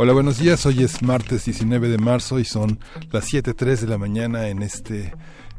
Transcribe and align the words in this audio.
Hola, 0.00 0.12
buenos 0.12 0.38
días. 0.38 0.64
Hoy 0.64 0.84
es 0.84 1.02
martes 1.02 1.46
19 1.46 1.88
de 1.88 1.98
marzo 1.98 2.38
y 2.38 2.44
son 2.44 2.78
las 3.10 3.32
7.03 3.32 3.80
de 3.80 3.86
la 3.88 3.98
mañana 3.98 4.46
en 4.46 4.62
este, 4.62 5.12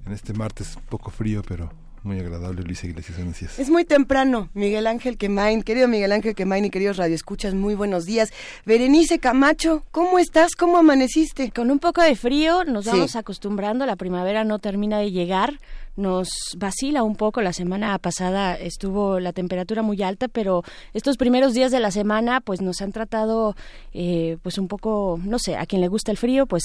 en 0.05 0.13
este 0.13 0.31
martes 0.31 0.77
un 0.77 0.83
poco 0.83 1.11
frío, 1.11 1.41
pero 1.45 1.69
muy 2.03 2.21
agradable, 2.21 2.63
Luisa 2.63 2.87
Iglesias. 2.87 3.17
Días. 3.17 3.59
Es 3.59 3.69
muy 3.69 3.83
temprano, 3.83 4.47
Miguel 4.53 4.87
Ángel 4.87 5.17
Quemain. 5.17 5.61
Querido 5.61 5.89
Miguel 5.89 6.13
Ángel 6.13 6.35
Quemain 6.35 6.63
y 6.63 6.69
queridos 6.69 6.95
radioescuchas, 6.95 7.53
muy 7.53 7.75
buenos 7.75 8.05
días. 8.05 8.31
Berenice 8.65 9.19
Camacho, 9.19 9.83
¿cómo 9.91 10.19
estás? 10.19 10.55
¿Cómo 10.55 10.77
amaneciste? 10.77 11.51
Con 11.51 11.69
un 11.69 11.79
poco 11.79 12.01
de 12.01 12.15
frío, 12.15 12.63
nos 12.63 12.85
vamos 12.85 13.17
acostumbrando. 13.17 13.85
La 13.85 13.97
primavera 13.97 14.45
no 14.45 14.59
termina 14.59 14.99
de 14.99 15.11
llegar 15.11 15.59
nos 15.99 16.29
vacila 16.57 17.03
un 17.03 17.15
poco. 17.15 17.41
La 17.41 17.53
semana 17.53 17.97
pasada 17.99 18.55
estuvo 18.55 19.19
la 19.19 19.33
temperatura 19.33 19.81
muy 19.81 20.01
alta, 20.01 20.27
pero 20.27 20.63
estos 20.93 21.17
primeros 21.17 21.53
días 21.53 21.71
de 21.71 21.79
la 21.79 21.91
semana 21.91 22.41
pues 22.41 22.61
nos 22.61 22.81
han 22.81 22.91
tratado 22.91 23.55
eh, 23.93 24.37
pues 24.41 24.57
un 24.57 24.67
poco, 24.67 25.19
no 25.23 25.37
sé, 25.37 25.57
a 25.57 25.65
quien 25.65 25.81
le 25.81 25.87
gusta 25.87 26.11
el 26.11 26.17
frío 26.17 26.45
pues 26.45 26.63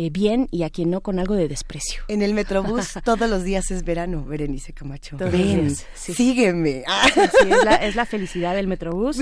eh, 0.00 0.10
bien 0.10 0.46
y 0.52 0.62
a 0.62 0.70
quien 0.70 0.90
no 0.90 1.00
con 1.00 1.18
algo 1.18 1.34
de 1.34 1.48
desprecio. 1.48 2.04
En 2.06 2.22
el 2.22 2.32
Metrobús 2.32 2.94
todos 3.04 3.28
los 3.28 3.42
días 3.42 3.72
es 3.72 3.82
verano, 3.84 4.24
Berenice 4.24 4.72
Camacho. 4.72 5.16
Ven, 5.16 5.74
sígueme. 5.94 6.84
es, 7.16 7.64
la, 7.64 7.74
es 7.74 7.96
la 7.96 8.06
felicidad 8.06 8.54
del 8.54 8.68
Metrobús. 8.68 9.18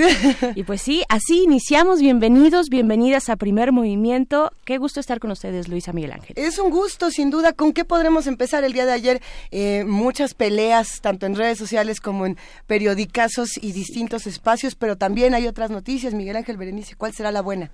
Y 0.55 0.65
pues 0.65 0.83
sí, 0.83 1.03
así 1.09 1.45
iniciamos. 1.45 2.01
Bienvenidos, 2.01 2.69
bienvenidas 2.69 3.31
a 3.31 3.37
Primer 3.37 3.73
Movimiento. 3.73 4.53
Qué 4.67 4.77
gusto 4.77 5.01
estar 5.01 5.19
con 5.19 5.31
ustedes, 5.31 5.69
Luisa 5.69 5.95
Miguel 5.95 6.13
Ángel. 6.13 6.35
Es 6.37 6.59
un 6.59 6.69
gusto, 6.69 7.11
sin 7.11 7.31
duda. 7.31 7.55
¿Con 7.55 7.73
qué 7.73 7.87
podremos 7.87 8.27
empezar 8.27 8.63
el 8.63 8.75
día 8.75 8.85
de 8.85 8.93
ayer? 8.93 9.23
Eh, 9.53 9.83
muchas 9.87 10.35
peleas, 10.35 11.01
tanto 11.01 11.25
en 11.25 11.37
redes 11.37 11.57
sociales 11.57 12.03
como 12.03 12.27
en 12.27 12.37
periodicazos 12.67 13.49
y 13.63 13.73
distintos 13.73 14.27
espacios, 14.27 14.75
pero 14.75 14.97
también 14.97 15.33
hay 15.33 15.47
otras 15.47 15.71
noticias. 15.71 16.13
Miguel 16.13 16.37
Ángel 16.37 16.59
Berenice, 16.59 16.97
¿cuál 16.97 17.15
será 17.15 17.33
la 17.33 17.41
buena? 17.41 17.71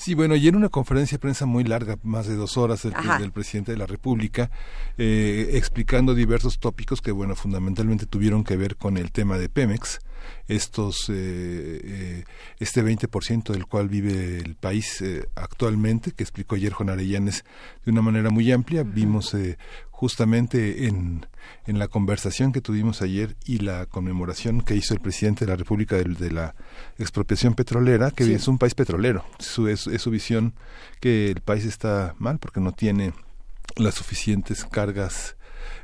Sí, 0.00 0.14
bueno, 0.14 0.34
y 0.34 0.48
en 0.48 0.56
una 0.56 0.70
conferencia 0.70 1.16
de 1.16 1.20
prensa 1.20 1.44
muy 1.44 1.62
larga, 1.62 1.98
más 2.02 2.26
de 2.26 2.34
dos 2.34 2.56
horas, 2.56 2.84
del, 2.84 3.32
presidente 3.32 3.72
de 3.72 3.76
la 3.76 3.84
República, 3.84 4.50
eh, 4.96 5.50
explicando 5.52 6.14
diversos 6.14 6.58
tópicos 6.58 7.02
que, 7.02 7.12
bueno, 7.12 7.36
fundamentalmente 7.36 8.06
tuvieron 8.06 8.42
que 8.42 8.56
ver 8.56 8.76
con 8.76 8.96
el 8.96 9.12
tema 9.12 9.36
de 9.36 9.50
Pemex, 9.50 9.98
estos 10.48 11.08
eh, 11.08 11.12
eh, 11.12 12.24
este 12.58 12.82
20% 12.82 13.52
del 13.52 13.66
cual 13.66 13.88
vive 13.88 14.38
el 14.38 14.54
país 14.56 15.00
eh, 15.00 15.28
actualmente, 15.34 16.12
que 16.12 16.22
explicó 16.22 16.56
ayer 16.56 16.72
Juan 16.72 16.90
Arellanes 16.90 17.44
de 17.84 17.92
una 17.92 18.02
manera 18.02 18.30
muy 18.30 18.50
amplia. 18.52 18.82
Vimos 18.82 19.36
justamente 19.90 20.86
en, 20.86 21.26
en 21.66 21.78
la 21.78 21.88
conversación 21.88 22.52
que 22.52 22.60
tuvimos 22.60 23.02
ayer 23.02 23.36
y 23.44 23.58
la 23.58 23.86
conmemoración 23.86 24.62
que 24.62 24.74
hizo 24.74 24.94
el 24.94 25.00
presidente 25.00 25.44
de 25.44 25.50
la 25.50 25.56
República 25.56 25.96
de, 25.96 26.30
la 26.30 26.54
expropiación 26.98 27.54
petrolera, 27.54 28.10
que 28.10 28.34
es 28.34 28.48
un 28.48 28.58
país 28.58 28.74
petrolero. 28.74 29.24
Su, 29.38 29.68
es, 29.68 29.86
es 29.86 30.02
su 30.02 30.10
visión 30.10 30.54
que 31.00 31.30
el 31.30 31.40
país 31.40 31.64
está 31.64 32.14
mal 32.18 32.38
porque 32.38 32.60
no 32.60 32.72
tiene 32.72 33.12
las 33.76 33.94
suficientes 33.94 34.64
cargas 34.64 35.36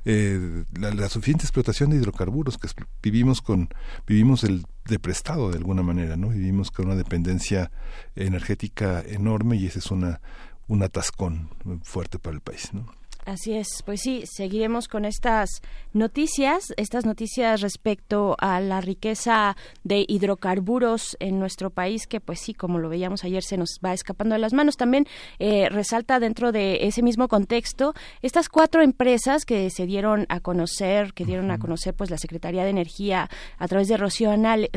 eh, 0.04 0.64
la, 0.78 1.08
suficiente 1.08 1.44
explotación 1.44 1.90
de 1.90 1.96
hidrocarburos 1.96 2.58
que 2.58 2.68
vivimos 3.02 3.40
con 3.40 3.68
vivimos 4.06 4.44
el 4.44 4.64
de 4.86 4.98
prestado 4.98 5.50
de 5.50 5.58
alguna 5.58 5.82
manera 5.82 6.16
no 6.16 6.28
vivimos 6.28 6.70
con 6.70 6.86
una 6.86 6.96
dependencia 6.96 7.70
energética 8.14 9.02
enorme 9.06 9.56
y 9.56 9.66
ese 9.66 9.80
es 9.80 9.90
una 9.90 10.20
un 10.68 10.82
atascón 10.82 11.50
fuerte 11.82 12.18
para 12.18 12.34
el 12.34 12.40
país 12.40 12.72
no 12.72 12.86
Así 13.26 13.54
es, 13.54 13.82
pues 13.84 14.02
sí, 14.02 14.22
seguiremos 14.24 14.86
con 14.86 15.04
estas 15.04 15.60
noticias, 15.92 16.72
estas 16.76 17.04
noticias 17.04 17.60
respecto 17.60 18.36
a 18.38 18.60
la 18.60 18.80
riqueza 18.80 19.56
de 19.82 20.04
hidrocarburos 20.06 21.16
en 21.18 21.40
nuestro 21.40 21.70
país, 21.70 22.06
que 22.06 22.20
pues 22.20 22.38
sí, 22.38 22.54
como 22.54 22.78
lo 22.78 22.88
veíamos 22.88 23.24
ayer, 23.24 23.42
se 23.42 23.56
nos 23.56 23.80
va 23.84 23.92
escapando 23.92 24.36
de 24.36 24.38
las 24.38 24.52
manos. 24.52 24.76
También 24.76 25.08
eh, 25.40 25.68
resalta 25.70 26.20
dentro 26.20 26.52
de 26.52 26.86
ese 26.86 27.02
mismo 27.02 27.26
contexto 27.26 27.94
estas 28.22 28.48
cuatro 28.48 28.80
empresas 28.80 29.44
que 29.44 29.70
se 29.70 29.86
dieron 29.86 30.26
a 30.28 30.38
conocer, 30.38 31.12
que 31.12 31.24
dieron 31.24 31.50
a 31.50 31.58
conocer 31.58 31.94
pues 31.94 32.12
la 32.12 32.18
Secretaría 32.18 32.62
de 32.62 32.70
Energía 32.70 33.28
a 33.58 33.66
través 33.66 33.88
de 33.88 33.96
Rocionale, 33.96 34.70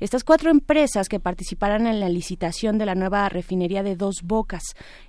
estas 0.00 0.24
cuatro 0.24 0.50
empresas 0.50 1.08
que 1.08 1.20
participarán 1.20 1.86
en 1.86 2.00
la 2.00 2.08
licitación 2.08 2.76
de 2.76 2.86
la 2.86 2.96
nueva 2.96 3.28
refinería 3.28 3.84
de 3.84 3.94
Dos 3.94 4.22
Bocas. 4.24 4.64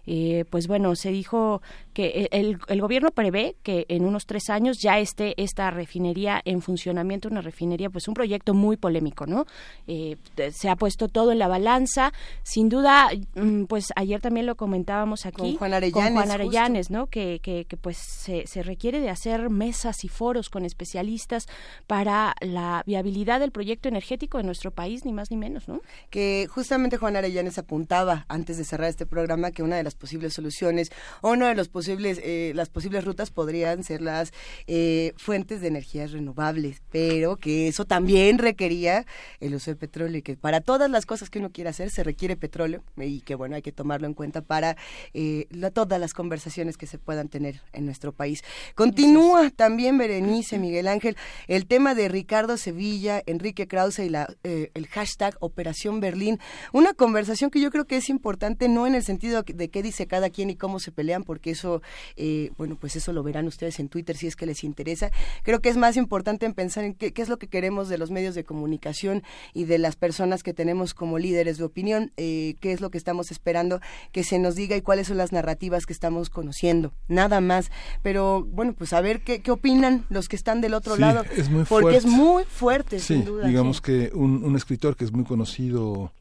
Eh, 0.06 0.46
pues 0.52 0.68
bueno, 0.68 0.96
se 0.96 1.10
dijo 1.10 1.64
que 1.98 2.30
el, 2.32 2.60
el, 2.68 2.80
gobierno 2.80 3.10
prevé 3.10 3.56
que 3.64 3.88
en 3.90 4.06
unos 4.06 4.28
tres 4.28 4.52
años 4.52 4.78
ya 4.80 5.00
esté 5.00 5.34
esta 5.42 5.72
refinería 5.72 6.40
en 6.46 6.62
funcionamiento, 6.62 7.28
una 7.28 7.42
refinería, 7.42 7.90
pues 7.90 8.08
un 8.08 8.14
proyecto 8.14 8.54
muy 8.54 8.78
polémico, 8.78 9.26
¿no? 9.26 9.48
Eh, 9.88 10.16
se 10.54 10.70
ha 10.70 10.76
puesto 10.76 11.08
todo 11.08 11.32
en 11.32 11.40
la 11.40 11.48
balanza, 11.48 12.14
sin 12.44 12.70
duda, 12.70 13.10
mm, 13.34 13.64
pues 13.64 13.88
ayer 13.96 14.22
también 14.22 14.46
lo 14.46 14.54
comentábamos 14.54 15.26
aquí 15.26 15.38
con 15.38 15.56
Juan 15.56 15.74
Arellanes, 15.74 16.14
Juan 16.14 16.30
Arellanes 16.30 16.92
¿no? 16.92 17.08
Que, 17.08 17.40
que, 17.42 17.66
pues 17.82 17.98
se, 17.98 18.46
se, 18.46 18.62
requiere 18.62 19.00
de 19.00 19.10
hacer 19.10 19.50
mesas 19.50 20.04
y 20.04 20.08
foros 20.08 20.52
con 20.52 20.66
especialistas 20.66 21.48
para 21.88 22.36
la 22.42 22.84
viabilidad 22.86 23.40
del 23.40 23.50
proyecto 23.50 23.90
energético 23.90 24.38
en 24.38 24.46
nuestro 24.46 24.70
país, 24.70 25.04
ni 25.04 25.14
más 25.14 25.32
ni 25.32 25.38
menos, 25.38 25.68
¿no? 25.68 25.82
Que 26.12 26.48
justamente 26.48 26.98
Juan 26.98 27.16
Arellanes 27.16 27.58
apuntaba 27.58 28.28
antes 28.30 28.60
de 28.60 28.66
cerrar 28.66 28.90
este 28.90 29.08
programa 29.08 29.50
que 29.50 29.64
una 29.64 29.78
de 29.78 29.84
las 29.84 29.96
posibles 29.96 30.36
soluciones 30.36 30.92
o 31.22 31.32
uno 31.32 31.48
de 31.48 31.56
los 31.56 31.70
posibles 31.70 31.87
eh, 31.88 32.52
las 32.56 32.70
posibles 32.70 33.06
rutas 33.06 33.32
podrían 33.32 33.84
ser 33.84 34.02
las 34.02 34.34
eh, 34.68 35.14
fuentes 35.18 35.62
de 35.62 35.68
energías 35.68 36.12
renovables, 36.12 36.82
pero 36.92 37.38
que 37.38 37.68
eso 37.68 37.86
también 37.86 38.38
requería 38.38 39.06
el 39.40 39.56
uso 39.56 39.72
de 39.72 39.76
petróleo 39.76 40.18
y 40.18 40.22
que 40.22 40.36
para 40.36 40.62
todas 40.62 40.90
las 40.90 41.06
cosas 41.06 41.30
que 41.30 41.40
uno 41.40 41.52
quiere 41.52 41.70
hacer 41.70 41.90
se 41.90 42.04
requiere 42.04 42.36
petróleo 42.36 42.84
y 42.98 43.22
que 43.22 43.36
bueno, 43.36 43.56
hay 43.56 43.62
que 43.62 43.72
tomarlo 43.72 44.08
en 44.08 44.14
cuenta 44.14 44.42
para 44.42 44.78
eh, 45.14 45.48
todas 45.74 46.00
las 46.00 46.14
conversaciones 46.14 46.78
que 46.78 46.88
se 46.88 46.98
puedan 46.98 47.30
tener 47.30 47.62
en 47.74 47.86
nuestro 47.86 48.12
país. 48.12 48.44
Continúa 48.76 49.50
también 49.50 49.98
Berenice, 49.98 50.58
Miguel 50.58 50.88
Ángel, 50.88 51.18
el 51.48 51.68
tema 51.68 51.96
de 51.96 52.08
Ricardo 52.08 52.58
Sevilla, 52.58 53.22
Enrique 53.26 53.68
Krause 53.68 54.00
y 54.00 54.10
la, 54.10 54.34
el 54.44 54.88
hashtag 54.88 55.36
Operación 55.40 56.00
Berlín, 56.00 56.40
una 56.72 56.94
conversación 56.94 57.50
que 57.50 57.62
yo 57.62 57.72
creo 57.72 57.86
que 57.86 57.98
es 57.98 58.10
importante 58.10 58.70
no 58.70 58.88
en 58.88 58.96
el 58.96 59.04
sentido 59.04 59.44
de 59.44 59.70
qué 59.70 59.84
dice 59.84 60.08
cada 60.08 60.30
quien 60.30 60.50
y 60.50 60.56
cómo 60.56 60.80
se 60.80 60.92
pelean, 60.92 61.24
porque 61.24 61.52
eso 61.52 61.77
eh, 62.16 62.52
bueno, 62.58 62.78
pues 62.80 62.96
eso 62.96 63.14
lo 63.14 63.24
verán 63.24 63.48
ustedes 63.48 63.80
en 63.80 63.90
Twitter 63.90 64.16
si 64.18 64.28
es 64.28 64.36
que 64.36 64.46
les 64.46 64.64
interesa. 64.64 65.12
Creo 65.44 65.60
que 65.60 65.70
es 65.70 65.78
más 65.78 65.98
importante 65.98 66.46
en 66.46 66.54
pensar 66.54 66.84
en 66.84 66.94
qué, 66.94 67.14
es 67.16 67.30
lo 67.30 67.38
que 67.38 67.48
queremos 67.48 67.90
de 67.90 67.98
los 67.98 68.12
medios 68.12 68.36
de 68.36 68.44
comunicación 68.44 69.24
y 69.54 69.66
de 69.66 69.78
las 69.78 69.96
personas 69.96 70.44
que 70.44 70.54
tenemos 70.54 70.94
como 70.94 71.20
líderes 71.20 71.58
de 71.58 71.64
opinión, 71.64 72.12
eh, 72.18 72.56
qué 72.60 72.72
es 72.72 72.82
lo 72.82 72.90
que 72.90 72.98
estamos 72.98 73.32
esperando 73.32 73.80
que 74.12 74.24
se 74.24 74.40
nos 74.40 74.56
diga 74.56 74.76
y 74.76 74.82
cuáles 74.82 75.08
son 75.08 75.18
las 75.18 75.32
narrativas 75.32 75.86
que 75.86 75.94
estamos 75.94 76.30
conociendo. 76.30 76.94
Nada 77.08 77.42
más. 77.42 77.72
Pero 78.04 78.44
bueno, 78.44 78.74
pues 78.74 78.94
a 78.94 79.02
ver 79.02 79.22
qué, 79.22 79.42
qué 79.42 79.52
opinan 79.52 80.06
los 80.10 80.28
que 80.28 80.36
están 80.36 80.62
del 80.62 80.74
otro 80.74 80.98
lado. 80.98 81.24
Es 81.36 81.50
muy 81.50 81.64
porque 81.64 81.98
es 81.98 82.06
muy 82.06 82.44
fuerte, 82.44 83.00
sin 83.00 83.26
duda. 83.26 83.48
Digamos 83.48 83.82
que 83.82 84.12
un, 84.14 84.44
un 84.44 84.56
escritor 84.56 84.96
que 84.96 85.06
es 85.06 85.12
muy 85.12 85.24
conocido 85.24 86.12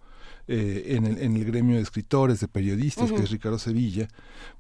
eh, 0.49 0.95
en, 0.97 1.07
el, 1.07 1.19
en 1.19 1.37
el 1.37 1.45
gremio 1.45 1.77
de 1.77 1.83
escritores, 1.83 2.39
de 2.41 2.47
periodistas, 2.47 3.11
que 3.11 3.23
es 3.23 3.31
Ricardo 3.31 3.59
Sevilla, 3.59 4.07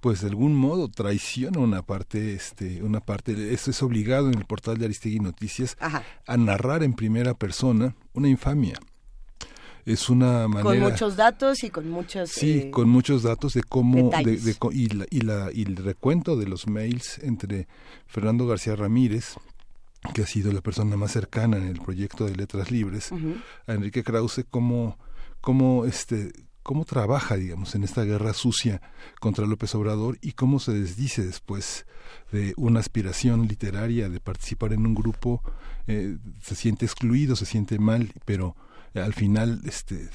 pues 0.00 0.20
de 0.20 0.28
algún 0.28 0.54
modo 0.54 0.88
traiciona 0.88 1.60
una 1.60 1.82
parte, 1.82 2.34
este, 2.34 2.82
una 2.82 3.00
parte, 3.00 3.54
esto 3.54 3.70
es 3.70 3.82
obligado 3.82 4.28
en 4.28 4.38
el 4.38 4.44
portal 4.46 4.78
de 4.78 4.86
Aristegui 4.86 5.20
Noticias 5.20 5.76
a 5.80 6.36
narrar 6.36 6.82
en 6.82 6.94
primera 6.94 7.34
persona 7.34 7.94
una 8.14 8.28
infamia. 8.28 8.74
Es 9.84 10.10
una 10.10 10.48
manera 10.48 10.64
con 10.64 10.80
muchos 10.80 11.14
datos 11.14 11.62
y 11.62 11.70
con 11.70 11.88
muchas 11.88 12.30
sí 12.30 12.62
eh, 12.64 12.70
con 12.72 12.88
muchos 12.88 13.22
datos 13.22 13.52
de 13.52 13.62
cómo 13.62 14.10
de, 14.10 14.56
y, 14.72 14.88
la, 14.88 15.06
y, 15.08 15.20
la, 15.20 15.50
y 15.54 15.62
el 15.62 15.76
recuento 15.76 16.36
de 16.36 16.48
los 16.48 16.66
mails 16.66 17.20
entre 17.20 17.68
Fernando 18.08 18.48
García 18.48 18.74
Ramírez 18.74 19.36
que 20.12 20.22
ha 20.22 20.26
sido 20.26 20.52
la 20.52 20.60
persona 20.60 20.96
más 20.96 21.12
cercana 21.12 21.56
en 21.58 21.68
el 21.68 21.80
proyecto 21.80 22.24
de 22.24 22.34
letras 22.34 22.72
libres 22.72 23.12
a 23.12 23.72
Enrique 23.72 24.02
Krause 24.02 24.44
cómo 24.50 24.98
cómo 25.46 25.84
este 25.84 26.32
cómo 26.64 26.84
trabaja, 26.84 27.36
digamos, 27.36 27.76
en 27.76 27.84
esta 27.84 28.02
guerra 28.02 28.32
sucia 28.32 28.82
contra 29.20 29.46
López 29.46 29.72
Obrador 29.76 30.18
y 30.20 30.32
cómo 30.32 30.58
se 30.58 30.72
desdice 30.72 31.24
después 31.24 31.86
de 32.32 32.52
una 32.56 32.80
aspiración 32.80 33.46
literaria 33.46 34.08
de 34.08 34.18
participar 34.18 34.72
en 34.72 34.84
un 34.84 34.96
grupo, 34.96 35.44
eh, 35.86 36.16
se 36.42 36.56
siente 36.56 36.84
excluido, 36.84 37.36
se 37.36 37.46
siente 37.46 37.78
mal, 37.78 38.12
pero 38.24 38.56
al 38.94 39.14
final 39.14 39.60
este 39.66 40.08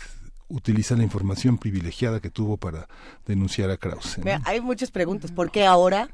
utiliza 0.50 0.98
la 0.98 1.04
información 1.04 1.57
privilegiada 1.57 2.19
que 2.19 2.30
tuvo 2.30 2.57
para 2.57 2.89
denunciar 3.25 3.69
a 3.69 3.78
Krause. 3.78 4.19
Hay 4.44 4.60
muchas 4.60 4.92
preguntas. 4.92 5.31
¿Por 5.31 5.50
qué 5.50 5.66
ahora? 5.66 6.10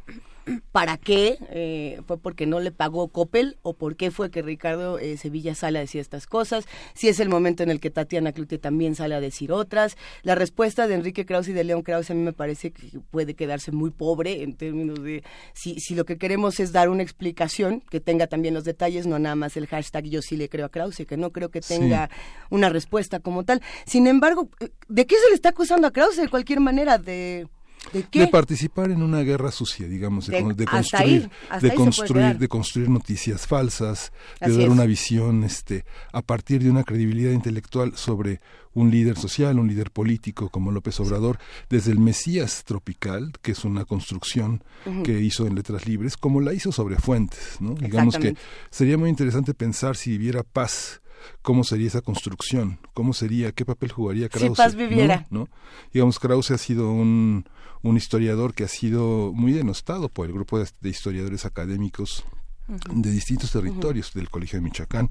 ¿Para 0.72 0.98
qué? 0.98 1.38
Eh, 1.50 2.02
¿Fue 2.06 2.18
porque 2.18 2.46
no 2.46 2.60
le 2.60 2.72
pagó 2.72 3.08
Coppel 3.10 3.58
o 3.62 3.74
por 3.74 3.96
qué 3.96 4.12
fue 4.12 4.32
que 4.32 4.42
Ricardo 4.42 5.00
eh, 5.00 5.18
Sevilla 5.18 5.56
sale 5.56 5.80
a 5.80 5.82
decir 5.82 6.02
estas 6.02 6.28
cosas? 6.28 6.66
Si 6.94 7.08
es 7.08 7.20
el 7.20 7.30
momento 7.30 7.64
en 7.64 7.70
el 7.70 7.80
que 7.80 7.90
Tatiana 7.90 8.32
Clute 8.32 8.58
también 8.58 8.96
sale 8.96 9.16
a 9.16 9.22
decir 9.22 9.52
otras. 9.52 9.98
La 10.24 10.36
respuesta 10.36 10.88
de 10.88 10.96
Enrique 10.96 11.26
Krause 11.26 11.50
y 11.50 11.54
de 11.54 11.64
León 11.64 11.82
Krause 11.82 12.12
a 12.12 12.14
mí 12.14 12.22
me 12.22 12.34
parece 12.34 12.72
que 12.72 13.00
puede 13.12 13.34
quedarse 13.34 13.72
muy 13.72 13.92
pobre 13.92 14.44
en 14.44 14.56
términos 14.56 15.04
de 15.04 15.24
si, 15.54 15.80
si 15.80 15.96
lo 15.96 16.06
que 16.06 16.18
queremos 16.18 16.60
es 16.60 16.72
dar 16.72 16.90
una 16.90 17.04
explicación 17.04 17.82
que 17.90 18.00
tenga 18.00 18.28
también 18.28 18.54
los 18.54 18.64
detalles, 18.64 19.08
no 19.08 19.20
nada 19.20 19.36
más 19.36 19.58
el 19.58 19.68
hashtag 19.68 20.06
yo 20.06 20.22
sí 20.22 20.38
le 20.38 20.50
creo 20.50 20.66
a 20.66 20.70
Krause, 20.70 21.06
que 21.08 21.18
no 21.18 21.32
creo 21.32 21.50
que 21.50 21.62
tenga 21.62 22.10
una 22.50 22.70
respuesta 22.70 23.20
como 23.20 23.44
tal. 23.44 23.62
Sin 23.86 24.08
embargo, 24.08 24.50
¿de 24.88 25.06
qué 25.06 25.16
se 25.16 25.30
le 25.30 25.36
está 25.36 25.50
acusando 25.50 25.88
a 25.88 25.92
Krause 25.92 26.18
de 26.18 26.30
cualquier 26.30 26.60
manera? 26.60 26.98
De 26.98 27.48
¿De, 27.94 28.28
participar 28.28 28.92
en 28.92 29.02
una 29.02 29.22
guerra 29.22 29.52
sucia, 29.52 29.88
digamos, 29.88 30.28
de, 30.28 30.44
construir, 30.66 31.30
de 31.62 31.74
construir, 31.74 32.38
de 32.38 32.48
construir 32.48 32.90
noticias 32.90 33.48
falsas, 33.48 34.12
de 34.42 34.58
dar 34.58 34.70
una 34.70 34.86
visión, 34.86 35.44
este, 35.44 35.86
a 36.12 36.22
partir 36.22 36.64
de 36.64 36.70
una 36.70 36.84
credibilidad 36.84 37.32
intelectual 37.32 37.96
sobre 37.96 38.42
un 38.74 38.92
líder 38.92 39.18
social, 39.18 39.58
un 39.58 39.68
líder 39.68 39.92
político 39.92 40.50
como 40.50 40.72
López 40.72 41.00
Obrador, 41.00 41.40
desde 41.70 41.92
el 41.92 42.00
Mesías 42.00 42.64
tropical, 42.66 43.32
que 43.42 43.54
es 43.54 43.64
una 43.64 43.86
construcción 43.86 44.64
que 45.04 45.22
hizo 45.22 45.48
en 45.48 45.56
Letras 45.56 45.88
Libres, 45.88 46.18
como 46.18 46.42
la 46.42 46.54
hizo 46.54 46.72
sobre 46.72 46.98
Fuentes, 46.98 47.58
¿no? 47.60 47.74
Digamos 47.74 48.18
que 48.18 48.36
sería 48.70 48.98
muy 48.98 49.10
interesante 49.10 49.54
pensar 49.54 49.96
si 49.96 50.12
viviera 50.12 50.44
paz 50.44 51.02
cómo 51.42 51.64
sería 51.64 51.88
esa 51.88 52.02
construcción, 52.02 52.80
cómo 52.94 53.14
sería, 53.14 53.52
qué 53.52 53.66
papel 53.66 53.92
jugaría 53.92 54.30
Krause. 54.30 54.50
Si 54.52 54.56
paz 54.56 54.76
viviera. 54.76 55.26
¿no? 55.30 55.50
Digamos, 55.94 56.20
Krause 56.20 56.52
ha 56.52 56.58
sido 56.58 56.92
un, 56.92 57.46
un 57.84 57.98
historiador 57.98 58.54
que 58.54 58.64
ha 58.64 58.68
sido 58.68 59.32
muy 59.34 59.54
denostado 59.54 60.10
por 60.10 60.28
el 60.28 60.34
grupo 60.34 60.60
de, 60.60 60.90
historiadores 60.90 61.46
académicos 61.46 62.24
de 62.68 63.12
distintos 63.12 63.52
territorios, 63.52 64.14
del 64.14 64.30
Colegio 64.30 64.60
de 64.60 64.64
Michoacán, 64.64 65.10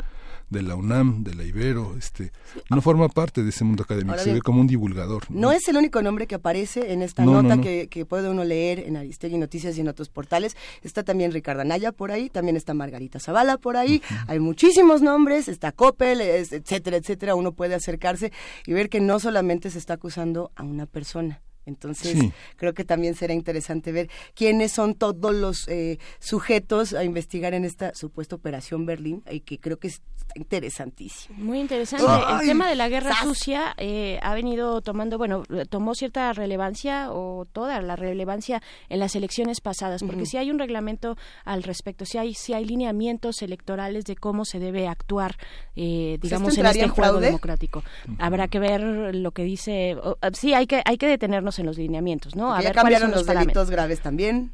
de 0.50 0.62
la 0.62 0.76
UNAM, 0.76 1.25
de 1.25 1.35
la 1.35 1.43
Ibero, 1.43 1.97
este, 1.97 2.31
no 2.70 2.81
forma 2.81 3.08
parte 3.08 3.43
de 3.43 3.50
ese 3.50 3.64
mundo 3.64 3.82
académico, 3.82 4.19
se 4.19 4.32
ve 4.32 4.41
como 4.41 4.61
un 4.61 4.67
divulgador. 4.67 5.25
¿no? 5.29 5.53
es 5.53 5.67
el 5.69 5.76
único 5.76 6.03
nombre 6.03 6.26
que 6.26 6.37
aparece 6.37 6.93
en 6.93 7.03
esta 7.03 7.25
nota 7.25 7.61
Que, 7.61 7.88
que, 7.88 8.05
puede 8.05 8.29
uno 8.29 8.44
leer 8.44 8.81
en 8.81 8.97
Aristegui 8.97 9.38
Noticias 9.38 9.76
y 9.76 9.81
en 9.81 9.88
otros 9.88 10.08
portales. 10.08 10.56
Está 10.82 11.03
también 11.03 11.32
Ricardo 11.32 11.62
Anaya 11.62 11.91
por 11.93 12.12
ahí, 12.12 12.31
también 12.31 12.56
está 12.56 12.75
Margarita 12.75 13.19
Zavala 13.19 13.58
por 13.58 13.76
ahí, 13.76 14.03
hay 14.29 14.38
muchísimos 14.38 15.03
nombres, 15.03 15.49
está 15.49 15.73
Coppel, 15.73 16.20
etcétera, 16.20 16.97
etcétera. 16.97 17.35
Uno 17.35 17.53
puede 17.53 17.75
acercarse 17.75 18.32
y 18.67 18.73
ver 18.73 18.88
que 18.88 19.00
no 19.00 19.19
solamente 19.19 19.70
se 19.70 19.79
está 19.79 19.94
acusando 19.94 20.53
a 20.55 20.62
una 20.62 20.87
persona, 20.87 21.41
entonces, 21.67 22.17
creo 22.57 22.75
que 22.75 22.85
también 22.85 23.15
será 23.15 23.35
interesante 23.35 23.91
ver 23.91 24.09
quiénes 24.35 24.73
son 24.73 24.95
todos 24.95 25.35
los 25.35 25.67
eh, 25.69 25.99
sujetos 26.21 26.95
a 26.95 27.03
investigar 27.03 27.55
en 27.55 27.65
esta 27.65 27.93
supuesta 27.95 28.37
operación 28.37 28.87
Berlín, 28.87 29.23
y 29.29 29.41
que 29.41 29.59
creo 29.59 29.79
que 29.79 29.89
es 29.89 30.01
interesantísimo. 30.35 31.39
Muy 31.39 31.61
interesante. 31.61 32.07
el 32.07 32.47
tema 32.47 32.69
de 32.69 32.77
la 32.77 32.89
guerra 32.89 33.15
sucia 33.23 33.75
eh, 33.79 34.19
ha 34.23 34.35
venido 34.35 34.81
tomando, 34.81 35.19
bueno, 35.19 35.43
tomó 35.69 35.95
cierta 35.95 36.33
relevancia 36.33 37.11
o 37.11 37.47
toda 37.47 37.81
la 37.81 37.97
relevancia 37.97 38.63
en 38.89 39.01
las 39.01 39.17
elecciones 39.17 39.61
pasadas, 39.61 40.03
porque 40.03 40.27
si 40.27 40.37
hay 40.37 40.51
un 40.51 40.59
reglamento 40.59 41.17
al 41.45 41.63
respecto, 41.63 42.05
si 42.05 42.19
hay, 42.19 42.35
si 42.35 42.53
hay 42.53 42.65
lineamientos 42.65 43.43
electorales 43.43 44.05
de 44.05 44.17
cómo 44.17 44.45
se 44.45 44.59
debe 44.59 44.89
actuar, 44.89 45.37
eh, 45.75 46.19
digamos, 46.21 46.57
en 46.59 46.67
este 46.67 46.89
juego 46.89 47.19
democrático. 47.19 47.83
Habrá 48.19 48.49
que 48.49 48.59
ver 48.59 48.83
lo 49.15 49.33
que 49.33 49.43
dice. 49.43 49.97
sí, 50.33 50.55
hay 50.55 50.67
que, 50.67 50.83
hay 50.85 50.99
que 50.99 51.07
detenernos 51.07 51.56
en 51.58 51.67
los 51.67 51.79
lineamientos, 51.79 52.35
¿no? 52.37 52.55
A 52.55 52.61
ver, 52.61 52.73
cambiaron 52.73 53.11
los, 53.11 53.26
delitos 53.26 53.70
graves 53.70 54.00
también. 54.00 54.53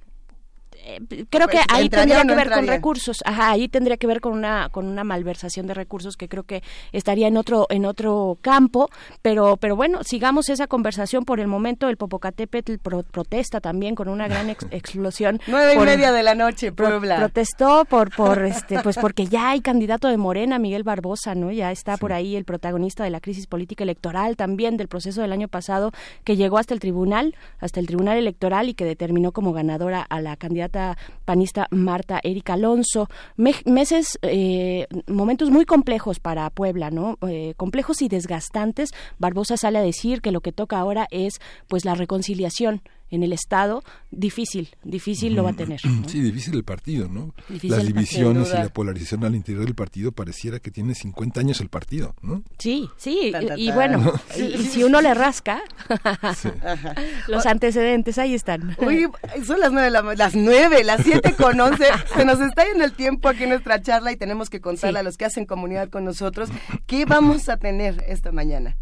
Eh, 0.84 1.26
creo 1.31 1.46
que 1.46 1.61
ahí 1.69 1.88
tendría 1.88 2.25
que 2.25 2.34
ver 2.34 2.50
con 2.50 2.67
recursos. 2.67 3.19
Ajá 3.25 3.52
ahí 3.52 3.69
tendría 3.69 3.96
que 3.96 4.06
ver 4.06 4.20
con 4.20 4.32
una 4.32 4.69
con 4.70 4.87
una 4.87 5.05
malversación 5.05 5.67
de 5.67 5.75
recursos 5.75 6.17
que 6.17 6.29
creo 6.29 6.43
que 6.44 6.62
estaría 6.93 7.29
en 7.29 7.37
otro 7.37 7.67
en 7.70 7.84
otro 7.84 8.38
campo. 8.40 8.88
Pero 9.20 9.56
pero 9.56 9.76
bueno 9.76 10.02
sigamos 10.02 10.49
esa 10.49 10.67
conversación. 10.67 11.25
Por 11.25 11.40
el 11.40 11.46
momento 11.46 11.88
el 11.88 11.96
Popocatépetl 11.96 12.75
protesta 12.79 13.61
también 13.61 13.94
con 13.94 14.08
una 14.08 14.29
gran 14.29 14.50
explosión 14.70 15.40
nueve 15.46 15.75
y 15.75 15.79
media 15.79 16.12
de 16.12 16.23
la 16.23 16.34
noche 16.34 16.73
Puebla. 16.73 17.17
protestó 17.17 17.85
por 17.85 18.14
por 18.14 18.43
este 18.44 18.81
pues 18.81 18.96
porque 18.96 19.26
ya 19.26 19.50
hay 19.50 19.61
candidato 19.61 20.08
de 20.08 20.17
Morena 20.17 20.58
Miguel 20.58 20.82
Barbosa 20.82 21.35
no 21.35 21.50
ya 21.50 21.70
está 21.70 21.96
por 21.96 22.12
ahí 22.12 22.37
el 22.37 22.44
protagonista 22.44 23.05
de 23.05 23.11
la 23.11 23.20
crisis 23.20 23.46
política 23.46 23.85
electoral 23.85 24.37
también 24.37 24.76
del 24.76 24.88
proceso 24.88 25.23
del 25.23 25.32
año 25.32 25.49
pasado 25.49 25.93
que 26.25 26.37
llegó 26.37 26.58
hasta 26.58 26.75
el 26.75 26.81
tribunal 26.81 27.35
hasta 27.61 27.81
el 27.81 27.87
tribunal 27.87 28.19
electoral 28.19 28.69
y 28.69 28.75
que 28.75 28.85
determinó 28.85 29.32
como 29.32 29.52
ganadora 29.52 30.02
a 30.02 30.20
la 30.20 30.37
candidata 30.37 30.71
panista 31.24 31.69
Marta 31.70 32.20
Erika 32.22 32.54
Alonso. 32.54 33.08
meses, 33.36 34.19
eh, 34.22 34.86
momentos 35.06 35.50
muy 35.50 35.64
complejos 35.64 36.20
para 36.20 36.50
Puebla, 36.50 36.90
¿no? 36.90 37.19
Eh, 37.28 37.54
complejos 37.56 38.02
y 38.02 38.08
desgastantes. 38.08 38.90
Barbosa 39.19 39.56
sale 39.56 39.78
a 39.78 39.82
decir 39.82 40.20
que 40.20 40.32
lo 40.32 40.40
que 40.40 40.52
toca 40.52 40.78
ahora 40.78 41.06
es 41.10 41.40
pues 41.69 41.84
la 41.84 41.94
reconciliación 41.94 42.82
en 43.12 43.23
el 43.23 43.32
Estado, 43.32 43.85
difícil, 44.11 44.70
difícil 44.82 45.35
lo 45.35 45.44
va 45.44 45.50
a 45.50 45.53
tener. 45.53 45.81
Sí, 46.06 46.20
difícil 46.20 46.55
el 46.55 46.64
partido, 46.64 47.09
¿no? 47.09 47.35
Las 47.62 47.87
divisiones 47.87 48.49
y 48.50 48.55
la 48.55 48.69
polarización 48.69 49.25
al 49.25 49.35
interior 49.35 49.64
del 49.64 49.75
partido 49.75 50.12
pareciera 50.12 50.59
que 50.59 50.70
tiene 50.70 50.94
50 50.94 51.41
años 51.41 51.61
el 51.61 51.69
partido, 51.69 52.14
¿no? 52.23 52.43
Sí, 52.59 52.88
sí, 52.97 53.32
y, 53.56 53.70
bueno, 53.70 54.12
y, 54.37 54.64
si 54.64 54.82
uno 54.82 55.00
le 55.00 55.14
rasca, 55.14 55.62
los 57.29 57.47
antecedentes 57.47 58.19
ahí 58.19 58.35
están. 58.35 58.76
Uy, 58.79 59.09
son 59.44 59.61
las 59.61 59.73
nueve, 59.73 59.91
las 60.17 60.35
nueve, 60.35 60.82
las 60.82 61.03
siete 61.03 61.35
con 61.35 61.61
once, 61.61 61.85
se 62.14 62.25
nos 62.25 62.41
está 62.41 62.64
yendo 62.67 62.85
el 62.85 62.93
tiempo 62.93 63.29
aquí 63.29 63.44
en 63.44 63.50
nuestra 63.50 63.81
charla 63.81 64.12
y 64.12 64.17
tenemos 64.17 64.50
que 64.50 64.61
contarle 64.61 65.00
a 65.00 65.03
los 65.03 65.17
que 65.17 65.26
hacen 65.26 65.47
comunidad 65.47 65.88
con 65.88 66.05
nosotros 66.05 66.50
qué 66.87 67.05
vamos 67.05 67.49
a 67.49 67.59
tener 67.59 68.05
esta 68.09 68.32
mañana. 68.32 68.76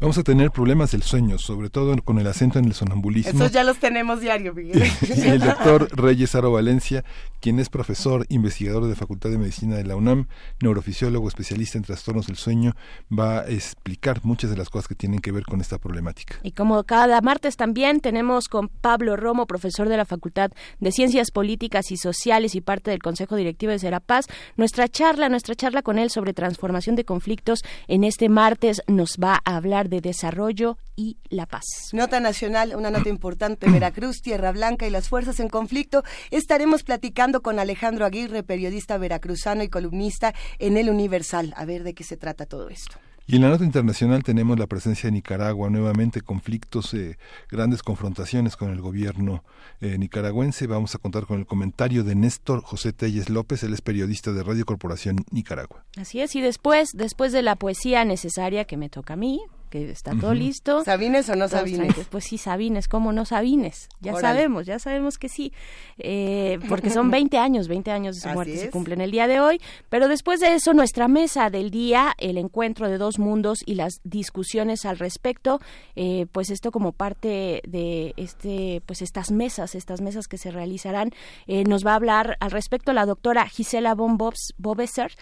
Vamos 0.00 0.16
a 0.16 0.22
tener 0.22 0.50
problemas 0.50 0.92
del 0.92 1.02
sueño, 1.02 1.36
sobre 1.36 1.68
todo 1.68 1.94
con 2.02 2.18
el 2.18 2.26
acento 2.26 2.58
en 2.58 2.64
el 2.64 2.72
sonambulismo. 2.72 3.32
Esos 3.32 3.52
ya 3.52 3.62
los 3.64 3.76
tenemos 3.76 4.22
diario, 4.22 4.54
Miguel. 4.54 4.82
el 5.26 5.40
doctor 5.40 5.94
Reyes 5.94 6.34
Aro 6.34 6.52
Valencia, 6.52 7.04
quien 7.38 7.58
es 7.58 7.68
profesor, 7.68 8.24
investigador 8.30 8.86
de 8.86 8.94
Facultad 8.94 9.28
de 9.28 9.36
Medicina 9.36 9.76
de 9.76 9.84
la 9.84 9.96
UNAM, 9.96 10.26
neurofisiólogo, 10.62 11.28
especialista 11.28 11.76
en 11.76 11.84
trastornos 11.84 12.28
del 12.28 12.36
sueño, 12.36 12.74
va 13.12 13.40
a 13.40 13.48
explicar 13.50 14.20
muchas 14.22 14.48
de 14.48 14.56
las 14.56 14.70
cosas 14.70 14.88
que 14.88 14.94
tienen 14.94 15.20
que 15.20 15.32
ver 15.32 15.42
con 15.44 15.60
esta 15.60 15.76
problemática. 15.76 16.36
Y 16.42 16.52
como 16.52 16.82
cada 16.84 17.20
martes 17.20 17.58
también 17.58 18.00
tenemos 18.00 18.48
con 18.48 18.68
Pablo 18.68 19.16
Romo, 19.16 19.46
profesor 19.46 19.90
de 19.90 19.98
la 19.98 20.06
Facultad 20.06 20.50
de 20.78 20.92
Ciencias 20.92 21.30
Políticas 21.30 21.90
y 21.90 21.98
Sociales 21.98 22.54
y 22.54 22.62
parte 22.62 22.90
del 22.90 23.02
Consejo 23.02 23.36
Directivo 23.36 23.72
de 23.72 23.78
Serapaz, 23.78 24.28
nuestra 24.56 24.88
charla, 24.88 25.28
nuestra 25.28 25.54
charla 25.54 25.82
con 25.82 25.98
él 25.98 26.08
sobre 26.08 26.32
transformación 26.32 26.96
de 26.96 27.04
conflictos 27.04 27.60
en 27.86 28.04
este 28.04 28.30
martes 28.30 28.80
nos 28.86 29.18
va 29.22 29.42
a 29.44 29.56
hablar 29.56 29.89
de 29.90 30.00
desarrollo 30.00 30.78
y 30.96 31.18
la 31.28 31.46
paz. 31.46 31.64
Nota 31.92 32.20
nacional, 32.20 32.74
una 32.74 32.90
nota 32.90 33.08
importante, 33.10 33.68
Veracruz, 33.70 34.22
Tierra 34.22 34.52
Blanca 34.52 34.86
y 34.86 34.90
las 34.90 35.08
fuerzas 35.08 35.40
en 35.40 35.48
conflicto. 35.48 36.02
Estaremos 36.30 36.82
platicando 36.82 37.42
con 37.42 37.58
Alejandro 37.58 38.06
Aguirre, 38.06 38.42
periodista 38.42 38.96
veracruzano 38.96 39.62
y 39.62 39.68
columnista 39.68 40.34
en 40.58 40.76
El 40.78 40.88
Universal. 40.88 41.52
A 41.56 41.64
ver 41.66 41.82
de 41.82 41.92
qué 41.94 42.04
se 42.04 42.16
trata 42.16 42.46
todo 42.46 42.68
esto. 42.70 42.96
Y 43.30 43.36
en 43.36 43.42
la 43.42 43.50
nota 43.50 43.64
internacional 43.64 44.24
tenemos 44.24 44.58
la 44.58 44.66
presencia 44.66 45.06
de 45.06 45.12
Nicaragua, 45.12 45.70
nuevamente 45.70 46.20
conflictos, 46.20 46.92
eh, 46.94 47.16
grandes 47.48 47.80
confrontaciones 47.80 48.56
con 48.56 48.70
el 48.70 48.80
gobierno 48.80 49.44
eh, 49.80 49.96
nicaragüense. 49.98 50.66
Vamos 50.66 50.96
a 50.96 50.98
contar 50.98 51.26
con 51.26 51.38
el 51.38 51.46
comentario 51.46 52.02
de 52.02 52.16
Néstor 52.16 52.60
José 52.62 52.92
Telles 52.92 53.30
López, 53.30 53.62
él 53.62 53.72
es 53.72 53.82
periodista 53.82 54.32
de 54.32 54.42
Radio 54.42 54.64
Corporación 54.66 55.24
Nicaragua. 55.30 55.84
Así 55.96 56.20
es, 56.20 56.34
y 56.34 56.40
después, 56.40 56.88
después 56.92 57.30
de 57.30 57.42
la 57.42 57.54
poesía 57.54 58.04
necesaria 58.04 58.64
que 58.64 58.76
me 58.76 58.88
toca 58.88 59.14
a 59.14 59.16
mí, 59.16 59.40
que 59.70 59.90
está 59.90 60.14
todo 60.14 60.34
listo. 60.34 60.84
¿Sabines 60.84 61.28
o 61.30 61.36
no 61.36 61.48
Sabines? 61.48 61.94
Pues 62.10 62.24
sí, 62.24 62.36
Sabines, 62.36 62.88
¿cómo 62.88 63.12
no 63.12 63.24
Sabines? 63.24 63.88
Ya 64.00 64.14
sabemos, 64.16 64.66
ya 64.66 64.78
sabemos 64.78 65.16
que 65.16 65.28
sí, 65.28 65.52
eh, 65.98 66.58
porque 66.68 66.90
son 66.90 67.10
20 67.10 67.38
años, 67.38 67.68
20 67.68 67.90
años 67.90 68.16
de 68.16 68.22
su 68.22 68.28
muerte 68.28 68.56
se 68.56 68.70
cumplen 68.70 69.00
el 69.00 69.12
día 69.12 69.28
de 69.28 69.40
hoy, 69.40 69.60
pero 69.88 70.08
después 70.08 70.40
de 70.40 70.54
eso 70.54 70.74
nuestra 70.74 71.08
mesa 71.08 71.48
del 71.50 71.70
día, 71.70 72.14
el 72.18 72.36
encuentro 72.36 72.88
de 72.88 72.98
dos 72.98 73.18
mundos 73.18 73.60
y 73.64 73.76
las 73.76 74.00
discusiones 74.02 74.84
al 74.84 74.98
respecto, 74.98 75.60
eh, 75.94 76.26
pues 76.32 76.50
esto 76.50 76.72
como 76.72 76.92
parte 76.92 77.62
de 77.66 78.12
este, 78.16 78.82
pues 78.86 79.02
estas 79.02 79.30
mesas, 79.30 79.76
estas 79.76 80.00
mesas 80.00 80.26
que 80.26 80.36
se 80.36 80.50
realizarán, 80.50 81.10
eh, 81.46 81.62
nos 81.64 81.86
va 81.86 81.92
a 81.92 81.96
hablar 81.96 82.36
al 82.40 82.50
respecto 82.50 82.92
la 82.92 83.06
doctora 83.06 83.48
Gisela 83.48 83.94
von 83.94 84.18
Bobesser, 84.18 85.12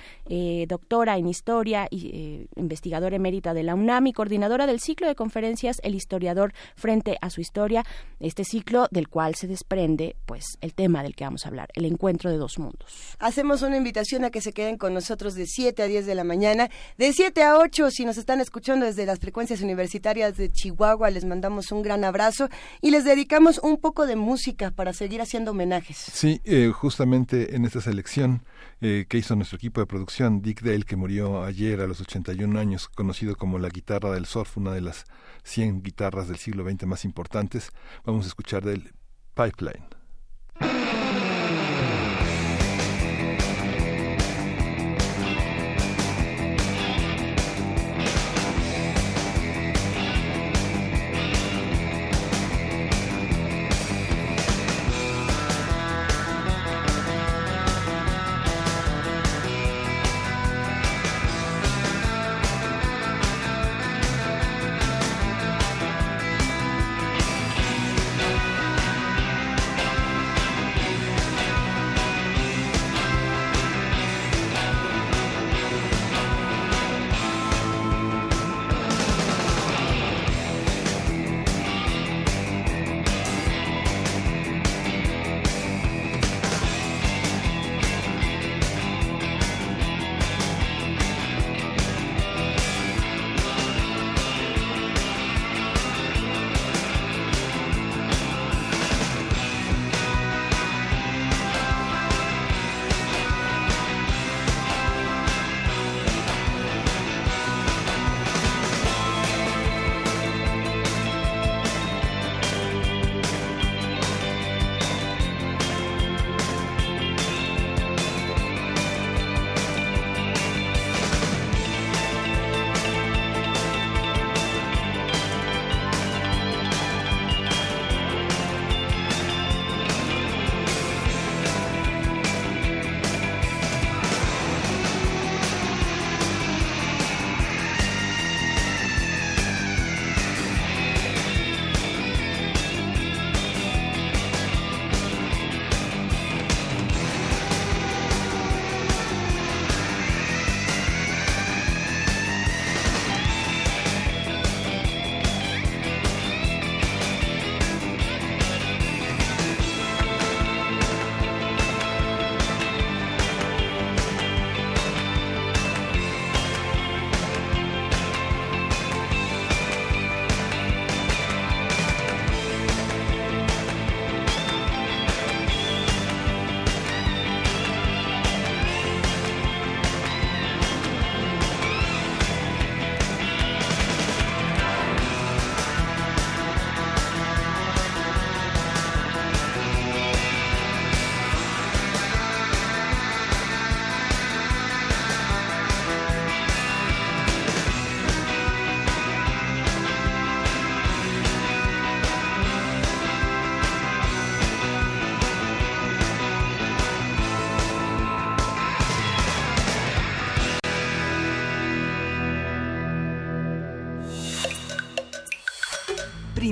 doctora 0.66 1.18
en 1.18 1.28
historia 1.28 1.86
y 1.90 2.48
investigadora 2.56 3.16
emérita 3.16 3.52
de 3.52 3.62
la 3.62 3.74
UNAM 3.74 4.06
y 4.06 4.12
coordinadora 4.12 4.37
coordinadora 4.38 4.68
del 4.68 4.78
ciclo 4.78 5.08
de 5.08 5.16
conferencias 5.16 5.80
El 5.82 5.96
historiador 5.96 6.52
frente 6.76 7.18
a 7.20 7.28
su 7.28 7.40
historia, 7.40 7.84
este 8.20 8.44
ciclo 8.44 8.86
del 8.92 9.08
cual 9.08 9.34
se 9.34 9.48
desprende 9.48 10.14
pues 10.26 10.58
el 10.60 10.74
tema 10.74 11.02
del 11.02 11.16
que 11.16 11.24
vamos 11.24 11.44
a 11.44 11.48
hablar, 11.48 11.70
el 11.74 11.84
encuentro 11.86 12.30
de 12.30 12.36
dos 12.36 12.56
mundos. 12.56 13.16
Hacemos 13.18 13.62
una 13.62 13.76
invitación 13.76 14.24
a 14.24 14.30
que 14.30 14.40
se 14.40 14.52
queden 14.52 14.78
con 14.78 14.94
nosotros 14.94 15.34
de 15.34 15.46
7 15.46 15.82
a 15.82 15.86
10 15.86 16.06
de 16.06 16.14
la 16.14 16.22
mañana, 16.22 16.70
de 16.98 17.12
7 17.12 17.42
a 17.42 17.58
8 17.58 17.90
si 17.90 18.04
nos 18.04 18.16
están 18.16 18.40
escuchando 18.40 18.86
desde 18.86 19.06
las 19.06 19.18
frecuencias 19.18 19.60
universitarias 19.60 20.36
de 20.36 20.52
Chihuahua, 20.52 21.10
les 21.10 21.24
mandamos 21.24 21.72
un 21.72 21.82
gran 21.82 22.04
abrazo 22.04 22.48
y 22.80 22.92
les 22.92 23.04
dedicamos 23.04 23.58
un 23.58 23.78
poco 23.78 24.06
de 24.06 24.14
música 24.14 24.70
para 24.70 24.92
seguir 24.92 25.20
haciendo 25.20 25.50
homenajes. 25.50 25.96
Sí, 25.96 26.40
eh, 26.44 26.70
justamente 26.72 27.56
en 27.56 27.64
esta 27.64 27.80
selección 27.80 28.44
eh, 28.80 29.06
que 29.08 29.18
hizo 29.18 29.34
nuestro 29.34 29.56
equipo 29.56 29.80
de 29.80 29.86
producción, 29.86 30.40
Dick 30.40 30.62
Dale, 30.62 30.84
que 30.84 30.96
murió 30.96 31.42
ayer 31.44 31.80
a 31.80 31.86
los 31.86 32.00
81 32.00 32.58
años, 32.58 32.88
conocido 32.88 33.36
como 33.36 33.58
la 33.58 33.68
guitarra 33.68 34.12
del 34.12 34.26
surf, 34.26 34.56
una 34.56 34.72
de 34.72 34.80
las 34.80 35.04
100 35.42 35.82
guitarras 35.82 36.28
del 36.28 36.38
siglo 36.38 36.68
XX 36.68 36.86
más 36.86 37.04
importantes, 37.04 37.70
vamos 38.04 38.24
a 38.24 38.28
escuchar 38.28 38.64
del 38.64 38.92
Pipeline. 39.34 39.84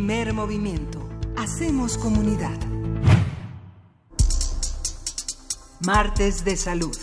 Movimiento. 0.06 1.08
Hacemos 1.36 1.98
comunidad. 1.98 2.56
Martes 5.84 6.44
de 6.44 6.56
Salud. 6.56 6.96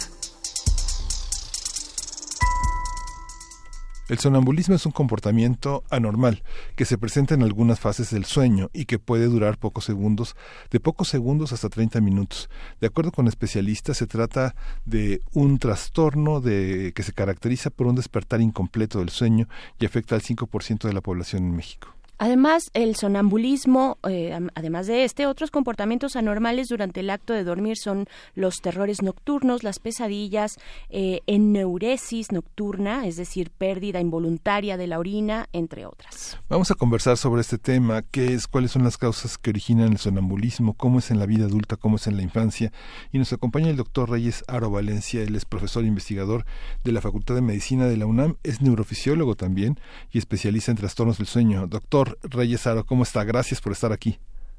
El 4.07 4.19
sonambulismo 4.19 4.75
es 4.75 4.85
un 4.85 4.93
comportamiento 4.93 5.83
anormal 5.89 6.43
que 6.77 6.85
se 6.85 6.97
presenta 6.97 7.33
en 7.33 7.43
algunas 7.43 7.81
fases 7.81 8.09
del 8.09 8.23
sueño 8.23 8.69
y 8.71 8.85
que 8.85 8.99
puede 8.99 9.25
durar 9.25 9.57
pocos 9.57 9.83
segundos, 9.83 10.37
de 10.71 10.79
pocos 10.79 11.09
segundos 11.09 11.51
hasta 11.51 11.67
30 11.67 11.99
minutos. 11.99 12.49
De 12.79 12.87
acuerdo 12.87 13.11
con 13.11 13.27
especialistas, 13.27 13.97
se 13.97 14.07
trata 14.07 14.55
de 14.85 15.21
un 15.33 15.59
trastorno 15.59 16.41
que 16.41 16.93
se 17.03 17.11
caracteriza 17.11 17.69
por 17.69 17.87
un 17.87 17.95
despertar 17.95 18.39
incompleto 18.39 18.99
del 18.99 19.09
sueño 19.09 19.49
y 19.77 19.85
afecta 19.85 20.15
al 20.15 20.21
5% 20.21 20.87
de 20.87 20.93
la 20.93 21.01
población 21.01 21.43
en 21.43 21.55
México. 21.57 21.92
Además, 22.17 22.69
el 22.73 22.95
sonambulismo, 22.95 23.97
eh, 24.07 24.37
además 24.55 24.87
de 24.87 25.03
este, 25.03 25.25
otros 25.25 25.51
comportamientos 25.51 26.15
anormales 26.15 26.67
durante 26.67 27.01
el 27.01 27.09
acto 27.09 27.33
de 27.33 27.43
dormir 27.43 27.77
son 27.77 28.05
los 28.35 28.61
terrores 28.61 29.01
nocturnos, 29.01 29.63
las 29.63 29.79
pesadillas, 29.79 30.57
eh, 30.89 31.21
enneuresis 31.27 32.31
nocturna, 32.31 33.07
es 33.07 33.15
decir, 33.15 33.51
pérdida 33.51 33.99
involuntaria 33.99 34.77
de 34.77 34.87
la 34.87 34.99
orina, 34.99 35.47
entre 35.53 35.85
otras. 35.85 36.37
Vamos 36.49 36.71
a 36.71 36.75
conversar 36.75 37.17
sobre 37.17 37.41
este 37.41 37.57
tema, 37.57 38.03
qué 38.03 38.33
es, 38.33 38.47
cuáles 38.47 38.71
son 38.71 38.83
las 38.83 38.97
causas 38.97 39.37
que 39.37 39.49
originan 39.49 39.91
el 39.91 39.97
sonambulismo, 39.97 40.73
cómo 40.73 40.99
es 40.99 41.11
en 41.11 41.19
la 41.19 41.25
vida 41.25 41.45
adulta, 41.45 41.75
cómo 41.75 41.97
es 41.97 42.07
en 42.07 42.17
la 42.17 42.23
infancia. 42.23 42.71
Y 43.11 43.17
nos 43.17 43.33
acompaña 43.33 43.69
el 43.69 43.77
doctor 43.77 44.09
Reyes 44.09 44.43
Aro 44.47 44.69
Valencia, 44.69 45.23
él 45.23 45.35
es 45.35 45.45
profesor 45.45 45.83
e 45.83 45.87
investigador 45.87 46.45
de 46.83 46.91
la 46.91 47.01
Facultad 47.01 47.35
de 47.35 47.41
Medicina 47.41 47.87
de 47.87 47.97
la 47.97 48.05
UNAM, 48.05 48.37
es 48.43 48.61
neurofisiólogo 48.61 49.35
también 49.35 49.79
y 50.11 50.17
especialista 50.17 50.71
en 50.71 50.77
trastornos 50.77 51.17
del 51.17 51.27
sueño. 51.27 51.67
Doctor, 51.67 52.02
Reyes 52.23 52.65
Aro, 52.67 52.85
¿cómo 52.85 53.03
está? 53.03 53.23
Gracias 53.23 53.61
por 53.61 53.71
estar 53.71 53.91
aquí. 53.91 54.17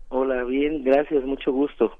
Hola, 0.09 0.45
bien, 0.45 0.85
gracias, 0.85 1.25
mucho 1.25 1.53
gusto. 1.53 1.93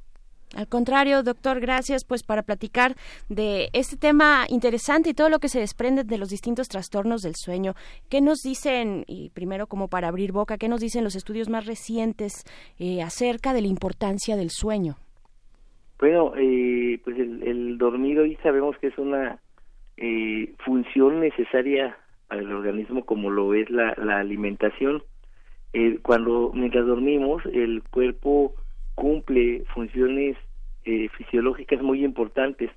Al 0.57 0.69
contrario, 0.69 1.23
doctor, 1.23 1.59
gracias 1.59 2.05
pues 2.05 2.23
para 2.23 2.43
platicar 2.43 2.95
de 3.29 3.71
este 3.73 3.97
tema 3.97 4.45
interesante 4.49 5.11
y 5.11 5.15
todo 5.15 5.29
lo 5.29 5.41
que 5.41 5.49
se 5.49 5.59
desprende 5.59 6.05
de 6.05 6.19
los 6.19 6.29
distintos 6.29 6.69
trastornos 6.69 7.23
del 7.23 7.35
sueño. 7.35 7.73
¿Qué 8.09 8.21
nos 8.21 8.39
dicen, 8.43 9.05
y 9.09 9.31
primero 9.31 9.67
como 9.67 9.89
para 9.89 10.09
abrir 10.09 10.31
boca, 10.31 10.57
qué 10.57 10.69
nos 10.69 10.81
dicen 10.81 11.03
los 11.03 11.17
estudios 11.17 11.49
más 11.49 11.67
recientes 11.67 12.45
eh, 12.79 13.03
acerca 13.03 13.53
de 13.53 13.63
la 13.63 13.69
importancia 13.69 14.37
del 14.37 14.51
sueño? 14.51 14.95
Bueno, 15.99 16.33
eh, 16.37 17.01
pues 17.03 17.19
el, 17.19 17.43
el, 17.43 17.79
dormir 17.79 18.21
hoy 18.21 18.37
sabemos 18.43 18.77
que 18.79 18.89
es 18.89 18.99
una 18.99 19.41
eh, 19.97 20.53
función 20.65 21.21
necesaria 21.21 21.97
para 22.29 22.43
el 22.43 22.53
organismo 22.53 23.05
como 23.05 23.31
lo 23.31 23.55
es 23.55 23.69
la, 23.71 23.95
la 23.97 24.19
alimentación. 24.19 25.03
Eh, 25.77 25.99
cuando 26.03 26.53
mientras 26.55 26.87
dormimos 26.87 27.43
el 27.47 27.83
cuerpo 27.91 28.55
cumple 28.95 29.65
funciones 29.75 30.37
eh, 30.85 31.09
fisiológicas 31.19 31.83
muy 31.83 32.05
importantes, 32.05 32.71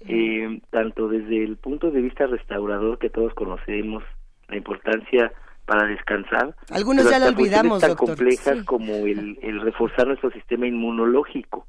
eh, 0.00 0.60
tanto 0.70 1.06
desde 1.06 1.44
el 1.44 1.56
punto 1.56 1.92
de 1.92 2.00
vista 2.00 2.26
restaurador 2.26 2.98
que 2.98 3.10
todos 3.10 3.32
conocemos, 3.34 4.02
la 4.48 4.56
importancia 4.56 5.32
para 5.66 5.86
descansar. 5.86 6.56
Algunos 6.70 7.08
ya 7.08 7.20
lo 7.20 7.26
olvidamos, 7.26 7.80
tan 7.80 7.94
complejas 7.94 8.64
como 8.64 8.92
el, 8.92 9.38
el, 9.40 9.60
reforzar 9.60 10.08
nuestro 10.08 10.32
sistema 10.32 10.66
inmunológico. 10.66 11.68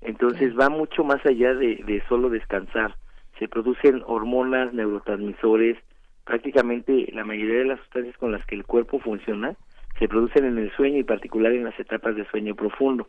Entonces 0.00 0.58
va 0.58 0.70
mucho 0.70 1.04
más 1.04 1.24
allá 1.26 1.52
de, 1.52 1.84
de 1.84 2.02
solo 2.08 2.30
descansar. 2.30 2.96
Se 3.38 3.46
producen 3.46 4.02
hormonas, 4.06 4.72
neurotransmisores, 4.72 5.76
prácticamente 6.24 7.10
la 7.12 7.24
mayoría 7.24 7.58
de 7.58 7.64
las 7.66 7.80
sustancias 7.80 8.16
con 8.16 8.32
las 8.32 8.46
que 8.46 8.54
el 8.54 8.64
cuerpo 8.64 8.98
funciona 9.00 9.54
se 9.98 10.08
producen 10.08 10.44
en 10.44 10.58
el 10.58 10.70
sueño 10.72 10.98
y 10.98 11.04
particular 11.04 11.52
en 11.52 11.64
las 11.64 11.78
etapas 11.78 12.16
de 12.16 12.26
sueño 12.26 12.54
profundo. 12.54 13.08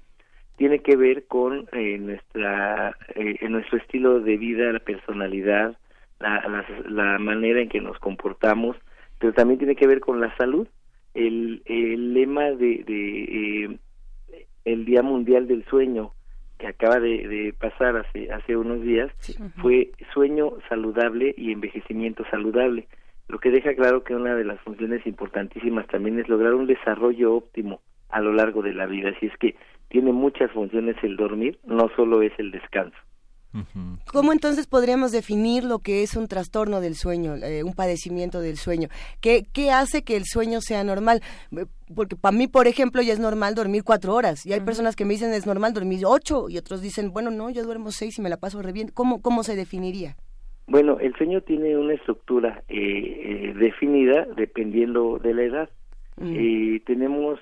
Tiene 0.57 0.79
que 0.79 0.95
ver 0.95 1.25
con 1.25 1.67
eh, 1.71 1.97
nuestra 1.97 2.95
eh, 3.15 3.37
en 3.41 3.51
nuestro 3.51 3.77
estilo 3.77 4.19
de 4.19 4.37
vida, 4.37 4.71
la 4.71 4.79
personalidad, 4.79 5.77
la, 6.19 6.65
la, 6.87 7.19
manera 7.19 7.61
en 7.61 7.69
que 7.69 7.81
nos 7.81 7.99
comportamos, 7.99 8.77
pero 9.19 9.33
también 9.33 9.57
tiene 9.57 9.75
que 9.75 9.87
ver 9.87 9.99
con 9.99 10.21
la 10.21 10.35
salud. 10.37 10.67
El, 11.13 11.61
el 11.65 12.13
lema 12.13 12.51
de, 12.51 12.83
de 12.85 13.23
eh, 13.23 13.77
el 14.65 14.85
Día 14.85 15.01
Mundial 15.01 15.47
del 15.47 15.65
Sueño 15.65 16.11
que 16.57 16.67
acaba 16.67 16.99
de, 16.99 17.27
de 17.27 17.53
pasar 17.53 17.97
hace 17.97 18.31
hace 18.31 18.55
unos 18.55 18.81
días 18.81 19.11
fue 19.61 19.91
sueño 20.13 20.53
saludable 20.69 21.33
y 21.37 21.51
envejecimiento 21.51 22.23
saludable 22.31 22.87
lo 23.27 23.39
que 23.39 23.51
deja 23.51 23.73
claro 23.75 24.03
que 24.03 24.15
una 24.15 24.35
de 24.35 24.45
las 24.45 24.59
funciones 24.61 25.05
importantísimas 25.05 25.87
también 25.87 26.19
es 26.19 26.29
lograr 26.29 26.53
un 26.53 26.67
desarrollo 26.67 27.35
óptimo 27.35 27.81
a 28.09 28.21
lo 28.21 28.33
largo 28.33 28.61
de 28.61 28.73
la 28.73 28.85
vida. 28.85 29.09
Así 29.09 29.25
es 29.25 29.37
que 29.37 29.55
tiene 29.89 30.11
muchas 30.11 30.51
funciones 30.51 30.95
el 31.03 31.17
dormir, 31.17 31.59
no 31.65 31.89
solo 31.95 32.21
es 32.21 32.33
el 32.37 32.51
descanso. 32.51 32.97
¿Cómo 34.11 34.33
entonces 34.33 34.67
podríamos 34.67 35.13
definir 35.13 35.63
lo 35.63 35.79
que 35.79 36.03
es 36.03 36.17
un 36.17 36.27
trastorno 36.27 36.81
del 36.81 36.95
sueño, 36.95 37.35
eh, 37.35 37.63
un 37.63 37.73
padecimiento 37.73 38.41
del 38.41 38.57
sueño? 38.57 38.89
¿Qué, 39.21 39.45
¿Qué 39.53 39.71
hace 39.71 40.03
que 40.03 40.17
el 40.17 40.25
sueño 40.25 40.59
sea 40.59 40.83
normal? 40.83 41.21
Eh, 41.55 41.65
porque 41.95 42.17
para 42.17 42.35
mí, 42.35 42.47
por 42.47 42.67
ejemplo, 42.67 43.01
ya 43.01 43.13
es 43.13 43.19
normal 43.19 43.55
dormir 43.55 43.83
cuatro 43.83 44.13
horas 44.13 44.45
y 44.45 44.51
hay 44.51 44.59
personas 44.59 44.95
que 44.97 45.05
me 45.05 45.13
dicen 45.13 45.33
es 45.33 45.45
normal 45.45 45.73
dormir 45.73 46.01
ocho 46.05 46.49
y 46.49 46.57
otros 46.57 46.81
dicen, 46.81 47.11
bueno, 47.11 47.31
no, 47.31 47.49
yo 47.49 47.63
duermo 47.63 47.91
seis 47.91 48.17
y 48.17 48.21
me 48.21 48.29
la 48.29 48.37
paso 48.37 48.61
re 48.61 48.73
bien. 48.73 48.89
¿Cómo, 48.89 49.21
cómo 49.21 49.43
se 49.43 49.55
definiría? 49.55 50.17
Bueno, 50.67 50.97
el 50.99 51.15
sueño 51.15 51.41
tiene 51.41 51.77
una 51.77 51.93
estructura 51.93 52.63
eh, 52.67 52.77
eh, 52.79 53.53
definida 53.55 54.25
dependiendo 54.35 55.19
de 55.19 55.33
la 55.33 55.43
edad. 55.43 55.69
Mm. 56.17 56.77
tenemos 56.85 57.41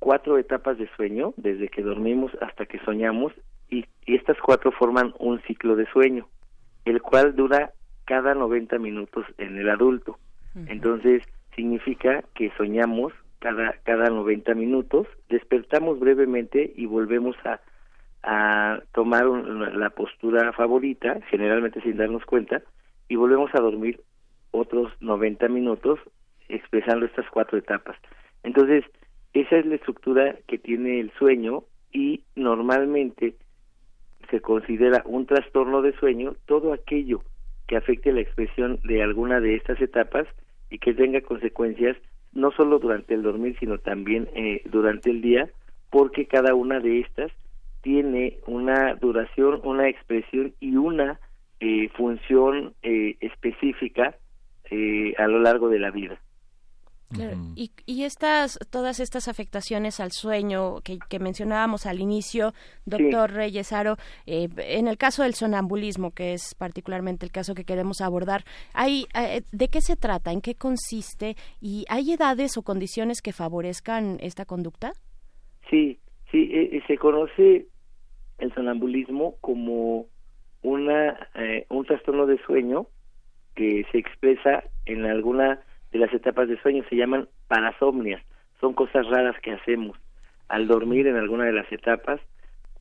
cuatro 0.00 0.36
etapas 0.36 0.78
de 0.78 0.88
sueño, 0.96 1.32
desde 1.36 1.68
que 1.68 1.82
dormimos 1.82 2.32
hasta 2.40 2.66
que 2.66 2.80
soñamos, 2.80 3.32
y, 3.70 3.86
estas 4.06 4.36
cuatro 4.40 4.72
forman 4.72 5.14
un 5.18 5.40
ciclo 5.42 5.76
de 5.76 5.86
sueño, 5.86 6.28
el 6.84 7.00
cual 7.02 7.34
dura 7.36 7.72
cada 8.04 8.34
90 8.34 8.78
minutos 8.78 9.24
en 9.38 9.58
el 9.58 9.68
adulto. 9.68 10.18
Entonces, 10.68 11.22
significa 11.54 12.24
que 12.34 12.50
soñamos 12.56 13.12
cada, 13.40 13.74
cada 13.84 14.08
90 14.08 14.54
minutos, 14.54 15.06
despertamos 15.28 15.98
brevemente 16.00 16.72
y 16.74 16.86
volvemos 16.86 17.36
a 17.44 17.60
a 18.26 18.80
tomar 18.92 19.24
la 19.24 19.90
postura 19.90 20.52
favorita, 20.52 21.20
generalmente 21.30 21.80
sin 21.82 21.96
darnos 21.96 22.24
cuenta, 22.24 22.62
y 23.08 23.14
volvemos 23.14 23.54
a 23.54 23.60
dormir 23.60 24.00
otros 24.50 24.92
90 25.00 25.48
minutos 25.48 26.00
expresando 26.48 27.06
estas 27.06 27.26
cuatro 27.30 27.56
etapas. 27.56 27.96
Entonces, 28.42 28.84
esa 29.32 29.56
es 29.56 29.66
la 29.66 29.76
estructura 29.76 30.36
que 30.48 30.58
tiene 30.58 31.00
el 31.00 31.12
sueño 31.12 31.64
y 31.92 32.24
normalmente 32.34 33.34
se 34.30 34.40
considera 34.40 35.02
un 35.04 35.26
trastorno 35.26 35.82
de 35.82 35.96
sueño 35.98 36.34
todo 36.46 36.72
aquello 36.72 37.22
que 37.68 37.76
afecte 37.76 38.12
la 38.12 38.20
expresión 38.20 38.80
de 38.84 39.02
alguna 39.02 39.40
de 39.40 39.54
estas 39.54 39.80
etapas 39.80 40.26
y 40.70 40.78
que 40.78 40.94
tenga 40.94 41.20
consecuencias 41.20 41.96
no 42.32 42.50
solo 42.50 42.78
durante 42.78 43.14
el 43.14 43.22
dormir, 43.22 43.56
sino 43.60 43.78
también 43.78 44.28
eh, 44.34 44.62
durante 44.66 45.10
el 45.10 45.22
día, 45.22 45.48
porque 45.90 46.26
cada 46.26 46.54
una 46.54 46.80
de 46.80 47.00
estas 47.00 47.32
tiene 47.86 48.40
una 48.48 48.96
duración, 48.96 49.60
una 49.62 49.88
expresión 49.88 50.52
y 50.58 50.74
una 50.74 51.20
eh, 51.60 51.88
función 51.90 52.74
eh, 52.82 53.16
específica 53.20 54.16
eh, 54.72 55.14
a 55.18 55.28
lo 55.28 55.38
largo 55.38 55.68
de 55.68 55.78
la 55.78 55.92
vida. 55.92 56.20
y, 57.54 57.70
y, 57.86 58.02
estas, 58.02 58.58
todas 58.72 58.98
estas 58.98 59.28
afectaciones 59.28 60.00
al 60.00 60.10
sueño 60.10 60.80
que, 60.82 60.98
que 61.08 61.20
mencionábamos 61.20 61.86
al 61.86 62.00
inicio, 62.00 62.54
doctor 62.86 63.30
Reyesaro, 63.30 63.98
en 64.26 64.88
el 64.88 64.98
caso 64.98 65.22
del 65.22 65.34
sonambulismo, 65.34 66.10
que 66.10 66.32
es 66.32 66.56
particularmente 66.56 67.24
el 67.24 67.30
caso 67.30 67.54
que 67.54 67.62
queremos 67.62 68.00
abordar, 68.00 68.42
hay, 68.74 69.04
¿de 69.52 69.68
qué 69.68 69.80
se 69.80 69.94
trata? 69.94 70.32
¿En 70.32 70.40
qué 70.40 70.56
consiste? 70.56 71.36
¿Y 71.60 71.84
hay 71.88 72.14
edades 72.14 72.56
o 72.56 72.62
condiciones 72.62 73.22
que 73.22 73.32
favorezcan 73.32 74.18
esta 74.20 74.44
conducta? 74.44 74.90
Sí, 75.70 76.00
sí, 76.32 76.50
se 76.88 76.98
conoce 76.98 77.68
el 78.38 78.52
sonambulismo 78.54 79.36
como 79.40 80.06
una 80.62 81.28
eh, 81.34 81.66
un 81.68 81.84
trastorno 81.84 82.26
de 82.26 82.38
sueño 82.44 82.86
que 83.54 83.86
se 83.92 83.98
expresa 83.98 84.64
en 84.84 85.06
alguna 85.06 85.60
de 85.92 85.98
las 85.98 86.12
etapas 86.12 86.48
de 86.48 86.60
sueño 86.60 86.84
se 86.88 86.96
llaman 86.96 87.28
parasomnias 87.48 88.22
son 88.60 88.72
cosas 88.72 89.06
raras 89.08 89.36
que 89.42 89.52
hacemos. 89.52 89.98
Al 90.48 90.66
dormir 90.66 91.06
en 91.06 91.16
alguna 91.16 91.44
de 91.44 91.52
las 91.52 91.70
etapas 91.72 92.20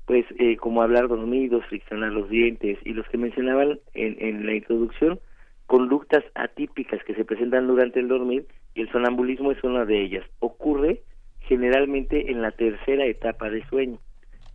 pues 0.05 0.25
eh, 0.37 0.57
como 0.57 0.81
hablar 0.81 1.07
dormidos 1.07 1.65
friccionar 1.65 2.11
los 2.11 2.29
dientes 2.29 2.77
y 2.83 2.93
los 2.93 3.07
que 3.07 3.17
mencionaban 3.17 3.79
en, 3.93 4.17
en 4.19 4.45
la 4.45 4.53
introducción 4.53 5.19
conductas 5.65 6.23
atípicas 6.35 7.03
que 7.03 7.15
se 7.15 7.25
presentan 7.25 7.67
durante 7.67 7.99
el 7.99 8.07
dormir 8.07 8.45
y 8.75 8.81
el 8.81 8.91
sonambulismo 8.91 9.51
es 9.51 9.63
una 9.63 9.85
de 9.85 10.01
ellas. 10.01 10.25
Ocurre 10.39 11.01
generalmente 11.39 12.31
en 12.31 12.41
la 12.41 12.51
tercera 12.51 13.05
etapa 13.05 13.49
de 13.49 13.65
sueño 13.67 13.99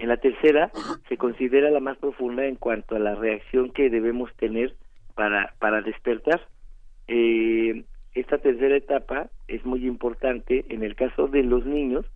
en 0.00 0.08
la 0.08 0.16
tercera 0.16 0.72
se 1.08 1.18
considera 1.18 1.70
la 1.70 1.78
más 1.78 1.98
profunda 1.98 2.46
en 2.46 2.56
cuanto 2.56 2.96
a 2.96 2.98
la 2.98 3.14
reacción 3.14 3.70
que 3.70 3.90
debemos 3.90 4.34
tener 4.36 4.74
para, 5.14 5.54
para 5.58 5.82
despertar. 5.82 6.40
Eh, 7.06 7.84
esta 8.14 8.38
tercera 8.38 8.76
etapa 8.76 9.28
es 9.46 9.62
muy 9.66 9.86
importante 9.86 10.64
en 10.70 10.82
el 10.82 10.96
caso 10.96 11.28
de 11.28 11.42
los 11.42 11.66
niños, 11.66 12.06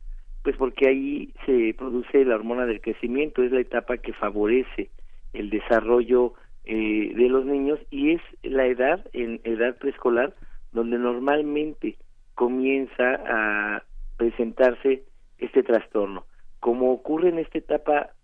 pues 0.42 0.56
porque 0.56 0.88
ahí 0.88 1.34
se 1.44 1.74
produce 1.76 2.24
la 2.24 2.36
hormona 2.36 2.64
del 2.64 2.80
crecimiento, 2.80 3.42
es 3.42 3.52
la 3.52 3.60
etapa 3.60 3.98
que 3.98 4.14
favorece 4.14 4.88
el 5.34 5.50
desarrollo 5.50 6.32
eh, 6.64 7.12
de 7.14 7.28
los 7.28 7.44
niños 7.44 7.78
y 7.90 8.12
es 8.12 8.22
la 8.42 8.64
edad, 8.64 9.04
en 9.12 9.42
edad 9.44 9.76
preescolar, 9.76 10.34
donde 10.72 10.98
normalmente 10.98 11.98
comienza 12.34 13.20
a 13.26 13.82
presentarse 14.16 15.02
este 15.38 15.62
trastorno 15.62 16.24
como 16.64 16.92
ocurre 16.92 17.28
en 17.28 17.38
esta 17.38 17.58
etapa 17.58 18.14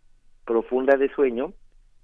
profunda 0.46 0.96
de 0.96 1.10
sueño, 1.10 1.52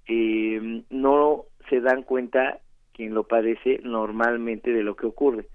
eh, 0.07 0.83
no 0.91 1.45
se 1.67 1.81
dan 1.81 2.03
cuenta 2.03 2.59
quien 2.93 3.15
lo 3.15 3.23
padece 3.23 3.79
normalmente 3.83 4.71
de 4.71 4.83
lo 4.83 4.95
que 4.95 5.07
ocurre. 5.07 5.47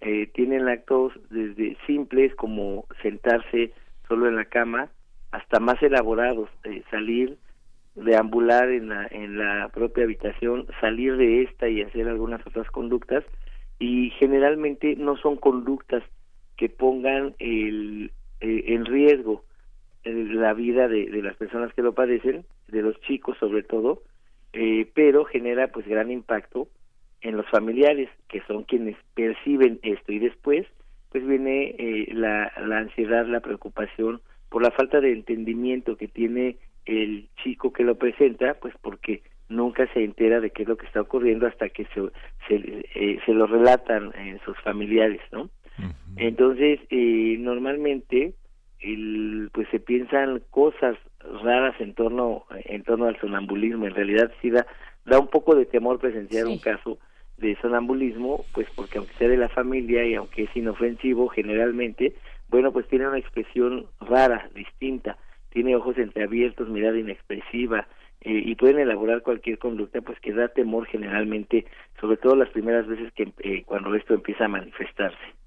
Eh, 0.00 0.28
tienen 0.32 0.68
actos 0.68 1.12
desde 1.30 1.76
simples 1.84 2.32
como 2.36 2.86
sentarse 3.02 3.72
solo 4.06 4.28
en 4.28 4.36
la 4.36 4.44
cama 4.44 4.88
hasta 5.32 5.58
más 5.58 5.82
elaborados, 5.82 6.48
eh, 6.62 6.84
salir, 6.92 7.36
deambular 7.96 8.70
en 8.70 8.90
la, 8.90 9.08
en 9.10 9.36
la 9.36 9.68
propia 9.74 10.04
habitación, 10.04 10.68
salir 10.80 11.16
de 11.16 11.42
esta 11.42 11.68
y 11.68 11.82
hacer 11.82 12.06
algunas 12.06 12.46
otras 12.46 12.70
conductas 12.70 13.24
y 13.80 14.10
generalmente 14.10 14.94
no 14.94 15.16
son 15.16 15.34
conductas 15.34 16.04
que 16.56 16.68
pongan 16.68 17.34
el, 17.40 18.12
en 18.38 18.84
riesgo 18.84 19.42
la 20.04 20.54
vida 20.54 20.88
de, 20.88 21.06
las 21.22 21.36
personas 21.36 21.72
que 21.74 21.82
lo 21.82 21.94
padecen, 21.94 22.44
de 22.68 22.82
los 22.82 23.00
chicos 23.02 23.36
sobre 23.38 23.62
todo, 23.62 24.02
eh, 24.52 24.90
pero 24.94 25.24
genera 25.24 25.68
pues 25.68 25.86
gran 25.86 26.10
impacto 26.10 26.68
en 27.20 27.36
los 27.36 27.48
familiares, 27.50 28.08
que 28.28 28.40
son 28.42 28.64
quienes 28.64 28.96
perciben 29.14 29.78
esto 29.82 30.12
y 30.12 30.18
después 30.18 30.66
pues 31.10 31.26
viene 31.26 31.74
eh, 31.78 32.08
la, 32.14 32.52
la 32.64 32.78
ansiedad, 32.78 33.26
la 33.26 33.40
preocupación 33.40 34.20
por 34.48 34.62
la 34.62 34.70
falta 34.70 35.00
de 35.00 35.12
entendimiento 35.12 35.96
que 35.96 36.08
tiene 36.08 36.56
el 36.86 37.28
chico 37.42 37.72
que 37.72 37.84
lo 37.84 37.96
presenta, 37.96 38.54
pues 38.54 38.74
porque 38.80 39.22
nunca 39.48 39.92
se 39.92 40.04
entera 40.04 40.40
de 40.40 40.50
qué 40.50 40.62
es 40.62 40.68
lo 40.68 40.76
que 40.76 40.86
está 40.86 41.00
ocurriendo 41.00 41.46
hasta 41.46 41.68
que 41.68 41.84
se, 41.86 42.00
se, 42.48 42.84
eh, 42.94 43.18
se 43.26 43.34
lo 43.34 43.46
relatan 43.46 44.12
en 44.16 44.40
sus 44.40 44.58
familiares, 44.60 45.20
¿no? 45.32 45.50
Entonces, 46.16 46.78
eh, 46.90 47.36
normalmente 47.38 48.34
el, 48.80 49.50
pues 49.52 49.68
se 49.70 49.80
piensan 49.80 50.42
cosas 50.50 50.96
raras 51.42 51.78
en 51.80 51.94
torno 51.94 52.44
en 52.64 52.82
torno 52.82 53.06
al 53.06 53.18
sonambulismo. 53.20 53.86
En 53.86 53.94
realidad 53.94 54.32
sí 54.40 54.50
da, 54.50 54.66
da 55.04 55.18
un 55.18 55.28
poco 55.28 55.54
de 55.54 55.66
temor 55.66 55.98
presenciar 55.98 56.46
un 56.46 56.58
caso 56.58 56.98
de 57.36 57.56
sonambulismo, 57.60 58.44
pues 58.52 58.68
porque 58.74 58.98
aunque 58.98 59.14
sea 59.14 59.28
de 59.28 59.36
la 59.36 59.48
familia 59.48 60.04
y 60.04 60.14
aunque 60.14 60.44
es 60.44 60.56
inofensivo 60.56 61.28
generalmente, 61.28 62.14
bueno, 62.48 62.72
pues 62.72 62.86
tiene 62.88 63.08
una 63.08 63.18
expresión 63.18 63.86
rara, 64.00 64.50
distinta, 64.54 65.16
tiene 65.50 65.76
ojos 65.76 65.96
entreabiertos, 65.98 66.68
mirada 66.68 66.98
inexpresiva, 66.98 67.86
eh, 68.22 68.42
y 68.44 68.54
pueden 68.54 68.78
elaborar 68.78 69.22
cualquier 69.22 69.58
conducta 69.58 70.02
pues 70.02 70.20
que 70.20 70.34
da 70.34 70.48
temor 70.48 70.86
generalmente 70.86 71.64
sobre 72.00 72.18
todo 72.18 72.36
las 72.36 72.50
primeras 72.50 72.86
veces 72.86 73.10
que 73.14 73.32
eh, 73.38 73.62
cuando 73.64 73.94
esto 73.94 74.12
empieza 74.12 74.44
a 74.44 74.48
manifestarse 74.48 75.39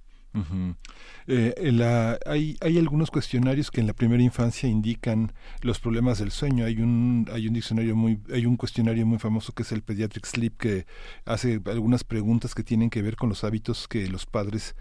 eh, 1.28 1.72
la, 1.72 2.19
hay, 2.26 2.58
hay 2.62 2.78
algunos 2.78 3.12
cuestionarios 3.12 3.72
que 3.72 3.82
en 3.82 3.88
la 3.88 3.93
primera 3.93 4.22
infancia 4.22 4.67
indican 4.67 5.34
los 5.62 5.80
problemas 5.80 6.19
del 6.19 6.32
sueño. 6.32 6.65
Hay 6.65 6.82
un, 6.82 7.28
hay 7.32 7.48
un 7.48 7.54
diccionario 7.54 7.96
muy, 7.96 8.19
hay 8.32 8.46
un 8.46 8.58
cuestionario 8.58 9.06
muy 9.06 9.19
famoso 9.19 9.54
que 9.54 9.63
es 9.63 9.72
el 9.72 9.84
Pediatric 9.84 10.26
Sleep 10.26 10.58
que 10.58 10.86
hace 11.26 11.62
algunas 11.65 12.04
preguntas 12.04 12.56
que 12.56 12.63
tienen 12.63 12.89
que 12.89 13.02
ver 13.02 13.15
con 13.15 13.30
los 13.30 13.43
hábitos 13.43 13.88
que 13.88 14.08
los 14.08 14.26
padres 14.26 14.76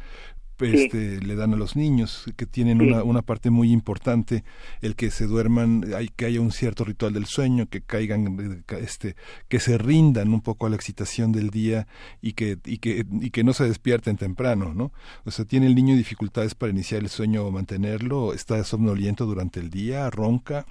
este, 0.63 1.21
le 1.21 1.35
dan 1.35 1.55
a 1.55 1.57
los 1.57 1.77
niños, 1.77 2.25
que 2.37 2.47
tienen 2.47 2.81
una, 2.81 3.03
una 3.03 3.23
parte 3.23 3.51
muy 3.51 3.73
importante, 3.73 4.45
el 4.81 4.97
que 4.97 5.11
se 5.11 5.27
duerman, 5.27 5.87
hay, 5.97 6.09
que 6.09 6.27
haya 6.27 6.41
un 6.41 6.53
cierto 6.53 6.85
ritual 6.85 7.13
del 7.13 7.27
sueño, 7.27 7.67
que 7.69 7.81
caigan, 7.81 8.65
este, 8.81 9.17
que 9.49 9.61
se 9.61 9.79
rindan 9.79 10.33
un 10.33 10.41
poco 10.41 10.67
a 10.67 10.71
la 10.71 10.77
excitación 10.77 11.33
del 11.33 11.51
día 11.51 11.87
y 12.21 12.33
que, 12.33 12.59
y 12.65 12.79
que, 12.79 13.05
y 13.21 13.31
que 13.31 13.45
no 13.45 13.53
se 13.53 13.65
despierten 13.65 14.17
temprano, 14.17 14.73
¿no? 14.75 14.93
O 15.25 15.31
sea, 15.31 15.45
¿tiene 15.45 15.67
el 15.67 15.75
niño 15.75 15.97
dificultades 15.97 16.55
para 16.55 16.73
iniciar 16.73 17.03
el 17.03 17.09
sueño 17.09 17.45
o 17.45 17.51
mantenerlo? 17.51 18.35
¿Está 18.35 18.63
somnoliento 18.65 19.27
durante 19.27 19.61
el 19.61 19.71
día? 19.71 20.11
¿Ronca? 20.11 20.67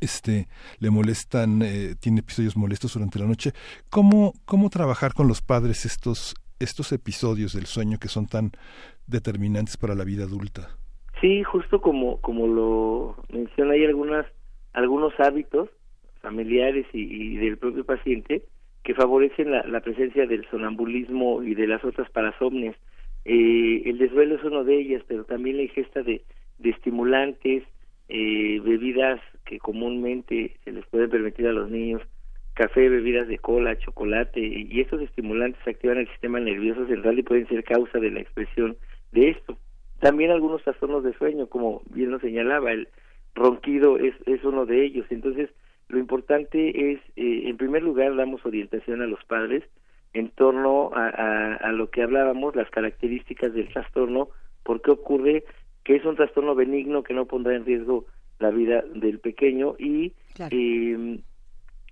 este 0.00 0.48
le 0.80 0.90
molestan 0.90 1.62
eh, 1.62 1.94
tiene 1.98 2.20
episodios 2.20 2.58
molestos 2.58 2.92
durante 2.92 3.18
la 3.18 3.24
noche 3.24 3.54
cómo 3.88 4.34
cómo 4.44 4.68
trabajar 4.68 5.14
con 5.14 5.28
los 5.28 5.40
padres 5.40 5.86
estos 5.86 6.34
estos 6.60 6.92
episodios 6.92 7.54
del 7.54 7.66
sueño 7.66 7.98
que 7.98 8.08
son 8.08 8.26
tan 8.26 8.52
determinantes 9.06 9.76
para 9.76 9.94
la 9.94 10.04
vida 10.04 10.24
adulta. 10.24 10.68
Sí, 11.20 11.42
justo 11.42 11.80
como, 11.80 12.20
como 12.20 12.46
lo 12.46 13.16
menciona, 13.32 13.74
hay 13.74 13.84
algunas, 13.84 14.26
algunos 14.72 15.12
hábitos 15.18 15.68
familiares 16.20 16.86
y, 16.92 17.36
del 17.36 17.58
propio 17.58 17.84
paciente 17.84 18.42
que 18.84 18.94
favorecen 18.94 19.50
la, 19.50 19.80
presencia 19.80 20.26
del 20.26 20.48
sonambulismo 20.50 21.42
y 21.42 21.54
de 21.54 21.66
las 21.66 21.84
otras 21.84 22.10
parasomnias. 22.10 22.76
Eh, 23.24 23.82
el 23.84 23.98
desvelo 23.98 24.36
es 24.36 24.44
uno 24.44 24.64
de 24.64 24.78
ellas, 24.78 25.02
pero 25.06 25.24
también 25.24 25.56
la 25.56 25.64
ingesta 25.64 26.02
de, 26.02 26.22
de 26.58 26.70
estimulantes, 26.70 27.64
eh, 28.08 28.60
bebidas 28.60 29.20
que 29.44 29.58
comúnmente 29.58 30.56
se 30.64 30.72
les 30.72 30.86
puede 30.86 31.08
permitir 31.08 31.46
a 31.46 31.52
los 31.52 31.70
niños, 31.70 32.00
café, 32.58 32.88
bebidas 32.88 33.28
de 33.28 33.38
cola, 33.38 33.78
chocolate, 33.78 34.40
y 34.40 34.80
estos 34.80 35.00
estimulantes 35.00 35.60
activan 35.64 35.98
el 35.98 36.08
sistema 36.08 36.40
nervioso 36.40 36.88
central 36.88 37.16
y 37.16 37.22
pueden 37.22 37.46
ser 37.46 37.62
causa 37.62 38.00
de 38.00 38.10
la 38.10 38.18
expresión 38.18 38.76
de 39.12 39.30
esto. 39.30 39.56
También 40.00 40.32
algunos 40.32 40.64
trastornos 40.64 41.04
de 41.04 41.14
sueño, 41.14 41.46
como 41.46 41.82
bien 41.90 42.10
lo 42.10 42.18
señalaba, 42.18 42.72
el 42.72 42.88
ronquido 43.36 43.96
es, 43.96 44.12
es 44.26 44.42
uno 44.42 44.66
de 44.66 44.84
ellos. 44.84 45.06
Entonces, 45.10 45.50
lo 45.86 46.00
importante 46.00 46.92
es, 46.92 46.98
eh, 47.14 47.42
en 47.44 47.56
primer 47.56 47.84
lugar, 47.84 48.16
damos 48.16 48.44
orientación 48.44 49.02
a 49.02 49.06
los 49.06 49.24
padres 49.24 49.62
en 50.12 50.30
torno 50.30 50.90
a, 50.94 51.54
a, 51.54 51.70
lo 51.70 51.90
que 51.90 52.02
hablábamos, 52.02 52.56
las 52.56 52.68
características 52.70 53.54
del 53.54 53.68
trastorno, 53.68 54.30
por 54.64 54.82
qué 54.82 54.90
ocurre, 54.90 55.44
que 55.84 55.94
es 55.94 56.04
un 56.04 56.16
trastorno 56.16 56.56
benigno 56.56 57.04
que 57.04 57.14
no 57.14 57.26
pondrá 57.26 57.54
en 57.54 57.64
riesgo 57.64 58.06
la 58.40 58.50
vida 58.50 58.82
del 58.94 59.20
pequeño 59.20 59.76
y 59.78 60.12
eh, 60.50 61.20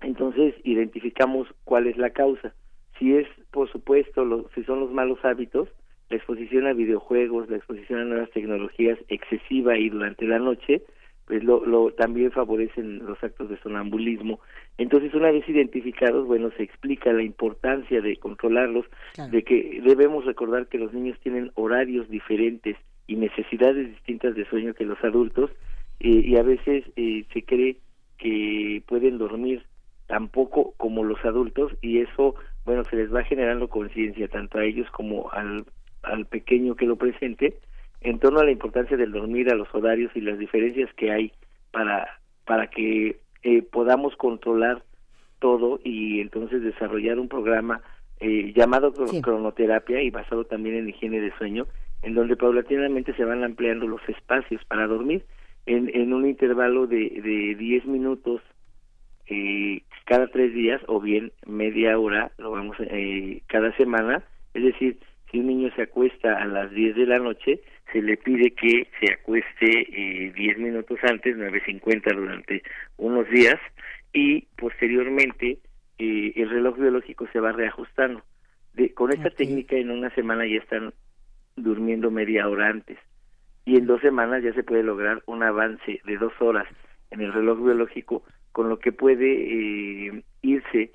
entonces 0.01 0.55
identificamos 0.65 1.49
cuál 1.65 1.87
es 1.87 1.97
la 1.97 2.11
causa. 2.11 2.55
Si 2.99 3.15
es, 3.15 3.27
por 3.51 3.71
supuesto, 3.71 4.25
lo, 4.25 4.49
si 4.55 4.65
son 4.65 4.81
los 4.81 4.91
malos 4.91 5.19
hábitos, 5.25 5.69
la 6.09 6.17
exposición 6.17 6.67
a 6.67 6.73
videojuegos, 6.73 7.51
la 7.51 7.57
exposición 7.57 8.01
a 8.01 8.05
nuevas 8.05 8.31
tecnologías 8.31 8.99
excesiva 9.09 9.77
y 9.77 9.91
durante 9.91 10.27
la 10.27 10.39
noche, 10.39 10.83
pues 11.27 11.43
lo, 11.43 11.67
lo 11.67 11.93
también 11.93 12.31
favorecen 12.31 13.05
los 13.05 13.23
actos 13.23 13.51
de 13.51 13.59
sonambulismo. 13.59 14.39
Entonces, 14.79 15.13
una 15.15 15.33
vez 15.33 15.49
identificados, 15.49 16.27
bueno, 16.27 16.51
se 16.57 16.63
explica 16.63 17.13
la 17.13 17.23
importancia 17.23 18.01
de 18.01 18.17
controlarlos, 18.17 18.87
de 19.31 19.43
que 19.43 19.81
debemos 19.85 20.25
recordar 20.25 20.69
que 20.69 20.79
los 20.79 20.93
niños 20.93 21.19
tienen 21.21 21.51
horarios 21.55 22.09
diferentes 22.09 22.77
y 23.09 23.17
necesidades 23.17 23.89
distintas 23.89 24.37
de 24.37 24.49
sueño 24.49 24.75
que 24.75 24.85
los 24.85 25.03
adultos, 25.03 25.51
eh, 25.99 26.09
y 26.09 26.37
a 26.37 26.43
veces 26.43 26.85
eh, 26.95 27.25
se 27.33 27.43
cree 27.43 27.79
que 28.19 28.83
pueden 28.87 29.19
dormir 29.19 29.65
tampoco 30.07 30.75
como 30.77 31.05
los 31.05 31.23
adultos 31.25 31.73
y 31.81 31.99
eso 31.99 32.35
bueno 32.65 32.85
se 32.85 32.97
les 32.97 33.13
va 33.13 33.25
generando 33.25 33.69
conciencia 33.69 34.29
tanto 34.29 34.59
a 34.59 34.65
ellos 34.65 34.89
como 34.91 35.31
al, 35.33 35.65
al 36.03 36.27
pequeño 36.27 36.77
que 36.77 36.87
lo 36.87 36.97
presente 36.97 37.59
en 38.01 38.19
torno 38.19 38.41
a 38.41 38.45
la 38.45 38.53
importancia 38.53 38.97
del 38.97 39.13
dormir 39.13 39.51
a 39.51 39.57
los 39.57 39.73
horarios 39.75 40.13
y 40.15 40.21
las 40.21 40.39
diferencias 40.39 40.93
que 40.95 41.11
hay 41.11 41.33
para 41.73 42.21
para 42.45 42.69
que 42.69 43.21
eh, 43.43 43.63
podamos 43.63 44.17
controlar 44.17 44.83
todo 45.41 45.81
y 45.85 46.21
entonces 46.21 46.63
desarrollar 46.63 47.19
un 47.19 47.29
programa 47.29 47.83
eh, 48.21 48.53
llamado 48.55 48.93
cronoterapia 48.93 50.01
y 50.03 50.11
basado 50.11 50.45
también 50.45 50.77
en 50.77 50.89
higiene 50.89 51.21
de 51.21 51.37
sueño 51.37 51.67
en 52.03 52.15
donde 52.15 52.37
paulatinamente 52.37 53.15
se 53.15 53.25
van 53.25 53.43
ampliando 53.43 53.87
los 53.87 54.01
espacios 54.09 54.65
para 54.67 54.87
dormir. 54.87 55.25
En, 55.67 55.91
en 55.93 56.13
un 56.13 56.27
intervalo 56.27 56.87
de, 56.87 57.21
de 57.21 57.57
10 57.57 57.87
minutos 57.87 58.41
eh, 59.29 59.83
cada 60.05 60.29
tres 60.29 60.53
días 60.55 60.81
o 60.87 61.01
bien 61.01 61.33
media 61.47 61.99
hora, 61.99 62.31
lo 62.39 62.51
vamos 62.53 62.77
eh, 62.81 63.43
cada 63.47 63.75
semana, 63.77 64.23
es 64.55 64.63
decir, 64.63 64.99
si 65.31 65.41
un 65.41 65.49
niño 65.49 65.71
se 65.75 65.83
acuesta 65.83 66.41
a 66.41 66.47
las 66.47 66.71
10 66.71 66.97
de 66.97 67.07
la 67.07 67.19
noche, 67.19 67.61
se 67.93 68.01
le 68.01 68.17
pide 68.17 68.53
que 68.53 68.89
se 69.01 69.13
acueste 69.13 69.67
eh, 69.67 70.33
10 70.33 70.59
minutos 70.59 70.99
antes, 71.03 71.37
9.50 71.37 72.15
durante 72.15 72.63
unos 72.97 73.29
días, 73.29 73.59
y 74.13 74.43
posteriormente 74.57 75.59
eh, 75.99 76.33
el 76.37 76.51
reloj 76.51 76.79
biológico 76.79 77.27
se 77.33 77.41
va 77.41 77.53
reajustando. 77.53 78.23
De, 78.75 78.93
con 78.95 79.13
esta 79.13 79.31
técnica 79.31 79.77
en 79.77 79.91
una 79.91 80.11
semana 80.11 80.47
ya 80.47 80.59
están 80.59 80.93
durmiendo 81.57 82.11
media 82.11 82.49
hora 82.49 82.69
antes 82.69 82.99
y 83.65 83.77
en 83.77 83.87
dos 83.87 84.01
semanas 84.01 84.43
ya 84.43 84.53
se 84.53 84.63
puede 84.63 84.83
lograr 84.83 85.23
un 85.27 85.43
avance 85.43 86.01
de 86.05 86.17
dos 86.19 86.33
horas 86.41 86.69
en 87.11 87.21
el 87.21 87.33
reloj 87.33 87.59
biológico 87.65 88.23
con 88.57 88.71
lo 88.71 88.79
que 88.79 88.91
puede 88.91 90.07
eh, 90.07 90.23
irse 90.41 90.91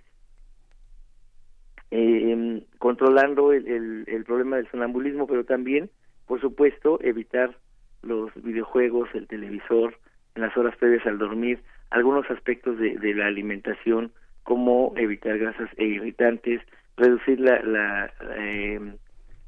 eh, 1.91 2.63
controlando 2.79 3.53
el, 3.53 4.03
el, 4.07 4.23
problema 4.23 4.57
del 4.57 4.67
sonambulismo, 4.71 5.27
pero 5.27 5.45
también, 5.45 5.91
por 6.25 6.41
supuesto, 6.41 6.97
evitar 7.03 7.55
los 8.01 8.31
videojuegos, 8.33 9.09
el 9.13 9.27
televisor, 9.27 9.95
en 10.33 10.41
las 10.41 10.57
horas 10.57 10.75
previas 10.77 11.05
al 11.05 11.19
dormir, 11.19 11.59
algunos 11.91 12.27
aspectos 12.31 12.79
de, 12.79 12.97
de 12.97 13.13
la 13.13 13.27
alimentación, 13.27 14.11
como 14.41 14.95
evitar 14.97 15.37
grasas 15.37 15.69
e 15.77 15.85
irritantes, 15.85 16.63
reducir 16.97 17.39
la, 17.39 17.61
la, 17.61 18.11
eh, 18.37 18.95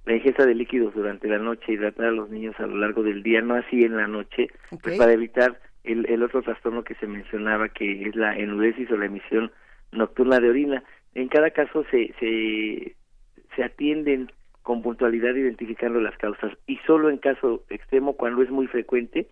la 0.06 0.14
ingesta 0.16 0.46
de 0.46 0.54
líquidos 0.54 0.94
durante 0.94 1.28
la 1.28 1.40
noche, 1.40 1.74
hidratar 1.74 2.06
a 2.06 2.12
los 2.12 2.30
niños 2.30 2.54
a 2.60 2.68
lo 2.68 2.78
largo 2.78 3.02
del 3.02 3.24
día, 3.24 3.42
no 3.42 3.56
así 3.56 3.84
en 3.84 3.98
la 3.98 4.08
noche, 4.08 4.50
pues 4.84 5.00
para 5.00 5.14
evitar 5.14 5.60
el, 5.84 6.06
el 6.10 6.24
otro 6.24 6.42
trastorno 6.42 6.84
que 6.84 6.96
se 6.96 7.08
mencionaba, 7.08 7.70
que 7.70 8.08
es 8.08 8.16
la 8.16 8.38
enuresis 8.38 8.90
o 8.92 8.98
la 8.98 9.06
emisión 9.06 9.52
nocturna 9.92 10.40
de 10.40 10.50
orina. 10.50 10.84
En 11.16 11.28
cada 11.28 11.52
caso 11.52 11.86
se, 11.92 12.14
se, 12.20 13.64
atienden 13.64 14.32
con 14.64 14.82
puntualidad 14.82 15.36
identificando 15.36 16.00
las 16.00 16.18
causas 16.18 16.54
y 16.68 16.78
solo 16.88 17.10
en 17.10 17.18
caso 17.18 17.64
extremo, 17.70 18.14
cuando 18.14 18.42
es 18.42 18.50
muy 18.50 18.68
frecuente, 18.68 19.28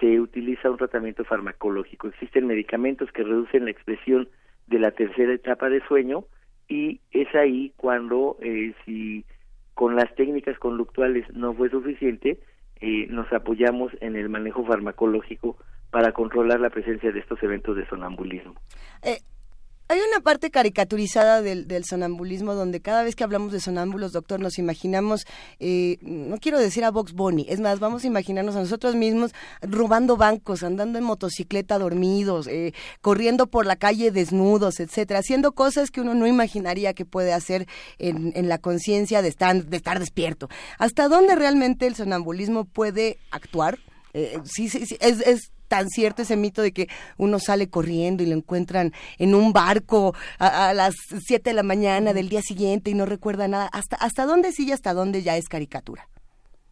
se 0.00 0.20
utiliza 0.20 0.70
un 0.70 0.78
tratamiento 0.78 1.24
farmacológico. 1.24 2.08
Existen 2.08 2.46
medicamentos 2.46 3.10
que 3.12 3.24
reducen 3.24 3.64
la 3.64 3.72
expresión 3.72 4.28
de 4.68 4.78
la 4.78 4.92
tercera 4.92 5.32
etapa 5.32 5.68
de 5.68 5.84
sueño 5.86 6.24
y 6.68 7.00
es 7.10 7.34
ahí 7.34 7.72
cuando 7.76 8.36
eh, 8.40 8.74
si 8.84 9.24
con 9.74 9.96
las 9.96 10.14
técnicas 10.14 10.58
conductuales 10.58 11.24
no 11.34 11.54
fue 11.54 11.70
suficiente, 11.70 12.38
eh, 12.80 13.06
nos 13.10 13.32
apoyamos 13.32 13.92
en 14.00 14.16
el 14.16 14.28
manejo 14.28 14.64
farmacológico 14.64 15.56
para 15.90 16.12
controlar 16.12 16.60
la 16.60 16.70
presencia 16.70 17.10
de 17.12 17.20
estos 17.20 17.42
eventos 17.42 17.76
de 17.76 17.86
sonambulismo. 17.88 18.54
Eh, 19.02 19.20
hay 19.90 20.00
una 20.00 20.20
parte 20.20 20.50
caricaturizada 20.50 21.40
del, 21.40 21.84
sonambulismo 21.86 22.54
donde 22.54 22.82
cada 22.82 23.02
vez 23.02 23.16
que 23.16 23.24
hablamos 23.24 23.52
de 23.52 23.60
sonámbulos, 23.60 24.12
doctor, 24.12 24.38
nos 24.38 24.58
imaginamos, 24.58 25.24
eh, 25.60 25.96
no 26.02 26.36
quiero 26.36 26.58
decir 26.58 26.84
a 26.84 26.90
Box 26.90 27.14
Bunny, 27.14 27.46
es 27.48 27.58
más, 27.58 27.80
vamos 27.80 28.04
a 28.04 28.06
imaginarnos 28.06 28.54
a 28.54 28.60
nosotros 28.60 28.96
mismos 28.96 29.32
robando 29.62 30.18
bancos, 30.18 30.62
andando 30.62 30.98
en 30.98 31.04
motocicleta 31.04 31.78
dormidos, 31.78 32.48
eh, 32.48 32.74
corriendo 33.00 33.46
por 33.46 33.64
la 33.64 33.76
calle 33.76 34.10
desnudos, 34.10 34.78
etcétera, 34.78 35.20
haciendo 35.20 35.52
cosas 35.52 35.90
que 35.90 36.02
uno 36.02 36.14
no 36.14 36.26
imaginaría 36.26 36.92
que 36.92 37.06
puede 37.06 37.32
hacer 37.32 37.66
en, 37.98 38.32
en 38.36 38.50
la 38.50 38.58
conciencia 38.58 39.22
de 39.22 39.28
estar, 39.28 39.64
de 39.64 39.76
estar 39.78 39.98
despierto. 40.00 40.50
¿Hasta 40.78 41.08
dónde 41.08 41.34
realmente 41.34 41.86
el 41.86 41.94
sonambulismo 41.94 42.66
puede 42.66 43.16
actuar? 43.30 43.78
sí, 44.44 44.68
sí, 44.68 44.84
sí, 44.84 44.96
es, 45.00 45.20
es 45.20 45.52
tan 45.68 45.88
cierto 45.88 46.22
ese 46.22 46.36
mito 46.36 46.62
de 46.62 46.72
que 46.72 46.88
uno 47.16 47.38
sale 47.38 47.70
corriendo 47.70 48.22
y 48.22 48.26
lo 48.26 48.34
encuentran 48.34 48.92
en 49.18 49.34
un 49.34 49.52
barco 49.52 50.14
a, 50.38 50.72
las 50.74 50.94
7 51.26 51.50
de 51.50 51.54
la 51.54 51.62
mañana 51.62 52.12
del 52.12 52.28
día 52.28 52.42
siguiente 52.42 52.90
y 52.90 52.94
no 52.94 53.06
recuerda 53.06 53.48
nada. 53.48 53.68
¿Hasta, 53.72 53.96
hasta 53.96 54.26
dónde 54.26 54.52
sí 54.52 54.66
y 54.68 54.72
hasta 54.72 54.94
dónde 54.94 55.22
ya 55.22 55.36
es 55.36 55.48
caricatura? 55.48 56.08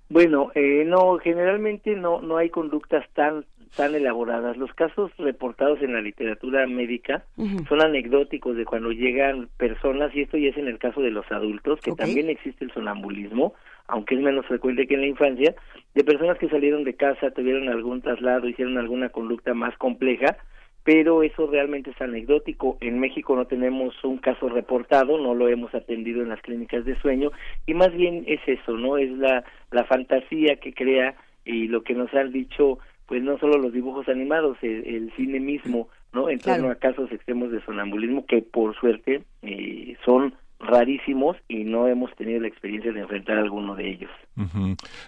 Bueno, 0.08 0.52
eh, 0.54 0.84
no, 0.86 1.18
generalmente 1.18 1.96
no, 1.96 2.20
no 2.20 2.36
hay 2.36 2.50
conductas 2.50 3.04
tan 3.14 3.44
tan 3.76 3.94
elaboradas. 3.94 4.56
Los 4.56 4.72
casos 4.72 5.10
reportados 5.18 5.82
en 5.82 5.92
la 5.92 6.00
literatura 6.00 6.66
médica 6.66 7.24
son 7.68 7.82
anecdóticos 7.82 8.56
de 8.56 8.64
cuando 8.64 8.90
llegan 8.90 9.48
personas, 9.58 10.14
y 10.14 10.22
esto 10.22 10.38
ya 10.38 10.48
es 10.48 10.56
en 10.56 10.68
el 10.68 10.78
caso 10.78 11.00
de 11.00 11.10
los 11.10 11.30
adultos, 11.30 11.80
que 11.80 11.92
también 11.92 12.30
existe 12.30 12.64
el 12.64 12.72
sonambulismo, 12.72 13.54
aunque 13.88 14.14
es 14.14 14.20
menos 14.20 14.46
frecuente 14.46 14.86
que 14.86 14.94
en 14.94 15.00
la 15.00 15.06
infancia, 15.06 15.54
de 15.94 16.04
personas 16.04 16.38
que 16.38 16.48
salieron 16.48 16.84
de 16.84 16.94
casa, 16.94 17.30
tuvieron 17.30 17.68
algún 17.68 18.02
traslado, 18.02 18.48
hicieron 18.48 18.78
alguna 18.78 19.08
conducta 19.08 19.54
más 19.54 19.76
compleja, 19.78 20.36
pero 20.84 21.22
eso 21.22 21.48
realmente 21.48 21.90
es 21.90 22.00
anecdótico. 22.00 22.78
En 22.80 23.00
México 23.00 23.34
no 23.34 23.46
tenemos 23.46 23.94
un 24.04 24.18
caso 24.18 24.48
reportado, 24.48 25.18
no 25.18 25.34
lo 25.34 25.48
hemos 25.48 25.74
atendido 25.74 26.22
en 26.22 26.28
las 26.28 26.40
clínicas 26.42 26.84
de 26.84 26.98
sueño, 27.00 27.32
y 27.66 27.74
más 27.74 27.92
bien 27.92 28.24
es 28.26 28.40
eso, 28.46 28.72
¿no? 28.76 28.96
Es 28.96 29.10
la, 29.10 29.44
la 29.70 29.84
fantasía 29.84 30.56
que 30.56 30.72
crea 30.72 31.16
y 31.44 31.68
lo 31.68 31.82
que 31.82 31.94
nos 31.94 32.12
han 32.14 32.32
dicho 32.32 32.78
pues 33.06 33.22
no 33.22 33.38
solo 33.38 33.58
los 33.58 33.72
dibujos 33.72 34.08
animados, 34.08 34.58
el, 34.62 35.12
cine 35.16 35.40
mismo, 35.40 35.88
¿no? 36.12 36.28
En 36.28 36.40
torno 36.40 36.70
a 36.70 36.74
casos 36.74 37.10
extremos 37.12 37.50
de 37.52 37.64
sonambulismo 37.64 38.26
que 38.26 38.42
por 38.42 38.74
suerte 38.74 39.22
eh, 39.42 39.96
son 40.04 40.34
rarísimos 40.58 41.36
y 41.48 41.64
no 41.64 41.86
hemos 41.86 42.14
tenido 42.16 42.40
la 42.40 42.48
experiencia 42.48 42.92
de 42.92 43.00
enfrentar 43.00 43.38
alguno 43.38 43.74
de 43.74 43.90
ellos. 43.90 44.10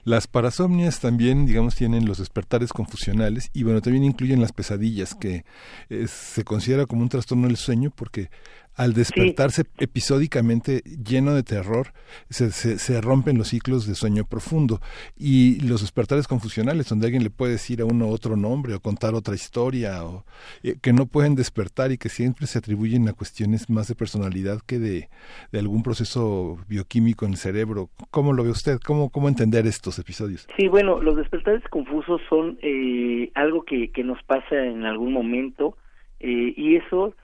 Las 0.04 0.26
parasomnias 0.26 1.00
también, 1.00 1.46
digamos, 1.46 1.74
tienen 1.74 2.06
los 2.06 2.18
despertares 2.18 2.72
confusionales 2.72 3.50
y 3.54 3.62
bueno, 3.62 3.80
también 3.80 4.04
incluyen 4.04 4.40
las 4.40 4.52
pesadillas, 4.52 5.14
que 5.14 5.44
eh, 5.88 6.06
se 6.06 6.44
considera 6.44 6.86
como 6.86 7.02
un 7.02 7.08
trastorno 7.08 7.46
del 7.46 7.56
sueño 7.56 7.90
porque 7.94 8.28
al 8.78 8.94
despertarse 8.94 9.64
episódicamente 9.78 10.82
lleno 11.04 11.34
de 11.34 11.42
terror, 11.42 11.88
se, 12.30 12.52
se, 12.52 13.00
rompen 13.00 13.36
los 13.36 13.48
ciclos 13.48 13.88
de 13.88 13.96
sueño 13.96 14.24
profundo 14.24 14.80
y 15.16 15.60
los 15.66 15.80
despertares 15.80 16.28
confusionales, 16.28 16.88
donde 16.88 17.06
alguien 17.06 17.24
le 17.24 17.30
puede 17.30 17.52
decir 17.52 17.80
a 17.80 17.84
uno 17.84 18.08
otro 18.08 18.36
nombre 18.36 18.74
o 18.74 18.80
contar 18.80 19.14
otra 19.14 19.34
historia, 19.34 20.04
o 20.04 20.24
eh, 20.62 20.76
que 20.80 20.92
no 20.92 21.06
pueden 21.06 21.34
despertar 21.34 21.90
y 21.90 21.98
que 21.98 22.08
siempre 22.08 22.46
se 22.46 22.60
atribuyen 22.60 23.08
a 23.08 23.14
cuestiones 23.14 23.68
más 23.68 23.88
de 23.88 23.96
personalidad 23.96 24.60
que 24.64 24.78
de, 24.78 25.08
de 25.50 25.58
algún 25.58 25.82
proceso 25.82 26.58
bioquímico 26.68 27.24
en 27.24 27.32
el 27.32 27.36
cerebro. 27.36 27.90
¿Cómo 28.12 28.32
lo 28.32 28.44
ve 28.44 28.50
usted? 28.50 28.78
¿Cómo, 28.86 29.10
cómo 29.10 29.28
entender 29.28 29.66
estos 29.66 29.98
episodios? 29.98 30.46
Sí, 30.56 30.68
bueno, 30.68 31.02
los 31.02 31.16
despertares 31.16 31.64
confusos 31.68 32.20
son 32.28 32.60
eh, 32.62 33.32
algo 33.34 33.64
que, 33.64 33.90
que 33.90 34.04
nos 34.04 34.22
pasa 34.22 34.54
en 34.54 34.84
algún 34.84 35.12
momento 35.12 35.76
eh, 36.20 36.54
y 36.56 36.76
eso 36.76 37.16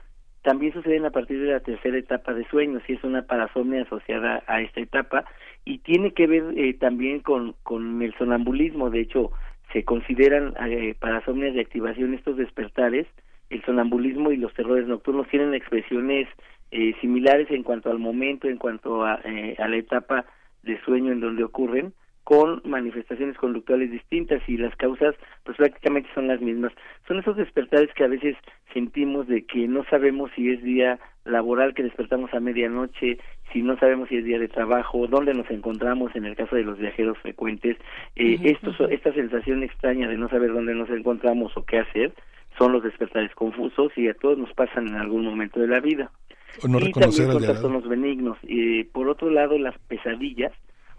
también 0.45 0.73
suceden 0.73 1.05
a 1.05 1.09
partir 1.09 1.41
de 1.41 1.51
la 1.51 1.59
tercera 1.59 1.97
etapa 1.97 2.33
de 2.33 2.47
sueño, 2.47 2.79
si 2.85 2.93
es 2.93 3.03
una 3.03 3.23
parasomnia 3.23 3.81
asociada 3.81 4.43
a 4.45 4.61
esta 4.61 4.79
etapa, 4.79 5.25
y 5.65 5.79
tiene 5.79 6.11
que 6.11 6.27
ver 6.27 6.43
eh, 6.55 6.75
también 6.75 7.19
con, 7.19 7.55
con 7.63 7.99
el 8.03 8.13
sonambulismo, 8.13 8.91
de 8.91 9.01
hecho, 9.01 9.31
se 9.73 9.83
consideran 9.83 10.53
eh, 10.69 10.93
parasomnias 10.99 11.55
de 11.55 11.61
activación 11.61 12.13
estos 12.13 12.37
despertares, 12.37 13.07
el 13.49 13.63
sonambulismo 13.63 14.31
y 14.31 14.37
los 14.37 14.53
terrores 14.53 14.87
nocturnos. 14.87 15.27
Tienen 15.29 15.55
expresiones 15.55 16.27
eh, 16.69 16.93
similares 17.01 17.49
en 17.49 17.63
cuanto 17.63 17.89
al 17.89 17.97
momento, 17.97 18.47
en 18.47 18.57
cuanto 18.57 19.03
a, 19.03 19.19
eh, 19.25 19.55
a 19.57 19.67
la 19.67 19.77
etapa 19.77 20.25
de 20.61 20.79
sueño 20.81 21.11
en 21.11 21.21
donde 21.21 21.43
ocurren, 21.43 21.91
con 22.25 22.59
manifestaciones 22.65 23.37
conductuales 23.37 23.91
distintas 23.91 24.41
y 24.49 24.57
las 24.57 24.75
causas 24.75 25.15
pues 25.43 25.57
prácticamente 25.57 26.09
son 26.15 26.27
las 26.27 26.41
mismas. 26.41 26.73
Son 27.07 27.19
esos 27.19 27.37
despertares 27.37 27.93
que 27.93 28.03
a 28.03 28.07
veces 28.07 28.35
sentimos 28.73 29.27
de 29.27 29.45
que 29.45 29.67
no 29.67 29.85
sabemos 29.85 30.31
si 30.35 30.49
es 30.49 30.61
día 30.63 30.99
laboral 31.23 31.75
que 31.75 31.83
despertamos 31.83 32.33
a 32.33 32.39
medianoche, 32.39 33.19
si 33.53 33.61
no 33.61 33.77
sabemos 33.77 34.09
si 34.09 34.17
es 34.17 34.25
día 34.25 34.39
de 34.39 34.47
trabajo, 34.47 35.05
dónde 35.07 35.35
nos 35.35 35.49
encontramos 35.51 36.15
en 36.15 36.25
el 36.25 36.35
caso 36.35 36.55
de 36.55 36.63
los 36.63 36.79
viajeros 36.79 37.15
frecuentes. 37.19 37.77
Eh, 38.15 38.57
esta 38.89 39.13
sensación 39.13 39.61
extraña 39.61 40.07
de 40.07 40.17
no 40.17 40.27
saber 40.27 40.51
dónde 40.51 40.73
nos 40.73 40.89
encontramos 40.89 41.55
o 41.55 41.63
qué 41.63 41.77
hacer 41.77 42.11
son 42.57 42.71
los 42.71 42.81
despertares 42.81 43.35
confusos 43.35 43.91
y 43.95 44.07
a 44.07 44.15
todos 44.15 44.39
nos 44.39 44.51
pasan 44.53 44.87
en 44.87 44.95
algún 44.95 45.25
momento 45.25 45.59
de 45.59 45.67
la 45.67 45.79
vida. 45.79 46.09
y 46.57 46.91
también 46.91 47.11
son 47.11 47.43
trastornos 47.43 47.87
benignos. 47.87 48.39
y 48.41 48.83
por 48.85 49.09
otro 49.09 49.29
lado, 49.29 49.59
las 49.59 49.77
pesadillas 49.87 50.53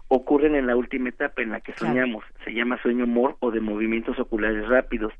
ocurren 0.07 0.55
en 0.55 0.67
la 0.67 0.75
última 0.75 1.09
etapa 1.09 1.41
en 1.41 1.51
la 1.51 1.61
que 1.61 1.73
soñamos, 1.73 2.23
se 2.45 2.53
llama 2.53 2.81
sueño 2.81 3.07
mor 3.07 3.35
o 3.39 3.51
de 3.51 3.59
movimientos 3.59 4.17
oculares 4.19 4.67
rápidos. 4.67 5.13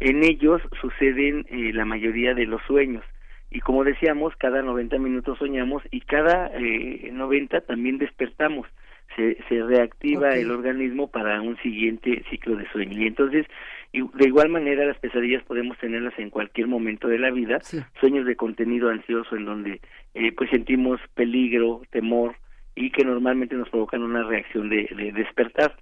En 0.00 0.22
ellos 0.24 0.60
suceden 0.80 1.46
eh, 1.48 1.72
la 1.72 1.84
mayoría 1.84 2.34
de 2.34 2.46
los 2.46 2.62
sueños 2.66 3.04
y 3.50 3.60
como 3.60 3.84
decíamos, 3.84 4.34
cada 4.36 4.62
90 4.62 4.98
minutos 4.98 5.38
soñamos 5.38 5.82
y 5.90 6.00
cada 6.00 6.50
eh, 6.54 7.10
90 7.12 7.60
también 7.62 7.98
despertamos. 7.98 8.66
Se, 9.14 9.38
se 9.48 9.62
reactiva 9.62 10.34
el 10.34 10.50
organismo 10.50 11.08
para 11.10 11.40
un 11.40 11.56
siguiente 11.62 12.22
ciclo 12.28 12.56
de 12.56 12.68
sueño. 12.70 13.00
Y 13.00 13.06
entonces, 13.06 13.46
de 13.92 14.26
igual 14.26 14.50
manera, 14.50 14.84
las 14.84 14.98
pesadillas 14.98 15.42
podemos 15.44 15.78
tenerlas 15.78 16.12
en 16.18 16.28
cualquier 16.28 16.66
momento 16.66 17.08
de 17.08 17.18
la 17.18 17.30
vida. 17.30 17.60
Sueños 17.98 18.26
de 18.26 18.36
contenido 18.36 18.90
ansioso 18.90 19.36
en 19.36 19.46
donde 19.46 19.80
eh, 20.12 20.32
pues 20.32 20.50
sentimos 20.50 21.00
peligro, 21.14 21.80
temor, 21.90 22.36
y 22.76 22.90
que 22.90 23.04
normalmente 23.04 23.56
nos 23.56 23.70
provocan 23.70 24.02
una 24.02 24.22
reacción 24.22 24.68
de, 24.68 24.86
despertar. 25.14 25.74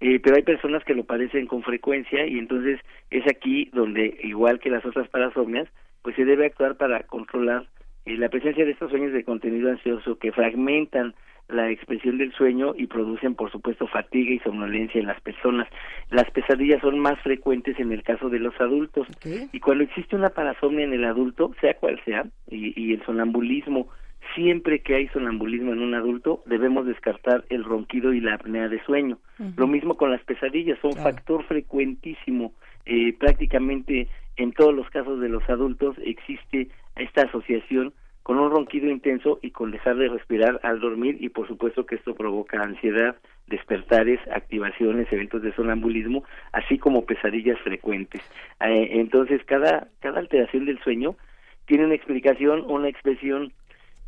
Eh, 0.00 0.18
pero 0.18 0.36
hay 0.36 0.42
personas 0.42 0.84
que 0.84 0.94
lo 0.94 1.04
padecen 1.04 1.46
con 1.46 1.62
frecuencia 1.62 2.26
y 2.26 2.38
entonces 2.38 2.80
es 3.10 3.24
aquí 3.28 3.70
donde, 3.72 4.18
igual 4.24 4.58
que 4.58 4.68
las 4.68 4.84
otras 4.84 5.08
parasomnias, 5.08 5.68
pues 6.02 6.16
se 6.16 6.24
debe 6.24 6.46
actuar 6.46 6.76
para 6.76 7.04
controlar 7.04 7.66
eh, 8.04 8.16
la 8.16 8.28
presencia 8.28 8.64
de 8.64 8.72
estos 8.72 8.90
sueños 8.90 9.12
de 9.12 9.24
contenido 9.24 9.70
ansioso 9.70 10.18
que 10.18 10.32
fragmentan 10.32 11.14
la 11.48 11.70
expresión 11.70 12.18
del 12.18 12.32
sueño 12.32 12.74
y 12.76 12.86
producen, 12.88 13.34
por 13.34 13.52
supuesto, 13.52 13.86
fatiga 13.86 14.32
y 14.32 14.38
somnolencia 14.40 15.00
en 15.00 15.06
las 15.06 15.20
personas. 15.20 15.68
Las 16.10 16.28
pesadillas 16.30 16.80
son 16.80 16.98
más 16.98 17.20
frecuentes 17.20 17.78
en 17.78 17.92
el 17.92 18.02
caso 18.02 18.30
de 18.30 18.38
los 18.38 18.58
adultos. 18.60 19.06
Y 19.52 19.60
cuando 19.60 19.84
existe 19.84 20.16
una 20.16 20.30
parasomnia 20.30 20.84
en 20.84 20.94
el 20.94 21.04
adulto, 21.04 21.52
sea 21.60 21.74
cual 21.74 22.00
sea, 22.04 22.24
y, 22.48 22.72
y 22.80 22.94
el 22.94 23.04
sonambulismo 23.04 23.88
siempre 24.34 24.80
que 24.80 24.94
hay 24.94 25.08
sonambulismo 25.08 25.72
en 25.72 25.80
un 25.80 25.94
adulto, 25.94 26.42
debemos 26.46 26.86
descartar 26.86 27.44
el 27.48 27.64
ronquido 27.64 28.12
y 28.12 28.20
la 28.20 28.34
apnea 28.34 28.68
de 28.68 28.82
sueño. 28.84 29.18
Lo 29.56 29.66
mismo 29.66 29.96
con 29.96 30.10
las 30.10 30.22
pesadillas, 30.24 30.78
son 30.80 30.92
factor 30.92 31.44
frecuentísimo. 31.44 32.52
Eh, 32.86 33.14
prácticamente 33.18 34.08
en 34.36 34.52
todos 34.52 34.74
los 34.74 34.88
casos 34.90 35.20
de 35.20 35.28
los 35.28 35.48
adultos 35.48 35.96
existe 36.04 36.68
esta 36.96 37.22
asociación 37.22 37.92
con 38.22 38.38
un 38.38 38.50
ronquido 38.50 38.88
intenso 38.88 39.38
y 39.42 39.50
con 39.50 39.72
dejar 39.72 39.96
de 39.96 40.08
respirar 40.08 40.60
al 40.62 40.80
dormir 40.80 41.16
y 41.20 41.28
por 41.28 41.48
supuesto 41.48 41.86
que 41.86 41.96
esto 41.96 42.14
provoca 42.14 42.60
ansiedad, 42.60 43.16
despertares, 43.48 44.20
activaciones, 44.32 45.12
eventos 45.12 45.42
de 45.42 45.52
sonambulismo, 45.54 46.24
así 46.52 46.78
como 46.78 47.04
pesadillas 47.04 47.58
frecuentes. 47.60 48.22
Eh, 48.60 48.90
entonces 48.92 49.42
cada 49.44 49.88
cada 50.00 50.20
alteración 50.20 50.66
del 50.66 50.78
sueño 50.80 51.16
tiene 51.66 51.84
una 51.84 51.94
explicación, 51.94 52.64
una 52.68 52.88
expresión 52.88 53.52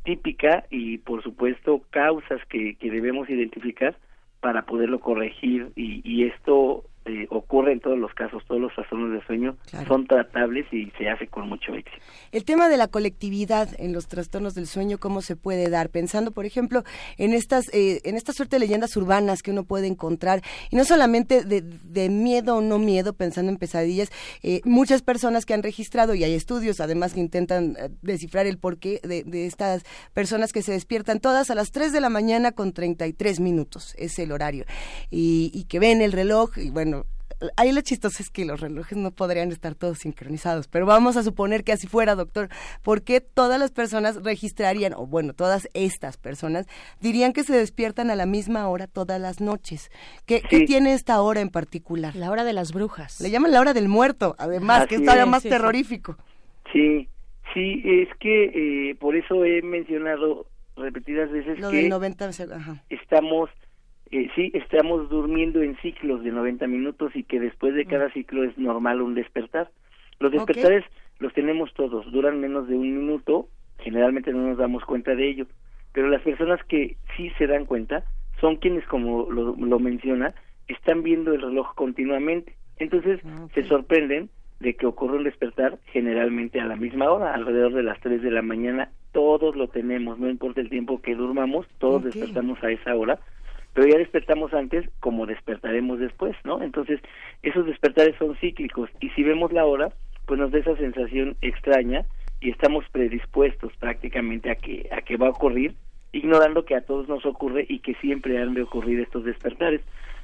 típica 0.05 0.65
y 0.71 0.99
por 0.99 1.23
supuesto 1.23 1.83
causas 1.91 2.41
que, 2.49 2.77
que 2.77 2.91
debemos 2.91 3.29
identificar 3.29 3.97
para 4.41 4.63
poderlo 4.63 5.01
corregir. 5.01 5.73
Y, 5.75 6.01
y 6.05 6.25
esto 6.25 6.85
eh, 7.07 7.27
ocurre 7.29 7.73
en 7.73 7.81
todos 7.81 7.99
los 7.99 8.15
casos, 8.15 8.43
todos 8.47 8.63
los 8.63 8.73
trastornos 8.73 9.13
de 9.13 9.27
sueño 9.27 9.59
son 9.87 10.07
tratables 10.07 10.67
y 10.73 10.91
se 10.97 11.11
hace 11.11 11.27
con 11.27 11.47
mucho 11.51 11.75
éxito. 11.75 12.03
El 12.33 12.47
tema 12.47 12.71
de 12.71 12.79
la 12.79 12.89
colectividad 12.89 13.69
en 13.79 13.93
los 13.93 14.09
trastornos 14.09 14.55
del 14.55 14.67
sueño, 14.67 14.97
¿cómo 14.97 15.21
se 15.21 15.37
puede 15.37 15.69
dar? 15.69 15.91
Pensando, 15.91 16.31
por 16.31 16.47
ejemplo, 16.47 16.83
en 17.19 17.35
estas, 17.35 17.69
eh, 17.75 18.01
en 18.05 18.17
esta 18.17 18.33
suerte 18.33 18.57
de 18.57 18.61
leyendas 18.61 18.97
urbanas 18.97 19.43
que 19.43 19.51
uno 19.51 19.65
puede 19.65 19.87
encontrar, 19.87 20.41
y 20.71 20.77
no 20.77 20.87
solamente 20.87 21.45
de, 21.45 21.61
de 21.61 22.09
miedo 22.09 22.57
o 22.57 22.63
no 22.63 22.79
miedo, 22.79 23.13
pensando 23.13 23.53
en 23.53 23.59
pesadillas, 23.59 24.11
eh, 24.43 24.63
muchas 24.65 25.03
personas 25.03 25.45
que 25.45 25.53
han 25.53 25.63
registrado, 25.63 26.15
y 26.15 26.25
hay 26.25 26.33
estudios 26.33 26.81
además 26.81 27.13
que 27.13 27.21
intentan 27.21 27.77
descifrar 28.01 28.47
el 28.47 28.57
porqué 28.57 29.01
de, 29.03 29.25
de 29.25 29.45
estas 29.45 29.85
personas 30.15 30.55
que 30.55 30.63
se 30.63 30.73
despiertan 30.73 31.21
todas 31.21 31.51
a 31.51 31.55
las 31.55 31.71
3 31.71 31.93
de 31.93 32.01
la 32.01 32.09
mañana 32.09 32.53
con 32.53 32.73
33 32.73 33.41
minutos, 33.41 33.95
es 33.99 34.19
el 34.19 34.33
horario, 34.33 34.65
y, 35.11 35.51
y 35.53 35.65
que 35.65 35.79
ven 35.79 36.01
el 36.01 36.13
reloj, 36.13 36.57
y 36.57 36.71
bueno, 36.71 36.94
ahí 37.57 37.73
lo 37.73 37.81
chistoso 37.81 38.23
es 38.23 38.31
que 38.31 38.45
los 38.45 38.61
relojes 38.61 38.97
no 38.97 39.11
podrían 39.11 39.51
estar 39.51 39.75
todos 39.75 39.99
sincronizados, 39.99 40.69
pero 40.69 40.87
vamos 40.87 41.17
a 41.17 41.23
suponer 41.23 41.65
que 41.65 41.73
así 41.73 41.87
fuera, 41.87 42.15
doctor. 42.15 42.49
¿Por 42.83 43.03
qué 43.03 43.21
todas 43.21 43.59
las 43.59 43.71
personas 43.71 44.23
registrarían, 44.23 44.95
o 44.95 45.07
bueno, 45.07 45.33
todas 45.33 45.69
estas 45.75 46.17
personas, 46.17 46.67
dirían 47.01 47.33
que 47.33 47.43
se 47.43 47.57
despiertan 47.57 48.11
a 48.11 48.17
la 48.17 48.27
misma 48.27 48.69
hora 48.69 48.87
todas 48.87 49.21
las 49.21 49.41
noches? 49.41 49.91
¿Qué, 50.27 50.43
tiene 50.67 50.93
esta 50.95 51.21
hora 51.21 51.41
en 51.41 51.51
particular? 51.51 52.15
La 52.17 52.31
hora 52.31 52.45
de 52.45 52.53
las 52.53 52.73
brujas. 52.73 53.21
Le 53.21 53.31
llaman 53.31 53.53
la 53.53 53.61
hora 53.61 53.75
del 53.75 53.89
muerto, 53.89 54.35
además, 54.39 54.87
que 54.87 54.97
es 54.97 55.03
todavía 55.03 55.27
más 55.27 55.43
terrorífico. 55.43 56.17
Sí, 56.73 57.09
sí, 57.53 57.83
es 57.85 58.09
que 58.19 58.91
eh, 58.91 58.95
por 58.97 59.17
eso 59.17 59.45
he 59.45 59.63
mencionado 59.63 60.47
repetidas 60.77 61.31
veces 61.31 61.59
Lo 61.61 61.71
que 61.71 61.89
90, 61.89 62.31
estamos 62.89 63.51
eh, 64.15 64.31
sí 64.37 64.53
estamos 64.55 65.09
durmiendo 65.09 65.61
en 65.61 65.77
ciclos 65.79 66.23
de 66.23 66.31
90 66.31 66.69
minutos 66.69 67.17
y 67.17 67.25
que 67.25 67.41
después 67.41 67.75
de 67.75 67.85
cada 67.85 68.11
ciclo 68.13 68.45
es 68.45 68.57
normal 68.57 69.03
un 69.03 69.15
despertar. 69.15 69.71
Los 70.21 70.31
despertares 70.31 70.85
los 71.19 71.33
tenemos 71.33 71.75
todos, 71.75 72.11
duran 72.13 72.41
menos 72.41 72.69
de 72.69 72.77
un 72.77 72.97
minuto, 72.97 73.49
generalmente 73.79 74.33
no 74.33 74.47
nos 74.47 74.57
damos 74.57 74.85
cuenta 74.85 75.17
de 75.17 75.29
ello, 75.29 75.47
pero 75.93 76.09
las 76.09 76.23
personas 76.23 76.63
que 76.65 76.97
sí 77.17 77.31
se 77.39 77.49
dan 77.49 77.65
cuenta 77.65 78.05
son 78.41 78.57
quienes, 78.57 78.87
como 78.87 79.29
lo, 79.29 79.57
lo 79.57 79.79
menciona, 79.81 80.33
están 80.69 81.03
viendo 81.03 81.33
el 81.33 81.43
reloj 81.43 81.75
continuamente. 81.75 82.55
Entonces 82.79 83.19
ah, 83.25 83.49
se 83.53 83.65
sorprenden 83.65 84.31
de 84.61 84.75
que 84.75 84.87
ocurre 84.87 85.17
un 85.17 85.25
despertar 85.25 85.79
generalmente 85.87 86.61
a 86.61 86.67
la 86.67 86.77
misma 86.77 87.11
hora, 87.11 87.35
alrededor 87.35 87.75
de 87.75 87.83
las 87.83 87.99
3 88.01 88.23
de 88.23 88.31
la 88.31 88.43
mañana. 88.43 88.93
Todos 89.11 89.57
lo 89.57 89.67
tenemos, 89.67 90.21
no 90.21 90.31
importa 90.31 90.61
el 90.61 90.71
tiempo 90.71 91.03
que 91.03 91.17
durmamos, 91.17 91.67
todos 91.79 92.05
despertamos 92.05 92.63
a 92.63 92.71
esa 92.71 92.95
hora, 92.95 93.19
pero 93.75 93.89
ya 93.89 93.99
despertamos 93.99 94.55
antes 94.55 94.89
como 95.01 95.27
despertaremos 95.27 95.99
después, 95.99 96.37
¿no? 96.45 96.63
Entonces, 96.63 97.01
esos 97.43 97.67
despertares 97.67 98.17
son 98.19 98.37
cíclicos 98.37 98.89
y 99.01 99.11
si 99.11 99.23
vemos 99.23 99.53
la 99.53 99.67
hora, 99.67 99.93
pues 100.27 100.41
nos 100.41 100.53
da 100.53 100.61
esa 100.61 100.77
sensación 100.77 101.37
extraña 101.43 102.07
y 102.41 102.51
estamos 102.51 102.85
predispuestos 102.93 103.73
prácticamente 103.79 104.51
a 104.51 104.55
que 104.55 104.89
a 104.93 105.03
que 105.03 105.17
va 105.17 105.27
a 105.27 105.31
ocurrir, 105.31 105.75
ignorando 106.13 106.65
que 106.65 106.77
a 106.77 106.83
todos 106.83 107.09
nos 107.09 107.27
ocurre 107.27 107.67
y 107.69 107.81
que 107.81 107.95
siempre 107.97 108.41
han 108.41 108.55
de 108.55 108.63
ocurrir 108.63 109.01
estos 109.01 109.25
despertares. 109.25 109.81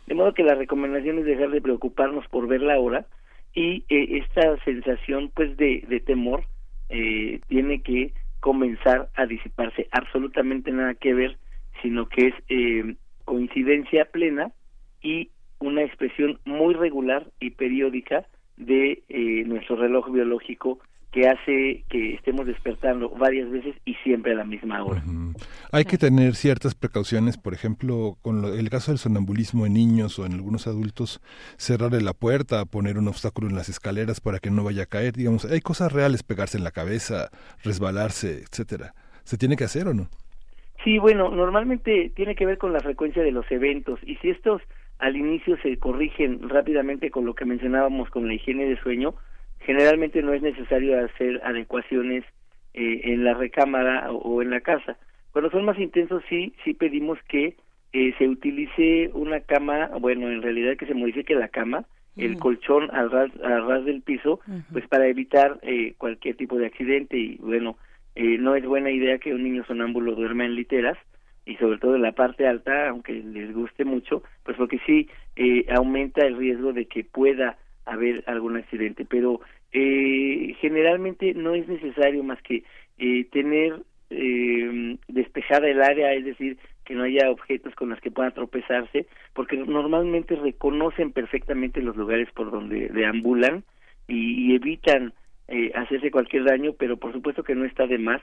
De 0.06 0.14
modo 0.14 0.32
que 0.32 0.44
la 0.44 0.54
recomendación 0.54 1.18
es 1.18 1.24
dejar 1.24 1.50
de 1.50 1.60
preocuparnos 1.60 2.26
por 2.28 2.46
ver 2.46 2.62
la 2.62 2.78
hora 2.78 3.06
y 3.52 3.84
eh, 3.88 4.22
esta 4.24 4.56
sensación 4.64 5.30
pues 5.34 5.56
de, 5.56 5.84
de 5.88 6.00
temor 6.00 6.44
eh, 6.88 7.40
tiene 7.48 7.82
que 7.82 8.12
comenzar 8.40 9.08
a 9.14 9.26
disiparse. 9.26 9.88
Absolutamente 9.90 10.70
nada 10.72 10.94
que 10.94 11.14
ver, 11.14 11.36
sino 11.82 12.08
que 12.08 12.28
es 12.28 12.34
eh, 12.48 12.94
coincidencia 13.30 14.06
plena 14.06 14.50
y 15.00 15.30
una 15.60 15.84
expresión 15.84 16.40
muy 16.44 16.74
regular 16.74 17.30
y 17.38 17.50
periódica 17.50 18.26
de 18.56 19.04
eh, 19.08 19.44
nuestro 19.46 19.76
reloj 19.76 20.10
biológico 20.10 20.80
que 21.12 21.28
hace 21.28 21.84
que 21.88 22.14
estemos 22.14 22.44
despertando 22.44 23.08
varias 23.10 23.48
veces 23.48 23.76
y 23.84 23.94
siempre 24.02 24.32
a 24.32 24.34
la 24.34 24.44
misma 24.44 24.82
hora. 24.82 25.04
Hay 25.70 25.84
que 25.84 25.96
tener 25.96 26.34
ciertas 26.34 26.74
precauciones, 26.74 27.36
por 27.36 27.54
ejemplo, 27.54 28.16
con 28.20 28.44
el 28.44 28.68
caso 28.68 28.90
del 28.90 28.98
sonambulismo 28.98 29.64
en 29.64 29.74
niños 29.74 30.18
o 30.18 30.26
en 30.26 30.32
algunos 30.32 30.66
adultos, 30.66 31.20
cerrarle 31.56 32.00
la 32.00 32.14
puerta, 32.14 32.64
poner 32.64 32.98
un 32.98 33.06
obstáculo 33.06 33.48
en 33.48 33.54
las 33.54 33.68
escaleras 33.68 34.20
para 34.20 34.40
que 34.40 34.50
no 34.50 34.64
vaya 34.64 34.82
a 34.82 34.86
caer, 34.86 35.12
digamos, 35.12 35.44
hay 35.44 35.60
cosas 35.60 35.92
reales, 35.92 36.24
pegarse 36.24 36.58
en 36.58 36.64
la 36.64 36.72
cabeza, 36.72 37.30
resbalarse, 37.62 38.42
etcétera. 38.42 38.92
¿Se 39.22 39.38
tiene 39.38 39.56
que 39.56 39.64
hacer 39.64 39.86
o 39.86 39.94
no? 39.94 40.08
Sí, 40.84 40.98
bueno, 40.98 41.30
normalmente 41.30 42.10
tiene 42.14 42.34
que 42.34 42.46
ver 42.46 42.58
con 42.58 42.72
la 42.72 42.80
frecuencia 42.80 43.22
de 43.22 43.32
los 43.32 43.50
eventos 43.50 44.00
y 44.02 44.16
si 44.16 44.30
estos 44.30 44.62
al 44.98 45.16
inicio 45.16 45.56
se 45.62 45.78
corrigen 45.78 46.48
rápidamente 46.48 47.10
con 47.10 47.24
lo 47.24 47.34
que 47.34 47.44
mencionábamos 47.44 48.10
con 48.10 48.28
la 48.28 48.34
higiene 48.34 48.66
de 48.66 48.78
sueño, 48.80 49.14
generalmente 49.60 50.22
no 50.22 50.32
es 50.32 50.42
necesario 50.42 51.02
hacer 51.04 51.40
adecuaciones 51.44 52.24
eh, 52.74 53.00
en 53.04 53.24
la 53.24 53.34
recámara 53.34 54.12
o, 54.12 54.42
en 54.42 54.50
la 54.50 54.60
casa. 54.60 54.96
Cuando 55.32 55.50
son 55.50 55.64
más 55.64 55.78
intensos 55.78 56.22
sí, 56.28 56.54
sí 56.64 56.74
pedimos 56.74 57.18
que 57.28 57.56
eh, 57.92 58.14
se 58.18 58.28
utilice 58.28 59.10
una 59.12 59.40
cama, 59.40 59.90
bueno, 60.00 60.30
en 60.30 60.42
realidad 60.42 60.76
que 60.76 60.86
se 60.86 60.94
modifique 60.94 61.34
la 61.34 61.48
cama, 61.48 61.84
el 62.16 62.38
colchón 62.38 62.90
al 62.92 63.10
ras, 63.10 63.30
al 63.42 63.66
ras 63.66 63.84
del 63.84 64.02
piso, 64.02 64.40
pues 64.72 64.86
para 64.88 65.06
evitar 65.06 65.58
eh, 65.62 65.94
cualquier 65.96 66.36
tipo 66.36 66.58
de 66.58 66.66
accidente 66.66 67.16
y 67.16 67.36
bueno, 67.36 67.78
eh, 68.14 68.38
no 68.38 68.54
es 68.54 68.64
buena 68.64 68.90
idea 68.90 69.18
que 69.18 69.34
un 69.34 69.44
niño 69.44 69.64
sonámbulo 69.66 70.14
duerma 70.14 70.44
en 70.44 70.54
literas 70.54 70.98
y 71.46 71.56
sobre 71.56 71.78
todo 71.78 71.96
en 71.96 72.02
la 72.02 72.12
parte 72.12 72.46
alta, 72.46 72.88
aunque 72.88 73.12
les 73.12 73.52
guste 73.54 73.84
mucho, 73.84 74.22
pues 74.44 74.56
porque 74.56 74.80
sí 74.86 75.08
eh, 75.36 75.66
aumenta 75.70 76.26
el 76.26 76.36
riesgo 76.36 76.72
de 76.72 76.86
que 76.86 77.04
pueda 77.04 77.56
haber 77.86 78.22
algún 78.26 78.56
accidente, 78.56 79.04
pero 79.04 79.40
eh, 79.72 80.54
generalmente 80.60 81.34
no 81.34 81.54
es 81.54 81.66
necesario 81.68 82.22
más 82.22 82.40
que 82.42 82.64
eh, 82.98 83.24
tener 83.32 83.80
eh, 84.10 84.96
despejada 85.08 85.68
el 85.68 85.82
área, 85.82 86.12
es 86.14 86.24
decir, 86.24 86.58
que 86.84 86.94
no 86.94 87.04
haya 87.04 87.30
objetos 87.30 87.74
con 87.76 87.90
los 87.90 88.00
que 88.00 88.10
puedan 88.10 88.34
tropezarse, 88.34 89.06
porque 89.32 89.56
normalmente 89.56 90.34
reconocen 90.34 91.12
perfectamente 91.12 91.80
los 91.80 91.96
lugares 91.96 92.28
por 92.32 92.50
donde 92.50 92.88
deambulan 92.88 93.62
y, 94.08 94.54
evitan 94.56 95.12
eh, 95.50 95.72
hacerse 95.74 96.10
cualquier 96.10 96.44
daño, 96.44 96.72
pero 96.78 96.96
por 96.96 97.12
supuesto 97.12 97.42
que 97.42 97.54
no 97.54 97.64
está 97.64 97.86
de 97.86 97.98
más 97.98 98.22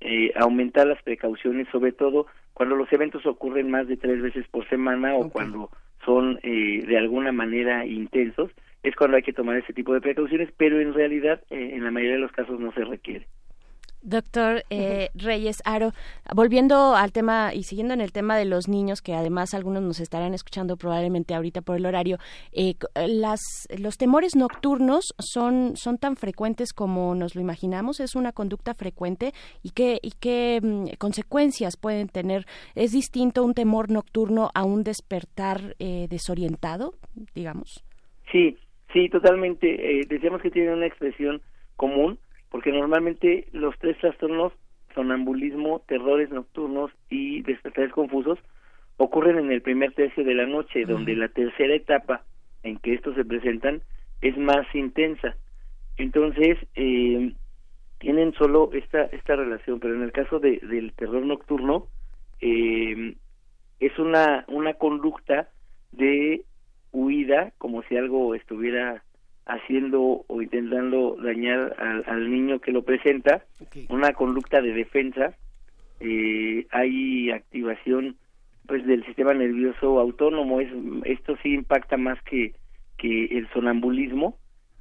eh, 0.00 0.32
aumentar 0.36 0.86
las 0.86 1.02
precauciones, 1.02 1.66
sobre 1.72 1.92
todo 1.92 2.26
cuando 2.52 2.76
los 2.76 2.92
eventos 2.92 3.24
ocurren 3.26 3.70
más 3.70 3.88
de 3.88 3.96
tres 3.96 4.20
veces 4.20 4.46
por 4.48 4.68
semana 4.68 5.14
o 5.14 5.30
cuando 5.30 5.70
son 6.04 6.38
eh, 6.42 6.84
de 6.86 6.98
alguna 6.98 7.32
manera 7.32 7.86
intensos, 7.86 8.50
es 8.82 8.94
cuando 8.94 9.16
hay 9.16 9.22
que 9.22 9.32
tomar 9.32 9.56
ese 9.56 9.72
tipo 9.72 9.94
de 9.94 10.00
precauciones, 10.00 10.50
pero 10.56 10.80
en 10.80 10.94
realidad 10.94 11.40
eh, 11.50 11.70
en 11.74 11.84
la 11.84 11.90
mayoría 11.90 12.14
de 12.16 12.20
los 12.20 12.32
casos 12.32 12.60
no 12.60 12.72
se 12.72 12.84
requiere. 12.84 13.26
Doctor 14.02 14.62
eh, 14.70 15.08
Reyes 15.14 15.62
Aro, 15.64 15.92
volviendo 16.34 16.94
al 16.94 17.12
tema 17.12 17.52
y 17.52 17.64
siguiendo 17.64 17.94
en 17.94 18.00
el 18.00 18.12
tema 18.12 18.36
de 18.36 18.44
los 18.44 18.68
niños, 18.68 19.02
que 19.02 19.14
además 19.14 19.54
algunos 19.54 19.82
nos 19.82 20.00
estarán 20.00 20.34
escuchando 20.34 20.76
probablemente 20.76 21.34
ahorita 21.34 21.62
por 21.62 21.76
el 21.76 21.86
horario, 21.86 22.18
eh, 22.52 22.74
las, 23.08 23.40
los 23.78 23.96
temores 23.96 24.36
nocturnos 24.36 25.14
son, 25.18 25.76
son 25.76 25.98
tan 25.98 26.16
frecuentes 26.16 26.72
como 26.72 27.14
nos 27.14 27.34
lo 27.34 27.40
imaginamos, 27.40 28.00
es 28.00 28.14
una 28.14 28.32
conducta 28.32 28.74
frecuente 28.74 29.32
y 29.62 29.70
qué, 29.70 29.98
y 30.02 30.12
qué 30.20 30.60
mm, 30.62 30.96
consecuencias 30.98 31.76
pueden 31.76 32.08
tener. 32.08 32.46
¿Es 32.74 32.92
distinto 32.92 33.44
un 33.44 33.54
temor 33.54 33.90
nocturno 33.90 34.50
a 34.54 34.64
un 34.64 34.84
despertar 34.84 35.74
eh, 35.78 36.06
desorientado, 36.08 36.94
digamos? 37.34 37.84
Sí, 38.30 38.56
sí, 38.92 39.08
totalmente. 39.08 40.04
decíamos 40.08 40.42
que 40.42 40.50
tiene 40.50 40.72
una 40.72 40.86
expresión 40.86 41.40
común 41.76 42.18
porque 42.56 42.72
normalmente 42.72 43.48
los 43.52 43.78
tres 43.78 43.98
trastornos, 43.98 44.50
sonambulismo, 44.94 45.82
terrores 45.86 46.30
nocturnos 46.30 46.90
y 47.10 47.42
despertares 47.42 47.92
confusos, 47.92 48.38
ocurren 48.96 49.36
en 49.36 49.52
el 49.52 49.60
primer 49.60 49.92
tercio 49.92 50.24
de 50.24 50.32
la 50.32 50.46
noche, 50.46 50.86
donde 50.86 51.14
la 51.16 51.28
tercera 51.28 51.74
etapa 51.74 52.22
en 52.62 52.78
que 52.78 52.94
estos 52.94 53.14
se 53.14 53.26
presentan 53.26 53.82
es 54.22 54.38
más 54.38 54.66
intensa. 54.74 55.36
Entonces, 55.98 56.56
eh, 56.76 57.34
tienen 57.98 58.32
solo 58.32 58.70
esta, 58.72 59.02
esta 59.02 59.36
relación, 59.36 59.78
pero 59.78 59.94
en 59.94 60.02
el 60.02 60.12
caso 60.12 60.38
de, 60.38 60.58
del 60.60 60.94
terror 60.94 61.26
nocturno, 61.26 61.88
eh, 62.40 63.16
es 63.80 63.98
una, 63.98 64.46
una 64.48 64.72
conducta 64.72 65.50
de 65.92 66.40
huida, 66.90 67.52
como 67.58 67.82
si 67.82 67.98
algo 67.98 68.34
estuviera 68.34 69.02
haciendo 69.46 70.24
o 70.26 70.42
intentando 70.42 71.16
dañar 71.22 71.76
al, 72.06 72.30
niño 72.30 72.58
que 72.58 72.72
lo 72.72 72.82
presenta, 72.82 73.44
una 73.88 74.12
conducta 74.12 74.60
de 74.60 74.72
defensa, 74.72 75.34
eh, 76.00 76.66
hay 76.70 77.30
activación 77.30 78.16
pues 78.66 78.84
del 78.84 79.04
sistema 79.06 79.32
nervioso 79.32 80.00
autónomo, 80.00 80.60
es, 80.60 80.68
esto 81.04 81.36
sí 81.42 81.54
impacta 81.54 81.96
más 81.96 82.20
que, 82.22 82.54
que 82.98 83.26
el 83.26 83.48
sonambulismo. 83.50 84.38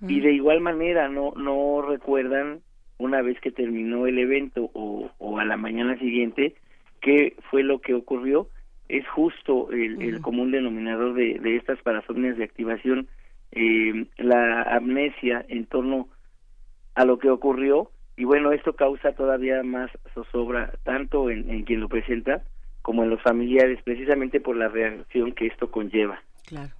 Y 0.08 0.20
de 0.20 0.34
igual 0.34 0.60
manera 0.60 1.08
no, 1.08 1.32
no 1.36 1.82
recuerdan 1.82 2.60
una 2.98 3.22
vez 3.22 3.40
que 3.40 3.50
terminó 3.50 4.08
el 4.08 4.20
evento 4.20 4.70
o, 4.74 5.10
o 5.18 5.40
a 5.40 5.46
la 5.46 5.58
mañana 5.58 5.98
siguiente 5.98 6.54
qué 7.02 7.36
fue 7.50 7.64
lo 7.64 7.80
que 7.80 7.94
ocurrió, 7.94 8.50
es 8.90 9.08
justo 9.08 9.72
el, 9.72 10.02
el 10.02 10.22
común 10.22 10.52
denominador 10.52 11.14
de, 11.14 11.40
de 11.40 11.56
estas 11.56 11.82
parasomnias 11.82 12.38
de 12.38 12.44
activación 12.44 13.08
eh, 13.56 14.08
la 14.18 14.64
amnesia 14.64 15.46
en 15.48 15.66
torno 15.66 16.10
a 16.94 17.06
lo 17.06 17.18
que 17.18 17.30
ocurrió 17.30 17.92
y 18.18 18.24
bueno, 18.24 18.52
esto 18.52 18.76
causa 18.76 19.14
todavía 19.14 19.64
más 19.64 19.92
zozobra 20.14 20.74
tanto 20.84 21.30
en, 21.30 21.50
en 21.50 21.64
quien 21.64 21.82
lo 21.82 21.90
presenta 21.90 22.44
como 22.82 23.04
en 23.04 23.10
los 23.10 23.22
familiares, 23.22 23.80
precisamente 23.84 24.40
por 24.40 24.56
la 24.56 24.68
reacción 24.68 25.34
que 25.34 25.48
esto 25.48 25.72
conlleva. 25.72 26.22
Claro. 26.46 26.72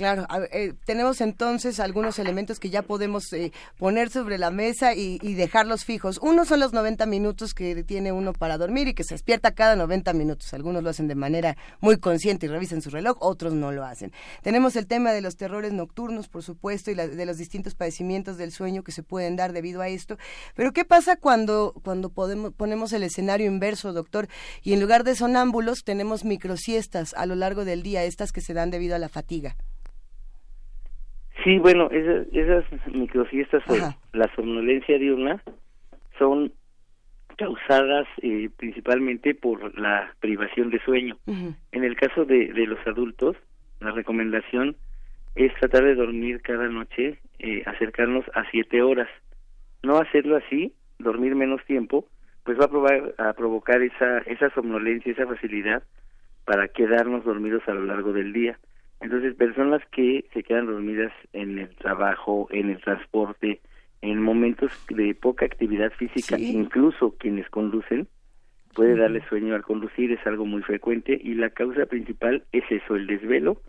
Claro, 0.00 0.26
eh, 0.50 0.72
tenemos 0.86 1.20
entonces 1.20 1.78
algunos 1.78 2.18
elementos 2.18 2.58
que 2.58 2.70
ya 2.70 2.80
podemos 2.80 3.30
eh, 3.34 3.52
poner 3.76 4.08
sobre 4.08 4.38
la 4.38 4.50
mesa 4.50 4.94
y, 4.94 5.18
dejarlos 5.34 5.84
fijos. 5.84 6.18
Uno 6.22 6.46
son 6.46 6.60
los 6.60 6.72
90 6.72 7.04
minutos 7.04 7.52
que 7.52 7.84
tiene 7.84 8.10
uno 8.10 8.32
para 8.32 8.56
dormir 8.56 8.88
y 8.88 8.94
que 8.94 9.04
se 9.04 9.12
despierta 9.12 9.50
cada 9.50 9.76
90 9.76 10.14
minutos. 10.14 10.54
Algunos 10.54 10.82
lo 10.82 10.88
hacen 10.88 11.06
de 11.06 11.16
manera 11.16 11.54
muy 11.82 11.98
consciente 11.98 12.46
y 12.46 12.48
revisan 12.48 12.80
su 12.80 12.88
reloj, 12.88 13.18
otros 13.20 13.52
no 13.52 13.72
lo 13.72 13.84
hacen. 13.84 14.10
Tenemos 14.40 14.74
el 14.74 14.86
tema 14.86 15.12
de 15.12 15.20
los 15.20 15.36
terrores 15.36 15.74
nocturnos, 15.74 16.28
por 16.28 16.42
supuesto, 16.42 16.90
y 16.90 16.94
de 16.94 17.26
los 17.26 17.36
distintos 17.36 17.74
padecimientos 17.74 18.38
del 18.38 18.52
sueño 18.52 18.82
que 18.82 18.92
se 18.92 19.02
pueden 19.02 19.36
dar 19.36 19.52
debido 19.52 19.82
a 19.82 19.88
esto. 19.88 20.16
Pero 20.54 20.72
¿qué 20.72 20.86
pasa 20.86 21.16
cuando, 21.16 21.74
cuando 21.84 22.08
podemos, 22.08 22.54
ponemos 22.54 22.94
el 22.94 23.02
escenario 23.02 23.48
inverso, 23.48 23.92
doctor? 23.92 24.28
Y 24.62 24.72
en 24.72 24.80
lugar 24.80 25.04
de 25.04 25.14
sonámbulos 25.14 25.84
tenemos 25.84 26.24
microsiestas 26.24 27.12
a 27.18 27.26
lo 27.26 27.34
largo 27.34 27.66
del 27.66 27.82
día, 27.82 28.04
estas 28.04 28.32
que 28.32 28.40
se 28.40 28.54
dan 28.54 28.70
debido 28.70 28.96
a 28.96 28.98
la 28.98 29.10
fatiga. 29.10 29.56
Sí, 31.44 31.58
bueno, 31.58 31.88
esas, 31.90 32.26
esas 32.32 32.64
microsiestas 32.92 33.62
o 33.68 33.74
la 34.12 34.34
somnolencia 34.34 34.98
diurna 34.98 35.42
son 36.18 36.52
causadas 37.36 38.06
eh, 38.20 38.50
principalmente 38.56 39.34
por 39.34 39.78
la 39.78 40.14
privación 40.20 40.68
de 40.70 40.78
sueño. 40.80 41.16
En 41.26 41.84
el 41.84 41.96
caso 41.96 42.26
de, 42.26 42.52
de, 42.52 42.66
los 42.66 42.78
adultos, 42.86 43.36
la 43.80 43.92
recomendación 43.92 44.76
es 45.34 45.54
tratar 45.54 45.84
de 45.84 45.94
dormir 45.94 46.42
cada 46.42 46.68
noche, 46.68 47.18
eh, 47.38 47.62
acercarnos 47.64 48.24
a 48.34 48.44
siete 48.50 48.82
horas. 48.82 49.08
No 49.82 49.96
hacerlo 49.96 50.36
así, 50.36 50.74
dormir 50.98 51.34
menos 51.34 51.64
tiempo, 51.64 52.06
pues 52.44 52.58
va 52.58 52.66
a, 52.66 52.68
probar, 52.68 53.14
a 53.16 53.32
provocar 53.32 53.80
esa, 53.80 54.18
esa 54.26 54.50
somnolencia, 54.50 55.12
esa 55.12 55.26
facilidad 55.26 55.82
para 56.44 56.68
quedarnos 56.68 57.24
dormidos 57.24 57.62
a 57.68 57.72
lo 57.72 57.84
largo 57.84 58.12
del 58.12 58.32
día. 58.32 58.58
Entonces, 59.00 59.34
personas 59.34 59.82
que 59.92 60.26
se 60.32 60.42
quedan 60.42 60.66
dormidas 60.66 61.12
en 61.32 61.58
el 61.58 61.74
trabajo, 61.76 62.48
en 62.50 62.70
el 62.70 62.80
transporte, 62.80 63.60
en 64.02 64.22
momentos 64.22 64.70
de 64.88 65.14
poca 65.14 65.46
actividad 65.46 65.92
física, 65.92 66.38
incluso 66.38 67.16
quienes 67.18 67.48
conducen, 67.50 68.08
puede 68.74 68.96
darle 68.96 69.22
sueño 69.28 69.54
al 69.54 69.62
conducir, 69.62 70.12
es 70.12 70.26
algo 70.26 70.46
muy 70.46 70.62
frecuente 70.62 71.18
y 71.22 71.34
la 71.34 71.50
causa 71.50 71.86
principal 71.86 72.44
es 72.52 72.64
eso, 72.70 72.94
el 72.94 73.06
desvelo, 73.06 73.60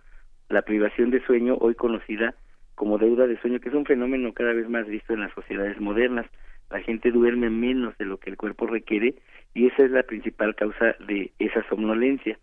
la 0.49 0.61
privación 0.61 1.11
de 1.11 1.23
sueño, 1.25 1.57
hoy 1.59 1.75
conocida 1.75 2.35
como 2.75 2.97
deuda 2.97 3.27
de 3.27 3.39
sueño, 3.39 3.59
que 3.59 3.69
es 3.69 3.75
un 3.75 3.85
fenómeno 3.85 4.33
cada 4.33 4.53
vez 4.53 4.67
más 4.69 4.87
visto 4.87 5.13
en 5.13 5.21
las 5.21 5.33
sociedades 5.33 5.79
modernas. 5.79 6.25
La 6.69 6.81
gente 6.81 7.11
duerme 7.11 7.49
menos 7.49 7.97
de 7.97 8.05
lo 8.05 8.17
que 8.17 8.29
el 8.29 8.37
cuerpo 8.37 8.65
requiere 8.65 9.15
y 9.53 9.67
esa 9.67 9.83
es 9.83 9.91
la 9.91 10.03
principal 10.03 10.55
causa 10.55 10.95
de 11.07 11.31
esa 11.37 11.67
somnolencia. 11.69 12.39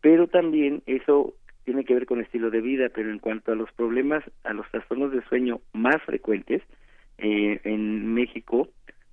Pero 0.00 0.28
también 0.28 0.82
eso 0.86 1.34
tiene 1.64 1.84
que 1.84 1.94
ver 1.94 2.06
con 2.06 2.20
estilo 2.20 2.50
de 2.50 2.60
vida, 2.60 2.88
pero 2.94 3.10
en 3.10 3.18
cuanto 3.18 3.52
a 3.52 3.54
los 3.54 3.70
problemas, 3.72 4.24
a 4.44 4.52
los 4.52 4.68
trastornos 4.70 5.12
de 5.12 5.22
sueño 5.22 5.60
más 5.72 6.02
frecuentes, 6.02 6.62
eh, 7.18 7.60
en 7.64 8.14
México 8.14 8.68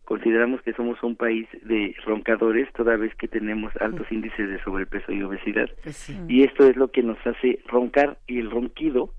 consideramos 0.05 0.61
que 0.61 0.71
somos 0.71 1.03
un 1.03 1.17
país 1.17 1.47
de 1.63 1.93
roncadores 2.05 2.71
toda 2.71 2.95
vez 2.95 3.13
que 3.15 3.27
tenemos 3.27 3.73
altos 3.81 4.09
índices 4.09 4.49
de 4.49 4.63
sobrepeso 4.63 5.11
y 5.11 5.21
obesidad. 5.21 5.69
Pues 5.83 6.09
y 6.29 6.43
esto 6.43 6.65
es 6.65 6.77
lo 6.77 6.91
que 6.91 7.03
nos 7.03 7.17
hace 7.27 7.59
roncar 7.67 8.17
y 8.25 8.39
el 8.39 8.49
ronquido, 8.49 9.13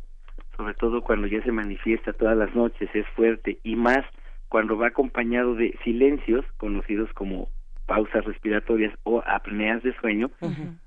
sobre 0.57 0.72
todo 0.72 1.03
cuando 1.03 1.26
ya 1.26 1.43
se 1.43 1.53
manifiesta 1.53 2.14
todas 2.14 2.39
las 2.39 2.55
noches, 2.55 2.89
es 2.95 3.07
fuerte 3.09 3.59
y 3.62 3.76
más 3.76 4.03
cuando 4.49 4.79
va 4.79 4.87
acompañado 4.87 5.55
de 5.55 5.79
silencios 5.85 6.47
conocidos 6.57 7.12
como 7.12 7.51
pausas 7.89 8.22
respiratorias 8.26 8.95
o 9.03 9.22
apneas 9.26 9.82
de 9.82 9.95
sueño, 9.95 10.30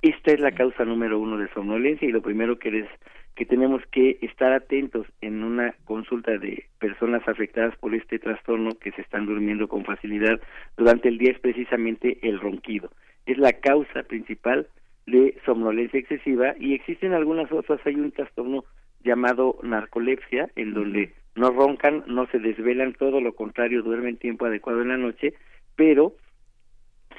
esta 0.04 0.32
es 0.32 0.39
la 0.39 0.52
causa 0.52 0.86
número 0.86 1.20
uno 1.20 1.36
de 1.38 1.49
somnolencia 1.49 2.08
y 2.08 2.12
lo 2.12 2.22
primero 2.22 2.60
que 2.60 2.72
les 2.72 2.88
que 3.36 3.45
tenemos 3.45 3.82
que 3.91 4.20
estar 4.22 4.52
atentos 4.52 5.08
en 5.22 5.43
una 5.43 5.74
consulta 5.86 6.38
de 6.38 6.66
personas 6.80 7.28
afectadas 7.28 7.76
por 7.78 7.95
este 7.95 8.20
trastorno 8.20 8.72
que 8.80 8.91
se 8.91 9.02
están 9.02 9.26
durmiendo 9.26 9.68
con 9.68 9.84
facilidad 9.84 10.39
durante 10.78 11.08
el 11.08 11.18
día 11.18 11.32
es 11.32 11.39
precisamente 11.39 12.20
el 12.22 12.39
ronquido. 12.39 12.91
Es 13.26 13.38
la 13.38 13.54
causa 13.54 14.04
principal 14.04 14.68
de 15.08 15.36
somnolencia 15.45 15.99
excesiva 15.99 16.54
y 16.60 16.74
existen 16.74 17.14
algunas 17.14 17.52
otras. 17.52 17.80
Hay 17.86 17.95
un 17.95 18.12
trastorno 18.12 18.66
llamado 19.04 19.58
narcolepsia 19.64 20.49
en 20.56 20.74
donde 20.74 21.14
no 21.36 21.49
roncan, 21.49 22.04
no 22.08 22.28
se 22.28 22.38
desvelan, 22.38 22.93
todo 22.93 23.22
lo 23.22 23.34
contrario, 23.34 23.82
duermen 23.82 24.18
tiempo 24.18 24.45
adecuado 24.45 24.82
en 24.82 24.89
la 24.89 24.97
noche, 24.97 25.34
pero 25.76 26.14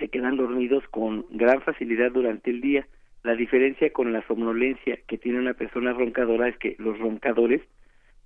se 0.03 0.09
quedan 0.09 0.37
dormidos 0.37 0.83
con 0.89 1.27
gran 1.31 1.61
facilidad 1.61 2.11
durante 2.11 2.51
el 2.51 2.61
día. 2.61 2.89
La 3.23 3.37
diferencia 3.37 3.93
con 3.93 4.13
la 4.13 4.27
somnolencia 4.27 4.99
que 5.07 5.17
tiene 5.17 5.39
una 5.39 5.55
persona 5.55 5.93
roncadora 5.93 6.49
es 6.49 6.59
que 6.59 6.75
los 6.81 6.99
roncadores 6.99 7.63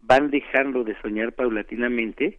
van 0.00 0.30
dejando 0.30 0.84
de 0.84 0.98
soñar 1.02 1.32
paulatinamente 1.34 2.38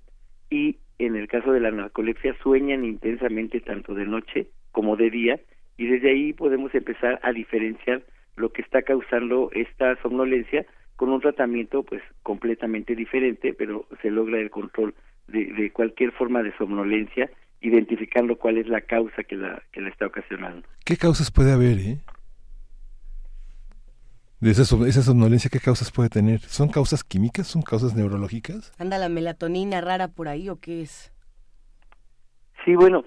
y 0.49 0.77
en 0.97 1.15
el 1.15 1.27
caso 1.27 1.51
de 1.51 1.59
la 1.59 1.69
narcolepsia 1.69 2.35
sueñan 2.41 2.83
intensamente 2.83 3.61
tanto 3.61 3.93
de 3.93 4.07
noche 4.07 4.47
como 4.71 4.95
de 4.95 5.11
día 5.11 5.39
y 5.77 5.85
desde 5.85 6.09
ahí 6.09 6.33
podemos 6.33 6.73
empezar 6.73 7.19
a 7.21 7.31
diferenciar 7.31 8.01
lo 8.37 8.51
que 8.51 8.63
está 8.63 8.81
causando 8.81 9.51
esta 9.53 10.01
somnolencia 10.01 10.65
con 10.95 11.09
un 11.09 11.21
tratamiento 11.21 11.83
pues 11.83 12.01
completamente 12.23 12.95
diferente 12.95 13.53
pero 13.53 13.85
se 14.01 14.09
logra 14.09 14.39
el 14.39 14.49
control 14.49 14.95
de, 15.27 15.45
de 15.53 15.69
cualquier 15.69 16.11
forma 16.13 16.41
de 16.41 16.57
somnolencia 16.57 17.29
identificando 17.61 18.37
cuál 18.37 18.57
es 18.57 18.67
la 18.67 18.81
causa 18.81 19.23
que 19.23 19.35
la 19.35 19.61
que 19.71 19.81
la 19.81 19.89
está 19.89 20.07
ocasionando. 20.07 20.67
¿Qué 20.85 20.97
causas 20.97 21.31
puede 21.31 21.51
haber? 21.51 21.79
Eh? 21.79 21.97
de 24.39 24.51
esa, 24.51 24.61
esa 24.87 25.01
somnolencia, 25.01 25.49
¿qué 25.51 25.59
causas 25.59 25.91
puede 25.91 26.09
tener? 26.09 26.41
¿Son 26.41 26.69
causas 26.69 27.03
químicas? 27.03 27.47
¿Son 27.47 27.61
causas 27.61 27.95
neurológicas? 27.95 28.71
¿Anda 28.77 28.97
la 28.97 29.09
melatonina 29.09 29.81
rara 29.81 30.09
por 30.09 30.27
ahí 30.27 30.49
o 30.49 30.59
qué 30.59 30.81
es? 30.81 31.11
Sí, 32.63 32.75
bueno, 32.75 33.03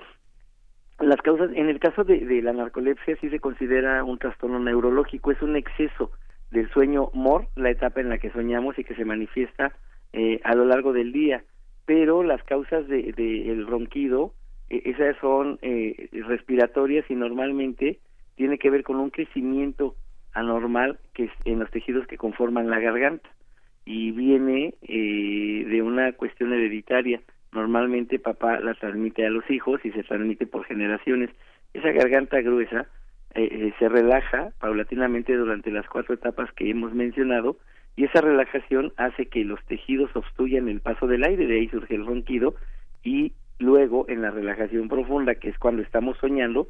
las 0.98 1.20
causas, 1.22 1.51
en 1.55 1.68
el 1.68 1.78
caso 1.78 2.03
de, 2.05 2.24
de 2.24 2.42
la 2.42 2.53
narcolepsia 2.53 3.16
sí 3.20 3.30
se 3.30 3.38
considera 3.38 4.03
un 4.05 4.18
trastorno 4.18 4.59
neurológico, 4.59 5.30
es 5.30 5.40
un 5.40 5.57
exceso 5.57 6.11
del 6.51 6.68
sueño 6.72 7.11
MOR, 7.14 7.46
la 7.55 7.70
etapa 7.70 8.01
en 8.01 8.09
la 8.09 8.18
que 8.18 8.32
soñamos 8.32 8.78
y 8.78 8.84
que 8.84 8.96
se 8.96 9.05
manifiesta 9.05 9.72
eh, 10.12 10.40
a 10.42 10.55
lo 10.55 10.64
largo 10.64 10.92
del 10.92 11.12
día, 11.12 11.44
pero 11.86 12.24
las 12.24 12.42
causas 12.42 12.88
del 12.88 13.14
de, 13.14 13.53
el 13.53 13.66
ronquido, 13.66 14.34
esas 14.70 15.16
son 15.20 15.58
eh, 15.62 16.08
respiratorias 16.26 17.04
y 17.10 17.14
normalmente 17.14 17.98
tiene 18.36 18.58
que 18.58 18.70
ver 18.70 18.84
con 18.84 18.96
un 18.96 19.10
crecimiento 19.10 19.96
anormal 20.32 20.98
que 21.12 21.24
es 21.24 21.32
en 21.44 21.58
los 21.58 21.70
tejidos 21.70 22.06
que 22.06 22.16
conforman 22.16 22.70
la 22.70 22.78
garganta 22.78 23.28
y 23.84 24.12
viene 24.12 24.74
eh, 24.82 25.64
de 25.68 25.82
una 25.82 26.12
cuestión 26.12 26.52
hereditaria. 26.52 27.20
Normalmente 27.52 28.18
papá 28.18 28.60
la 28.60 28.74
transmite 28.74 29.26
a 29.26 29.30
los 29.30 29.48
hijos 29.50 29.80
y 29.84 29.90
se 29.90 30.04
transmite 30.04 30.46
por 30.46 30.64
generaciones. 30.64 31.30
Esa 31.74 31.90
garganta 31.90 32.40
gruesa 32.40 32.86
eh, 33.34 33.48
eh, 33.50 33.72
se 33.78 33.88
relaja 33.88 34.50
paulatinamente 34.60 35.36
durante 35.36 35.70
las 35.70 35.88
cuatro 35.88 36.14
etapas 36.14 36.52
que 36.52 36.70
hemos 36.70 36.94
mencionado 36.94 37.56
y 37.96 38.04
esa 38.04 38.20
relajación 38.20 38.92
hace 38.96 39.26
que 39.26 39.44
los 39.44 39.62
tejidos 39.66 40.14
obstruyan 40.14 40.68
el 40.68 40.80
paso 40.80 41.06
del 41.06 41.24
aire, 41.24 41.46
de 41.46 41.56
ahí 41.58 41.68
surge 41.68 41.94
el 41.94 42.06
ronquido 42.06 42.54
y 43.02 43.32
luego 43.61 44.06
en 44.08 44.22
la 44.22 44.30
relajación 44.30 44.88
profunda, 44.88 45.36
que 45.36 45.50
es 45.50 45.58
cuando 45.58 45.82
estamos 45.82 46.16
soñando, 46.18 46.66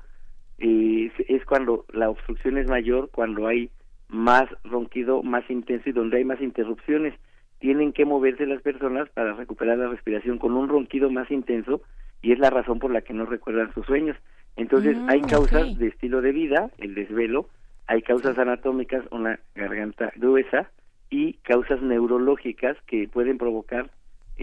es 0.58 1.44
cuando 1.46 1.86
la 1.92 2.10
obstrucción 2.10 2.58
es 2.58 2.68
mayor, 2.68 3.08
cuando 3.10 3.46
hay 3.46 3.70
más 4.08 4.44
ronquido, 4.64 5.22
más 5.22 5.48
intenso 5.48 5.88
y 5.88 5.92
donde 5.92 6.18
hay 6.18 6.24
más 6.24 6.40
interrupciones. 6.40 7.14
Tienen 7.60 7.92
que 7.92 8.04
moverse 8.04 8.46
las 8.46 8.60
personas 8.60 9.08
para 9.10 9.34
recuperar 9.34 9.78
la 9.78 9.88
respiración 9.88 10.38
con 10.38 10.52
un 10.52 10.68
ronquido 10.68 11.10
más 11.10 11.30
intenso 11.30 11.80
y 12.22 12.32
es 12.32 12.38
la 12.38 12.50
razón 12.50 12.78
por 12.78 12.90
la 12.90 13.02
que 13.02 13.14
no 13.14 13.24
recuerdan 13.24 13.72
sus 13.72 13.86
sueños. 13.86 14.16
Entonces 14.56 14.98
mm, 14.98 15.08
hay 15.08 15.20
causas 15.22 15.78
de 15.78 15.88
estilo 15.88 16.20
de 16.20 16.32
vida, 16.32 16.70
el 16.78 16.94
desvelo, 16.94 17.48
hay 17.86 18.02
causas 18.02 18.38
anatómicas, 18.38 19.04
una 19.10 19.38
garganta 19.54 20.12
gruesa 20.16 20.70
y 21.08 21.34
causas 21.44 21.80
neurológicas 21.82 22.76
que 22.86 23.08
pueden 23.08 23.38
provocar 23.38 23.90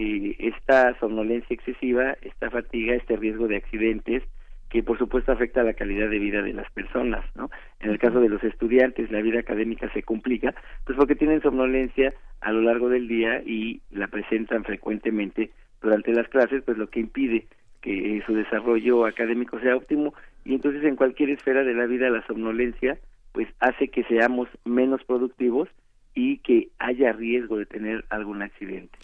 eh, 0.00 0.36
esta 0.38 0.96
somnolencia 1.00 1.52
excesiva, 1.52 2.16
esta 2.22 2.50
fatiga, 2.50 2.94
este 2.94 3.16
riesgo 3.16 3.48
de 3.48 3.56
accidentes, 3.56 4.22
que 4.68 4.84
por 4.84 4.96
supuesto 4.96 5.32
afecta 5.32 5.64
la 5.64 5.74
calidad 5.74 6.08
de 6.08 6.20
vida 6.20 6.40
de 6.40 6.52
las 6.52 6.70
personas, 6.70 7.24
¿no? 7.34 7.50
En 7.80 7.90
el 7.90 7.98
caso 7.98 8.20
de 8.20 8.28
los 8.28 8.44
estudiantes, 8.44 9.10
la 9.10 9.22
vida 9.22 9.40
académica 9.40 9.92
se 9.92 10.04
complica, 10.04 10.54
pues 10.84 10.96
porque 10.96 11.16
tienen 11.16 11.42
somnolencia 11.42 12.14
a 12.40 12.52
lo 12.52 12.62
largo 12.62 12.88
del 12.88 13.08
día 13.08 13.42
y 13.44 13.80
la 13.90 14.06
presentan 14.06 14.62
frecuentemente 14.62 15.50
durante 15.82 16.12
las 16.12 16.28
clases, 16.28 16.62
pues 16.64 16.78
lo 16.78 16.90
que 16.90 17.00
impide 17.00 17.48
que 17.80 18.22
su 18.24 18.34
desarrollo 18.34 19.04
académico 19.04 19.58
sea 19.58 19.74
óptimo 19.74 20.14
y 20.44 20.54
entonces 20.54 20.84
en 20.84 20.94
cualquier 20.94 21.30
esfera 21.30 21.64
de 21.64 21.74
la 21.74 21.86
vida 21.86 22.08
la 22.08 22.24
somnolencia 22.26 22.98
pues 23.32 23.48
hace 23.58 23.88
que 23.88 24.04
seamos 24.04 24.48
menos 24.64 25.02
productivos 25.04 25.68
y 26.14 26.38
que 26.38 26.68
haya 26.78 27.12
riesgo 27.12 27.56
de 27.56 27.66
tener 27.66 28.04
algún 28.10 28.42
accidente. 28.42 28.96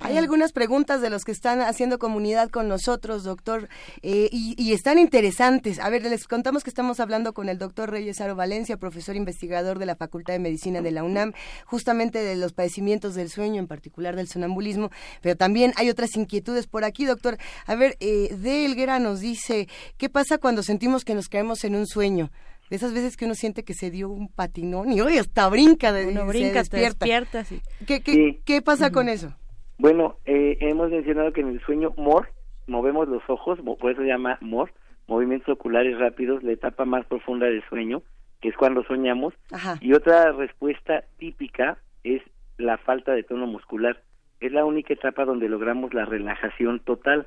Hay 0.00 0.18
algunas 0.18 0.52
preguntas 0.52 1.00
de 1.00 1.08
los 1.08 1.24
que 1.24 1.32
están 1.32 1.62
haciendo 1.62 1.98
comunidad 1.98 2.50
con 2.50 2.68
nosotros, 2.68 3.24
doctor, 3.24 3.68
eh, 4.02 4.28
y, 4.30 4.72
están 4.72 4.98
interesantes. 4.98 5.78
A 5.78 5.88
ver, 5.88 6.02
les 6.02 6.28
contamos 6.28 6.62
que 6.62 6.70
estamos 6.70 7.00
hablando 7.00 7.32
con 7.32 7.48
el 7.48 7.56
doctor 7.56 7.90
Reyes 7.90 8.20
Aro 8.20 8.36
Valencia, 8.36 8.76
profesor 8.76 9.16
investigador 9.16 9.78
de 9.78 9.86
la 9.86 9.96
Facultad 9.96 10.34
de 10.34 10.38
Medicina 10.38 10.82
de 10.82 10.90
la 10.90 11.02
UNAM, 11.02 11.32
justamente 11.64 12.18
de 12.18 12.36
los 12.36 12.52
padecimientos 12.52 13.14
del 13.14 13.30
sueño, 13.30 13.58
en 13.58 13.66
particular 13.66 14.16
del 14.16 14.28
sonambulismo, 14.28 14.90
pero 15.22 15.34
también 15.34 15.72
hay 15.76 15.88
otras 15.88 16.14
inquietudes 16.16 16.66
por 16.66 16.84
aquí, 16.84 17.06
doctor. 17.06 17.38
A 17.64 17.74
ver, 17.74 17.96
eh, 18.00 18.36
De 18.36 18.66
Elguera 18.66 18.98
nos 18.98 19.20
dice, 19.20 19.66
¿qué 19.96 20.10
pasa 20.10 20.36
cuando 20.36 20.62
sentimos 20.62 21.04
que 21.04 21.14
nos 21.14 21.28
caemos 21.28 21.64
en 21.64 21.74
un 21.74 21.86
sueño? 21.86 22.30
de 22.68 22.74
esas 22.74 22.92
veces 22.92 23.16
que 23.16 23.26
uno 23.26 23.36
siente 23.36 23.62
que 23.62 23.74
se 23.74 23.92
dio 23.92 24.08
un 24.08 24.26
patinón 24.26 24.90
y 24.90 25.00
hoy 25.00 25.18
hasta 25.18 25.48
brinca 25.48 25.92
de 25.92 26.06
uno 26.06 26.26
brinca, 26.26 26.64
se 26.64 26.76
despierta. 26.76 27.46
¿Qué, 27.86 28.00
qué, 28.00 28.40
¿Qué 28.44 28.60
pasa 28.60 28.90
con 28.90 29.08
eso? 29.08 29.32
Bueno, 29.78 30.16
eh, 30.24 30.56
hemos 30.60 30.90
mencionado 30.90 31.32
que 31.32 31.42
en 31.42 31.48
el 31.48 31.60
sueño 31.60 31.92
MOR 31.96 32.28
movemos 32.66 33.08
los 33.08 33.22
ojos, 33.28 33.58
por 33.60 33.90
eso 33.90 34.00
se 34.00 34.08
llama 34.08 34.38
MOR, 34.40 34.70
movimientos 35.06 35.48
oculares 35.50 35.98
rápidos, 35.98 36.42
la 36.42 36.52
etapa 36.52 36.84
más 36.84 37.04
profunda 37.06 37.46
del 37.46 37.62
sueño, 37.68 38.02
que 38.40 38.48
es 38.48 38.56
cuando 38.56 38.82
soñamos. 38.84 39.34
Y 39.80 39.92
otra 39.92 40.32
respuesta 40.32 41.04
típica 41.18 41.78
es 42.04 42.22
la 42.58 42.78
falta 42.78 43.12
de 43.12 43.22
tono 43.22 43.46
muscular. 43.46 44.02
Es 44.40 44.52
la 44.52 44.64
única 44.64 44.94
etapa 44.94 45.24
donde 45.24 45.48
logramos 45.48 45.94
la 45.94 46.04
relajación 46.04 46.80
total. 46.80 47.26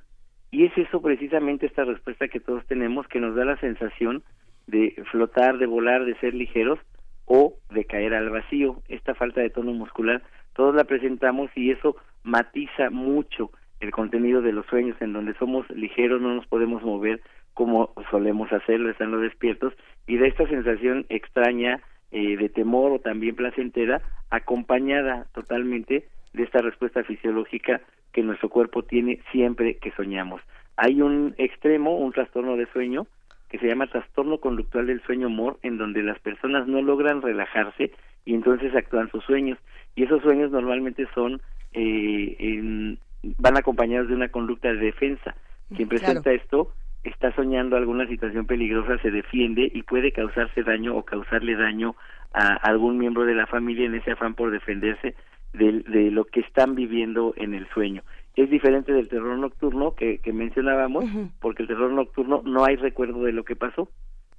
Y 0.51 0.65
es 0.65 0.77
eso 0.77 1.01
precisamente 1.01 1.67
esta 1.67 1.83
respuesta 1.83 2.27
que 2.27 2.39
todos 2.39 2.65
tenemos 2.65 3.07
que 3.07 3.19
nos 3.19 3.35
da 3.35 3.45
la 3.45 3.59
sensación 3.59 4.23
de 4.67 4.95
flotar, 5.11 5.57
de 5.57 5.67
volar, 5.67 6.05
de 6.05 6.15
ser 6.19 6.33
ligeros 6.33 6.79
o 7.25 7.55
de 7.71 7.85
caer 7.85 8.13
al 8.13 8.29
vacío. 8.29 8.81
Esta 8.87 9.13
falta 9.13 9.41
de 9.41 9.49
tono 9.49 9.71
muscular 9.73 10.23
todos 10.53 10.75
la 10.75 10.83
presentamos 10.83 11.49
y 11.55 11.71
eso 11.71 11.95
matiza 12.23 12.89
mucho 12.89 13.51
el 13.79 13.91
contenido 13.91 14.41
de 14.41 14.51
los 14.51 14.65
sueños 14.65 14.97
en 15.01 15.13
donde 15.13 15.33
somos 15.35 15.69
ligeros, 15.69 16.21
no 16.21 16.35
nos 16.35 16.45
podemos 16.47 16.83
mover 16.83 17.21
como 17.53 17.93
solemos 18.11 18.51
hacerlo 18.51 18.89
estando 18.89 19.19
despiertos 19.19 19.73
y 20.07 20.17
de 20.17 20.27
esta 20.27 20.47
sensación 20.47 21.05
extraña 21.09 21.81
eh, 22.11 22.37
de 22.37 22.49
temor 22.49 22.91
o 22.91 22.99
también 22.99 23.35
placentera 23.35 24.01
acompañada 24.29 25.27
totalmente 25.33 26.07
de 26.33 26.43
esta 26.43 26.59
respuesta 26.61 27.03
fisiológica 27.03 27.81
que 28.11 28.23
nuestro 28.23 28.49
cuerpo 28.49 28.83
tiene 28.83 29.21
siempre 29.31 29.77
que 29.77 29.91
soñamos. 29.91 30.41
Hay 30.77 31.01
un 31.01 31.35
extremo, 31.37 31.97
un 31.97 32.11
trastorno 32.11 32.55
de 32.55 32.65
sueño, 32.67 33.07
que 33.49 33.57
se 33.59 33.67
llama 33.67 33.87
trastorno 33.87 34.39
conductual 34.39 34.87
del 34.87 35.01
sueño 35.01 35.29
MOR, 35.29 35.59
en 35.63 35.77
donde 35.77 36.03
las 36.03 36.19
personas 36.19 36.67
no 36.67 36.81
logran 36.81 37.21
relajarse 37.21 37.91
y 38.25 38.35
entonces 38.35 38.75
actúan 38.75 39.09
sus 39.09 39.23
sueños. 39.25 39.57
Y 39.95 40.03
esos 40.03 40.21
sueños 40.21 40.51
normalmente 40.51 41.07
son, 41.13 41.41
eh, 41.73 42.97
van 43.37 43.57
acompañados 43.57 44.07
de 44.07 44.15
una 44.15 44.29
conducta 44.29 44.69
de 44.69 44.77
defensa. 44.77 45.35
Quien 45.75 45.87
presenta 45.87 46.31
esto 46.31 46.71
está 47.03 47.33
soñando 47.35 47.77
alguna 47.77 48.07
situación 48.07 48.45
peligrosa, 48.45 48.97
se 49.01 49.11
defiende 49.11 49.69
y 49.73 49.83
puede 49.83 50.11
causarse 50.11 50.63
daño 50.63 50.95
o 50.95 51.03
causarle 51.03 51.55
daño 51.55 51.95
a 52.33 52.55
algún 52.55 52.97
miembro 52.97 53.25
de 53.25 53.35
la 53.35 53.47
familia 53.47 53.85
en 53.85 53.95
ese 53.95 54.11
afán 54.11 54.35
por 54.35 54.51
defenderse 54.51 55.15
de, 55.53 56.11
lo 56.11 56.25
que 56.25 56.41
están 56.41 56.75
viviendo 56.75 57.33
en 57.37 57.53
el 57.53 57.67
sueño. 57.69 58.03
Es 58.35 58.49
diferente 58.49 58.93
del 58.93 59.09
terror 59.09 59.37
nocturno 59.37 59.95
que, 59.95 60.19
mencionábamos, 60.31 61.05
porque 61.41 61.63
el 61.63 61.67
terror 61.67 61.91
nocturno 61.91 62.41
no 62.45 62.65
hay 62.65 62.75
recuerdo 62.75 63.23
de 63.23 63.33
lo 63.33 63.43
que 63.43 63.55
pasó. 63.55 63.89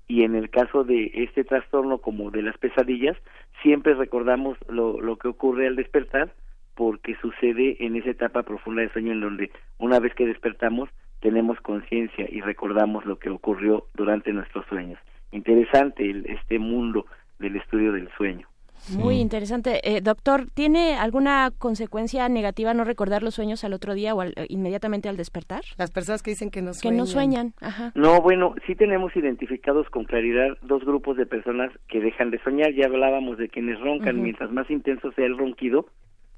Y 0.07 0.25
en 0.25 0.35
el 0.35 0.51
caso 0.51 0.83
de 0.83 1.11
este 1.15 1.45
trastorno 1.45 1.99
como 1.99 2.31
de 2.31 2.43
las 2.43 2.59
pesadillas, 2.59 3.17
siempre 3.63 3.95
recordamos 3.95 4.59
lo, 4.69 5.01
lo 5.01 5.17
que 5.17 5.29
ocurre 5.29 5.69
al 5.69 5.77
despertar, 5.77 6.33
porque 6.75 7.17
sucede 7.21 7.77
en 7.85 7.97
esa 7.97 8.11
etapa 8.11 8.43
profunda 8.43 8.83
de 8.83 8.93
sueño 8.93 9.13
en 9.13 9.21
donde 9.21 9.51
una 9.79 9.99
vez 10.01 10.15
que 10.15 10.27
despertamos 10.27 10.89
tenemos 11.21 11.61
conciencia 11.61 12.27
y 12.31 12.41
recordamos 12.41 13.05
lo 13.05 13.19
que 13.19 13.31
ocurrió 13.31 13.87
durante 13.95 14.33
nuestros 14.33 14.67
sueños. 14.67 14.99
Interesante 15.33 16.11
este 16.27 16.59
mundo 16.59 17.07
del 17.39 17.57
estudio 17.57 17.93
del 17.93 18.09
sueño. 18.17 18.49
Muy 18.97 19.17
interesante. 19.17 19.81
Eh, 19.85 20.01
doctor, 20.01 20.47
¿tiene 20.55 20.95
alguna 20.95 21.51
consecuencia 21.59 22.29
negativa 22.29 22.73
no 22.75 22.85
recordar 22.85 23.23
los 23.23 23.35
sueños 23.35 23.63
al 23.63 23.75
otro 23.75 23.95
día 23.95 24.15
o 24.15 24.23
eh, 24.23 24.33
inmediatamente 24.49 25.09
al 25.09 25.17
despertar? 25.17 25.63
Las 25.77 25.91
personas 25.91 26.23
que 26.23 26.31
dicen 26.31 26.51
que 26.51 26.63
no 26.63 26.73
sueñan. 26.73 26.95
Que 26.95 26.99
no 26.99 27.07
sueñan, 27.07 27.55
ajá. 27.61 27.93
No, 27.95 28.21
bueno, 28.23 28.55
sí 28.67 28.75
tenemos 28.75 29.15
identificados 29.15 29.89
con 29.91 30.05
claridad 30.05 30.57
dos 30.63 30.85
grupos 30.85 31.17
de 31.17 31.27
personas 31.27 31.71
que 31.89 32.01
dejan 32.01 32.31
de 32.31 32.43
soñar. 32.43 32.73
Ya 32.73 32.87
hablábamos 32.87 33.39
de 33.39 33.49
quienes 33.49 33.79
roncan. 33.81 34.23
Mientras 34.23 34.51
más 34.51 34.71
intenso 34.71 35.13
sea 35.13 35.27
el 35.27 35.37
ronquido, 35.37 35.87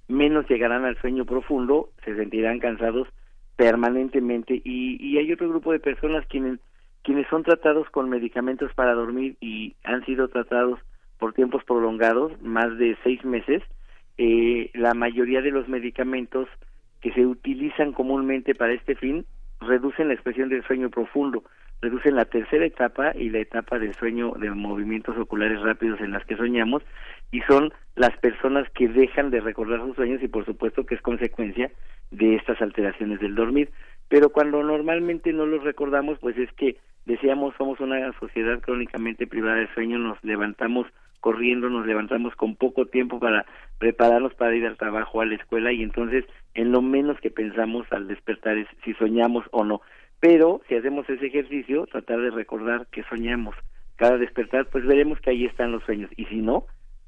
menos 0.09 0.49
llegarán 0.49 0.85
al 0.85 1.01
sueño 1.01 1.25
profundo, 1.25 1.91
se 2.05 2.17
sentirán 2.17 2.59
cansados 2.59 3.09
permanentemente. 3.57 4.61
Y, 4.65 5.17
hay 5.19 5.33
otro 5.33 5.49
grupo 5.49 5.73
de 5.73 5.81
personas 5.81 6.27
quienes, 6.27 6.59
quienes 7.03 7.27
son 7.29 7.43
tratados 7.43 7.89
con 7.91 8.09
medicamentos 8.09 8.73
para 8.75 8.95
dormir 8.95 9.37
y 9.41 9.75
han 9.85 10.05
sido 10.05 10.29
tratados 10.29 10.81
por 11.19 11.33
tiempos 11.35 11.63
prolongados, 11.65 12.33
más 12.43 12.77
de 12.79 12.97
seis 13.05 13.25
meses, 13.25 13.63
eh, 14.19 14.71
la 14.75 14.95
mayoría 14.95 15.41
de 15.41 15.53
los 15.53 15.69
medicamentos 15.69 16.49
que 17.01 17.13
se 17.13 17.25
utilizan 17.27 17.93
comúnmente 17.93 18.55
para 18.55 18.73
este 18.73 18.95
fin 18.95 19.25
reducen 19.61 20.09
la 20.09 20.15
expresión 20.15 20.49
del 20.49 20.65
sueño 20.65 20.91
profundo, 20.91 21.45
reducen 21.81 22.17
la 22.17 22.25
tercera 22.25 22.65
etapa 22.65 23.13
y 23.15 23.31
la 23.31 23.39
etapa 23.39 23.79
del 23.79 23.95
sueño 23.95 24.33
de 24.33 24.51
movimientos 24.51 25.17
oculares 25.17 25.61
rápidos 25.61 26.01
en 26.01 26.13
las 26.13 26.25
que 26.27 26.37
soñamos 26.37 26.83
y 27.33 27.41
son 27.41 27.73
las 27.97 28.17
personas 28.19 28.69
que 28.71 28.89
dejan 28.89 29.31
de 29.31 29.41
recordar 29.41 29.81
sus 29.81 29.97
sueños 29.97 30.23
y 30.23 30.29
por 30.29 30.45
supuesto 30.45 30.87
que 30.87 30.95
es 30.95 31.03
consecuencia 31.03 31.73
de 32.11 32.37
estas 32.37 32.61
alteraciones 32.63 33.19
del 33.21 33.35
dormir. 33.35 33.71
Pero 34.09 34.29
cuando 34.31 34.63
normalmente 34.63 35.33
no 35.33 35.47
los 35.47 35.65
recordamos, 35.65 36.19
pues 36.21 36.37
es 36.39 36.53
que 36.53 36.77
decíamos 37.07 37.55
somos 37.57 37.81
una 37.81 38.13
sociedad 38.21 38.61
crónicamente 38.61 39.27
privada 39.27 39.57
de 39.57 39.73
sueño, 39.75 39.99
nos 39.99 40.23
levantamos 40.23 40.87
corriendo, 41.21 41.71
nos 41.71 41.87
levantamos 41.87 42.35
con 42.35 42.57
poco 42.57 42.87
tiempo 42.87 43.19
para 43.19 43.47
prepararnos 43.79 44.35
para 44.35 44.55
ir 44.55 44.67
al 44.67 44.77
trabajo, 44.77 45.21
a 45.21 45.27
la 45.27 45.37
escuela 45.37 45.73
y 45.73 45.83
entonces 45.83 46.25
en 46.55 46.71
lo 46.71 46.83
menos 46.83 47.19
que 47.21 47.31
pensamos 47.31 47.87
al 47.93 48.09
despertar 48.09 48.59
es 48.59 48.69
si 48.85 48.93
soñamos 48.95 49.45
o 49.53 49.65
no. 49.65 49.81
Pero 50.21 50.61
si 50.69 50.75
hacemos 50.75 51.09
ese 51.09 51.27
ejercicio, 51.27 51.87
tratar 51.87 52.21
de 52.21 52.31
recordar 52.31 52.87
que 52.93 53.03
soñamos 53.05 53.57
cada 53.97 54.19
despertar, 54.19 54.67
pues 54.67 54.85
veremos 54.85 55.21
que 55.21 55.31
ahí 55.31 55.47
están 55.47 55.73
los 55.73 55.83
sueños 55.85 56.11
y 56.17 56.25
si 56.27 56.37
no, 56.37 56.67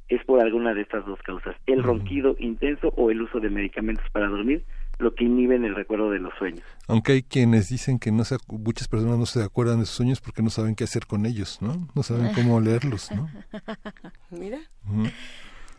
es 0.09 0.25
por 0.25 0.41
alguna 0.41 0.75
de 0.75 0.83
estas 0.83 1.05
dos 1.07 1.19
causas, 1.23 1.57
el 1.67 1.83
ronquido 1.83 2.37
intenso 2.39 2.93
o 2.97 3.11
el 3.11 3.23
uso 3.23 3.41
de 3.41 3.51
medicamentos 3.51 4.05
para 4.13 4.29
dormir, 4.29 4.65
lo 4.99 5.15
que 5.15 5.25
inhiben 5.25 5.65
el 5.65 5.75
recuerdo 5.75 6.11
de 6.11 6.19
los 6.19 6.33
sueños. 6.39 6.65
Aunque 6.87 7.13
hay 7.13 7.23
quienes 7.23 7.69
dicen 7.69 7.99
que 7.99 8.13
no 8.13 8.25
se, 8.25 8.37
muchas 8.49 8.89
personas 8.89 9.19
no 9.19 9.27
se 9.27 9.43
acuerdan 9.43 9.81
de 9.81 9.87
sus 9.87 9.97
sueños 9.97 10.21
porque 10.21 10.43
no 10.43 10.51
saben 10.51 10.75
qué 10.75 10.85
hacer 10.85 11.07
con 11.07 11.27
ellos, 11.27 11.61
¿no? 11.61 11.89
No 11.95 12.03
saben 12.03 12.33
cómo 12.35 12.61
leerlos, 12.61 13.11
¿no? 13.13 13.29
Mira. 14.31 14.59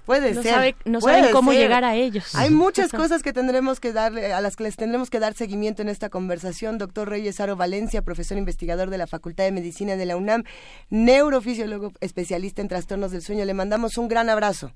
Puede 0.05 0.33
no 0.33 0.43
ser. 0.43 0.75
no 0.85 1.01
saben 1.01 1.31
cómo 1.31 1.51
llegar 1.51 1.83
a 1.83 1.95
ellos. 1.95 2.35
Hay 2.35 2.49
muchas 2.51 2.91
cosas 2.91 3.23
que 3.23 3.33
tendremos 3.33 3.79
que 3.79 3.91
darle, 3.91 4.33
a 4.33 4.41
las 4.41 4.55
que 4.55 4.63
les 4.63 4.75
tendremos 4.75 5.09
que 5.09 5.19
dar 5.19 5.33
seguimiento 5.33 5.81
en 5.81 5.89
esta 5.89 6.09
conversación. 6.09 6.77
Doctor 6.77 7.09
Reyes 7.09 7.39
Aro 7.39 7.55
Valencia, 7.55 8.01
profesor 8.01 8.37
investigador 8.37 8.89
de 8.89 8.97
la 8.97 9.07
Facultad 9.07 9.45
de 9.45 9.51
Medicina 9.51 9.95
de 9.95 10.05
la 10.05 10.15
UNAM, 10.15 10.43
neurofisiólogo 10.89 11.91
especialista 12.01 12.61
en 12.61 12.67
trastornos 12.67 13.11
del 13.11 13.21
sueño. 13.21 13.45
Le 13.45 13.53
mandamos 13.53 13.97
un 13.97 14.07
gran 14.07 14.29
abrazo. 14.29 14.71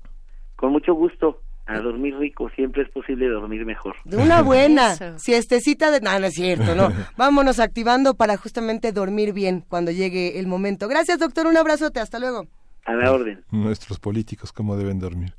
Con 0.56 0.72
mucho 0.72 0.94
gusto 0.94 1.40
a 1.66 1.78
dormir 1.78 2.16
rico, 2.18 2.50
siempre 2.56 2.82
es 2.82 2.90
posible 2.90 3.28
dormir 3.28 3.64
mejor. 3.64 3.94
De 4.04 4.16
una 4.16 4.42
buena 4.42 5.18
siestecita 5.18 5.90
de... 5.90 6.00
No, 6.00 6.18
no 6.18 6.26
es 6.26 6.34
cierto, 6.34 6.74
no. 6.74 6.88
Vámonos 7.16 7.60
activando 7.60 8.14
para 8.14 8.36
justamente 8.36 8.92
dormir 8.92 9.32
bien 9.32 9.64
cuando 9.68 9.92
llegue 9.92 10.40
el 10.40 10.48
momento. 10.48 10.88
Gracias, 10.88 11.20
doctor, 11.20 11.46
un 11.46 11.56
abrazote, 11.56 12.00
hasta 12.00 12.18
luego. 12.18 12.46
A 12.90 12.94
la 12.94 13.12
orden. 13.12 13.44
Nuestros 13.52 14.00
políticos, 14.00 14.52
cómo 14.52 14.76
deben 14.76 14.98
dormir. 14.98 15.32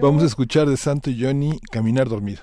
Vamos 0.00 0.22
a 0.22 0.26
escuchar 0.26 0.68
de 0.68 0.76
Santo 0.76 1.10
Johnny 1.18 1.58
Caminar 1.72 2.08
Dormido. 2.08 2.42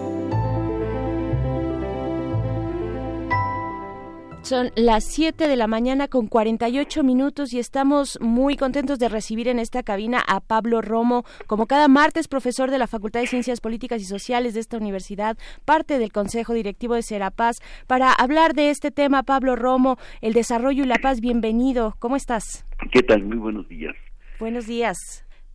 Son 4.51 4.69
las 4.75 5.05
7 5.05 5.47
de 5.47 5.55
la 5.55 5.65
mañana 5.65 6.09
con 6.09 6.27
48 6.27 7.03
minutos 7.03 7.53
y 7.53 7.59
estamos 7.59 8.19
muy 8.19 8.57
contentos 8.57 8.99
de 8.99 9.07
recibir 9.07 9.47
en 9.47 9.59
esta 9.59 9.81
cabina 9.81 10.21
a 10.27 10.41
Pablo 10.41 10.81
Romo, 10.81 11.23
como 11.47 11.67
cada 11.67 11.87
martes 11.87 12.27
profesor 12.27 12.69
de 12.69 12.77
la 12.77 12.87
Facultad 12.87 13.21
de 13.21 13.27
Ciencias 13.27 13.61
Políticas 13.61 14.01
y 14.01 14.03
Sociales 14.03 14.53
de 14.53 14.59
esta 14.59 14.75
universidad, 14.75 15.37
parte 15.63 15.99
del 15.99 16.11
Consejo 16.11 16.53
Directivo 16.53 16.95
de 16.95 17.01
Serapaz, 17.01 17.59
para 17.87 18.11
hablar 18.11 18.53
de 18.53 18.71
este 18.71 18.91
tema. 18.91 19.23
Pablo 19.23 19.55
Romo, 19.55 19.97
el 20.19 20.33
desarrollo 20.33 20.83
y 20.83 20.87
la 20.87 20.97
paz, 20.97 21.21
bienvenido. 21.21 21.95
¿Cómo 21.99 22.17
estás? 22.17 22.65
¿Qué 22.91 23.03
tal? 23.03 23.23
Muy 23.23 23.37
buenos 23.37 23.69
días. 23.69 23.95
Buenos 24.37 24.67
días. 24.67 24.97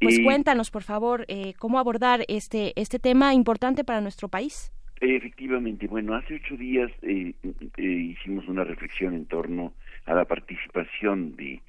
Pues 0.01 0.20
cuéntanos, 0.24 0.70
por 0.70 0.84
favor, 0.84 1.26
eh, 1.28 1.53
cómo 1.59 1.78
abordar 1.78 2.24
este, 2.28 2.72
este 2.80 2.99
tema 2.99 3.34
importante 3.34 3.84
para 3.84 4.01
nuestro 4.01 4.30
país. 4.30 4.72
Efectivamente, 5.01 5.86
bueno, 5.86 6.14
hace 6.14 6.36
ocho 6.36 6.57
días 6.57 6.90
eh, 7.03 7.34
eh, 7.42 7.82
hicimos 7.82 8.49
una 8.49 8.64
reflexión 8.64 9.14
en 9.14 9.26
torno 9.26 9.74
a 10.07 10.14
la 10.14 10.24
participación 10.24 11.36
de, 11.36 11.61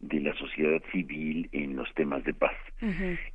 de 0.00 0.20
la 0.20 0.34
sociedad 0.34 0.82
civil 0.90 1.48
en 1.52 1.76
los 1.76 1.92
temas 1.94 2.24
de 2.24 2.34
paz. 2.34 2.56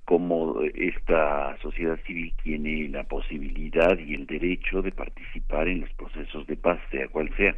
Como 0.04 0.62
esta 0.62 1.58
sociedad 1.62 1.98
civil 2.06 2.34
tiene 2.44 2.90
la 2.90 3.06
posibilidad 3.06 3.98
y 3.98 4.14
el 4.14 4.26
derecho 4.26 4.82
de 4.82 4.92
participar 4.92 5.70
en 5.70 5.82
los 5.82 5.94
procesos 5.94 6.46
de 6.48 6.58
paz, 6.58 6.80
sea 6.92 7.08
cual 7.08 7.34
sea, 7.38 7.56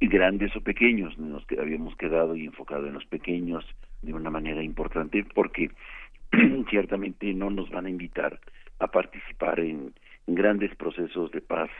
y 0.00 0.08
grandes 0.08 0.56
o 0.56 0.62
pequeños, 0.62 1.18
nos 1.18 1.44
habíamos 1.60 1.94
quedado 1.96 2.34
y 2.34 2.46
enfocado 2.46 2.86
en 2.86 2.94
los 2.94 3.04
pequeños 3.04 3.64
de 4.00 4.14
una 4.14 4.30
manera 4.30 4.62
importante 4.62 5.24
porque 5.34 5.70
ciertamente 6.70 7.32
no 7.34 7.50
nos 7.50 7.70
van 7.70 7.86
a 7.86 7.90
invitar 7.90 8.40
a 8.78 8.86
participar 8.88 9.60
en 9.60 9.92
grandes 10.26 10.74
procesos 10.76 11.30
de 11.32 11.40
paz 11.40 11.70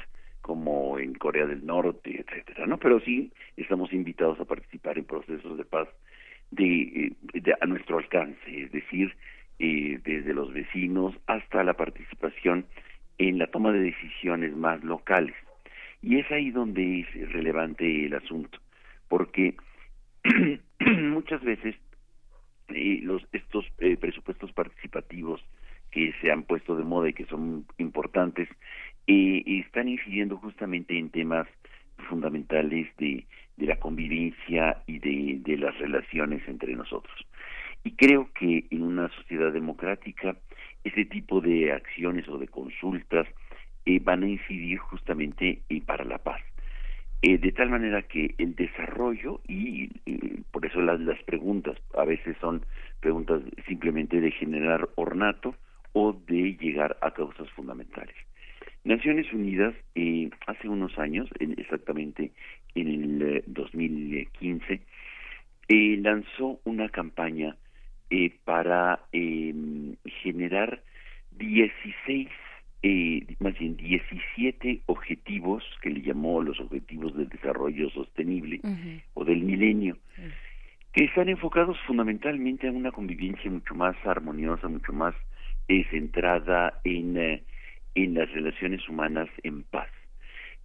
como 0.43 0.99
en 0.99 1.14
Corea 1.14 1.47
del 1.47 1.64
Norte, 1.64 2.24
etcétera, 2.26 2.66
¿no? 2.66 2.78
Pero 2.78 3.01
sí 3.01 3.32
estamos 3.57 3.93
invitados 3.93 4.38
a 4.40 4.45
participar 4.45 4.99
en 4.99 5.05
procesos 5.05 5.57
de 5.57 5.64
paz 5.64 5.88
de, 6.51 7.14
eh, 7.34 7.55
a 7.61 7.66
nuestro 7.66 7.99
alcance, 7.99 8.36
es 8.47 8.72
decir, 8.72 9.14
eh, 9.59 10.01
desde 10.05 10.34
los 10.34 10.53
vecinos 10.53 11.14
hasta 11.26 11.62
la 11.62 11.74
participación 11.74 12.66
en 13.18 13.38
la 13.38 13.47
toma 13.47 13.72
de 13.72 13.80
decisiones 13.80 14.55
más 14.57 14.82
locales. 14.82 15.34
Y 16.03 16.18
es 16.18 16.30
ahí 16.32 16.51
donde 16.51 17.01
es 17.01 17.32
relevante 17.32 18.07
el 18.07 18.14
asunto, 18.14 18.59
porque 19.09 19.55
muchas 20.80 21.43
veces 21.43 21.76
eh, 22.68 23.01
los 23.03 23.22
estos 23.32 23.64
presupuestos 24.01 24.53
participativos 24.53 25.40
que 25.93 26.12
se 26.20 26.32
han 26.32 26.43
puesto 26.43 26.74
de 26.76 26.84
moda 26.84 27.09
y 27.11 27.12
que 27.12 27.26
son 27.26 27.64
importantes, 27.78 28.49
eh, 29.07 29.43
están 29.47 29.88
incidiendo 29.88 30.36
justamente 30.38 30.99
en 30.99 31.11
temas 31.11 31.47
fundamentales 32.09 32.88
de, 32.99 33.24
de 33.57 33.66
la 33.66 33.76
convivencia 33.76 34.82
y 34.86 34.99
de, 34.99 35.38
de 35.40 35.57
las 35.59 35.78
relaciones 35.78 36.43
entre 36.49 36.74
nosotros. 36.74 37.14
Y 37.84 37.93
creo 37.93 38.30
que 38.32 38.66
en 38.70 38.82
una 38.82 39.09
sociedad 39.11 39.53
democrática 39.53 40.36
ese 40.84 41.05
tipo 41.05 41.40
de 41.40 41.72
acciones 41.72 42.28
o 42.28 42.38
de 42.38 42.49
consultas 42.49 43.26
eh, 43.84 44.01
van 44.01 44.22
a 44.22 44.28
incidir 44.28 44.78
justamente 44.78 45.62
eh, 45.68 45.82
para 45.84 46.05
la 46.05 46.18
paz. 46.18 46.40
Eh, 47.22 47.38
de 47.38 47.53
tal 47.53 47.70
manera 47.70 48.03
que 48.03 48.34
el 48.38 48.57
desarrollo 48.57 49.40
y 49.47 49.88
por 50.51 50.66
eso 50.66 50.80
las, 50.80 50.99
las 51.01 51.22
preguntas 51.22 51.78
a 51.97 52.05
veces 52.05 52.36
son 52.40 52.64
preguntas 53.01 53.43
simplemente 53.66 54.20
de 54.20 54.32
generar 54.32 54.88
ornato 54.97 55.55
o 55.93 56.12
de 56.12 56.57
llegar 56.61 56.97
a 57.01 57.12
causas 57.12 57.49
fundamentales. 57.51 58.14
Naciones 58.84 59.32
Unidas 59.32 59.74
eh, 59.95 60.28
hace 60.47 60.68
unos 60.68 60.99
años, 60.99 61.28
exactamente 61.38 62.32
en 62.74 62.88
el 62.88 63.45
2015, 63.47 64.72
eh, 64.72 64.80
eh, 65.68 65.97
lanzó 66.01 66.61
una 66.64 66.88
campaña 66.88 67.57
eh, 68.11 68.32
para 68.45 69.01
em, 69.12 69.95
generar 70.22 70.82
16, 71.32 72.28
más 73.38 73.57
bien 73.59 73.76
17 73.76 74.82
objetivos 74.86 75.62
que 75.80 75.90
le 75.90 76.03
llamó 76.03 76.43
los 76.43 76.59
objetivos 76.59 77.16
del 77.16 77.28
desarrollo 77.28 77.88
sostenible 77.90 78.61
o 79.14 79.24
del 79.24 79.43
milenio, 79.43 79.97
que 80.93 81.05
están 81.05 81.28
enfocados 81.28 81.78
fundamentalmente 81.86 82.66
a 82.66 82.72
una 82.72 82.90
convivencia 82.90 83.49
mucho 83.49 83.76
más 83.76 83.95
armoniosa, 84.05 84.66
mucho 84.66 84.93
más 84.93 85.14
es 85.80 85.88
centrada 85.90 86.80
en, 86.84 87.16
eh, 87.16 87.42
en 87.94 88.14
las 88.14 88.30
relaciones 88.32 88.86
humanas 88.88 89.28
en 89.42 89.62
paz. 89.64 89.88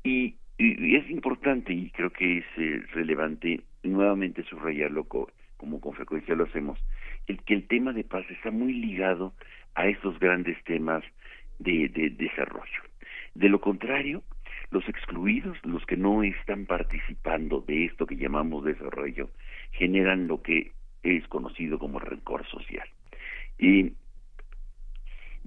Y, 0.04 0.36
es 0.60 1.08
importante 1.12 1.72
y 1.72 1.92
creo 1.92 2.10
que 2.10 2.40
es 2.40 2.46
eh, 2.58 2.82
relevante 2.94 3.62
nuevamente 3.84 4.44
subrayarlo 4.44 5.04
como 5.04 5.80
con 5.80 5.94
frecuencia 5.94 6.34
lo 6.34 6.46
hacemos, 6.46 6.80
el 7.28 7.44
que 7.44 7.54
el 7.54 7.68
tema 7.68 7.94
de 7.94 8.04
paz 8.04 8.26
está 8.32 8.50
muy 8.50 8.74
ligado 8.74 9.34
a 9.76 9.88
estos 9.88 10.18
grandes 10.20 10.58
temas 10.64 11.04
de, 11.60 11.90
de 11.90 12.10
desarrollo. 12.10 12.82
De 13.36 13.50
lo 13.50 13.62
contrario, 13.62 14.24
los 14.72 14.88
excluidos, 14.90 15.58
los 15.64 15.86
que 15.86 15.96
no 15.96 16.24
están 16.24 16.66
participando 16.66 17.62
de 17.62 17.86
esto 17.86 18.08
que 18.08 18.18
llamamos 18.18 18.66
desarrollo, 18.66 19.30
generan 19.74 20.28
lo 20.28 20.42
que 20.42 20.72
es 21.04 21.28
conocido 21.28 21.78
como 21.78 22.00
rencor 22.00 22.46
social. 22.48 22.88
Y 23.60 23.94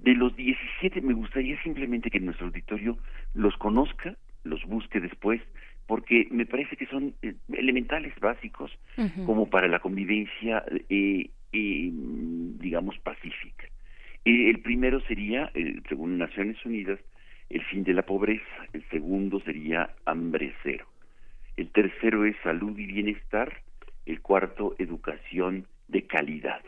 de 0.01 0.15
los 0.15 0.35
17 0.35 1.01
me 1.01 1.13
gustaría 1.13 1.61
simplemente 1.61 2.09
que 2.09 2.19
nuestro 2.19 2.47
auditorio 2.47 2.97
los 3.33 3.55
conozca, 3.57 4.15
los 4.43 4.63
busque 4.65 4.99
después, 4.99 5.41
porque 5.85 6.27
me 6.31 6.45
parece 6.45 6.75
que 6.75 6.87
son 6.87 7.13
eh, 7.21 7.35
elementales 7.53 8.13
básicos 8.19 8.71
como 9.25 9.49
para 9.49 9.67
la 9.67 9.79
convivencia, 9.79 10.63
eh, 10.89 11.29
eh, 11.53 11.89
digamos, 12.59 12.97
pacífica. 12.99 13.65
el 14.25 14.59
primero 14.59 15.01
sería, 15.01 15.51
según 15.87 16.17
Naciones 16.17 16.57
Unidas, 16.65 16.99
el 17.49 17.63
fin 17.65 17.83
de 17.83 17.93
la 17.93 18.03
pobreza. 18.03 18.45
El 18.73 18.83
segundo 18.89 19.39
sería 19.41 19.89
hambre 20.05 20.53
cero. 20.63 20.87
El 21.57 21.69
tercero 21.69 22.25
es 22.25 22.35
salud 22.43 22.77
y 22.79 22.85
bienestar. 22.85 23.61
El 24.05 24.21
cuarto, 24.21 24.75
educación 24.79 25.67
de 25.87 26.03
calidad. 26.03 26.61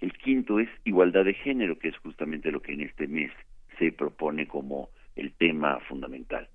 El 0.00 0.12
quinto 0.12 0.60
es 0.60 0.68
igualdad 0.84 1.24
de 1.24 1.34
género, 1.34 1.78
que 1.78 1.88
es 1.88 1.96
justamente 1.98 2.50
lo 2.52 2.60
que 2.60 2.72
en 2.72 2.82
este 2.82 3.06
mes 3.06 3.32
se 3.78 3.92
propone 3.92 4.46
como 4.46 4.90
el 5.16 5.32
tema 5.32 5.80
fundamental. 5.80 6.48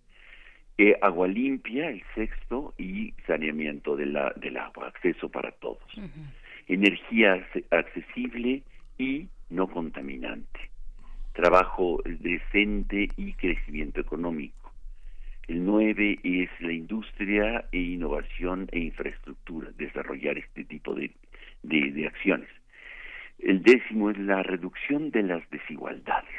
Eh, 0.78 0.98
agua 1.02 1.28
limpia, 1.28 1.90
el 1.90 2.04
sexto, 2.16 2.74
y 2.78 3.14
saneamiento 3.28 3.96
de 3.96 4.06
la, 4.06 4.34
del 4.36 4.58
agua, 4.58 4.88
acceso 4.88 5.30
para 5.30 5.52
todos. 5.52 5.84
Energía 6.68 7.46
accesible 7.72 8.64
y 8.98 9.28
no 9.50 9.68
contaminante. 9.68 10.60
Trabajo 11.34 12.02
decente 12.06 13.10
y 13.18 13.34
crecimiento 13.34 14.02
económico. 14.02 14.72
El 15.48 15.66
nueve 15.66 16.20
es 16.24 16.50
la 16.62 16.72
industria 16.72 17.66
e 17.72 17.78
innovación 17.78 18.70
e 18.72 18.80
infraestructura, 18.80 19.70
desarrollar 19.78 20.38
este 20.38 20.64
tipo 20.64 20.94
de, 20.94 21.12
de 21.64 22.08
acciones. 22.08 22.50
El 23.42 23.64
décimo 23.64 24.10
es 24.12 24.18
la 24.20 24.44
reducción 24.44 25.12
de 25.12 25.24
las 25.24 25.50
desigualdades, 25.50 26.30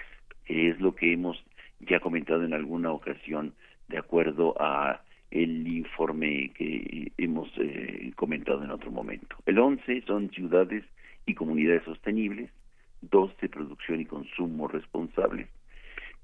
que 0.45 0.69
es 0.69 0.81
lo 0.81 0.95
que 0.95 1.13
hemos 1.13 1.43
ya 1.81 2.01
comentado 2.01 2.45
en 2.45 2.55
alguna 2.55 2.93
ocasión 2.93 3.55
de 3.89 3.99
acuerdo 3.99 4.55
a 4.61 5.03
el 5.31 5.67
informe 5.67 6.51
que 6.55 7.11
hemos 7.19 7.51
eh, 7.57 8.13
comentado 8.17 8.63
en 8.63 8.71
otro 8.71 8.91
momento. 8.91 9.37
El 9.47 9.59
once 9.59 10.03
son 10.07 10.31
ciudades 10.31 10.85
y 11.27 11.35
comunidades 11.35 11.83
sostenibles, 11.85 12.51
doce 13.01 13.49
producción 13.49 14.01
y 14.01 14.05
consumo 14.05 14.69
responsables, 14.69 15.49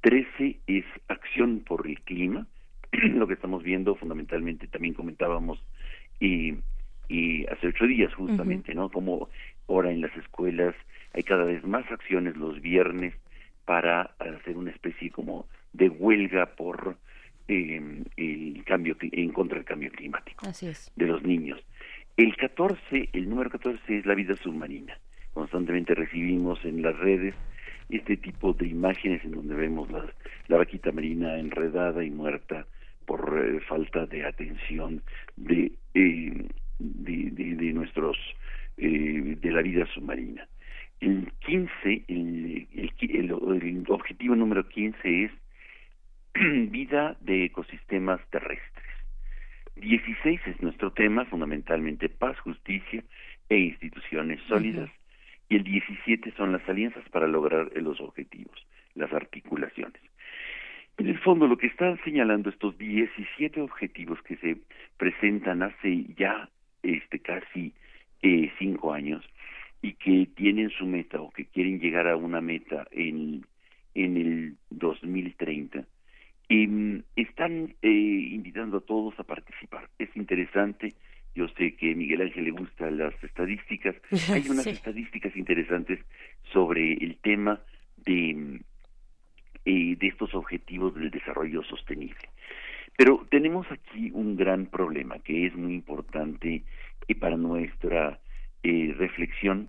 trece 0.00 0.58
es 0.66 0.84
acción 1.08 1.60
por 1.66 1.86
el 1.86 2.00
clima, 2.02 2.46
lo 2.92 3.26
que 3.26 3.34
estamos 3.34 3.62
viendo 3.62 3.96
fundamentalmente 3.96 4.68
también 4.68 4.94
comentábamos 4.94 5.58
y, 6.20 6.54
y 7.08 7.46
hace 7.46 7.68
ocho 7.68 7.86
días 7.86 8.12
justamente, 8.14 8.74
¿no? 8.74 8.90
Como 8.90 9.28
Ahora 9.68 9.90
en 9.90 10.00
las 10.00 10.16
escuelas 10.16 10.74
hay 11.12 11.22
cada 11.22 11.44
vez 11.44 11.64
más 11.64 11.90
acciones 11.90 12.36
los 12.36 12.60
viernes 12.60 13.14
para 13.64 14.02
hacer 14.18 14.56
una 14.56 14.70
especie 14.70 15.10
como 15.10 15.46
de 15.72 15.88
huelga 15.88 16.46
por 16.56 16.96
eh, 17.48 18.02
el 18.16 18.64
cambio 18.64 18.96
en 19.00 19.30
contra 19.32 19.56
del 19.56 19.64
cambio 19.64 19.90
climático 19.90 20.46
de 20.96 21.06
los 21.06 21.22
niños. 21.22 21.60
El 22.16 22.36
14, 22.36 23.10
el 23.12 23.28
número 23.28 23.50
14 23.50 23.98
es 23.98 24.06
la 24.06 24.14
vida 24.14 24.34
submarina. 24.36 24.98
Constantemente 25.32 25.94
recibimos 25.94 26.64
en 26.64 26.82
las 26.82 26.98
redes 26.98 27.34
este 27.90 28.16
tipo 28.16 28.52
de 28.52 28.66
imágenes 28.66 29.24
en 29.24 29.32
donde 29.32 29.54
vemos 29.54 29.90
la, 29.90 30.04
la 30.48 30.56
vaquita 30.58 30.92
marina 30.92 31.38
enredada 31.38 32.04
y 32.04 32.10
muerta 32.10 32.66
por 33.06 33.42
eh, 33.42 33.60
falta 33.60 34.04
de 34.06 34.26
atención 34.26 35.02
de, 35.36 35.72
eh, 35.94 36.48
de, 36.78 37.30
de, 37.30 37.72
nuestros 37.72 38.18
eh, 38.78 39.36
de 39.40 39.50
la 39.50 39.62
vida 39.62 39.86
submarina. 39.86 40.46
El 41.00 41.32
15, 41.40 42.04
el, 42.08 42.68
el, 42.74 42.92
el 43.00 43.84
objetivo 43.88 44.34
número 44.34 44.68
15 44.68 45.24
es 45.24 45.32
vida 46.70 47.16
de 47.20 47.44
ecosistemas 47.44 48.20
terrestres. 48.30 48.84
16 49.76 50.40
es 50.46 50.60
nuestro 50.60 50.92
tema, 50.92 51.24
fundamentalmente 51.26 52.08
paz, 52.08 52.38
justicia 52.40 53.02
e 53.48 53.58
instituciones 53.58 54.40
sólidas. 54.48 54.90
Y 55.48 55.56
el 55.56 55.64
17 55.64 56.32
son 56.36 56.52
las 56.52 56.68
alianzas 56.68 57.08
para 57.10 57.26
lograr 57.26 57.70
los 57.76 58.00
objetivos, 58.00 58.66
las 58.94 59.12
articulaciones. 59.12 60.00
En 60.98 61.06
el 61.06 61.18
fondo, 61.20 61.46
lo 61.46 61.56
que 61.56 61.68
están 61.68 61.98
señalando 62.02 62.50
estos 62.50 62.76
17 62.76 63.60
objetivos 63.60 64.20
que 64.22 64.36
se 64.36 64.56
presentan 64.96 65.62
hace 65.62 66.06
ya 66.16 66.50
este 66.82 67.20
casi 67.20 67.72
eh, 68.22 68.50
cinco 68.58 68.92
años 68.92 69.24
y 69.82 69.94
que 69.94 70.28
tienen 70.34 70.70
su 70.70 70.86
meta 70.86 71.20
o 71.20 71.30
que 71.30 71.46
quieren 71.46 71.78
llegar 71.80 72.08
a 72.08 72.16
una 72.16 72.40
meta 72.40 72.86
en, 72.90 73.44
en 73.94 74.16
el 74.16 74.56
2030, 74.70 75.86
y 76.48 77.02
están 77.16 77.74
eh, 77.82 77.88
invitando 77.88 78.78
a 78.78 78.80
todos 78.80 79.18
a 79.18 79.24
participar. 79.24 79.88
Es 79.98 80.08
interesante, 80.16 80.94
yo 81.34 81.46
sé 81.48 81.76
que 81.76 81.92
a 81.92 81.94
Miguel 81.94 82.22
Ángel 82.22 82.44
le 82.44 82.50
gustan 82.52 82.96
las 82.96 83.12
estadísticas, 83.22 83.94
hay 84.32 84.48
unas 84.48 84.66
estadísticas 84.66 85.36
interesantes 85.36 86.00
sobre 86.52 86.94
el 86.94 87.18
tema 87.18 87.60
de, 87.96 88.60
eh, 89.64 89.96
de 89.96 90.06
estos 90.06 90.34
objetivos 90.34 90.94
del 90.94 91.10
desarrollo 91.10 91.62
sostenible. 91.64 92.28
Pero 92.98 93.24
tenemos 93.30 93.64
aquí 93.70 94.10
un 94.12 94.34
gran 94.34 94.66
problema 94.66 95.20
que 95.20 95.46
es 95.46 95.54
muy 95.54 95.72
importante 95.72 96.64
y 97.06 97.14
para 97.14 97.36
nuestra 97.36 98.18
eh, 98.64 98.92
reflexión 98.98 99.68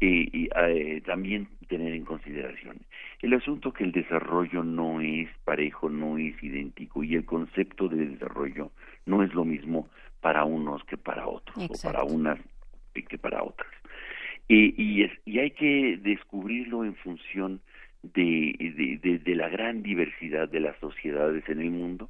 y 0.00 0.48
eh, 0.56 1.02
también 1.04 1.46
tener 1.68 1.92
en 1.92 2.06
consideración 2.06 2.78
el 3.20 3.34
asunto 3.34 3.74
que 3.74 3.84
el 3.84 3.92
desarrollo 3.92 4.64
no 4.64 5.02
es 5.02 5.28
parejo, 5.44 5.90
no 5.90 6.16
es 6.16 6.42
idéntico 6.42 7.04
y 7.04 7.16
el 7.16 7.26
concepto 7.26 7.86
de 7.86 8.06
desarrollo 8.06 8.72
no 9.04 9.22
es 9.22 9.34
lo 9.34 9.44
mismo 9.44 9.90
para 10.22 10.46
unos 10.46 10.82
que 10.84 10.96
para 10.96 11.26
otros 11.26 11.58
o 11.58 11.86
para 11.86 12.02
unas 12.04 12.38
que 12.94 13.18
para 13.18 13.42
otras. 13.42 13.70
y, 14.48 15.02
es, 15.02 15.12
y 15.26 15.38
hay 15.38 15.50
que 15.50 15.98
descubrirlo 16.02 16.86
en 16.86 16.94
función 16.94 17.60
de, 18.02 18.98
de, 19.02 19.18
de 19.18 19.34
la 19.34 19.50
gran 19.50 19.82
diversidad 19.82 20.48
de 20.48 20.60
las 20.60 20.78
sociedades 20.78 21.46
en 21.50 21.60
el 21.60 21.72
mundo 21.72 22.08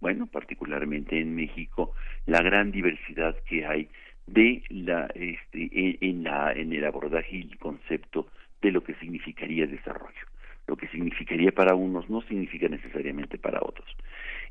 bueno, 0.00 0.26
particularmente 0.26 1.20
en 1.20 1.34
México, 1.34 1.94
la 2.26 2.42
gran 2.42 2.70
diversidad 2.70 3.36
que 3.48 3.66
hay 3.66 3.88
de 4.26 4.62
la 4.70 5.06
este 5.14 5.70
en, 6.00 6.24
la 6.24 6.52
en 6.52 6.72
el 6.72 6.84
abordaje 6.84 7.36
y 7.36 7.42
el 7.42 7.58
concepto 7.58 8.28
de 8.60 8.72
lo 8.72 8.82
que 8.82 8.94
significaría 8.94 9.66
desarrollo. 9.66 10.26
Lo 10.66 10.76
que 10.76 10.88
significaría 10.88 11.52
para 11.52 11.74
unos 11.76 12.10
no 12.10 12.22
significa 12.22 12.68
necesariamente 12.68 13.38
para 13.38 13.60
otros. 13.62 13.88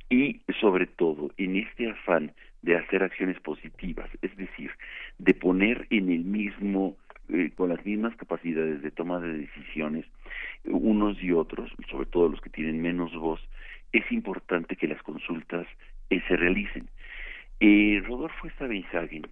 Y 0.10 0.40
sobre 0.62 0.88
todo 0.88 1.32
en 1.38 1.58
este 1.58 1.90
afán 1.90 2.32
de 2.62 2.78
hacer 2.78 3.04
acciones 3.04 3.40
positivas 3.42 4.10
es 4.22 4.36
decir 4.38 4.72
de 5.20 5.34
poner 5.34 5.88
en 5.90 6.10
el 6.10 6.24
mismo 6.24 6.96
eh, 7.30 7.52
con 7.56 7.70
las 7.70 7.84
mismas 7.86 8.16
capacidades 8.16 8.82
de 8.82 8.92
toma 8.92 9.20
de 9.20 9.38
decisiones 9.38 10.06
unos 10.64 11.22
y 11.22 11.32
otros 11.32 11.72
sobre 11.90 12.08
todo 12.08 12.30
los 12.30 12.42
que 12.42 12.50
tienen 12.50 12.82
menos 12.82 13.14
voz 13.16 13.40
es 13.92 14.12
importante 14.12 14.76
que 14.76 14.88
las 14.88 15.02
consultas 15.04 15.68
eh, 16.10 16.22
se 16.28 16.36
realicen 16.36 16.88
eh, 17.60 18.02
Rodolfo 18.06 18.50
Stavenhagen 18.50 19.24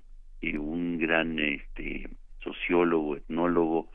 un 0.51 0.97
gran 0.97 1.39
este, 1.39 2.09
sociólogo, 2.43 3.15
etnólogo, 3.15 3.89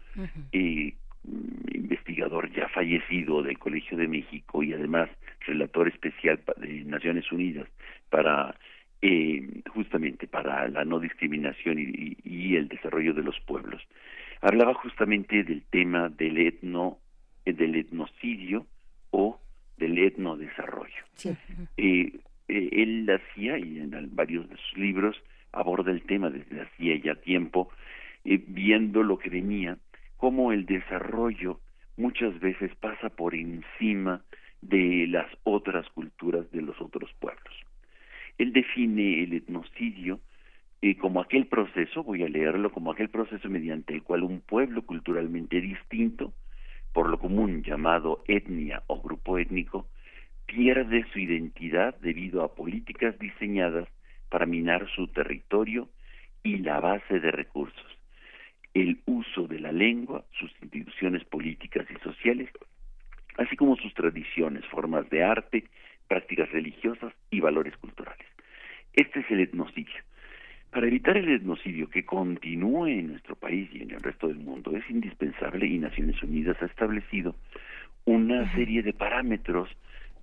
y 0.50 0.94
mm, 1.24 1.74
investigador 1.74 2.50
ya 2.52 2.68
fallecido 2.68 3.42
del 3.42 3.58
Colegio 3.58 3.98
de 3.98 4.08
México 4.08 4.62
y 4.62 4.72
además 4.72 5.10
relator 5.46 5.88
especial 5.88 6.40
de 6.56 6.84
Naciones 6.84 7.30
Unidas 7.30 7.68
para 8.10 8.54
eh, 9.00 9.62
justamente 9.72 10.26
para 10.26 10.68
la 10.68 10.84
no 10.84 10.98
discriminación 10.98 11.78
y, 11.78 12.16
y, 12.24 12.56
el 12.56 12.66
desarrollo 12.68 13.14
de 13.14 13.22
los 13.22 13.38
pueblos. 13.40 13.80
Hablaba 14.40 14.74
justamente 14.74 15.44
del 15.44 15.62
tema 15.70 16.08
del 16.08 16.38
etno, 16.38 16.98
eh, 17.44 17.52
del 17.52 17.76
etnocidio 17.76 18.66
o 19.10 19.38
del 19.78 19.98
etnodesarrollo. 19.98 21.04
Sí. 21.14 21.36
Eh, 21.76 22.20
eh, 22.48 22.68
él 22.72 23.08
hacía, 23.10 23.58
y 23.58 23.78
en 23.78 24.14
varios 24.14 24.48
de 24.48 24.56
sus 24.56 24.78
libros, 24.78 25.16
aborda 25.52 25.90
el 25.90 26.02
tema 26.02 26.30
desde 26.30 26.62
hacía 26.62 26.96
ya 26.96 27.14
tiempo, 27.16 27.70
eh, 28.24 28.42
viendo 28.46 29.02
lo 29.02 29.18
que 29.18 29.30
venía, 29.30 29.78
cómo 30.16 30.52
el 30.52 30.66
desarrollo 30.66 31.60
muchas 31.96 32.38
veces 32.40 32.74
pasa 32.76 33.08
por 33.10 33.34
encima 33.34 34.22
de 34.60 35.06
las 35.08 35.26
otras 35.44 35.88
culturas 35.90 36.50
de 36.50 36.62
los 36.62 36.80
otros 36.80 37.10
pueblos. 37.18 37.54
Él 38.38 38.52
define 38.52 39.22
el 39.22 39.32
etnocidio 39.34 40.20
eh, 40.80 40.96
como 40.96 41.20
aquel 41.20 41.46
proceso, 41.46 42.04
voy 42.04 42.22
a 42.22 42.28
leerlo, 42.28 42.70
como 42.70 42.92
aquel 42.92 43.08
proceso 43.08 43.48
mediante 43.48 43.94
el 43.94 44.02
cual 44.02 44.22
un 44.22 44.40
pueblo 44.40 44.82
culturalmente 44.82 45.60
distinto, 45.60 46.32
por 46.92 47.08
lo 47.08 47.18
común 47.18 47.62
llamado 47.62 48.24
etnia 48.26 48.82
o 48.86 49.00
grupo 49.00 49.38
étnico, 49.38 49.86
pierde 50.46 51.04
su 51.12 51.18
identidad 51.18 51.94
debido 52.00 52.42
a 52.42 52.54
políticas 52.54 53.18
diseñadas 53.18 53.88
para 54.30 54.46
minar 54.46 54.88
su 54.94 55.08
territorio 55.08 55.88
y 56.42 56.58
la 56.58 56.80
base 56.80 57.20
de 57.20 57.30
recursos, 57.30 57.98
el 58.74 59.00
uso 59.06 59.46
de 59.46 59.60
la 59.60 59.72
lengua, 59.72 60.24
sus 60.32 60.50
instituciones 60.62 61.24
políticas 61.24 61.86
y 61.90 61.98
sociales, 62.00 62.50
así 63.36 63.56
como 63.56 63.76
sus 63.76 63.92
tradiciones, 63.94 64.64
formas 64.66 65.08
de 65.10 65.22
arte, 65.24 65.64
prácticas 66.06 66.50
religiosas 66.50 67.12
y 67.30 67.40
valores 67.40 67.76
culturales. 67.76 68.26
Este 68.94 69.20
es 69.20 69.30
el 69.30 69.40
etnocidio. 69.40 70.07
Para 70.70 70.86
evitar 70.86 71.16
el 71.16 71.28
etnocidio 71.30 71.88
que 71.88 72.04
continúe 72.04 72.86
en 72.86 73.08
nuestro 73.08 73.36
país 73.36 73.70
y 73.72 73.82
en 73.82 73.90
el 73.90 74.00
resto 74.00 74.28
del 74.28 74.38
mundo 74.38 74.76
es 74.76 74.88
indispensable 74.90 75.66
y 75.66 75.78
Naciones 75.78 76.22
Unidas 76.22 76.56
ha 76.60 76.66
establecido 76.66 77.34
una 78.04 78.52
serie 78.54 78.82
de 78.82 78.92
parámetros 78.92 79.68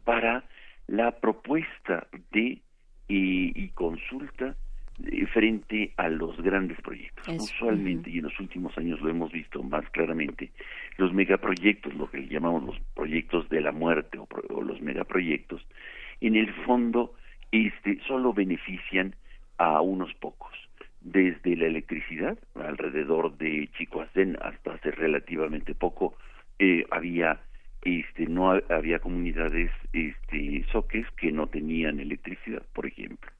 para 0.03 0.43
la 0.87 1.11
propuesta 1.19 2.07
de 2.31 2.61
y, 3.07 3.69
consulta 3.69 4.55
eh, 5.03 5.25
frente 5.27 5.93
a 5.97 6.09
los 6.09 6.37
grandes 6.41 6.79
proyectos. 6.81 7.27
Usualmente, 7.27 8.09
y 8.09 8.17
en 8.17 8.23
los 8.23 8.39
últimos 8.39 8.75
años 8.77 9.01
lo 9.01 9.09
hemos 9.09 9.31
visto 9.31 9.61
más 9.61 9.87
claramente, 9.89 10.51
los 10.97 11.13
megaproyectos, 11.13 11.93
lo 11.95 12.09
que 12.09 12.27
llamamos 12.27 12.63
los 12.63 12.79
proyectos 12.95 13.47
de 13.49 13.61
la 13.61 13.71
muerte 13.71 14.17
o, 14.17 14.27
o 14.49 14.61
los 14.61 14.81
megaproyectos, 14.81 15.65
en 16.21 16.35
el 16.35 16.51
fondo 16.65 17.13
este, 17.51 17.99
solo 18.07 18.33
benefician 18.33 19.15
a 19.57 19.81
unos 19.81 20.13
pocos. 20.15 20.53
Desde 21.01 21.55
la 21.55 21.67
electricidad, 21.67 22.37
alrededor 22.55 23.37
de 23.37 23.69
Chicoacén 23.77 24.37
hasta 24.41 24.73
hace 24.73 24.91
relativamente 24.91 25.75
poco, 25.75 26.17
eh, 26.57 26.85
había 26.89 27.39
este 27.85 28.25
no 28.25 28.51
había 28.69 28.99
comunidades 28.99 29.71
este 29.93 30.65
soques 30.71 31.05
que 31.11 31.31
no 31.31 31.47
tenían 31.47 31.99
electricidad 31.99 32.63
por 32.73 32.87
ejemplo 32.87 33.31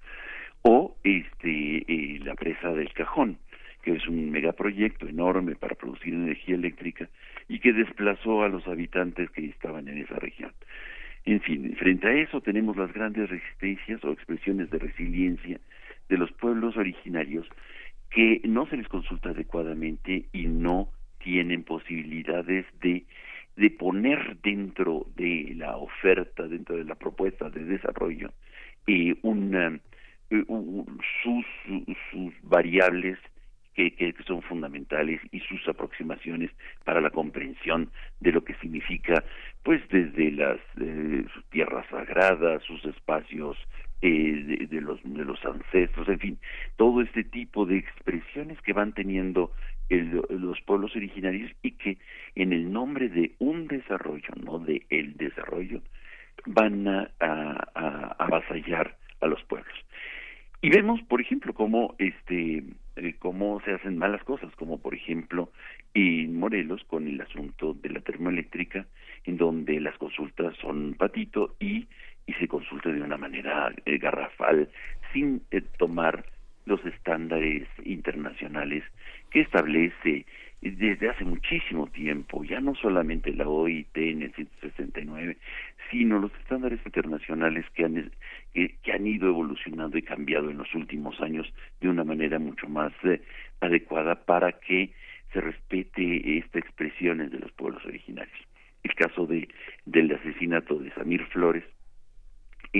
o 0.61 0.95
este 1.03 1.77
eh, 1.87 2.19
la 2.23 2.35
presa 2.35 2.71
del 2.71 2.93
cajón 2.93 3.37
que 3.81 3.93
es 3.93 4.07
un 4.07 4.31
megaproyecto 4.31 5.07
enorme 5.07 5.55
para 5.55 5.75
producir 5.75 6.13
energía 6.13 6.55
eléctrica 6.55 7.09
y 7.47 7.59
que 7.59 7.73
desplazó 7.73 8.43
a 8.43 8.49
los 8.49 8.67
habitantes 8.67 9.29
que 9.31 9.45
estaban 9.45 9.87
en 9.87 9.97
esa 9.97 10.15
región 10.15 10.51
en 11.25 11.41
fin 11.41 11.75
frente 11.75 12.07
a 12.07 12.13
eso 12.13 12.39
tenemos 12.41 12.77
las 12.77 12.93
grandes 12.93 13.29
resistencias 13.29 14.03
o 14.03 14.11
expresiones 14.11 14.69
de 14.69 14.77
resiliencia 14.77 15.59
de 16.09 16.17
los 16.17 16.31
pueblos 16.33 16.77
originarios 16.77 17.47
que 18.09 18.41
no 18.43 18.67
se 18.67 18.77
les 18.77 18.87
consulta 18.87 19.29
adecuadamente 19.29 20.25
y 20.31 20.47
no 20.47 20.89
tienen 21.19 21.63
posibilidades 21.63 22.65
de 22.81 23.05
de 23.55 23.69
poner 23.69 24.37
dentro 24.41 25.07
de 25.15 25.53
la 25.55 25.77
oferta, 25.77 26.43
dentro 26.47 26.75
de 26.75 26.83
la 26.83 26.95
propuesta 26.95 27.49
de 27.49 27.63
desarrollo, 27.63 28.31
eh, 28.87 29.15
una, 29.21 29.79
eh, 30.29 30.43
sus, 31.23 31.45
sus 32.11 32.33
variables 32.43 33.17
que, 33.73 33.93
que, 33.93 34.13
son 34.25 34.41
fundamentales 34.41 35.19
y 35.31 35.39
sus 35.41 35.67
aproximaciones 35.67 36.51
para 36.83 37.01
la 37.01 37.09
comprensión 37.09 37.89
de 38.19 38.31
lo 38.31 38.43
que 38.43 38.55
significa, 38.55 39.23
pues 39.63 39.81
desde 39.89 40.31
las 40.31 40.59
eh, 40.79 41.25
tierras 41.49 41.85
sagradas, 41.89 42.63
sus 42.63 42.83
espacios 42.85 43.57
eh, 44.07 44.43
de, 44.45 44.67
de, 44.67 44.81
los, 44.81 45.01
de 45.03 45.25
los 45.25 45.43
ancestros, 45.43 46.07
en 46.09 46.19
fin, 46.19 46.37
todo 46.75 47.01
este 47.01 47.23
tipo 47.23 47.65
de 47.65 47.77
expresiones 47.77 48.61
que 48.61 48.71
van 48.71 48.93
teniendo 48.93 49.51
los 49.89 50.61
pueblos 50.61 50.95
originarios 50.95 51.51
y 51.63 51.71
que 51.71 51.97
en 52.35 52.53
el 52.53 52.71
nombre 52.71 53.09
de 53.09 53.31
un 53.39 53.67
desarrollo, 53.67 54.29
no 54.43 54.59
de 54.59 54.85
el 54.91 55.17
desarrollo, 55.17 55.81
van 56.45 56.87
a, 56.87 57.09
avasallar 58.19 58.95
a 59.21 59.25
los 59.25 59.43
pueblos. 59.45 59.73
Y 60.61 60.69
vemos, 60.69 61.01
por 61.03 61.19
ejemplo, 61.19 61.53
cómo 61.53 61.95
este 61.97 62.63
eh, 62.97 63.15
cómo 63.17 63.59
se 63.65 63.73
hacen 63.73 63.97
malas 63.97 64.23
cosas, 64.23 64.55
como 64.55 64.79
por 64.79 64.93
ejemplo 64.93 65.51
en 65.95 66.37
Morelos 66.37 66.83
con 66.85 67.07
el 67.07 67.19
asunto 67.21 67.73
de 67.73 67.89
la 67.89 68.01
termoeléctrica, 68.01 68.85
en 69.23 69.37
donde 69.37 69.79
las 69.79 69.97
consultas 69.97 70.55
son 70.57 70.93
patito 70.93 71.55
y, 71.59 71.87
y 72.27 72.33
se 72.33 72.47
consulta 72.47 72.91
de 72.91 73.01
una 73.01 73.17
manera 73.17 73.71
eh, 73.85 73.97
garrafal, 73.97 74.69
sin 75.13 75.41
eh, 75.51 75.61
tomar 75.77 76.25
los 76.65 76.83
estándares 76.85 77.67
internacionales 77.83 78.83
que 79.29 79.41
establece 79.41 80.25
desde 80.61 81.09
hace 81.09 81.23
muchísimo 81.23 81.87
tiempo, 81.87 82.43
ya 82.43 82.59
no 82.59 82.73
solamente 82.75 83.31
la 83.33 83.47
OIT 83.47 83.95
en 83.97 84.23
el 84.23 84.33
169, 84.33 85.37
sino 85.91 86.17
los 86.17 86.33
estándares 86.41 86.79
internacionales 86.85 87.65
que 87.75 87.85
han, 87.85 88.11
que, 88.53 88.91
han 88.91 89.05
ido 89.05 89.27
evolucionando 89.27 89.97
y 89.97 90.01
cambiado 90.01 90.49
en 90.49 90.57
los 90.57 90.73
últimos 90.73 91.21
años 91.21 91.47
de 91.81 91.89
una 91.89 92.03
manera 92.03 92.39
mucho 92.39 92.67
más 92.67 92.93
eh, 93.03 93.21
adecuada 93.61 94.15
para 94.25 94.53
que 94.53 94.91
se 95.33 95.41
respete 95.41 96.39
estas 96.39 96.63
expresiones 96.63 97.31
de 97.31 97.39
los 97.39 97.51
pueblos 97.51 97.85
originarios. 97.85 98.39
El 98.83 98.95
caso 98.95 99.27
de, 99.27 99.47
del 99.85 100.11
asesinato 100.13 100.75
de 100.79 100.91
Samir 100.93 101.23
Flores 101.27 101.63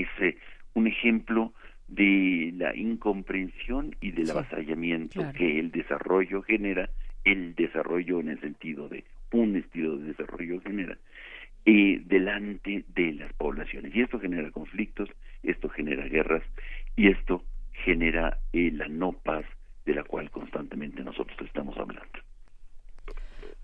es 0.02 0.08
eh, 0.22 0.38
un 0.74 0.88
ejemplo 0.88 1.54
de 1.88 2.52
la 2.58 2.76
incomprensión 2.76 3.96
y 4.02 4.12
del 4.12 4.32
avasallamiento 4.32 5.22
que 5.38 5.60
el 5.60 5.72
desarrollo 5.72 6.42
genera, 6.42 6.90
el 7.24 7.56
desarrollo 7.56 8.20
en 8.20 8.30
el 8.30 8.40
sentido 8.42 8.90
de 8.90 9.04
un 9.32 9.56
estilo 9.56 9.98
de 9.98 10.14
desarrollo 10.14 10.62
genera, 10.62 10.98
eh, 11.66 12.02
delante 12.06 12.86
de 12.96 13.14
las 13.14 13.34
poblaciones. 13.34 13.96
Y 13.96 14.02
esto 14.02 14.20
genera 14.20 14.52
conflictos, 14.52 15.10
esto 15.44 15.70
genera 15.70 16.06
guerras 16.06 16.44
y 16.96 17.08
esto 17.08 17.44
genera 17.84 18.40
eh, 18.54 18.72
la 18.72 18.88
no 18.88 19.14
paz 19.14 19.46
de 19.86 19.94
la 19.94 20.04
cual 20.04 20.30
constantemente 20.32 21.04
nosotros 21.04 21.38
estamos 21.42 21.78
hablando. 21.78 22.20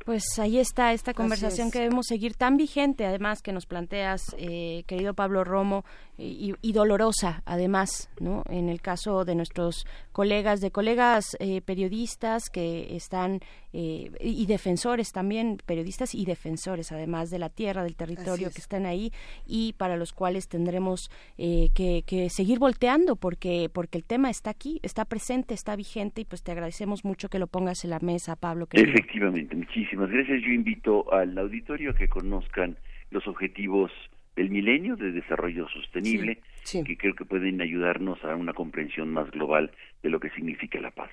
Pues 0.06 0.40
ahí 0.40 0.58
está 0.58 0.94
esta 0.94 1.14
conversación 1.14 1.70
que 1.70 1.80
debemos 1.80 2.08
seguir 2.08 2.34
tan 2.34 2.58
vigente, 2.58 3.06
además 3.06 3.44
que 3.44 3.52
nos 3.52 3.68
planteas, 3.68 4.36
eh, 4.40 4.84
querido 4.88 5.14
Pablo 5.14 5.44
Romo, 5.44 5.86
y, 6.22 6.72
dolorosa 6.72 7.42
además 7.46 8.10
no 8.20 8.44
en 8.50 8.70
el 8.70 8.82
caso 8.82 9.26
de 9.26 9.36
nuestros 9.36 9.86
colegas 10.12 10.62
de 10.62 10.72
colegas 10.72 11.36
eh, 11.40 11.62
periodistas 11.62 12.50
que 12.50 12.96
están 12.96 13.40
eh, 13.74 14.12
y 14.20 14.46
defensores 14.46 15.12
también 15.12 15.58
periodistas 15.66 16.16
y 16.16 16.26
defensores 16.26 16.92
además 16.92 17.30
de 17.30 17.40
la 17.40 17.50
tierra 17.50 17.84
del 17.84 17.96
territorio 17.96 18.50
que 18.52 18.60
están 18.60 18.86
ahí 18.86 19.12
y 19.46 19.74
para 19.74 19.98
los 19.98 20.14
cuales 20.14 20.48
tendremos 20.48 21.10
eh, 21.38 21.70
que, 21.74 22.30
seguir 22.30 22.60
volteando 22.60 23.16
porque 23.16 23.70
porque 23.72 23.98
el 23.98 24.04
tema 24.06 24.30
está 24.30 24.52
aquí 24.52 24.80
está 24.84 25.06
presente 25.06 25.54
está 25.54 25.76
vigente 25.76 26.22
y 26.22 26.26
pues 26.26 26.44
te 26.44 26.52
agradecemos 26.52 27.04
mucho 27.04 27.30
que 27.30 27.40
lo 27.40 27.48
pongas 27.48 27.84
en 27.84 27.90
la 27.90 28.00
mesa 28.00 28.36
Pablo 28.36 28.68
efectivamente 28.72 29.56
muchísimas 29.56 30.10
gracias. 30.10 30.42
Yo 30.42 30.52
invito 30.52 31.12
al 31.14 31.38
auditorio 31.38 31.92
a 31.92 31.94
que 31.94 32.08
conozcan 32.08 32.78
los 33.10 33.28
objetivos 33.28 33.92
del 34.36 34.50
milenio 34.50 34.96
de 34.96 35.12
desarrollo 35.12 35.68
sostenible, 35.70 36.40
que 36.72 36.98
creo 36.98 37.16
que 37.16 37.26
pueden 37.26 37.62
ayudarnos 37.62 38.24
a 38.24 38.36
una 38.36 38.54
comprensión 38.54 39.12
más 39.12 39.30
global 39.32 39.72
de 40.04 40.10
lo 40.10 40.20
que 40.20 40.30
significa 40.32 40.80
la 40.80 40.92
paz. 40.92 41.12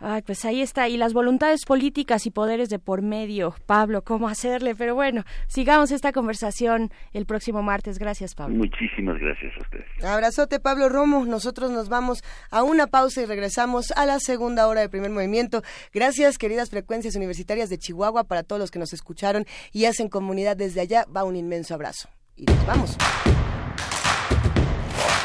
Ay, 0.00 0.22
pues 0.22 0.44
ahí 0.44 0.62
está. 0.62 0.88
Y 0.88 0.96
las 0.96 1.12
voluntades 1.12 1.64
políticas 1.64 2.24
y 2.26 2.30
poderes 2.30 2.68
de 2.68 2.78
por 2.78 3.02
medio. 3.02 3.54
Pablo, 3.66 4.02
¿cómo 4.02 4.28
hacerle? 4.28 4.76
Pero 4.76 4.94
bueno, 4.94 5.24
sigamos 5.48 5.90
esta 5.90 6.12
conversación 6.12 6.90
el 7.12 7.26
próximo 7.26 7.62
martes. 7.62 7.98
Gracias, 7.98 8.36
Pablo. 8.36 8.56
Muchísimas 8.56 9.18
gracias 9.18 9.52
a 9.56 9.60
ustedes. 9.60 10.04
Abrazote, 10.04 10.60
Pablo 10.60 10.88
Romo. 10.88 11.24
Nosotros 11.24 11.72
nos 11.72 11.88
vamos 11.88 12.22
a 12.50 12.62
una 12.62 12.86
pausa 12.86 13.22
y 13.22 13.26
regresamos 13.26 13.90
a 13.90 14.06
la 14.06 14.20
segunda 14.20 14.68
hora 14.68 14.82
del 14.82 14.90
primer 14.90 15.10
movimiento. 15.10 15.62
Gracias, 15.92 16.38
queridas 16.38 16.70
frecuencias 16.70 17.16
universitarias 17.16 17.68
de 17.68 17.78
Chihuahua, 17.78 18.24
para 18.24 18.44
todos 18.44 18.60
los 18.60 18.70
que 18.70 18.78
nos 18.78 18.92
escucharon 18.92 19.46
y 19.72 19.86
hacen 19.86 20.08
comunidad 20.08 20.56
desde 20.56 20.80
allá. 20.80 21.06
Va 21.14 21.24
un 21.24 21.34
inmenso 21.34 21.74
abrazo 21.74 22.08
y 22.38 22.44
nos 22.44 22.66
vamos. 22.66 22.96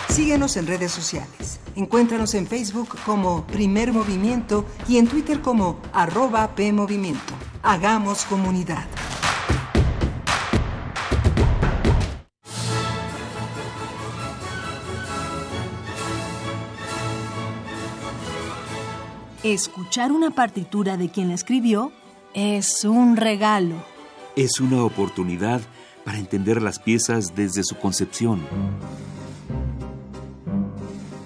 Síguenos 0.10 0.58
en 0.58 0.68
redes 0.68 0.92
sociales. 0.92 1.60
Encuéntranos 1.76 2.34
en 2.36 2.46
Facebook 2.46 2.98
como 3.06 3.46
Primer 3.48 3.94
Movimiento 3.94 4.66
y 4.88 4.98
en 4.98 5.08
Twitter 5.08 5.42
como 5.42 5.80
arroba 5.92 6.56
PMovimiento. 6.56 7.34
Hagamos 7.64 8.26
comunidad. 8.26 8.86
Escuchar 19.44 20.12
una 20.12 20.32
partitura 20.32 20.96
de 20.96 21.10
quien 21.10 21.28
la 21.30 21.34
escribió 21.34 21.92
es 22.34 22.86
un 22.86 23.18
regalo. 23.18 23.76
Es 24.36 24.62
una 24.62 24.84
oportunidad 24.84 25.62
para 26.06 26.18
entender 26.18 26.62
las 26.62 26.80
piezas 26.80 27.36
desde 27.36 27.64
su 27.64 27.78
concepción. 27.78 28.42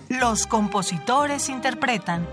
Los 0.10 0.48
compositores 0.48 1.50
interpretan. 1.50 2.28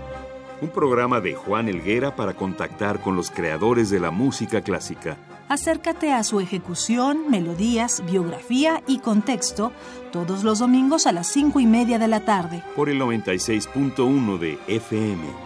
Un 0.61 0.69
programa 0.69 1.19
de 1.19 1.35
Juan 1.35 1.67
Elguera 1.67 2.15
para 2.15 2.33
contactar 2.33 3.01
con 3.01 3.15
los 3.15 3.29
creadores 3.29 3.89
de 3.89 3.99
la 3.99 4.11
música 4.11 4.61
clásica. 4.61 5.17
Acércate 5.47 6.11
a 6.11 6.23
su 6.23 6.39
ejecución, 6.39 7.29
melodías, 7.29 8.03
biografía 8.05 8.81
y 8.87 8.99
contexto 8.99 9.71
todos 10.11 10.43
los 10.43 10.59
domingos 10.59 11.05
a 11.05 11.11
las 11.11 11.27
cinco 11.27 11.59
y 11.59 11.67
media 11.67 11.99
de 11.99 12.07
la 12.07 12.21
tarde. 12.21 12.63
Por 12.75 12.89
el 12.89 12.99
96.1 12.99 14.39
de 14.39 14.57
FM. 14.67 15.44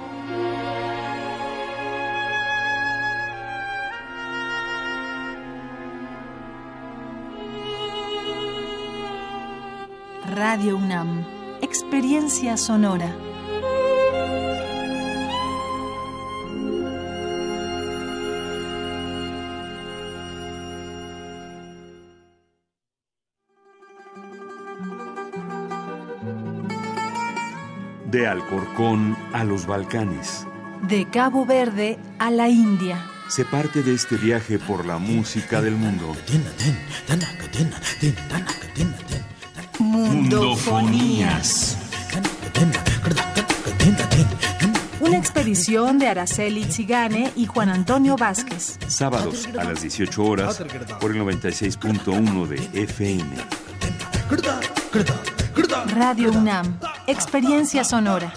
Radio 10.39 10.77
UNAM. 10.77 11.25
Experiencia 11.61 12.55
sonora. 12.55 13.13
De 28.05 28.25
Alcorcón 28.25 29.17
a 29.33 29.43
los 29.43 29.65
Balcanes. 29.65 30.47
De 30.83 31.05
Cabo 31.09 31.45
Verde 31.45 31.99
a 32.17 32.31
la 32.31 32.47
India. 32.47 33.05
Se 33.27 33.43
parte 33.43 33.83
de 33.83 33.93
este 33.93 34.15
viaje 34.15 34.57
por 34.57 34.85
la 34.85 34.99
música 34.99 35.61
del 35.61 35.75
mundo. 35.75 36.15
Mundofonías. 39.79 41.77
Una 44.99 45.17
expedición 45.17 45.97
de 45.99 46.07
Araceli 46.07 46.65
Zigane 46.65 47.31
y 47.35 47.45
Juan 47.45 47.69
Antonio 47.69 48.15
Vázquez. 48.17 48.77
Sábados 48.87 49.47
a 49.57 49.63
las 49.63 49.81
18 49.81 50.23
horas 50.23 50.61
por 50.99 51.15
el 51.15 51.21
96.1 51.21 52.47
de 52.47 52.83
FM. 52.83 53.35
Radio 55.95 56.31
UNAM. 56.31 56.77
Experiencia 57.07 57.83
sonora 57.83 58.33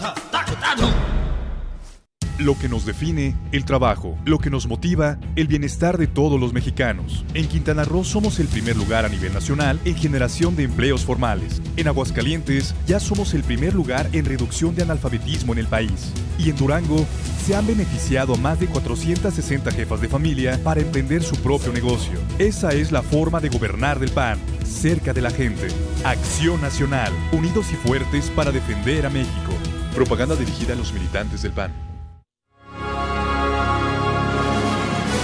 lo 2.37 2.57
que 2.57 2.69
nos 2.69 2.85
define, 2.85 3.35
el 3.51 3.65
trabajo, 3.65 4.17
lo 4.25 4.39
que 4.39 4.49
nos 4.49 4.67
motiva, 4.67 5.17
el 5.35 5.47
bienestar 5.47 5.97
de 5.97 6.07
todos 6.07 6.39
los 6.39 6.53
mexicanos. 6.53 7.25
En 7.33 7.47
Quintana 7.47 7.83
Roo 7.83 8.03
somos 8.03 8.39
el 8.39 8.47
primer 8.47 8.75
lugar 8.75 9.05
a 9.05 9.09
nivel 9.09 9.33
nacional 9.33 9.79
en 9.85 9.95
generación 9.95 10.55
de 10.55 10.63
empleos 10.63 11.05
formales. 11.05 11.61
En 11.77 11.87
Aguascalientes 11.87 12.75
ya 12.87 12.99
somos 12.99 13.33
el 13.33 13.43
primer 13.43 13.73
lugar 13.73 14.09
en 14.13 14.25
reducción 14.25 14.75
de 14.75 14.83
analfabetismo 14.83 15.53
en 15.53 15.59
el 15.59 15.67
país. 15.67 16.11
Y 16.37 16.49
en 16.49 16.55
Durango 16.55 17.05
se 17.45 17.55
han 17.55 17.67
beneficiado 17.67 18.33
a 18.33 18.37
más 18.37 18.59
de 18.59 18.67
460 18.67 19.71
jefas 19.71 20.01
de 20.01 20.07
familia 20.07 20.59
para 20.63 20.81
emprender 20.81 21.23
su 21.23 21.35
propio 21.37 21.73
negocio. 21.73 22.19
Esa 22.39 22.69
es 22.69 22.91
la 22.91 23.01
forma 23.01 23.39
de 23.39 23.49
gobernar 23.49 23.99
del 23.99 24.11
PAN, 24.11 24.39
cerca 24.63 25.13
de 25.13 25.21
la 25.21 25.31
gente. 25.31 25.67
Acción 26.03 26.61
Nacional, 26.61 27.11
unidos 27.31 27.67
y 27.71 27.75
fuertes 27.75 28.29
para 28.29 28.51
defender 28.51 29.05
a 29.05 29.09
México. 29.09 29.53
Propaganda 29.93 30.35
dirigida 30.35 30.73
a 30.73 30.77
los 30.77 30.93
militantes 30.93 31.41
del 31.41 31.51
PAN. 31.51 31.92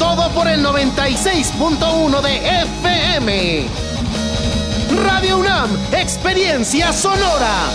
todo 0.00 0.30
por 0.30 0.48
el 0.48 0.64
96.1 0.64 2.22
de 2.22 2.62
FM. 2.62 3.66
Radio 5.04 5.38
UNAM, 5.38 5.70
experiencia 5.92 6.90
sonora. 6.90 7.68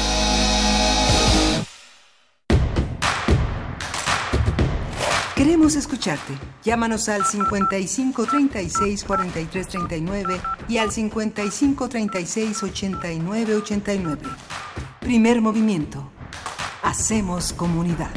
Queremos 5.36 5.76
escucharte. 5.76 6.34
Llámanos 6.64 7.08
al 7.10 7.24
55 7.26 8.26
36 8.26 9.04
43 9.04 9.68
39 9.68 10.42
y 10.68 10.80
al 10.80 10.92
55 10.92 11.88
36 11.90 12.64
89 12.64 13.56
89. 13.56 14.22
Primer 15.00 15.42
movimiento. 15.42 16.10
Hacemos 16.82 17.54
comunidad. 17.54 18.10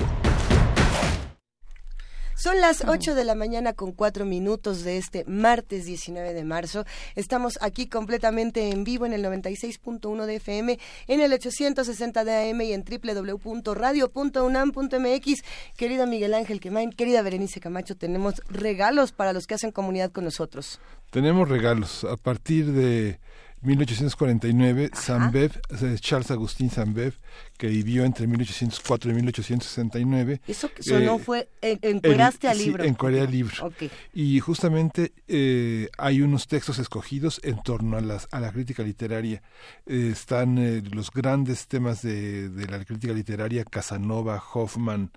Son 2.48 2.62
las 2.62 2.82
8 2.88 3.14
de 3.14 3.26
la 3.26 3.34
mañana 3.34 3.74
con 3.74 3.92
4 3.92 4.24
minutos 4.24 4.82
de 4.82 4.96
este 4.96 5.22
martes 5.26 5.84
19 5.84 6.32
de 6.32 6.44
marzo. 6.44 6.86
Estamos 7.14 7.58
aquí 7.60 7.88
completamente 7.88 8.70
en 8.70 8.84
vivo 8.84 9.04
en 9.04 9.12
el 9.12 9.22
96.1 9.22 10.24
de 10.24 10.36
FM, 10.36 10.78
en 11.08 11.20
el 11.20 11.34
860 11.34 12.24
de 12.24 12.50
AM 12.50 12.62
y 12.62 12.72
en 12.72 12.86
www.radio.unam.mx. 12.86 15.42
Querido 15.76 16.06
Miguel 16.06 16.32
Ángel 16.32 16.60
Quemain, 16.60 16.90
querida 16.90 17.20
Berenice 17.20 17.60
Camacho, 17.60 17.98
tenemos 17.98 18.36
regalos 18.48 19.12
para 19.12 19.34
los 19.34 19.46
que 19.46 19.52
hacen 19.52 19.70
comunidad 19.70 20.10
con 20.10 20.24
nosotros. 20.24 20.80
Tenemos 21.10 21.50
regalos 21.50 22.04
a 22.04 22.16
partir 22.16 22.72
de 22.72 23.20
1849, 23.62 24.90
Sambev, 24.94 25.60
Charles 26.00 26.30
Agustín 26.30 26.70
Sambev, 26.70 27.14
que 27.56 27.66
vivió 27.68 28.04
entre 28.04 28.26
1804 28.26 29.10
y 29.10 29.14
1869. 29.14 30.40
Eso, 30.46 30.70
eso 30.76 31.00
no 31.00 31.16
eh, 31.16 31.18
fue, 31.18 31.48
encueraste 31.60 32.48
al 32.48 32.58
libro. 32.58 32.84
Sí, 32.84 32.88
encueré 32.88 33.20
al 33.20 33.30
libro. 33.30 33.72
Y 34.14 34.38
justamente 34.40 35.12
eh, 35.26 35.88
hay 35.98 36.22
unos 36.22 36.46
textos 36.46 36.78
escogidos 36.78 37.40
en 37.42 37.62
torno 37.62 37.96
a, 37.96 38.00
las, 38.00 38.28
a 38.30 38.40
la 38.40 38.52
crítica 38.52 38.82
literaria. 38.82 39.42
Eh, 39.86 40.10
están 40.12 40.82
los 40.90 41.10
grandes 41.10 41.66
temas 41.66 42.02
de, 42.02 42.48
de 42.48 42.66
la 42.66 42.84
crítica 42.84 43.12
literaria, 43.12 43.64
Casanova, 43.64 44.42
Hoffman, 44.54 45.10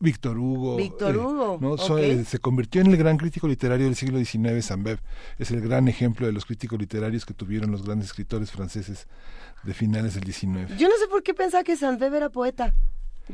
Víctor 0.00 0.38
Hugo. 0.38 0.76
Víctor 0.76 1.14
eh, 1.14 1.18
Hugo. 1.18 1.58
¿no? 1.60 1.98
Eh, 1.98 2.24
se 2.24 2.38
convirtió 2.38 2.80
en 2.80 2.88
el 2.88 2.96
gran 2.96 3.16
crítico 3.16 3.48
literario 3.48 3.86
del 3.86 3.96
siglo 3.96 4.18
XIX, 4.18 4.64
Sambev. 4.64 5.00
Es 5.38 5.50
el 5.50 5.60
gran 5.60 5.88
ejemplo 5.88 6.26
de 6.26 6.32
los 6.32 6.44
críticos 6.44 6.78
literarios 6.78 7.26
que 7.26 7.34
tuvieron 7.34 7.70
los 7.70 7.84
grandes 7.84 8.08
escritores 8.08 8.50
franceses 8.50 9.06
de 9.64 9.74
finales 9.74 10.14
del 10.14 10.24
XIX. 10.24 10.76
Yo 10.78 10.88
no 10.88 10.94
sé 10.96 11.08
por 11.10 11.22
qué 11.22 11.34
pensaba 11.34 11.64
que 11.64 11.76
Sambev 11.76 12.14
era 12.14 12.30
poeta. 12.30 12.74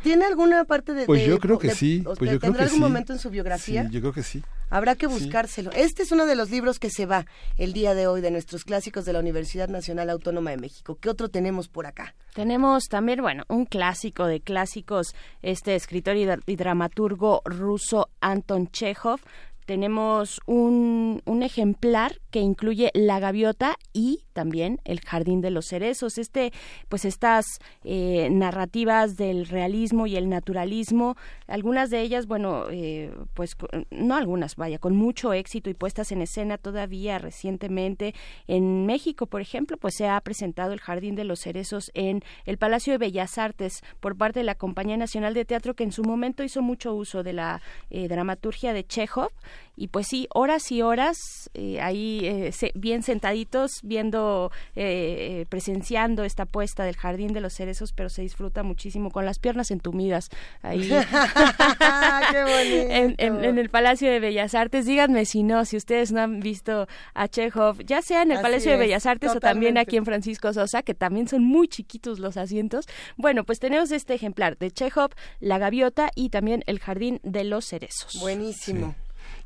¿Tiene 0.03 0.25
alguna 0.25 0.65
parte 0.65 0.93
de.? 0.93 1.07
Pues 1.07 1.25
yo 1.27 1.39
creo 1.39 1.59
que 1.59 1.71
sí. 1.71 2.03
Pues 2.19 2.31
yo 2.31 2.41
¿Tendrá 2.41 2.65
algún 2.65 2.79
sí. 2.79 2.81
momento 2.81 3.13
en 3.13 3.19
su 3.19 3.31
biografía? 3.31 3.85
Sí, 3.85 3.91
yo 3.91 4.01
creo 4.01 4.13
que 4.13 4.23
sí. 4.23 4.43
Habrá 4.75 4.97
que 4.97 5.07
buscárselo. 5.07 5.71
Este 5.71 6.03
es 6.03 6.11
uno 6.11 6.27
de 6.27 6.35
los 6.35 6.51
libros 6.51 6.81
que 6.81 6.91
se 6.91 7.07
va 7.07 7.27
el 7.59 7.73
día 7.73 7.95
de 7.95 8.09
hoy 8.09 8.21
de 8.21 8.33
nuestros 8.33 8.65
clásicos 8.65 9.05
de 9.05 9.13
la 9.13 9.21
Universidad 9.21 9.69
Nacional 9.69 10.11
Autónoma 10.11 10.51
de 10.51 10.57
México. 10.57 10.99
¿Qué 11.01 11.09
otro 11.09 11.29
tenemos 11.29 11.69
por 11.69 11.87
acá? 11.87 12.17
Tenemos 12.35 12.89
también, 12.89 13.23
bueno, 13.23 13.45
un 13.47 13.67
clásico 13.67 14.27
de 14.27 14.41
clásicos, 14.41 15.15
este 15.43 15.77
escritor 15.77 16.17
y, 16.17 16.57
dramaturgo 16.57 17.43
ruso 17.45 18.09
Anton 18.21 18.69
Chekhov, 18.73 19.21
tenemos 19.67 20.41
un, 20.47 21.23
un, 21.25 21.43
ejemplar 21.43 22.21
que 22.31 22.41
incluye 22.41 22.91
la 22.95 23.19
gaviota 23.19 23.77
y 23.93 24.25
también 24.33 24.81
el 24.85 25.01
jardín 25.01 25.41
de 25.41 25.51
los 25.51 25.67
cerezos. 25.67 26.19
Este, 26.19 26.53
pues 26.89 27.05
estas 27.05 27.47
eh, 27.85 28.29
narrativas 28.31 29.17
del 29.17 29.47
realismo 29.47 30.07
y 30.07 30.17
el 30.17 30.29
naturalismo, 30.29 31.17
algunas 31.47 31.91
de 31.91 32.01
ellas, 32.01 32.27
bueno, 32.27 32.67
eh, 32.71 33.15
pues 33.33 33.57
no 33.91 34.17
algunas, 34.17 34.57
vaya, 34.57 34.79
con 34.79 34.97
mucho 34.97 35.33
éxito 35.33 35.71
y 35.71 35.75
puestas 35.75 36.13
en 36.13 36.23
escena 36.23 36.59
todavía 36.59 37.19
recientemente 37.19 38.15
en 38.47 38.87
México, 38.87 39.27
por 39.27 39.41
ejemplo, 39.41 39.77
pues 39.77 39.95
se 39.97 40.09
ha 40.09 40.21
presentado 40.21 40.73
el 40.73 40.81
jardín 40.81 41.15
de 41.15 41.25
los 41.25 41.41
cerezos 41.41 41.91
en 41.95 42.23
el 42.45 42.59
Palacio 42.59 42.93
de 42.93 42.99
Bellas 42.99 43.39
Artes 43.39 43.83
por 44.01 44.17
parte 44.17 44.41
de 44.41 44.45
la 44.45 44.55
Compañía 44.55 44.97
Nacional 44.97 45.35
de 45.35 45.45
Teatro 45.45 45.75
que 45.75 45.85
en 45.85 45.93
su 45.93 46.03
momento 46.03 46.43
hizo 46.43 46.63
mucho 46.63 46.95
uso 46.95 47.23
de 47.23 47.33
la 47.33 47.63
eh, 47.91 48.09
dramaturgia 48.09 48.73
de 48.73 48.85
Chekhov 48.85 49.31
y 49.77 49.89
pues 49.89 50.07
sí, 50.07 50.29
horas 50.33 50.71
y 50.71 50.83
horas 50.83 51.51
eh, 51.55 51.81
ahí 51.81 52.21
eh, 52.23 52.53
bien 52.75 53.03
sentaditos 53.03 53.81
viendo, 53.83 54.53
eh, 54.77 55.47
presenciando 55.49 56.23
esta 56.25 56.47
puesta 56.47 56.85
del 56.85 56.97
Jardín 56.97 57.33
de 57.33 57.41
los 57.41 57.55
Cerezos, 57.55 57.93
pero 57.93 58.09
se 58.09 58.23
disfruta 58.23 58.63
muchísimo 58.63 59.11
con 59.11 59.25
las 59.25 59.39
piernas 59.41 59.73
entumidas 59.73 60.31
ahí 60.63 60.91
en, 62.35 63.17
en, 63.19 63.59
el 63.59 63.69
Palacio 63.69 64.11
de 64.11 64.21
Bellas 64.21 64.55
Artes. 64.55 64.87
Díganme 64.87 65.25
si 65.25 65.43
no, 65.43 65.65
si 65.65 65.77
ustedes 65.77 66.13
no 66.13 66.21
han 66.21 66.41
visto 66.41 66.87
a 67.15 67.27
Chekhov, 67.27 67.83
ya 67.85 68.01
sea 68.01 68.23
en 68.23 68.31
el 68.33 68.41
Palacio 68.41 68.71
de 68.71 68.77
Bellas 68.77 69.07
Artes 69.07 69.35
o 69.35 69.41
también 69.41 69.77
aquí 69.77 69.97
en 69.97 70.05
Francisco 70.05 70.53
Sosa, 70.53 70.83
que 70.83 70.95
también 70.95 71.27
son 71.27 71.43
muy 71.45 71.67
chiquitos 71.67 72.21
los 72.21 72.37
asientos. 72.37 72.87
Bueno, 73.17 73.45
pues 73.45 73.59
tenemos 73.59 73.91
este 73.91 74.15
ejemplar 74.15 74.57
de 74.59 74.71
Chekhov, 74.71 75.11
La 75.41 75.59
Gaviota 75.59 76.11
y 76.15 76.29
también 76.31 76.63
el 76.67 76.79
Jardín 76.79 77.21
de 77.25 77.43
los 77.43 77.67
Cerezos. 77.67 78.21
Buenísimo 78.21 78.95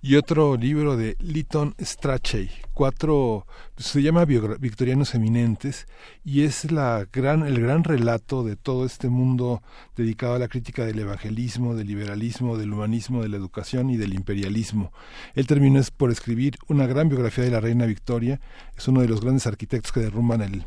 y 0.00 0.14
otro 0.14 0.56
libro 0.56 0.96
de 0.96 1.16
Lytton 1.18 1.74
Strachey, 1.80 2.50
cuatro, 2.72 3.46
se 3.76 4.00
llama 4.00 4.24
Victorianos 4.24 5.14
Eminentes, 5.14 5.88
y 6.24 6.42
es 6.42 6.70
la 6.70 7.06
gran, 7.12 7.44
el 7.44 7.60
gran 7.60 7.82
relato 7.82 8.44
de 8.44 8.54
todo 8.54 8.86
este 8.86 9.08
mundo 9.08 9.62
dedicado 9.96 10.34
a 10.34 10.38
la 10.38 10.48
crítica 10.48 10.84
del 10.84 11.00
evangelismo, 11.00 11.74
del 11.74 11.88
liberalismo, 11.88 12.56
del 12.56 12.72
humanismo, 12.72 13.22
de 13.22 13.28
la 13.28 13.36
educación 13.36 13.90
y 13.90 13.96
del 13.96 14.14
imperialismo. 14.14 14.92
Él 15.34 15.46
terminó 15.46 15.80
por 15.96 16.10
escribir 16.10 16.56
una 16.68 16.86
gran 16.86 17.08
biografía 17.08 17.44
de 17.44 17.50
la 17.50 17.60
reina 17.60 17.86
Victoria, 17.86 18.40
es 18.76 18.86
uno 18.86 19.00
de 19.00 19.08
los 19.08 19.20
grandes 19.20 19.46
arquitectos 19.46 19.90
que 19.92 20.00
derrumban 20.00 20.42
el 20.42 20.64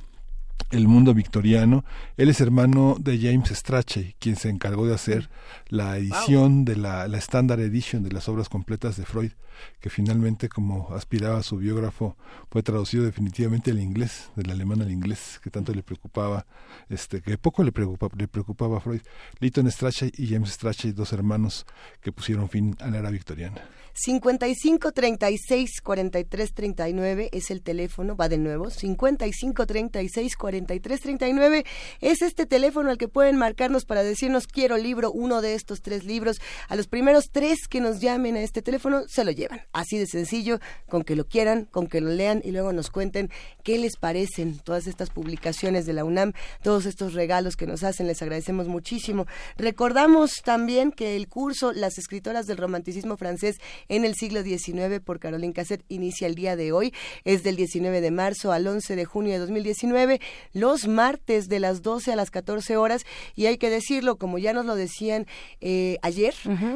el 0.70 0.88
mundo 0.88 1.14
victoriano. 1.14 1.84
Él 2.18 2.30
es 2.30 2.42
hermano 2.42 2.96
de 3.00 3.18
James 3.18 3.50
Strachey, 3.50 4.16
quien 4.20 4.36
se 4.36 4.50
encargó 4.50 4.88
de 4.88 4.94
hacer 4.94 5.30
la 5.70 5.98
edición 5.98 6.66
de 6.66 6.76
la, 6.76 7.08
la 7.08 7.18
Standard 7.18 7.60
Edition 7.60 8.04
de 8.04 8.12
las 8.12 8.30
obras 8.30 8.50
completas 8.50 8.98
de 8.98 9.06
Freud, 9.06 9.32
que 9.80 9.90
finalmente, 9.90 10.50
como 10.50 10.94
aspiraba 10.94 11.44
su 11.44 11.58
biógrafo, 11.58 12.16
fue 12.50 12.64
traducido 12.64 13.04
definitivamente 13.04 13.72
al 13.72 13.80
inglés, 13.80 14.30
del 14.36 14.52
alemán 14.52 14.82
al 14.82 14.92
inglés, 14.92 15.40
que 15.44 15.50
tanto 15.50 15.74
le 15.74 15.84
preocupaba, 15.84 16.46
este, 16.90 17.22
que 17.22 17.38
poco 17.38 17.64
le 17.64 17.72
preocupaba, 17.72 18.14
le 18.18 18.28
preocupaba 18.28 18.78
a 18.78 18.82
Freud. 18.82 19.02
Lytton 19.40 19.70
Strachey 19.72 20.12
y 20.18 20.28
James 20.28 20.52
Strachey, 20.52 20.92
dos 20.92 21.14
hermanos 21.14 21.66
que 22.02 22.12
pusieron 22.12 22.50
fin 22.50 22.76
a 22.80 22.90
la 22.90 23.00
era 23.00 23.12
victoriana. 23.12 23.62
55 23.94 24.92
36 24.92 25.82
43 25.82 26.54
39 26.54 27.30
es 27.32 27.52
el 27.52 27.62
teléfono, 27.62 28.16
va 28.16 28.30
de 28.30 28.38
nuevo, 28.38 28.70
55 28.70 29.68
36 29.68 30.36
43 30.38 31.00
39 31.00 31.66
es 32.00 32.22
este 32.22 32.46
teléfono 32.46 32.90
al 32.90 32.98
que 32.98 33.08
pueden 33.08 33.38
marcarnos 33.38 33.86
para 33.86 34.04
decirnos 34.04 34.48
quiero 34.48 34.78
libro, 34.78 35.12
uno 35.12 35.42
de 35.42 35.56
estos 35.56 35.82
tres 35.82 36.06
libros. 36.06 36.40
A 36.70 36.76
los 36.76 36.88
primeros 36.88 37.32
tres 37.32 37.68
que 37.68 37.82
nos 37.82 38.00
llamen 38.00 38.36
a 38.36 38.42
este 38.42 38.62
teléfono 38.62 39.04
se 39.08 39.26
lo 39.26 39.32
llevan. 39.32 39.51
Así 39.74 39.98
de 39.98 40.08
sencillo, 40.08 40.60
con 40.88 41.04
que 41.04 41.16
lo 41.16 41.26
quieran, 41.26 41.66
con 41.66 41.88
que 41.88 42.02
lo 42.02 42.10
lean 42.10 42.42
y 42.44 42.52
luego 42.52 42.72
nos 42.74 42.90
cuenten 42.90 43.30
qué 43.64 43.78
les 43.78 43.98
parecen 43.98 44.60
todas 44.60 44.88
estas 44.88 45.10
publicaciones 45.10 45.86
de 45.86 45.94
la 45.94 46.06
UNAM, 46.06 46.34
todos 46.64 46.86
estos 46.86 47.14
regalos 47.14 47.56
que 47.56 47.68
nos 47.68 47.84
hacen, 47.84 48.08
les 48.08 48.22
agradecemos 48.22 48.68
muchísimo. 48.68 49.28
Recordamos 49.58 50.42
también 50.44 50.92
que 50.92 51.16
el 51.16 51.28
curso 51.28 51.74
Las 51.74 51.98
escritoras 51.98 52.48
del 52.48 52.58
romanticismo 52.58 53.18
francés 53.18 53.58
en 53.90 54.06
el 54.06 54.16
siglo 54.16 54.44
XIX 54.44 55.00
por 55.04 55.20
Caroline 55.20 55.54
Cassette 55.54 55.84
inicia 55.90 56.28
el 56.28 56.36
día 56.36 56.56
de 56.56 56.72
hoy. 56.72 56.94
Es 57.24 57.44
del 57.44 57.56
19 57.56 58.02
de 58.02 58.12
marzo 58.12 58.52
al 58.52 58.68
11 58.68 58.96
de 58.96 59.06
junio 59.06 59.34
de 59.34 59.40
2019, 59.40 60.22
los 60.54 60.88
martes 60.88 61.48
de 61.48 61.60
las 61.60 61.82
12 61.82 62.14
a 62.14 62.16
las 62.16 62.32
14 62.32 62.78
horas. 62.78 63.06
Y 63.36 63.48
hay 63.48 63.58
que 63.58 63.70
decirlo, 63.70 64.18
como 64.18 64.38
ya 64.38 64.54
nos 64.54 64.66
lo 64.66 64.76
decían 64.76 65.28
eh, 65.60 65.98
ayer, 66.02 66.34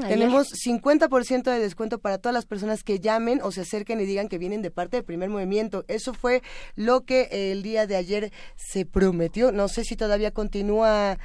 tenemos 0.07 0.47
50% 0.65 1.43
de 1.43 1.59
descuento 1.59 1.99
para 1.99 2.17
todas 2.17 2.34
las 2.34 2.45
personas 2.45 2.55
que 2.84 2.99
llamen 2.99 3.39
o 3.41 3.51
se 3.51 3.62
acerquen 3.62 3.99
y 4.01 4.06
digan 4.06 4.28
que 4.28 4.38
vienen 4.38 4.62
de 4.62 4.72
parte 4.72 4.97
del 4.97 5.03
primer 5.03 5.30
movimiento. 5.30 5.86
Eso 5.88 6.14
fue 6.14 6.41
lo 6.76 7.01
que 7.01 7.51
el 7.51 7.64
día 7.64 7.88
de 7.88 7.95
ayer 7.95 8.32
se 8.56 8.86
prometió. 8.86 9.51
No 9.51 9.68
sé 9.68 9.84
si 9.84 9.95
todavía 9.95 10.32
continúa 10.32 11.18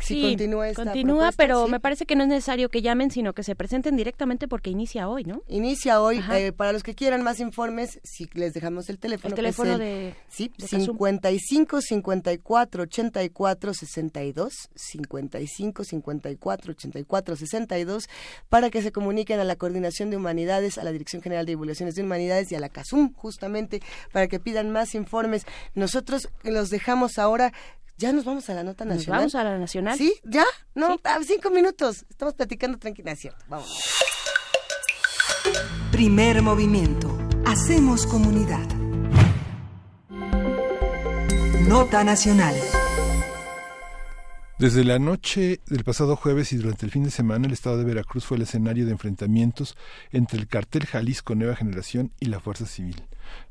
si 0.00 0.22
continúa 0.22 0.68
esta 0.68 0.84
continúa, 0.84 1.30
pero 1.36 1.68
me 1.68 1.80
parece 1.80 2.06
que 2.06 2.16
no 2.16 2.22
es 2.24 2.28
necesario 2.28 2.68
que 2.68 2.82
llamen, 2.82 3.10
sino 3.10 3.32
que 3.32 3.42
se 3.42 3.54
presenten 3.54 3.96
directamente 3.96 4.48
porque 4.48 4.70
inicia 4.70 5.08
hoy, 5.08 5.24
¿no? 5.24 5.42
Inicia 5.48 6.00
hoy. 6.00 6.22
Eh, 6.32 6.52
para 6.52 6.72
los 6.72 6.82
que 6.82 6.94
quieran 6.94 7.22
más 7.22 7.40
informes, 7.40 8.00
si 8.02 8.28
les 8.34 8.54
dejamos 8.54 8.88
el 8.88 8.98
teléfono. 8.98 9.32
El 9.32 9.36
teléfono 9.36 9.78
de 9.78 10.14
sí, 10.28 10.50
55 10.58 11.80
54 11.80 12.82
84 12.82 13.74
62 13.74 14.52
55 14.74 15.84
54 15.84 16.72
84 16.72 17.36
62 17.36 18.08
para 18.48 18.70
que 18.70 18.82
se 18.82 18.92
comuniquen 18.92 19.40
a 19.40 19.44
la 19.44 19.56
Coordinación 19.56 20.10
de 20.10 20.16
Humanidades, 20.16 20.78
a 20.78 20.84
la 20.84 20.92
Dirección 20.92 21.22
General 21.22 21.46
de 21.46 21.52
Divulgaciones 21.52 21.94
de 21.94 22.02
Humanidades 22.02 22.50
y 22.52 22.54
a 22.54 22.60
la 22.60 22.68
CASUM, 22.68 23.12
justamente 23.14 23.80
para 24.12 24.28
que 24.28 24.40
pidan 24.40 24.70
más 24.70 24.94
informes. 24.94 25.46
Nosotros 25.74 26.28
los 26.42 26.70
dejamos 26.70 27.18
ahora 27.18 27.52
ya 27.98 28.12
nos 28.12 28.24
vamos 28.24 28.48
a 28.50 28.54
la 28.54 28.62
nota 28.62 28.84
nacional. 28.84 29.20
vamos 29.20 29.34
a 29.34 29.44
la 29.44 29.58
nacional? 29.58 29.96
Sí, 29.96 30.14
ya. 30.24 30.44
No, 30.74 31.00
cinco 31.26 31.50
minutos. 31.50 32.04
Estamos 32.10 32.34
platicando 32.34 32.78
tranquila, 32.78 33.16
cierto. 33.16 33.44
Vamos. 33.48 33.82
Primer 35.90 36.42
movimiento. 36.42 37.16
Hacemos 37.46 38.06
comunidad. 38.06 38.66
Nota 41.68 42.04
nacional. 42.04 42.54
Desde 44.58 44.84
la 44.84 44.98
noche 44.98 45.60
del 45.66 45.84
pasado 45.84 46.16
jueves 46.16 46.52
y 46.52 46.56
durante 46.56 46.86
el 46.86 46.92
fin 46.92 47.04
de 47.04 47.10
semana, 47.10 47.46
el 47.46 47.52
estado 47.52 47.76
de 47.76 47.84
Veracruz 47.84 48.24
fue 48.24 48.38
el 48.38 48.44
escenario 48.44 48.86
de 48.86 48.92
enfrentamientos 48.92 49.76
entre 50.12 50.38
el 50.38 50.48
cartel 50.48 50.86
Jalisco 50.86 51.34
Nueva 51.34 51.56
Generación 51.56 52.12
y 52.20 52.26
la 52.26 52.40
Fuerza 52.40 52.66
Civil. 52.66 53.06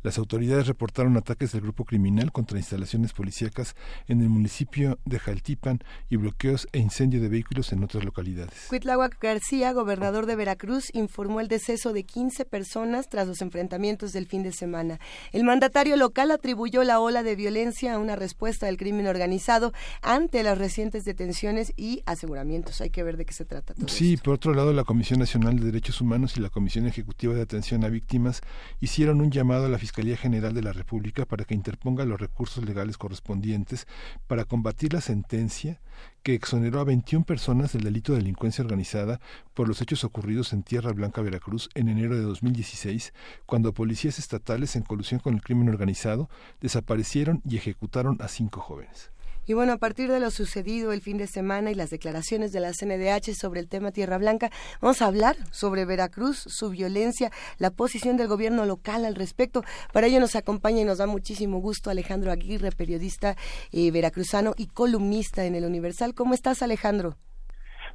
Las 0.05 0.19
autoridades 0.19 0.67
reportaron 0.67 1.17
ataques 1.17 1.51
del 1.51 1.61
grupo 1.61 1.83
criminal 1.83 2.31
contra 2.31 2.59
instalaciones 2.59 3.11
policíacas 3.11 3.75
en 4.07 4.21
el 4.21 4.29
municipio 4.29 4.99
de 5.03 5.17
Jaltipan 5.17 5.79
y 6.11 6.17
bloqueos 6.17 6.67
e 6.73 6.77
incendio 6.77 7.19
de 7.19 7.27
vehículos 7.27 7.73
en 7.73 7.83
otras 7.83 8.05
localidades. 8.05 8.67
Cuitláhuac 8.69 9.19
García, 9.19 9.73
gobernador 9.73 10.27
de 10.27 10.35
Veracruz, 10.35 10.91
informó 10.93 11.39
el 11.39 11.47
deceso 11.47 11.91
de 11.91 12.03
15 12.03 12.45
personas 12.45 13.09
tras 13.09 13.25
los 13.25 13.41
enfrentamientos 13.41 14.13
del 14.13 14.27
fin 14.27 14.43
de 14.43 14.51
semana. 14.51 14.99
El 15.31 15.43
mandatario 15.43 15.95
local 15.95 16.29
atribuyó 16.29 16.83
la 16.83 16.99
ola 16.99 17.23
de 17.23 17.35
violencia 17.35 17.95
a 17.95 17.97
una 17.97 18.15
respuesta 18.15 18.67
del 18.67 18.77
crimen 18.77 19.07
organizado 19.07 19.73
ante 20.03 20.43
las 20.43 20.59
recientes 20.59 21.03
detenciones 21.03 21.73
y 21.77 22.03
aseguramientos. 22.05 22.79
Hay 22.79 22.91
que 22.91 23.01
ver 23.01 23.17
de 23.17 23.25
qué 23.25 23.33
se 23.33 23.45
trata. 23.45 23.73
Todo 23.73 23.87
sí, 23.87 24.17
por 24.17 24.35
otro 24.35 24.53
lado, 24.53 24.71
la 24.71 24.83
Comisión 24.83 25.17
Nacional 25.17 25.57
de 25.57 25.65
Derechos 25.65 25.99
Humanos 25.99 26.37
y 26.37 26.41
la 26.41 26.51
Comisión 26.51 26.85
Ejecutiva 26.85 27.33
de 27.33 27.41
Atención 27.41 27.83
a 27.83 27.89
Víctimas 27.89 28.41
hicieron 28.79 29.19
un 29.19 29.31
llamado 29.31 29.65
a 29.65 29.69
la 29.69 29.79
Fiscalía 29.79 29.94
General 30.17 30.53
de 30.53 30.61
la 30.61 30.73
República 30.73 31.25
para 31.25 31.45
que 31.45 31.55
interponga 31.55 32.03
los 32.03 32.19
recursos 32.19 32.65
legales 32.65 32.97
correspondientes 32.97 33.87
para 34.27 34.43
combatir 34.43 34.93
la 34.93 34.99
sentencia 34.99 35.79
que 36.21 36.33
exoneró 36.33 36.81
a 36.81 36.83
21 36.83 37.23
personas 37.23 37.71
del 37.71 37.83
delito 37.83 38.11
de 38.11 38.19
delincuencia 38.19 38.63
organizada 38.63 39.21
por 39.53 39.67
los 39.69 39.81
hechos 39.81 40.03
ocurridos 40.03 40.51
en 40.51 40.63
Tierra 40.63 40.91
Blanca, 40.91 41.21
Veracruz, 41.21 41.69
en 41.75 41.87
enero 41.87 42.15
de 42.15 42.23
2016, 42.23 43.13
cuando 43.45 43.73
policías 43.73 44.19
estatales, 44.19 44.75
en 44.75 44.83
colusión 44.83 45.21
con 45.21 45.35
el 45.35 45.41
crimen 45.41 45.69
organizado, 45.69 46.29
desaparecieron 46.59 47.41
y 47.47 47.55
ejecutaron 47.55 48.17
a 48.19 48.27
cinco 48.27 48.59
jóvenes. 48.59 49.14
Y 49.47 49.53
bueno, 49.53 49.73
a 49.73 49.77
partir 49.77 50.09
de 50.09 50.19
lo 50.19 50.31
sucedido 50.31 50.91
el 50.91 51.01
fin 51.01 51.17
de 51.17 51.27
semana 51.27 51.69
y 51.69 51.75
las 51.75 51.91
declaraciones 51.91 52.51
de 52.51 52.59
la 52.61 52.71
CNDH 52.71 53.35
sobre 53.39 53.59
el 53.59 53.69
tema 53.69 53.91
Tierra 53.91 54.17
Blanca, 54.17 54.49
vamos 54.81 55.03
a 55.03 55.05
hablar 55.05 55.35
sobre 55.51 55.85
Veracruz, 55.85 56.37
su 56.47 56.71
violencia, 56.71 57.29
la 57.59 57.69
posición 57.69 58.17
del 58.17 58.27
gobierno 58.27 58.65
local 58.65 59.05
al 59.05 59.13
respecto. 59.13 59.61
Para 59.93 60.07
ello 60.07 60.19
nos 60.19 60.35
acompaña 60.35 60.81
y 60.81 60.85
nos 60.85 60.97
da 60.97 61.05
muchísimo 61.05 61.59
gusto 61.59 61.91
Alejandro 61.91 62.31
Aguirre, 62.31 62.71
periodista 62.71 63.35
eh, 63.71 63.91
veracruzano 63.91 64.53
y 64.57 64.65
columnista 64.65 65.45
en 65.45 65.53
el 65.53 65.65
Universal. 65.65 66.15
¿Cómo 66.15 66.33
estás, 66.33 66.63
Alejandro? 66.63 67.15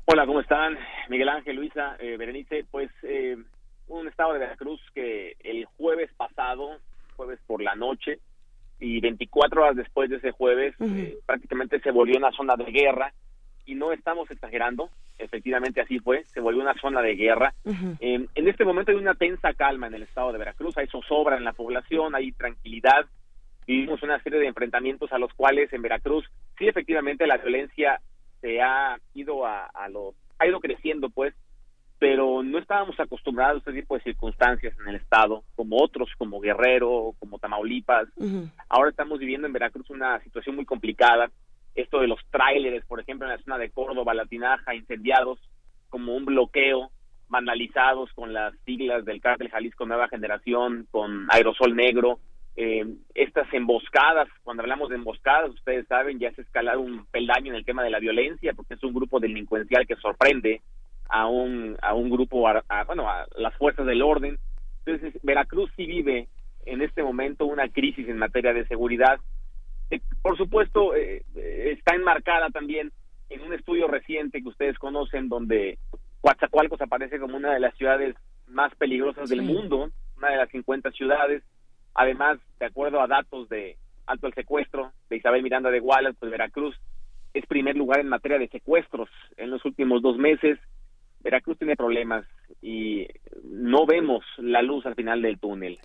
Hola, 0.05 0.27
¿cómo 0.27 0.41
están? 0.41 0.79
Miguel 1.09 1.29
Ángel, 1.31 1.57
Luisa, 1.57 1.97
eh, 1.99 2.17
Berenice. 2.17 2.65
Pues 2.71 2.91
eh, 3.03 3.37
un 3.89 4.07
estado 4.07 4.35
de 4.35 4.39
Veracruz 4.39 4.81
que 4.95 5.35
el 5.41 5.65
jueves 5.77 6.11
pasado, 6.17 6.79
jueves 7.17 7.41
por 7.49 7.61
la 7.61 7.75
noche, 7.75 8.21
y 8.81 9.01
24 9.01 9.63
horas 9.63 9.77
después 9.77 10.11
de 10.11 10.17
ese 10.17 10.33
jueves 10.33 10.75
eh, 10.81 11.19
prácticamente 11.27 11.81
se 11.81 11.91
volvió 11.91 12.17
una 12.17 12.33
zona 12.33 12.57
de 12.57 12.65
guerra. 12.65 13.13
Y 13.67 13.75
no 13.75 13.93
estamos 13.93 14.29
exagerando, 14.31 14.91
efectivamente 15.19 15.81
así 15.81 16.01
fue, 16.01 16.25
se 16.25 16.41
volvió 16.41 16.61
una 16.61 16.75
zona 16.81 17.03
de 17.03 17.15
guerra. 17.15 17.55
en 18.01 18.29
este 18.35 18.65
momento 18.65 18.91
hay 18.91 18.97
una 18.97 19.15
tensa 19.15 19.53
calma 19.53 19.87
en 19.87 19.95
el 19.95 20.03
estado 20.03 20.33
de 20.33 20.39
Veracruz, 20.39 20.77
hay 20.77 20.89
zozobra 20.89 21.37
en 21.37 21.45
la 21.45 21.53
población, 21.53 22.17
hay 22.17 22.33
tranquilidad, 22.33 23.07
vivimos 23.67 24.03
una 24.03 24.21
serie 24.23 24.41
de 24.41 24.49
enfrentamientos 24.49 25.13
a 25.13 25.19
los 25.19 25.33
cuales 25.35 25.73
en 25.73 25.83
Veracruz 25.83 26.29
sí 26.59 26.67
efectivamente 26.67 27.27
la 27.27 27.37
violencia 27.37 28.01
se 28.41 28.61
ha 28.61 28.99
ido 29.15 29.47
a, 29.47 29.67
a 29.67 29.89
los 29.89 30.15
ha 30.39 30.47
ido 30.49 30.59
creciendo 30.59 31.09
pues 31.09 31.35
pero 32.01 32.43
no 32.43 32.59
estábamos 32.59 32.99
acostumbrados 32.99 33.57
a 33.57 33.59
este 33.59 33.83
tipo 33.83 33.95
de 33.95 34.03
circunstancias 34.03 34.75
en 34.81 34.89
el 34.89 34.97
estado, 34.97 35.45
como 35.55 35.77
otros, 35.83 36.09
como 36.17 36.41
Guerrero, 36.41 37.15
como 37.19 37.39
Tamaulipas. 37.39 38.09
Ahora 38.71 38.89
estamos 38.89 39.19
viviendo 39.19 39.47
en 39.47 39.53
Veracruz 39.53 39.91
una 39.91 40.19
situación 40.21 40.57
muy 40.57 40.65
complicada. 40.65 41.31
Esto 41.75 42.01
de 42.01 42.09
los 42.09 42.19
tráileres, 42.31 42.87
por 42.87 43.01
ejemplo, 43.01 43.27
en 43.27 43.37
la 43.37 43.43
zona 43.45 43.59
de 43.59 43.71
Córdoba, 43.71 44.15
La 44.15 44.25
Tinaja, 44.25 44.75
incendiados 44.75 45.39
como 45.91 46.17
un 46.17 46.25
bloqueo, 46.25 46.91
vandalizados 47.29 48.11
con 48.15 48.33
las 48.33 48.55
siglas 48.65 49.05
del 49.05 49.21
cártel 49.21 49.51
Jalisco 49.51 49.85
Nueva 49.85 50.09
Generación, 50.09 50.89
con 50.91 51.27
aerosol 51.31 51.77
negro. 51.77 52.19
Eh, 52.57 52.87
estas 53.15 53.47
emboscadas, 53.53 54.29
cuando 54.43 54.63
hablamos 54.63 54.89
de 54.89 54.97
emboscadas, 54.97 55.51
ustedes 55.51 55.87
saben, 55.87 56.19
ya 56.19 56.33
se 56.33 56.41
escalado 56.41 56.81
un 56.81 57.05
peldaño 57.07 57.53
en 57.53 57.57
el 57.57 57.65
tema 57.67 57.85
de 57.85 57.91
la 57.91 57.99
violencia, 57.99 58.55
porque 58.55 58.75
es 58.75 58.83
un 58.83 58.95
grupo 58.95 59.21
delincuencial 59.21 59.87
que 59.87 59.97
sorprende, 59.97 60.63
a 61.11 61.27
un, 61.27 61.77
a 61.83 61.95
un 61.95 62.09
grupo, 62.09 62.47
a, 62.49 62.63
bueno, 62.87 63.09
a 63.09 63.27
las 63.37 63.55
fuerzas 63.57 63.87
del 63.87 64.03
orden. 64.03 64.39
Entonces, 64.85 65.21
Veracruz 65.23 65.71
sí 65.77 65.87
vive 65.87 66.29
en 66.67 66.83
este 66.83 67.03
momento 67.03 67.47
una 67.47 67.69
crisis 67.69 68.09
en 68.09 68.19
materia 68.19 68.53
de 68.53 68.67
seguridad. 68.67 69.19
Eh, 69.91 70.01
por 70.23 70.37
supuesto, 70.37 70.95
eh, 70.95 71.25
eh, 71.35 71.77
está 71.77 71.95
enmarcada 71.95 72.51
también 72.51 72.93
en 73.29 73.43
un 73.43 73.53
estudio 73.53 73.89
reciente 73.89 74.41
que 74.41 74.49
ustedes 74.49 74.79
conocen, 74.79 75.29
donde 75.29 75.79
Coatzacoalcos 76.21 76.81
aparece 76.81 77.19
como 77.19 77.37
una 77.37 77.53
de 77.53 77.61
las 77.61 77.75
ciudades 77.77 78.15
más 78.47 78.75
peligrosas 78.77 79.29
del 79.29 79.43
mundo, 79.43 79.91
una 80.17 80.31
de 80.31 80.37
las 80.37 80.51
50 80.51 80.91
ciudades. 80.93 81.43
Además, 81.95 82.39
de 82.59 82.67
acuerdo 82.67 83.01
a 83.01 83.09
datos 83.09 83.49
de 83.49 83.77
Alto 84.07 84.27
el 84.27 84.35
Secuestro, 84.35 84.93
de 85.09 85.17
Isabel 85.17 85.43
Miranda 85.43 85.71
de 85.71 85.81
Wallace, 85.81 86.17
pues 86.19 86.31
Veracruz 86.31 86.77
es 87.35 87.47
primer 87.47 87.77
lugar 87.77 88.01
en 88.01 88.09
materia 88.09 88.39
de 88.39 88.49
secuestros 88.49 89.09
en 89.37 89.51
los 89.51 89.65
últimos 89.65 90.03
dos 90.03 90.17
meses. 90.17 90.59
Veracruz 91.23 91.59
tiene 91.59 91.77
problemas 91.77 92.25
y 92.63 93.07
no 93.45 93.87
vemos 93.87 94.25
la 94.39 94.63
luz 94.63 94.87
al 94.87 94.95
final 94.95 95.23
del 95.23 95.39
túnel. 95.39 95.79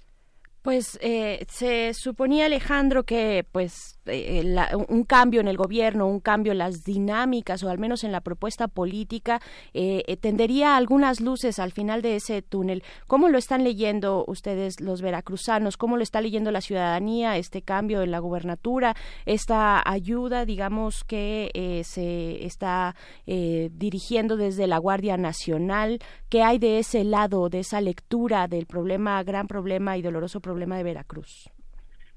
Pues 0.66 0.98
eh, 1.00 1.46
se 1.48 1.94
suponía 1.94 2.48
Alejandro 2.48 3.04
que 3.04 3.46
pues 3.52 4.00
eh, 4.08 4.44
un 4.90 5.04
cambio 5.04 5.40
en 5.40 5.48
el 5.48 5.58
gobierno, 5.58 6.08
un 6.08 6.20
cambio 6.20 6.54
en 6.54 6.58
las 6.58 6.84
dinámicas 6.84 7.62
o 7.62 7.70
al 7.70 7.78
menos 7.78 8.04
en 8.04 8.12
la 8.12 8.22
propuesta 8.22 8.68
política 8.68 9.40
eh, 9.76 10.18
tendería 10.20 10.76
algunas 10.76 11.22
luces 11.22 11.60
al 11.60 11.72
final 11.72 12.02
de 12.02 12.16
ese 12.16 12.42
túnel. 12.42 12.84
¿Cómo 13.06 13.30
lo 13.30 13.38
están 13.38 13.64
leyendo 13.64 14.26
ustedes 14.28 14.82
los 14.82 15.04
veracruzanos? 15.04 15.78
¿Cómo 15.78 15.98
lo 15.98 16.04
está 16.04 16.20
leyendo 16.20 16.50
la 16.50 16.62
ciudadanía 16.62 17.38
este 17.38 17.62
cambio 17.62 18.02
en 18.02 18.10
la 18.10 18.18
gubernatura, 18.18 18.96
esta 19.28 19.88
ayuda, 19.88 20.46
digamos 20.46 21.04
que 21.04 21.84
se 21.86 22.44
está 22.44 22.96
dirigiendo 23.28 24.36
desde 24.36 24.66
la 24.66 24.80
Guardia 24.80 25.16
Nacional? 25.16 26.00
¿Qué 26.30 26.42
hay 26.42 26.58
de 26.58 26.80
ese 26.80 27.04
lado, 27.04 27.50
de 27.50 27.60
esa 27.60 27.82
lectura 27.82 28.48
del 28.48 28.66
problema, 28.66 29.22
gran 29.22 29.46
problema 29.48 29.96
y 29.96 30.02
doloroso 30.02 30.40
problema? 30.40 30.55
Problema 30.56 30.77
de 30.77 30.84
Veracruz? 30.84 31.49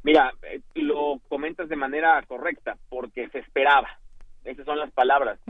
Mira, 0.05 0.33
eh, 0.43 0.61
lo 0.75 1.21
comentas 1.29 1.69
de 1.69 1.75
manera 1.75 2.23
correcta, 2.29 2.77
porque 2.89 3.29
se 3.31 3.41
esperaba. 3.41 3.89
Esas 4.45 4.65
son 4.65 4.79
las 4.79 4.93
palabras. 4.93 5.41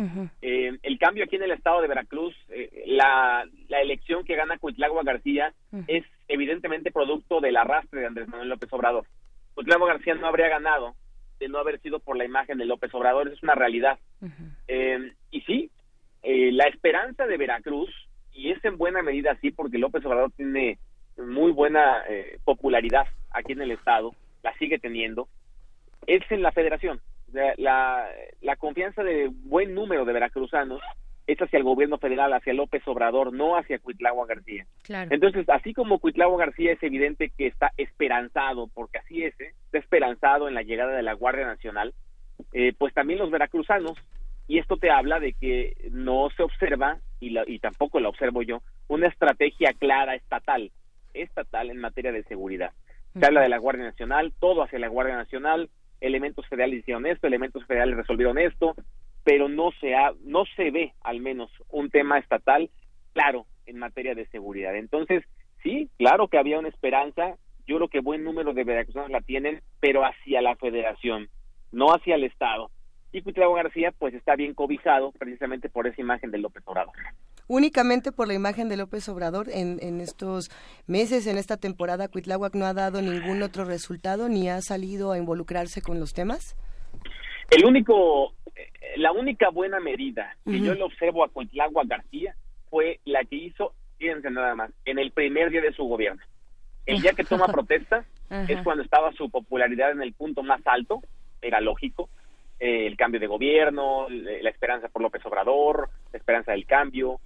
Eh, 0.40 0.72
el 0.82 0.98
cambio 0.98 1.24
aquí 1.24 1.36
en 1.36 1.42
el 1.42 1.50
estado 1.50 1.82
de 1.82 1.88
Veracruz, 1.88 2.34
eh, 2.48 2.84
la, 2.86 3.46
elección 3.68 4.24
que 4.24 4.36
gana 4.36 4.58
Cuitlagua 4.58 5.02
García 5.04 5.52
es 5.86 6.04
evidentemente 6.28 6.90
producto 6.90 7.40
del 7.40 7.58
arrastre 7.58 8.00
de 8.00 8.06
Andrés 8.06 8.28
Manuel 8.28 8.48
López 8.48 8.72
Obrador. 8.72 9.04
Cuitlagua 9.54 9.88
García 9.88 10.14
no 10.14 10.26
habría 10.26 10.48
ganado 10.48 10.94
de 11.38 11.48
no 11.48 11.58
haber 11.58 11.78
sido 11.80 12.00
por 12.00 12.16
la 12.16 12.24
imagen 12.24 12.56
de 12.56 12.64
López 12.64 12.92
Obrador, 12.94 13.28
es 13.28 13.42
una 13.42 13.54
realidad. 13.54 13.98
y 15.30 15.40
sí, 15.42 15.70
la 16.22 16.64
esperanza 16.64 17.26
de 17.26 17.36
Veracruz, 17.36 17.90
y 18.32 18.50
es 18.50 18.64
en 18.64 18.78
buena 18.78 19.02
medida 19.02 19.32
así, 19.32 19.50
porque 19.50 19.78
López 19.78 20.04
Obrador 20.06 20.32
tiene 20.32 20.78
muy 21.18 21.52
buena 21.52 22.04
eh, 22.08 22.38
popularidad 22.44 23.06
aquí 23.30 23.52
en 23.52 23.62
el 23.62 23.72
estado, 23.72 24.14
la 24.42 24.52
sigue 24.54 24.78
teniendo, 24.78 25.28
es 26.06 26.22
en 26.30 26.42
la 26.42 26.52
federación. 26.52 27.00
La, 27.58 28.08
la 28.40 28.56
confianza 28.56 29.02
de 29.02 29.28
buen 29.30 29.74
número 29.74 30.06
de 30.06 30.14
veracruzanos 30.14 30.80
es 31.26 31.38
hacia 31.42 31.58
el 31.58 31.62
gobierno 31.62 31.98
federal, 31.98 32.32
hacia 32.32 32.54
López 32.54 32.82
Obrador, 32.86 33.34
no 33.34 33.58
hacia 33.58 33.78
Cuitlagua 33.78 34.26
García. 34.26 34.64
Entonces, 34.88 35.46
así 35.50 35.74
como 35.74 35.98
Cuitlagua 35.98 36.38
García 36.38 36.72
es 36.72 36.82
evidente 36.82 37.30
que 37.36 37.48
está 37.48 37.70
esperanzado, 37.76 38.68
porque 38.68 38.98
así 38.98 39.24
es, 39.24 39.38
¿eh? 39.40 39.52
está 39.66 39.78
esperanzado 39.78 40.48
en 40.48 40.54
la 40.54 40.62
llegada 40.62 40.96
de 40.96 41.02
la 41.02 41.12
Guardia 41.12 41.46
Nacional, 41.46 41.92
eh, 42.54 42.72
pues 42.78 42.94
también 42.94 43.18
los 43.18 43.30
veracruzanos 43.30 43.98
y 44.46 44.58
esto 44.58 44.78
te 44.78 44.90
habla 44.90 45.20
de 45.20 45.34
que 45.34 45.74
no 45.90 46.30
se 46.34 46.42
observa, 46.42 46.96
y, 47.20 47.36
y 47.46 47.58
tampoco 47.58 48.00
la 48.00 48.08
observo 48.08 48.42
yo, 48.42 48.62
una 48.88 49.08
estrategia 49.08 49.74
clara 49.74 50.14
estatal, 50.14 50.70
estatal 51.22 51.70
en 51.70 51.78
materia 51.78 52.12
de 52.12 52.24
seguridad. 52.24 52.72
Se 53.18 53.26
habla 53.26 53.40
de 53.40 53.48
la 53.48 53.58
Guardia 53.58 53.84
Nacional, 53.84 54.32
todo 54.38 54.62
hacia 54.62 54.78
la 54.78 54.88
Guardia 54.88 55.16
Nacional, 55.16 55.70
elementos 56.00 56.46
federales 56.46 56.80
hicieron 56.80 57.06
esto, 57.06 57.26
elementos 57.26 57.64
federales 57.66 57.96
resolvieron 57.96 58.38
esto, 58.38 58.74
pero 59.24 59.48
no 59.48 59.70
se 59.80 59.94
ha, 59.94 60.12
no 60.24 60.44
se 60.56 60.70
ve 60.70 60.92
al 61.02 61.20
menos 61.20 61.50
un 61.70 61.90
tema 61.90 62.18
estatal 62.18 62.70
claro 63.12 63.46
en 63.66 63.78
materia 63.78 64.14
de 64.14 64.26
seguridad. 64.28 64.76
Entonces, 64.76 65.24
sí, 65.62 65.90
claro 65.98 66.28
que 66.28 66.38
había 66.38 66.58
una 66.58 66.68
esperanza, 66.68 67.36
yo 67.66 67.76
creo 67.76 67.88
que 67.88 68.00
buen 68.00 68.24
número 68.24 68.54
de 68.54 68.64
veracruzanos 68.64 69.10
la 69.10 69.20
tienen, 69.20 69.60
pero 69.80 70.04
hacia 70.04 70.40
la 70.40 70.56
federación, 70.56 71.28
no 71.72 71.92
hacia 71.92 72.14
el 72.14 72.24
Estado. 72.24 72.70
Y 73.12 73.22
Cuitlavo 73.22 73.54
García, 73.54 73.92
pues 73.98 74.14
está 74.14 74.36
bien 74.36 74.54
cobijado 74.54 75.12
precisamente 75.12 75.68
por 75.68 75.86
esa 75.86 76.00
imagen 76.00 76.30
de 76.30 76.38
López 76.38 76.62
Obrador. 76.66 76.94
Únicamente 77.48 78.12
por 78.12 78.28
la 78.28 78.34
imagen 78.34 78.68
de 78.68 78.76
López 78.76 79.08
Obrador 79.08 79.48
en, 79.48 79.78
en 79.80 80.02
estos 80.02 80.50
meses, 80.86 81.26
en 81.26 81.38
esta 81.38 81.56
temporada, 81.56 82.08
Cuitláhuac 82.08 82.54
no 82.54 82.66
ha 82.66 82.74
dado 82.74 83.00
ningún 83.00 83.42
otro 83.42 83.64
resultado 83.64 84.28
ni 84.28 84.50
ha 84.50 84.60
salido 84.60 85.12
a 85.12 85.18
involucrarse 85.18 85.80
con 85.80 85.98
los 85.98 86.12
temas. 86.12 86.56
El 87.50 87.64
único, 87.64 88.34
eh, 88.54 88.68
la 88.96 89.12
única 89.12 89.48
buena 89.48 89.80
medida 89.80 90.36
que 90.44 90.60
yo 90.60 90.74
le 90.74 90.82
observo 90.82 91.24
a 91.24 91.30
Cuitláhuac 91.30 91.88
García 91.88 92.36
fue 92.68 93.00
la 93.06 93.24
que 93.24 93.36
hizo, 93.36 93.72
fíjense 93.96 94.30
nada 94.30 94.54
más, 94.54 94.70
en 94.84 94.98
el 94.98 95.10
primer 95.12 95.50
día 95.50 95.62
de 95.62 95.72
su 95.72 95.84
gobierno. 95.84 96.22
El 96.84 97.00
día 97.00 97.14
que 97.14 97.24
toma 97.24 97.46
protesta 97.52 98.04
es 98.46 98.60
cuando 98.62 98.82
estaba 98.82 99.10
su 99.12 99.30
popularidad 99.30 99.92
en 99.92 100.02
el 100.02 100.12
punto 100.12 100.42
más 100.42 100.60
alto, 100.66 101.00
era 101.40 101.62
lógico, 101.62 102.10
eh, 102.60 102.86
el 102.86 102.98
cambio 102.98 103.20
de 103.20 103.26
gobierno, 103.26 104.06
la 104.10 104.50
esperanza 104.50 104.88
por 104.88 105.00
López 105.00 105.24
Obrador, 105.24 105.88
la 106.12 106.18
esperanza 106.18 106.52
del 106.52 106.66
cambio, 106.66 107.20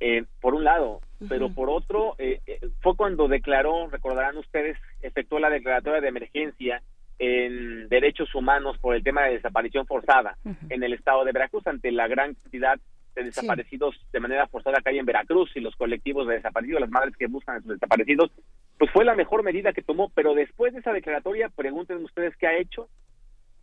eh, 0.00 0.24
por 0.40 0.54
un 0.54 0.64
lado, 0.64 1.00
pero 1.28 1.50
por 1.50 1.70
otro, 1.70 2.14
eh, 2.18 2.40
fue 2.80 2.96
cuando 2.96 3.28
declaró, 3.28 3.88
recordarán 3.88 4.36
ustedes, 4.36 4.76
efectuó 5.00 5.38
la 5.38 5.50
declaratoria 5.50 6.00
de 6.00 6.08
emergencia 6.08 6.82
en 7.18 7.88
derechos 7.88 8.34
humanos 8.34 8.76
por 8.78 8.94
el 8.94 9.02
tema 9.02 9.22
de 9.24 9.34
desaparición 9.34 9.86
forzada 9.86 10.36
en 10.68 10.82
el 10.82 10.92
estado 10.92 11.24
de 11.24 11.32
Veracruz 11.32 11.66
ante 11.66 11.90
la 11.90 12.08
gran 12.08 12.34
cantidad 12.34 12.78
de 13.14 13.24
desaparecidos 13.24 13.96
de 14.12 14.20
manera 14.20 14.46
forzada 14.46 14.80
que 14.82 14.90
hay 14.90 14.98
en 14.98 15.06
Veracruz 15.06 15.50
y 15.54 15.60
los 15.60 15.74
colectivos 15.76 16.28
de 16.28 16.34
desaparecidos, 16.34 16.82
las 16.82 16.90
madres 16.90 17.16
que 17.16 17.26
buscan 17.26 17.56
a 17.56 17.60
sus 17.60 17.70
desaparecidos, 17.70 18.30
pues 18.78 18.90
fue 18.90 19.06
la 19.06 19.14
mejor 19.14 19.42
medida 19.42 19.72
que 19.72 19.82
tomó, 19.82 20.10
pero 20.10 20.34
después 20.34 20.74
de 20.74 20.80
esa 20.80 20.92
declaratoria, 20.92 21.48
pregúntenme 21.48 22.04
ustedes 22.04 22.36
qué 22.36 22.46
ha 22.46 22.58
hecho, 22.58 22.88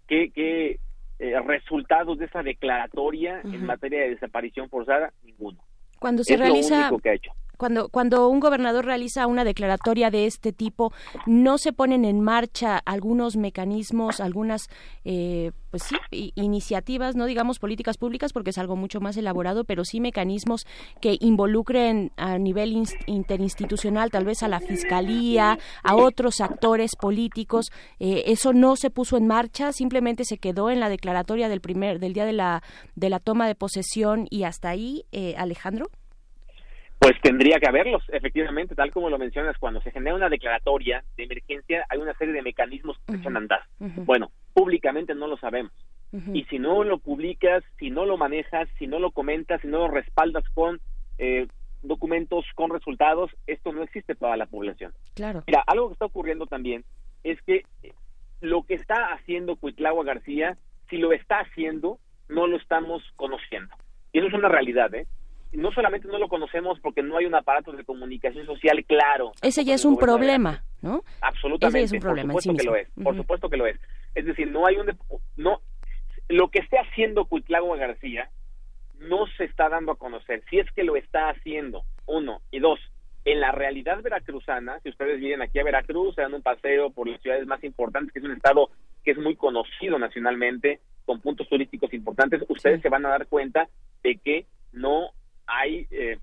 qué, 0.08 0.32
qué 0.34 0.80
eh, 1.20 1.40
resultados 1.46 2.18
de 2.18 2.26
esa 2.26 2.42
declaratoria 2.42 3.42
en 3.44 3.66
materia 3.66 4.02
de 4.02 4.10
desaparición 4.10 4.70
forzada, 4.70 5.14
ninguno. 5.24 5.60
Cuando 6.04 6.22
se 6.26 6.36
realiza 6.36 6.92
cuando, 7.64 7.88
cuando 7.88 8.28
un 8.28 8.42
gobernador 8.42 8.84
realiza 8.84 9.26
una 9.26 9.46
declaratoria 9.46 10.12
de 10.12 10.26
este 10.26 10.52
tipo, 10.52 10.92
no 11.26 11.58
se 11.58 11.72
ponen 11.72 12.04
en 12.04 12.20
marcha 12.20 12.78
algunos 12.78 13.38
mecanismos, 13.38 14.20
algunas, 14.20 14.68
eh, 15.06 15.54
pues 15.72 15.84
sí, 15.84 15.96
iniciativas, 16.36 17.16
no 17.16 17.26
digamos 17.26 17.60
políticas 17.60 17.98
públicas, 17.98 18.34
porque 18.34 18.50
es 18.50 18.58
algo 18.58 18.76
mucho 18.76 19.00
más 19.00 19.16
elaborado, 19.16 19.64
pero 19.64 19.86
sí 19.86 20.02
mecanismos 20.02 20.68
que 21.00 21.16
involucren 21.22 22.12
a 22.18 22.38
nivel 22.38 22.84
interinstitucional, 23.06 24.12
tal 24.12 24.26
vez 24.26 24.44
a 24.44 24.50
la 24.50 24.60
fiscalía, 24.60 25.58
a 25.84 25.96
otros 25.96 26.42
actores 26.42 26.98
políticos. 27.00 27.72
Eh, 28.02 28.24
eso 28.26 28.52
no 28.52 28.76
se 28.76 28.90
puso 28.90 29.16
en 29.16 29.26
marcha, 29.26 29.72
simplemente 29.72 30.26
se 30.26 30.38
quedó 30.38 30.70
en 30.70 30.82
la 30.82 30.90
declaratoria 30.90 31.48
del 31.48 31.62
primer, 31.62 32.00
del 32.00 32.12
día 32.12 32.26
de 32.26 32.34
la, 32.34 32.62
de 32.96 33.10
la 33.10 33.22
toma 33.22 33.48
de 33.48 33.56
posesión 33.56 34.28
y 34.30 34.44
hasta 34.44 34.68
ahí, 34.68 35.06
eh, 35.14 35.36
Alejandro. 35.38 35.90
Pues 37.04 37.20
tendría 37.22 37.60
que 37.60 37.68
haberlos, 37.68 38.02
efectivamente, 38.14 38.76
tal 38.76 38.90
como 38.90 39.10
lo 39.10 39.18
mencionas, 39.18 39.58
cuando 39.58 39.82
se 39.82 39.92
genera 39.92 40.16
una 40.16 40.30
declaratoria 40.30 41.04
de 41.18 41.26
emergencia 41.26 41.86
hay 41.90 42.00
una 42.00 42.14
serie 42.14 42.34
de 42.34 42.42
mecanismos 42.42 42.98
que 43.00 43.12
se 43.12 43.20
echan 43.20 43.36
a 43.36 43.40
andar. 43.40 43.60
Bueno, 43.78 44.32
públicamente 44.54 45.14
no 45.14 45.28
lo 45.28 45.36
sabemos. 45.36 45.74
Y 46.32 46.46
si 46.46 46.60
no 46.60 46.86
lo 46.86 47.00
publicas, 47.00 47.62
si 47.78 47.90
no 47.90 48.06
lo 48.06 48.16
manejas, 48.16 48.70
si 48.80 48.88
no 48.88 49.00
lo 49.00 49.12
comentas, 49.12 49.60
si 49.60 49.68
no 49.68 49.80
lo 49.80 49.90
respaldas 49.90 50.46
con 50.54 50.80
eh, 51.18 51.48
documentos, 51.82 52.46
con 52.56 52.70
resultados, 52.70 53.32
esto 53.48 53.74
no 53.74 53.84
existe 53.84 54.16
para 54.16 54.38
la 54.38 54.46
población. 54.46 54.94
Claro. 55.14 55.44
Mira, 55.46 55.62
algo 55.68 55.90
que 55.90 55.94
está 55.94 56.06
ocurriendo 56.06 56.46
también 56.46 56.86
es 57.26 57.42
que 57.42 57.64
lo 58.40 58.64
que 58.64 58.76
está 58.76 59.12
haciendo 59.14 59.58
Cuitlagua 59.58 60.06
García, 60.06 60.58
si 60.90 60.96
lo 60.96 61.12
está 61.12 61.40
haciendo, 61.40 62.00
no 62.30 62.48
lo 62.48 62.56
estamos 62.56 63.04
conociendo. 63.18 63.76
Y 64.14 64.20
eso 64.20 64.28
es 64.28 64.34
una 64.34 64.48
realidad, 64.48 64.94
¿eh? 64.96 65.06
No 65.54 65.72
solamente 65.72 66.08
no 66.08 66.18
lo 66.18 66.28
conocemos 66.28 66.80
porque 66.80 67.04
no 67.04 67.18
hay 67.18 67.26
un 67.26 67.36
aparato 67.36 67.72
de 67.72 67.84
comunicación 67.84 68.46
social 68.46 68.84
claro. 68.86 69.32
Ese 69.42 69.64
ya 69.64 69.76
es 69.76 69.86
un 69.86 69.98
problema, 69.98 70.64
¿no? 70.82 71.04
Absolutamente. 71.22 71.86
es 71.86 71.92
un 71.92 72.00
problema. 72.00 72.34
Por 72.34 72.44
supuesto 72.44 72.64
que 72.64 72.70
lo 72.70 72.76
es. 72.76 72.90
Por 73.04 73.16
supuesto 73.16 73.50
que 73.50 73.58
lo 73.58 73.68
es. 73.68 73.80
Es 74.16 74.26
decir, 74.26 74.52
no 74.52 74.66
hay 74.66 74.78
un 74.78 74.98
no 75.38 75.62
lo 76.30 76.50
que 76.50 76.60
esté 76.60 76.78
haciendo 76.78 77.26
Cuitlagua 77.26 77.78
García 77.78 78.30
no 79.00 79.28
se 79.38 79.44
está 79.46 79.70
dando 79.70 79.92
a 79.92 79.98
conocer. 79.98 80.44
Si 80.50 80.60
es 80.60 80.72
que 80.72 80.84
lo 80.84 80.96
está 80.96 81.30
haciendo, 81.30 81.84
uno 82.06 82.42
y 82.52 82.60
dos. 82.60 82.80
En 83.26 83.40
la 83.40 83.52
realidad 83.52 84.02
veracruzana, 84.02 84.80
si 84.82 84.90
ustedes 84.90 85.20
vienen 85.20 85.42
aquí 85.42 85.60
a 85.60 85.64
Veracruz, 85.64 86.16
se 86.16 86.22
dan 86.22 86.34
un 86.34 86.42
paseo 86.42 86.90
por 86.90 87.08
las 87.08 87.22
ciudades 87.22 87.48
más 87.48 87.64
importantes, 87.64 88.12
que 88.12 88.20
es 88.20 88.26
un 88.26 88.34
estado 88.34 88.70
que 89.04 89.12
es 89.12 89.18
muy 89.18 89.36
conocido 89.36 89.98
nacionalmente, 89.98 90.80
con 91.06 91.22
puntos 91.22 91.48
turísticos 91.48 91.94
importantes, 91.94 92.42
ustedes 92.48 92.82
se 92.82 92.90
van 92.90 93.06
a 93.06 93.10
dar 93.10 93.28
cuenta 93.28 93.68
de 94.04 94.18
que 94.18 94.46
no 94.72 95.12
hay 95.60 95.88
eh, 95.92 96.18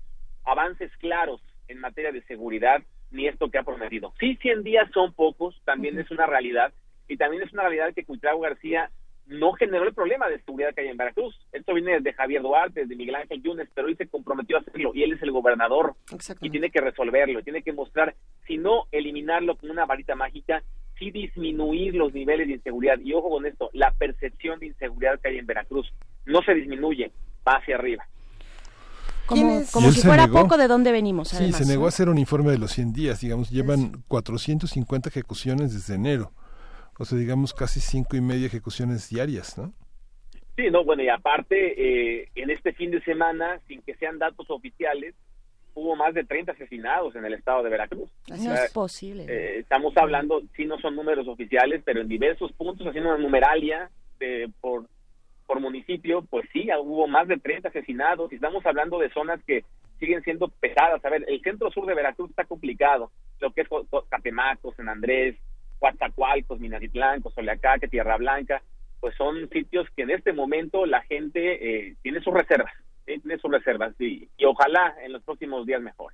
avances 0.45 0.91
claros 0.97 1.41
en 1.67 1.79
materia 1.79 2.11
de 2.11 2.23
seguridad 2.23 2.83
ni 3.11 3.27
esto 3.27 3.49
que 3.49 3.57
ha 3.57 3.63
prometido. 3.63 4.13
Sí, 4.19 4.37
100 4.41 4.63
días 4.63 4.89
son 4.93 5.13
pocos, 5.13 5.59
también 5.65 5.99
es 5.99 6.09
una 6.11 6.25
realidad, 6.25 6.73
y 7.07 7.17
también 7.17 7.43
es 7.43 7.51
una 7.51 7.63
realidad 7.63 7.93
que 7.93 8.05
Cuitlao 8.05 8.39
García 8.39 8.89
no 9.27 9.53
generó 9.53 9.85
el 9.85 9.93
problema 9.93 10.29
de 10.29 10.39
seguridad 10.39 10.73
que 10.73 10.81
hay 10.81 10.87
en 10.87 10.97
Veracruz. 10.97 11.37
Esto 11.51 11.73
viene 11.73 11.93
desde 11.93 12.13
Javier 12.13 12.41
Duarte, 12.41 12.81
desde 12.81 12.95
Miguel 12.95 13.15
Ángel 13.15 13.41
Yunes, 13.41 13.69
pero 13.73 13.87
él 13.87 13.97
se 13.97 14.07
comprometió 14.07 14.57
a 14.57 14.59
hacerlo 14.61 14.91
y 14.93 15.03
él 15.03 15.13
es 15.13 15.21
el 15.21 15.31
gobernador 15.31 15.95
y 16.41 16.49
tiene 16.49 16.69
que 16.69 16.81
resolverlo, 16.81 17.43
tiene 17.43 17.61
que 17.61 17.73
mostrar, 17.73 18.15
si 18.47 18.57
no 18.57 18.87
eliminarlo 18.91 19.55
con 19.55 19.69
una 19.69 19.85
varita 19.85 20.15
mágica, 20.15 20.63
sí 20.97 21.11
disminuir 21.11 21.95
los 21.95 22.13
niveles 22.13 22.47
de 22.47 22.53
inseguridad. 22.53 22.99
Y 22.99 23.13
ojo 23.13 23.29
con 23.29 23.45
esto, 23.45 23.69
la 23.73 23.91
percepción 23.91 24.59
de 24.59 24.67
inseguridad 24.67 25.19
que 25.19 25.29
hay 25.29 25.37
en 25.37 25.45
Veracruz 25.45 25.93
no 26.25 26.41
se 26.41 26.53
disminuye, 26.53 27.11
va 27.47 27.57
hacia 27.57 27.75
arriba 27.75 28.05
como, 29.25 29.91
si 29.91 30.01
fuera 30.01 30.27
poco 30.27 30.57
de 30.57 30.67
dónde 30.67 30.91
venimos. 30.91 31.29
sí, 31.29 31.51
se 31.51 31.65
negó 31.65 31.85
a 31.85 31.89
hacer 31.89 32.09
un 32.09 32.17
informe 32.17 32.51
de 32.51 32.57
los 32.57 32.71
100 32.71 32.93
días, 32.93 33.21
digamos, 33.21 33.49
llevan 33.49 34.03
450 34.07 35.09
ejecuciones 35.09 35.73
desde 35.73 35.95
enero, 35.95 36.31
o 36.97 37.05
sea, 37.05 37.17
digamos 37.17 37.53
casi 37.53 37.79
cinco 37.79 38.15
y 38.15 38.21
media 38.21 38.47
ejecuciones 38.47 39.09
diarias, 39.09 39.57
¿no? 39.57 39.73
Sí, 40.57 40.69
no, 40.69 40.83
bueno, 40.83 41.01
y 41.01 41.09
aparte, 41.09 41.55
eh, 42.21 42.29
en 42.35 42.49
este 42.49 42.73
fin 42.73 42.91
de 42.91 43.01
semana, 43.03 43.59
sin 43.67 43.81
que 43.81 43.95
sean 43.95 44.19
datos 44.19 44.49
oficiales, 44.49 45.15
hubo 45.73 45.95
más 45.95 46.13
de 46.13 46.23
30 46.23 46.51
asesinados 46.51 47.15
en 47.15 47.25
el 47.25 47.33
estado 47.33 47.63
de 47.63 47.69
Veracruz. 47.69 48.09
No 48.27 48.53
es 48.53 48.71
posible. 48.71 49.25
Eh, 49.27 49.59
estamos 49.59 49.95
hablando, 49.95 50.41
sí 50.55 50.65
no 50.65 50.79
son 50.79 50.95
números 50.95 51.27
oficiales, 51.27 51.81
pero 51.85 52.01
en 52.01 52.09
diversos 52.09 52.51
puntos, 52.53 52.85
haciendo 52.85 53.09
una 53.09 53.17
numeralia 53.17 53.89
de, 54.19 54.49
por 54.59 54.87
por 55.51 55.59
municipio, 55.59 56.21
pues 56.29 56.47
sí, 56.53 56.69
hubo 56.81 57.09
más 57.09 57.27
de 57.27 57.37
30 57.37 57.67
asesinados 57.67 58.31
y 58.31 58.35
estamos 58.35 58.65
hablando 58.65 58.99
de 58.99 59.09
zonas 59.09 59.43
que 59.43 59.65
siguen 59.99 60.23
siendo 60.23 60.47
pesadas. 60.47 61.03
A 61.03 61.09
ver, 61.09 61.25
el 61.27 61.41
centro 61.41 61.69
sur 61.71 61.85
de 61.85 61.93
Veracruz 61.93 62.29
está 62.29 62.45
complicado, 62.45 63.11
lo 63.41 63.51
que 63.51 63.59
es 63.59 63.67
Catemaco, 64.07 64.73
San 64.75 64.87
Andrés, 64.87 65.35
Coatzacoalcos, 65.79 66.61
Minatitlán, 66.61 67.21
Cozoleacaque, 67.21 67.89
Tierra 67.89 68.15
Blanca, 68.15 68.61
pues 69.01 69.13
son 69.17 69.49
sitios 69.49 69.89
que 69.93 70.03
en 70.03 70.11
este 70.11 70.31
momento 70.31 70.85
la 70.85 71.01
gente 71.01 71.89
eh, 71.89 71.95
tiene 72.01 72.21
sus 72.21 72.33
reservas, 72.33 72.71
tiene 73.03 73.37
sus 73.37 73.51
reservas 73.51 73.93
y, 73.99 74.29
y 74.37 74.45
ojalá 74.45 74.95
en 75.03 75.11
los 75.11 75.21
próximos 75.23 75.65
días 75.65 75.81
mejor. 75.81 76.13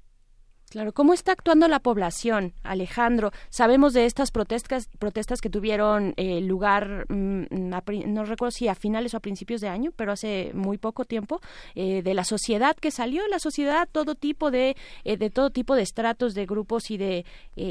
Claro, 0.70 0.92
¿cómo 0.92 1.14
está 1.14 1.32
actuando 1.32 1.70
la 1.70 1.80
población, 1.80 2.52
Alejandro? 2.62 3.32
Sabemos 3.48 3.94
de 3.94 4.04
estas 4.04 4.32
protestas, 4.32 4.90
protestas 5.00 5.40
que 5.40 5.50
tuvieron 5.50 6.14
eh, 6.18 6.42
lugar, 6.42 7.06
mm, 7.08 7.46
no 7.50 8.26
recuerdo 8.26 8.52
si 8.52 8.68
a 8.68 8.76
finales 8.76 9.14
o 9.14 9.18
a 9.18 9.22
principios 9.22 9.62
de 9.62 9.70
año, 9.70 9.92
pero 9.96 10.12
hace 10.12 10.52
muy 10.54 10.78
poco 10.78 11.06
tiempo, 11.06 11.40
eh, 11.76 12.02
de 12.02 12.14
la 12.14 12.26
sociedad 12.26 12.76
que 12.76 12.92
salió, 12.92 13.26
la 13.30 13.40
sociedad, 13.40 13.88
todo 13.90 14.16
tipo 14.16 14.52
de, 14.52 14.76
eh, 15.06 15.16
de 15.16 15.30
todo 15.30 15.52
tipo 15.52 15.74
de 15.74 15.84
estratos, 15.84 16.34
de 16.34 16.46
grupos 16.46 16.92
y 16.92 16.98
de 16.98 17.26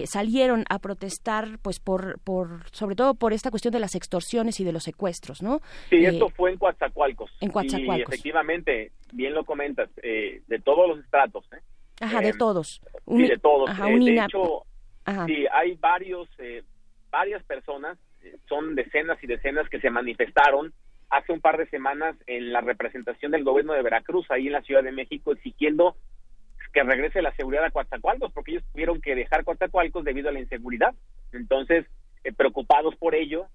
salieron 0.07 0.65
a 0.71 0.79
protestar, 0.79 1.59
pues 1.61 1.81
por, 1.81 2.19
por, 2.21 2.69
sobre 2.71 2.97
todo 2.97 3.15
por 3.15 3.33
esta 3.35 3.51
cuestión 3.51 3.73
de 3.73 3.81
las 3.81 3.95
extorsiones 3.95 4.59
y 4.59 4.65
de 4.65 4.73
los 4.73 4.85
secuestros, 4.85 5.43
¿no? 5.43 5.61
Sí, 5.91 6.05
esto 6.05 6.31
fue 6.31 6.51
en 6.51 6.59
Coatzacoalcos. 6.59 7.31
En 7.41 7.51
Coatzacoalcos. 7.51 7.99
Y 7.99 8.03
efectivamente, 8.03 8.93
bien 9.13 9.35
lo 9.35 9.45
comentas, 9.45 9.91
de 9.97 10.61
todos 10.65 10.89
los 10.89 10.99
estratos, 11.01 11.45
¿eh? 11.53 11.61
Ajá, 12.01 12.21
de 12.21 12.29
em, 12.29 12.39
todos. 12.39 12.81
sí, 13.07 13.29
de 13.29 13.39
todos. 13.39 13.71
Ajá, 13.71 13.91
eh, 13.91 13.99
de 13.99 14.17
hecho, 14.17 14.65
sí, 15.27 15.47
hay 15.53 15.75
varios, 15.77 16.29
eh, 16.39 16.63
varias 17.11 17.43
personas, 17.45 17.99
eh, 18.23 18.37
son 18.49 18.75
decenas 18.75 19.23
y 19.23 19.27
decenas 19.27 19.69
que 19.69 19.81
se 19.81 19.91
manifestaron 19.91 20.73
hace 21.11 21.33
un 21.33 21.41
par 21.41 21.57
de 21.57 21.67
semanas 21.69 22.17
en 22.27 22.53
la 22.53 22.61
representación 22.61 23.33
del 23.33 23.45
gobierno 23.45 23.73
de 23.73 23.83
Veracruz, 23.83 24.31
ahí 24.31 24.47
en 24.47 24.53
la 24.53 24.63
Ciudad 24.63 24.83
de 24.83 24.93
México, 24.93 25.33
exigiendo 25.33 25.97
que 26.73 26.83
regrese 26.83 27.23
la 27.23 27.35
seguridad 27.37 27.65
a 27.65 27.71
Coatzacoalcos, 27.71 28.33
porque 28.33 28.53
ellos 28.53 28.65
tuvieron 28.73 29.01
que 29.01 29.15
dejar 29.15 29.45
Coatzacoalcos 29.45 30.05
debido 30.05 30.29
a 30.29 30.33
la 30.33 30.41
inseguridad. 30.41 30.95
Entonces, 31.33 31.87
eh, 32.25 32.33
preocupados 32.33 32.95
por 32.97 33.15
ello, 33.15 33.47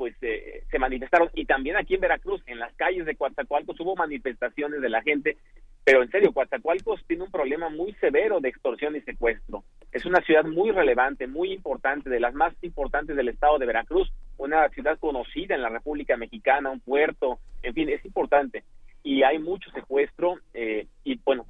pues 0.00 0.16
eh, 0.22 0.64
se 0.70 0.78
manifestaron. 0.78 1.28
Y 1.34 1.44
también 1.44 1.76
aquí 1.76 1.94
en 1.94 2.00
Veracruz, 2.00 2.42
en 2.46 2.58
las 2.58 2.72
calles 2.72 3.04
de 3.04 3.16
Coatzacoalcos, 3.16 3.78
hubo 3.80 3.94
manifestaciones 3.96 4.80
de 4.80 4.88
la 4.88 5.02
gente. 5.02 5.36
Pero 5.84 6.02
en 6.02 6.10
serio, 6.10 6.32
Coatzacoalcos 6.32 7.04
tiene 7.06 7.24
un 7.24 7.30
problema 7.30 7.68
muy 7.68 7.92
severo 8.00 8.40
de 8.40 8.48
extorsión 8.48 8.96
y 8.96 9.02
secuestro. 9.02 9.62
Es 9.92 10.06
una 10.06 10.22
ciudad 10.22 10.44
muy 10.44 10.70
relevante, 10.70 11.26
muy 11.26 11.52
importante, 11.52 12.08
de 12.08 12.18
las 12.18 12.32
más 12.32 12.54
importantes 12.62 13.14
del 13.14 13.28
estado 13.28 13.58
de 13.58 13.66
Veracruz, 13.66 14.10
una 14.38 14.66
ciudad 14.70 14.98
conocida 14.98 15.54
en 15.54 15.60
la 15.60 15.68
República 15.68 16.16
Mexicana, 16.16 16.70
un 16.70 16.80
puerto, 16.80 17.40
en 17.62 17.74
fin, 17.74 17.90
es 17.90 18.02
importante. 18.06 18.64
Y 19.02 19.22
hay 19.22 19.38
mucho 19.38 19.70
secuestro 19.72 20.38
eh, 20.54 20.86
y 21.04 21.20
bueno, 21.22 21.44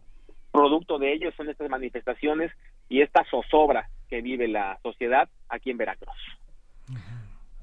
Producto 0.53 0.99
de 0.99 1.13
ello 1.13 1.31
son 1.37 1.49
estas 1.49 1.71
manifestaciones 1.71 2.51
y 2.89 3.03
esta 3.03 3.25
zozobra 3.31 3.89
que 4.09 4.21
vive 4.21 4.49
la 4.49 4.79
sociedad 4.83 5.29
aquí 5.49 5.71
en 5.71 5.77
Veracruz. 5.77 6.17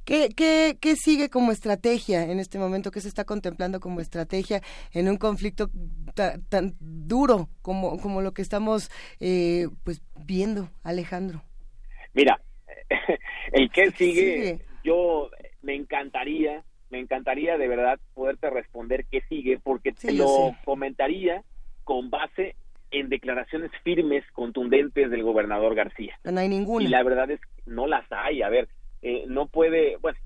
¿Qué, 0.08 0.30
qué, 0.34 0.78
qué 0.80 0.96
sigue 0.96 1.30
como 1.30 1.52
estrategia 1.52 2.24
en 2.24 2.40
este 2.40 2.58
momento? 2.58 2.92
¿Qué 2.92 3.02
se 3.02 3.10
está 3.10 3.26
contemplando 3.26 3.82
como 3.82 4.00
estrategia 4.00 4.62
en 4.94 5.10
un 5.10 5.18
conflicto 5.18 5.70
tan 6.16 6.76
duro 6.80 7.50
como, 7.62 8.00
como 8.00 8.22
lo 8.22 8.32
que 8.32 8.42
estamos 8.42 8.90
eh, 9.20 9.68
pues 9.84 10.02
viendo, 10.26 10.70
Alejandro? 10.86 11.44
Mira, 12.14 12.40
el 13.52 13.70
que 13.70 13.92
sigue, 13.92 14.62
yo 14.82 15.30
me 15.62 15.76
encantaría, 15.76 16.64
me 16.90 17.00
encantaría 17.02 17.58
de 17.58 17.68
verdad 17.68 18.00
poderte 18.14 18.50
responder 18.50 19.06
qué 19.12 19.24
sigue, 19.28 19.60
porque 19.60 19.92
te 19.92 20.14
lo 20.14 20.56
comentaría 20.64 21.44
con 21.84 22.10
base 22.10 22.56
en 22.92 23.10
declaraciones 23.10 23.72
firmes, 23.84 24.24
contundentes 24.32 25.12
del 25.12 25.24
gobernador 25.24 25.76
García. 25.76 26.18
No 26.24 26.40
hay 26.40 26.48
ninguna. 26.48 26.86
Y 26.86 26.88
la 26.88 27.04
verdad 27.04 27.30
es 27.30 27.42
que 27.42 27.64
no 27.66 27.88
las 27.88 28.10
hay. 28.10 28.42
A 28.42 28.48
ver, 28.48 28.70
eh, 29.02 29.26
no 29.28 29.48
puede, 29.48 29.98
bueno, 29.98 30.18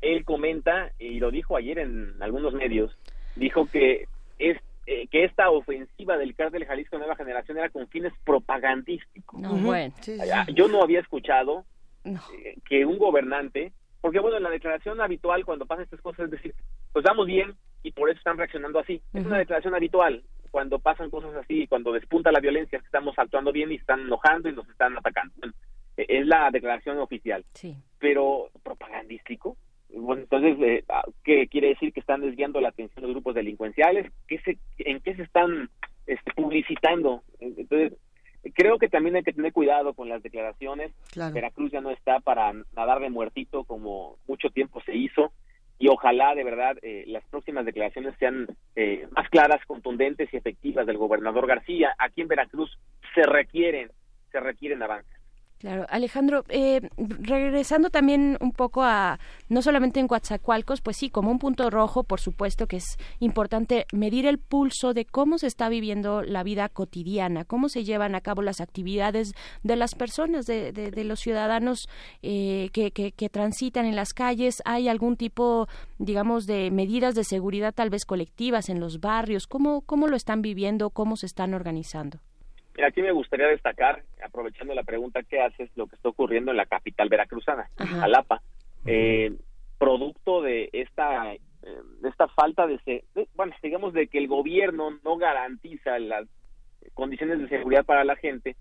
él 0.00 0.24
comenta, 0.24 0.92
y 0.98 1.18
lo 1.18 1.30
dijo 1.30 1.56
ayer 1.56 1.78
en 1.78 2.14
algunos 2.20 2.54
medios, 2.54 2.96
dijo 3.36 3.66
que 3.66 4.06
es 4.38 4.58
eh, 4.90 5.06
que 5.08 5.24
esta 5.24 5.50
ofensiva 5.50 6.16
del 6.16 6.34
cártel 6.34 6.64
Jalisco 6.64 6.96
Nueva 6.96 7.14
Generación 7.14 7.58
era 7.58 7.68
con 7.68 7.88
fines 7.88 8.12
propagandísticos. 8.24 9.38
No, 9.38 9.54
bueno. 9.56 9.94
Ah, 10.32 10.46
yo 10.54 10.66
no 10.68 10.82
había 10.82 11.00
escuchado 11.00 11.66
eh, 12.04 12.56
que 12.66 12.86
un 12.86 12.96
gobernante, 12.96 13.72
porque 14.00 14.18
bueno, 14.18 14.38
en 14.38 14.44
la 14.44 14.50
declaración 14.50 15.00
habitual 15.02 15.44
cuando 15.44 15.66
pasan 15.66 15.84
estas 15.84 16.00
cosas 16.00 16.24
es 16.26 16.30
decir, 16.30 16.54
pues 16.92 17.04
vamos 17.04 17.26
bien 17.26 17.54
y 17.82 17.92
por 17.92 18.08
eso 18.08 18.16
están 18.16 18.38
reaccionando 18.38 18.78
así. 18.78 19.02
Es 19.12 19.26
una 19.26 19.36
declaración 19.36 19.74
habitual 19.74 20.22
cuando 20.50 20.78
pasan 20.78 21.10
cosas 21.10 21.34
así, 21.34 21.66
cuando 21.66 21.92
despunta 21.92 22.32
la 22.32 22.40
violencia, 22.40 22.80
estamos 22.82 23.14
actuando 23.18 23.52
bien 23.52 23.70
y 23.70 23.74
están 23.74 24.00
enojando 24.00 24.48
y 24.48 24.54
nos 24.54 24.66
están 24.70 24.96
atacando. 24.96 25.34
Es 26.08 26.26
la 26.26 26.50
declaración 26.50 26.98
oficial. 26.98 27.44
Sí. 27.54 27.76
Pero 27.98 28.50
propagandístico. 28.62 29.56
Bueno, 29.90 30.22
entonces, 30.22 30.56
eh, 30.60 30.84
ah, 30.88 31.02
¿qué 31.24 31.48
quiere 31.48 31.68
decir 31.68 31.92
que 31.92 32.00
están 32.00 32.20
desviando 32.20 32.60
la 32.60 32.68
atención 32.68 33.00
de 33.00 33.08
los 33.08 33.14
grupos 33.14 33.34
delincuenciales? 33.34 34.12
¿Qué 34.26 34.38
se, 34.40 34.58
¿En 34.78 35.00
qué 35.00 35.16
se 35.16 35.22
están 35.22 35.70
este, 36.06 36.32
publicitando? 36.34 37.22
Entonces, 37.40 37.94
creo 38.54 38.78
que 38.78 38.88
también 38.88 39.16
hay 39.16 39.22
que 39.22 39.32
tener 39.32 39.52
cuidado 39.52 39.94
con 39.94 40.08
las 40.08 40.22
declaraciones. 40.22 40.92
Veracruz 41.14 41.72
ya 41.72 41.80
no 41.80 41.90
está 41.90 42.20
para 42.20 42.52
nadar 42.76 43.00
de 43.00 43.10
muertito 43.10 43.64
como 43.64 44.18
mucho 44.26 44.50
tiempo 44.50 44.80
se 44.82 44.94
hizo 44.94 45.32
y 45.78 45.88
ojalá 45.88 46.34
de 46.34 46.44
verdad 46.44 46.76
eh, 46.82 47.04
las 47.06 47.24
próximas 47.26 47.64
declaraciones 47.64 48.14
sean 48.18 48.48
eh, 48.74 49.06
más 49.12 49.28
claras, 49.28 49.64
contundentes 49.66 50.28
y 50.32 50.36
efectivas 50.36 50.86
del 50.86 50.98
gobernador 50.98 51.46
García. 51.46 51.94
Aquí 51.98 52.20
en 52.20 52.28
Veracruz 52.28 52.78
se 53.14 53.22
requieren, 53.22 53.90
se 54.32 54.40
requieren 54.40 54.82
avances. 54.82 55.17
Claro, 55.58 55.86
Alejandro, 55.90 56.44
eh, 56.50 56.88
regresando 56.96 57.90
también 57.90 58.38
un 58.40 58.52
poco 58.52 58.84
a, 58.84 59.18
no 59.48 59.60
solamente 59.60 59.98
en 59.98 60.06
Coatzacoalcos, 60.06 60.80
pues 60.80 60.96
sí, 60.96 61.10
como 61.10 61.32
un 61.32 61.40
punto 61.40 61.68
rojo, 61.68 62.04
por 62.04 62.20
supuesto 62.20 62.68
que 62.68 62.76
es 62.76 62.96
importante 63.18 63.86
medir 63.92 64.26
el 64.26 64.38
pulso 64.38 64.94
de 64.94 65.04
cómo 65.04 65.36
se 65.36 65.48
está 65.48 65.68
viviendo 65.68 66.22
la 66.22 66.44
vida 66.44 66.68
cotidiana, 66.68 67.44
cómo 67.44 67.68
se 67.68 67.82
llevan 67.82 68.14
a 68.14 68.20
cabo 68.20 68.40
las 68.40 68.60
actividades 68.60 69.32
de 69.64 69.74
las 69.74 69.96
personas, 69.96 70.46
de, 70.46 70.70
de, 70.70 71.04
los 71.04 71.18
ciudadanos 71.18 71.88
eh, 72.22 72.70
que, 72.72 72.92
que, 72.92 73.10
que 73.10 73.28
transitan 73.28 73.84
en 73.84 73.96
las 73.96 74.12
calles. 74.12 74.62
¿Hay 74.64 74.88
algún 74.88 75.16
tipo, 75.16 75.66
digamos, 75.98 76.46
de 76.46 76.70
medidas 76.70 77.16
de 77.16 77.24
seguridad 77.24 77.74
tal 77.74 77.90
vez 77.90 78.04
colectivas 78.04 78.68
en 78.68 78.78
los 78.78 79.00
barrios? 79.00 79.48
¿Cómo, 79.48 79.80
cómo 79.80 80.06
lo 80.06 80.14
están 80.14 80.40
viviendo? 80.40 80.90
¿Cómo 80.90 81.16
se 81.16 81.26
están 81.26 81.52
organizando? 81.52 82.20
Aquí 82.84 83.02
me 83.02 83.12
gustaría 83.12 83.48
destacar, 83.48 84.02
aprovechando 84.24 84.74
la 84.74 84.84
pregunta 84.84 85.22
que 85.22 85.40
haces, 85.40 85.70
lo 85.76 85.86
que 85.86 85.96
está 85.96 86.08
ocurriendo 86.08 86.50
en 86.50 86.56
la 86.56 86.66
capital 86.66 87.08
veracruzana, 87.08 87.70
Jalapa, 87.76 88.42
eh, 88.86 89.36
producto 89.78 90.42
de 90.42 90.70
esta 90.72 91.34
eh, 91.34 91.40
de 92.00 92.08
esta 92.08 92.28
falta 92.28 92.66
de, 92.66 93.04
bueno, 93.34 93.52
digamos 93.62 93.92
de 93.92 94.06
que 94.06 94.18
el 94.18 94.28
gobierno 94.28 94.98
no 95.04 95.16
garantiza 95.16 95.98
las 95.98 96.26
condiciones 96.94 97.40
de 97.40 97.48
seguridad 97.48 97.84
para 97.84 98.04
la 98.04 98.16
gente, 98.16 98.56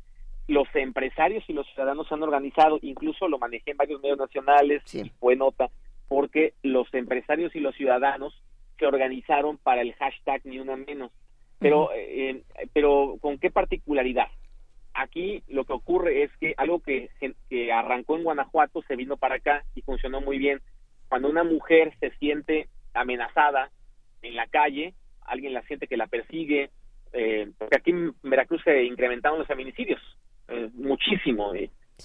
los 0.47 0.67
empresarios 0.73 1.43
y 1.47 1.53
los 1.53 1.67
ciudadanos 1.67 2.11
han 2.11 2.23
organizado, 2.23 2.79
incluso 2.81 3.27
lo 3.27 3.37
manejé 3.37 3.71
en 3.71 3.77
varios 3.77 4.01
medios 4.01 4.17
nacionales 4.17 4.81
y 4.95 5.09
fue 5.19 5.35
nota, 5.35 5.69
porque 6.07 6.53
los 6.63 6.91
empresarios 6.93 7.55
y 7.55 7.59
los 7.59 7.75
ciudadanos 7.75 8.33
se 8.79 8.85
organizaron 8.85 9.57
para 9.57 9.81
el 9.81 9.93
hashtag 9.93 10.41
ni 10.45 10.59
una 10.59 10.75
menos 10.75 11.11
pero, 11.59 11.89
eh, 11.95 12.43
pero 12.73 13.17
¿con 13.19 13.37
qué 13.37 13.51
particularidad? 13.51 14.27
Aquí 14.93 15.43
lo 15.47 15.63
que 15.65 15.73
ocurre 15.73 16.23
es 16.23 16.31
que 16.37 16.53
algo 16.57 16.79
que, 16.79 17.09
que 17.49 17.71
arrancó 17.71 18.17
en 18.17 18.23
Guanajuato 18.23 18.81
se 18.83 18.95
vino 18.95 19.17
para 19.17 19.35
acá 19.35 19.63
y 19.75 19.81
funcionó 19.81 20.21
muy 20.21 20.37
bien. 20.37 20.61
Cuando 21.07 21.29
una 21.29 21.43
mujer 21.43 21.93
se 21.99 22.11
siente 22.17 22.67
amenazada 22.93 23.69
en 24.21 24.35
la 24.35 24.47
calle, 24.47 24.93
alguien 25.21 25.53
la 25.53 25.61
siente 25.63 25.87
que 25.87 25.97
la 25.97 26.07
persigue, 26.07 26.71
eh, 27.13 27.51
porque 27.57 27.77
aquí 27.77 27.91
en 27.91 28.13
Veracruz 28.23 28.61
se 28.63 28.83
incrementaron 28.83 29.39
los 29.39 29.47
feminicidios 29.47 30.01
eh, 30.47 30.69
muchísimo. 30.73 31.53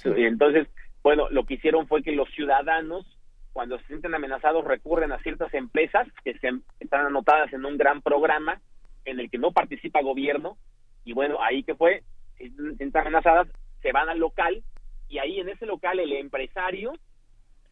Entonces, 0.05 0.69
bueno, 1.03 1.29
lo 1.31 1.45
que 1.45 1.55
hicieron 1.55 1.87
fue 1.87 2.03
que 2.03 2.12
los 2.12 2.29
ciudadanos, 2.31 3.07
cuando 3.53 3.79
se 3.79 3.87
sienten 3.87 4.15
amenazados, 4.15 4.65
recurren 4.65 5.12
a 5.12 5.19
ciertas 5.19 5.53
empresas 5.55 6.07
que 6.24 6.39
se, 6.39 6.51
están 6.81 7.07
anotadas 7.07 7.53
en 7.53 7.65
un 7.65 7.77
gran 7.77 8.03
programa 8.03 8.61
en 9.05 9.20
el 9.20 9.31
que 9.31 9.39
no 9.39 9.53
participa 9.53 10.03
gobierno 10.03 10.57
y 11.05 11.12
bueno, 11.12 11.43
ahí 11.43 11.62
que 11.62 11.74
fue, 11.74 12.03
están 12.39 13.03
amenazadas, 13.03 13.49
se 13.81 13.93
van 13.93 14.09
al 14.09 14.19
local 14.19 14.62
y 15.09 15.19
ahí 15.19 15.41
en 15.41 15.49
ese 15.49 15.66
local 15.66 15.99
el 15.99 16.12
empresario 16.12 16.93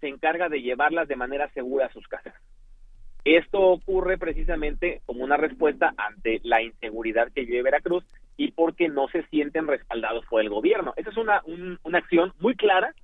se 0.01 0.09
encarga 0.09 0.49
de 0.49 0.63
llevarlas 0.63 1.09
de 1.09 1.17
manera 1.17 1.49
segura 1.51 1.87
a 1.87 1.93
sus 1.93 2.07
casas. 2.09 2.35
Esto 3.25 3.61
ocurre 3.61 4.17
precisamente 4.17 5.03
como 5.05 5.23
una 5.23 5.37
respuesta 5.37 5.93
ante 5.97 6.41
la 6.43 6.63
inseguridad 6.63 7.31
que 7.33 7.45
vive 7.45 7.63
Veracruz 7.63 8.05
y 8.37 8.53
porque 8.53 8.89
no 8.89 9.09
se 9.09 9.23
sienten 9.27 9.67
respaldados 9.67 10.25
por 10.27 10.41
el 10.41 10.49
gobierno. 10.49 10.95
Esa 10.97 11.11
es 11.11 11.17
una, 11.19 11.43
una 11.83 11.99
acción 11.99 12.33
muy 12.41 12.57
clara 12.57 12.95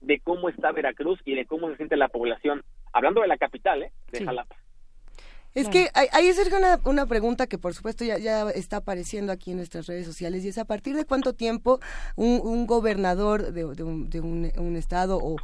de 0.00 0.18
cómo 0.20 0.48
está 0.48 0.72
Veracruz 0.72 1.20
y 1.24 1.36
de 1.36 1.46
cómo 1.46 1.70
se 1.70 1.76
siente 1.76 1.96
la 1.96 2.08
población, 2.08 2.62
hablando 2.92 3.20
de 3.20 3.28
la 3.28 3.38
capital, 3.38 3.84
¿eh? 3.84 3.92
de 4.10 4.24
Jalapa. 4.24 4.56
Es 5.54 5.68
que 5.68 5.90
ahí 5.94 6.28
es 6.28 6.38
una, 6.52 6.80
una 6.84 7.06
pregunta 7.06 7.48
que 7.48 7.58
por 7.58 7.74
supuesto 7.74 8.04
ya, 8.04 8.18
ya 8.18 8.48
está 8.50 8.78
apareciendo 8.78 9.32
aquí 9.32 9.50
en 9.50 9.56
nuestras 9.56 9.86
redes 9.86 10.06
sociales 10.06 10.44
y 10.44 10.48
es 10.48 10.58
a 10.58 10.64
partir 10.64 10.94
de 10.94 11.04
cuánto 11.04 11.34
tiempo 11.34 11.80
un, 12.14 12.40
un 12.42 12.66
gobernador 12.66 13.52
de, 13.52 13.64
un, 13.64 14.08
de 14.08 14.20
un, 14.20 14.76
estado 14.76 15.18
o, 15.18 15.36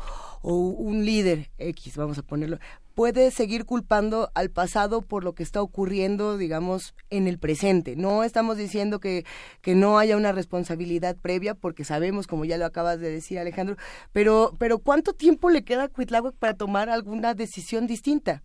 o, 0.43 0.55
un 0.55 1.05
líder 1.05 1.51
X, 1.59 1.97
vamos 1.97 2.19
a 2.19 2.23
ponerlo, 2.23 2.59
puede 2.95 3.33
seguir 3.33 3.65
culpando 3.65 4.31
al 4.35 4.51
pasado 4.51 5.03
por 5.03 5.25
lo 5.25 5.35
que 5.35 5.43
está 5.43 5.61
ocurriendo, 5.61 6.39
digamos, 6.39 6.95
en 7.11 7.27
el 7.27 7.39
presente. 7.39 7.97
No 7.97 8.23
estamos 8.23 8.57
diciendo 8.57 9.01
que, 9.01 9.25
que 9.61 9.75
no 9.75 9.99
haya 9.99 10.17
una 10.17 10.33
responsabilidad 10.33 11.17
previa, 11.17 11.55
porque 11.55 11.85
sabemos, 11.85 12.27
como 12.27 12.45
ya 12.45 12.57
lo 12.59 12.65
acabas 12.65 13.01
de 13.01 13.11
decir, 13.11 13.39
Alejandro, 13.39 13.77
pero, 14.13 14.55
pero 14.59 14.79
¿cuánto 14.79 15.13
tiempo 15.13 15.51
le 15.51 15.65
queda 15.65 15.85
a 15.85 15.89
Cuitláhuac 15.89 16.37
para 16.37 16.55
tomar 16.55 16.89
alguna 16.89 17.35
decisión 17.35 17.87
distinta? 17.87 18.43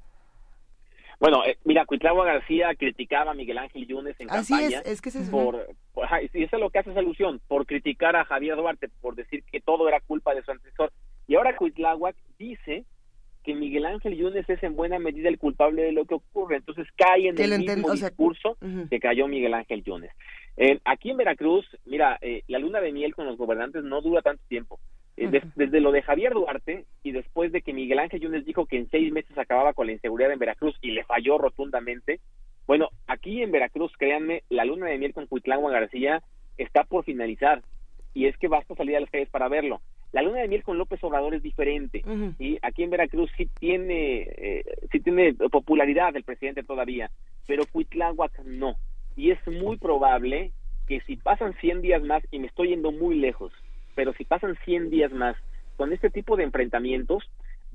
Bueno, 1.22 1.46
eh, 1.46 1.56
mira, 1.66 1.86
Cuitlagua 1.86 2.26
García 2.26 2.74
criticaba 2.74 3.32
a 3.32 3.34
Miguel 3.36 3.60
Ángel 3.60 3.86
Yunes 3.86 4.20
en 4.20 4.32
Así 4.32 4.54
campaña. 4.54 4.80
Es, 4.80 4.94
es 4.94 5.02
que 5.02 5.10
es 5.10 5.30
por, 5.30 5.68
y 6.34 6.44
eso 6.44 6.56
es 6.56 6.60
lo 6.60 6.72
que 6.72 6.80
hace 6.80 6.90
esa 6.90 7.00
alusión, 7.00 7.40
por 7.48 7.68
criticar 7.68 8.16
a 8.16 8.26
Javier 8.26 8.56
Duarte, 8.56 8.90
por 9.02 9.14
decir 9.14 9.44
que 9.52 9.62
todo 9.62 9.88
era 9.88 10.00
culpa 10.00 10.34
de 10.34 10.42
su 10.42 10.50
antecesor. 10.50 10.92
Y 11.28 11.36
ahora 11.36 11.56
Cuitláhuac 11.56 12.16
dice 12.40 12.86
que 13.44 13.54
Miguel 13.54 13.86
Ángel 13.86 14.18
Yunes 14.18 14.50
es 14.50 14.64
en 14.64 14.76
buena 14.76 14.98
medida 14.98 15.30
el 15.30 15.38
culpable 15.38 15.84
de 15.84 15.92
lo 15.92 16.06
que 16.06 16.16
ocurre. 16.16 16.56
Entonces 16.56 16.88
cae 16.96 17.28
en 17.28 17.40
el 17.40 17.60
mismo 17.60 17.92
discurso 17.92 18.58
que 18.90 19.00
cayó 19.00 19.28
Miguel 19.28 19.54
Ángel 19.54 19.84
Yunes. 19.84 20.12
Eh, 20.58 20.80
aquí 20.86 21.12
en 21.12 21.18
Veracruz, 21.18 21.68
mira, 21.86 22.18
eh, 22.22 22.42
la 22.48 22.58
luna 22.58 22.82
de 22.82 22.92
miel 22.92 23.14
con 23.14 23.28
los 23.28 23.38
gobernantes 23.38 23.84
no 23.84 24.02
dura 24.02 24.24
tanto 24.24 24.42
tiempo. 24.48 24.80
Eh, 25.22 25.42
desde 25.56 25.82
lo 25.82 25.92
de 25.92 26.02
Javier 26.02 26.34
Duarte 26.34 26.86
y 27.04 27.12
después 27.12 27.52
de 27.52 27.62
que 27.62 27.74
Miguel 27.74 28.00
Ángel 28.00 28.22
Yunes 28.22 28.44
dijo 28.44 28.66
que 28.66 28.78
en 28.78 28.90
seis 28.90 29.14
meses 29.14 29.38
acababa 29.38 29.74
con 29.74 29.86
la 29.86 29.94
inseguridad 29.94 30.32
en 30.32 30.40
Veracruz 30.40 30.76
y 30.82 30.92
le 30.92 31.04
falló 31.04 31.38
rotundamente, 31.38 32.20
bueno, 32.66 32.90
aquí 33.08 33.44
en 33.44 33.52
Veracruz, 33.52 33.92
créanme, 33.98 34.42
la 34.50 34.66
luna 34.66 34.88
de 34.88 34.98
miel 34.98 35.14
con 35.14 35.28
Cuitlagua 35.28 35.72
García 35.72 36.24
está 36.58 36.84
por 36.86 37.04
finalizar 37.04 37.62
y 38.16 38.26
es 38.26 38.38
que 38.38 38.48
basta 38.48 38.76
salir 38.76 38.98
a 38.98 39.00
las 39.00 39.12
calles 39.12 39.30
para 39.30 39.48
verlo. 39.48 39.82
La 40.12 40.24
luna 40.24 40.42
de 40.42 40.48
miel 40.48 40.64
con 40.64 40.78
López 40.78 41.02
Obrador 41.04 41.36
es 41.36 41.44
diferente 41.44 42.04
y 42.40 42.58
aquí 42.64 42.84
en 42.84 42.90
Veracruz 42.90 43.30
sí 43.38 43.48
tiene 43.60 44.22
eh, 44.22 44.64
sí 44.92 45.00
tiene 45.02 45.34
popularidad 45.34 46.16
el 46.16 46.24
presidente 46.24 46.64
todavía, 46.64 47.12
pero 47.48 47.66
Cuitláhuac 47.72 48.40
no. 48.44 48.76
Y 49.16 49.32
es 49.32 49.40
muy 49.48 49.78
probable 49.78 50.52
que 50.88 51.00
si 51.02 51.16
pasan 51.16 51.54
100 51.62 51.82
días 51.82 52.04
más 52.04 52.24
y 52.32 52.40
me 52.40 52.48
estoy 52.48 52.70
yendo 52.70 52.92
muy 52.92 53.16
lejos, 53.16 53.54
pero 53.96 54.14
si 54.14 54.26
pasan 54.26 54.58
100 54.66 54.90
días 54.90 55.12
más 55.12 55.36
con 55.78 55.94
este 55.94 56.10
tipo 56.10 56.36
de 56.36 56.44
enfrentamientos, 56.44 57.24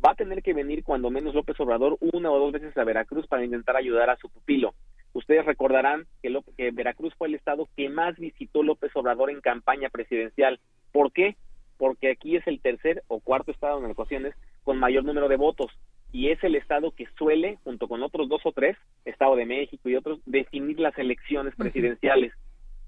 va 0.05 0.13
a 0.13 0.15
tener 0.15 0.43
que 0.43 0.55
venir 0.55 0.85
cuando 0.85 1.11
menos 1.11 1.35
López 1.35 1.59
Obrador 1.61 1.97
una 2.01 2.31
o 2.31 2.39
dos 2.39 2.53
veces 2.53 2.77
a 2.77 2.85
Veracruz 2.85 3.27
para 3.27 3.45
intentar 3.45 3.77
ayudar 3.77 4.11
a 4.11 4.17
su 4.17 4.29
pupilo. 4.29 4.75
Ustedes 5.13 5.45
recordarán 5.47 6.07
que, 6.23 6.37
que 6.57 6.71
Veracruz 6.71 7.15
fue 7.17 7.29
el 7.29 7.35
estado 7.35 7.69
que 7.77 7.89
más 7.89 8.17
visitó 8.19 8.63
López 8.63 8.91
Obrador 8.95 9.31
en 9.31 9.41
campaña 9.41 9.89
presidencial. 9.89 10.61
¿Por 10.93 11.13
qué? 11.13 11.37
Porque 11.79 12.11
aquí 12.11 12.37
es 12.37 12.47
el 12.47 12.61
tercer 12.61 13.03
o 13.09 13.21
cuarto 13.21 13.51
estado 13.51 13.83
en 13.85 13.91
ocasiones 13.91 14.35
con 14.63 14.79
mayor 14.79 15.05
número 15.05 15.29
de 15.29 15.37
votos 15.37 15.71
y 16.13 16.31
es 16.31 16.43
el 16.45 16.55
estado 16.55 16.93
que 16.93 17.07
suele, 17.19 17.59
junto 17.65 17.89
con 17.89 18.03
otros 18.03 18.29
dos 18.29 18.41
o 18.45 18.53
tres, 18.53 18.77
Estado 19.05 19.37
de 19.37 19.47
México 19.47 19.89
y 19.89 19.97
otros, 19.97 20.21
definir 20.25 20.81
las 20.81 20.97
elecciones 20.99 21.55
presidenciales. 21.57 22.33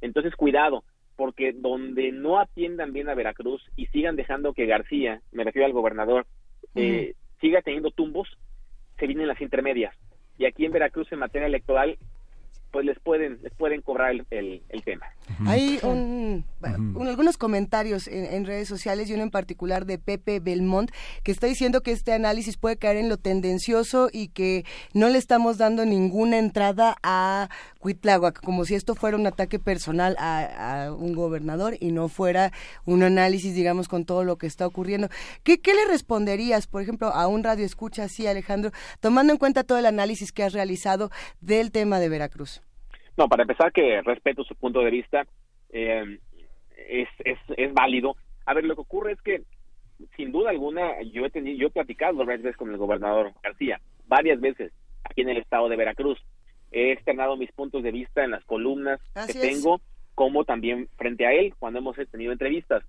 Entonces, 0.01 0.35
cuidado, 0.37 0.85
porque 1.19 1.53
donde 1.53 2.13
no 2.13 2.39
atiendan 2.39 2.93
bien 2.93 3.09
a 3.09 3.15
Veracruz 3.17 3.61
y 3.75 3.87
sigan 3.87 4.15
dejando 4.15 4.53
que 4.53 4.67
García, 4.67 5.21
me 5.33 5.43
refiero 5.43 5.67
al 5.67 5.73
gobernador, 5.73 6.27
eh, 6.77 7.15
siga 7.41 7.61
teniendo 7.61 7.91
tumbos, 7.91 8.29
se 9.01 9.09
vienen 9.09 9.27
las 9.27 9.41
intermedias. 9.41 9.93
Y 10.39 10.45
aquí 10.45 10.65
en 10.65 10.71
Veracruz, 10.71 11.11
en 11.11 11.19
materia 11.19 11.49
electoral, 11.49 11.99
pues 12.71 12.85
les 12.85 12.99
pueden 12.99 13.39
les 13.43 13.53
pueden 13.55 13.83
cobrar 13.83 14.13
el, 14.13 14.63
el, 14.69 14.83
tema. 14.83 15.07
Hay 15.47 15.79
un, 15.83 16.45
algunos 16.63 17.37
comentarios 17.37 18.09
en, 18.09 18.45
redes 18.45 18.69
sociales 18.69 19.09
y 19.09 19.15
uno 19.15 19.23
en 19.23 19.31
particular 19.31 19.87
de 19.87 19.99
Pepe 19.99 20.41
Belmont 20.41 20.91
que 21.23 21.33
está 21.33 21.47
diciendo 21.47 21.83
que 21.83 21.93
este 21.93 22.13
análisis 22.13 22.57
puede 22.57 22.77
caer 22.77 22.97
en 22.97 23.09
lo 23.09 23.17
tendencioso 23.17 24.09
y 24.13 24.29
que 24.29 24.65
no 24.93 25.09
le 25.09 25.19
estamos 25.19 25.59
dando 25.59 25.85
ninguna 25.85 26.39
entrada 26.39 26.97
a 27.03 27.49
Cuitláhuac, 27.79 28.41
como 28.43 28.65
si 28.65 28.75
esto 28.75 28.95
fuera 28.95 29.17
un 29.17 29.27
ataque 29.27 29.59
personal 29.59 30.17
a, 30.19 30.93
un 30.97 31.15
gobernador 31.15 31.77
y 31.81 31.93
no 31.93 32.09
fuera 32.09 32.53
un 32.85 33.03
análisis, 33.03 33.55
digamos, 33.55 33.89
con 33.89 34.05
todo 34.05 34.25
lo 34.25 34.37
que 34.37 34.47
está 34.47 34.67
ocurriendo. 34.67 35.09
¿Qué, 35.43 35.61
qué 35.61 35.75
le 35.75 35.87
responderías, 35.87 36.67
por 36.67 36.83
ejemplo, 36.83 37.09
a 37.09 37.29
un 37.29 37.45
radio 37.45 37.65
escucha 37.65 38.05
así, 38.05 38.27
Alejandro, 38.27 38.73
tomando 39.01 39.33
en 39.33 39.39
cuenta 39.39 39.65
todo 39.65 39.79
el 39.79 39.87
análisis 39.87 40.33
que 40.33 40.43
has 40.43 40.53
realizado 40.53 41.11
del 41.41 41.71
tema 41.71 42.01
de 42.01 42.09
Veracruz? 42.09 42.58
No, 43.19 43.29
para 43.29 43.43
empezar, 43.43 43.73
que 43.73 44.01
respeto 44.03 44.45
su 44.45 44.55
punto 44.55 44.81
de 44.81 44.93
vista, 44.93 45.27
eh, 45.71 46.21
es, 46.89 47.09
es, 47.25 47.39
es 47.57 47.75
válido. 47.75 48.15
A 48.47 48.55
ver, 48.55 48.65
lo 48.65 48.77
que 48.77 48.83
ocurre 48.83 49.11
es 49.11 49.21
que, 49.23 49.43
sin 50.17 50.31
duda 50.31 50.51
alguna, 50.51 51.03
yo 51.03 51.27
he, 51.27 51.31
tenido, 51.31 51.59
yo 51.59 51.67
he 51.67 51.71
platicado 51.71 52.19
varias 52.19 52.43
veces 52.43 52.57
con 52.57 52.71
el 52.71 52.77
gobernador 52.77 53.33
García, 53.43 53.81
varias 54.07 54.41
veces, 54.41 54.73
aquí 55.03 55.23
en 55.23 55.31
el 55.31 55.39
estado 55.39 55.69
de 55.69 55.75
Veracruz. 55.75 56.21
He 56.71 56.93
externado 56.93 57.37
mis 57.37 57.51
puntos 57.51 57.83
de 57.83 57.91
vista 57.91 58.23
en 58.23 58.31
las 58.31 58.45
columnas 58.45 59.01
que 59.27 59.35
tengo, 59.35 59.81
como 60.15 60.45
también 60.45 60.89
frente 60.97 61.27
a 61.27 61.33
él, 61.33 61.55
cuando 61.59 61.81
hemos 61.81 61.97
tenido 62.13 62.31
entrevistas. 62.31 62.85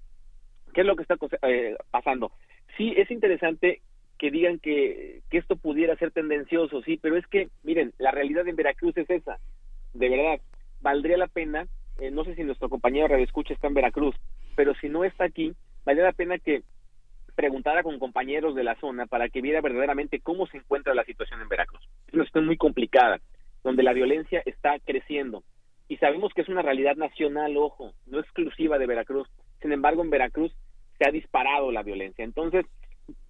¿Qué 0.75 0.81
es 0.81 0.87
lo 0.87 0.95
que 0.95 1.01
está 1.01 1.17
eh, 1.41 1.75
pasando? 1.89 2.33
Sí, 2.77 2.93
es 2.95 3.09
interesante 3.09 3.81
que 4.19 4.29
digan 4.29 4.59
que, 4.59 5.21
que 5.31 5.39
esto 5.39 5.55
pudiera 5.55 5.95
ser 5.95 6.11
tendencioso, 6.11 6.83
sí, 6.83 6.99
pero 7.01 7.17
es 7.17 7.25
que, 7.25 7.49
miren, 7.63 7.93
la 7.97 8.11
realidad 8.11 8.47
en 8.47 8.55
Veracruz 8.55 8.95
es 8.95 9.09
esa 9.09 9.39
de 9.93 10.09
verdad, 10.09 10.41
valdría 10.81 11.17
la 11.17 11.27
pena, 11.27 11.67
eh, 11.99 12.11
no 12.11 12.23
sé 12.23 12.35
si 12.35 12.43
nuestro 12.43 12.69
compañero 12.69 13.07
Radio 13.07 13.25
Escucha 13.25 13.53
está 13.53 13.67
en 13.67 13.73
Veracruz, 13.73 14.15
pero 14.55 14.73
si 14.75 14.89
no 14.89 15.03
está 15.03 15.25
aquí, 15.25 15.53
valdría 15.85 16.05
la 16.05 16.13
pena 16.13 16.37
que 16.37 16.63
preguntara 17.35 17.83
con 17.83 17.99
compañeros 17.99 18.53
de 18.55 18.63
la 18.63 18.75
zona 18.81 19.05
para 19.05 19.29
que 19.29 19.41
viera 19.41 19.61
verdaderamente 19.61 20.19
cómo 20.19 20.45
se 20.47 20.57
encuentra 20.57 20.93
la 20.93 21.05
situación 21.05 21.41
en 21.41 21.47
Veracruz. 21.47 21.81
Es 22.07 22.13
una 22.13 22.25
situación 22.25 22.47
muy 22.47 22.57
complicada, 22.57 23.21
donde 23.63 23.83
la 23.83 23.93
violencia 23.93 24.41
está 24.45 24.77
creciendo. 24.79 25.43
Y 25.87 25.97
sabemos 25.97 26.33
que 26.33 26.41
es 26.41 26.49
una 26.49 26.61
realidad 26.61 26.97
nacional, 26.97 27.55
ojo, 27.57 27.93
no 28.05 28.19
exclusiva 28.19 28.77
de 28.77 28.87
Veracruz. 28.87 29.29
Sin 29.61 29.71
embargo, 29.71 30.03
en 30.03 30.09
Veracruz 30.09 30.53
se 30.97 31.07
ha 31.07 31.11
disparado 31.11 31.71
la 31.71 31.81
violencia. 31.81 32.25
Entonces, 32.25 32.65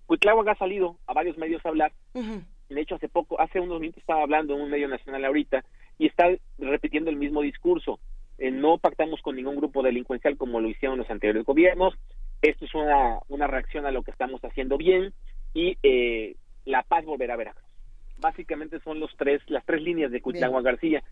Cuitláhuac 0.07 0.47
ha 0.47 0.55
salido 0.55 0.97
a 1.05 1.13
varios 1.13 1.37
medios 1.37 1.63
a 1.63 1.69
hablar. 1.69 1.91
De 2.13 2.81
hecho, 2.81 2.95
hace 2.95 3.09
poco, 3.09 3.39
hace 3.39 3.59
unos 3.59 3.79
minutos 3.79 4.01
estaba 4.01 4.23
hablando 4.23 4.55
en 4.55 4.61
un 4.61 4.71
medio 4.71 4.87
nacional 4.87 5.23
ahorita 5.23 5.63
y 5.99 6.07
está 6.07 6.29
repitiendo 6.57 7.11
el 7.11 7.17
mismo 7.17 7.41
discurso. 7.41 7.99
Eh, 8.39 8.49
no 8.49 8.77
pactamos 8.77 9.21
con 9.21 9.35
ningún 9.35 9.57
grupo 9.57 9.83
delincuencial 9.83 10.37
como 10.37 10.59
lo 10.61 10.69
hicieron 10.69 10.97
los 10.97 11.09
anteriores 11.09 11.45
gobiernos. 11.45 11.93
Esto 12.41 12.65
es 12.65 12.73
una, 12.73 13.19
una 13.27 13.45
reacción 13.45 13.85
a 13.85 13.91
lo 13.91 14.01
que 14.01 14.11
estamos 14.11 14.41
haciendo 14.43 14.77
bien 14.77 15.13
y 15.53 15.77
eh, 15.83 16.35
la 16.65 16.83
paz 16.83 17.05
volverá 17.05 17.33
a 17.33 17.37
Veracruz. 17.37 17.65
Básicamente 18.17 18.79
son 18.79 18.99
los 18.99 19.11
tres, 19.17 19.41
las 19.47 19.65
tres 19.65 19.81
líneas 19.81 20.11
de 20.11 20.21
Cuitlagua 20.21 20.61
García. 20.61 21.03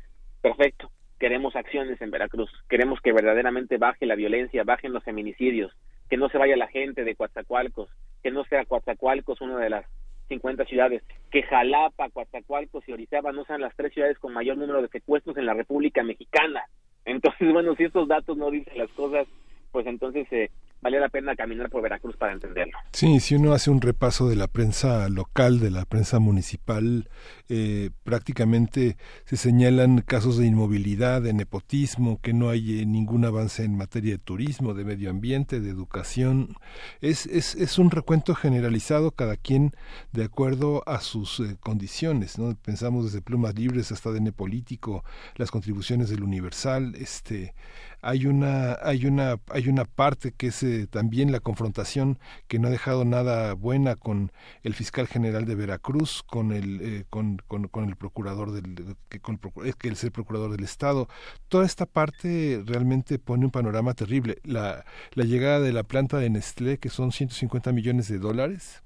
Perfecto. 0.42 0.90
Queremos 1.20 1.56
acciones 1.56 2.02
en 2.02 2.12
Veracruz. 2.12 2.50
Queremos 2.70 3.02
que 3.02 3.12
verdaderamente 3.12 3.78
baje 3.78 4.06
la 4.06 4.16
violencia, 4.16 4.64
bajen 4.64 4.94
los 4.94 5.04
feminicidios, 5.04 5.74
que 6.10 6.18
no 6.18 6.30
se 6.30 6.38
vaya 6.38 6.56
la 6.56 6.68
gente 6.68 7.04
de 7.04 7.16
Coatzacoalcos, 7.16 7.90
que 8.24 8.32
no 8.32 8.46
sea 8.46 8.66
Coatzacoalcos 8.66 9.42
una 9.42 9.58
de 9.58 9.70
las 9.70 9.86
50 10.28 10.66
ciudades, 10.66 11.04
que 11.32 11.44
Jalapa, 11.44 12.10
Coatzacoalcos 12.10 12.88
y 12.88 12.94
Orizaba 12.94 13.32
no 13.32 13.46
sean 13.46 13.62
las 13.62 13.76
tres 13.76 13.94
ciudades 13.94 14.20
con 14.20 14.34
mayor 14.34 14.58
número 14.58 14.82
de 14.82 14.90
secuestros 14.90 15.38
en 15.38 15.46
la 15.46 15.54
República 15.54 16.04
Mexicana. 16.04 16.64
Entonces, 17.06 17.40
bueno, 17.54 17.76
si 17.76 17.86
estos 17.86 18.08
datos 18.08 18.38
no 18.38 18.52
dicen 18.52 18.78
las 18.78 18.92
cosas, 18.92 19.28
pues 19.72 19.86
entonces 19.88 20.28
eh, 20.32 20.50
vale 20.82 21.00
la 21.00 21.10
pena 21.10 21.36
caminar 21.36 21.70
por 21.70 21.82
Veracruz 21.82 22.18
para 22.18 22.34
entenderlo. 22.34 22.78
Sí, 22.92 23.20
si 23.20 23.36
uno 23.36 23.54
hace 23.54 23.70
un 23.70 23.82
repaso 23.82 24.28
de 24.28 24.36
la 24.36 24.48
prensa 24.48 25.08
local, 25.10 25.60
de 25.60 25.72
la 25.72 25.86
prensa 25.86 26.20
municipal, 26.20 27.10
eh, 27.50 27.92
prácticamente 28.04 28.98
se 29.26 29.38
señalan 29.38 30.02
casos 30.02 30.38
de 30.38 30.48
inmovilidad, 30.48 31.22
de 31.22 31.34
nepotismo, 31.34 32.20
que 32.22 32.34
no 32.34 32.50
hay 32.50 32.82
eh, 32.82 32.86
ningún 32.86 33.26
avance 33.26 33.64
en 33.64 33.78
materia 33.78 34.14
de 34.14 34.20
turismo, 34.20 34.74
de 34.74 34.86
medio 34.86 35.10
ambiente, 35.10 35.60
de 35.60 35.70
educación. 35.70 36.56
Es, 37.02 37.26
es, 37.28 37.56
es 37.56 37.80
un 37.80 37.92
recuento 37.92 38.36
generalizado, 38.36 39.12
cada 39.12 39.38
quien 39.38 39.74
de 40.12 40.26
acuerdo 40.26 40.84
a 40.88 41.00
sus 41.00 41.40
eh, 41.40 41.58
condiciones. 41.60 42.38
¿no? 42.38 42.56
Pensamos 42.56 43.06
desde 43.06 43.22
plumas 43.22 43.56
libres 43.56 43.92
hasta 43.92 44.12
de 44.12 44.28
Político, 44.32 45.04
las 45.36 45.52
contribuciones 45.52 46.10
del 46.10 46.24
Universal, 46.24 46.96
este 46.96 47.54
hay 48.02 48.26
una 48.26 48.78
hay 48.82 49.06
una 49.06 49.40
hay 49.50 49.68
una 49.70 49.86
parte 49.86 50.32
que 50.32 50.48
es 50.48 50.64
eh, 50.64 50.88
también 50.88 51.32
la 51.32 51.40
confrontación 51.40 52.20
que 52.48 52.60
no 52.60 52.68
ha 52.68 52.72
dejado 52.72 53.06
nada 53.06 53.54
buena 53.54 53.96
con 53.96 54.32
el 54.64 54.74
fiscal 54.74 55.08
general 55.08 55.46
de 55.46 55.56
Veracruz 55.56 56.24
con 56.24 56.52
el 56.52 56.82
eh, 56.82 57.06
con, 57.10 57.38
con, 57.48 57.90
el 57.90 57.96
procurador 57.96 58.52
del 58.52 58.96
que 59.10 59.20
con 59.20 59.40
el, 59.64 59.76
que 59.76 60.12
procurador 60.12 60.52
del 60.52 60.64
estado. 60.64 61.08
Toda 61.48 61.66
esta 61.66 61.86
parte 61.86 62.62
realmente 62.66 63.20
pone 63.20 63.46
un 63.46 63.52
panorama 63.52 63.94
terrible. 63.94 64.38
La 64.44 64.86
la 65.14 65.24
llegada 65.24 65.60
de 65.60 65.74
la 65.74 65.84
planta 65.84 66.18
de 66.18 66.30
Nestlé 66.30 66.78
que 66.78 66.90
son 66.90 67.12
150 67.12 67.72
millones 67.72 68.08
de 68.08 68.20
dólares 68.20 68.84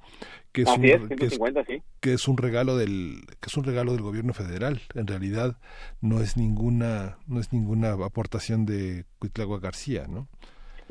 que 0.51 0.63
es, 0.63 0.69
un, 0.69 0.81
que, 0.81 2.13
es, 2.13 2.27
un 2.27 2.37
regalo 2.37 2.75
del 2.75 3.21
que 3.39 3.47
es 3.47 3.57
un 3.57 3.63
regalo 3.63 3.93
del 3.93 4.01
gobierno 4.01 4.33
federal. 4.33 4.81
En 4.95 5.07
realidad 5.07 5.57
no 6.01 6.19
es 6.21 6.37
ninguna 6.37 7.17
no 7.27 7.39
es 7.39 7.53
ninguna 7.53 7.93
aportación 7.93 8.65
de 8.65 9.05
Cuitlagua 9.19 9.59
García 9.59 10.07
no 10.07 10.27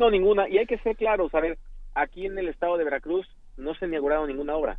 no 0.00 0.10
ninguna. 0.10 0.48
Y 0.48 0.58
hay 0.58 0.66
que 0.66 0.78
ser 0.78 0.96
claros. 0.96 1.32
A 1.34 1.40
ver 1.40 1.58
aquí 1.94 2.26
en 2.26 2.38
el 2.38 2.48
estado 2.48 2.78
de 2.78 2.84
Veracruz 2.84 3.28
no 3.56 3.74
se 3.74 3.84
ha 3.84 3.88
inaugurado 3.88 4.26
ninguna 4.26 4.56
obra. 4.56 4.78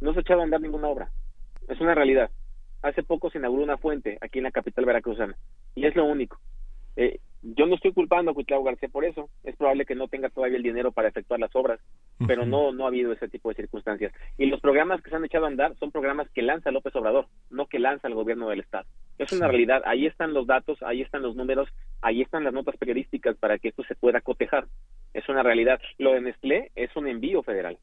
No 0.00 0.12
se 0.12 0.18
ha 0.18 0.22
echado 0.22 0.40
a 0.40 0.44
andar 0.44 0.60
ninguna 0.60 0.88
obra. 0.88 1.10
Es 1.68 1.80
una 1.80 1.94
realidad. 1.94 2.28
Hace 2.82 3.04
poco 3.04 3.30
se 3.30 3.38
inauguró 3.38 3.62
una 3.62 3.78
fuente 3.78 4.18
aquí 4.20 4.38
en 4.38 4.44
la 4.44 4.50
capital 4.50 4.84
veracruzana. 4.84 5.36
Y 5.76 5.86
es 5.86 5.94
lo 5.94 6.04
único. 6.04 6.38
Eh, 6.96 7.20
yo 7.42 7.66
no 7.66 7.76
estoy 7.76 7.92
culpando 7.92 8.30
a 8.30 8.34
Cuitlao 8.34 8.64
García 8.64 8.88
por 8.88 9.04
eso. 9.04 9.28
Es 9.44 9.56
probable 9.56 9.86
que 9.86 9.94
no 9.94 10.08
tenga 10.08 10.28
todavía 10.28 10.56
el 10.56 10.62
dinero 10.62 10.90
para 10.92 11.08
efectuar 11.08 11.38
las 11.38 11.54
obras, 11.54 11.80
pero 12.26 12.44
no 12.44 12.72
no 12.72 12.84
ha 12.84 12.88
habido 12.88 13.12
ese 13.12 13.28
tipo 13.28 13.48
de 13.48 13.54
circunstancias. 13.54 14.12
Y 14.36 14.46
los 14.46 14.60
programas 14.60 15.00
que 15.02 15.10
se 15.10 15.16
han 15.16 15.24
echado 15.24 15.44
a 15.44 15.48
andar 15.48 15.76
son 15.78 15.92
programas 15.92 16.28
que 16.30 16.42
lanza 16.42 16.70
López 16.70 16.94
Obrador, 16.96 17.26
no 17.50 17.66
que 17.66 17.78
lanza 17.78 18.08
el 18.08 18.14
gobierno 18.14 18.48
del 18.48 18.60
Estado. 18.60 18.86
Es 19.18 19.32
una 19.32 19.48
realidad. 19.48 19.82
Ahí 19.86 20.06
están 20.06 20.34
los 20.34 20.46
datos, 20.46 20.82
ahí 20.82 21.02
están 21.02 21.22
los 21.22 21.36
números, 21.36 21.68
ahí 22.02 22.22
están 22.22 22.44
las 22.44 22.52
notas 22.52 22.76
periodísticas 22.76 23.36
para 23.36 23.58
que 23.58 23.68
esto 23.68 23.84
se 23.84 23.94
pueda 23.94 24.20
cotejar. 24.20 24.66
Es 25.14 25.28
una 25.28 25.42
realidad. 25.42 25.80
Lo 25.98 26.12
de 26.12 26.20
Nestlé 26.20 26.70
es 26.74 26.94
un 26.96 27.06
envío 27.06 27.42
federal. 27.42 27.78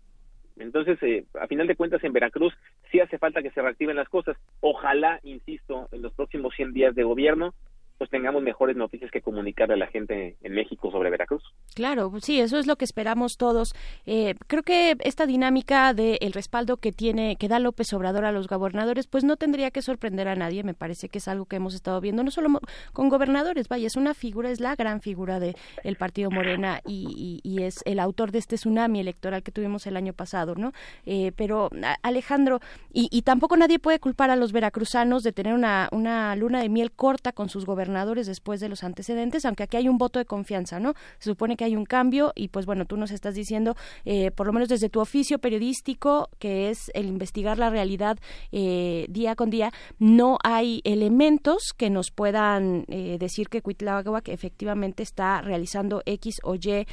Entonces, 0.57 0.97
eh, 1.03 1.25
a 1.39 1.47
final 1.47 1.67
de 1.67 1.75
cuentas, 1.75 2.03
en 2.03 2.13
Veracruz 2.13 2.53
sí 2.91 2.99
hace 2.99 3.17
falta 3.17 3.41
que 3.41 3.51
se 3.51 3.61
reactiven 3.61 3.95
las 3.95 4.07
cosas. 4.07 4.37
Ojalá, 4.61 5.19
insisto, 5.23 5.89
en 5.91 6.01
los 6.01 6.13
próximos 6.13 6.53
100 6.55 6.73
días 6.73 6.95
de 6.95 7.03
gobierno 7.03 7.53
pues 7.97 8.09
tengamos 8.09 8.43
mejores 8.43 8.75
noticias 8.75 9.09
que 9.09 9.21
comunicarle 9.21 9.75
a 9.75 9.77
la 9.77 9.87
gente 9.87 10.35
en 10.41 10.53
México 10.53 10.91
sobre 10.91 11.09
Veracruz. 11.09 11.43
Claro, 11.73 12.11
sí, 12.21 12.39
eso 12.39 12.59
es 12.59 12.67
lo 12.67 12.75
que 12.75 12.83
esperamos 12.83 13.37
todos. 13.37 13.73
Eh, 14.05 14.35
creo 14.47 14.63
que 14.63 14.97
esta 14.99 15.25
dinámica 15.25 15.93
del 15.93 16.17
el 16.19 16.33
respaldo 16.33 16.77
que 16.77 16.91
tiene, 16.91 17.37
que 17.37 17.47
da 17.47 17.59
López 17.59 17.93
Obrador 17.93 18.25
a 18.25 18.33
los 18.33 18.47
gobernadores, 18.47 19.07
pues 19.07 19.23
no 19.23 19.37
tendría 19.37 19.71
que 19.71 19.81
sorprender 19.81 20.27
a 20.27 20.35
nadie. 20.35 20.63
Me 20.63 20.73
parece 20.73 21.07
que 21.07 21.19
es 21.19 21.27
algo 21.27 21.45
que 21.45 21.55
hemos 21.55 21.73
estado 21.73 22.01
viendo, 22.01 22.23
no 22.23 22.31
solo 22.31 22.59
con 22.91 23.07
gobernadores, 23.07 23.69
vaya, 23.69 23.87
es 23.87 23.95
una 23.95 24.13
figura, 24.13 24.49
es 24.49 24.59
la 24.59 24.75
gran 24.75 24.99
figura 24.99 25.39
del 25.39 25.55
el 25.83 25.95
Partido 25.95 26.31
Morena 26.31 26.81
y, 26.85 27.41
es 27.55 27.81
el 27.85 27.99
autor 27.99 28.31
de 28.31 28.39
este 28.39 28.57
tsunami 28.57 28.99
electoral 28.99 29.41
que 29.41 29.51
tuvimos 29.51 29.87
el 29.87 29.95
año 29.95 30.11
pasado, 30.11 30.55
¿no? 30.55 30.73
Eh, 31.05 31.31
pero 31.37 31.69
Alejandro, 32.03 32.59
y, 32.91 33.21
tampoco 33.21 33.55
nadie 33.55 33.79
puede 33.79 33.99
culpar 33.99 34.29
a 34.29 34.35
los 34.35 34.51
veracruzanos 34.51 35.23
de 35.23 35.31
tener 35.31 35.53
una, 35.53 35.87
una 35.91 36.35
luna 36.35 36.61
de 36.61 36.69
miel 36.69 36.91
corta 36.91 37.31
con 37.31 37.49
sus 37.49 37.65
gobernadores 37.65 37.84
después 38.25 38.59
de 38.59 38.69
los 38.69 38.83
antecedentes, 38.83 39.45
aunque 39.45 39.63
aquí 39.63 39.77
hay 39.77 39.89
un 39.89 39.97
voto 39.97 40.19
de 40.19 40.25
confianza, 40.25 40.79
¿no? 40.79 40.93
Se 41.19 41.29
supone 41.29 41.55
que 41.55 41.63
hay 41.63 41.75
un 41.75 41.85
cambio 41.85 42.31
y 42.35 42.49
pues 42.49 42.65
bueno, 42.65 42.85
tú 42.85 42.97
nos 42.97 43.11
estás 43.11 43.35
diciendo, 43.35 43.75
eh, 44.05 44.31
por 44.31 44.47
lo 44.47 44.53
menos 44.53 44.69
desde 44.69 44.89
tu 44.89 44.99
oficio 44.99 45.39
periodístico, 45.39 46.29
que 46.39 46.69
es 46.69 46.91
el 46.93 47.07
investigar 47.07 47.57
la 47.57 47.69
realidad 47.69 48.17
eh, 48.51 49.05
día 49.09 49.35
con 49.35 49.49
día, 49.49 49.71
no 49.99 50.37
hay 50.43 50.81
elementos 50.83 51.73
que 51.75 51.89
nos 51.89 52.11
puedan 52.11 52.85
eh, 52.87 53.17
decir 53.19 53.49
que 53.49 53.61
Cuitláhuac 53.61 54.27
efectivamente 54.29 55.03
está 55.03 55.41
realizando 55.41 56.01
X 56.05 56.35
o 56.43 56.55
Y 56.55 56.85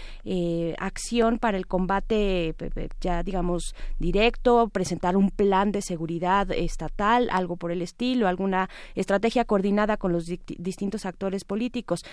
acción 0.78 1.38
para 1.38 1.56
el 1.56 1.66
combate, 1.66 2.54
ya 3.00 3.22
digamos, 3.22 3.74
directo, 3.98 4.68
presentar 4.68 5.16
un 5.16 5.30
plan 5.30 5.72
de 5.72 5.82
seguridad 5.82 6.50
estatal, 6.50 7.28
algo 7.30 7.56
por 7.56 7.70
el 7.70 7.82
estilo, 7.82 8.28
alguna 8.28 8.68
estrategia 8.94 9.44
coordinada 9.44 9.96
con 9.96 10.12
los 10.12 10.26
distintos 10.26 10.81
distintos 10.82 11.06
actores 11.06 11.44
políticos. 11.44 12.04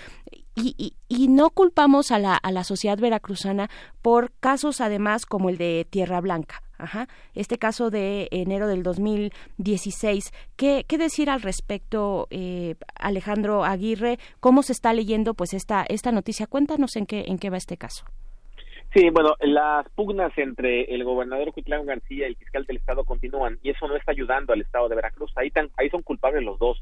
Y, 0.56 0.94
y, 1.08 1.28
no 1.30 1.50
culpamos 1.50 2.12
a 2.12 2.20
la, 2.20 2.36
a 2.36 2.52
la 2.52 2.64
sociedad 2.64 3.00
veracruzana 3.00 3.70
por 4.02 4.32
casos 4.40 4.82
además 4.82 5.26
como 5.26 5.50
el 5.50 5.58
de 5.58 5.88
Tierra 5.90 6.22
Blanca. 6.22 6.62
Ajá. 6.78 7.08
Este 7.34 7.58
caso 7.58 7.90
de 7.90 8.28
enero 8.32 8.68
del 8.68 8.84
2016. 8.84 10.32
¿Qué, 10.56 10.86
qué 10.88 10.98
decir 10.98 11.30
al 11.30 11.42
respecto, 11.42 12.28
eh, 12.30 12.76
Alejandro 12.96 13.64
Aguirre? 13.64 14.20
¿Cómo 14.40 14.62
se 14.62 14.74
está 14.74 14.94
leyendo 14.94 15.34
pues 15.34 15.54
esta, 15.54 15.84
esta 15.90 16.12
noticia? 16.12 16.46
Cuéntanos 16.46 16.96
en 16.96 17.06
qué, 17.06 17.26
en 17.28 17.40
qué 17.40 17.50
va 17.50 17.58
este 17.58 17.78
caso. 17.78 18.06
Sí, 18.94 19.08
bueno, 19.12 19.36
las 19.42 19.88
pugnas 19.90 20.36
entre 20.36 20.84
el 20.96 21.04
gobernador 21.04 21.54
Cuitlán 21.54 21.86
García 21.86 22.28
y 22.28 22.32
el 22.32 22.36
fiscal 22.38 22.66
del 22.66 22.78
Estado 22.78 23.04
continúan 23.04 23.60
y 23.62 23.70
eso 23.70 23.88
no 23.88 23.96
está 23.96 24.12
ayudando 24.14 24.52
al 24.52 24.62
Estado 24.62 24.90
de 24.90 24.96
Veracruz. 24.96 25.32
Ahí, 25.36 25.52
tan, 25.52 25.70
ahí 25.78 25.90
son 25.90 26.02
culpables 26.02 26.44
los 26.44 26.58
dos 26.58 26.82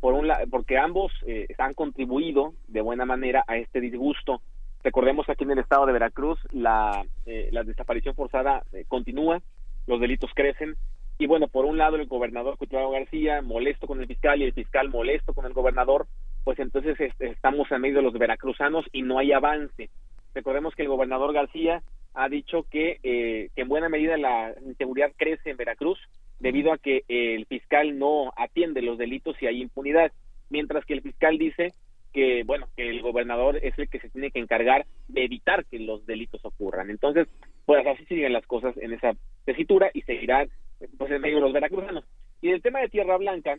por 0.00 0.14
un 0.14 0.30
porque 0.50 0.78
ambos 0.78 1.12
eh, 1.26 1.46
han 1.58 1.74
contribuido 1.74 2.54
de 2.68 2.80
buena 2.80 3.04
manera 3.04 3.44
a 3.46 3.56
este 3.56 3.80
disgusto. 3.80 4.40
Recordemos 4.82 5.28
aquí 5.28 5.44
en 5.44 5.52
el 5.52 5.58
estado 5.58 5.86
de 5.86 5.92
Veracruz 5.92 6.38
la, 6.52 7.04
eh, 7.24 7.48
la 7.52 7.64
desaparición 7.64 8.14
forzada 8.14 8.62
eh, 8.72 8.84
continúa, 8.86 9.40
los 9.86 10.00
delitos 10.00 10.30
crecen 10.34 10.76
y 11.18 11.26
bueno, 11.26 11.48
por 11.48 11.64
un 11.64 11.78
lado 11.78 11.96
el 11.96 12.06
gobernador 12.06 12.56
Cuitlao 12.58 12.90
García 12.90 13.42
molesto 13.42 13.86
con 13.86 14.00
el 14.00 14.06
fiscal 14.06 14.40
y 14.40 14.44
el 14.44 14.52
fiscal 14.52 14.90
molesto 14.90 15.32
con 15.32 15.46
el 15.46 15.54
gobernador, 15.54 16.06
pues 16.44 16.58
entonces 16.58 16.96
estamos 17.18 17.70
en 17.72 17.80
medio 17.80 17.96
de 17.96 18.02
los 18.02 18.12
veracruzanos 18.12 18.84
y 18.92 19.02
no 19.02 19.18
hay 19.18 19.32
avance. 19.32 19.88
Recordemos 20.34 20.74
que 20.74 20.82
el 20.82 20.88
gobernador 20.88 21.32
García 21.32 21.82
ha 22.14 22.28
dicho 22.28 22.64
que, 22.70 22.98
que 23.02 23.60
en 23.60 23.68
buena 23.68 23.88
medida 23.88 24.16
la 24.18 24.54
inseguridad 24.64 25.12
crece 25.16 25.50
en 25.50 25.56
Veracruz 25.56 25.98
debido 26.38 26.72
a 26.72 26.78
que 26.78 27.04
el 27.08 27.46
fiscal 27.46 27.98
no 27.98 28.32
atiende 28.36 28.82
los 28.82 28.98
delitos 28.98 29.36
y 29.40 29.46
hay 29.46 29.62
impunidad, 29.62 30.12
mientras 30.50 30.84
que 30.84 30.94
el 30.94 31.02
fiscal 31.02 31.38
dice 31.38 31.72
que 32.12 32.44
bueno 32.44 32.66
que 32.76 32.88
el 32.88 33.02
gobernador 33.02 33.58
es 33.62 33.78
el 33.78 33.90
que 33.90 34.00
se 34.00 34.08
tiene 34.08 34.30
que 34.30 34.38
encargar 34.38 34.86
de 35.08 35.24
evitar 35.24 35.64
que 35.66 35.78
los 35.78 36.06
delitos 36.06 36.44
ocurran. 36.44 36.90
Entonces, 36.90 37.28
pues 37.64 37.86
así 37.86 38.04
siguen 38.06 38.32
las 38.32 38.46
cosas 38.46 38.76
en 38.78 38.92
esa 38.92 39.12
tesitura 39.44 39.90
y 39.92 40.02
seguirán 40.02 40.48
pues 40.96 41.10
en 41.10 41.20
medio 41.20 41.36
de 41.36 41.42
los 41.42 41.52
veracruzanos. 41.52 42.04
Y 42.40 42.50
el 42.50 42.62
tema 42.62 42.80
de 42.80 42.88
Tierra 42.88 43.16
Blanca, 43.16 43.58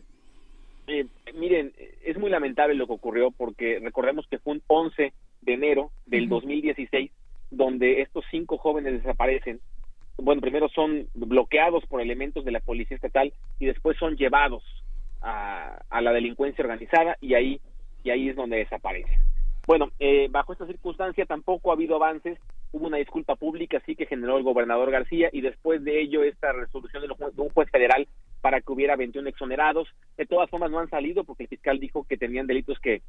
eh, 0.86 1.06
miren, 1.34 1.72
es 2.04 2.18
muy 2.18 2.30
lamentable 2.30 2.74
lo 2.74 2.86
que 2.86 2.94
ocurrió 2.94 3.30
porque 3.30 3.78
recordemos 3.80 4.26
que 4.28 4.38
fue 4.38 4.54
un 4.54 4.62
11 4.66 5.12
de 5.42 5.52
enero 5.52 5.90
del 6.06 6.28
2016 6.28 7.10
donde 7.50 8.02
estos 8.02 8.24
cinco 8.30 8.58
jóvenes 8.58 8.94
desaparecen 8.94 9.60
bueno, 10.18 10.40
primero 10.40 10.68
son 10.68 11.08
bloqueados 11.14 11.84
por 11.86 12.00
elementos 12.00 12.44
de 12.44 12.50
la 12.50 12.60
policía 12.60 12.96
estatal 12.96 13.32
y 13.58 13.66
después 13.66 13.96
son 13.98 14.16
llevados 14.16 14.62
a, 15.22 15.78
la 16.00 16.12
delincuencia 16.12 16.62
organizada 16.62 17.16
y 17.20 17.34
ahí 17.34 17.60
y 18.04 18.10
ahí 18.10 18.28
es 18.28 18.36
donde 18.36 18.58
desaparecen. 18.58 19.18
Bueno, 19.66 19.90
eh, 19.98 20.28
bajo 20.30 20.52
esta 20.52 20.66
circunstancia 20.66 21.26
tampoco 21.26 21.70
ha 21.70 21.74
habido 21.74 21.96
avances. 21.96 22.38
Hubo 22.72 22.86
una 22.86 22.96
disculpa 22.96 23.36
pública, 23.36 23.82
sí 23.84 23.96
que 23.96 24.06
generó 24.06 24.38
el 24.38 24.42
gobernador 24.42 24.90
García 24.90 25.30
y 25.32 25.40
después 25.40 25.84
de 25.84 26.00
ello 26.00 26.22
esta 26.22 26.52
resolución 26.52 27.02
de, 27.02 27.42
un 27.42 27.50
juez 27.50 27.70
federal 27.70 28.08
para 28.40 28.60
que 28.60 28.72
hubiera 28.72 28.96
21 28.96 29.28
exonerados. 29.28 29.88
De 30.16 30.26
todas 30.26 30.48
formas 30.50 30.70
no 30.70 30.78
han 30.78 30.90
salido 30.90 31.24
porque 31.24 31.44
el 31.44 31.48
fiscal 31.48 31.80
dijo 31.80 32.06
que 32.08 32.16
tenían 32.16 32.46
delitos 32.46 32.78
que 32.78 33.02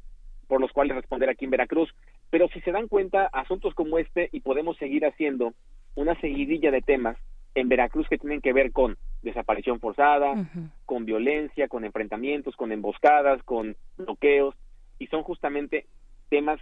por 0.48 0.60
los 0.60 0.72
cuales 0.72 0.96
responder 0.96 1.30
aquí 1.30 1.44
en 1.44 1.52
Veracruz. 1.52 1.94
Pero 2.30 2.48
si 2.48 2.60
se 2.60 2.72
dan 2.72 2.88
cuenta, 2.88 3.26
asuntos 3.32 3.72
como 3.74 3.98
este, 3.98 4.28
y 4.32 4.40
podemos 4.40 4.76
seguir 4.76 5.06
haciendo 5.06 5.54
una 5.94 6.18
seguidilla 6.20 6.70
de 6.70 6.82
temas 6.82 7.16
en 7.54 7.68
Veracruz 7.68 8.08
que 8.08 8.18
tienen 8.18 8.40
que 8.40 8.52
ver 8.52 8.72
con 8.72 8.96
desaparición 9.22 9.80
forzada, 9.80 10.48
con 10.86 11.04
violencia, 11.04 11.68
con 11.68 11.84
enfrentamientos, 11.84 12.56
con 12.56 12.72
emboscadas, 12.72 13.42
con 13.42 13.76
bloqueos, 13.96 14.54
y 14.98 15.06
son 15.08 15.22
justamente 15.22 15.86
temas 16.28 16.60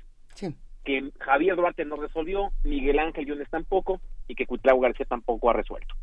que 0.85 1.11
Javier 1.21 1.57
Duarte 1.57 1.85
no 1.85 1.97
resolvió, 1.97 2.51
Miguel 2.65 2.99
Ángel 2.99 3.27
Yunes 3.27 3.51
tampoco, 3.51 4.01
y 4.27 4.35
que 4.35 4.47
Cuitlao 4.47 4.81
García 4.81 5.07
tampoco 5.07 5.51
ha 5.51 5.53
resuelto. 5.53 5.95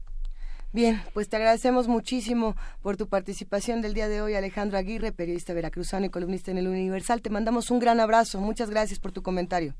Bien, 0.72 1.02
pues 1.14 1.30
te 1.30 1.38
agradecemos 1.38 1.88
muchísimo 1.88 2.56
por 2.82 2.98
tu 2.98 3.08
participación 3.08 3.82
del 3.82 3.94
día 3.94 4.10
de 4.10 4.22
hoy, 4.22 4.36
Alejandro 4.36 4.78
Aguirre, 4.78 5.14
periodista 5.14 5.54
veracruzano 5.54 6.06
y 6.06 6.10
columnista 6.10 6.52
en 6.52 6.58
el 6.58 6.68
Universal. 6.68 7.22
Te 7.22 7.30
mandamos 7.30 7.72
un 7.72 7.80
gran 7.80 8.00
abrazo. 8.02 8.42
Muchas 8.42 8.70
gracias 8.70 9.00
por 9.00 9.14
tu 9.14 9.24
comentario. 9.24 9.74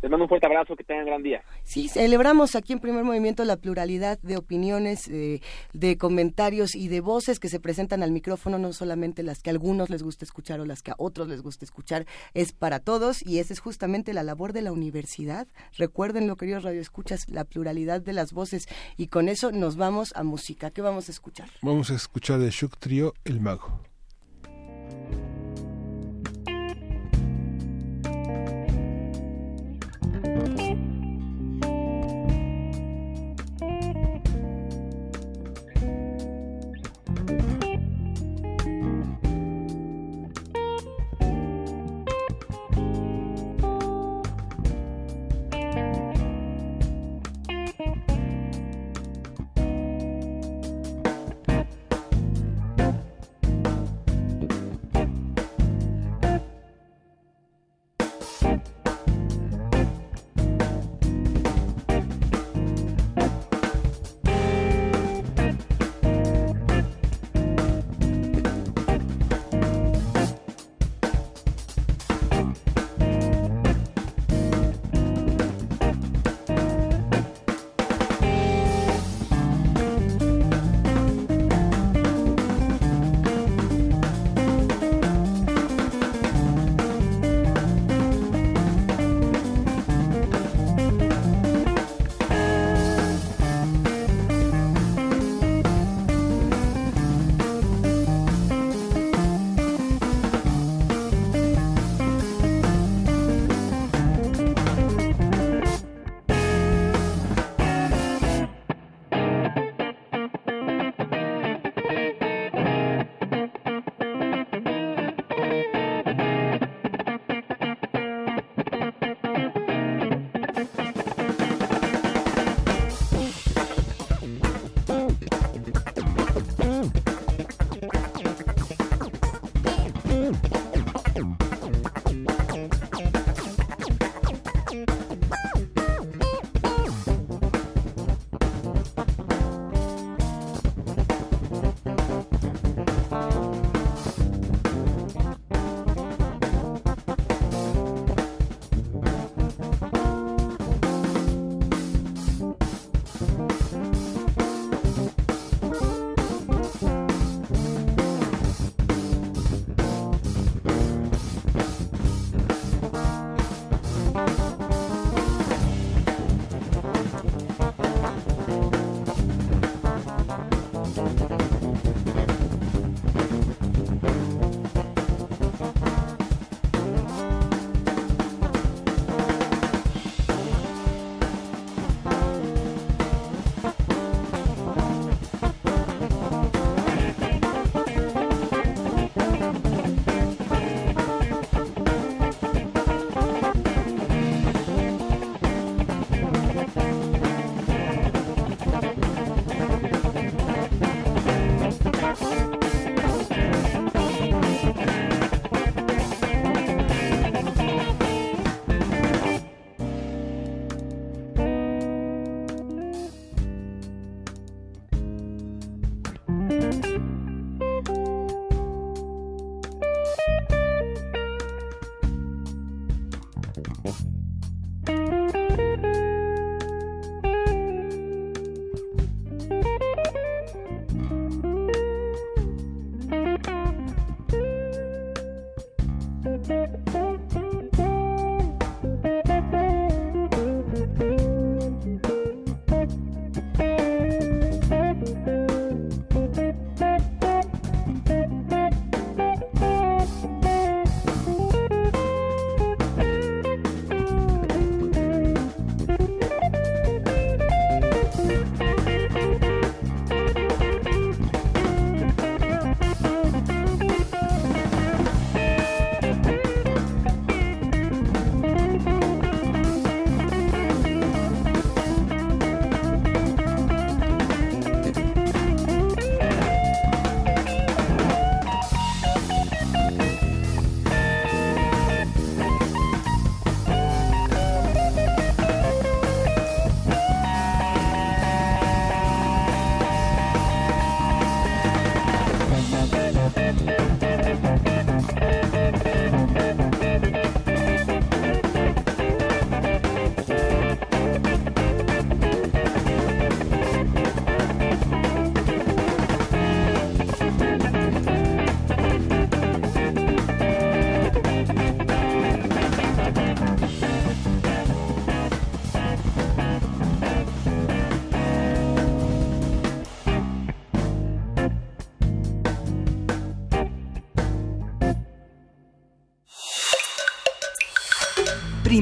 Les 0.00 0.10
mando 0.10 0.24
un 0.24 0.28
fuerte 0.28 0.46
abrazo, 0.46 0.76
que 0.76 0.84
tengan 0.84 1.06
gran 1.06 1.22
día. 1.22 1.42
Sí, 1.64 1.88
celebramos 1.88 2.54
aquí 2.54 2.72
en 2.72 2.78
Primer 2.78 3.02
Movimiento 3.04 3.44
la 3.44 3.56
pluralidad 3.56 4.18
de 4.20 4.36
opiniones, 4.36 5.10
de 5.10 5.96
comentarios 5.98 6.74
y 6.74 6.88
de 6.88 7.00
voces 7.00 7.40
que 7.40 7.48
se 7.48 7.58
presentan 7.58 8.02
al 8.02 8.12
micrófono, 8.12 8.58
no 8.58 8.72
solamente 8.72 9.22
las 9.22 9.42
que 9.42 9.50
a 9.50 9.52
algunos 9.52 9.90
les 9.90 10.02
gusta 10.02 10.24
escuchar 10.24 10.60
o 10.60 10.64
las 10.64 10.82
que 10.82 10.92
a 10.92 10.94
otros 10.98 11.28
les 11.28 11.42
gusta 11.42 11.64
escuchar, 11.64 12.06
es 12.34 12.52
para 12.52 12.78
todos 12.78 13.26
y 13.26 13.40
esa 13.40 13.52
es 13.52 13.60
justamente 13.60 14.12
la 14.12 14.22
labor 14.22 14.52
de 14.52 14.62
la 14.62 14.72
universidad. 14.72 15.48
Recuerden, 15.76 16.28
lo 16.28 16.36
queridos 16.36 16.62
radioescuchas, 16.62 17.28
la 17.28 17.44
pluralidad 17.44 18.00
de 18.00 18.12
las 18.12 18.32
voces 18.32 18.68
y 18.96 19.08
con 19.08 19.28
eso 19.28 19.50
nos 19.50 19.76
vamos 19.76 20.12
a 20.14 20.22
música. 20.22 20.70
¿Qué 20.70 20.80
vamos 20.80 21.08
a 21.08 21.12
escuchar? 21.12 21.48
Vamos 21.62 21.90
a 21.90 21.94
escuchar 21.94 22.38
de 22.38 22.50
Shuk 22.50 22.76
Trio, 22.78 23.14
El 23.24 23.40
Mago. 23.40 23.80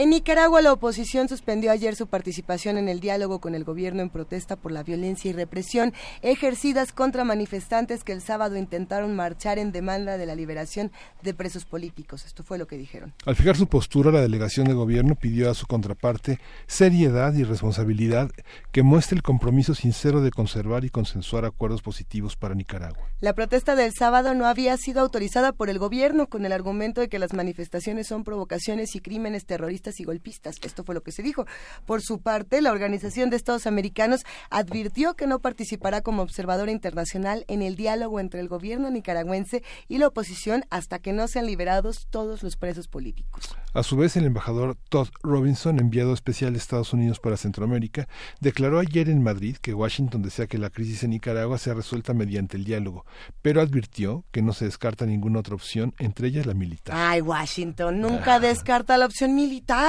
En 0.00 0.08
Nicaragua, 0.08 0.62
la 0.62 0.72
oposición 0.72 1.28
suspendió 1.28 1.70
ayer 1.70 1.94
su 1.94 2.06
participación 2.06 2.78
en 2.78 2.88
el 2.88 3.00
diálogo 3.00 3.38
con 3.38 3.54
el 3.54 3.64
gobierno 3.64 4.00
en 4.00 4.08
protesta 4.08 4.56
por 4.56 4.72
la 4.72 4.82
violencia 4.82 5.28
y 5.28 5.34
represión 5.34 5.92
ejercidas 6.22 6.92
contra 6.92 7.22
manifestantes 7.22 8.02
que 8.02 8.12
el 8.12 8.22
sábado 8.22 8.56
intentaron 8.56 9.14
marchar 9.14 9.58
en 9.58 9.72
demanda 9.72 10.16
de 10.16 10.24
la 10.24 10.34
liberación 10.34 10.90
de 11.22 11.34
presos 11.34 11.66
políticos. 11.66 12.24
Esto 12.24 12.42
fue 12.42 12.56
lo 12.56 12.66
que 12.66 12.78
dijeron. 12.78 13.12
Al 13.26 13.36
fijar 13.36 13.58
su 13.58 13.66
postura, 13.66 14.10
la 14.10 14.22
delegación 14.22 14.66
de 14.68 14.72
gobierno 14.72 15.16
pidió 15.16 15.50
a 15.50 15.54
su 15.54 15.66
contraparte 15.66 16.38
seriedad 16.66 17.34
y 17.34 17.44
responsabilidad 17.44 18.30
que 18.72 18.82
muestre 18.82 19.16
el 19.16 19.22
compromiso 19.22 19.74
sincero 19.74 20.22
de 20.22 20.30
conservar 20.30 20.86
y 20.86 20.88
consensuar 20.88 21.44
acuerdos 21.44 21.82
positivos 21.82 22.36
para 22.36 22.54
Nicaragua. 22.54 23.10
La 23.20 23.34
protesta 23.34 23.76
del 23.76 23.92
sábado 23.92 24.32
no 24.32 24.46
había 24.46 24.78
sido 24.78 25.02
autorizada 25.02 25.52
por 25.52 25.68
el 25.68 25.78
gobierno 25.78 26.26
con 26.26 26.46
el 26.46 26.52
argumento 26.52 27.02
de 27.02 27.10
que 27.10 27.18
las 27.18 27.34
manifestaciones 27.34 28.06
son 28.06 28.24
provocaciones 28.24 28.96
y 28.96 29.00
crímenes 29.00 29.44
terroristas 29.44 29.89
y 29.98 30.04
golpistas. 30.04 30.56
Esto 30.62 30.84
fue 30.84 30.94
lo 30.94 31.02
que 31.02 31.10
se 31.10 31.22
dijo. 31.22 31.46
Por 31.86 32.02
su 32.02 32.20
parte, 32.20 32.60
la 32.60 32.70
Organización 32.70 33.30
de 33.30 33.36
Estados 33.36 33.66
Americanos 33.66 34.24
advirtió 34.50 35.14
que 35.14 35.26
no 35.26 35.40
participará 35.40 36.02
como 36.02 36.22
observadora 36.22 36.70
internacional 36.70 37.44
en 37.48 37.62
el 37.62 37.74
diálogo 37.74 38.20
entre 38.20 38.40
el 38.40 38.48
gobierno 38.48 38.90
nicaragüense 38.90 39.62
y 39.88 39.98
la 39.98 40.08
oposición 40.08 40.64
hasta 40.70 40.98
que 40.98 41.12
no 41.12 41.26
sean 41.26 41.46
liberados 41.46 42.06
todos 42.10 42.42
los 42.42 42.56
presos 42.56 42.86
políticos. 42.88 43.56
A 43.72 43.82
su 43.82 43.96
vez, 43.96 44.16
el 44.16 44.26
embajador 44.26 44.76
Todd 44.88 45.08
Robinson, 45.22 45.78
enviado 45.78 46.12
especial 46.12 46.52
de 46.52 46.58
Estados 46.58 46.92
Unidos 46.92 47.20
para 47.20 47.36
Centroamérica, 47.36 48.08
declaró 48.40 48.78
ayer 48.78 49.08
en 49.08 49.22
Madrid 49.22 49.56
que 49.56 49.74
Washington 49.74 50.22
desea 50.22 50.46
que 50.46 50.58
la 50.58 50.70
crisis 50.70 51.04
en 51.04 51.10
Nicaragua 51.10 51.56
sea 51.56 51.74
resuelta 51.74 52.12
mediante 52.12 52.56
el 52.56 52.64
diálogo, 52.64 53.06
pero 53.42 53.60
advirtió 53.60 54.24
que 54.32 54.42
no 54.42 54.52
se 54.52 54.64
descarta 54.64 55.06
ninguna 55.06 55.40
otra 55.40 55.54
opción, 55.54 55.94
entre 55.98 56.28
ellas 56.28 56.46
la 56.46 56.54
militar. 56.54 56.94
Ay, 56.96 57.20
Washington 57.20 58.00
nunca 58.00 58.34
ah. 58.34 58.40
descarta 58.40 58.98
la 58.98 59.06
opción 59.06 59.34
militar. 59.34 59.79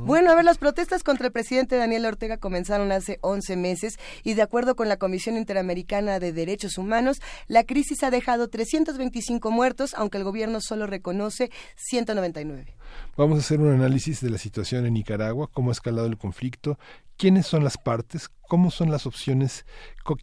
Bueno, 0.00 0.30
a 0.30 0.34
ver, 0.34 0.44
las 0.44 0.58
protestas 0.58 1.02
contra 1.02 1.26
el 1.26 1.32
presidente 1.32 1.76
Daniel 1.76 2.04
Ortega 2.04 2.36
comenzaron 2.36 2.92
hace 2.92 3.18
11 3.22 3.56
meses 3.56 3.98
y 4.22 4.34
de 4.34 4.42
acuerdo 4.42 4.76
con 4.76 4.88
la 4.88 4.98
Comisión 4.98 5.36
Interamericana 5.36 6.18
de 6.18 6.32
Derechos 6.32 6.76
Humanos, 6.76 7.20
la 7.46 7.64
crisis 7.64 8.02
ha 8.02 8.10
dejado 8.10 8.48
325 8.48 9.50
muertos, 9.50 9.94
aunque 9.94 10.18
el 10.18 10.24
gobierno 10.24 10.60
solo 10.60 10.86
reconoce 10.86 11.50
199. 11.76 12.77
Vamos 13.16 13.36
a 13.36 13.40
hacer 13.40 13.60
un 13.60 13.72
análisis 13.72 14.20
de 14.20 14.30
la 14.30 14.38
situación 14.38 14.86
en 14.86 14.94
Nicaragua, 14.94 15.48
cómo 15.52 15.70
ha 15.70 15.72
escalado 15.72 16.06
el 16.06 16.18
conflicto, 16.18 16.78
quiénes 17.16 17.46
son 17.46 17.64
las 17.64 17.76
partes, 17.76 18.28
cómo 18.48 18.70
son 18.70 18.90
las 18.90 19.06
opciones, 19.06 19.66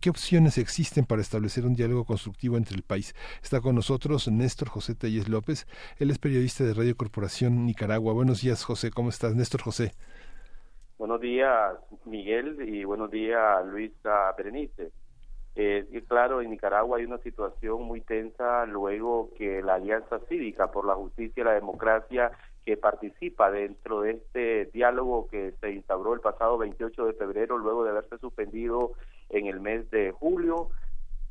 qué 0.01 0.09
opciones 0.09 0.57
existen 0.57 1.05
para 1.05 1.21
establecer 1.21 1.65
un 1.65 1.75
diálogo 1.75 2.05
constructivo 2.05 2.57
entre 2.57 2.75
el 2.75 2.83
país. 2.83 3.13
Está 3.43 3.61
con 3.61 3.75
nosotros 3.75 4.27
Néstor 4.29 4.69
José 4.69 4.95
Telles 4.95 5.27
López, 5.27 5.67
él 5.99 6.09
es 6.09 6.19
periodista 6.19 6.63
de 6.63 6.73
Radio 6.73 6.95
Corporación 6.95 7.65
Nicaragua. 7.65 8.13
Buenos 8.13 8.41
días, 8.41 8.63
José, 8.63 8.91
¿cómo 8.91 9.09
estás? 9.09 9.35
Néstor 9.35 9.61
José. 9.61 9.91
Buenos 10.97 11.19
días, 11.19 11.75
Miguel, 12.05 12.57
y 12.65 12.85
buenos 12.85 13.11
días, 13.11 13.65
Luisa 13.65 14.31
Berenice. 14.37 14.91
Eh, 15.57 16.03
claro, 16.07 16.41
en 16.41 16.51
Nicaragua 16.51 16.97
hay 16.97 17.05
una 17.05 17.17
situación 17.19 17.83
muy 17.83 18.01
tensa 18.01 18.65
luego 18.65 19.29
que 19.37 19.61
la 19.61 19.75
Alianza 19.75 20.19
Cívica 20.27 20.71
por 20.71 20.85
la 20.85 20.95
Justicia 20.95 21.41
y 21.41 21.43
la 21.45 21.53
Democracia 21.53 22.31
que 22.65 22.77
participa 22.77 23.51
dentro 23.51 24.01
de 24.01 24.11
este 24.11 24.65
diálogo 24.73 25.27
que 25.29 25.53
se 25.61 25.71
instauró 25.71 26.13
el 26.13 26.19
pasado 26.19 26.57
28 26.57 27.05
de 27.05 27.13
febrero 27.13 27.57
luego 27.57 27.83
de 27.83 27.91
haberse 27.91 28.17
suspendido 28.17 28.93
en 29.29 29.45
el 29.45 29.59
mes 29.59 29.89
de 29.91 30.11
julio. 30.11 30.69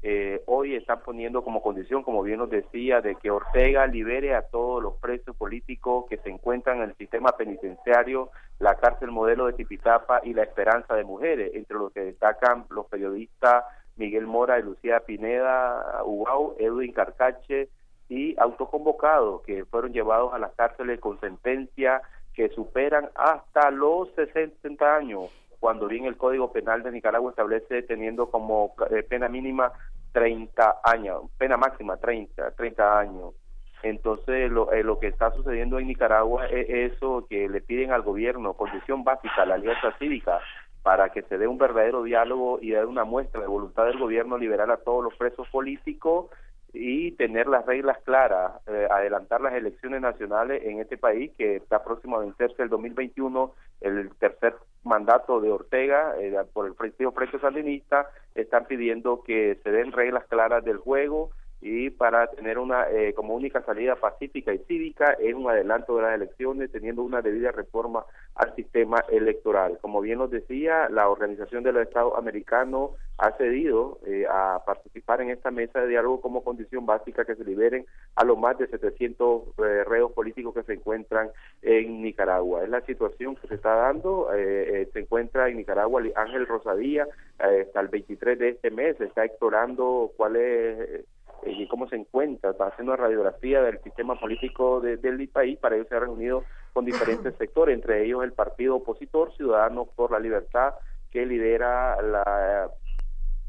Eh, 0.03 0.43
hoy 0.47 0.75
están 0.75 1.01
poniendo 1.01 1.43
como 1.43 1.63
condición, 1.63 2.03
como 2.03 2.23
bien 2.23 2.39
nos 2.39 2.51
decía, 2.51 3.01
de 3.01 3.17
que 3.17 3.31
Ortega 3.31 3.87
libere 3.87 4.35
a 4.35 4.43
todos 4.43 4.83
los 4.83 4.95
presos 4.97 5.35
políticos 5.35 6.05
que 6.09 6.19
se 6.19 6.29
encuentran 6.29 6.79
en 6.79 6.91
el 6.91 6.97
sistema 6.97 7.33
penitenciario, 7.33 8.31
la 8.59 8.77
cárcel 8.77 9.11
modelo 9.11 9.47
de 9.47 9.55
Tipitapa 9.55 10.21
y 10.23 10.35
la 10.35 10.43
esperanza 10.43 10.95
de 10.95 11.05
mujeres, 11.05 11.53
entre 11.55 11.79
los 11.79 11.93
que 11.93 12.01
destacan 12.01 12.67
los 12.69 12.87
periodistas 12.87 13.65
Miguel 13.97 14.27
Mora 14.27 14.59
y 14.59 14.63
Lucía 14.63 15.01
Pineda, 15.01 16.03
Ugao, 16.05 16.57
Edwin 16.59 16.93
Carcache, 16.93 17.69
y 18.09 18.35
autoconvocados 18.39 19.43
que 19.43 19.65
fueron 19.65 19.93
llevados 19.93 20.33
a 20.35 20.39
las 20.39 20.53
cárceles 20.53 21.01
con 21.01 21.19
sentencia 21.21 22.03
que 22.35 22.49
superan 22.51 23.09
hasta 23.15 23.71
los 23.71 24.11
60 24.15 24.97
años, 24.97 25.31
cuando 25.61 25.87
bien 25.87 26.05
el 26.05 26.17
Código 26.17 26.53
Penal 26.53 26.83
de 26.83 26.93
Nicaragua 26.93 27.31
establece 27.31 27.83
teniendo 27.83 28.31
como 28.31 28.75
eh, 28.91 29.03
pena 29.03 29.29
mínima 29.29 29.73
30 30.13 30.81
años, 30.85 31.23
pena 31.39 31.57
máxima 31.57 31.97
30, 31.97 32.53
30 32.53 32.99
años. 32.99 33.35
Entonces, 33.83 34.51
lo, 34.51 34.73
eh, 34.73 34.83
lo 34.83 34.99
que 34.99 35.09
está 35.09 35.31
sucediendo 35.33 35.79
en 35.79 35.87
Nicaragua 35.87 36.47
es 36.47 36.93
eso 36.93 37.27
que 37.29 37.49
le 37.49 37.61
piden 37.61 37.93
al 37.93 38.03
gobierno, 38.03 38.55
condición 38.55 39.05
básica, 39.05 39.45
la 39.45 39.57
alianza 39.57 39.93
cívica, 39.99 40.41
para 40.83 41.11
que 41.11 41.23
se 41.23 41.39
dé 41.39 41.47
un 41.47 41.59
verdadero 41.59 42.03
diálogo 42.03 42.59
y 42.61 42.71
dé 42.71 42.85
una 42.85 43.05
muestra 43.05 43.41
de 43.41 43.47
voluntad 43.47 43.87
del 43.87 43.99
gobierno 43.99 44.39
liberar 44.39 44.71
a 44.71 44.79
todos 44.79 45.05
los 45.05 45.15
presos 45.17 45.49
políticos 45.49 46.27
y 46.75 47.13
tener 47.13 47.47
las 47.47 47.65
reglas 47.65 47.99
claras, 48.05 48.53
eh, 48.67 48.89
adelantar 48.91 49.41
las 49.41 49.55
elecciones 49.55 50.01
nacionales 50.01 50.63
en 50.65 50.81
este 50.81 50.99
país 50.99 51.31
que 51.39 51.57
está 51.57 51.85
próximo 51.85 52.17
a 52.17 52.21
vencerse 52.21 52.63
el 52.63 52.69
2021, 52.69 53.55
el 53.81 54.11
tercer 54.17 54.55
mandato 54.83 55.41
de 55.41 55.53
Ortega 55.53 56.15
eh, 56.21 56.37
por 56.53 56.67
el 56.67 56.75
Frente 56.75 57.09
Frente 57.11 57.39
Sandinista, 57.39 58.11
están 58.35 58.67
pidiendo 58.67 59.23
que 59.23 59.59
se 59.63 59.71
den 59.71 59.93
reglas 59.93 60.25
claras 60.27 60.65
del 60.65 60.79
juego, 60.79 61.31
y 61.67 61.89
para 61.89 62.27
tener 62.27 62.59
una 62.59 62.91
eh, 62.91 63.15
como 63.15 63.35
única 63.35 63.63
salida 63.63 63.97
pacífica 63.97 64.53
y 64.53 64.59
cívica 64.69 65.17
es 65.19 65.33
un 65.33 65.49
adelanto 65.49 65.97
de 65.97 66.03
las 66.03 66.15
elecciones 66.15 66.71
teniendo 66.71 67.03
una 67.03 67.23
debida 67.23 67.53
reforma 67.53 68.05
al 68.35 68.55
sistema 68.55 69.03
electoral. 69.09 69.79
Como 69.81 70.03
bien 70.03 70.19
nos 70.19 70.31
decía, 70.31 70.91
la 70.91 71.09
Organización 71.09 71.65
de 71.65 71.73
los 71.73 71.83
Estados 71.85 72.19
Americanos 72.19 72.91
ha 73.17 73.31
cedido 73.39 73.99
eh, 74.05 74.27
a 74.29 74.63
participar 74.67 75.23
en 75.23 75.31
esta 75.31 75.51
mesa 75.51 75.81
de 75.81 75.89
diálogo 75.89 76.21
como 76.21 76.45
condición 76.45 76.85
básica 76.85 77.25
que 77.25 77.35
se 77.35 77.45
liberen 77.45 77.87
a 78.17 78.25
los 78.25 78.37
más 78.37 78.59
de 78.59 78.67
700 78.67 79.43
eh, 79.57 79.85
reos 79.85 80.13
políticos 80.13 80.53
que 80.53 80.65
se 80.65 80.75
encuentran 80.75 81.31
en 81.63 82.03
Nicaragua. 82.03 82.63
Es 82.63 82.69
la 82.69 82.83
situación 82.83 83.37
que 83.37 83.49
se 83.49 83.55
está 83.55 83.75
dando. 83.75 84.29
se 84.35 85.01
encuentra 85.01 85.49
en 85.49 85.57
Nicaragua 85.57 86.03
Ángel 86.15 86.47
Rosadía 86.47 87.09
hasta 87.39 87.81
el 87.81 87.89
23 87.89 88.39
de 88.39 88.49
este 88.51 88.71
mes. 88.71 89.01
Está 89.01 89.25
explorando 89.25 90.13
cuál 90.19 90.37
es 90.37 91.07
y 91.47 91.67
cómo 91.67 91.89
se 91.89 91.97
encuentra, 91.97 92.51
está 92.51 92.69
haciendo 92.69 92.93
una 92.93 93.03
radiografía 93.03 93.63
del 93.63 93.81
sistema 93.83 94.19
político 94.19 94.81
del 94.81 95.29
país, 95.29 95.59
para 95.59 95.77
ello 95.77 95.87
se 95.89 95.95
ha 95.95 96.01
reunido 96.01 96.45
con 96.73 96.85
diferentes 96.85 97.35
sectores, 97.39 97.75
entre 97.75 98.05
ellos 98.05 98.25
el 98.25 98.33
partido 98.33 98.77
opositor 98.77 99.35
Ciudadanos 99.37 99.89
por 99.95 100.11
la 100.11 100.19
Libertad, 100.19 100.75
que 101.11 101.27
lidera 101.27 102.01
la 102.03 102.71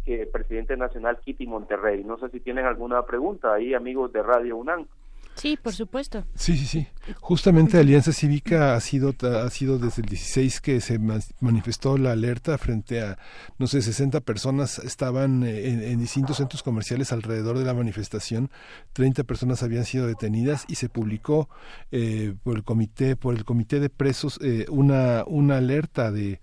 que 0.06 0.28
presidente 0.28 0.78
nacional 0.78 1.20
Kitty 1.20 1.48
Monterrey. 1.48 2.04
No 2.04 2.20
sé 2.20 2.30
si 2.30 2.40
tienen 2.40 2.66
alguna 2.66 3.04
pregunta 3.04 3.54
ahí, 3.54 3.74
amigos 3.74 4.14
de 4.14 4.22
Radio 4.22 4.56
UNAM. 4.58 4.88
Sí, 5.36 5.58
por 5.62 5.74
supuesto. 5.74 6.26
Sí, 6.36 6.58
sí, 6.58 6.66
sí. 6.66 6.88
Justamente 7.20 7.78
Alianza 7.78 8.14
Cívica 8.14 8.74
ha 8.76 8.80
sido, 8.80 9.14
ha 9.22 9.50
sido 9.50 9.78
desde 9.78 10.02
el 10.02 10.08
16 10.08 10.62
que 10.62 10.82
se 10.82 10.98
manifestó 11.40 11.98
la 11.98 12.14
alerta 12.14 12.58
frente 12.58 13.02
a, 13.02 13.18
no 13.60 13.68
sé, 13.68 13.82
60 13.82 14.22
personas 14.22 14.80
estaban 14.80 15.44
eh, 15.44 15.92
en, 15.92 16.00
distintos 16.00 16.38
centros 16.38 16.64
comerciales 16.64 17.12
alrededor 17.12 17.60
de 17.60 17.66
la 17.66 17.74
manifestación. 17.74 18.50
30 18.94 19.24
personas 19.26 19.62
habían 19.62 19.86
sido 19.86 20.08
detenidas 20.08 20.66
y 20.68 20.76
se 20.76 20.90
publicó 20.90 21.50
eh, 21.92 22.34
por 22.44 22.56
el 22.56 22.64
comité, 22.64 23.16
por 23.16 23.36
el 23.36 23.44
comité 23.44 23.80
de 23.80 23.90
presos, 23.90 24.40
eh, 24.42 24.66
una, 24.70 25.26
una 25.28 25.58
alerta 25.58 26.12
de 26.12 26.40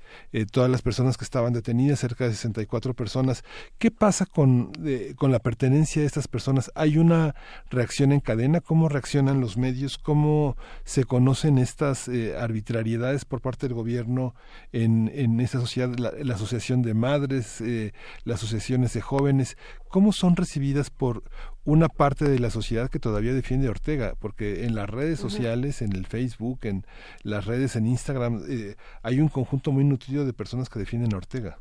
todas 0.51 0.71
las 0.71 0.83
personas 0.83 1.17
que 1.17 1.25
estaban 1.25 1.53
detenidas, 1.53 2.01
cerca 2.01 2.25
de 2.25 2.33
64 2.33 2.95
personas. 2.95 3.43
¿Qué 3.79 3.91
pasa 3.91 4.27
con, 4.27 4.73
con 5.17 5.33
la 5.33 5.39
pertenencia 5.39 6.03
de 6.03 6.07
estas 6.07 6.29
personas? 6.29 6.71
¿Hay 6.75 6.99
una 6.99 7.35
reacción 7.71 8.13
en 8.13 8.21
cadena? 8.21 8.61
¿Cómo 8.61 8.82
cómo 8.83 8.89
reaccionan 8.89 9.41
los 9.41 9.57
medios, 9.57 9.97
cómo 9.97 10.57
se 10.83 11.05
conocen 11.05 11.59
estas 11.59 12.09
eh, 12.09 12.37
arbitrariedades 12.37 13.25
por 13.25 13.41
parte 13.41 13.69
del 13.69 13.77
gobierno 13.77 14.35
en, 14.73 15.09
en 15.15 15.39
esta 15.39 15.61
sociedad, 15.61 15.95
la, 15.97 16.35
asociación 16.35 16.83
de 16.83 16.93
madres, 16.93 17.61
eh, 17.61 17.93
las 18.25 18.41
asociaciones 18.41 18.93
de 18.95 19.01
jóvenes, 19.01 19.57
cómo 19.89 20.11
son 20.11 20.35
recibidas 20.35 20.91
por 20.91 21.23
una 21.63 21.87
parte 21.89 22.29
de 22.29 22.41
la 22.41 22.51
sociedad 22.51 22.91
que 22.91 22.99
todavía 22.99 23.35
defiende 23.35 23.69
a 23.69 23.71
Ortega, 23.71 24.15
porque 24.19 24.65
en 24.65 24.75
las 24.75 24.91
redes 24.91 25.21
sociales, 25.21 25.81
en 25.81 25.93
el 25.93 26.05
Facebook, 26.05 26.59
en 26.63 26.85
las 27.23 27.45
redes 27.45 27.77
en 27.77 27.87
Instagram, 27.87 28.43
eh, 28.49 28.75
hay 29.05 29.21
un 29.21 29.29
conjunto 29.29 29.71
muy 29.71 29.85
nutrido 29.85 30.27
de 30.27 30.33
personas 30.33 30.69
que 30.69 30.81
defienden 30.81 31.15
a 31.15 31.19
Ortega. 31.19 31.61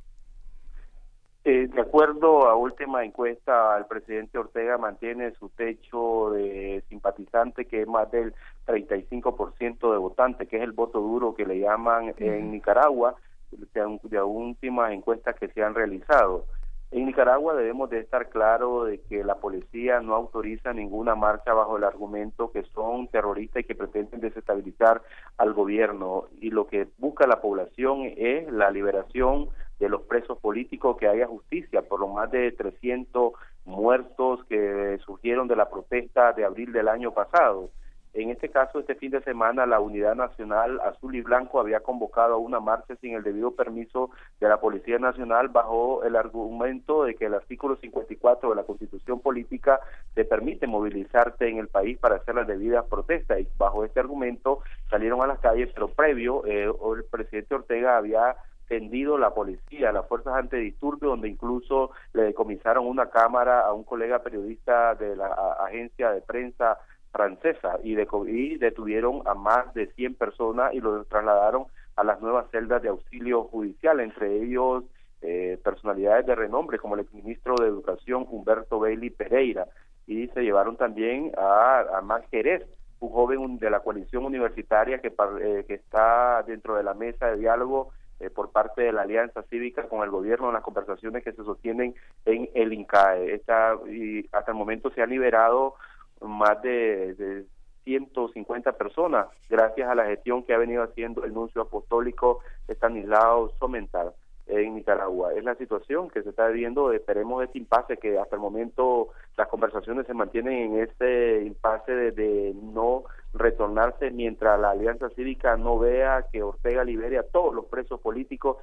Eh, 1.43 1.67
de 1.73 1.81
acuerdo 1.81 2.47
a 2.47 2.55
última 2.55 3.03
encuesta, 3.03 3.75
el 3.77 3.85
presidente 3.85 4.37
Ortega 4.37 4.77
mantiene 4.77 5.31
su 5.39 5.49
techo 5.49 6.31
de 6.31 6.83
simpatizante 6.87 7.65
que 7.65 7.81
es 7.81 7.87
más 7.87 8.11
del 8.11 8.35
35% 8.67 9.91
de 9.91 9.97
votantes, 9.97 10.47
que 10.47 10.57
es 10.57 10.63
el 10.63 10.71
voto 10.71 10.99
duro 10.99 11.33
que 11.33 11.47
le 11.47 11.59
llaman 11.59 12.13
en 12.17 12.51
Nicaragua, 12.51 13.15
de, 13.49 13.99
de 14.03 14.21
últimas 14.21 14.91
encuestas 14.91 15.35
que 15.35 15.47
se 15.47 15.63
han 15.63 15.73
realizado. 15.73 16.45
En 16.91 17.05
Nicaragua 17.05 17.55
debemos 17.55 17.89
de 17.89 18.01
estar 18.01 18.29
claro 18.29 18.83
de 18.83 18.99
que 18.99 19.23
la 19.23 19.35
policía 19.35 20.01
no 20.01 20.13
autoriza 20.13 20.73
ninguna 20.73 21.15
marcha 21.15 21.53
bajo 21.53 21.77
el 21.77 21.85
argumento 21.85 22.51
que 22.51 22.63
son 22.73 23.07
terroristas 23.07 23.61
y 23.61 23.65
que 23.65 23.75
pretenden 23.75 24.19
desestabilizar 24.19 25.01
al 25.37 25.53
gobierno 25.53 26.25
y 26.39 26.51
lo 26.51 26.67
que 26.67 26.89
busca 26.97 27.25
la 27.25 27.41
población 27.41 28.01
es 28.17 28.51
la 28.51 28.69
liberación 28.69 29.49
de 29.81 29.89
los 29.89 30.03
presos 30.03 30.37
políticos, 30.37 30.95
que 30.97 31.07
haya 31.07 31.25
justicia 31.25 31.81
por 31.81 31.99
los 31.99 32.13
más 32.13 32.29
de 32.29 32.51
300 32.51 33.33
muertos 33.65 34.45
que 34.45 34.99
surgieron 35.03 35.47
de 35.47 35.55
la 35.55 35.69
protesta 35.69 36.33
de 36.33 36.45
abril 36.45 36.71
del 36.71 36.87
año 36.87 37.11
pasado. 37.11 37.71
En 38.13 38.29
este 38.29 38.49
caso, 38.49 38.79
este 38.79 38.95
fin 38.95 39.09
de 39.09 39.23
semana, 39.23 39.65
la 39.65 39.79
Unidad 39.79 40.15
Nacional 40.15 40.81
Azul 40.81 41.15
y 41.15 41.21
Blanco 41.21 41.59
había 41.59 41.79
convocado 41.79 42.33
a 42.33 42.37
una 42.37 42.59
marcha 42.59 42.95
sin 42.97 43.15
el 43.15 43.23
debido 43.23 43.51
permiso 43.55 44.11
de 44.39 44.49
la 44.49 44.59
Policía 44.59 44.99
Nacional 44.99 45.47
bajo 45.47 46.03
el 46.03 46.15
argumento 46.15 47.05
de 47.05 47.15
que 47.15 47.25
el 47.25 47.33
artículo 47.33 47.77
54 47.77 48.49
de 48.49 48.55
la 48.55 48.63
Constitución 48.63 49.21
Política 49.21 49.79
te 50.13 50.25
permite 50.25 50.67
movilizarte 50.67 51.47
en 51.47 51.57
el 51.57 51.69
país 51.69 51.97
para 51.97 52.17
hacer 52.17 52.35
las 52.35 52.47
debidas 52.47 52.85
protestas. 52.85 53.39
Y 53.39 53.47
bajo 53.57 53.85
este 53.85 54.01
argumento 54.01 54.59
salieron 54.89 55.23
a 55.23 55.27
las 55.27 55.39
calles, 55.39 55.71
pero 55.73 55.87
previo, 55.87 56.45
eh, 56.45 56.65
el 56.65 57.05
presidente 57.05 57.55
Ortega 57.55 57.97
había 57.97 58.35
tendido 58.71 59.17
la 59.17 59.33
policía, 59.33 59.91
las 59.91 60.07
fuerzas 60.07 60.33
antidisturbios, 60.33 61.11
donde 61.11 61.27
incluso 61.27 61.91
le 62.13 62.23
decomisaron 62.23 62.87
una 62.87 63.09
cámara 63.09 63.67
a 63.67 63.73
un 63.73 63.83
colega 63.83 64.19
periodista 64.19 64.95
de 64.95 65.17
la 65.17 65.27
agencia 65.59 66.09
de 66.11 66.21
prensa 66.21 66.77
francesa 67.11 67.79
y, 67.83 67.95
detuvieron 67.95 69.23
a 69.25 69.33
más 69.33 69.73
de 69.73 69.87
100 69.87 70.15
personas 70.15 70.73
y 70.73 70.79
los 70.79 71.05
trasladaron 71.09 71.65
a 71.97 72.05
las 72.05 72.21
nuevas 72.21 72.49
celdas 72.49 72.81
de 72.81 72.87
auxilio 72.87 73.43
judicial, 73.43 73.99
entre 73.99 74.41
ellos 74.41 74.85
eh, 75.21 75.59
personalidades 75.61 76.25
de 76.25 76.35
renombre 76.35 76.79
como 76.79 76.95
el 76.95 77.05
ministro 77.11 77.55
de 77.59 77.67
Educación 77.67 78.25
Humberto 78.29 78.79
Bailey 78.79 79.09
Pereira 79.09 79.67
y 80.07 80.29
se 80.29 80.43
llevaron 80.43 80.77
también 80.77 81.33
a, 81.37 81.97
a 81.97 82.01
Max 82.01 82.25
Jerez, 82.31 82.63
un 83.01 83.09
joven 83.09 83.57
de 83.57 83.69
la 83.69 83.81
coalición 83.81 84.23
universitaria 84.23 84.99
que, 84.99 85.09
eh, 85.41 85.65
que 85.67 85.73
está 85.73 86.41
dentro 86.43 86.77
de 86.77 86.83
la 86.83 86.93
mesa 86.93 87.27
de 87.27 87.37
diálogo 87.37 87.91
eh, 88.21 88.29
por 88.29 88.51
parte 88.51 88.83
de 88.83 88.91
la 88.91 89.01
Alianza 89.01 89.43
Cívica 89.43 89.87
con 89.87 90.03
el 90.03 90.09
gobierno 90.09 90.47
en 90.47 90.53
las 90.53 90.63
conversaciones 90.63 91.23
que 91.23 91.31
se 91.33 91.43
sostienen 91.43 91.95
en 92.25 92.49
el 92.53 92.73
INCAE. 92.73 93.33
Esta, 93.33 93.75
y 93.89 94.27
hasta 94.31 94.51
el 94.51 94.57
momento 94.57 94.91
se 94.91 95.01
han 95.01 95.09
liberado 95.09 95.75
más 96.21 96.61
de, 96.61 97.15
de 97.15 97.45
150 97.83 98.73
personas 98.73 99.27
gracias 99.49 99.89
a 99.89 99.95
la 99.95 100.05
gestión 100.05 100.43
que 100.43 100.53
ha 100.53 100.57
venido 100.57 100.83
haciendo 100.83 101.23
el 101.23 101.33
nuncio 101.33 101.63
apostólico 101.63 102.39
Estanislao 102.67 103.51
Somental 103.59 104.13
en 104.51 104.75
Nicaragua. 104.75 105.33
Es 105.33 105.43
la 105.43 105.55
situación 105.55 106.09
que 106.09 106.21
se 106.21 106.29
está 106.29 106.47
viviendo, 106.47 106.91
esperemos 106.91 107.43
este 107.43 107.57
impasse 107.57 107.97
que 107.97 108.19
hasta 108.19 108.35
el 108.35 108.41
momento 108.41 109.09
las 109.37 109.47
conversaciones 109.47 110.05
se 110.05 110.13
mantienen 110.13 110.73
en 110.73 110.79
este 110.81 111.43
impasse 111.43 112.11
de, 112.11 112.53
no 112.61 113.03
retornarse 113.33 114.11
mientras 114.11 114.59
la 114.59 114.71
Alianza 114.71 115.09
Cívica 115.11 115.55
no 115.55 115.79
vea 115.79 116.25
que 116.33 116.43
Ortega 116.43 116.83
libere 116.83 117.17
a 117.17 117.23
todos 117.23 117.55
los 117.55 117.65
presos 117.65 118.01
políticos, 118.01 118.57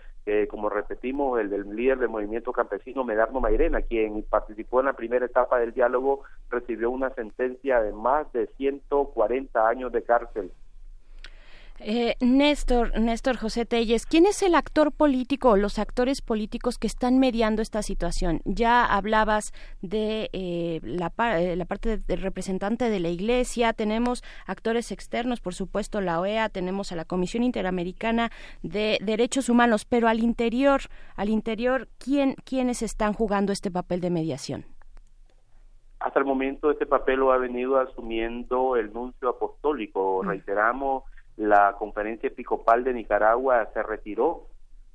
como 0.51 0.69
repetimos, 0.69 1.41
el 1.41 1.49
del 1.49 1.75
líder 1.75 1.99
del 1.99 2.11
movimiento 2.11 2.53
campesino 2.53 3.03
Medardo 3.03 3.41
Mairena, 3.41 3.81
quien 3.81 4.23
participó 4.25 4.81
en 4.81 4.87
la 4.87 4.93
primera 4.93 5.25
etapa 5.25 5.59
del 5.59 5.73
diálogo, 5.73 6.23
recibió 6.51 6.91
una 6.91 7.09
sentencia 7.15 7.81
de 7.81 7.93
más 7.93 8.31
de 8.33 8.47
140 8.59 9.67
años 9.67 9.91
de 9.91 10.03
cárcel 10.03 10.53
eh, 11.81 12.17
Néstor, 12.21 12.99
Néstor 12.99 13.37
José 13.37 13.65
Telles, 13.65 14.05
¿quién 14.07 14.27
es 14.27 14.43
el 14.43 14.55
actor 14.55 14.91
político 14.93 15.51
o 15.51 15.57
los 15.57 15.79
actores 15.79 16.23
políticos 16.23 16.79
que 16.79 16.87
están 16.87 17.19
mediando 17.19 17.63
esta 17.63 17.83
situación? 17.83 18.41
Ya 18.45 18.85
hablabas 18.85 19.53
de 19.81 20.29
eh, 20.33 20.81
la, 20.83 21.13
eh, 21.39 21.57
la, 21.57 21.65
parte 21.67 21.99
del 21.99 22.21
representante 22.21 22.91
de 22.91 23.01
la 23.01 23.09
Iglesia, 23.09 23.73
tenemos 23.73 24.25
actores 24.47 24.91
externos, 24.91 25.41
por 25.41 25.55
supuesto 25.55 26.01
la 26.01 26.21
OEA, 26.21 26.49
tenemos 26.49 26.91
a 26.91 26.97
la 26.97 27.05
Comisión 27.05 27.45
Interamericana 27.45 28.31
de 28.63 28.99
Derechos 29.01 29.49
Humanos, 29.49 29.85
pero 29.85 30.09
al 30.09 30.21
interior, 30.21 30.81
al 31.15 31.29
interior, 31.29 31.89
¿quién, 31.99 32.35
¿quiénes 32.45 32.83
están 32.83 33.13
jugando 33.13 33.53
este 33.53 33.71
papel 33.71 34.01
de 34.01 34.11
mediación? 34.11 34.65
Hasta 36.01 36.21
el 36.21 36.25
momento 36.25 36.71
este 36.71 36.87
papel 36.87 37.21
lo 37.21 37.33
ha 37.33 37.39
venido 37.39 37.79
asumiendo 37.79 38.77
el 38.77 38.93
nuncio 38.93 39.29
apostólico, 39.29 40.23
mm. 40.25 40.29
La 41.39 41.77
conferencia 41.79 42.27
episcopal 42.27 42.85
de 42.85 42.93
Nicaragua 42.93 43.69
se 43.73 43.83
retiró 43.83 44.49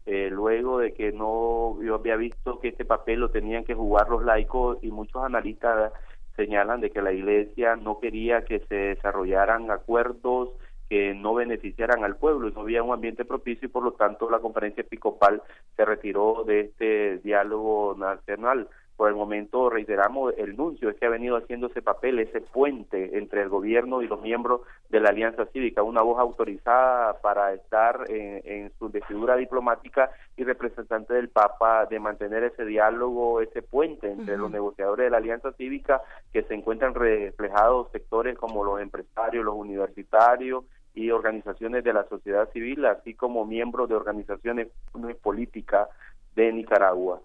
eh, 0.06 0.30
luego 0.30 0.80
de 0.80 0.94
que 0.94 1.14
no 1.14 1.82
yo 1.82 1.96
había 1.96 2.18
visto 2.18 2.60
que 2.60 2.68
este 2.68 2.84
papel 2.84 3.22
lo 3.22 3.32
tenían 3.32 3.64
que 3.64 3.74
jugar 3.74 4.10
los 4.10 4.24
laicos 4.24 4.78
y 4.82 4.92
muchos 4.92 5.24
analistas 5.24 5.94
señalan 6.36 6.82
de 6.82 6.92
que 6.92 7.02
la 7.02 7.14
iglesia 7.14 7.78
no 7.78 8.00
quería 8.00 8.44
que 8.44 8.60
se 8.68 8.76
desarrollaran 8.76 9.72
acuerdos 9.72 10.50
que 10.90 11.14
no 11.14 11.34
beneficiaran 11.34 12.04
al 12.04 12.18
pueblo 12.18 12.50
y 12.50 12.52
no 12.52 12.62
había 12.62 12.84
un 12.84 12.94
ambiente 12.94 13.24
propicio 13.24 13.68
y 13.68 13.72
por 13.72 13.84
lo 13.84 13.94
tanto 13.94 14.30
la 14.30 14.40
conferencia 14.40 14.82
episcopal 14.82 15.42
se 15.78 15.86
retiró 15.86 16.44
de 16.46 16.60
este 16.60 17.20
diálogo 17.20 17.96
nacional 17.98 18.68
por 18.96 19.10
el 19.10 19.16
momento 19.16 19.70
reiteramos 19.70 20.34
el 20.38 20.56
nuncio 20.56 20.90
es 20.90 20.96
que 20.98 21.08
ha 21.08 21.10
venido 21.10 21.36
haciendo 21.36 21.68
ese 21.68 21.82
papel, 21.82 22.20
ese 22.20 22.42
puente 22.42 23.18
entre 23.18 23.42
el 23.42 23.50
gobierno 23.50 24.02
y 24.02 24.08
los 24.08 24.22
miembros 24.22 24.62
de 24.90 25.00
la 25.00 25.10
Alianza 25.10 25.46
Cívica, 25.48 25.82
una 25.82 26.02
voz 26.02 26.20
autorizada 26.20 27.20
para 27.22 27.54
estar 27.54 28.06
en, 28.10 28.72
su 28.78 28.86
investidura 28.86 29.36
diplomática 29.36 30.12
y 30.38 30.44
representante 30.44 31.16
del 31.16 31.30
Papa 31.30 31.86
de 31.88 32.00
mantener 32.00 32.44
ese 32.44 32.66
diálogo, 32.66 33.42
ese 33.42 33.62
puente 33.64 34.12
entre 34.12 34.38
los 34.38 34.52
negociadores 34.52 35.06
de 35.06 35.10
la 35.10 35.18
Alianza 35.18 35.52
Cívica 35.54 36.02
que 36.32 36.44
se 36.44 36.54
encuentran 36.54 36.94
reflejados 36.94 37.92
sectores 37.92 38.38
como 38.38 38.64
los 38.64 38.80
empresarios, 38.80 39.44
los 39.44 39.56
universitarios 39.56 40.66
y 40.94 41.10
organizaciones 41.10 41.84
de 41.84 41.94
la 41.94 42.08
sociedad 42.08 42.50
civil, 42.52 42.86
así 42.86 43.16
como 43.16 43.46
miembros 43.46 43.90
de 43.90 43.96
organizaciones 43.96 44.68
políticas 45.24 45.90
de 46.36 46.54
Nicaragua. 46.54 47.20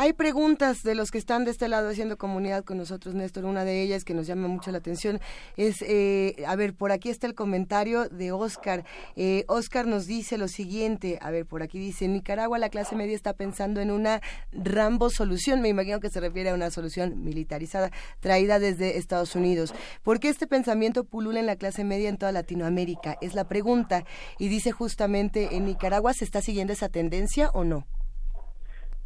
Hay 0.00 0.14
preguntas 0.14 0.82
de 0.82 0.94
los 0.94 1.10
que 1.10 1.18
están 1.18 1.44
de 1.44 1.50
este 1.50 1.68
lado 1.68 1.90
haciendo 1.90 2.16
comunidad 2.16 2.64
con 2.64 2.78
nosotros, 2.78 3.14
Néstor. 3.14 3.44
Una 3.44 3.66
de 3.66 3.82
ellas 3.82 4.02
que 4.02 4.14
nos 4.14 4.26
llama 4.26 4.48
mucho 4.48 4.72
la 4.72 4.78
atención 4.78 5.20
es, 5.58 5.82
eh, 5.82 6.42
a 6.46 6.56
ver, 6.56 6.72
por 6.72 6.90
aquí 6.90 7.10
está 7.10 7.26
el 7.26 7.34
comentario 7.34 8.08
de 8.08 8.32
Oscar. 8.32 8.86
Eh, 9.14 9.44
Oscar 9.46 9.86
nos 9.86 10.06
dice 10.06 10.38
lo 10.38 10.48
siguiente, 10.48 11.18
a 11.20 11.30
ver, 11.30 11.44
por 11.44 11.62
aquí 11.62 11.78
dice, 11.78 12.06
en 12.06 12.14
Nicaragua 12.14 12.58
la 12.58 12.70
clase 12.70 12.96
media 12.96 13.14
está 13.14 13.34
pensando 13.34 13.82
en 13.82 13.90
una 13.90 14.22
Rambo 14.52 15.10
solución, 15.10 15.60
me 15.60 15.68
imagino 15.68 16.00
que 16.00 16.08
se 16.08 16.18
refiere 16.18 16.48
a 16.48 16.54
una 16.54 16.70
solución 16.70 17.22
militarizada 17.22 17.90
traída 18.20 18.58
desde 18.58 18.96
Estados 18.96 19.34
Unidos. 19.34 19.74
¿Por 20.02 20.18
qué 20.18 20.30
este 20.30 20.46
pensamiento 20.46 21.04
pulula 21.04 21.40
en 21.40 21.46
la 21.46 21.56
clase 21.56 21.84
media 21.84 22.08
en 22.08 22.16
toda 22.16 22.32
Latinoamérica? 22.32 23.18
Es 23.20 23.34
la 23.34 23.44
pregunta. 23.44 24.06
Y 24.38 24.48
dice 24.48 24.72
justamente, 24.72 25.56
¿en 25.56 25.66
Nicaragua 25.66 26.14
se 26.14 26.24
está 26.24 26.40
siguiendo 26.40 26.72
esa 26.72 26.88
tendencia 26.88 27.50
o 27.50 27.64
no? 27.64 27.86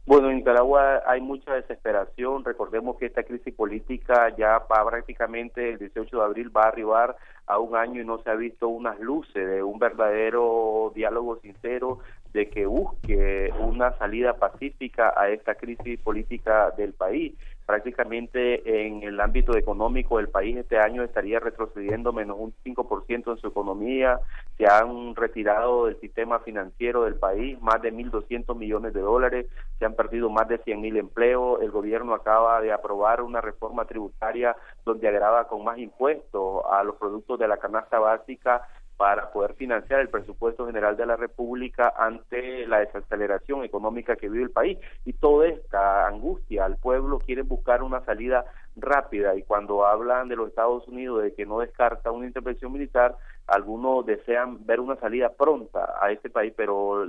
Bueno, 0.07 0.29
en 0.29 0.37
Nicaragua 0.37 1.03
hay 1.07 1.23
mucha 1.23 1.55
desesperación. 1.55 2.45
Recordemos 2.45 2.99
que 2.99 3.07
esta 3.07 3.23
crisis 3.23 3.55
política 3.55 4.35
ya 4.37 4.63
prácticamente 4.69 5.71
el 5.71 5.79
18 5.79 6.19
de 6.19 6.23
abril 6.23 6.55
va 6.55 6.65
a 6.65 6.69
arribar 6.69 7.17
a 7.47 7.59
un 7.59 7.75
año 7.75 8.03
y 8.03 8.05
no 8.05 8.19
se 8.19 8.29
ha 8.29 8.35
visto 8.35 8.69
unas 8.69 9.01
luces 9.01 9.47
de 9.47 9.63
un 9.63 9.79
verdadero 9.79 10.93
diálogo 10.95 11.37
sincero 11.41 12.01
de 12.35 12.51
que 12.51 12.67
busque 12.67 13.51
una 13.59 13.97
salida 13.97 14.35
pacífica 14.35 15.15
a 15.17 15.31
esta 15.31 15.55
crisis 15.55 15.99
política 16.01 16.71
del 16.73 16.93
país 16.93 17.35
prácticamente 17.67 18.87
en 18.87 19.03
el 19.03 19.21
ámbito 19.21 19.57
económico 19.57 20.19
el 20.19 20.29
país 20.29 20.57
este 20.57 20.79
año 20.79 21.03
estaría 21.03 21.41
retrocediendo 21.41 22.13
menos 22.13 22.37
un 22.39 22.55
5% 22.65 23.33
en 23.33 23.39
su 23.39 23.47
economía, 23.47 24.21
se 24.59 24.67
han 24.67 25.17
retirado 25.17 25.87
del 25.87 25.99
sistema 26.01 26.41
financiero 26.41 27.05
del 27.05 27.17
país 27.17 27.61
más 27.61 27.81
de 27.81 27.93
1.200 27.93 28.57
millones 28.57 28.93
de 28.93 29.01
dólares, 29.01 29.47
se 29.79 29.85
han 29.85 29.95
perdido 29.95 30.29
más 30.29 30.49
de 30.49 30.61
100.000 30.63 30.99
empleos, 30.99 31.63
el 31.63 31.71
gobierno 31.71 32.15
acaba 32.15 32.61
de 32.61 32.73
aprobar 32.73 33.23
una 33.23 33.41
reforma 33.41 33.85
tributaria 33.87 34.57
donde 34.85 35.09
agrava 35.09 35.49
con 35.49 35.65
más 35.65 35.79
impuestos 35.79 36.63
a 36.71 36.85
los 36.85 36.97
productos 36.97 37.39
de 37.39 37.49
la 37.49 37.57
canasta 37.57 37.99
básica 37.99 38.63
para 38.97 39.33
poder 39.33 39.55
financiar 39.55 40.01
el 40.01 40.09
presupuesto 40.09 40.67
general 40.67 40.97
de 40.97 41.07
la 41.07 41.17
República 41.17 41.93
ante 41.97 42.67
la 42.67 42.79
desaceleración 42.79 43.65
económica 43.65 44.17
que 44.17 44.29
vive 44.29 44.45
el 44.45 44.51
país. 44.51 44.79
Y 45.05 45.15
toda 45.15 45.49
esta 45.49 46.07
angustia 46.07 46.65
al 46.65 46.77
pueblo 46.77 47.19
quiere 47.19 47.43
buscar 47.43 47.83
una 47.83 48.05
salida 48.05 48.45
rápida 48.77 49.37
y 49.37 49.43
cuando 49.43 49.87
hablan 49.87 50.29
de 50.29 50.37
los 50.37 50.49
Estados 50.49 50.87
Unidos 50.89 51.23
de 51.23 51.35
que 51.35 51.47
no 51.47 51.61
descarta 51.61 52.11
una 52.11 52.27
intervención 52.27 52.73
militar, 52.73 53.17
algunos 53.47 54.07
desean 54.07 54.65
ver 54.65 54.81
una 54.81 54.97
salida 54.97 55.31
pronta 55.31 55.95
a 56.01 56.11
este 56.11 56.31
país, 56.31 56.55
pero 56.57 57.05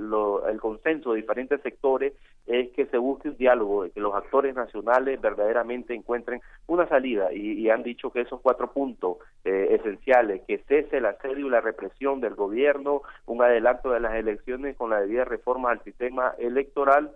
el 0.46 0.60
consenso 0.60 1.12
de 1.12 1.22
diferentes 1.22 1.60
sectores 1.62 2.12
es 2.46 2.70
que 2.72 2.86
se 2.86 2.98
busque 2.98 3.30
un 3.30 3.36
diálogo, 3.36 3.84
de 3.84 3.90
que 3.90 4.00
los 4.00 4.14
actores 4.14 4.54
nacionales 4.54 5.20
verdaderamente 5.20 5.94
encuentren 5.94 6.42
una 6.66 6.86
salida. 6.88 7.32
Y, 7.32 7.68
han 7.70 7.82
dicho 7.82 8.10
que 8.10 8.20
esos 8.20 8.40
cuatro 8.40 8.70
puntos 8.70 9.16
eh, 9.44 9.78
esenciales, 9.80 10.42
que 10.46 10.58
cese 10.68 10.98
el 10.98 11.06
asedio 11.06 11.46
y 11.46 11.50
la 11.50 11.60
represión 11.60 12.20
del 12.20 12.34
gobierno, 12.34 13.02
un 13.24 13.42
adelanto 13.42 13.90
de 13.90 14.00
las 14.00 14.14
elecciones 14.14 14.76
con 14.76 14.90
la 14.90 15.00
debida 15.00 15.24
reforma 15.24 15.70
al 15.70 15.82
sistema 15.82 16.34
electoral 16.38 17.10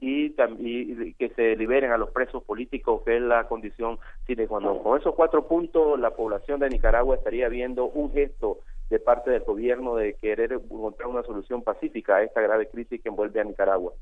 y, 0.00 0.34
y, 0.58 1.14
que 1.14 1.30
se 1.30 1.56
liberen 1.56 1.92
a 1.92 1.98
los 1.98 2.10
presos 2.10 2.42
políticos, 2.44 3.02
que 3.04 3.16
es 3.16 3.22
la 3.22 3.46
condición 3.46 3.98
sine 4.26 4.46
cuando 4.46 4.82
Con 4.82 4.98
esos 4.98 5.14
cuatro 5.14 5.46
puntos, 5.46 5.98
la 6.00 6.10
población 6.10 6.60
de 6.60 6.70
Nicaragua 6.70 7.16
estaría 7.16 7.48
viendo 7.48 7.86
un 7.86 8.12
gesto 8.12 8.58
de 8.88 8.98
parte 8.98 9.30
del 9.30 9.42
gobierno 9.42 9.94
de 9.94 10.14
querer 10.14 10.52
encontrar 10.52 11.08
una 11.08 11.22
solución 11.22 11.62
pacífica 11.62 12.16
a 12.16 12.22
esta 12.24 12.40
grave 12.40 12.68
crisis 12.68 13.00
que 13.00 13.08
envuelve 13.08 13.40
a 13.40 13.44
Nicaragua. 13.44 13.92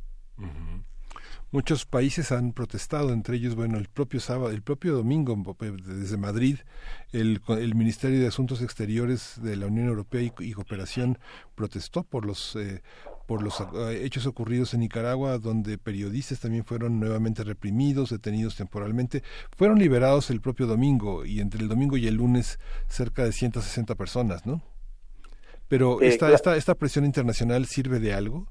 Muchos 1.51 1.87
países 1.87 2.31
han 2.31 2.53
protestado, 2.53 3.11
entre 3.15 3.37
ellos, 3.37 3.55
bueno, 3.55 3.79
el 3.79 3.89
propio 3.89 4.21
sábado, 4.21 4.51
el 4.51 4.61
propio 4.61 4.95
domingo, 4.95 5.35
desde 5.59 6.19
Madrid, 6.19 6.59
el, 7.13 7.41
el 7.49 7.75
Ministerio 7.75 8.21
de 8.21 8.27
Asuntos 8.27 8.61
Exteriores 8.61 9.41
de 9.43 9.57
la 9.57 9.67
Unión 9.67 9.89
Europea 9.89 10.21
y, 10.21 10.53
Cooperación 10.53 11.19
protestó 11.55 12.05
por 12.05 12.27
los 12.27 12.55
eh, 12.57 12.83
por 13.29 13.43
los 13.43 13.61
eh, 13.61 14.05
hechos 14.05 14.27
ocurridos 14.27 14.73
en 14.73 14.81
Nicaragua, 14.81 15.37
donde 15.37 15.77
periodistas 15.77 16.41
también 16.41 16.65
fueron 16.65 16.99
nuevamente 16.99 17.45
reprimidos, 17.45 18.09
detenidos 18.09 18.57
temporalmente. 18.57 19.23
Fueron 19.55 19.79
liberados 19.79 20.31
el 20.31 20.41
propio 20.41 20.67
domingo 20.67 21.27
y 21.27 21.41
entre 21.41 21.61
el 21.61 21.69
domingo 21.69 21.99
y 21.99 22.07
el 22.07 22.15
lunes 22.15 22.59
cerca 22.89 23.25
de 23.25 23.33
160 23.33 23.95
personas, 23.97 24.47
¿no? 24.47 24.63
Pero 25.69 26.01
eh, 26.01 26.07
esta, 26.07 26.33
esta, 26.33 26.57
esta 26.57 26.75
presión 26.75 27.05
internacional 27.05 27.67
sirve 27.67 28.01
de 28.01 28.15
algo. 28.15 28.47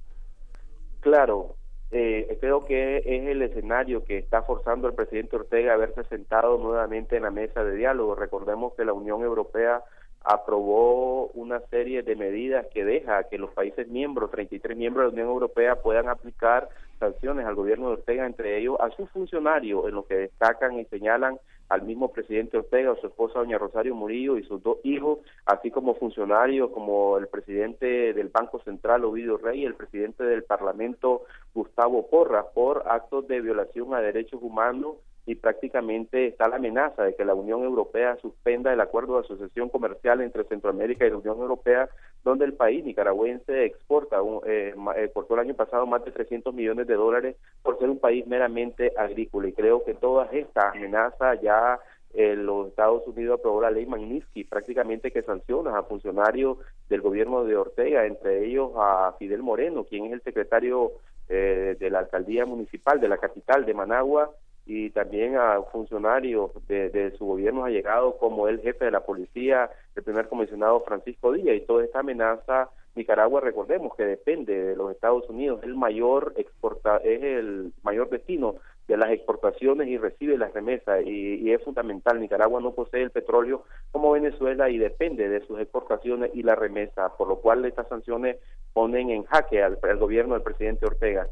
Claro, 0.99 1.55
eh, 1.89 2.37
creo 2.39 2.63
que 2.63 2.97
es 2.97 3.27
el 3.27 3.41
escenario 3.41 4.03
que 4.03 4.19
está 4.19 4.43
forzando 4.43 4.87
al 4.87 4.93
presidente 4.93 5.37
Ortega 5.37 5.73
a 5.73 5.77
verse 5.77 6.03
sentado 6.03 6.59
nuevamente 6.59 7.17
en 7.17 7.23
la 7.23 7.31
mesa 7.31 7.63
de 7.63 7.75
diálogo. 7.75 8.13
Recordemos 8.13 8.75
que 8.75 8.85
la 8.85 8.93
Unión 8.93 9.23
Europea 9.23 9.81
aprobó 10.27 11.27
una 11.27 11.61
serie 11.69 12.03
de 12.03 12.15
medidas 12.15 12.65
que 12.73 12.83
deja 12.83 13.23
que 13.29 13.37
los 13.37 13.51
países 13.51 13.87
miembros, 13.87 14.31
33 14.31 14.77
miembros 14.77 15.05
de 15.05 15.07
la 15.07 15.13
Unión 15.23 15.33
Europea, 15.33 15.81
puedan 15.81 16.09
aplicar 16.09 16.67
sanciones 16.99 17.45
al 17.45 17.55
gobierno 17.55 17.87
de 17.87 17.93
Ortega, 17.93 18.25
entre 18.25 18.57
ellos 18.57 18.77
a 18.79 18.89
sus 18.91 19.09
funcionarios, 19.11 19.87
en 19.87 19.95
lo 19.95 20.05
que 20.05 20.15
destacan 20.15 20.79
y 20.79 20.85
señalan 20.85 21.39
al 21.69 21.81
mismo 21.83 22.11
presidente 22.11 22.57
Ortega, 22.57 22.95
su 22.99 23.07
esposa 23.07 23.39
doña 23.39 23.57
Rosario 23.57 23.93
Murillo 23.93 24.37
y 24.37 24.43
sus 24.43 24.61
dos 24.63 24.77
hijos, 24.83 25.19
así 25.45 25.69
como 25.69 25.95
funcionarios 25.95 26.71
como 26.71 27.17
el 27.17 27.27
presidente 27.27 28.13
del 28.13 28.29
Banco 28.29 28.59
Central 28.63 29.05
Ovidio 29.05 29.37
Rey 29.37 29.61
y 29.61 29.65
el 29.65 29.75
presidente 29.75 30.23
del 30.23 30.43
Parlamento 30.43 31.23
Gustavo 31.53 32.09
Porras 32.09 32.45
por 32.53 32.83
actos 32.87 33.27
de 33.27 33.41
violación 33.41 33.93
a 33.93 33.99
derechos 33.99 34.41
humanos 34.41 34.95
y 35.27 35.35
prácticamente 35.35 36.27
está 36.27 36.47
la 36.47 36.55
amenaza 36.55 37.03
de 37.03 37.13
que 37.13 37.25
la 37.25 37.35
Unión 37.35 37.61
Europea 37.61 38.15
suspenda 38.21 38.71
el 38.71 38.79
acuerdo 38.79 39.15
de 39.15 39.25
asociación 39.25 39.67
comercial 39.67 40.21
entre 40.21 40.45
Centroamérica 40.45 41.05
y 41.05 41.09
la 41.09 41.17
Unión 41.17 41.37
Europea, 41.37 41.89
donde 42.23 42.45
el 42.45 42.53
país 42.53 42.85
nicaragüense 42.85 43.65
exporta, 43.65 44.19
eh, 44.45 44.73
exportó 44.95 45.33
el 45.33 45.41
año 45.41 45.53
pasado 45.53 45.85
más 45.85 46.05
de 46.05 46.11
300 46.11 46.53
millones 46.53 46.87
de 46.87 46.93
dólares 46.93 47.35
por 47.61 47.77
ser 47.77 47.89
un 47.89 47.99
país 47.99 48.25
meramente 48.25 48.93
agrícola. 48.97 49.49
Y 49.49 49.53
creo 49.53 49.83
que 49.83 49.95
todas 49.95 50.31
estas 50.31 50.73
amenazas 50.73 51.41
ya 51.41 51.77
eh, 52.13 52.37
los 52.37 52.69
Estados 52.69 53.05
Unidos 53.05 53.39
aprobó 53.39 53.61
la 53.61 53.69
ley 53.69 53.85
Magnitsky, 53.85 54.45
prácticamente 54.45 55.11
que 55.11 55.23
sanciona 55.23 55.77
a 55.77 55.83
funcionarios 55.83 56.57
del 56.87 57.01
gobierno 57.01 57.43
de 57.43 57.57
Ortega, 57.57 58.05
entre 58.05 58.45
ellos 58.45 58.71
a 58.77 59.13
Fidel 59.19 59.43
Moreno, 59.43 59.83
quien 59.83 60.05
es 60.05 60.13
el 60.13 60.21
secretario 60.21 60.93
eh, 61.27 61.75
de 61.77 61.89
la 61.89 61.99
alcaldía 61.99 62.45
municipal 62.45 63.01
de 63.01 63.09
la 63.09 63.17
capital 63.17 63.65
de 63.65 63.73
Managua, 63.73 64.31
y 64.67 64.89
también 64.89 65.37
a 65.37 65.61
funcionarios 65.71 66.51
de, 66.67 66.89
de 66.89 67.11
su 67.17 67.25
gobierno 67.25 67.63
ha 67.63 67.69
llegado 67.69 68.17
como 68.17 68.47
el 68.47 68.59
jefe 68.61 68.85
de 68.85 68.91
la 68.91 69.05
policía, 69.05 69.69
el 69.95 70.03
primer 70.03 70.27
comisionado 70.27 70.81
Francisco 70.81 71.31
Díaz, 71.31 71.55
y 71.55 71.61
toda 71.61 71.85
esta 71.85 71.99
amenaza, 71.99 72.69
Nicaragua, 72.95 73.39
recordemos 73.41 73.95
que 73.95 74.03
depende 74.03 74.53
de 74.53 74.75
los 74.75 74.91
Estados 74.91 75.29
Unidos, 75.29 75.61
el 75.63 75.75
mayor 75.75 76.33
exporta, 76.35 76.97
es 76.97 77.23
el 77.23 77.71
mayor 77.83 78.09
destino 78.09 78.55
de 78.87 78.97
las 78.97 79.11
exportaciones 79.11 79.87
y 79.87 79.97
recibe 79.97 80.37
las 80.37 80.53
remesas 80.53 81.05
y, 81.05 81.35
y, 81.35 81.51
es 81.51 81.61
fundamental. 81.63 82.19
Nicaragua 82.19 82.61
no 82.61 82.71
posee 82.71 83.03
el 83.03 83.11
petróleo 83.11 83.63
como 83.91 84.11
Venezuela 84.11 84.69
y 84.69 84.77
depende 84.77 85.27
de 85.29 85.41
sus 85.45 85.59
exportaciones 85.59 86.31
y 86.33 86.43
la 86.43 86.55
remesa, 86.55 87.15
por 87.17 87.27
lo 87.27 87.37
cual 87.37 87.65
estas 87.65 87.87
sanciones 87.89 88.37
ponen 88.73 89.09
en 89.09 89.23
jaque 89.25 89.61
al, 89.61 89.77
al 89.81 89.97
gobierno 89.97 90.33
del 90.33 90.43
presidente 90.43 90.85
Ortega. 90.85 91.27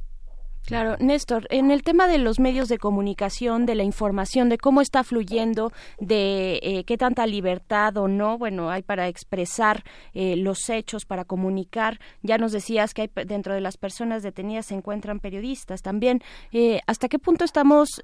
Claro, 0.65 0.95
Néstor, 0.99 1.45
en 1.51 1.69
el 1.69 1.83
tema 1.83 2.07
de 2.07 2.17
los 2.17 2.39
medios 2.39 2.69
de 2.69 2.79
comunicación, 2.79 3.67
de 3.67 3.75
la 3.75 3.83
información, 3.83 4.49
de 4.49 4.57
cómo 4.57 4.81
está 4.81 5.03
fluyendo, 5.03 5.71
de 5.99 6.59
eh, 6.63 6.83
qué 6.85 6.97
tanta 6.97 7.27
libertad 7.27 7.95
o 7.97 8.07
no, 8.07 8.39
bueno, 8.39 8.71
hay 8.71 8.81
para 8.81 9.07
expresar 9.07 9.83
eh, 10.15 10.35
los 10.35 10.67
hechos, 10.71 11.05
para 11.05 11.23
comunicar. 11.23 11.99
Ya 12.23 12.39
nos 12.39 12.51
decías 12.51 12.95
que 12.95 13.03
hay, 13.03 13.11
dentro 13.27 13.53
de 13.53 13.61
las 13.61 13.77
personas 13.77 14.23
detenidas 14.23 14.65
se 14.65 14.73
encuentran 14.73 15.19
periodistas 15.19 15.83
también. 15.83 16.23
Eh, 16.51 16.79
¿Hasta 16.87 17.09
qué 17.09 17.19
punto 17.19 17.45
estamos 17.45 18.01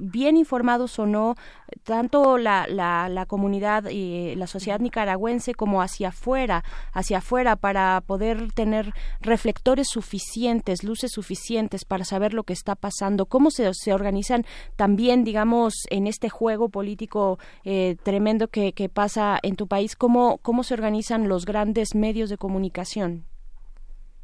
bien 0.00 0.36
informados 0.36 0.98
o 0.98 1.06
no, 1.06 1.34
tanto 1.82 2.38
la, 2.38 2.66
la, 2.68 3.08
la 3.08 3.26
comunidad 3.26 3.88
y 3.90 4.36
la 4.36 4.46
sociedad 4.46 4.78
nicaragüense 4.78 5.54
como 5.54 5.82
hacia 5.82 6.08
afuera, 6.08 6.62
hacia 6.92 7.18
afuera, 7.18 7.56
para 7.56 8.00
poder 8.06 8.52
tener 8.52 8.92
reflectores 9.20 9.88
suficientes, 9.88 10.84
luces 10.84 11.10
suficientes? 11.12 11.71
Para 11.84 12.04
saber 12.04 12.34
lo 12.34 12.44
que 12.44 12.52
está 12.52 12.74
pasando, 12.74 13.26
cómo 13.26 13.50
se, 13.50 13.72
se 13.74 13.92
organizan 13.92 14.44
también, 14.76 15.24
digamos, 15.24 15.74
en 15.90 16.06
este 16.06 16.28
juego 16.28 16.68
político 16.68 17.38
eh, 17.64 17.96
tremendo 18.02 18.48
que, 18.48 18.72
que 18.72 18.88
pasa 18.88 19.38
en 19.42 19.56
tu 19.56 19.66
país, 19.66 19.96
cómo, 19.96 20.38
cómo 20.38 20.62
se 20.62 20.74
organizan 20.74 21.28
los 21.28 21.44
grandes 21.44 21.94
medios 21.94 22.30
de 22.30 22.36
comunicación. 22.36 23.24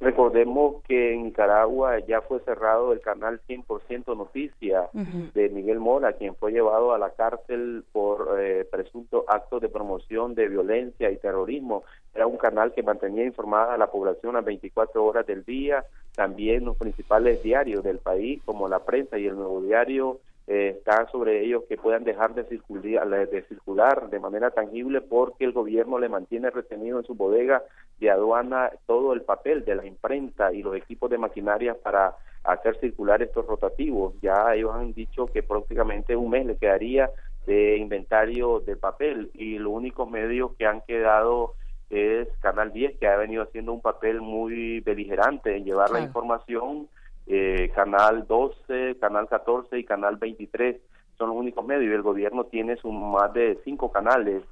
Recordemos 0.00 0.82
que 0.84 1.12
en 1.12 1.24
Nicaragua 1.24 1.98
ya 1.98 2.20
fue 2.20 2.38
cerrado 2.40 2.92
el 2.92 3.00
canal 3.00 3.40
100% 3.48 4.16
Noticias 4.16 4.88
de 4.92 5.48
Miguel 5.48 5.80
Mora, 5.80 6.12
quien 6.12 6.36
fue 6.36 6.52
llevado 6.52 6.92
a 6.92 6.98
la 6.98 7.10
cárcel 7.10 7.84
por 7.90 8.36
eh, 8.38 8.64
presunto 8.70 9.24
actos 9.26 9.60
de 9.60 9.68
promoción 9.68 10.36
de 10.36 10.48
violencia 10.48 11.10
y 11.10 11.16
terrorismo. 11.16 11.82
Era 12.14 12.28
un 12.28 12.36
canal 12.36 12.72
que 12.74 12.84
mantenía 12.84 13.24
informada 13.24 13.74
a 13.74 13.78
la 13.78 13.90
población 13.90 14.36
a 14.36 14.40
24 14.40 15.04
horas 15.04 15.26
del 15.26 15.44
día. 15.44 15.84
También 16.14 16.64
los 16.64 16.76
principales 16.76 17.42
diarios 17.42 17.82
del 17.82 17.98
país, 17.98 18.40
como 18.44 18.68
la 18.68 18.84
prensa 18.84 19.18
y 19.18 19.26
el 19.26 19.34
nuevo 19.34 19.60
diario, 19.62 20.20
eh, 20.46 20.76
está 20.78 21.06
sobre 21.10 21.44
ellos 21.44 21.64
que 21.68 21.76
puedan 21.76 22.04
dejar 22.04 22.34
de 22.34 22.44
circular, 22.44 23.28
de 23.28 23.42
circular 23.42 24.08
de 24.08 24.20
manera 24.20 24.50
tangible 24.50 25.00
porque 25.00 25.44
el 25.44 25.52
gobierno 25.52 25.98
le 25.98 26.08
mantiene 26.08 26.50
retenido 26.50 27.00
en 27.00 27.04
su 27.04 27.14
bodega 27.14 27.64
de 28.00 28.10
aduana 28.10 28.70
todo 28.86 29.12
el 29.12 29.22
papel 29.22 29.64
de 29.64 29.74
la 29.74 29.86
imprenta 29.86 30.52
y 30.52 30.62
los 30.62 30.76
equipos 30.76 31.10
de 31.10 31.18
maquinaria 31.18 31.74
para 31.74 32.16
hacer 32.44 32.78
circular 32.80 33.22
estos 33.22 33.46
rotativos. 33.46 34.14
Ya 34.22 34.54
ellos 34.54 34.74
han 34.74 34.92
dicho 34.92 35.26
que 35.26 35.42
prácticamente 35.42 36.16
un 36.16 36.30
mes 36.30 36.46
le 36.46 36.56
quedaría 36.56 37.10
de 37.46 37.76
inventario 37.78 38.60
de 38.60 38.76
papel 38.76 39.30
y 39.34 39.58
los 39.58 39.72
únicos 39.72 40.08
medios 40.10 40.52
que 40.56 40.66
han 40.66 40.82
quedado 40.82 41.54
es 41.90 42.28
Canal 42.40 42.72
10 42.72 42.98
que 42.98 43.08
ha 43.08 43.16
venido 43.16 43.42
haciendo 43.42 43.72
un 43.72 43.80
papel 43.80 44.20
muy 44.20 44.80
beligerante 44.80 45.56
en 45.56 45.64
llevar 45.64 45.90
la 45.90 46.00
información 46.00 46.88
eh, 47.26 47.70
Canal 47.74 48.26
12, 48.26 48.98
Canal 49.00 49.28
14 49.28 49.78
y 49.78 49.84
Canal 49.84 50.16
23 50.16 50.76
son 51.16 51.30
los 51.30 51.36
únicos 51.36 51.66
medios 51.66 51.90
y 51.90 51.94
el 51.94 52.02
gobierno 52.02 52.44
tiene 52.44 52.76
su, 52.76 52.92
más 52.92 53.32
de 53.32 53.58
cinco 53.64 53.90
canales 53.90 54.42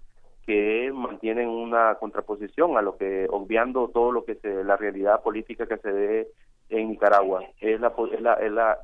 que 0.46 0.92
mantienen 0.94 1.48
una 1.48 1.96
contraposición 1.96 2.76
a 2.76 2.82
lo 2.82 2.96
que 2.96 3.26
obviando 3.30 3.88
todo 3.88 4.12
lo 4.12 4.24
que 4.24 4.36
se 4.36 4.64
la 4.64 4.76
realidad 4.76 5.22
política 5.22 5.66
que 5.66 5.76
se 5.78 5.90
ve 5.90 6.28
en 6.68 6.90
Nicaragua 6.90 7.44
es 7.60 7.80
la 7.80 7.92
es 8.12 8.20
la, 8.20 8.34
es 8.34 8.52
la 8.52 8.78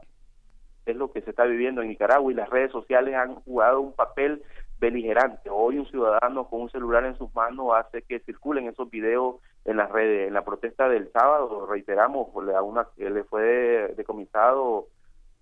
es 0.84 0.96
lo 0.96 1.12
que 1.12 1.22
se 1.22 1.30
está 1.30 1.44
viviendo 1.44 1.80
en 1.80 1.88
Nicaragua 1.88 2.32
y 2.32 2.34
las 2.34 2.50
redes 2.50 2.72
sociales 2.72 3.14
han 3.14 3.36
jugado 3.36 3.80
un 3.80 3.92
papel 3.92 4.42
beligerante. 4.82 5.48
Hoy 5.48 5.78
un 5.78 5.86
ciudadano 5.86 6.48
con 6.48 6.62
un 6.62 6.70
celular 6.70 7.04
en 7.04 7.16
sus 7.16 7.32
manos 7.34 7.68
hace 7.76 8.02
que 8.02 8.18
circulen 8.20 8.66
esos 8.66 8.90
videos 8.90 9.36
en 9.64 9.76
las 9.76 9.88
redes. 9.90 10.26
En 10.26 10.34
la 10.34 10.44
protesta 10.44 10.88
del 10.88 11.10
sábado, 11.12 11.66
reiteramos, 11.66 12.28
a 12.52 12.62
una, 12.62 12.88
le 12.96 13.22
fue 13.22 13.94
decomisado 13.96 14.88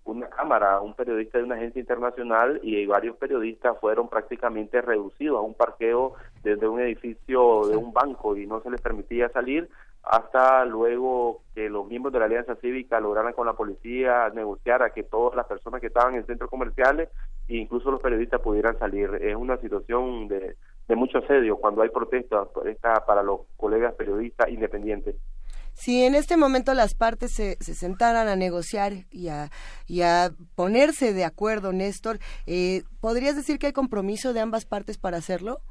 una 0.03 0.29
cámara 0.29 0.81
un 0.81 0.93
periodista 0.93 1.37
de 1.37 1.43
una 1.43 1.55
agencia 1.55 1.79
internacional 1.79 2.59
y 2.63 2.85
varios 2.85 3.15
periodistas 3.17 3.77
fueron 3.79 4.09
prácticamente 4.09 4.81
reducidos 4.81 5.37
a 5.37 5.41
un 5.41 5.53
parqueo 5.53 6.13
desde 6.43 6.67
un 6.67 6.79
edificio 6.79 7.67
de 7.67 7.77
un 7.77 7.93
banco 7.93 8.35
y 8.35 8.47
no 8.47 8.61
se 8.61 8.71
les 8.71 8.81
permitía 8.81 9.29
salir 9.29 9.69
hasta 10.03 10.65
luego 10.65 11.41
que 11.53 11.69
los 11.69 11.87
miembros 11.87 12.11
de 12.11 12.19
la 12.19 12.25
Alianza 12.25 12.55
Cívica 12.55 12.99
lograran 12.99 13.33
con 13.33 13.45
la 13.45 13.53
policía 13.53 14.29
negociar 14.33 14.81
a 14.81 14.89
que 14.89 15.03
todas 15.03 15.35
las 15.35 15.45
personas 15.45 15.79
que 15.79 15.87
estaban 15.87 16.15
en 16.15 16.25
centros 16.25 16.49
comerciales 16.49 17.09
e 17.47 17.57
incluso 17.57 17.91
los 17.91 18.01
periodistas 18.01 18.41
pudieran 18.41 18.79
salir. 18.79 19.13
Es 19.21 19.35
una 19.35 19.57
situación 19.57 20.27
de, 20.27 20.55
de 20.87 20.95
mucho 20.95 21.19
asedio 21.19 21.57
cuando 21.57 21.83
hay 21.83 21.89
protestas 21.89 22.47
para 23.05 23.21
los 23.21 23.41
colegas 23.57 23.93
periodistas 23.93 24.49
independientes. 24.49 25.15
Si 25.73 26.03
en 26.03 26.15
este 26.15 26.37
momento 26.37 26.73
las 26.73 26.93
partes 26.93 27.31
se, 27.33 27.57
se 27.59 27.75
sentaran 27.75 28.27
a 28.27 28.35
negociar 28.35 29.05
y 29.09 29.29
a, 29.29 29.51
y 29.87 30.01
a 30.01 30.31
ponerse 30.55 31.13
de 31.13 31.25
acuerdo, 31.25 31.73
Néstor, 31.73 32.19
eh, 32.45 32.83
¿podrías 32.99 33.35
decir 33.35 33.57
que 33.57 33.67
hay 33.67 33.73
compromiso 33.73 34.33
de 34.33 34.41
ambas 34.41 34.65
partes 34.65 34.97
para 34.97 35.17
hacerlo? 35.17 35.61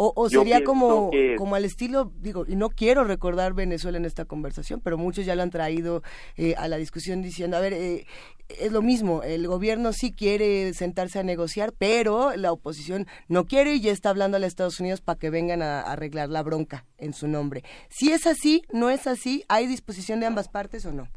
O, 0.00 0.30
sería 0.30 0.62
como, 0.62 1.10
como 1.36 1.56
al 1.56 1.64
estilo, 1.64 2.12
digo, 2.20 2.44
y 2.46 2.54
no 2.54 2.70
quiero 2.70 3.02
recordar 3.02 3.52
Venezuela 3.52 3.98
en 3.98 4.04
esta 4.04 4.26
conversación, 4.26 4.80
pero 4.80 4.96
muchos 4.96 5.26
ya 5.26 5.34
lo 5.34 5.42
han 5.42 5.50
traído 5.50 6.04
eh, 6.36 6.54
a 6.56 6.68
la 6.68 6.76
discusión 6.76 7.20
diciendo, 7.20 7.56
a 7.56 7.60
ver, 7.60 7.72
eh, 7.72 8.06
es 8.48 8.70
lo 8.70 8.80
mismo, 8.80 9.24
el 9.24 9.48
gobierno 9.48 9.92
sí 9.92 10.12
quiere 10.12 10.72
sentarse 10.72 11.18
a 11.18 11.24
negociar, 11.24 11.72
pero 11.76 12.36
la 12.36 12.52
oposición 12.52 13.08
no 13.26 13.46
quiere 13.46 13.74
y 13.74 13.80
ya 13.80 13.90
está 13.90 14.10
hablando 14.10 14.36
a 14.36 14.40
los 14.40 14.46
Estados 14.46 14.78
Unidos 14.78 15.00
para 15.00 15.18
que 15.18 15.30
vengan 15.30 15.62
a, 15.62 15.80
arreglar 15.80 16.28
la 16.28 16.44
bronca 16.44 16.86
en 16.98 17.12
su 17.12 17.26
nombre. 17.26 17.64
Si 17.88 18.12
es 18.12 18.28
así, 18.28 18.62
no 18.72 18.90
es 18.90 19.08
así, 19.08 19.44
¿hay 19.48 19.66
disposición 19.66 20.20
de 20.20 20.26
ambas 20.26 20.48
partes 20.48 20.86
o 20.86 20.92
no? 20.92 21.08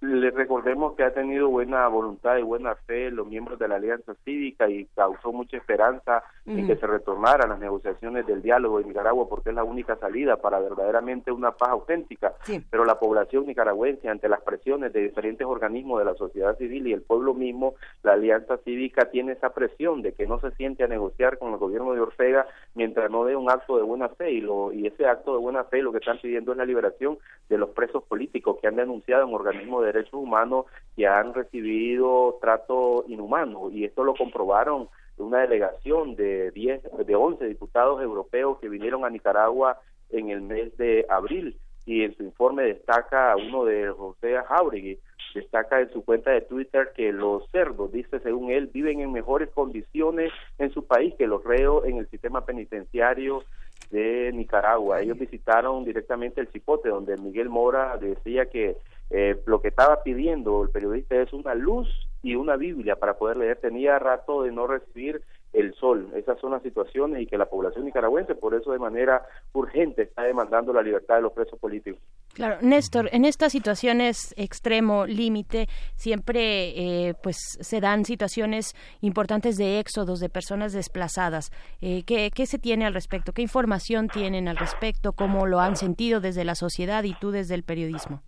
Le 0.00 0.30
recordemos 0.30 0.94
que 0.94 1.04
ha 1.04 1.14
tenido 1.14 1.48
buena 1.48 1.88
voluntad 1.88 2.36
y 2.36 2.42
buena 2.42 2.74
fe 2.74 3.10
los 3.10 3.26
miembros 3.26 3.58
de 3.58 3.66
la 3.66 3.76
Alianza 3.76 4.14
Cívica 4.24 4.68
y 4.68 4.84
causó 4.94 5.32
mucha 5.32 5.56
esperanza 5.56 6.22
en 6.44 6.66
que 6.66 6.76
se 6.76 6.86
retornaran 6.86 7.48
las 7.48 7.58
negociaciones 7.58 8.26
del 8.26 8.42
diálogo 8.42 8.78
en 8.78 8.88
Nicaragua 8.88 9.26
porque 9.28 9.50
es 9.50 9.56
la 9.56 9.64
única 9.64 9.96
salida 9.96 10.36
para 10.36 10.60
verdaderamente 10.60 11.32
una 11.32 11.52
paz 11.52 11.70
auténtica. 11.70 12.34
Pero 12.70 12.84
la 12.84 12.98
población 12.98 13.46
nicaragüense, 13.46 14.08
ante 14.08 14.28
las 14.28 14.42
presiones 14.42 14.92
de 14.92 15.00
diferentes 15.00 15.46
organismos 15.46 15.98
de 15.98 16.04
la 16.04 16.14
sociedad 16.14 16.56
civil 16.58 16.86
y 16.86 16.92
el 16.92 17.02
pueblo 17.02 17.32
mismo, 17.32 17.74
la 18.02 18.12
Alianza 18.12 18.58
Cívica 18.58 19.10
tiene 19.10 19.32
esa 19.32 19.50
presión 19.50 20.02
de 20.02 20.12
que 20.12 20.26
no 20.26 20.38
se 20.40 20.50
siente 20.52 20.84
a 20.84 20.88
negociar 20.88 21.38
con 21.38 21.52
el 21.52 21.58
gobierno 21.58 21.94
de 21.94 22.00
Ortega 22.00 22.46
mientras 22.76 23.10
no 23.10 23.24
dé 23.24 23.34
un 23.34 23.50
acto 23.50 23.76
de 23.76 23.82
buena 23.82 24.08
fe 24.10 24.32
y, 24.32 24.40
lo, 24.40 24.70
y 24.72 24.86
ese 24.86 25.06
acto 25.06 25.32
de 25.32 25.40
buena 25.40 25.64
fe 25.64 25.82
lo 25.82 25.90
que 25.90 25.98
están 25.98 26.18
pidiendo 26.20 26.52
es 26.52 26.58
la 26.58 26.64
liberación 26.64 27.18
de 27.48 27.58
los 27.58 27.70
presos 27.70 28.04
políticos 28.04 28.58
que 28.60 28.68
han 28.68 28.76
denunciado 28.76 29.26
en 29.26 29.34
organismos 29.34 29.80
de 29.80 29.92
derechos 29.92 30.14
humanos 30.14 30.66
que 30.94 31.06
han 31.06 31.34
recibido 31.34 32.38
trato 32.40 33.04
inhumano 33.08 33.70
y 33.70 33.84
esto 33.84 34.04
lo 34.04 34.14
comprobaron 34.14 34.88
una 35.16 35.40
delegación 35.40 36.14
de 36.14 36.50
10 36.50 37.06
de 37.06 37.16
11 37.16 37.46
diputados 37.46 38.02
europeos 38.02 38.58
que 38.60 38.68
vinieron 38.68 39.06
a 39.06 39.10
Nicaragua 39.10 39.80
en 40.10 40.28
el 40.28 40.42
mes 40.42 40.76
de 40.76 41.06
abril 41.08 41.56
y 41.86 42.02
en 42.02 42.14
su 42.16 42.24
informe 42.24 42.64
destaca 42.64 43.34
uno 43.36 43.64
de 43.64 43.88
José 43.90 44.36
Jauregui 44.48 44.98
destaca 45.34 45.80
en 45.80 45.92
su 45.92 46.04
cuenta 46.04 46.30
de 46.30 46.42
Twitter 46.42 46.92
que 46.94 47.12
los 47.12 47.48
cerdos, 47.50 47.92
dice 47.92 48.20
según 48.20 48.50
él, 48.50 48.68
viven 48.72 49.00
en 49.00 49.12
mejores 49.12 49.50
condiciones 49.50 50.32
en 50.58 50.70
su 50.72 50.86
país 50.86 51.14
que 51.16 51.26
los 51.26 51.44
reos 51.44 51.84
en 51.84 51.98
el 51.98 52.08
sistema 52.08 52.44
penitenciario 52.44 53.42
de 53.90 54.32
Nicaragua. 54.32 55.00
Ellos 55.00 55.18
visitaron 55.18 55.84
directamente 55.84 56.40
el 56.40 56.50
Chipote, 56.50 56.88
donde 56.88 57.16
Miguel 57.16 57.48
Mora 57.48 57.96
decía 57.98 58.46
que 58.46 58.76
eh, 59.10 59.40
lo 59.46 59.60
que 59.60 59.68
estaba 59.68 60.02
pidiendo 60.02 60.62
el 60.62 60.70
periodista 60.70 61.14
es 61.16 61.32
una 61.32 61.54
luz 61.54 61.88
y 62.22 62.34
una 62.34 62.56
Biblia 62.56 62.96
para 62.96 63.14
poder 63.14 63.36
leer. 63.36 63.58
Tenía 63.58 63.98
rato 63.98 64.42
de 64.42 64.50
no 64.50 64.66
recibir 64.66 65.22
el 65.52 65.74
sol. 65.74 66.10
Esas 66.14 66.38
son 66.40 66.52
las 66.52 66.62
situaciones 66.62 67.22
y 67.22 67.26
que 67.26 67.38
la 67.38 67.46
población 67.46 67.84
nicaragüense, 67.84 68.34
por 68.34 68.54
eso 68.54 68.72
de 68.72 68.78
manera 68.78 69.22
urgente, 69.52 70.02
está 70.02 70.22
demandando 70.22 70.72
la 70.72 70.82
libertad 70.82 71.16
de 71.16 71.22
los 71.22 71.32
presos 71.32 71.58
políticos. 71.58 72.00
Claro, 72.34 72.58
Néstor, 72.60 73.08
en 73.12 73.24
estas 73.24 73.52
situaciones 73.52 74.34
extremo, 74.36 75.06
límite, 75.06 75.68
siempre 75.94 77.08
eh, 77.08 77.14
pues 77.22 77.36
se 77.60 77.80
dan 77.80 78.04
situaciones 78.04 78.74
importantes 79.00 79.56
de 79.56 79.78
éxodos 79.78 80.20
de 80.20 80.28
personas 80.28 80.72
desplazadas. 80.72 81.50
Eh, 81.80 82.04
¿qué, 82.04 82.30
¿Qué 82.34 82.44
se 82.46 82.58
tiene 82.58 82.84
al 82.84 82.94
respecto? 82.94 83.32
¿Qué 83.32 83.42
información 83.42 84.08
tienen 84.08 84.48
al 84.48 84.58
respecto? 84.58 85.12
¿Cómo 85.12 85.46
lo 85.46 85.60
han 85.60 85.76
sentido 85.76 86.20
desde 86.20 86.44
la 86.44 86.54
sociedad 86.54 87.04
y 87.04 87.14
tú 87.14 87.30
desde 87.30 87.54
el 87.54 87.62
periodismo? 87.62 88.20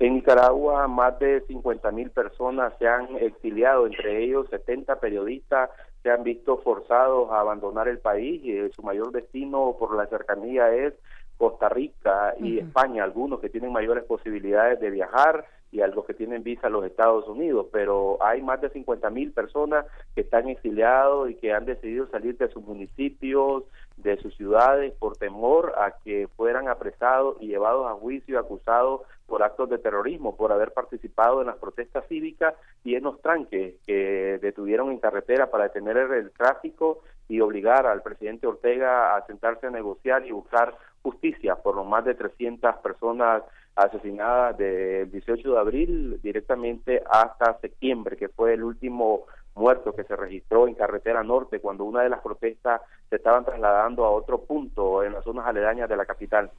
En 0.00 0.14
Nicaragua, 0.14 0.88
más 0.88 1.18
de 1.18 1.42
50 1.42 1.90
mil 1.90 2.10
personas 2.10 2.72
se 2.78 2.88
han 2.88 3.16
exiliado, 3.16 3.86
entre 3.86 4.24
ellos 4.24 4.48
70 4.48 4.98
periodistas 4.98 5.68
se 6.02 6.10
han 6.10 6.22
visto 6.22 6.58
forzados 6.58 7.30
a 7.30 7.40
abandonar 7.40 7.88
el 7.88 7.98
país 7.98 8.42
y 8.44 8.72
su 8.74 8.82
mayor 8.82 9.12
destino 9.12 9.76
por 9.78 9.94
la 9.94 10.06
cercanía 10.06 10.72
es 10.72 10.94
Costa 11.36 11.68
Rica 11.68 12.34
y 12.38 12.58
España, 12.58 13.02
algunos 13.02 13.40
que 13.40 13.48
tienen 13.48 13.72
mayores 13.72 14.04
posibilidades 14.04 14.78
de 14.80 14.90
viajar 14.90 15.46
y 15.72 15.80
algo 15.80 16.04
que 16.04 16.14
tienen 16.14 16.42
visa 16.42 16.66
a 16.66 16.70
los 16.70 16.84
Estados 16.84 17.26
Unidos, 17.28 17.66
pero 17.72 18.18
hay 18.22 18.42
más 18.42 18.60
de 18.60 18.70
50 18.70 19.08
mil 19.10 19.32
personas 19.32 19.86
que 20.14 20.22
están 20.22 20.48
exiliados 20.48 21.30
y 21.30 21.36
que 21.36 21.52
han 21.52 21.64
decidido 21.64 22.08
salir 22.08 22.36
de 22.36 22.50
sus 22.50 22.62
municipios, 22.62 23.64
de 24.02 24.16
sus 24.18 24.34
ciudades, 24.36 24.92
por 24.98 25.16
temor 25.16 25.74
a 25.76 25.96
que 26.02 26.28
fueran 26.36 26.68
apresados 26.68 27.36
y 27.40 27.48
llevados 27.48 27.86
a 27.86 27.94
juicio, 27.94 28.38
acusados 28.38 29.02
por 29.26 29.42
actos 29.42 29.70
de 29.70 29.78
terrorismo, 29.78 30.36
por 30.36 30.52
haber 30.52 30.72
participado 30.72 31.40
en 31.40 31.46
las 31.46 31.56
protestas 31.56 32.04
cívicas 32.08 32.54
y 32.82 32.96
en 32.96 33.04
los 33.04 33.20
tranques 33.20 33.74
que 33.86 34.38
detuvieron 34.42 34.90
en 34.90 34.98
carretera 34.98 35.50
para 35.50 35.64
detener 35.64 35.96
el 35.96 36.30
tráfico 36.32 37.02
y 37.28 37.40
obligar 37.40 37.86
al 37.86 38.02
presidente 38.02 38.46
Ortega 38.46 39.14
a 39.14 39.24
sentarse 39.26 39.68
a 39.68 39.70
negociar 39.70 40.26
y 40.26 40.32
buscar 40.32 40.74
justicia 41.02 41.54
por 41.54 41.76
los 41.76 41.86
más 41.86 42.04
de 42.04 42.14
300 42.14 42.76
personas 42.78 43.42
asesinadas 43.76 44.58
del 44.58 45.10
18 45.10 45.52
de 45.52 45.58
abril 45.58 46.20
directamente 46.22 47.02
hasta 47.08 47.58
septiembre, 47.60 48.16
que 48.16 48.28
fue 48.28 48.54
el 48.54 48.64
último 48.64 49.26
muerto 49.60 49.94
que 49.94 50.04
se 50.04 50.16
registró 50.16 50.66
en 50.66 50.74
carretera 50.74 51.22
norte 51.22 51.60
cuando 51.60 51.84
una 51.84 52.02
de 52.02 52.08
las 52.08 52.20
protestas 52.20 52.80
se 53.08 53.16
estaban 53.16 53.44
trasladando 53.44 54.04
a 54.04 54.10
otro 54.10 54.40
punto 54.42 55.04
en 55.04 55.12
las 55.12 55.22
zonas 55.22 55.46
aledañas 55.46 55.88
de 55.88 55.96
la 55.96 56.06
capital. 56.06 56.50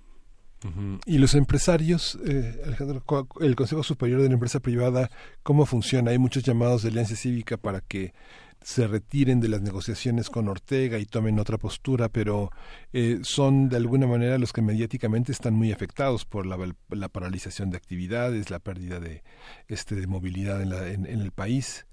Y 1.07 1.18
los 1.18 1.34
empresarios, 1.34 2.19
eh, 2.23 2.61
Alejandro, 2.64 3.02
el 3.40 3.56
Consejo 3.56 3.82
Superior 3.82 4.22
de 4.22 4.28
la 4.28 4.36
Empresa 4.36 4.60
Privada, 4.60 5.10
¿cómo 5.41 5.65
funciona? 5.65 6.11
Hay 6.11 6.19
muchos 6.19 6.44
llamados 6.44 6.84
de 6.84 6.90
alianza 6.90 7.15
cívica 7.15 7.57
para 7.57 7.82
que 7.82 8.14
se 8.61 8.88
retiren 8.88 9.40
de 9.40 9.49
las 9.49 9.61
negociaciones 9.61 10.30
con 10.30 10.48
Ortega 10.48 10.99
y 10.99 11.06
tomen 11.06 11.40
otra 11.40 11.57
postura, 11.57 12.10
pero 12.10 12.52
eh, 12.94 13.19
son 13.23 13.69
de 13.69 13.78
alguna 13.78 14.06
manera 14.06 14.38
los 14.38 14.53
que 14.53 14.61
mediáticamente 14.61 15.32
están 15.32 15.56
muy 15.56 15.72
afectados 15.72 16.26
por 16.26 16.45
la, 16.45 16.57
la 16.90 17.10
paralización 17.10 17.72
de 17.72 17.78
actividades, 17.78 18.52
la 18.52 18.60
pérdida 18.60 18.99
de, 18.99 19.23
este, 19.68 19.95
de 19.95 20.06
movilidad 20.06 20.61
en, 20.61 21.07
en, 21.07 21.22
el 21.22 21.32
país. 21.32 21.88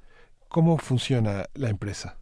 ¿Cómo 0.49 0.79
funciona 0.79 1.45
la 1.55 1.69
empresa? 1.69 2.17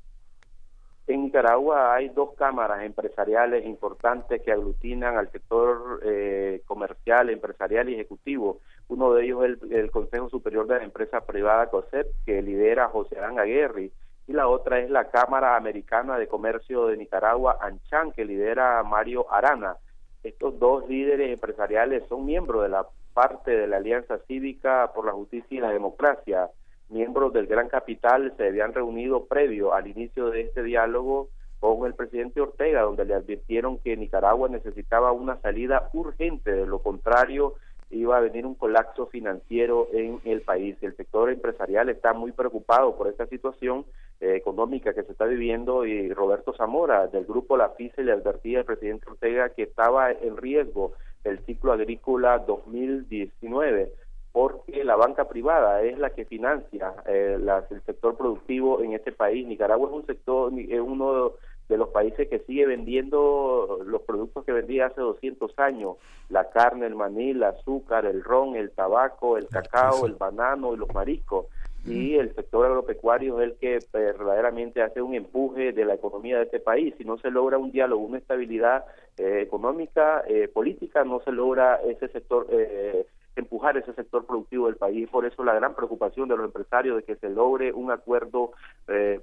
En 1.06 1.22
Nicaragua 1.22 1.94
hay 1.94 2.08
dos 2.08 2.34
cámaras 2.34 2.82
empresariales 2.82 3.64
importantes 3.64 4.42
que 4.42 4.50
aglutinan 4.50 5.16
al 5.16 5.30
sector 5.30 6.00
eh, 6.04 6.62
comercial, 6.66 7.30
empresarial 7.30 7.88
y 7.88 7.94
ejecutivo. 7.94 8.60
Uno 8.88 9.14
de 9.14 9.24
ellos 9.24 9.44
es 9.44 9.70
el, 9.70 9.90
Consejo 9.92 10.28
Superior 10.28 10.66
de 10.66 10.78
la 10.78 10.84
Empresa 10.84 11.20
Privada 11.20 11.70
COSEP, 11.70 12.08
que 12.24 12.42
lidera 12.42 12.88
José 12.88 13.18
Arán 13.18 13.38
Aguerri 13.38 13.92
y 14.26 14.32
la 14.32 14.48
otra 14.48 14.80
es 14.80 14.90
la 14.90 15.08
Cámara 15.08 15.56
Americana 15.56 16.18
de 16.18 16.26
Comercio 16.26 16.86
de 16.86 16.96
Nicaragua, 16.96 17.58
ANCHAN, 17.60 18.10
que 18.10 18.24
lidera 18.24 18.82
Mario 18.82 19.32
Arana. 19.32 19.76
Estos 20.24 20.58
dos 20.58 20.88
líderes 20.88 21.30
empresariales 21.32 22.02
son 22.08 22.26
miembros 22.26 22.64
de 22.64 22.70
la 22.70 22.86
parte 23.14 23.52
de 23.52 23.68
la 23.68 23.76
Alianza 23.76 24.18
Cívica 24.26 24.90
por 24.92 25.06
la 25.06 25.12
Justicia 25.12 25.56
y 25.56 25.60
la 25.60 25.70
Democracia. 25.70 26.50
Miembros 26.88 27.32
del 27.32 27.46
Gran 27.46 27.68
Capital 27.68 28.32
se 28.36 28.46
habían 28.46 28.72
reunido 28.72 29.24
previo 29.26 29.74
al 29.74 29.88
inicio 29.88 30.30
de 30.30 30.42
este 30.42 30.62
diálogo 30.62 31.28
con 31.58 31.86
el 31.86 31.94
presidente 31.94 32.40
Ortega, 32.40 32.82
donde 32.82 33.04
le 33.04 33.14
advirtieron 33.14 33.78
que 33.78 33.96
Nicaragua 33.96 34.48
necesitaba 34.48 35.12
una 35.12 35.40
salida 35.40 35.90
urgente, 35.92 36.52
de 36.52 36.66
lo 36.66 36.80
contrario 36.80 37.54
iba 37.90 38.16
a 38.16 38.20
venir 38.20 38.44
un 38.46 38.54
colapso 38.54 39.06
financiero 39.06 39.88
en 39.92 40.20
el 40.24 40.42
país. 40.42 40.76
El 40.80 40.96
sector 40.96 41.30
empresarial 41.30 41.88
está 41.88 42.12
muy 42.12 42.32
preocupado 42.32 42.96
por 42.96 43.06
esta 43.08 43.26
situación 43.26 43.84
eh, 44.20 44.34
económica 44.34 44.92
que 44.92 45.04
se 45.04 45.12
está 45.12 45.24
viviendo 45.24 45.86
y 45.86 46.12
Roberto 46.12 46.52
Zamora 46.56 47.06
del 47.06 47.24
grupo 47.24 47.56
La 47.56 47.70
FISA 47.70 48.02
le 48.02 48.12
advertía 48.12 48.60
al 48.60 48.64
presidente 48.64 49.08
Ortega 49.08 49.50
que 49.50 49.62
estaba 49.62 50.10
en 50.10 50.36
riesgo 50.36 50.92
el 51.22 51.38
ciclo 51.40 51.72
agrícola 51.72 52.38
2019 52.38 53.92
porque 54.36 54.84
la 54.84 54.96
banca 54.96 55.28
privada 55.28 55.80
es 55.80 55.98
la 55.98 56.10
que 56.10 56.26
financia 56.26 56.92
eh, 57.06 57.38
el 57.40 57.82
sector 57.86 58.18
productivo 58.18 58.82
en 58.82 58.92
este 58.92 59.10
país. 59.10 59.46
Nicaragua 59.46 59.88
es 59.88 59.94
un 59.94 60.04
sector, 60.04 60.52
es 60.58 60.78
uno 60.78 61.32
de 61.70 61.78
los 61.78 61.88
países 61.88 62.28
que 62.28 62.40
sigue 62.40 62.66
vendiendo 62.66 63.78
los 63.86 64.02
productos 64.02 64.44
que 64.44 64.52
vendía 64.52 64.88
hace 64.88 65.00
200 65.00 65.58
años, 65.58 65.96
la 66.28 66.50
carne, 66.50 66.84
el 66.84 66.94
maní, 66.94 67.30
el 67.30 67.42
azúcar, 67.44 68.04
el 68.04 68.22
ron, 68.22 68.56
el 68.56 68.72
tabaco, 68.72 69.38
el 69.38 69.48
cacao, 69.48 70.04
el 70.04 70.16
banano 70.16 70.74
y 70.74 70.76
los 70.76 70.92
mariscos 70.92 71.46
y 71.86 72.16
el 72.16 72.34
sector 72.34 72.66
agropecuario 72.66 73.40
es 73.40 73.52
el 73.52 73.56
que 73.58 73.78
verdaderamente 73.92 74.82
hace 74.82 75.00
un 75.00 75.14
empuje 75.14 75.72
de 75.72 75.84
la 75.84 75.94
economía 75.94 76.38
de 76.38 76.44
este 76.44 76.58
país. 76.58 76.94
Si 76.98 77.04
no 77.04 77.16
se 77.18 77.30
logra 77.30 77.58
un 77.58 77.70
diálogo, 77.70 78.04
una 78.04 78.18
estabilidad 78.18 78.84
eh, 79.16 79.40
económica, 79.40 80.24
eh, 80.26 80.48
política, 80.48 81.04
no 81.04 81.20
se 81.20 81.30
logra 81.30 81.76
ese 81.76 82.08
sector, 82.08 82.48
eh, 82.50 83.06
empujar 83.36 83.76
ese 83.76 83.92
sector 83.94 84.26
productivo 84.26 84.66
del 84.66 84.76
país. 84.76 85.08
Por 85.08 85.26
eso 85.26 85.44
la 85.44 85.54
gran 85.54 85.74
preocupación 85.74 86.28
de 86.28 86.36
los 86.36 86.46
empresarios 86.46 86.96
de 86.96 87.04
que 87.04 87.16
se 87.16 87.30
logre 87.30 87.72
un 87.72 87.90
acuerdo 87.90 88.52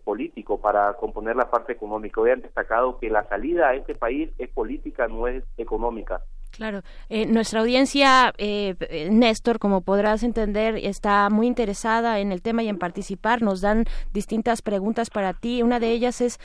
político 0.04 0.60
para 0.60 0.94
componer 0.94 1.36
la 1.36 1.50
parte 1.50 1.74
económica. 1.74 2.22
Hoy 2.22 2.32
han 2.32 2.42
destacado 2.42 3.00
que 3.00 3.10
la 3.10 3.24
salida 3.28 3.70
a 3.70 3.76
este 3.76 3.96
país 3.96 4.30
es 4.38 4.50
política, 4.50 5.08
no 5.08 5.28
es 5.28 5.44
económica. 5.58 6.22
Claro, 6.54 6.84
eh, 7.10 7.26
nuestra 7.26 7.62
audiencia, 7.62 8.32
eh, 8.38 8.76
eh, 8.80 9.10
Néstor, 9.10 9.58
como 9.58 9.82
podrás 9.82 10.22
entender, 10.22 10.76
está 10.76 11.32
muy 11.32 11.48
interesada 11.48 12.20
en 12.20 12.32
el 12.32 12.44
tema 12.44 12.62
y 12.62 12.70
en 12.70 12.78
participar. 12.78 13.42
Nos 13.42 13.62
dan 13.62 13.86
distintas 14.14 14.62
preguntas 14.62 15.10
para 15.10 15.34
ti. 15.34 15.64
Una 15.64 15.80
de 15.80 15.90
ellas 15.90 16.22
es 16.22 16.40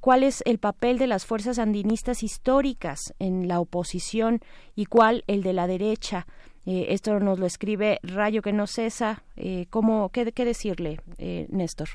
cuál 0.00 0.24
es 0.24 0.42
el 0.44 0.58
papel 0.58 0.98
de 0.98 1.06
las 1.06 1.24
fuerzas 1.24 1.60
andinistas 1.60 2.24
históricas 2.24 3.14
en 3.20 3.46
la 3.46 3.60
oposición 3.60 4.40
y 4.74 4.86
cuál 4.86 5.22
el 5.28 5.44
de 5.44 5.52
la 5.52 5.68
derecha. 5.68 6.26
Esto 6.66 7.18
nos 7.20 7.38
lo 7.38 7.46
escribe 7.46 7.98
Rayo 8.02 8.42
que 8.42 8.52
no 8.52 8.66
cesa. 8.66 9.22
¿cómo, 9.70 10.10
qué, 10.10 10.32
qué 10.32 10.44
decirle, 10.44 11.00
Néstor? 11.48 11.88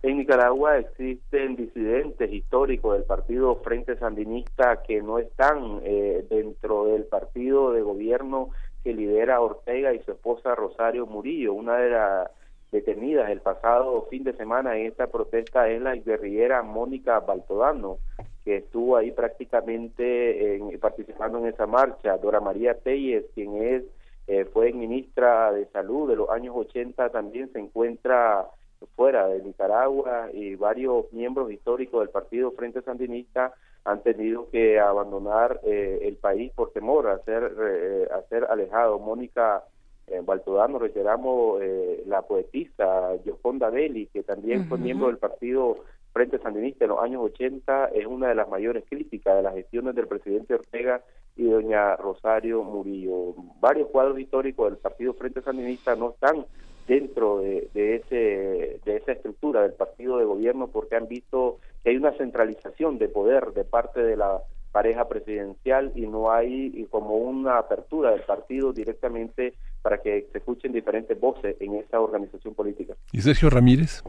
En 0.00 0.18
Nicaragua 0.18 0.78
existen 0.78 1.56
disidentes 1.56 2.32
históricos 2.32 2.94
del 2.94 3.02
partido 3.02 3.56
Frente 3.56 3.96
Sandinista 3.96 4.80
que 4.86 5.02
no 5.02 5.18
están 5.18 5.80
eh, 5.82 6.24
dentro 6.30 6.84
del 6.84 7.04
partido 7.04 7.72
de 7.72 7.82
gobierno 7.82 8.50
que 8.84 8.94
lidera 8.94 9.40
Ortega 9.40 9.92
y 9.92 9.98
su 10.04 10.12
esposa 10.12 10.54
Rosario 10.54 11.06
Murillo. 11.06 11.52
Una 11.52 11.78
de 11.78 11.90
las 11.90 12.30
detenidas 12.70 13.30
el 13.30 13.40
pasado 13.40 14.06
fin 14.10 14.24
de 14.24 14.34
semana 14.34 14.76
en 14.76 14.86
esta 14.86 15.06
protesta 15.06 15.68
es 15.68 15.80
la 15.80 15.96
guerrillera 15.96 16.62
Mónica 16.62 17.20
Baltodano, 17.20 17.98
que 18.44 18.56
estuvo 18.56 18.96
ahí 18.96 19.12
prácticamente 19.12 20.60
participando 20.80 21.38
en 21.38 21.46
esa 21.46 21.66
marcha. 21.66 22.18
Dora 22.18 22.40
María 22.40 22.74
Telles, 22.74 23.24
quien 23.34 23.62
es 23.62 23.84
eh, 24.26 24.44
fue 24.44 24.72
ministra 24.72 25.52
de 25.52 25.66
Salud 25.68 26.08
de 26.08 26.16
los 26.16 26.28
años 26.28 26.54
80, 26.54 27.08
también 27.08 27.50
se 27.50 27.58
encuentra 27.58 28.46
fuera 28.94 29.26
de 29.26 29.42
Nicaragua 29.42 30.28
y 30.32 30.54
varios 30.54 31.10
miembros 31.12 31.50
históricos 31.50 32.00
del 32.00 32.10
Partido 32.10 32.52
Frente 32.52 32.82
Sandinista 32.82 33.54
han 33.84 34.02
tenido 34.02 34.50
que 34.50 34.78
abandonar 34.78 35.60
eh, 35.64 36.00
el 36.02 36.16
país 36.16 36.52
por 36.54 36.72
temor 36.72 37.08
a 37.08 37.18
ser, 37.20 37.54
eh, 37.58 38.08
a 38.12 38.20
ser 38.28 38.44
alejado. 38.44 38.98
Mónica 38.98 39.64
eh, 40.10 40.20
Baltodano, 40.24 40.78
reiteramos, 40.78 41.60
eh, 41.62 42.02
la 42.06 42.22
poetista 42.22 43.14
Yoconda 43.24 43.70
Belli, 43.70 44.06
que 44.06 44.22
también 44.22 44.68
fue 44.68 44.78
miembro 44.78 45.08
del 45.08 45.18
Partido 45.18 45.84
Frente 46.12 46.38
Sandinista 46.38 46.84
en 46.84 46.90
los 46.90 47.02
años 47.02 47.22
80, 47.22 47.86
es 47.94 48.06
una 48.06 48.28
de 48.28 48.34
las 48.34 48.48
mayores 48.48 48.84
críticas 48.88 49.36
de 49.36 49.42
las 49.42 49.54
gestiones 49.54 49.94
del 49.94 50.08
presidente 50.08 50.54
Ortega 50.54 51.02
y 51.36 51.44
doña 51.44 51.96
Rosario 51.96 52.62
Murillo. 52.62 53.34
Varios 53.60 53.88
cuadros 53.88 54.18
históricos 54.18 54.70
del 54.70 54.78
Partido 54.78 55.14
Frente 55.14 55.42
Sandinista 55.42 55.94
no 55.94 56.10
están 56.10 56.44
dentro 56.88 57.40
de, 57.40 57.68
ese, 57.74 58.80
de 58.84 58.96
esa 58.96 59.12
estructura 59.12 59.62
del 59.62 59.74
partido 59.74 60.18
de 60.18 60.24
gobierno 60.24 60.68
porque 60.68 60.96
han 60.96 61.06
visto 61.06 61.58
que 61.84 61.90
hay 61.90 61.96
una 61.96 62.12
centralización 62.12 62.98
de 62.98 63.08
poder 63.08 63.52
de 63.52 63.64
parte 63.64 64.02
de 64.02 64.16
la 64.16 64.40
pareja 64.72 65.06
presidencial 65.06 65.92
y 65.94 66.06
no 66.06 66.30
hay 66.30 66.86
como 66.90 67.16
una 67.16 67.58
apertura 67.58 68.10
del 68.12 68.22
partido 68.22 68.72
directamente 68.72 69.54
para 69.82 69.98
que 69.98 70.26
se 70.32 70.38
escuchen 70.38 70.72
diferentes 70.72 71.18
voces 71.18 71.56
en 71.60 71.76
esa 71.76 72.00
organización 72.00 72.54
política. 72.54 72.94
¿Y 73.12 73.20
Sergio 73.20 73.50
Ramírez? 73.50 74.02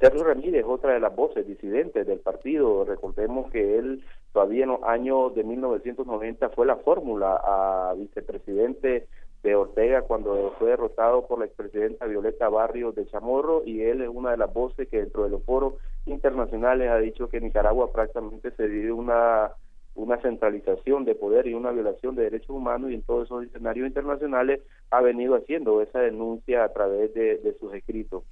Sergio 0.00 0.24
Ramírez 0.24 0.60
es 0.60 0.66
otra 0.66 0.92
de 0.94 1.00
las 1.00 1.14
voces 1.14 1.46
disidentes 1.46 2.06
del 2.06 2.18
partido. 2.18 2.84
Recordemos 2.84 3.50
que 3.50 3.78
él 3.78 4.04
todavía 4.32 4.64
en 4.64 4.70
los 4.70 4.82
años 4.82 5.34
de 5.34 5.44
1990 5.44 6.50
fue 6.50 6.66
la 6.66 6.76
fórmula 6.76 7.40
a 7.42 7.94
vicepresidente 7.96 9.06
de 9.42 9.54
Ortega 9.54 10.02
cuando 10.02 10.54
fue 10.58 10.70
derrotado 10.70 11.26
por 11.26 11.38
la 11.38 11.46
expresidenta 11.46 12.06
Violeta 12.06 12.48
Barrios 12.48 12.94
de 12.94 13.06
Chamorro 13.06 13.62
y 13.64 13.82
él 13.82 14.02
es 14.02 14.08
una 14.08 14.32
de 14.32 14.36
las 14.36 14.52
voces 14.52 14.88
que 14.88 14.98
dentro 14.98 15.24
de 15.24 15.30
los 15.30 15.42
foros 15.44 15.74
internacionales 16.04 16.90
ha 16.90 16.98
dicho 16.98 17.28
que 17.28 17.40
Nicaragua 17.40 17.92
prácticamente 17.92 18.50
se 18.50 18.66
vive 18.66 18.92
una 18.92 19.52
una 19.96 20.20
centralización 20.20 21.04
de 21.04 21.14
poder 21.14 21.46
y 21.46 21.54
una 21.54 21.72
violación 21.72 22.14
de 22.14 22.24
derechos 22.24 22.50
humanos 22.50 22.90
y 22.90 22.94
en 22.94 23.02
todos 23.02 23.24
esos 23.24 23.44
escenarios 23.44 23.88
internacionales 23.88 24.60
ha 24.90 25.00
venido 25.00 25.34
haciendo 25.34 25.82
esa 25.82 25.98
denuncia 25.98 26.62
a 26.64 26.72
través 26.72 27.12
de 27.14 27.56
sus 27.58 27.74
escritos. 27.74 28.22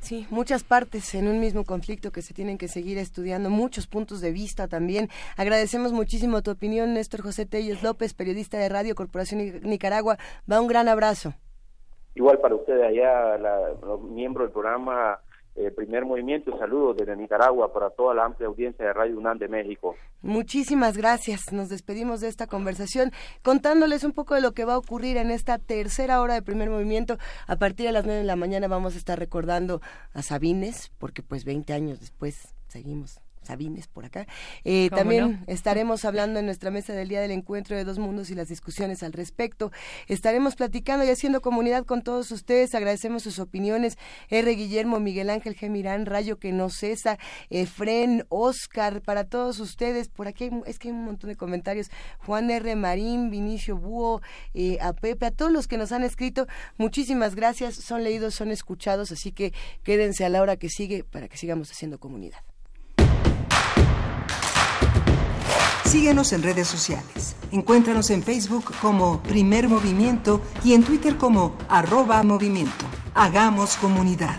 Sí, 0.00 0.26
muchas 0.30 0.64
partes 0.64 1.14
en 1.14 1.28
un 1.28 1.40
mismo 1.40 1.64
conflicto 1.64 2.10
que 2.10 2.22
se 2.22 2.32
tienen 2.32 2.56
que 2.56 2.68
seguir 2.68 2.96
estudiando, 2.96 3.50
muchos 3.50 3.86
puntos 3.86 4.22
de 4.22 4.32
vista 4.32 4.66
también. 4.66 5.08
Agradecemos 5.36 5.92
muchísimo 5.92 6.40
tu 6.40 6.50
opinión, 6.50 6.94
Néstor 6.94 7.20
José 7.20 7.44
Telles 7.44 7.82
López, 7.82 8.14
periodista 8.14 8.56
de 8.56 8.70
Radio 8.70 8.94
Corporación 8.94 9.60
Nicaragua. 9.62 10.16
Va 10.50 10.60
un 10.60 10.68
gran 10.68 10.88
abrazo. 10.88 11.34
Igual 12.14 12.38
para 12.38 12.54
ustedes 12.54 12.82
allá, 12.82 13.36
los 13.82 14.02
miembros 14.02 14.46
del 14.46 14.52
programa 14.52 15.20
eh, 15.60 15.70
primer 15.70 16.04
movimiento. 16.04 16.56
Saludos 16.58 16.96
desde 16.96 17.16
Nicaragua 17.16 17.72
para 17.72 17.90
toda 17.90 18.14
la 18.14 18.24
amplia 18.24 18.48
audiencia 18.48 18.84
de 18.84 18.92
Radio 18.92 19.18
UNAM 19.18 19.38
de 19.38 19.48
México. 19.48 19.94
Muchísimas 20.22 20.96
gracias. 20.96 21.52
Nos 21.52 21.68
despedimos 21.68 22.20
de 22.20 22.28
esta 22.28 22.46
conversación 22.46 23.10
contándoles 23.42 24.04
un 24.04 24.12
poco 24.12 24.34
de 24.34 24.40
lo 24.40 24.52
que 24.52 24.64
va 24.64 24.74
a 24.74 24.78
ocurrir 24.78 25.16
en 25.16 25.30
esta 25.30 25.58
tercera 25.58 26.20
hora 26.20 26.34
de 26.34 26.42
primer 26.42 26.70
movimiento. 26.70 27.18
A 27.46 27.56
partir 27.56 27.86
de 27.86 27.92
las 27.92 28.04
nueve 28.04 28.20
de 28.20 28.26
la 28.26 28.36
mañana 28.36 28.68
vamos 28.68 28.94
a 28.94 28.98
estar 28.98 29.18
recordando 29.18 29.80
a 30.12 30.22
Sabines, 30.22 30.92
porque 30.98 31.22
pues 31.22 31.44
20 31.44 31.72
años 31.72 32.00
después 32.00 32.54
seguimos 32.68 33.20
Sabines 33.42 33.88
por 33.88 34.04
acá. 34.04 34.26
Eh, 34.64 34.90
también 34.90 35.44
estaremos 35.46 36.04
hablando 36.04 36.38
en 36.38 36.46
nuestra 36.46 36.70
mesa 36.70 36.92
del 36.92 37.08
Día 37.08 37.20
del 37.20 37.30
Encuentro 37.30 37.76
de 37.76 37.84
Dos 37.84 37.98
Mundos 37.98 38.30
y 38.30 38.34
las 38.34 38.48
discusiones 38.48 39.02
al 39.02 39.12
respecto. 39.12 39.72
Estaremos 40.08 40.56
platicando 40.56 41.04
y 41.04 41.10
haciendo 41.10 41.40
comunidad 41.40 41.84
con 41.84 42.02
todos 42.02 42.30
ustedes. 42.30 42.74
Agradecemos 42.74 43.22
sus 43.22 43.38
opiniones. 43.38 43.96
R. 44.28 44.50
Guillermo, 44.54 45.00
Miguel 45.00 45.30
Ángel 45.30 45.54
Gemirán, 45.54 46.06
Rayo 46.06 46.38
que 46.38 46.52
no 46.52 46.70
cesa, 46.70 47.18
Efren, 47.48 48.24
Oscar, 48.28 49.02
para 49.02 49.24
todos 49.24 49.58
ustedes. 49.60 50.08
Por 50.08 50.28
aquí 50.28 50.50
es 50.66 50.78
que 50.78 50.88
hay 50.88 50.94
un 50.94 51.04
montón 51.04 51.30
de 51.30 51.36
comentarios. 51.36 51.90
Juan 52.18 52.50
R. 52.50 52.76
Marín, 52.76 53.30
Vinicio 53.30 53.76
Búho, 53.76 54.20
eh, 54.54 54.78
a 54.80 54.92
Pepe, 54.92 55.26
a 55.26 55.30
todos 55.30 55.52
los 55.52 55.66
que 55.66 55.78
nos 55.78 55.92
han 55.92 56.04
escrito. 56.04 56.46
Muchísimas 56.76 57.34
gracias. 57.34 57.74
Son 57.76 58.04
leídos, 58.04 58.34
son 58.34 58.50
escuchados, 58.50 59.12
así 59.12 59.32
que 59.32 59.52
quédense 59.82 60.24
a 60.24 60.28
la 60.28 60.42
hora 60.42 60.56
que 60.56 60.68
sigue 60.68 61.04
para 61.04 61.28
que 61.28 61.36
sigamos 61.36 61.70
haciendo 61.70 61.98
comunidad. 61.98 62.49
Síguenos 65.90 66.32
en 66.32 66.44
redes 66.44 66.68
sociales. 66.68 67.34
Encuéntranos 67.50 68.10
en 68.10 68.22
Facebook 68.22 68.72
como 68.80 69.20
Primer 69.24 69.68
Movimiento 69.68 70.40
y 70.62 70.74
en 70.74 70.84
Twitter 70.84 71.16
como 71.16 71.58
arroba 71.68 72.22
movimiento. 72.22 72.84
Hagamos 73.12 73.74
comunidad. 73.74 74.36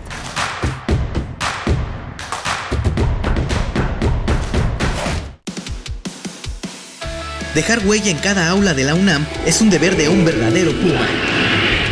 Dejar 7.54 7.86
huella 7.86 8.10
en 8.10 8.16
cada 8.16 8.48
aula 8.48 8.72
de 8.72 8.84
la 8.84 8.94
UNAM 8.94 9.26
es 9.44 9.60
un 9.60 9.68
deber 9.68 9.98
de 9.98 10.08
un 10.08 10.24
verdadero 10.24 10.72
Puma. 10.72 11.06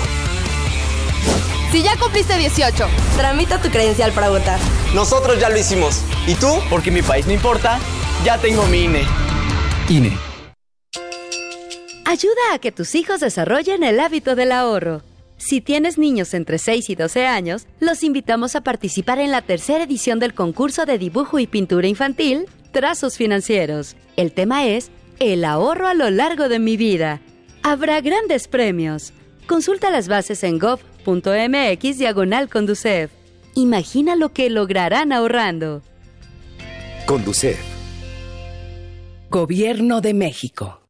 Si 1.72 1.82
ya 1.82 1.97
cumpliste 1.97 2.38
18, 2.38 2.86
tramita 3.16 3.60
tu 3.60 3.68
credencial 3.70 4.12
para 4.12 4.28
votar. 4.28 4.60
Nosotros 4.94 5.40
ya 5.40 5.48
lo 5.48 5.59
hicimos. 5.59 6.02
¿Y 6.28 6.36
tú? 6.36 6.60
Porque 6.70 6.92
mi 6.92 7.02
país 7.02 7.26
no 7.26 7.32
importa, 7.32 7.80
ya 8.24 8.38
tengo 8.38 8.64
mi 8.66 8.84
INE. 8.84 9.02
INE 9.88 10.30
ayuda 12.10 12.55
a 12.55 12.59
que 12.59 12.72
tus 12.72 12.97
hijos 12.97 13.20
desarrollen 13.20 13.84
el 13.84 14.01
hábito 14.01 14.34
del 14.34 14.51
ahorro. 14.51 15.02
Si 15.40 15.62
tienes 15.62 15.96
niños 15.96 16.34
entre 16.34 16.58
6 16.58 16.90
y 16.90 16.94
12 16.94 17.26
años, 17.26 17.66
los 17.80 18.04
invitamos 18.04 18.56
a 18.56 18.60
participar 18.60 19.18
en 19.18 19.30
la 19.30 19.40
tercera 19.40 19.84
edición 19.84 20.18
del 20.18 20.34
concurso 20.34 20.84
de 20.84 20.98
dibujo 20.98 21.38
y 21.38 21.46
pintura 21.46 21.88
infantil, 21.88 22.44
Trazos 22.72 23.16
Financieros. 23.16 23.96
El 24.16 24.32
tema 24.32 24.66
es 24.66 24.90
El 25.18 25.46
ahorro 25.46 25.88
a 25.88 25.94
lo 25.94 26.10
largo 26.10 26.50
de 26.50 26.58
mi 26.58 26.76
vida. 26.76 27.22
Habrá 27.62 28.02
grandes 28.02 28.48
premios. 28.48 29.14
Consulta 29.46 29.90
las 29.90 30.08
bases 30.08 30.44
en 30.44 30.58
gov.mx 30.58 31.98
diagonal 31.98 32.50
Conducef. 32.50 33.10
Imagina 33.54 34.16
lo 34.16 34.34
que 34.34 34.50
lograrán 34.50 35.10
ahorrando. 35.10 35.80
Conducef. 37.06 37.58
Gobierno 39.30 40.02
de 40.02 40.12
México. 40.12 40.82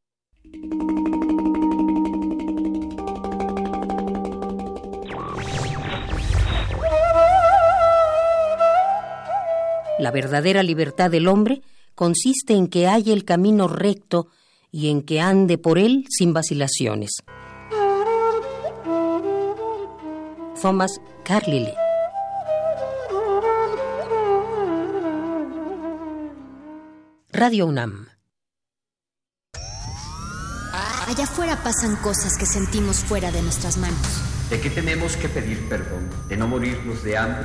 La 10.00 10.10
verdadera 10.10 10.62
libertad 10.62 11.10
del 11.10 11.28
hombre 11.28 11.60
consiste 11.94 12.54
en 12.54 12.68
que 12.68 12.88
haya 12.88 13.12
el 13.12 13.26
camino 13.26 13.68
recto 13.68 14.28
y 14.72 14.88
en 14.88 15.02
que 15.02 15.20
ande 15.20 15.58
por 15.58 15.78
él 15.78 16.06
sin 16.08 16.32
vacilaciones. 16.32 17.10
Thomas 20.60 21.02
Carlyle 21.22 21.74
Radio 27.30 27.66
UNAM 27.66 28.08
Allá 31.08 31.24
afuera 31.24 31.62
pasan 31.62 31.96
cosas 31.96 32.38
que 32.38 32.46
sentimos 32.46 33.04
fuera 33.04 33.30
de 33.32 33.42
nuestras 33.42 33.76
manos. 33.76 34.22
¿De 34.48 34.60
qué 34.60 34.70
tenemos 34.70 35.18
que 35.18 35.28
pedir 35.28 35.68
perdón? 35.68 36.08
¿De 36.28 36.38
no 36.38 36.48
morirnos 36.48 37.02
de 37.02 37.18
hambre? 37.18 37.44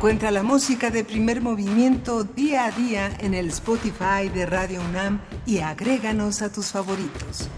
Encuentra 0.00 0.30
la 0.30 0.42
música 0.42 0.88
de 0.88 1.04
primer 1.04 1.42
movimiento 1.42 2.24
día 2.24 2.64
a 2.64 2.70
día 2.70 3.14
en 3.20 3.34
el 3.34 3.48
Spotify 3.48 4.30
de 4.32 4.46
Radio 4.46 4.80
UNAM 4.80 5.20
y 5.44 5.58
agréganos 5.58 6.40
a 6.40 6.50
tus 6.50 6.68
favoritos. 6.68 7.50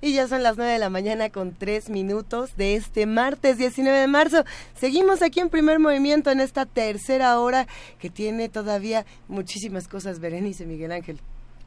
Y 0.00 0.12
ya 0.12 0.28
son 0.28 0.44
las 0.44 0.56
9 0.56 0.74
de 0.74 0.78
la 0.78 0.90
mañana 0.90 1.28
con 1.30 1.52
3 1.52 1.90
minutos 1.90 2.56
de 2.56 2.76
este 2.76 3.06
martes 3.06 3.58
19 3.58 3.98
de 3.98 4.06
marzo. 4.06 4.44
Seguimos 4.76 5.22
aquí 5.22 5.40
en 5.40 5.50
primer 5.50 5.80
movimiento 5.80 6.30
en 6.30 6.38
esta 6.38 6.66
tercera 6.66 7.40
hora 7.40 7.66
que 7.98 8.10
tiene 8.10 8.48
todavía 8.48 9.06
muchísimas 9.26 9.88
cosas, 9.88 10.20
Berenice 10.20 10.66
Miguel 10.66 10.92
Ángel. 10.92 11.18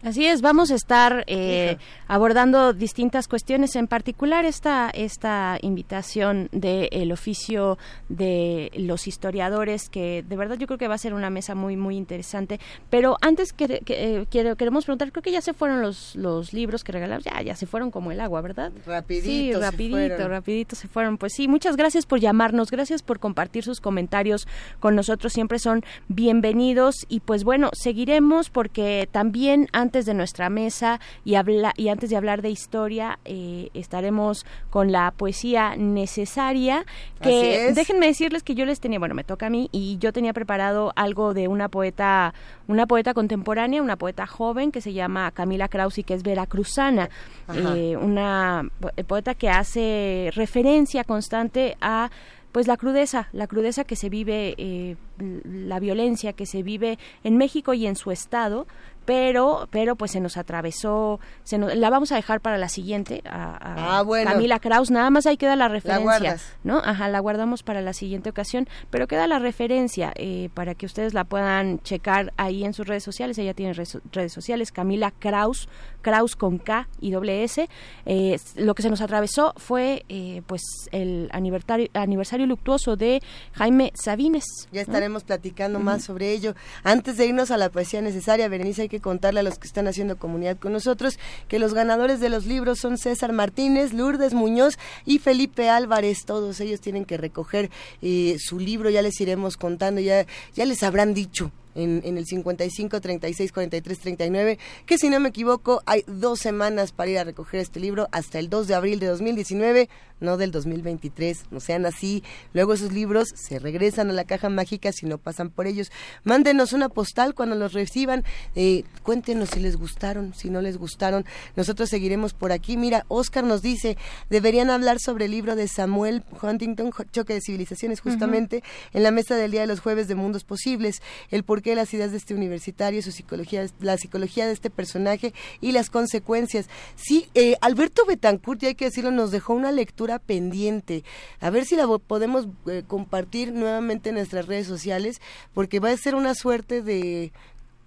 Así 0.04 0.26
es, 0.26 0.42
vamos 0.42 0.72
a 0.72 0.76
estar 0.76 1.24
eh, 1.28 1.78
abordando 2.08 2.74
distintas 2.74 3.28
cuestiones, 3.28 3.76
en 3.76 3.88
particular 3.88 4.46
esta, 4.46 4.90
esta 4.90 5.60
invitación 5.62 6.50
del 6.52 7.12
oficio 7.12 7.78
de 8.10 8.72
los 8.76 9.08
historiadores, 9.08 9.90
que 9.90 10.24
de 10.28 10.36
verdad 10.36 10.58
yo 10.58 10.66
creo 10.66 10.80
que 10.80 10.88
va 10.88 10.96
a 10.96 10.98
ser 10.98 11.14
una 11.14 11.30
mesa 11.30 11.54
muy, 11.54 11.78
muy 11.78 11.98
interesante. 11.98 12.60
Pero 12.90 13.18
antes 13.22 13.54
que, 13.54 13.84
eh, 13.86 14.26
queremos 14.30 14.86
preguntar, 14.86 15.12
creo 15.12 15.22
que 15.22 15.32
ya 15.32 15.42
se 15.42 15.54
fueron 15.54 15.82
los, 15.82 16.16
los 16.16 16.52
libros 16.52 16.84
que 16.84 16.92
regalamos, 16.92 17.24
ya, 17.24 17.40
ya 17.44 17.56
se 17.56 17.68
fueron 17.68 17.92
como 17.92 18.12
el 18.12 18.22
agua, 18.22 18.42
¿verdad? 18.42 18.72
Rapidito. 18.88 19.26
Sí, 19.26 19.54
rapidito, 19.54 20.28
rapidito 20.28 20.76
se 20.76 20.88
fueron. 20.88 21.20
Pues 21.20 21.34
sí, 21.36 21.48
muchas 21.48 21.76
gracias 21.76 22.08
por 22.08 22.20
llamarnos, 22.20 22.72
gracias 22.72 23.04
por 23.04 23.20
compartir 23.20 23.64
sus 23.64 23.80
comentarios 23.80 24.48
con 24.80 24.96
nosotros, 24.96 25.32
siempre 25.32 25.60
son 25.60 25.84
bienvenidos. 26.08 26.96
Y 27.08 27.20
pues 27.20 27.44
bueno, 27.44 27.70
seguiremos 27.74 28.50
porque 28.50 29.08
también 29.12 29.68
antes 29.74 29.91
antes 29.92 30.06
de 30.06 30.14
nuestra 30.14 30.50
mesa 30.50 31.02
y, 31.26 31.36
habla, 31.36 31.74
y 31.76 31.90
antes 31.90 32.10
de 32.10 32.16
hablar 32.16 32.42
de 32.42 32.50
historia 32.50 33.20
eh, 33.26 33.68
estaremos 33.74 34.46
con 34.70 34.94
la 34.94 35.12
poesía 35.12 35.76
necesaria 35.76 36.86
que 37.22 37.74
déjenme 37.76 38.08
decirles 38.08 38.42
que 38.42 38.56
yo 38.56 38.64
les 38.64 38.80
tenía 38.80 39.00
bueno 39.00 39.16
me 39.16 39.26
toca 39.26 39.48
a 39.48 39.50
mí 39.50 39.68
y 39.74 39.98
yo 39.98 40.14
tenía 40.14 40.32
preparado 40.32 40.94
algo 40.96 41.34
de 41.34 41.50
una 41.50 41.68
poeta 41.68 42.34
una 42.70 42.88
poeta 42.88 43.14
contemporánea 43.14 43.82
una 43.82 43.98
poeta 43.98 44.26
joven 44.26 44.72
que 44.72 44.80
se 44.80 44.94
llama 44.94 45.30
Camila 45.32 45.68
Kraus 45.68 45.98
y 45.98 46.04
que 46.04 46.14
es 46.14 46.24
veracruzana. 46.24 47.10
Eh, 47.54 47.98
una 48.00 48.70
poeta 49.08 49.36
que 49.36 49.50
hace 49.50 50.32
referencia 50.34 51.04
constante 51.04 51.76
a 51.82 52.10
pues 52.52 52.68
la 52.68 52.76
crudeza, 52.76 53.30
la 53.32 53.48
crudeza 53.48 53.86
que 53.86 53.96
se 53.96 54.10
vive, 54.10 54.56
eh, 54.58 54.98
la 55.18 55.80
violencia 55.80 56.34
que 56.34 56.46
se 56.46 56.64
vive 56.64 57.00
en 57.24 57.38
México 57.38 57.74
y 57.74 57.88
en 57.88 57.96
su 57.96 58.12
estado, 58.12 58.68
pero 59.06 59.68
pero 59.72 59.96
pues 59.96 60.12
se 60.12 60.20
nos 60.20 60.38
atravesó 60.38 61.20
se 61.44 61.58
la 61.58 61.90
vamos 61.90 62.12
a 62.12 62.16
dejar 62.16 62.42
para 62.42 62.58
la 62.58 62.70
siguiente 62.70 63.22
a, 63.26 63.98
ah, 63.98 64.04
bueno. 64.04 64.30
Camila 64.30 64.60
Kraus 64.60 64.92
nada 64.92 65.10
más 65.10 65.26
ahí 65.26 65.38
queda 65.38 65.56
la 65.56 65.68
referencia 65.68 66.38
no 66.64 66.78
ajá 66.80 67.08
la 67.08 67.20
guardamos 67.20 67.64
para 67.64 67.82
la 67.82 67.94
siguiente 67.94 68.30
ocasión 68.30 68.68
pero 68.90 69.08
queda 69.08 69.28
la 69.28 69.40
referencia 69.40 70.14
eh, 70.16 70.50
para 70.54 70.76
que 70.76 70.86
ustedes 70.86 71.14
la 71.14 71.24
puedan 71.24 71.80
checar 71.80 72.34
ahí 72.38 72.64
en 72.64 72.74
sus 72.74 72.88
redes 72.88 73.04
sociales 73.04 73.38
ella 73.38 73.54
tiene 73.54 73.74
redes 73.74 74.34
sociales 74.34 74.72
Camila 74.72 75.12
Kraus 75.12 75.68
Kraus 76.02 76.36
con 76.36 76.58
K 76.58 76.88
y 77.00 77.12
doble 77.12 77.44
S. 77.44 77.68
Eh, 78.06 78.40
lo 78.56 78.76
que 78.76 78.84
se 78.84 78.90
nos 78.90 79.02
atravesó 79.02 79.54
fue 79.58 80.06
eh, 80.10 80.42
pues 80.48 80.62
el 80.92 81.30
aniversario 81.32 81.90
aniversario 81.94 82.46
luctuoso 82.46 82.96
de 82.96 83.22
Jaime 83.54 83.92
Sabines 83.96 84.46
ya 84.72 84.82
estaremos 84.82 85.24
platicando 85.24 85.80
más 85.80 86.04
sobre 86.04 86.32
ello. 86.32 86.56
Antes 86.84 87.18
de 87.18 87.26
irnos 87.26 87.52
a 87.52 87.58
la 87.58 87.70
poesía 87.70 88.02
necesaria 88.02 88.48
Berenice 88.48 88.90
que 88.90 89.00
contarle 89.00 89.42
a 89.42 89.44
los 89.44 89.60
que 89.60 89.68
están 89.68 89.88
haciendo 89.88 90.18
comunidad 90.18 90.58
con 90.58 90.74
nosotros 90.74 91.20
que 91.48 91.60
los 91.60 91.74
ganadores 91.74 92.20
de 92.20 92.30
los 92.30 92.46
libros 92.46 92.80
son 92.80 92.98
César 92.98 93.34
Martínez, 93.34 93.94
Lourdes 93.94 94.34
Muñoz 94.34 94.78
y 95.06 95.20
Felipe 95.20 95.70
Álvarez. 95.70 96.26
Todos 96.26 96.60
ellos 96.60 96.82
tienen 96.82 97.06
que 97.06 97.18
recoger 97.18 97.70
eh, 98.02 98.38
su 98.40 98.60
libro, 98.60 98.90
ya 98.90 99.02
les 99.02 99.20
iremos 99.22 99.58
contando, 99.58 100.02
ya, 100.02 100.26
ya 100.54 100.66
les 100.66 100.84
habrán 100.84 101.14
dicho 101.14 101.52
en, 101.76 102.02
en, 102.04 102.18
el 102.18 102.26
55 102.26 103.02
36 103.02 103.52
43 103.52 104.00
39, 104.00 104.60
que 104.86 104.98
si 104.98 105.10
no 105.10 105.20
me 105.20 105.30
equivoco 105.30 105.82
hay 105.86 106.04
dos 106.08 106.40
semanas 106.40 106.92
para 106.92 107.12
ir 107.12 107.20
a 107.20 107.24
recoger 107.24 107.60
este 107.60 107.80
libro 107.80 108.08
hasta 108.12 108.40
el 108.40 108.50
2 108.50 108.68
de 108.68 108.76
abril 108.76 109.00
de 109.00 109.08
2019 109.08 109.90
no 110.22 110.38
del 110.38 110.52
2023, 110.52 111.46
no 111.52 111.60
sean 111.60 111.86
así. 111.86 112.24
Luego 112.54 112.74
esos 112.74 112.94
libros 112.94 113.28
se 113.36 113.60
regresan 113.60 114.10
a 114.10 114.14
la 114.14 114.24
caja 114.24 114.50
mágica 114.50 114.92
si 114.94 115.06
no 115.06 115.18
pasan 115.18 115.50
por 115.50 115.68
ellos. 115.68 115.92
Mándenos 116.24 116.74
una 116.74 116.88
postal 116.90 117.34
cuando 117.34 117.56
los 117.56 117.74
reciban, 117.74 118.24
eh, 118.56 118.84
cuéntenos 119.04 119.50
si 119.50 119.60
les 119.60 119.76
gustaron, 119.76 120.34
si 120.34 120.50
no 120.50 120.62
les 120.62 120.78
gustaron. 120.78 121.26
Nosotros 121.56 121.90
seguiremos 121.90 122.34
por 122.34 122.52
aquí. 122.52 122.78
Mira, 122.78 123.06
Oscar 123.10 123.44
nos 123.44 123.62
dice, 123.62 123.98
deberían 124.30 124.70
hablar 124.70 125.00
sobre 125.00 125.26
el 125.26 125.32
libro 125.32 125.56
de 125.56 125.68
Samuel 125.68 126.24
Huntington, 126.42 126.92
Choque 127.12 127.34
de 127.34 127.42
Civilizaciones, 127.42 128.00
justamente 128.00 128.64
en 128.94 129.04
la 129.04 129.12
mesa 129.12 129.36
del 129.36 129.52
Día 129.52 129.62
de 129.62 129.68
los 129.68 129.80
Jueves 129.80 130.08
de 130.08 130.16
Mundos 130.16 130.44
Posibles, 130.44 131.02
el 131.32 131.44
porqué 131.62 131.76
las 131.76 131.94
ideas 131.94 132.12
de 132.12 132.18
este 132.18 132.34
universitario, 132.34 133.02
su 133.02 133.12
psicología, 133.12 133.66
la 133.80 133.98
psicología 133.98 134.48
de 134.48 134.54
este 134.54 134.70
personaje 134.70 135.34
y 135.62 135.72
las 135.72 135.90
consecuencias. 135.90 136.68
Sí, 136.96 137.28
eh, 137.36 137.56
Alberto 137.62 138.06
Betancourt, 138.06 138.62
ya 138.62 138.70
hay 138.70 138.76
que 138.76 138.86
decirlo, 138.86 139.12
nos 139.12 139.32
dejó 139.32 139.54
una 139.54 139.72
lectura 139.72 140.20
pendiente. 140.20 141.04
A 141.40 141.50
ver 141.50 141.66
si 141.66 141.76
la 141.76 141.88
podemos 142.00 142.48
eh, 142.68 142.84
compartir 142.88 143.54
nuevamente 143.54 144.10
en 144.10 144.16
nuestras 144.16 144.48
redes 144.48 144.68
sociales, 144.68 145.22
porque 145.54 145.80
va 145.80 145.92
a 145.92 145.98
ser 145.98 146.16
una 146.16 146.34
suerte 146.34 146.82
de 146.82 147.32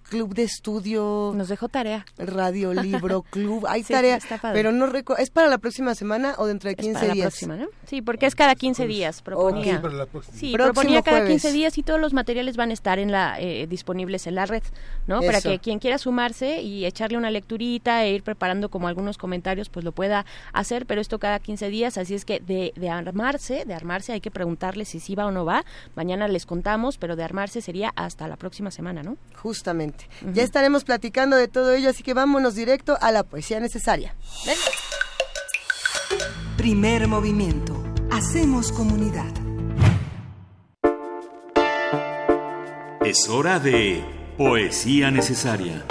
club 0.09 0.33
de 0.33 0.43
estudio. 0.43 1.33
Nos 1.35 1.47
dejó 1.47 1.69
tarea. 1.69 2.05
Radio 2.17 2.73
Libro 2.73 3.21
Club. 3.29 3.65
Hay 3.67 3.83
tarea, 3.83 4.19
pero 4.53 4.71
no 4.71 4.87
recuerdo. 4.87 5.21
¿Es 5.21 5.29
para 5.29 5.47
la 5.47 5.57
próxima 5.57 5.95
semana 5.95 6.35
o 6.37 6.45
dentro 6.45 6.69
de 6.69 6.75
15 6.75 6.93
para 6.93 7.13
días? 7.13 7.17
La 7.17 7.29
próxima, 7.29 7.55
¿no? 7.57 7.67
Sí, 7.85 8.01
porque 8.01 8.25
es 8.25 8.35
cada 8.35 8.55
15 8.55 8.87
días, 8.87 9.21
proponía. 9.21 9.81
Sí, 10.31 10.53
proponía 10.53 11.01
cada 11.01 11.25
15 11.25 11.51
días 11.51 11.77
y 11.77 11.83
todos 11.83 11.99
los 11.99 12.13
materiales 12.13 12.57
van 12.57 12.69
a 12.69 12.73
estar 12.73 12.99
en 12.99 13.11
la 13.11 13.39
eh, 13.39 13.67
disponibles 13.67 14.27
en 14.27 14.35
la 14.35 14.45
red, 14.45 14.63
¿no? 15.07 15.21
Para 15.21 15.41
que 15.41 15.59
quien 15.59 15.79
quiera 15.79 15.97
sumarse 15.97 16.61
y 16.61 16.85
echarle 16.85 17.17
una 17.17 17.31
lecturita 17.31 18.03
e 18.03 18.13
ir 18.13 18.23
preparando 18.23 18.69
como 18.69 18.87
algunos 18.87 19.17
comentarios, 19.17 19.69
pues 19.69 19.83
lo 19.83 19.91
pueda 19.91 20.25
hacer, 20.53 20.85
pero 20.85 21.01
esto 21.01 21.19
cada 21.19 21.39
15 21.39 21.69
días, 21.69 21.97
así 21.97 22.15
es 22.15 22.25
que 22.25 22.39
de, 22.39 22.73
de 22.75 22.89
armarse, 22.89 23.65
de 23.65 23.73
armarse 23.73 24.13
hay 24.13 24.21
que 24.21 24.31
preguntarle 24.31 24.85
si 24.85 24.99
sí 24.99 25.15
va 25.15 25.25
o 25.25 25.31
no 25.31 25.45
va. 25.45 25.65
Mañana 25.95 26.27
les 26.27 26.45
contamos, 26.45 26.97
pero 26.97 27.15
de 27.15 27.23
armarse 27.23 27.61
sería 27.61 27.91
hasta 27.95 28.27
la 28.27 28.35
próxima 28.35 28.71
semana, 28.71 29.03
¿no? 29.03 29.17
Justamente. 29.35 29.94
Ya 30.33 30.43
estaremos 30.43 30.83
platicando 30.83 31.35
de 31.35 31.47
todo 31.47 31.73
ello, 31.73 31.89
así 31.89 32.03
que 32.03 32.13
vámonos 32.13 32.55
directo 32.55 32.97
a 33.01 33.11
la 33.11 33.23
poesía 33.23 33.59
necesaria. 33.59 34.15
Primer 36.57 37.07
movimiento. 37.07 37.83
Hacemos 38.11 38.71
comunidad. 38.71 39.31
Es 43.05 43.29
hora 43.29 43.59
de 43.59 44.03
poesía 44.37 45.11
necesaria. 45.11 45.85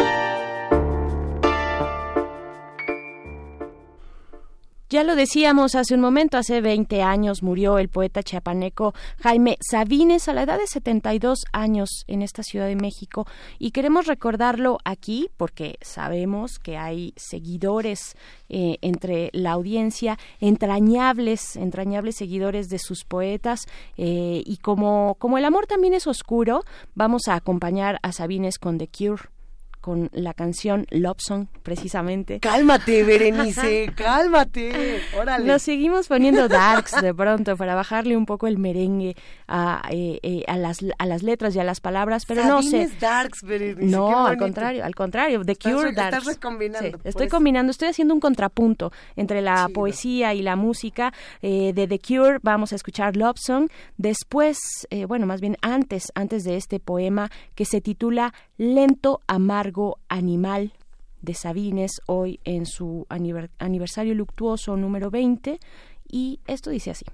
Ya 4.94 5.02
lo 5.02 5.16
decíamos 5.16 5.74
hace 5.74 5.96
un 5.96 6.00
momento, 6.00 6.38
hace 6.38 6.60
20 6.60 7.02
años 7.02 7.42
murió 7.42 7.78
el 7.78 7.88
poeta 7.88 8.22
chiapaneco 8.22 8.94
Jaime 9.24 9.58
Sabines 9.60 10.28
a 10.28 10.32
la 10.32 10.44
edad 10.44 10.56
de 10.56 10.68
72 10.68 11.46
años 11.52 12.04
en 12.06 12.22
esta 12.22 12.44
Ciudad 12.44 12.68
de 12.68 12.76
México. 12.76 13.26
Y 13.58 13.72
queremos 13.72 14.06
recordarlo 14.06 14.78
aquí 14.84 15.30
porque 15.36 15.80
sabemos 15.82 16.60
que 16.60 16.76
hay 16.76 17.12
seguidores 17.16 18.14
eh, 18.48 18.76
entre 18.82 19.30
la 19.32 19.50
audiencia, 19.50 20.16
entrañables, 20.38 21.56
entrañables 21.56 22.14
seguidores 22.14 22.68
de 22.68 22.78
sus 22.78 23.02
poetas 23.02 23.66
eh, 23.96 24.44
y 24.46 24.58
como, 24.58 25.16
como 25.18 25.38
el 25.38 25.44
amor 25.44 25.66
también 25.66 25.94
es 25.94 26.06
oscuro, 26.06 26.62
vamos 26.94 27.26
a 27.26 27.34
acompañar 27.34 27.98
a 28.04 28.12
Sabines 28.12 28.60
con 28.60 28.78
The 28.78 28.86
Cure 28.86 29.33
con 29.84 30.08
la 30.14 30.32
canción 30.32 30.86
Love 30.88 31.18
Song, 31.20 31.46
precisamente. 31.62 32.40
Cálmate, 32.40 33.04
Berenice, 33.04 33.92
cálmate. 33.96 35.02
Órale. 35.14 35.44
Nos 35.44 35.60
seguimos 35.60 36.08
poniendo 36.08 36.48
darks 36.48 37.02
de 37.02 37.12
pronto 37.12 37.54
para 37.58 37.74
bajarle 37.74 38.16
un 38.16 38.24
poco 38.24 38.46
el 38.46 38.56
merengue 38.56 39.14
a, 39.46 39.82
eh, 39.90 40.20
eh, 40.22 40.42
a, 40.48 40.56
las, 40.56 40.78
a 40.96 41.04
las 41.04 41.22
letras 41.22 41.54
y 41.54 41.58
a 41.58 41.64
las 41.64 41.82
palabras, 41.82 42.24
pero 42.24 42.46
no 42.46 42.62
sé. 42.62 42.88
darks, 42.98 43.42
Berenice. 43.42 43.84
No, 43.84 44.26
al 44.26 44.38
contrario, 44.38 44.86
al 44.86 44.94
contrario. 44.94 45.44
The 45.44 45.56
Cure 45.56 45.90
estás, 45.90 46.14
Estás 46.14 46.24
recombinando. 46.24 46.98
estoy 47.04 47.12
pues. 47.12 47.30
combinando, 47.30 47.70
estoy 47.70 47.88
haciendo 47.88 48.14
un 48.14 48.20
contrapunto 48.20 48.90
entre 49.16 49.42
la 49.42 49.68
poesía 49.68 50.32
y 50.32 50.40
la 50.40 50.56
música. 50.56 51.12
Eh, 51.42 51.74
de 51.74 51.86
The 51.86 51.98
Cure 51.98 52.38
vamos 52.40 52.72
a 52.72 52.76
escuchar 52.76 53.18
Love 53.18 53.36
Song. 53.38 53.68
Después, 53.98 54.56
bueno, 55.06 55.26
más 55.26 55.42
bien 55.42 55.58
antes, 55.60 56.10
antes 56.14 56.42
de 56.44 56.56
este 56.56 56.80
poema 56.80 57.30
que 57.54 57.66
se 57.66 57.82
titula 57.82 58.32
Lento, 58.56 59.20
amargo 59.26 59.73
animal 60.08 60.72
de 61.22 61.34
Sabines, 61.34 62.00
hoy 62.06 62.40
en 62.44 62.66
su 62.66 63.06
aniversario 63.08 64.14
luctuoso 64.14 64.76
número 64.76 65.10
20, 65.10 65.58
y 66.08 66.40
esto 66.46 66.70
dice 66.70 66.90
así. 66.90 67.06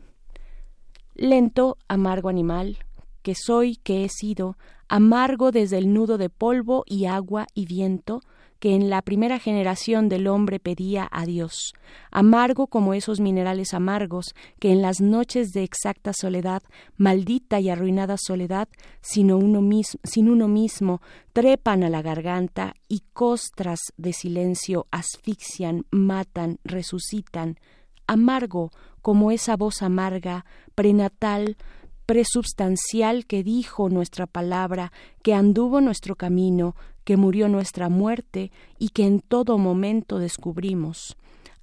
Lento, 1.14 1.76
amargo 1.88 2.28
animal, 2.28 2.78
que 3.22 3.34
soy, 3.34 3.76
que 3.76 4.04
he 4.04 4.08
sido, 4.08 4.56
amargo 4.88 5.52
desde 5.52 5.78
el 5.78 5.92
nudo 5.92 6.18
de 6.18 6.28
polvo 6.28 6.84
y 6.86 7.04
agua 7.06 7.46
y 7.54 7.66
viento, 7.66 8.20
que 8.60 8.74
en 8.74 8.90
la 8.90 9.02
primera 9.02 9.38
generación 9.38 10.08
del 10.08 10.28
hombre 10.28 10.60
pedía 10.60 11.08
a 11.10 11.24
Dios, 11.24 11.72
amargo 12.10 12.66
como 12.66 12.94
esos 12.94 13.18
minerales 13.18 13.74
amargos 13.74 14.34
que 14.60 14.70
en 14.70 14.82
las 14.82 15.00
noches 15.00 15.52
de 15.52 15.64
exacta 15.64 16.12
soledad, 16.12 16.62
maldita 16.96 17.58
y 17.58 17.70
arruinada 17.70 18.16
soledad, 18.18 18.68
sin 19.00 19.32
uno 19.32 19.62
mismo, 19.62 19.98
sin 20.04 20.28
uno 20.28 20.46
mismo 20.46 21.00
trepan 21.32 21.82
a 21.82 21.90
la 21.90 22.02
garganta 22.02 22.74
y 22.86 23.02
costras 23.14 23.80
de 23.96 24.12
silencio 24.12 24.86
asfixian, 24.90 25.86
matan, 25.90 26.58
resucitan, 26.62 27.58
amargo 28.06 28.70
como 29.00 29.30
esa 29.30 29.56
voz 29.56 29.82
amarga, 29.82 30.44
prenatal, 30.74 31.56
presubstancial 32.04 33.24
que 33.24 33.44
dijo 33.44 33.88
nuestra 33.88 34.26
palabra, 34.26 34.92
que 35.22 35.32
anduvo 35.32 35.80
nuestro 35.80 36.16
camino, 36.16 36.74
que 37.10 37.16
murió 37.16 37.48
nuestra 37.48 37.88
muerte 37.88 38.52
y 38.78 38.90
que 38.90 39.04
en 39.04 39.18
todo 39.18 39.58
momento 39.58 40.20
descubrimos. 40.20 41.16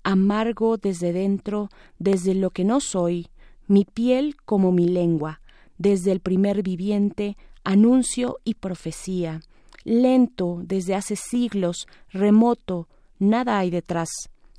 Amargo 0.04 0.76
desde 0.76 1.14
dentro, 1.14 1.70
desde 2.00 2.36
lo 2.36 2.50
que 2.50 2.66
no 2.66 2.82
soy, 2.82 3.28
mi 3.66 3.86
piel 3.86 4.36
como 4.44 4.74
mi 4.74 4.90
lengua, 4.90 5.40
desde 5.78 6.12
el 6.12 6.20
primer 6.20 6.64
viviente, 6.64 7.38
anuncio 7.64 8.40
y 8.44 8.56
profecía. 8.56 9.40
Lento 9.86 10.60
desde 10.66 10.96
hace 10.96 11.16
siglos, 11.16 11.88
remoto, 12.10 12.90
nada 13.18 13.58
hay 13.58 13.70
detrás, 13.70 14.10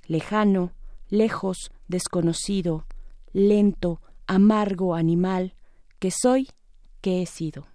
lejano, 0.06 0.72
lejos, 1.10 1.70
desconocido, 1.86 2.86
lento, 3.34 4.00
amargo 4.26 4.94
animal, 4.94 5.52
que 5.98 6.10
soy, 6.10 6.48
que 7.02 7.20
he 7.20 7.26
sido. 7.26 7.66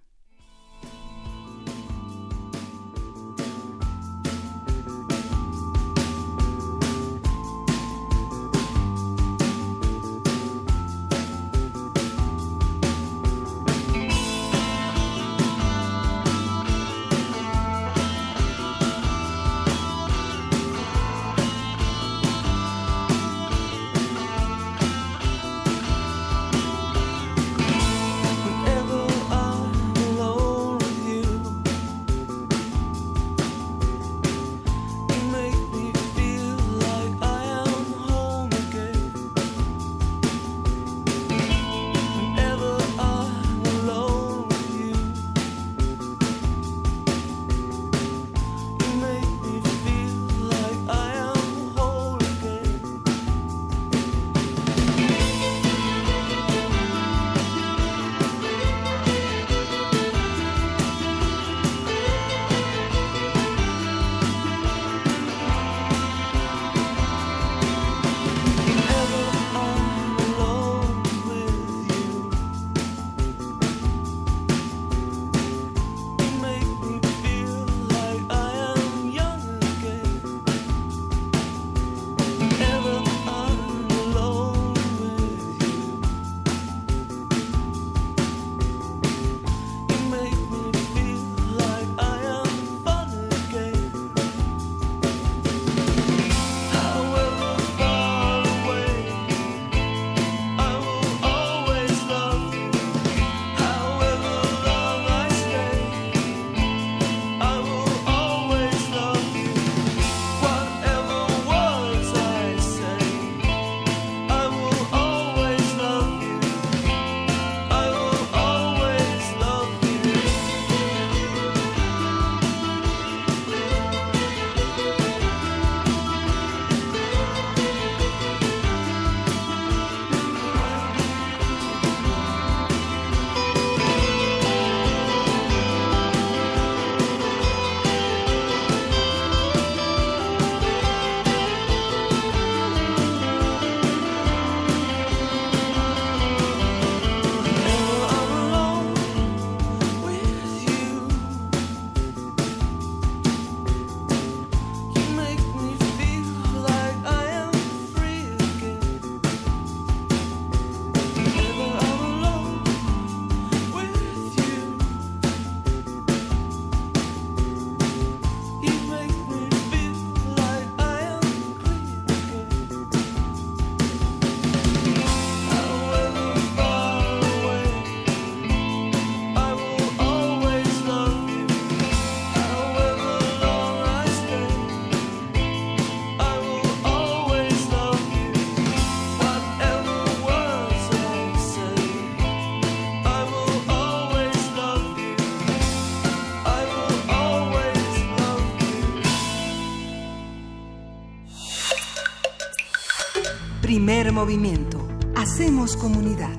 Primer 203.84 204.12
movimiento. 204.12 204.88
Hacemos 205.14 205.76
comunidad. 205.76 206.34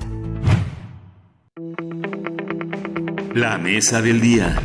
La 3.35 3.59
mesa 3.59 4.01
del 4.01 4.19
día. 4.19 4.59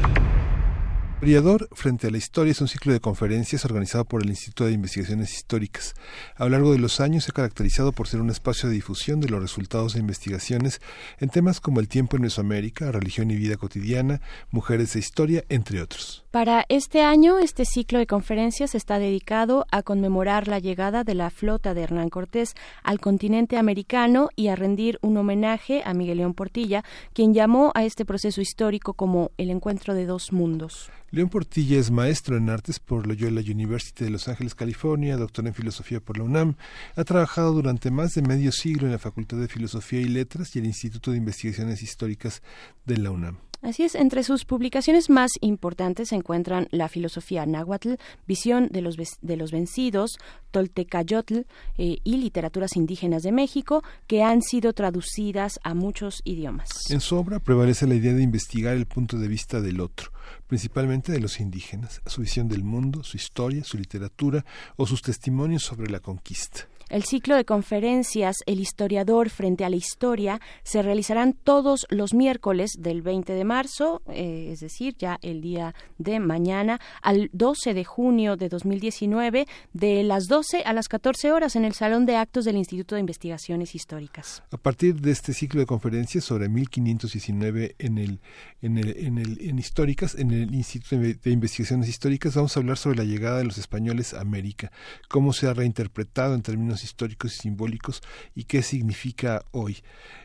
Briador 1.20 1.68
frente 1.72 2.06
a 2.06 2.10
la 2.10 2.16
historia 2.16 2.52
es 2.52 2.60
un 2.62 2.68
ciclo 2.68 2.94
de 2.94 3.00
conferencias 3.00 3.66
organizado 3.66 4.06
por 4.06 4.22
el 4.22 4.30
Instituto 4.30 4.64
de 4.64 4.72
Investigaciones 4.72 5.34
Históricas. 5.34 5.92
A 6.36 6.44
lo 6.44 6.50
largo 6.52 6.72
de 6.72 6.78
los 6.78 7.00
años 7.00 7.24
se 7.24 7.32
ha 7.32 7.34
caracterizado 7.34 7.92
por 7.92 8.08
ser 8.08 8.22
un 8.22 8.30
espacio 8.30 8.70
de 8.70 8.76
difusión 8.76 9.20
de 9.20 9.28
los 9.28 9.42
resultados 9.42 9.92
de 9.92 10.00
investigaciones 10.00 10.80
en 11.18 11.28
temas 11.28 11.60
como 11.60 11.80
el 11.80 11.88
tiempo 11.88 12.16
en 12.16 12.22
Mesoamérica, 12.22 12.90
religión 12.90 13.30
y 13.30 13.36
vida 13.36 13.58
cotidiana, 13.58 14.22
mujeres 14.50 14.96
e 14.96 15.00
historia, 15.00 15.44
entre 15.50 15.82
otros. 15.82 16.24
Para 16.30 16.64
este 16.68 17.02
año, 17.02 17.40
este 17.40 17.64
ciclo 17.64 17.98
de 17.98 18.06
conferencias 18.06 18.76
está 18.76 19.00
dedicado 19.00 19.66
a 19.72 19.82
conmemorar 19.82 20.46
la 20.46 20.60
llegada 20.60 21.02
de 21.02 21.16
la 21.16 21.28
flota 21.28 21.74
de 21.74 21.82
Hernán 21.82 22.08
Cortés 22.08 22.54
al 22.84 23.00
continente 23.00 23.56
americano 23.56 24.28
y 24.36 24.46
a 24.46 24.54
rendir 24.54 25.00
un 25.02 25.16
homenaje 25.16 25.82
a 25.84 25.92
Miguel 25.92 26.18
León 26.18 26.34
Portilla, 26.34 26.84
quien 27.14 27.34
llamó 27.34 27.72
a 27.74 27.84
este 27.84 28.04
proceso 28.04 28.40
histórico 28.40 28.94
como 28.94 29.32
el 29.38 29.50
encuentro 29.50 29.92
de 29.92 30.06
dos 30.06 30.32
mundos. 30.32 30.92
León 31.10 31.30
Portilla 31.30 31.80
es 31.80 31.90
maestro 31.90 32.36
en 32.36 32.48
artes 32.48 32.78
por 32.78 33.08
Loyola 33.08 33.40
University 33.40 34.04
de 34.04 34.10
Los 34.10 34.28
Ángeles, 34.28 34.54
California, 34.54 35.16
doctor 35.16 35.44
en 35.48 35.54
filosofía 35.54 35.98
por 35.98 36.16
la 36.16 36.22
UNAM. 36.22 36.54
Ha 36.94 37.02
trabajado 37.02 37.52
durante 37.52 37.90
más 37.90 38.14
de 38.14 38.22
medio 38.22 38.52
siglo 38.52 38.86
en 38.86 38.92
la 38.92 39.00
Facultad 39.00 39.38
de 39.38 39.48
Filosofía 39.48 40.00
y 40.00 40.04
Letras 40.04 40.54
y 40.54 40.60
el 40.60 40.66
Instituto 40.66 41.10
de 41.10 41.16
Investigaciones 41.16 41.82
Históricas 41.82 42.40
de 42.86 42.98
la 42.98 43.10
UNAM. 43.10 43.49
Así 43.62 43.82
es, 43.82 43.94
entre 43.94 44.22
sus 44.22 44.46
publicaciones 44.46 45.10
más 45.10 45.32
importantes 45.42 46.08
se 46.08 46.16
encuentran 46.16 46.66
La 46.70 46.88
filosofía 46.88 47.44
náhuatl, 47.44 47.94
Visión 48.26 48.68
de 48.68 48.80
los, 48.80 48.96
de 49.20 49.36
los 49.36 49.52
vencidos, 49.52 50.18
Toltecayotl 50.50 51.40
eh, 51.76 51.98
y 52.02 52.16
Literaturas 52.16 52.76
indígenas 52.76 53.22
de 53.22 53.32
México, 53.32 53.82
que 54.06 54.22
han 54.22 54.40
sido 54.40 54.72
traducidas 54.72 55.60
a 55.62 55.74
muchos 55.74 56.22
idiomas. 56.24 56.70
En 56.90 57.00
su 57.00 57.16
obra 57.16 57.38
prevalece 57.38 57.86
la 57.86 57.96
idea 57.96 58.14
de 58.14 58.22
investigar 58.22 58.74
el 58.74 58.86
punto 58.86 59.18
de 59.18 59.28
vista 59.28 59.60
del 59.60 59.80
otro, 59.80 60.10
principalmente 60.46 61.12
de 61.12 61.20
los 61.20 61.38
indígenas, 61.38 62.00
su 62.06 62.22
visión 62.22 62.48
del 62.48 62.64
mundo, 62.64 63.02
su 63.04 63.18
historia, 63.18 63.62
su 63.64 63.76
literatura 63.76 64.44
o 64.76 64.86
sus 64.86 65.02
testimonios 65.02 65.62
sobre 65.62 65.90
la 65.90 66.00
conquista. 66.00 66.66
El 66.90 67.04
ciclo 67.04 67.36
de 67.36 67.44
conferencias 67.44 68.38
El 68.46 68.58
historiador 68.58 69.30
frente 69.30 69.64
a 69.64 69.70
la 69.70 69.76
historia 69.76 70.40
se 70.64 70.82
realizarán 70.82 71.34
todos 71.34 71.86
los 71.88 72.14
miércoles 72.14 72.72
del 72.76 73.00
20 73.00 73.32
de 73.32 73.44
marzo, 73.44 74.02
eh, 74.08 74.48
es 74.50 74.58
decir, 74.58 74.96
ya 74.98 75.16
el 75.22 75.40
día 75.40 75.72
de 75.98 76.18
mañana, 76.18 76.80
al 77.00 77.30
12 77.32 77.74
de 77.74 77.84
junio 77.84 78.36
de 78.36 78.48
2019, 78.48 79.46
de 79.72 80.02
las 80.02 80.26
12 80.26 80.64
a 80.64 80.72
las 80.72 80.88
14 80.88 81.30
horas 81.30 81.54
en 81.54 81.64
el 81.64 81.74
Salón 81.74 82.06
de 82.06 82.16
Actos 82.16 82.44
del 82.44 82.56
Instituto 82.56 82.96
de 82.96 83.02
Investigaciones 83.02 83.76
Históricas. 83.76 84.42
A 84.50 84.56
partir 84.56 84.96
de 85.00 85.12
este 85.12 85.32
ciclo 85.32 85.60
de 85.60 85.66
conferencias 85.66 86.24
sobre 86.24 86.48
1519 86.48 87.76
en 87.78 87.98
el, 87.98 88.20
en 88.62 88.78
el, 88.78 88.96
en 88.96 89.18
el 89.18 89.40
en 89.42 89.60
históricas, 89.60 90.16
en 90.16 90.32
el 90.32 90.52
Instituto 90.52 90.96
de 91.00 91.30
Investigaciones 91.30 91.88
Históricas, 91.88 92.34
vamos 92.34 92.56
a 92.56 92.60
hablar 92.60 92.78
sobre 92.78 92.96
la 92.96 93.04
llegada 93.04 93.38
de 93.38 93.44
los 93.44 93.58
españoles 93.58 94.12
a 94.12 94.22
América, 94.22 94.72
cómo 95.08 95.32
se 95.32 95.46
ha 95.46 95.54
reinterpretado 95.54 96.34
en 96.34 96.42
términos 96.42 96.79
históricos 96.84 97.34
y 97.34 97.40
simbólicos 97.40 98.02
y 98.34 98.44
qué 98.44 98.62
significa 98.62 99.44
hoy. 99.52 99.78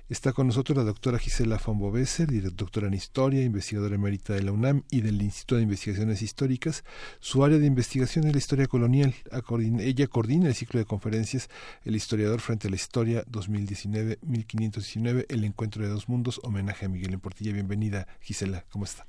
Está 0.08 0.34
con 0.34 0.46
nosotros 0.46 0.78
la 0.78 0.84
doctora 0.84 1.18
Gisela 1.18 1.60
von 1.66 1.80
Bovesser, 1.80 2.30
doctora 2.54 2.88
en 2.88 2.94
Historia, 2.94 3.44
investigadora 3.44 3.96
emérita 3.96 4.34
de 4.34 4.44
la 4.44 4.52
UNAM 4.52 4.84
y 4.92 5.02
del 5.02 5.22
Instituto 5.22 5.56
de 5.56 5.64
Investigaciones 5.64 6.22
Históricas. 6.22 6.84
Su 7.20 7.44
área 7.44 7.58
de 7.58 7.66
investigación 7.66 8.28
es 8.28 8.34
la 8.34 8.38
historia 8.38 8.68
colonial. 8.68 9.16
Ella 9.80 10.08
coordina 10.08 10.48
el 10.48 10.56
ciclo 10.56 10.80
de 10.80 10.86
conferencias 10.86 11.50
El 11.84 11.96
historiador 11.96 12.40
frente 12.40 12.68
a 12.68 12.70
la 12.70 12.76
historia 12.76 13.26
2019-1519, 13.26 15.26
el 15.28 15.44
encuentro 15.44 15.84
de 15.84 15.90
dos 15.90 16.08
mundos, 16.08 16.40
homenaje 16.44 16.86
a 16.86 16.90
Miguel 16.90 17.14
en 17.14 17.20
Portilla. 17.20 17.54
Bienvenida, 17.54 18.08
Gisela, 18.22 18.66
¿cómo 18.70 18.86
está? 18.86 19.08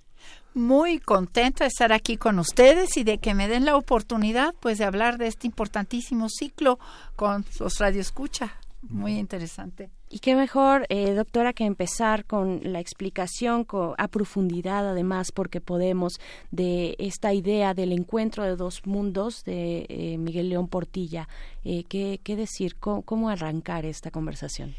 Muy 0.57 0.99
contenta 0.99 1.65
de 1.65 1.69
estar 1.69 1.93
aquí 1.93 2.17
con 2.17 2.39
ustedes 2.39 2.97
y 2.97 3.05
de 3.05 3.19
que 3.19 3.35
me 3.35 3.47
den 3.47 3.65
la 3.65 3.77
oportunidad 3.77 4.55
pues 4.59 4.79
de 4.79 4.85
hablar 4.85 5.19
de 5.19 5.29
este 5.29 5.47
importantísimo 5.47 6.29
ciclo 6.29 6.79
con 7.15 7.45
los 7.61 7.79
radioescucha. 7.79 8.57
Muy 8.89 9.19
interesante. 9.19 9.91
Y 10.09 10.21
qué 10.21 10.37
mejor, 10.37 10.87
eh, 10.89 11.13
doctora, 11.15 11.53
que 11.53 11.65
empezar 11.65 12.25
con 12.25 12.61
la 12.63 12.79
explicación 12.79 13.67
a 13.99 14.09
profundidad, 14.09 14.89
además, 14.89 15.33
porque 15.33 15.61
podemos, 15.61 16.21
de 16.53 16.95
esta 16.99 17.35
idea 17.35 17.75
del 17.75 17.93
encuentro 17.93 18.45
de 18.45 18.55
dos 18.55 18.87
mundos 18.87 19.43
de 19.45 19.87
eh, 19.89 20.19
Miguel 20.19 20.49
León 20.49 20.69
Portilla. 20.69 21.29
Eh, 21.65 21.85
¿qué, 21.89 22.21
¿qué, 22.23 22.37
decir? 22.37 22.77
¿Cómo 22.77 23.29
arrancar 23.29 23.85
esta 23.85 24.13
conversación? 24.13 24.75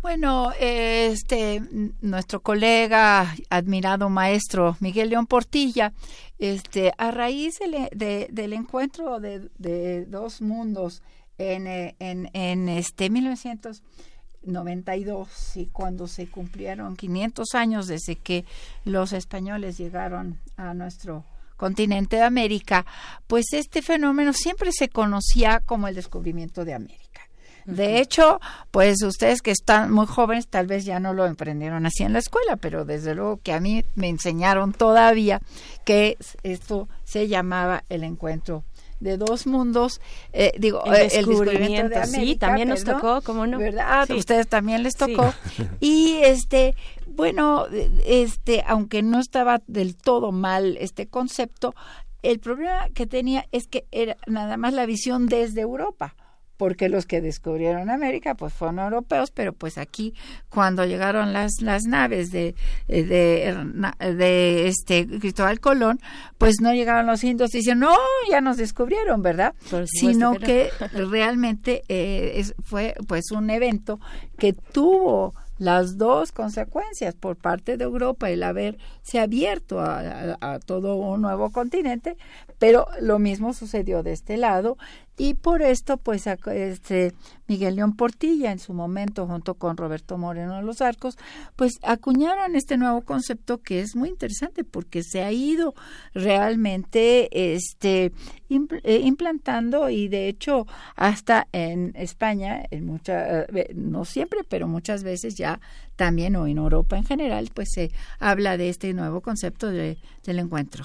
Bueno, 0.00 0.52
este 0.60 1.60
nuestro 2.00 2.40
colega, 2.40 3.34
admirado 3.50 4.08
maestro 4.08 4.76
Miguel 4.78 5.10
León 5.10 5.26
Portilla, 5.26 5.92
este 6.38 6.92
a 6.98 7.10
raíz 7.10 7.58
del 7.58 8.52
encuentro 8.52 9.18
de, 9.18 10.06
dos 10.06 10.40
mundos 10.40 11.02
en, 11.36 11.66
en, 11.98 12.30
en 12.32 12.68
este 12.68 13.10
1992 13.10 15.56
y 15.56 15.66
cuando 15.66 16.06
se 16.06 16.28
cumplieron 16.28 16.94
500 16.94 17.54
años 17.54 17.88
desde 17.88 18.14
que 18.14 18.44
los 18.84 19.12
españoles 19.12 19.78
llegaron 19.78 20.38
a 20.56 20.74
nuestro 20.74 21.24
continente 21.56 22.14
de 22.16 22.22
América, 22.22 22.86
pues 23.26 23.46
este 23.52 23.82
fenómeno 23.82 24.32
siempre 24.32 24.70
se 24.70 24.88
conocía 24.88 25.58
como 25.58 25.88
el 25.88 25.96
descubrimiento 25.96 26.64
de 26.64 26.74
América. 26.74 27.27
De 27.68 28.00
hecho, 28.00 28.40
pues 28.70 29.02
ustedes 29.02 29.42
que 29.42 29.50
están 29.50 29.92
muy 29.92 30.06
jóvenes 30.06 30.48
tal 30.48 30.66
vez 30.66 30.86
ya 30.86 31.00
no 31.00 31.12
lo 31.12 31.26
emprendieron 31.26 31.84
así 31.84 32.02
en 32.02 32.14
la 32.14 32.18
escuela, 32.18 32.56
pero 32.56 32.86
desde 32.86 33.14
luego 33.14 33.40
que 33.42 33.52
a 33.52 33.60
mí 33.60 33.84
me 33.94 34.08
enseñaron 34.08 34.72
todavía 34.72 35.42
que 35.84 36.16
esto 36.42 36.88
se 37.04 37.28
llamaba 37.28 37.84
el 37.90 38.04
encuentro 38.04 38.64
de 39.00 39.18
dos 39.18 39.46
mundos, 39.46 40.00
eh, 40.32 40.52
digo, 40.58 40.82
el 40.86 40.94
eh, 40.94 41.08
descubrimiento, 41.10 41.90
de 41.90 41.96
América, 41.96 42.06
sí, 42.06 42.36
también 42.36 42.70
nos 42.70 42.84
tocó, 42.84 43.20
¿cómo 43.20 43.46
no? 43.46 43.58
¿Verdad? 43.58 44.10
Ustedes 44.12 44.48
también 44.48 44.82
les 44.82 44.96
tocó. 44.96 45.34
Y 45.78 46.20
este, 46.24 46.74
bueno, 47.06 47.66
este, 48.06 48.64
aunque 48.66 49.02
no 49.02 49.20
estaba 49.20 49.60
del 49.66 49.94
todo 49.94 50.32
mal 50.32 50.78
este 50.80 51.06
concepto, 51.06 51.74
el 52.22 52.40
problema 52.40 52.88
que 52.94 53.06
tenía 53.06 53.44
es 53.52 53.66
que 53.66 53.84
era 53.92 54.16
nada 54.26 54.56
más 54.56 54.72
la 54.72 54.86
visión 54.86 55.26
desde 55.26 55.60
Europa 55.60 56.16
porque 56.58 56.90
los 56.90 57.06
que 57.06 57.22
descubrieron 57.22 57.88
América 57.88 58.34
pues 58.34 58.52
fueron 58.52 58.80
europeos, 58.80 59.30
pero 59.30 59.54
pues 59.54 59.78
aquí 59.78 60.12
cuando 60.50 60.84
llegaron 60.84 61.32
las 61.32 61.62
las 61.62 61.84
naves 61.84 62.30
de 62.30 62.54
eh, 62.88 63.04
de, 63.04 64.14
de 64.14 64.68
este 64.68 65.06
Cristóbal 65.06 65.60
Colón, 65.60 66.00
pues 66.36 66.56
no 66.60 66.74
llegaron 66.74 67.06
los 67.06 67.24
indios 67.24 67.54
y 67.54 67.58
dicen, 67.58 67.78
"No, 67.78 67.94
ya 68.30 68.42
nos 68.42 68.58
descubrieron, 68.58 69.22
¿verdad?" 69.22 69.54
Sino 69.86 70.34
que, 70.34 70.70
realmente 70.92 71.84
eh, 71.88 72.44
fue 72.62 72.94
pues 73.06 73.30
un 73.30 73.48
evento 73.48 74.00
que 74.36 74.52
tuvo 74.52 75.32
las 75.58 75.98
dos 75.98 76.32
consecuencias 76.32 77.14
por 77.14 77.36
parte 77.36 77.76
de 77.76 77.84
Europa 77.84 78.30
el 78.30 78.42
haberse 78.42 79.18
abierto 79.18 79.80
a, 79.80 80.58
todo 80.64 80.96
un 80.96 81.22
nuevo 81.22 81.50
continente, 81.50 82.16
pero 82.58 82.86
lo 83.00 83.18
mismo 83.18 83.52
sucedió 83.52 84.02
de 84.02 84.12
este 84.12 84.36
lado 84.36 84.78
y 85.18 85.34
por 85.34 85.62
esto 85.62 85.96
pues 85.96 86.26
este 86.26 87.12
Miguel 87.48 87.76
León 87.76 87.96
Portilla 87.96 88.52
en 88.52 88.60
su 88.60 88.72
momento 88.72 89.26
junto 89.26 89.54
con 89.54 89.76
Roberto 89.76 90.16
Moreno 90.16 90.56
de 90.56 90.62
los 90.62 90.80
Arcos 90.80 91.18
pues 91.56 91.78
acuñaron 91.82 92.54
este 92.54 92.76
nuevo 92.76 93.02
concepto 93.02 93.58
que 93.58 93.80
es 93.80 93.96
muy 93.96 94.08
interesante 94.08 94.62
porque 94.62 95.02
se 95.02 95.22
ha 95.22 95.32
ido 95.32 95.74
realmente 96.14 97.54
este 97.54 98.12
eh, 98.48 99.00
implantando 99.04 99.90
y 99.90 100.08
de 100.08 100.28
hecho 100.28 100.66
hasta 100.94 101.48
en 101.52 101.92
España 101.96 102.62
en 102.70 102.86
mucha, 102.86 103.42
eh, 103.42 103.72
no 103.74 104.04
siempre 104.04 104.44
pero 104.48 104.68
muchas 104.68 105.02
veces 105.02 105.34
ya 105.34 105.60
también 105.96 106.36
o 106.36 106.46
en 106.46 106.58
Europa 106.58 106.96
en 106.96 107.04
general 107.04 107.50
pues 107.52 107.70
se 107.74 107.90
habla 108.20 108.56
de 108.56 108.68
este 108.68 108.94
nuevo 108.94 109.20
concepto 109.20 109.66
de, 109.66 109.98
del 110.24 110.38
encuentro 110.38 110.84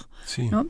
¿no? 0.50 0.68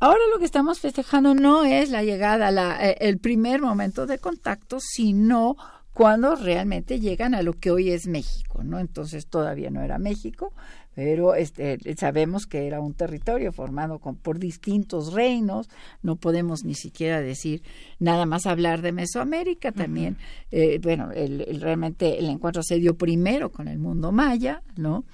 Ahora 0.00 0.20
lo 0.32 0.38
que 0.38 0.44
estamos 0.44 0.80
festejando 0.80 1.34
no 1.34 1.64
es 1.64 1.90
la 1.90 2.02
llegada, 2.02 2.50
la, 2.50 2.76
eh, 2.84 2.96
el 3.00 3.18
primer 3.18 3.62
momento 3.62 4.06
de 4.06 4.18
contacto, 4.18 4.78
sino 4.80 5.56
cuando 5.94 6.34
realmente 6.34 6.98
llegan 6.98 7.34
a 7.34 7.42
lo 7.42 7.52
que 7.52 7.70
hoy 7.70 7.90
es 7.90 8.08
México, 8.08 8.64
¿no? 8.64 8.80
Entonces 8.80 9.28
todavía 9.28 9.70
no 9.70 9.80
era 9.80 9.98
México, 9.98 10.52
pero 10.94 11.34
este, 11.34 11.78
sabemos 11.96 12.46
que 12.46 12.66
era 12.66 12.80
un 12.80 12.94
territorio 12.94 13.52
formado 13.52 13.98
con, 14.00 14.16
por 14.16 14.38
distintos 14.38 15.12
reinos, 15.12 15.68
no 16.02 16.16
podemos 16.16 16.64
ni 16.64 16.74
siquiera 16.74 17.20
decir 17.20 17.62
nada 17.98 18.26
más 18.26 18.46
hablar 18.46 18.82
de 18.82 18.92
Mesoamérica, 18.92 19.72
también, 19.72 20.18
eh, 20.50 20.78
bueno, 20.82 21.10
el, 21.12 21.60
realmente 21.60 22.18
el 22.18 22.28
encuentro 22.28 22.62
se 22.62 22.78
dio 22.78 22.96
primero 22.96 23.50
con 23.50 23.68
el 23.68 23.78
mundo 23.78 24.12
maya, 24.12 24.62
¿no? 24.76 25.04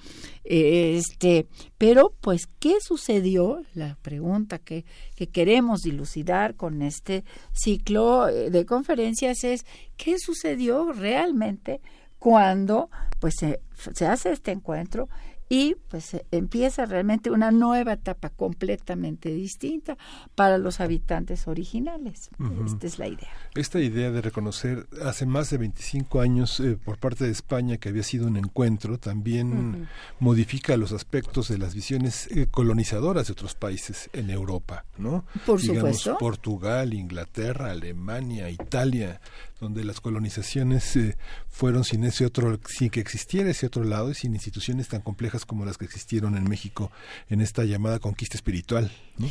Este, 0.43 1.45
pero 1.77 2.13
pues, 2.19 2.47
¿qué 2.59 2.75
sucedió? 2.81 3.61
La 3.75 3.97
pregunta 4.01 4.57
que, 4.57 4.85
que 5.15 5.27
queremos 5.27 5.81
dilucidar 5.81 6.55
con 6.55 6.81
este 6.81 7.23
ciclo 7.53 8.27
eh, 8.27 8.49
de 8.49 8.65
conferencias 8.65 9.43
es, 9.43 9.65
¿qué 9.97 10.17
sucedió 10.17 10.31
sucedió 10.41 10.91
realmente 10.91 11.81
cuando 12.19 12.89
pues 13.19 13.35
se, 13.37 13.61
se 13.93 14.05
hace 14.05 14.31
este 14.31 14.51
encuentro 14.51 15.09
y 15.51 15.75
pues 15.89 16.15
empieza 16.31 16.85
realmente 16.85 17.29
una 17.29 17.51
nueva 17.51 17.91
etapa 17.91 18.29
completamente 18.29 19.33
distinta 19.33 19.97
para 20.33 20.57
los 20.57 20.79
habitantes 20.79 21.45
originales. 21.45 22.29
Esta 22.65 22.87
es 22.87 22.97
la 22.97 23.09
idea. 23.09 23.27
Esta 23.53 23.81
idea 23.81 24.11
de 24.11 24.21
reconocer 24.21 24.87
hace 25.03 25.25
más 25.25 25.49
de 25.49 25.57
25 25.57 26.21
años 26.21 26.61
eh, 26.61 26.77
por 26.81 26.99
parte 26.99 27.25
de 27.25 27.31
España 27.31 27.75
que 27.75 27.89
había 27.89 28.03
sido 28.03 28.27
un 28.27 28.37
encuentro 28.37 28.97
también 28.97 29.89
modifica 30.21 30.77
los 30.77 30.93
aspectos 30.93 31.49
de 31.49 31.57
las 31.57 31.75
visiones 31.75 32.27
eh, 32.31 32.47
colonizadoras 32.49 33.27
de 33.27 33.33
otros 33.33 33.53
países 33.53 34.09
en 34.13 34.29
Europa, 34.29 34.85
¿no? 34.97 35.25
Por 35.45 35.59
supuesto. 35.59 36.17
Portugal, 36.17 36.93
Inglaterra, 36.93 37.71
Alemania, 37.71 38.49
Italia, 38.49 39.19
donde 39.61 39.85
las 39.85 40.01
colonizaciones 40.01 40.95
eh, 40.95 41.15
fueron 41.47 41.83
sin 41.83 42.03
ese 42.03 42.25
otro, 42.25 42.59
sin 42.65 42.89
que 42.89 42.99
existiera 42.99 43.51
ese 43.51 43.67
otro 43.67 43.83
lado 43.83 44.09
y 44.09 44.15
sin 44.15 44.33
instituciones 44.33 44.87
tan 44.87 45.01
complejas 45.01 45.45
como 45.45 45.65
las 45.65 45.77
que 45.77 45.85
existieron 45.85 46.35
en 46.35 46.49
México 46.49 46.91
en 47.29 47.41
esta 47.41 47.63
llamada 47.63 47.99
conquista 47.99 48.35
espiritual. 48.35 48.91
¿no? 49.17 49.29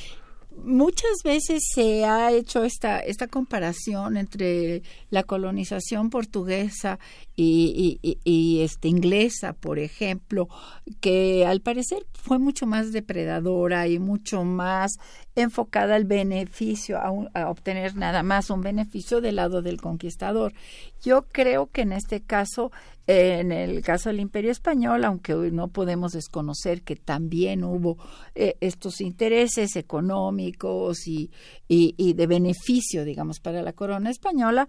Muchas 0.64 1.22
veces 1.24 1.62
se 1.72 2.04
ha 2.04 2.32
hecho 2.32 2.64
esta, 2.64 3.00
esta 3.00 3.26
comparación 3.26 4.16
entre 4.16 4.82
la 5.10 5.22
colonización 5.22 6.10
portuguesa 6.10 6.98
y, 7.36 7.98
y, 8.24 8.60
este, 8.60 8.88
inglesa, 8.88 9.54
por 9.54 9.78
ejemplo, 9.78 10.48
que 11.00 11.46
al 11.46 11.60
parecer 11.60 12.06
fue 12.12 12.38
mucho 12.38 12.66
más 12.66 12.92
depredadora 12.92 13.88
y 13.88 13.98
mucho 13.98 14.44
más 14.44 14.98
enfocada 15.34 15.94
al 15.94 16.04
beneficio, 16.04 16.98
a, 16.98 17.48
obtener 17.48 17.96
nada 17.96 18.22
más 18.22 18.50
un 18.50 18.60
beneficio 18.60 19.20
del 19.20 19.36
lado 19.36 19.62
del 19.62 19.80
conquistador. 19.80 20.52
Yo 21.02 21.26
creo 21.28 21.66
que 21.66 21.82
en 21.82 21.92
este 21.92 22.20
caso 22.22 22.70
en 23.12 23.50
el 23.50 23.82
caso 23.82 24.08
del 24.08 24.20
Imperio 24.20 24.52
Español, 24.52 25.04
aunque 25.04 25.34
hoy 25.34 25.50
no 25.50 25.66
podemos 25.66 26.12
desconocer 26.12 26.82
que 26.82 26.94
también 26.94 27.64
hubo 27.64 27.96
eh, 28.36 28.56
estos 28.60 29.00
intereses 29.00 29.74
económicos 29.74 31.08
y, 31.08 31.28
y, 31.66 32.12
de 32.12 32.26
beneficio, 32.28 33.04
digamos, 33.04 33.40
para 33.40 33.62
la 33.62 33.72
corona 33.72 34.10
española, 34.10 34.68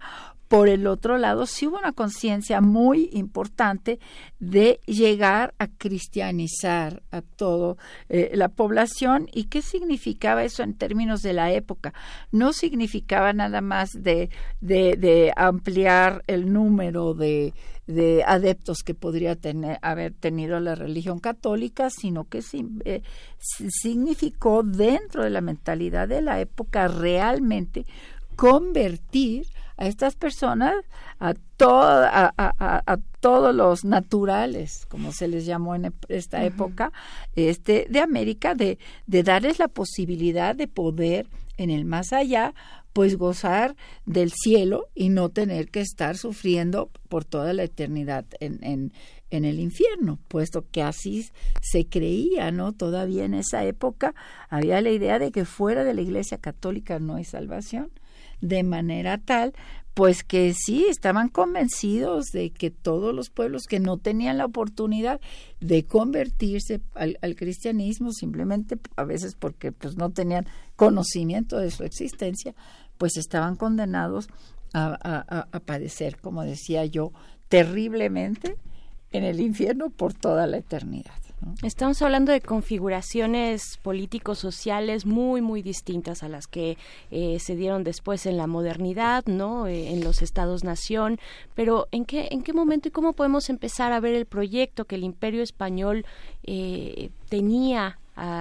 por 0.52 0.68
el 0.68 0.86
otro 0.86 1.16
lado, 1.16 1.46
sí 1.46 1.66
hubo 1.66 1.78
una 1.78 1.92
conciencia 1.92 2.60
muy 2.60 3.08
importante 3.14 3.98
de 4.38 4.80
llegar 4.84 5.54
a 5.58 5.66
cristianizar 5.66 7.02
a 7.10 7.22
toda 7.22 7.76
eh, 8.10 8.32
la 8.34 8.50
población. 8.50 9.30
¿Y 9.32 9.44
qué 9.44 9.62
significaba 9.62 10.44
eso 10.44 10.62
en 10.62 10.74
términos 10.74 11.22
de 11.22 11.32
la 11.32 11.50
época? 11.52 11.94
No 12.32 12.52
significaba 12.52 13.32
nada 13.32 13.62
más 13.62 13.92
de, 13.94 14.28
de, 14.60 15.32
ampliar 15.36 16.22
el 16.26 16.52
número 16.52 17.14
de, 17.14 17.54
de 17.86 18.22
adeptos 18.22 18.82
que 18.84 18.92
podría 18.92 19.36
tener, 19.36 19.78
haber 19.80 20.12
tenido 20.12 20.60
la 20.60 20.74
religión 20.74 21.18
católica, 21.18 21.88
sino 21.88 22.28
que 22.28 22.42
eh, 22.84 23.02
significó 23.38 24.62
dentro 24.62 25.24
de 25.24 25.30
la 25.30 25.40
mentalidad 25.40 26.08
de 26.08 26.20
la 26.20 26.40
época 26.40 26.88
realmente 26.88 27.86
convertir 28.36 29.46
a 29.82 29.86
estas 29.88 30.14
personas, 30.14 30.76
a, 31.18 31.34
a, 31.58 32.96
todos 33.18 33.52
los 33.52 33.84
naturales, 33.84 34.86
como 34.88 35.12
se 35.12 35.26
les 35.26 35.44
llamó 35.44 35.74
en 35.74 35.92
esta 36.08 36.44
época, 36.44 36.92
este, 37.34 37.86
de 37.90 37.98
América, 37.98 38.54
de, 38.54 38.78
de 39.08 39.22
darles 39.24 39.58
la 39.58 39.66
posibilidad 39.66 40.54
de 40.54 40.68
poder 40.68 41.26
en 41.56 41.70
el 41.70 41.84
más 41.84 42.12
allá, 42.12 42.54
pues 42.92 43.16
gozar 43.16 43.74
del 44.06 44.30
cielo 44.30 44.86
y 44.94 45.08
no 45.08 45.30
tener 45.30 45.68
que 45.68 45.80
estar 45.80 46.16
sufriendo 46.16 46.90
por 47.08 47.24
toda 47.24 47.52
la 47.52 47.64
eternidad 47.64 48.24
en, 48.38 48.62
en, 48.62 48.92
en 49.30 49.44
el 49.44 49.58
infierno, 49.58 50.20
puesto 50.28 50.64
que 50.70 50.82
así 50.82 51.28
se 51.60 51.86
creía, 51.86 52.52
¿no? 52.52 52.72
Todavía 52.72 53.24
en 53.24 53.34
esa 53.34 53.64
época 53.64 54.14
había 54.48 54.80
la 54.80 54.90
idea 54.90 55.18
de 55.18 55.32
que 55.32 55.44
fuera 55.44 55.82
de 55.82 55.94
la 55.94 56.02
Iglesia 56.02 56.38
Católica 56.38 57.00
no 57.00 57.16
hay 57.16 57.24
salvación 57.24 57.90
de 58.42 58.62
manera 58.62 59.16
tal 59.16 59.54
pues 59.94 60.24
que 60.24 60.54
sí 60.54 60.86
estaban 60.88 61.28
convencidos 61.28 62.26
de 62.32 62.50
que 62.50 62.70
todos 62.70 63.14
los 63.14 63.28
pueblos 63.28 63.64
que 63.68 63.78
no 63.78 63.98
tenían 63.98 64.38
la 64.38 64.46
oportunidad 64.46 65.20
de 65.60 65.84
convertirse 65.84 66.80
al, 66.94 67.18
cristianismo 67.36 68.12
simplemente 68.12 68.78
a 68.96 69.04
veces 69.04 69.34
porque 69.34 69.70
pues 69.70 69.96
no 69.96 70.10
tenían 70.10 70.46
conocimiento 70.76 71.58
de 71.58 71.70
su 71.70 71.84
existencia 71.84 72.54
pues 72.96 73.16
estaban 73.16 73.56
condenados 73.56 74.28
a, 74.74 75.46
a 75.52 75.60
padecer 75.60 76.18
como 76.18 76.42
decía 76.44 76.86
yo 76.86 77.12
terriblemente 77.48 78.56
en 79.10 79.24
el 79.24 79.40
infierno 79.40 79.90
por 79.90 80.14
toda 80.14 80.46
la 80.46 80.56
eternidad 80.56 81.21
Estamos 81.62 82.02
hablando 82.02 82.32
de 82.32 82.40
configuraciones 82.40 83.78
políticos 83.82 84.38
sociales 84.38 85.06
muy 85.06 85.40
muy 85.40 85.62
distintas 85.62 86.22
a 86.22 86.28
las 86.28 86.46
que 86.46 86.76
eh, 87.10 87.38
se 87.38 87.56
dieron 87.56 87.84
después 87.84 88.26
en 88.26 88.36
la 88.36 88.46
modernidad, 88.46 89.24
¿no? 89.26 89.66
Eh, 89.66 89.92
en 89.92 90.04
los 90.04 90.22
estados 90.22 90.64
nación, 90.64 91.18
pero 91.54 91.88
en 91.92 92.04
qué 92.04 92.28
en 92.30 92.42
qué 92.42 92.52
momento 92.52 92.88
y 92.88 92.90
cómo 92.90 93.12
podemos 93.12 93.48
empezar 93.50 93.92
a 93.92 94.00
ver 94.00 94.14
el 94.14 94.26
proyecto 94.26 94.84
que 94.84 94.96
el 94.96 95.04
Imperio 95.04 95.42
español 95.42 96.04
eh, 96.44 97.10
tenía 97.28 97.98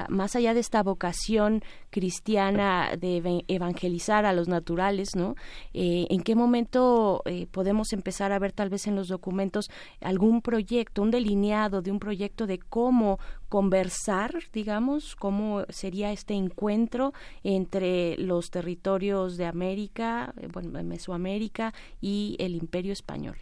más 0.10 0.36
allá 0.36 0.54
de 0.54 0.60
esta 0.60 0.84
vocación 0.84 1.64
cristiana 1.90 2.96
de 2.98 3.44
evangelizar 3.48 4.26
a 4.26 4.34
los 4.34 4.48
naturales, 4.48 5.16
¿no? 5.16 5.36
Eh, 5.74 6.08
¿En 6.10 6.22
qué 6.22 6.36
momento 6.36 7.22
eh, 7.26 7.48
podemos 7.52 7.94
empezar 7.94 8.32
a 8.32 8.40
ver 8.40 8.52
tal 8.52 8.70
vez 8.70 8.88
en 8.88 8.96
los 8.96 9.08
documentos 9.08 9.70
algún 10.02 10.42
proyecto, 10.42 11.02
un 11.02 11.12
delineado 11.12 11.82
de 11.82 11.92
un 11.92 12.00
proyecto 12.00 12.48
de 12.48 12.60
cómo 12.60 13.20
conversar, 13.50 14.36
digamos, 14.54 15.16
cómo 15.16 15.66
sería 15.70 16.12
este 16.12 16.34
encuentro 16.34 17.14
entre 17.44 18.18
los 18.18 18.50
territorios 18.50 19.38
de 19.38 19.46
América, 19.46 20.34
eh, 20.38 20.48
bueno, 20.52 20.82
Mesoamérica 20.84 21.74
y 22.00 22.36
el 22.40 22.56
Imperio 22.56 22.94
español? 22.94 23.36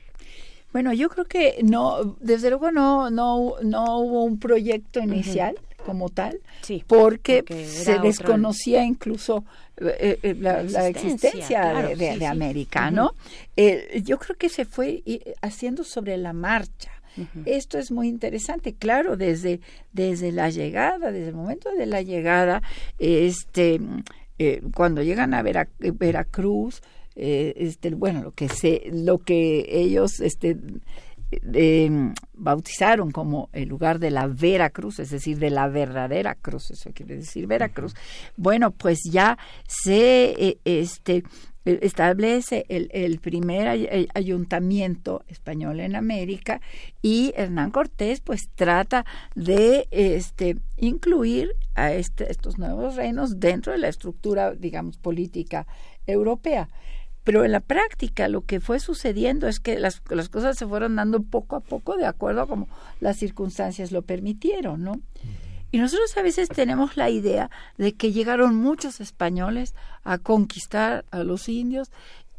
Bueno, 0.71 0.93
yo 0.93 1.09
creo 1.09 1.25
que 1.25 1.59
no, 1.63 2.15
desde 2.19 2.49
luego 2.49 2.71
no, 2.71 3.09
no, 3.09 3.55
no 3.63 3.99
hubo 3.99 4.23
un 4.23 4.39
proyecto 4.39 4.99
inicial 4.99 5.55
como 5.85 6.09
tal, 6.09 6.39
porque, 6.87 7.43
se 7.67 7.99
desconocía 7.99 8.83
incluso 8.83 9.45
eh, 9.77 10.19
eh, 10.21 10.35
la, 10.39 10.87
existencia, 10.87 11.95
de, 11.95 12.25
América, 12.25 12.91
¿no? 12.91 13.15
Eh, 13.55 14.01
yo 14.03 14.17
creo 14.19 14.37
que 14.37 14.49
se 14.49 14.65
fue 14.65 15.03
haciendo 15.41 15.83
sobre 15.83 16.17
la 16.17 16.33
marcha. 16.33 16.91
Esto 17.45 17.77
es 17.77 17.91
muy 17.91 18.07
interesante, 18.07 18.73
claro, 18.73 19.17
desde, 19.17 19.59
desde 19.91 20.31
la 20.31 20.49
llegada, 20.49 21.11
desde 21.11 21.29
el 21.29 21.35
momento 21.35 21.69
de 21.71 21.85
la 21.85 22.01
llegada, 22.01 22.61
este, 22.97 23.81
cuando 24.73 25.03
llegan 25.03 25.33
a 25.33 25.43
Veracruz, 25.43 26.81
este, 27.15 27.89
bueno, 27.89 28.23
lo 28.23 28.31
que 28.31 28.47
se, 28.47 28.83
lo 28.93 29.17
que 29.17 29.65
ellos, 29.67 30.21
este, 30.21 30.55
eh, 31.31 31.89
bautizaron 32.33 33.11
como 33.11 33.49
el 33.53 33.69
lugar 33.69 33.99
de 33.99 34.11
la 34.11 34.27
Veracruz, 34.27 34.99
es 34.99 35.11
decir, 35.11 35.37
de 35.37 35.49
la 35.49 35.67
verdadera 35.67 36.35
cruz, 36.35 36.71
eso 36.71 36.91
quiere 36.93 37.17
decir 37.17 37.47
Veracruz. 37.47 37.93
Bueno, 38.35 38.71
pues 38.71 38.99
ya 39.09 39.37
se 39.67 40.31
eh, 40.31 40.57
este 40.65 41.23
e, 41.65 41.79
establece 41.81 42.65
el, 42.69 42.89
el, 42.93 43.19
primer 43.19 43.67
ayuntamiento 44.13 45.23
español 45.27 45.81
en 45.81 45.95
América 45.95 46.61
y 47.01 47.33
Hernán 47.35 47.71
Cortés 47.71 48.21
pues 48.21 48.49
trata 48.55 49.05
de 49.35 49.87
este 49.91 50.57
incluir 50.77 51.55
a 51.75 51.93
este, 51.93 52.31
estos 52.31 52.57
nuevos 52.57 52.95
reinos 52.95 53.39
dentro 53.39 53.73
de 53.73 53.79
la 53.79 53.89
estructura 53.89 54.53
digamos 54.55 54.97
política 54.97 55.67
europea 56.07 56.69
pero 57.29 57.45
en 57.45 57.51
la 57.51 57.59
práctica 57.59 58.27
lo 58.27 58.41
que 58.41 58.59
fue 58.59 58.79
sucediendo 58.79 59.47
es 59.47 59.59
que 59.59 59.77
las, 59.77 60.01
las 60.09 60.29
cosas 60.29 60.57
se 60.57 60.65
fueron 60.65 60.95
dando 60.95 61.21
poco 61.21 61.55
a 61.55 61.59
poco 61.59 61.95
de 61.95 62.07
acuerdo 62.07 62.41
a 62.41 62.47
como 62.47 62.67
las 63.01 63.17
circunstancias 63.17 63.91
lo 63.91 64.01
permitieron, 64.01 64.83
¿no? 64.83 64.99
Y 65.71 65.77
nosotros 65.77 66.17
a 66.17 66.23
veces 66.23 66.49
tenemos 66.49 66.97
la 66.97 67.11
idea 67.11 67.51
de 67.77 67.93
que 67.93 68.11
llegaron 68.13 68.55
muchos 68.55 68.99
españoles 68.99 69.75
a 70.03 70.17
conquistar 70.17 71.05
a 71.11 71.23
los 71.23 71.47
indios 71.49 71.91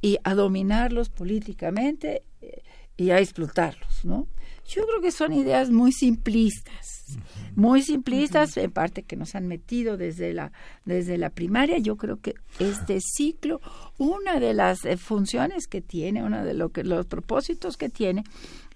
y 0.02 0.18
a 0.24 0.34
dominarlos 0.34 1.08
políticamente 1.08 2.24
eh, 2.42 2.64
y 2.96 3.10
a 3.10 3.20
explotarlos, 3.20 3.89
¿no? 4.04 4.26
Yo 4.66 4.86
creo 4.86 5.00
que 5.00 5.10
son 5.10 5.32
ideas 5.32 5.70
muy 5.70 5.90
simplistas, 5.90 7.18
muy 7.56 7.82
simplistas, 7.82 8.56
en 8.56 8.70
parte 8.70 9.02
que 9.02 9.16
nos 9.16 9.34
han 9.34 9.48
metido 9.48 9.96
desde 9.96 10.32
la, 10.32 10.52
desde 10.84 11.18
la 11.18 11.30
primaria. 11.30 11.78
Yo 11.78 11.96
creo 11.96 12.20
que 12.20 12.34
este 12.60 13.00
ciclo, 13.00 13.60
una 13.98 14.38
de 14.38 14.54
las 14.54 14.84
eh, 14.84 14.96
funciones 14.96 15.66
que 15.66 15.80
tiene, 15.80 16.22
uno 16.22 16.44
de 16.44 16.54
lo 16.54 16.68
que, 16.68 16.84
los 16.84 17.06
propósitos 17.06 17.76
que 17.76 17.88
tiene, 17.88 18.22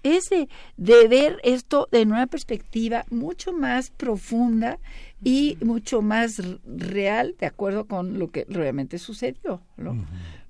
es 0.02 0.24
de, 0.30 1.08
ver 1.08 1.40
esto 1.44 1.88
de 1.90 2.02
una 2.02 2.26
perspectiva 2.26 3.04
mucho 3.10 3.52
más 3.52 3.90
profunda 3.90 4.78
y 5.22 5.56
mucho 5.62 6.02
más 6.02 6.42
real, 6.64 7.34
de 7.38 7.46
acuerdo 7.46 7.86
con 7.86 8.18
lo 8.18 8.30
que 8.30 8.44
realmente 8.48 8.98
sucedió. 8.98 9.62
¿no? 9.76 10.04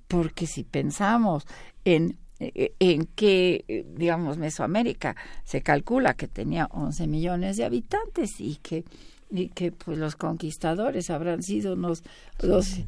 Porque 0.07 0.45
si 0.47 0.63
pensamos 0.63 1.45
en 1.85 2.17
en 2.39 3.05
que, 3.15 3.85
digamos, 3.95 4.37
Mesoamérica 4.37 5.15
se 5.43 5.61
calcula 5.61 6.15
que 6.15 6.27
tenía 6.27 6.67
11 6.71 7.07
millones 7.07 7.57
de 7.57 7.65
habitantes 7.65 8.39
y 8.39 8.57
que, 8.57 8.83
y 9.31 9.49
que 9.49 9.71
pues 9.71 9.97
los 9.97 10.15
conquistadores 10.15 11.09
habrán 11.09 11.43
sido 11.43 11.73
unos, 11.73 12.03
unos 12.43 12.81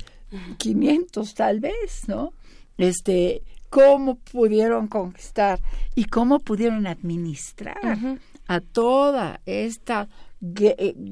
500 0.58 1.34
tal 1.34 1.59
vez, 1.59 2.08
¿no? 2.08 2.34
Este, 2.77 3.42
cómo 3.69 4.16
pudieron 4.16 4.88
conquistar 4.88 5.59
y 5.95 6.06
cómo 6.06 6.40
pudieron 6.40 6.88
administrar 6.88 7.77
a 8.48 8.61
toda 8.61 9.42
esta, 9.45 10.08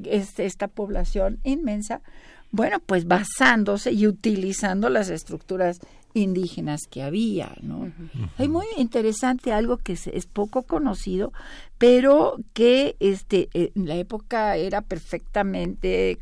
este, 0.04 0.46
esta 0.46 0.68
población 0.68 1.38
inmensa, 1.44 2.00
bueno, 2.50 2.80
pues 2.80 3.06
basándose 3.06 3.92
y 3.92 4.06
utilizando 4.06 4.88
las 4.88 5.10
estructuras 5.10 5.80
indígenas 6.16 6.86
que 6.88 7.02
había, 7.02 7.52
¿no? 7.60 7.92
Hay 8.38 8.48
muy 8.48 8.66
interesante 8.76 9.52
algo 9.52 9.76
que 9.76 9.92
es, 9.92 10.26
poco 10.26 10.62
conocido, 10.62 11.32
pero 11.78 12.36
que 12.54 12.96
este 13.00 13.48
en 13.52 13.86
la 13.86 13.96
época 13.96 14.56
era 14.56 14.80
perfectamente, 14.80 16.18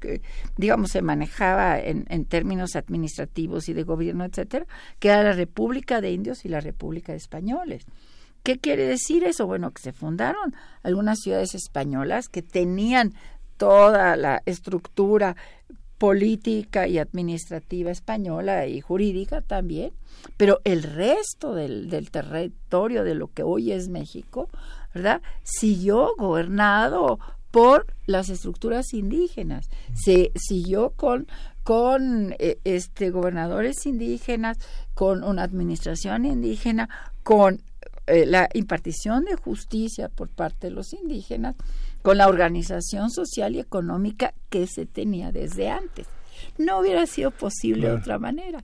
digamos, 0.56 0.90
se 0.90 1.02
manejaba 1.02 1.78
en, 1.78 2.06
en 2.08 2.24
términos 2.24 2.76
administrativos 2.76 3.68
y 3.68 3.72
de 3.72 3.84
gobierno, 3.84 4.24
etcétera, 4.24 4.66
que 4.98 5.08
era 5.08 5.22
la 5.22 5.32
República 5.32 6.00
de 6.00 6.12
Indios 6.12 6.44
y 6.44 6.48
la 6.48 6.60
República 6.60 7.12
de 7.12 7.18
Españoles. 7.18 7.86
¿Qué 8.42 8.58
quiere 8.58 8.84
decir 8.86 9.24
eso? 9.24 9.46
Bueno, 9.46 9.70
que 9.70 9.80
se 9.80 9.92
fundaron 9.92 10.54
algunas 10.82 11.20
ciudades 11.20 11.54
españolas 11.54 12.28
que 12.28 12.42
tenían 12.42 13.14
toda 13.56 14.16
la 14.16 14.42
estructura 14.44 15.36
política 15.98 16.86
y 16.88 16.98
administrativa 16.98 17.90
española 17.90 18.66
y 18.66 18.80
jurídica 18.80 19.40
también, 19.40 19.92
pero 20.36 20.60
el 20.64 20.82
resto 20.82 21.54
del, 21.54 21.88
territorio 22.10 23.04
de 23.04 23.14
lo 23.14 23.28
que 23.28 23.42
hoy 23.42 23.72
es 23.72 23.88
México, 23.88 24.48
¿verdad? 24.94 25.22
Siguió 25.42 26.10
gobernado 26.16 27.18
por 27.50 27.86
las 28.06 28.30
estructuras 28.30 28.92
indígenas, 28.92 29.68
se 29.94 30.32
siguió 30.34 30.90
con 30.90 31.26
con 31.62 32.34
eh, 32.38 32.58
este 32.64 33.10
gobernadores 33.10 33.86
indígenas, 33.86 34.58
con 34.92 35.24
una 35.24 35.44
administración 35.44 36.26
indígena, 36.26 36.90
con 37.22 37.62
eh, 38.06 38.26
la 38.26 38.48
impartición 38.54 39.24
de 39.24 39.36
justicia 39.36 40.08
por 40.08 40.28
parte 40.28 40.68
de 40.68 40.72
los 40.72 40.92
indígenas, 40.92 41.56
con 42.02 42.18
la 42.18 42.28
organización 42.28 43.10
social 43.10 43.54
y 43.54 43.60
económica 43.60 44.34
que 44.50 44.66
se 44.66 44.86
tenía 44.86 45.32
desde 45.32 45.70
antes. 45.70 46.06
No 46.58 46.80
hubiera 46.80 47.06
sido 47.06 47.30
posible 47.30 47.88
de 47.88 47.94
otra 47.94 48.18
manera. 48.18 48.62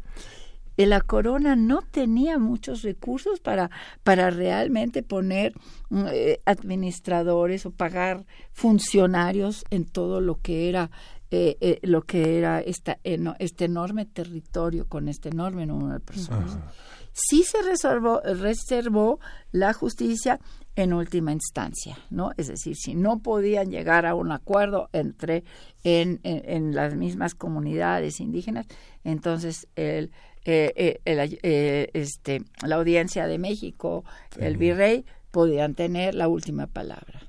Eh, 0.80 0.86
la 0.86 1.02
corona 1.02 1.56
no 1.56 1.82
tenía 1.82 2.38
muchos 2.38 2.82
recursos 2.82 3.40
para, 3.40 3.70
para 4.02 4.30
realmente 4.30 5.02
poner 5.02 5.52
mm, 5.90 6.06
eh, 6.10 6.40
administradores 6.46 7.66
o 7.66 7.70
pagar 7.70 8.24
funcionarios 8.52 9.64
en 9.70 9.84
todo 9.84 10.22
lo 10.22 10.40
que 10.40 10.70
era 10.70 10.90
eh, 11.32 11.78
lo 11.82 12.02
que 12.02 12.38
era 12.38 12.60
esta, 12.60 12.98
este 13.04 13.66
enorme 13.66 14.04
territorio 14.06 14.88
con 14.88 15.08
este 15.08 15.28
enorme 15.28 15.66
número 15.66 15.94
de 15.94 16.00
personas. 16.00 16.58
Sí 17.12 17.42
se 17.42 17.62
reservó, 17.62 18.20
reservó 18.22 19.20
la 19.52 19.72
justicia 19.72 20.40
en 20.76 20.92
última 20.92 21.32
instancia, 21.32 21.98
¿no? 22.10 22.30
Es 22.36 22.48
decir, 22.48 22.76
si 22.76 22.94
no 22.94 23.20
podían 23.20 23.70
llegar 23.70 24.06
a 24.06 24.14
un 24.14 24.32
acuerdo 24.32 24.88
entre 24.92 25.44
en, 25.82 26.20
en, 26.22 26.74
las 26.74 26.94
mismas 26.94 27.34
comunidades 27.34 28.20
indígenas, 28.20 28.66
entonces 29.04 29.66
el, 29.76 30.12
eh, 30.44 30.72
eh, 31.04 31.38
eh, 31.42 31.90
este, 31.92 32.42
la 32.66 32.76
audiencia 32.76 33.26
de 33.26 33.38
México, 33.38 34.04
el 34.38 34.56
virrey, 34.56 35.04
podían 35.30 35.74
tener 35.74 36.14
la 36.14 36.28
última 36.28 36.66
palabra. 36.66 37.20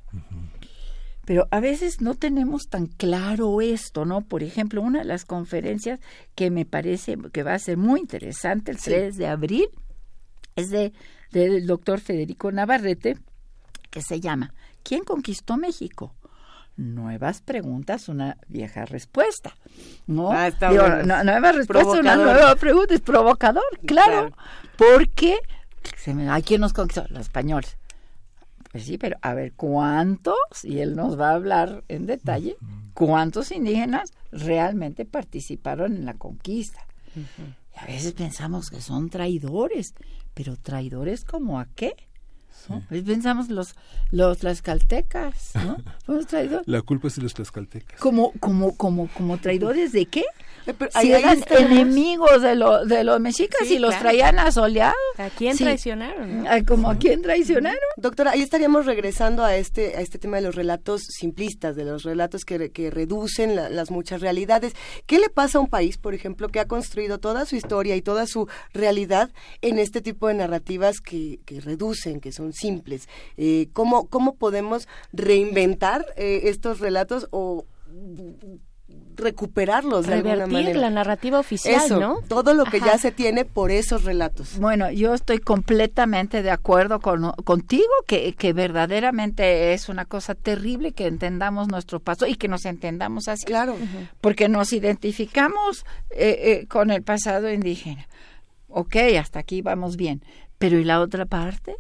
Pero 1.26 1.48
a 1.52 1.60
veces 1.60 2.02
no 2.02 2.16
tenemos 2.16 2.68
tan 2.68 2.88
claro 2.88 3.62
esto, 3.62 4.06
¿no? 4.06 4.22
Por 4.22 4.44
ejemplo, 4.44 4.82
una 4.82 5.00
de 5.00 5.06
las 5.06 5.26
conferencias 5.26 6.00
que 6.36 6.50
me 6.50 6.66
parece 6.66 7.18
que 7.32 7.44
va 7.44 7.54
a 7.54 7.60
ser 7.60 7.78
muy 7.78 8.00
interesante 8.00 8.72
el 8.72 8.78
3 8.78 9.18
de 9.18 9.28
abril 9.28 9.70
es 10.56 10.70
de 10.70 10.94
del 11.32 11.66
doctor 11.66 12.00
Federico 12.00 12.52
Navarrete, 12.52 13.18
que 13.90 14.02
se 14.02 14.20
llama 14.20 14.54
¿Quién 14.84 15.04
conquistó 15.04 15.58
México? 15.58 16.14
Nuevas 16.78 17.42
preguntas, 17.42 18.10
una 18.10 18.38
vieja 18.48 18.86
respuesta. 18.86 19.56
No, 20.08 20.32
ah, 20.32 20.50
nueva 20.60 21.52
respuesta, 21.52 22.00
una 22.00 22.16
nueva 22.16 22.56
pregunta, 22.56 22.94
es 22.94 23.02
provocador, 23.02 23.64
claro, 23.86 24.32
porque 24.78 25.38
se 25.98 26.14
me, 26.14 26.30
¿a 26.30 26.42
quién 26.42 26.62
nos 26.62 26.74
conquistó? 26.74 27.06
Los 27.10 27.22
españoles. 27.22 27.78
Pues 28.72 28.86
sí, 28.86 28.98
pero 28.98 29.18
a 29.22 29.34
ver, 29.34 29.54
¿cuántos? 29.54 30.36
Y 30.64 30.80
él 30.80 30.96
nos 30.96 31.20
va 31.20 31.32
a 31.32 31.36
hablar 31.36 31.84
en 31.90 32.06
detalle, 32.06 32.56
¿cuántos 32.94 33.52
indígenas 33.52 34.14
realmente 34.32 35.06
participaron 35.06 35.96
en 35.98 36.06
la 36.06 36.14
conquista? 36.14 36.86
Y 37.16 37.80
a 37.80 37.86
veces 37.86 38.14
pensamos 38.14 38.70
que 38.70 38.80
son 38.80 39.10
traidores, 39.10 39.94
pero 40.34 40.56
traidores 40.56 41.26
como 41.26 41.60
a 41.60 41.68
qué? 41.76 41.96
Pensamos 42.90 43.50
los, 43.50 43.76
los 44.12 44.40
tlaxcaltecas, 44.40 45.52
¿no? 45.56 45.78
La 46.66 46.82
culpa 46.82 47.08
es 47.08 47.16
de 47.16 47.22
los 47.24 47.34
tlaxcaltecas. 47.34 48.00
Como, 48.00 48.34
como, 48.40 48.76
como, 48.78 49.08
como 49.10 49.38
traidores 49.38 49.92
de 49.92 50.06
qué? 50.06 50.24
Eh, 50.68 50.74
si 51.00 51.12
eran 51.12 51.44
enemigos 51.58 52.42
de, 52.42 52.56
lo, 52.56 52.86
de 52.86 53.04
los 53.04 53.20
mexicas 53.20 53.70
y 53.70 53.80
los 53.80 53.98
traían 53.98 54.38
asoleados. 54.40 54.96
¿A 55.18 55.30
quién 55.30 55.58
traicionaron? 55.58 56.46
¿Como 56.66 56.90
a 56.90 56.96
quién 56.96 57.22
traicionaron? 57.22 57.80
Doctora, 57.98 58.32
ahí 58.32 58.42
estaríamos 58.42 58.86
regresando 58.86 59.44
a 59.44 59.56
este, 59.56 59.98
a 59.98 60.02
este 60.02 60.20
tema 60.20 60.38
de 60.38 60.44
los 60.44 60.56
relatos 60.56 61.02
simplistas, 61.10 61.76
de 61.76 61.86
los 61.86 62.04
relatos 62.04 62.46
que, 62.46 62.72
que 62.72 62.92
reducen 62.92 63.56
las 63.56 63.92
muchas 63.92 64.22
realidades. 64.22 64.74
¿Qué 65.06 65.20
le 65.20 65.30
pasa 65.30 65.58
a 65.58 65.62
un 65.62 65.68
país, 65.68 65.98
por 65.98 66.14
ejemplo, 66.14 66.50
que 66.50 66.60
ha 66.60 66.68
construido 66.68 67.20
toda 67.20 67.46
su 67.46 67.56
historia 67.56 67.96
y 67.96 68.02
toda 68.02 68.28
su 68.28 68.48
realidad 68.74 69.32
en 69.62 69.80
este 69.80 70.02
tipo 70.02 70.28
de 70.28 70.36
narrativas 70.36 71.00
que, 71.00 71.40
que 71.46 71.60
reducen, 71.60 72.20
que 72.20 72.32
son 72.32 72.51
simples. 72.54 73.08
Eh, 73.38 73.70
¿cómo, 73.74 74.08
¿Cómo 74.08 74.36
podemos 74.36 74.88
reinventar 75.14 76.06
eh, 76.16 76.42
estos 76.46 76.80
relatos 76.80 77.28
o 77.32 77.66
recuperarlos 79.16 80.08
de 80.08 80.16
alguna 80.16 80.48
manera. 80.48 80.80
la 80.80 80.90
narrativa 80.90 81.40
oficial, 81.40 81.88
¿no? 82.00 82.22
Todo 82.28 82.54
lo 82.54 82.66
que 82.66 82.80
ya 82.80 82.98
se 82.98 83.12
tiene 83.12 83.46
por 83.46 83.72
esos 83.72 84.04
relatos. 84.04 84.58
Bueno, 84.60 84.92
yo 84.92 85.14
estoy 85.14 85.40
completamente 85.40 86.42
de 86.42 86.52
acuerdo 86.52 87.00
con, 87.00 87.32
contigo 87.44 87.92
que, 88.08 88.34
que 88.34 88.54
verdaderamente 88.54 89.74
es 89.74 89.90
una 89.90 90.06
cosa 90.06 90.36
terrible 90.36 90.92
que 90.92 91.08
entendamos 91.08 91.68
nuestro 91.68 92.00
paso 92.00 92.26
y 92.26 92.36
que 92.36 92.48
nos 92.48 92.66
entendamos 92.66 93.28
así. 93.28 93.46
Claro. 93.46 93.76
Porque 94.20 94.50
nos 94.50 94.74
identificamos 94.74 95.86
eh, 96.10 96.62
eh, 96.62 96.68
con 96.68 96.92
el 96.92 97.04
pasado 97.04 97.52
indígena. 97.52 98.08
Ok, 98.74 98.96
hasta 99.20 99.40
aquí 99.40 99.62
vamos 99.62 99.98
bien. 99.98 100.24
Pero 100.62 100.80
¿y 100.80 100.84
la 100.84 101.02
otra 101.02 101.26
parte? 101.26 101.76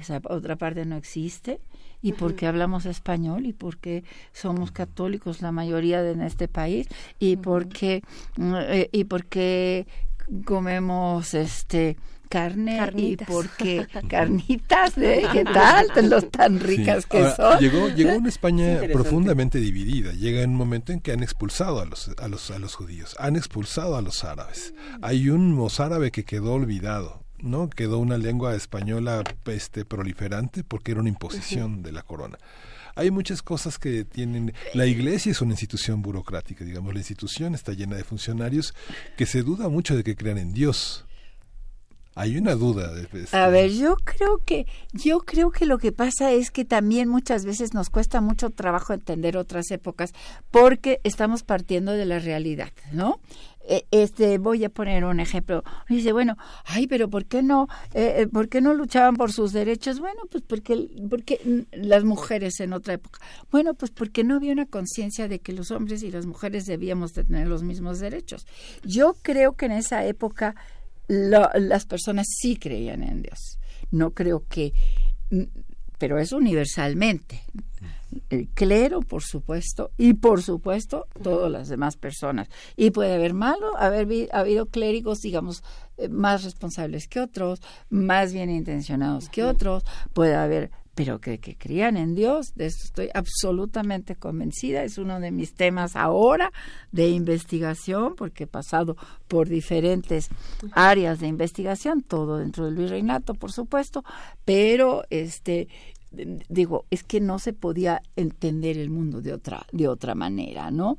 Esa 0.00 0.20
otra 0.28 0.56
parte 0.56 0.84
no 0.84 0.96
existe. 0.96 1.60
¿Y 2.02 2.12
por 2.12 2.34
qué 2.34 2.46
hablamos 2.46 2.84
español? 2.84 3.46
¿Y 3.46 3.52
por 3.52 3.78
qué 3.78 4.04
somos 4.32 4.72
católicos 4.72 5.40
la 5.40 5.52
mayoría 5.52 6.02
de 6.02 6.12
en 6.12 6.20
este 6.20 6.48
país? 6.48 6.88
¿Y 7.18 7.36
por 7.36 7.68
qué, 7.68 8.02
mm, 8.36 8.54
eh, 8.56 8.88
y 8.92 9.04
por 9.04 9.24
qué 9.24 9.86
comemos 10.44 11.32
este 11.32 11.96
carne 12.28 12.78
carnitas. 12.78 13.28
y 13.28 13.32
porque 13.32 13.86
carnitas 14.08 14.98
¿eh? 14.98 15.22
qué 15.32 15.44
tal 15.44 15.86
los 16.08 16.30
tan 16.30 16.58
ricas 16.58 17.06
que 17.06 17.30
son. 17.30 17.60
llegó 17.60 17.88
llegó 17.88 18.16
una 18.16 18.28
España 18.28 18.80
profundamente 18.92 19.60
dividida. 19.60 20.12
Llega 20.12 20.42
en 20.42 20.50
un 20.50 20.56
momento 20.56 20.92
en 20.92 21.00
que 21.00 21.12
han 21.12 21.22
expulsado 21.22 21.80
a 21.80 21.86
los 21.86 22.10
a 22.18 22.28
los 22.28 22.50
a 22.50 22.58
los 22.58 22.74
judíos. 22.74 23.14
Han 23.18 23.36
expulsado 23.36 23.96
a 23.96 24.02
los 24.02 24.24
árabes. 24.24 24.74
Hay 25.00 25.30
un 25.30 25.52
mozárabe 25.52 26.10
que 26.10 26.24
quedó 26.24 26.54
olvidado 26.54 27.23
¿no? 27.44 27.68
Quedó 27.70 27.98
una 27.98 28.18
lengua 28.18 28.54
española 28.54 29.22
este, 29.46 29.84
proliferante 29.84 30.64
porque 30.64 30.92
era 30.92 31.00
una 31.00 31.10
imposición 31.10 31.82
de 31.82 31.92
la 31.92 32.02
corona. 32.02 32.38
Hay 32.96 33.10
muchas 33.10 33.42
cosas 33.42 33.78
que 33.78 34.04
tienen... 34.04 34.54
La 34.72 34.86
iglesia 34.86 35.32
es 35.32 35.40
una 35.40 35.52
institución 35.52 36.00
burocrática, 36.00 36.64
digamos, 36.64 36.92
la 36.92 37.00
institución 37.00 37.54
está 37.54 37.72
llena 37.72 37.96
de 37.96 38.04
funcionarios 38.04 38.74
que 39.16 39.26
se 39.26 39.42
duda 39.42 39.68
mucho 39.68 39.96
de 39.96 40.04
que 40.04 40.16
crean 40.16 40.38
en 40.38 40.52
Dios. 40.52 41.04
Hay 42.16 42.36
una 42.36 42.54
duda. 42.54 42.92
De, 42.92 43.08
este 43.12 43.36
A 43.36 43.48
ver, 43.48 43.70
yo 43.72 43.96
creo 43.96 44.38
que 44.44 44.66
yo 44.92 45.20
creo 45.20 45.50
que 45.50 45.66
lo 45.66 45.78
que 45.78 45.90
pasa 45.90 46.30
es 46.30 46.50
que 46.50 46.64
también 46.64 47.08
muchas 47.08 47.44
veces 47.44 47.74
nos 47.74 47.90
cuesta 47.90 48.20
mucho 48.20 48.50
trabajo 48.50 48.92
entender 48.92 49.36
otras 49.36 49.70
épocas 49.72 50.12
porque 50.52 51.00
estamos 51.02 51.42
partiendo 51.42 51.92
de 51.92 52.04
la 52.04 52.20
realidad, 52.20 52.70
¿no? 52.92 53.20
Eh, 53.66 53.86
este 53.90 54.36
voy 54.38 54.62
a 54.64 54.68
poner 54.68 55.04
un 55.04 55.20
ejemplo. 55.20 55.64
Dice 55.88 56.12
bueno 56.12 56.36
ay 56.64 56.86
pero 56.86 57.08
por 57.08 57.24
qué 57.24 57.42
no 57.42 57.68
eh, 57.94 58.16
eh, 58.18 58.26
por 58.26 58.48
qué 58.48 58.60
no 58.60 58.74
luchaban 58.74 59.16
por 59.16 59.32
sus 59.32 59.52
derechos 59.52 60.00
bueno 60.00 60.22
pues 60.30 60.44
porque 60.46 60.88
porque 61.08 61.64
las 61.72 62.04
mujeres 62.04 62.60
en 62.60 62.74
otra 62.74 62.94
época. 62.94 63.20
Bueno 63.50 63.74
pues 63.74 63.90
porque 63.90 64.22
no 64.22 64.36
había 64.36 64.52
una 64.52 64.66
conciencia 64.66 65.28
de 65.28 65.38
que 65.38 65.52
los 65.52 65.70
hombres 65.70 66.02
y 66.02 66.10
las 66.10 66.26
mujeres 66.26 66.66
debíamos 66.66 67.14
de 67.14 67.24
tener 67.24 67.48
los 67.48 67.62
mismos 67.62 68.00
derechos. 68.00 68.46
Yo 68.84 69.16
creo 69.22 69.54
que 69.54 69.66
en 69.66 69.72
esa 69.72 70.04
época 70.04 70.54
las 71.08 71.86
personas 71.86 72.26
sí 72.28 72.56
creían 72.56 73.02
en 73.02 73.22
Dios. 73.22 73.58
No 73.90 74.10
creo 74.10 74.44
que, 74.48 74.72
pero 75.98 76.18
es 76.18 76.32
universalmente. 76.32 77.42
El 78.30 78.48
clero, 78.48 79.00
por 79.00 79.22
supuesto, 79.22 79.90
y 79.96 80.14
por 80.14 80.42
supuesto 80.42 81.06
todas 81.22 81.50
las 81.50 81.68
demás 81.68 81.96
personas. 81.96 82.48
Y 82.76 82.90
puede 82.90 83.14
haber 83.14 83.34
malo, 83.34 83.76
haber 83.78 84.28
habido 84.32 84.66
clérigos, 84.66 85.20
digamos, 85.20 85.62
eh, 85.96 86.08
más 86.08 86.44
responsables 86.44 87.08
que 87.08 87.20
otros, 87.20 87.60
más 87.90 88.32
bien 88.32 88.50
intencionados 88.50 89.28
que 89.28 89.44
otros, 89.44 89.84
puede 90.12 90.34
haber 90.34 90.70
pero 90.94 91.20
que, 91.20 91.38
que 91.38 91.56
crían 91.56 91.96
en 91.96 92.14
Dios, 92.14 92.54
de 92.54 92.66
esto 92.66 92.84
estoy 92.84 93.10
absolutamente 93.14 94.14
convencida, 94.14 94.84
es 94.84 94.96
uno 94.98 95.18
de 95.18 95.32
mis 95.32 95.54
temas 95.54 95.96
ahora 95.96 96.52
de 96.92 97.08
investigación, 97.08 98.14
porque 98.14 98.44
he 98.44 98.46
pasado 98.46 98.96
por 99.26 99.48
diferentes 99.48 100.28
áreas 100.72 101.18
de 101.18 101.26
investigación, 101.26 102.02
todo 102.02 102.38
dentro 102.38 102.66
del 102.66 102.76
virreinato, 102.76 103.34
por 103.34 103.50
supuesto, 103.50 104.04
pero 104.44 105.02
este 105.10 105.68
digo, 106.48 106.84
es 106.90 107.02
que 107.02 107.20
no 107.20 107.38
se 107.38 107.52
podía 107.52 108.02
entender 108.16 108.78
el 108.78 108.90
mundo 108.90 109.20
de 109.20 109.32
otra, 109.32 109.66
de 109.72 109.88
otra 109.88 110.14
manera, 110.14 110.70
¿no? 110.70 110.96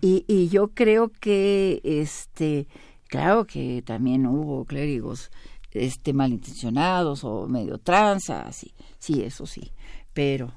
y, 0.00 0.24
y 0.26 0.48
yo 0.48 0.68
creo 0.68 1.10
que 1.20 1.80
este, 1.84 2.66
claro 3.08 3.46
que 3.46 3.82
también 3.82 4.26
hubo 4.26 4.64
clérigos 4.64 5.30
este 5.72 6.12
malintencionados 6.12 7.24
o 7.24 7.46
medio 7.46 7.78
tranza, 7.78 8.42
así, 8.42 8.72
sí, 8.98 9.22
eso 9.22 9.46
sí, 9.46 9.72
pero 10.12 10.52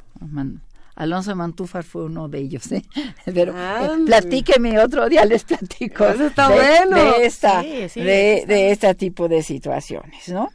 Alonso 0.95 1.35
Mantúfar 1.35 1.83
fue 1.83 2.05
uno 2.05 2.27
de 2.27 2.39
ellos, 2.39 2.71
¿eh? 2.71 2.83
Pero 3.25 3.53
eh, 3.57 3.89
platíqueme 4.05 4.79
otro 4.79 5.07
día, 5.09 5.25
les 5.25 5.43
platico 5.43 6.05
está 6.05 6.49
de, 6.49 6.55
bueno. 6.55 6.95
de, 6.95 7.25
esta, 7.25 7.61
de, 7.61 8.71
este 8.71 8.93
tipo 8.95 9.27
de 9.27 9.41
situaciones, 9.41 10.29
¿no? 10.29 10.49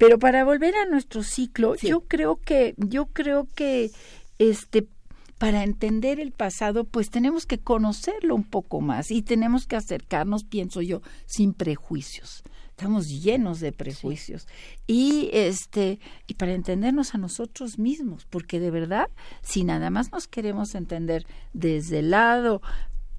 Pero 0.00 0.18
para 0.18 0.44
volver 0.44 0.74
a 0.76 0.86
nuestro 0.86 1.22
ciclo, 1.22 1.74
yo 1.74 2.00
creo 2.00 2.40
que, 2.40 2.74
yo 2.78 3.04
creo 3.04 3.46
que 3.54 3.90
este 4.38 4.88
para 5.36 5.62
entender 5.62 6.20
el 6.20 6.32
pasado, 6.32 6.84
pues 6.84 7.10
tenemos 7.10 7.44
que 7.44 7.58
conocerlo 7.58 8.34
un 8.34 8.44
poco 8.44 8.80
más 8.80 9.10
y 9.10 9.20
tenemos 9.20 9.66
que 9.66 9.76
acercarnos, 9.76 10.44
pienso 10.44 10.80
yo, 10.80 11.02
sin 11.26 11.52
prejuicios. 11.52 12.42
Estamos 12.70 13.08
llenos 13.08 13.60
de 13.60 13.72
prejuicios. 13.72 14.48
Y 14.86 15.28
este 15.34 15.98
y 16.26 16.34
para 16.34 16.54
entendernos 16.54 17.14
a 17.14 17.18
nosotros 17.18 17.78
mismos 17.78 18.26
porque 18.30 18.58
de 18.58 18.70
verdad 18.70 19.08
si 19.42 19.64
nada 19.64 19.90
más 19.90 20.12
nos 20.12 20.26
queremos 20.26 20.74
entender 20.74 21.26
desde 21.52 21.98
el 21.98 22.10
lado 22.10 22.62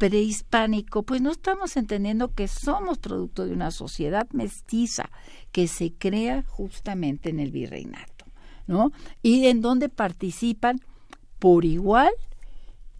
prehispánico 0.01 1.03
pues 1.03 1.21
no 1.21 1.29
estamos 1.29 1.77
entendiendo 1.77 2.33
que 2.33 2.47
somos 2.47 2.97
producto 2.97 3.45
de 3.45 3.53
una 3.53 3.69
sociedad 3.69 4.27
mestiza 4.31 5.11
que 5.51 5.67
se 5.67 5.93
crea 5.93 6.43
justamente 6.47 7.29
en 7.29 7.39
el 7.39 7.51
virreinato 7.51 8.25
no 8.65 8.91
y 9.21 9.45
en 9.45 9.61
donde 9.61 9.89
participan 9.89 10.79
por 11.37 11.65
igual 11.65 12.09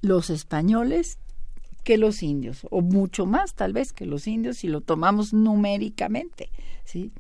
los 0.03 0.29
españoles 0.29 1.17
que 1.83 1.97
los 1.97 2.21
indios, 2.21 2.67
o 2.69 2.81
mucho 2.81 3.25
más 3.25 3.55
tal 3.55 3.73
vez 3.73 3.93
que 3.93 4.05
los 4.05 4.27
indios 4.27 4.57
si 4.57 4.67
lo 4.67 4.81
tomamos 4.81 5.33
numéricamente, 5.33 6.51
¿sí? 6.85 7.11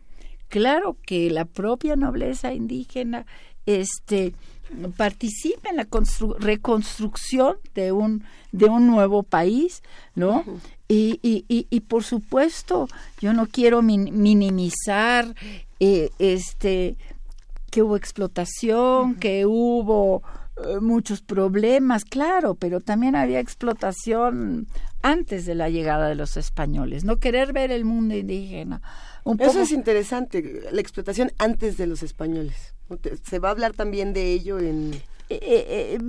Claro 0.47 0.95
que 1.07 1.31
la 1.31 1.45
propia 1.45 1.95
nobleza 1.95 2.53
indígena 2.53 3.25
este 3.65 4.35
participa 4.95 5.69
en 5.69 5.77
la 5.77 5.87
reconstrucción 6.39 7.57
de 7.75 7.91
un 7.91 8.23
de 8.51 8.65
un 8.65 8.87
nuevo 8.87 9.23
país, 9.23 9.81
¿no? 10.13 10.43
y, 10.87 11.19
y, 11.23 11.45
y, 11.69 11.79
por 11.81 12.03
supuesto, 12.03 12.89
yo 13.21 13.31
no 13.31 13.47
quiero 13.47 13.81
minimizar 13.81 15.33
eh, 15.79 16.09
este 16.19 16.97
que 17.69 17.81
hubo 17.81 17.95
explotación, 17.95 19.15
que 19.15 19.45
hubo 19.45 20.21
eh, 20.57 20.79
muchos 20.81 21.21
problemas, 21.21 22.03
claro, 22.03 22.55
pero 22.55 22.81
también 22.81 23.15
había 23.15 23.39
explotación 23.39 24.67
antes 25.01 25.45
de 25.45 25.55
la 25.55 25.69
llegada 25.69 26.09
de 26.09 26.15
los 26.15 26.35
españoles, 26.35 27.05
no 27.05 27.17
querer 27.17 27.53
ver 27.53 27.71
el 27.71 27.85
mundo 27.85 28.15
indígena. 28.15 28.81
Eso 29.39 29.61
es 29.61 29.71
interesante, 29.71 30.61
la 30.71 30.81
explotación 30.81 31.31
antes 31.37 31.77
de 31.77 31.87
los 31.87 32.03
españoles. 32.03 32.70
Se 33.23 33.39
va 33.39 33.49
a 33.49 33.51
hablar 33.51 33.73
también 33.73 34.13
de 34.13 34.31
ello 34.31 34.59
en... 34.59 34.93
Eh, 35.29 35.39
eh, 35.41 35.99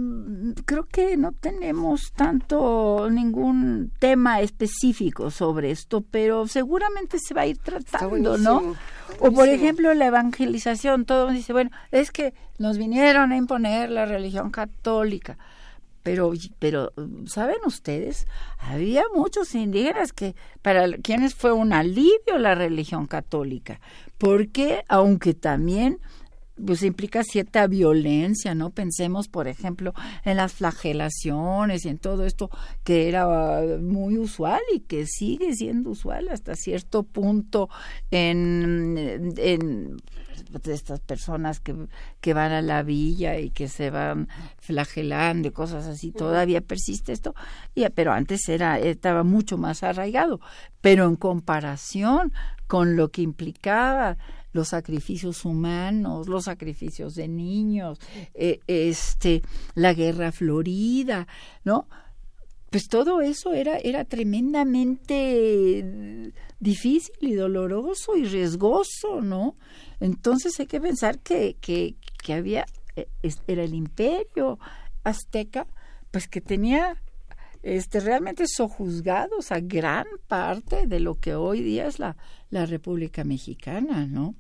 creo 0.65 0.85
que 0.87 1.17
no 1.17 1.31
tenemos 1.31 2.13
tanto 2.17 3.09
ningún 3.09 3.93
tema 4.01 4.41
específico 4.41 5.31
sobre 5.31 5.71
esto, 5.71 6.01
pero 6.01 6.49
seguramente 6.49 7.19
se 7.21 7.33
va 7.33 7.43
a 7.43 7.47
ir 7.47 7.59
tratando, 7.59 8.37
¿no? 8.37 8.75
O 9.21 9.31
por 9.31 9.49
ejemplo 9.49 9.95
la 9.95 10.07
evangelización, 10.07 11.05
todo 11.05 11.31
dice, 11.31 11.53
bueno, 11.53 11.71
es 11.93 12.11
que 12.11 12.35
nos 12.59 12.79
vinieron 12.79 13.31
a 13.31 13.37
imponer 13.37 13.91
la 13.91 14.07
religión 14.07 14.51
católica. 14.51 15.39
Pero, 16.03 16.33
pero, 16.59 16.93
¿saben 17.27 17.59
ustedes? 17.65 18.27
Había 18.59 19.05
muchos 19.15 19.55
indígenas 19.55 20.13
que, 20.13 20.35
para 20.61 20.91
quienes 20.97 21.35
fue 21.35 21.53
un 21.53 21.73
alivio 21.73 22.39
la 22.39 22.57
religión 22.57 23.07
católica, 23.07 23.81
porque 24.19 24.83
aunque 24.89 25.35
también 25.35 26.01
pues 26.65 26.83
implica 26.83 27.25
cierta 27.25 27.67
violencia, 27.67 28.55
¿no? 28.55 28.71
Pensemos, 28.71 29.29
por 29.29 29.49
ejemplo, 29.49 29.95
en 30.25 30.37
las 30.37 30.53
flagelaciones 30.53 31.85
y 31.85 31.89
en 31.89 31.99
todo 31.99 32.27
esto 32.27 32.51
que 32.85 33.09
era 33.09 33.63
muy 33.81 34.19
usual 34.19 34.61
y 34.75 34.81
que 34.81 35.07
sigue 35.07 35.55
siendo 35.55 35.91
usual 35.91 36.29
hasta 36.29 36.55
cierto 36.55 37.03
punto 37.03 37.69
en, 38.11 39.33
en 39.39 39.97
estas 40.65 41.01
personas 41.01 41.61
que, 41.61 41.75
que 42.21 42.35
van 42.35 42.53
a 42.53 42.63
la 42.63 42.83
villa 42.83 43.39
y 43.39 43.51
que 43.51 43.69
se 43.69 43.91
van 43.91 44.29
flagelando 44.59 45.49
y 45.49 45.53
cosas 45.53 45.87
así, 45.87 46.13
todavía 46.13 46.61
persiste 46.61 47.13
esto, 47.13 47.35
y, 47.75 47.89
pero 47.91 48.13
antes 48.13 48.49
era, 48.49 48.79
estaba 48.79 49.25
mucho 49.25 49.57
más 49.59 49.83
arraigado, 49.83 50.41
pero 50.81 51.07
en 51.07 51.17
comparación 51.17 52.33
con 52.67 52.97
lo 52.97 53.11
que 53.11 53.23
implicaba 53.23 54.17
los 54.53 54.69
sacrificios 54.69 55.45
humanos, 55.45 56.29
los 56.29 56.45
sacrificios 56.45 57.15
de 57.15 57.29
niños, 57.29 57.99
eh, 58.35 58.61
este, 58.67 59.43
la 59.75 59.95
guerra 59.95 60.33
florida, 60.33 61.27
¿no? 61.65 61.89
Pues 62.71 62.89
todo 62.89 63.21
eso 63.21 63.53
era, 63.53 63.79
era 63.79 64.05
tremendamente 64.05 66.33
difícil 66.59 67.15
y 67.21 67.35
doloroso 67.35 68.17
y 68.17 68.25
riesgoso, 68.25 69.21
¿no? 69.21 69.57
Entonces 70.01 70.59
hay 70.59 70.67
que 70.67 70.81
pensar 70.81 71.19
que, 71.19 71.57
que, 71.61 71.97
que 72.23 72.33
había, 72.33 72.65
eh, 72.97 73.09
era 73.47 73.63
el 73.63 73.75
imperio 73.75 74.59
azteca, 75.05 75.67
pues 76.11 76.29
que 76.29 76.41
tenía 76.41 76.97
este, 77.63 78.01
realmente 78.01 78.45
sojuzgados 78.49 79.53
a 79.53 79.61
gran 79.61 80.07
parte 80.27 80.87
de 80.87 81.01
lo 81.01 81.15
que 81.15 81.35
hoy 81.35 81.63
día 81.63 81.87
es 81.87 81.99
la, 81.99 82.17
la 82.51 82.67
República 82.67 83.25
Mexicana, 83.25 84.07
¿no? 84.07 84.35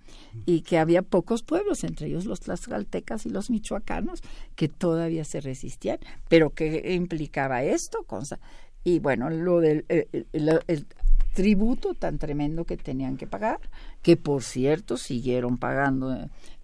Y 0.44 0.62
que 0.62 0.78
había 0.78 1.02
pocos 1.02 1.42
pueblos, 1.42 1.84
entre 1.84 2.08
ellos 2.08 2.26
los 2.26 2.40
tlaxcaltecas 2.40 3.24
y 3.26 3.30
los 3.30 3.48
michoacanos, 3.48 4.22
que 4.56 4.68
todavía 4.68 5.24
se 5.24 5.40
resistían, 5.40 5.98
pero 6.28 6.50
que 6.50 6.94
implicaba 6.94 7.62
esto, 7.62 8.02
cosa. 8.04 8.40
Y 8.84 8.98
bueno, 8.98 9.30
lo 9.30 9.60
del 9.60 9.84
el, 9.88 10.86
tributo 11.32 11.94
tan 11.94 12.18
tremendo 12.18 12.64
que 12.64 12.76
tenían 12.76 13.16
que 13.16 13.26
pagar, 13.26 13.60
que 14.02 14.16
por 14.16 14.42
cierto 14.42 14.98
siguieron 14.98 15.56
pagando 15.56 16.12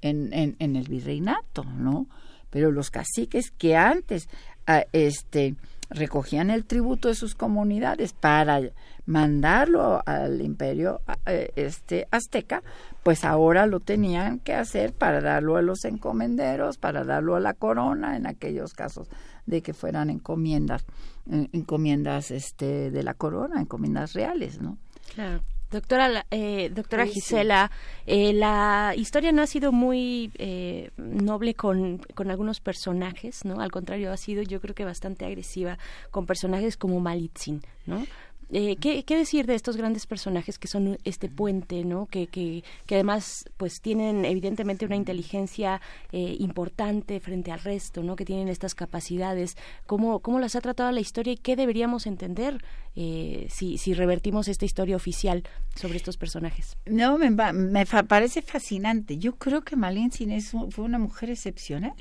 en, 0.03 0.33
en, 0.35 0.57
en 0.59 0.77
el 0.77 0.89
virreinato, 0.89 1.65
¿no? 1.65 2.07
Pero 2.51 2.71
los 2.71 2.91
caciques 2.91 3.51
que 3.51 3.77
antes, 3.77 4.29
a, 4.67 4.85
este, 4.93 5.55
recogían 5.91 6.51
el 6.51 6.65
tributo 6.65 7.09
de 7.09 7.15
sus 7.15 7.35
comunidades 7.35 8.13
para 8.13 8.61
mandarlo 9.07 10.03
al 10.05 10.41
imperio 10.43 11.01
eh, 11.27 11.51
este 11.57 12.09
azteca, 12.11 12.63
pues 13.03 13.25
ahora 13.25 13.67
lo 13.67 13.81
tenían 13.81 14.39
que 14.39 14.53
hacer 14.53 14.93
para 14.93 15.21
darlo 15.21 15.57
a 15.57 15.63
los 15.63 15.85
encomenderos, 15.85 16.77
para 16.77 17.05
darlo 17.05 17.37
a 17.37 17.41
la 17.41 17.55
corona 17.55 18.17
en 18.17 18.27
aquellos 18.27 18.75
casos 18.75 19.09
de 19.47 19.63
que 19.63 19.73
fueran 19.73 20.11
encomiendas, 20.11 20.85
eh, 21.31 21.49
encomiendas 21.53 22.31
este 22.31 22.91
de 22.91 23.03
la 23.03 23.15
corona, 23.15 23.61
encomiendas 23.61 24.13
reales, 24.13 24.61
¿no? 24.61 24.77
Claro. 25.15 25.43
Doctora, 25.71 26.25
eh, 26.31 26.71
doctora 26.75 27.07
Gisela, 27.07 27.71
eh, 28.07 28.33
la 28.33 28.95
historia 28.97 29.33
no 29.33 29.43
ha 29.43 29.47
sido 29.47 29.71
muy 29.71 30.31
eh, 30.39 30.91
noble 30.97 31.55
con, 31.55 31.99
con, 32.15 32.31
algunos 32.31 32.61
personajes, 32.61 33.45
¿no? 33.45 33.61
Al 33.61 33.71
contrario, 33.71 34.11
ha 34.11 34.17
sido 34.17 34.43
yo 34.43 34.63
creo 34.63 34.75
que 34.75 34.87
bastante 34.87 35.27
agresiva 35.27 35.79
con 36.11 36.25
personajes 36.25 36.79
como 36.79 37.01
Malitzin, 37.01 37.61
¿no? 37.85 38.07
Eh, 38.51 38.77
¿qué, 38.77 39.05
decir 39.17 39.47
de 39.47 39.55
estos 39.55 39.77
grandes 39.77 40.07
personajes 40.07 40.59
que 40.59 40.69
son 40.69 40.99
este 41.05 41.29
puente, 41.29 41.85
¿no? 41.85 42.07
Que, 42.07 42.29
que, 42.29 42.65
que 42.87 42.95
además 42.95 43.45
pues 43.59 43.83
tienen 43.83 44.25
evidentemente 44.25 44.87
una 44.87 44.97
inteligencia 44.97 45.83
eh, 46.13 46.37
importante 46.39 47.21
frente 47.21 47.53
al 47.53 47.61
resto, 47.61 48.03
¿no? 48.03 48.17
Que 48.17 48.25
tienen 48.25 48.49
estas 48.49 48.75
capacidades. 48.75 49.57
¿Cómo, 49.87 50.21
cómo 50.21 50.39
las 50.39 50.57
ha 50.57 50.63
tratado 50.63 50.91
la 50.93 51.01
historia 51.01 51.35
y 51.35 51.37
qué 51.37 51.57
deberíamos 51.57 52.07
entender 52.07 52.65
eh, 52.97 53.47
si, 53.51 53.77
si 53.77 53.93
revertimos 53.93 54.49
esta 54.49 54.65
historia 54.65 54.97
oficial 54.97 55.45
sobre 55.75 55.97
estos 55.97 56.17
personajes? 56.17 56.77
No, 56.87 57.19
me, 57.19 57.31
me 57.31 57.87
parece 57.87 58.41
fascinante. 58.41 59.19
Yo 59.19 59.37
creo 59.37 59.61
que 59.61 59.77
Malin 59.77 60.11
Cines 60.11 60.53
fue 60.71 60.85
una 60.85 60.99
mujer 60.99 61.31
excepcional 61.31 61.95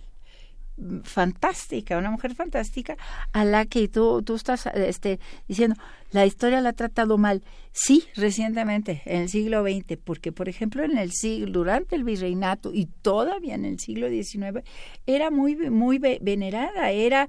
fantástica, 1.04 1.98
una 1.98 2.12
mujer 2.12 2.36
fantástica 2.36 2.98
a 3.34 3.46
la 3.46 3.66
que 3.66 3.88
tú, 3.88 4.22
tú 4.22 4.36
estás 4.36 4.68
este, 4.68 5.20
diciendo, 5.48 5.76
la 6.12 6.26
historia 6.26 6.62
la 6.62 6.70
ha 6.70 6.74
tratado 6.74 7.18
mal. 7.18 7.44
Sí, 7.72 8.06
recientemente, 8.16 9.02
en 9.06 9.24
el 9.24 9.30
siglo 9.30 9.64
XX, 9.64 9.98
porque 10.04 10.32
por 10.32 10.50
ejemplo 10.50 10.84
en 10.84 10.98
el 10.98 11.12
siglo, 11.12 11.52
durante 11.52 11.96
el 11.96 12.04
virreinato 12.04 12.72
y 12.74 12.86
todavía 12.86 13.56
en 13.56 13.66
el 13.66 13.80
siglo 13.80 14.10
XIX, 14.10 14.64
era 15.06 15.32
muy, 15.32 15.56
muy 15.70 16.00
venerada, 16.00 16.92
era, 16.92 17.28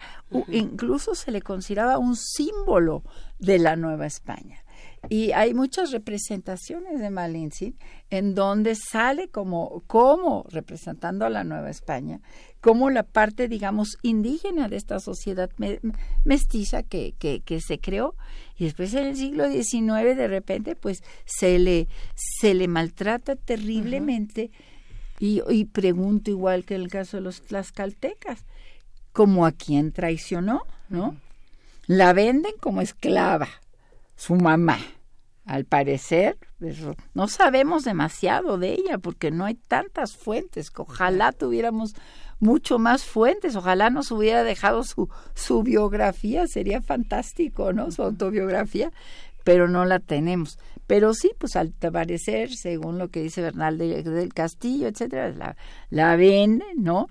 incluso 0.48 1.14
se 1.14 1.30
le 1.30 1.42
consideraba 1.42 1.98
un 1.98 2.16
símbolo 2.16 3.02
de 3.38 3.58
la 3.58 3.76
Nueva 3.76 4.06
España. 4.06 4.62
Y 5.08 5.32
hay 5.32 5.54
muchas 5.54 5.92
representaciones 5.92 7.00
de 7.00 7.10
Malintzin 7.10 7.78
en 8.10 8.34
donde 8.34 8.74
sale 8.74 9.28
como, 9.28 9.82
como 9.86 10.44
representando 10.50 11.24
a 11.24 11.30
la 11.30 11.44
Nueva 11.44 11.70
España 11.70 12.20
como 12.60 12.90
la 12.90 13.04
parte, 13.04 13.48
digamos, 13.48 13.98
indígena 14.02 14.68
de 14.68 14.76
esta 14.76 14.98
sociedad 14.98 15.50
mestiza 16.24 16.82
que, 16.82 17.14
que, 17.18 17.40
que, 17.40 17.60
se 17.60 17.78
creó. 17.78 18.14
Y 18.56 18.64
después 18.64 18.92
en 18.94 19.06
el 19.06 19.16
siglo 19.16 19.48
XIX, 19.48 20.16
de 20.16 20.28
repente, 20.28 20.74
pues 20.74 21.02
se 21.24 21.58
le, 21.58 21.88
se 22.14 22.54
le 22.54 22.66
maltrata 22.66 23.36
terriblemente. 23.36 24.50
y, 25.20 25.42
y, 25.48 25.66
pregunto, 25.66 26.30
igual 26.30 26.64
que 26.64 26.74
en 26.74 26.82
el 26.82 26.88
caso 26.88 27.16
de 27.16 27.22
los 27.22 27.42
tlaxcaltecas, 27.42 28.44
como 29.12 29.46
a 29.46 29.52
quien 29.52 29.92
traicionó, 29.92 30.62
¿no? 30.88 31.16
La 31.86 32.12
venden 32.12 32.52
como 32.60 32.80
esclava, 32.80 33.48
su 34.16 34.34
mamá. 34.34 34.78
Al 35.44 35.64
parecer, 35.64 36.36
no 37.14 37.26
sabemos 37.26 37.84
demasiado 37.84 38.58
de 38.58 38.74
ella 38.74 38.98
porque 38.98 39.30
no 39.30 39.46
hay 39.46 39.54
tantas 39.54 40.14
fuentes. 40.14 40.70
Ojalá 40.76 41.32
tuviéramos 41.32 41.94
mucho 42.40 42.78
más 42.78 43.04
fuentes. 43.04 43.56
Ojalá 43.56 43.90
nos 43.90 44.10
hubiera 44.10 44.44
dejado 44.44 44.84
su, 44.84 45.08
su 45.34 45.62
biografía, 45.62 46.46
sería 46.46 46.80
fantástico, 46.82 47.72
¿no? 47.72 47.90
Su 47.90 48.02
autobiografía, 48.02 48.92
pero 49.44 49.68
no 49.68 49.84
la 49.84 49.98
tenemos. 49.98 50.58
Pero 50.86 51.12
sí, 51.14 51.32
pues 51.38 51.56
al 51.56 51.70
parecer, 51.72 52.50
según 52.54 52.98
lo 52.98 53.08
que 53.08 53.22
dice 53.22 53.42
Bernal 53.42 53.78
del 53.78 54.32
Castillo, 54.32 54.88
etcétera, 54.88 55.30
la, 55.30 55.56
la 55.90 56.16
vende, 56.16 56.64
¿no? 56.76 57.08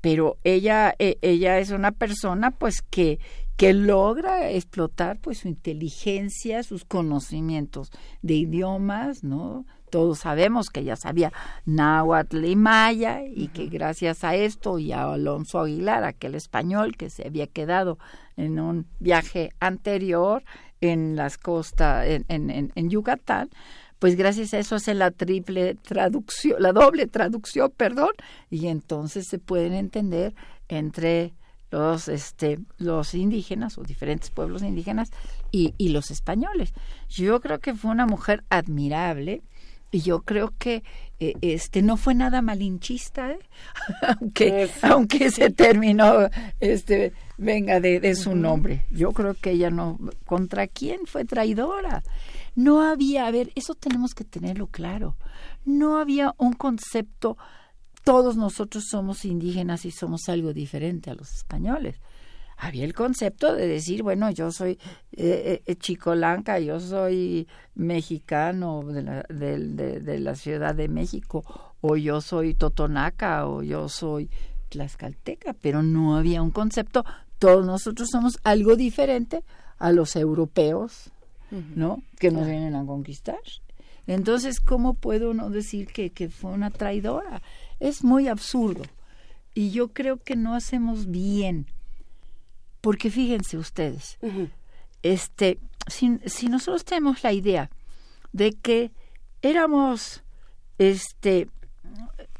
Pero 0.00 0.38
ella, 0.44 0.94
e, 0.98 1.18
ella 1.22 1.58
es 1.58 1.70
una 1.70 1.92
persona, 1.92 2.50
pues, 2.50 2.82
que, 2.82 3.20
que 3.56 3.72
logra 3.72 4.50
explotar 4.50 5.20
pues 5.20 5.38
su 5.38 5.48
inteligencia, 5.48 6.62
sus 6.62 6.84
conocimientos 6.84 7.92
de 8.22 8.34
idiomas, 8.34 9.22
¿no? 9.22 9.66
Todos 9.92 10.20
sabemos 10.20 10.70
que 10.70 10.80
ella 10.80 10.96
sabía 10.96 11.34
náhuatl 11.66 12.46
y 12.46 12.56
maya 12.56 13.20
y 13.22 13.48
que 13.48 13.66
gracias 13.66 14.24
a 14.24 14.34
esto 14.34 14.78
y 14.78 14.90
a 14.90 15.12
Alonso 15.12 15.60
Aguilar, 15.60 16.02
aquel 16.02 16.34
español 16.34 16.96
que 16.96 17.10
se 17.10 17.26
había 17.26 17.46
quedado 17.46 17.98
en 18.38 18.58
un 18.58 18.86
viaje 19.00 19.50
anterior 19.60 20.44
en 20.80 21.14
las 21.14 21.36
costas, 21.36 22.06
en, 22.06 22.24
en, 22.28 22.72
en 22.74 22.90
Yucatán, 22.90 23.50
pues 23.98 24.16
gracias 24.16 24.54
a 24.54 24.58
eso 24.58 24.76
hace 24.76 24.94
la 24.94 25.10
triple 25.10 25.74
traducción, 25.74 26.56
la 26.60 26.72
doble 26.72 27.06
traducción, 27.06 27.70
perdón, 27.76 28.12
y 28.48 28.68
entonces 28.68 29.28
se 29.28 29.38
pueden 29.38 29.74
entender 29.74 30.34
entre 30.68 31.34
los 31.70 32.08
este 32.08 32.58
los 32.78 33.14
indígenas 33.14 33.76
o 33.76 33.82
diferentes 33.82 34.30
pueblos 34.30 34.62
indígenas 34.62 35.10
y, 35.50 35.74
y 35.76 35.90
los 35.90 36.10
españoles. 36.10 36.72
Yo 37.10 37.40
creo 37.40 37.60
que 37.60 37.74
fue 37.74 37.90
una 37.90 38.06
mujer 38.06 38.42
admirable, 38.48 39.42
y 39.92 40.00
yo 40.00 40.22
creo 40.22 40.52
que 40.58 40.82
eh, 41.20 41.34
este 41.42 41.82
no 41.82 41.96
fue 41.96 42.14
nada 42.14 42.42
malinchista 42.42 43.30
¿eh? 43.30 43.38
aunque 44.18 44.68
aunque 44.82 45.30
se 45.30 45.50
terminó 45.50 46.28
este 46.58 47.12
venga 47.36 47.78
de, 47.78 48.00
de 48.00 48.14
su 48.16 48.34
nombre. 48.34 48.86
Yo 48.90 49.12
creo 49.12 49.34
que 49.34 49.52
ella 49.52 49.70
no 49.70 49.98
contra 50.24 50.66
quién 50.66 51.06
fue 51.06 51.24
traidora 51.24 52.02
no 52.54 52.82
había 52.82 53.26
a 53.26 53.30
ver 53.30 53.52
eso 53.54 53.74
tenemos 53.74 54.14
que 54.14 54.24
tenerlo 54.24 54.66
claro. 54.66 55.16
No 55.64 55.98
había 55.98 56.34
un 56.38 56.52
concepto 56.52 57.36
todos 58.04 58.36
nosotros 58.36 58.84
somos 58.90 59.24
indígenas 59.24 59.84
y 59.84 59.90
somos 59.90 60.28
algo 60.28 60.52
diferente 60.52 61.10
a 61.10 61.14
los 61.14 61.32
españoles 61.34 62.00
había 62.62 62.84
el 62.84 62.94
concepto 62.94 63.56
de 63.56 63.66
decir, 63.66 64.04
bueno, 64.04 64.30
yo 64.30 64.52
soy 64.52 64.78
eh, 65.10 65.16
eh, 65.16 65.62
eh 65.66 65.74
chicolanca, 65.74 66.60
yo 66.60 66.78
soy 66.78 67.48
mexicano 67.74 68.84
de 68.84 69.02
la, 69.02 69.26
de, 69.28 70.18
la 70.20 70.36
Ciudad 70.36 70.72
de 70.72 70.86
México, 70.86 71.42
o 71.80 71.96
yo 71.96 72.20
soy 72.20 72.54
totonaca, 72.54 73.48
o 73.48 73.64
yo 73.64 73.88
soy 73.88 74.30
tlaxcalteca, 74.68 75.54
pero 75.54 75.82
no 75.82 76.16
había 76.16 76.40
un 76.40 76.52
concepto, 76.52 77.04
todos 77.40 77.66
nosotros 77.66 78.08
somos 78.12 78.38
algo 78.44 78.76
diferente 78.76 79.42
a 79.78 79.90
los 79.90 80.14
europeos, 80.14 81.10
¿no? 81.74 82.00
Que 82.20 82.30
nos 82.30 82.46
vienen 82.46 82.76
a 82.76 82.86
conquistar. 82.86 83.40
Entonces, 84.06 84.60
¿cómo 84.60 84.94
puedo 84.94 85.34
no 85.34 85.50
decir 85.50 85.88
que, 85.88 86.10
que 86.10 86.28
fue 86.28 86.52
una 86.52 86.70
traidora? 86.70 87.42
Es 87.80 88.04
muy 88.04 88.28
absurdo. 88.28 88.84
Y 89.52 89.70
yo 89.70 89.88
creo 89.88 90.18
que 90.18 90.36
no 90.36 90.54
hacemos 90.54 91.10
bien 91.10 91.66
porque 92.82 93.10
fíjense 93.10 93.56
ustedes, 93.56 94.18
este, 95.02 95.58
si, 95.86 96.18
si, 96.26 96.48
nosotros 96.48 96.84
tenemos 96.84 97.22
la 97.22 97.32
idea 97.32 97.70
de 98.32 98.52
que 98.52 98.90
éramos, 99.40 100.22
este, 100.78 101.48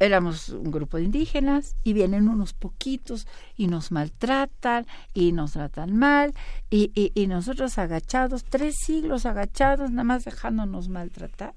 éramos 0.01 0.49
un 0.49 0.73
grupo 0.73 0.97
de 0.97 1.05
indígenas 1.05 1.77
y 1.85 1.93
vienen 1.93 2.29
unos 2.29 2.55
poquitos 2.55 3.29
y 3.57 3.69
nos 3.69 3.93
maltratan 3.93 4.85
y 5.15 5.31
nos 5.31 5.53
tratan 5.53 5.97
mal 5.97 6.35
y, 6.71 6.91
y, 7.15 7.27
nosotros 7.29 7.79
agachados, 7.79 8.45
tres 8.45 8.75
siglos 8.85 9.27
agachados, 9.27 9.93
nada 9.93 10.05
más 10.05 10.25
dejándonos 10.25 10.89
maltratar. 10.89 11.55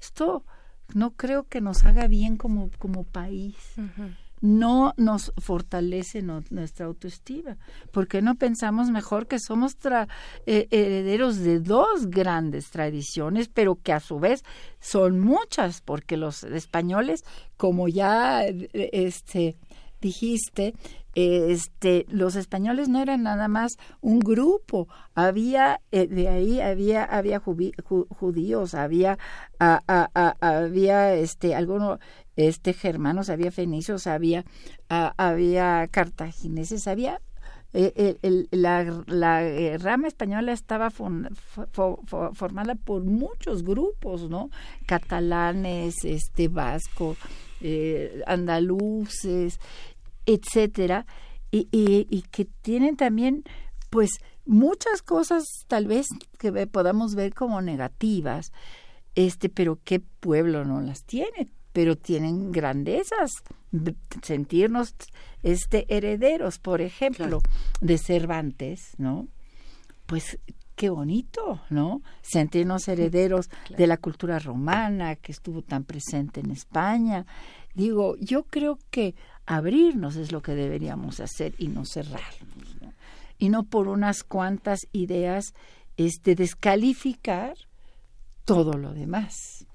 Esto 0.00 0.44
no 0.92 1.12
creo 1.12 1.44
que 1.44 1.60
nos 1.60 1.84
haga 1.84 2.08
bien 2.08 2.36
como, 2.36 2.68
como 2.78 3.04
país 3.04 3.54
no 4.42 4.92
nos 4.96 5.32
fortalece 5.38 6.20
nuestra 6.20 6.86
autoestima, 6.86 7.56
porque 7.92 8.20
no 8.20 8.34
pensamos 8.34 8.90
mejor 8.90 9.28
que 9.28 9.38
somos 9.38 9.76
eh, 10.46 10.68
herederos 10.70 11.38
de 11.38 11.60
dos 11.60 12.10
grandes 12.10 12.70
tradiciones, 12.70 13.48
pero 13.48 13.76
que 13.76 13.92
a 13.92 14.00
su 14.00 14.18
vez 14.18 14.44
son 14.80 15.20
muchas, 15.20 15.80
porque 15.80 16.16
los 16.16 16.42
españoles, 16.42 17.24
como 17.56 17.88
ya 17.88 18.44
este 18.44 19.56
dijiste, 20.00 20.74
este, 21.14 22.06
los 22.08 22.36
españoles 22.36 22.88
no 22.88 23.02
eran 23.02 23.22
nada 23.22 23.48
más 23.48 23.76
un 24.00 24.18
grupo, 24.20 24.88
había 25.14 25.80
eh, 25.90 26.06
de 26.06 26.28
ahí 26.28 26.60
había 26.60 27.04
había 27.04 27.40
judíos, 27.40 28.74
había 28.74 29.18
había 29.58 31.14
este 31.14 31.54
algunos 31.54 31.98
este 32.36 32.72
germanos, 32.72 33.28
había 33.28 33.52
fenicios, 33.52 34.06
había, 34.06 34.44
había 34.88 35.86
cartagineses, 35.90 36.88
había 36.88 37.20
eh, 37.74 38.18
la, 38.50 38.84
rama 39.78 40.08
española 40.08 40.52
estaba 40.52 40.90
formada 40.90 42.74
por 42.74 43.04
muchos 43.04 43.62
grupos, 43.62 44.28
¿no? 44.28 44.50
Catalanes, 44.86 46.04
este 46.04 46.48
vasco, 46.48 47.16
eh, 47.62 48.22
andaluces, 48.26 49.58
etcétera, 50.26 51.06
y, 51.50 51.68
y, 51.70 52.06
y, 52.10 52.22
que 52.22 52.46
tienen 52.46 52.96
también, 52.96 53.44
pues, 53.90 54.10
muchas 54.46 55.02
cosas 55.02 55.44
tal 55.68 55.86
vez 55.86 56.06
que 56.38 56.66
podamos 56.66 57.14
ver 57.14 57.34
como 57.34 57.60
negativas, 57.60 58.52
este, 59.14 59.48
pero 59.48 59.78
qué 59.84 60.00
pueblo 60.00 60.64
no 60.64 60.80
las 60.80 61.04
tiene 61.04 61.50
pero 61.72 61.96
tienen 61.96 62.52
grandezas 62.52 63.32
sentirnos 64.22 64.94
este 65.42 65.86
herederos 65.88 66.58
por 66.58 66.80
ejemplo 66.80 67.40
de 67.80 67.98
Cervantes 67.98 68.92
no 68.98 69.26
pues 70.06 70.38
qué 70.76 70.90
bonito 70.90 71.60
no 71.70 72.02
sentirnos 72.20 72.88
herederos 72.88 73.48
de 73.76 73.86
la 73.86 73.96
cultura 73.96 74.38
romana 74.38 75.16
que 75.16 75.32
estuvo 75.32 75.62
tan 75.62 75.84
presente 75.84 76.40
en 76.40 76.50
España. 76.50 77.26
Digo 77.74 78.16
yo 78.18 78.44
creo 78.44 78.78
que 78.90 79.14
abrirnos 79.46 80.16
es 80.16 80.32
lo 80.32 80.42
que 80.42 80.54
deberíamos 80.54 81.20
hacer 81.20 81.54
y 81.58 81.68
no 81.68 81.84
cerrarnos 81.84 82.62
y 83.42 83.48
no 83.48 83.64
por 83.64 83.88
unas 83.88 84.22
cuantas 84.22 84.86
ideas 84.92 85.52
este 85.96 86.36
descalificar 86.36 87.54
todo 88.44 88.74
lo 88.74 88.92
demás. 88.92 89.66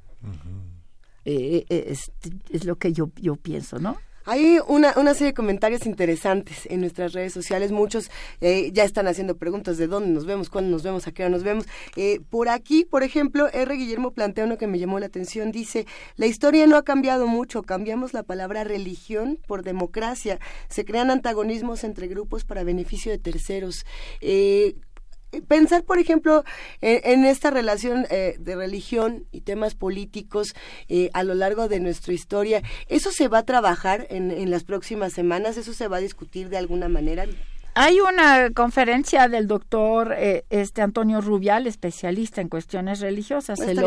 Eh, 1.26 1.66
eh, 1.70 1.86
es, 1.90 2.10
es, 2.50 2.64
lo 2.64 2.78
que 2.78 2.94
yo, 2.94 3.12
yo 3.22 3.36
pienso, 3.36 3.78
¿no? 3.78 3.98
Hay 4.30 4.60
una, 4.68 4.94
una 4.98 5.14
serie 5.14 5.28
de 5.28 5.34
comentarios 5.34 5.86
interesantes 5.86 6.66
en 6.66 6.82
nuestras 6.82 7.14
redes 7.14 7.32
sociales. 7.32 7.72
Muchos 7.72 8.12
eh, 8.42 8.72
ya 8.74 8.84
están 8.84 9.08
haciendo 9.08 9.38
preguntas 9.38 9.78
de 9.78 9.88
dónde 9.88 10.10
nos 10.10 10.26
vemos, 10.26 10.50
cuándo 10.50 10.70
nos 10.70 10.84
vemos, 10.84 11.08
a 11.08 11.14
qué 11.14 11.24
hora 11.24 11.30
nos 11.30 11.44
vemos. 11.44 11.66
Eh, 11.96 12.20
por 12.30 12.50
aquí, 12.50 12.84
por 12.84 13.04
ejemplo, 13.04 13.48
R. 13.48 13.74
Guillermo 13.74 14.12
plantea 14.12 14.44
uno 14.44 14.58
que 14.58 14.68
me 14.68 14.80
llamó 14.80 15.00
la 15.00 15.06
atención. 15.06 15.54
Dice, 15.54 15.88
la 16.18 16.26
historia 16.26 16.68
no 16.68 16.76
ha 16.76 16.84
cambiado 16.84 17.26
mucho. 17.26 17.64
Cambiamos 17.64 18.14
la 18.14 18.24
palabra 18.24 18.66
religión 18.66 19.40
por 19.48 19.64
democracia. 19.64 20.40
Se 20.68 20.84
crean 20.84 21.10
antagonismos 21.10 21.86
entre 21.86 22.10
grupos 22.10 22.44
para 22.44 22.66
beneficio 22.66 23.14
de 23.14 23.20
terceros. 23.20 23.86
Eh, 24.20 24.76
pensar, 25.48 25.84
por 25.84 26.00
ejemplo, 26.00 26.44
en, 26.82 27.26
esta 27.26 27.50
relación 27.50 28.06
eh, 28.10 28.36
de 28.40 28.56
religión 28.56 29.26
y 29.32 29.42
temas 29.42 29.76
políticos 29.76 30.54
eh, 30.88 31.10
a 31.14 31.24
lo 31.24 31.34
largo 31.34 31.68
de 31.68 31.80
nuestra 31.80 32.14
historia, 32.14 32.62
¿eso 32.88 33.12
se 33.12 33.28
va 33.28 33.40
a 33.40 33.46
trabajar 33.46 34.08
en, 34.10 34.32
en 34.32 34.52
las 34.52 34.64
próximas 34.64 35.14
semanas? 35.14 35.58
¿Eso 35.58 35.74
se 35.74 35.88
va 35.88 35.98
a 35.98 36.02
discutir 36.02 36.50
de 36.50 36.58
alguna 36.58 36.90
manera? 36.90 37.26
Hay 37.80 38.00
una 38.00 38.50
conferencia 38.56 39.28
del 39.28 39.46
doctor 39.46 40.16
eh, 40.18 40.46
este 40.50 40.82
Antonio 40.82 41.22
Rubial, 41.22 41.68
especialista 41.68 42.42
en 42.42 42.50
cuestiones 42.50 43.02
religiosas, 43.02 43.60
el, 43.60 43.78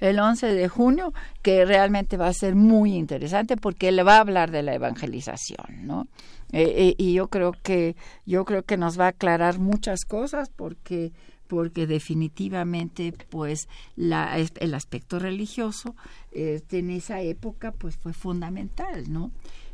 el, 0.00 0.18
11 0.18 0.46
de 0.46 0.68
junio, 0.68 1.12
que 1.42 1.66
realmente 1.66 2.16
va 2.16 2.28
a 2.28 2.32
ser 2.32 2.54
muy 2.54 2.94
interesante 2.94 3.58
porque 3.58 3.88
él 3.88 4.08
va 4.08 4.16
a 4.16 4.20
hablar 4.20 4.50
de 4.50 4.62
la 4.62 4.72
evangelización, 4.72 5.66
¿no? 5.82 6.08
Eh, 6.52 6.74
eh, 6.76 6.94
y 6.98 7.14
yo 7.14 7.28
creo 7.28 7.52
que 7.62 7.96
yo 8.26 8.44
creo 8.44 8.62
que 8.62 8.76
nos 8.76 8.98
va 8.98 9.06
a 9.06 9.08
aclarar 9.08 9.58
muchas 9.58 10.04
cosas 10.04 10.50
porque 10.54 11.12
porque 11.48 11.86
definitivamente 11.86 13.12
pues 13.28 13.68
la, 13.96 14.38
el 14.38 14.74
aspecto 14.74 15.18
religioso 15.18 15.94
en 16.32 16.90
esa 16.90 17.20
época 17.20 17.72
pues 17.72 17.96
fue 17.96 18.12
fundamental 18.12 19.12
no 19.12 19.30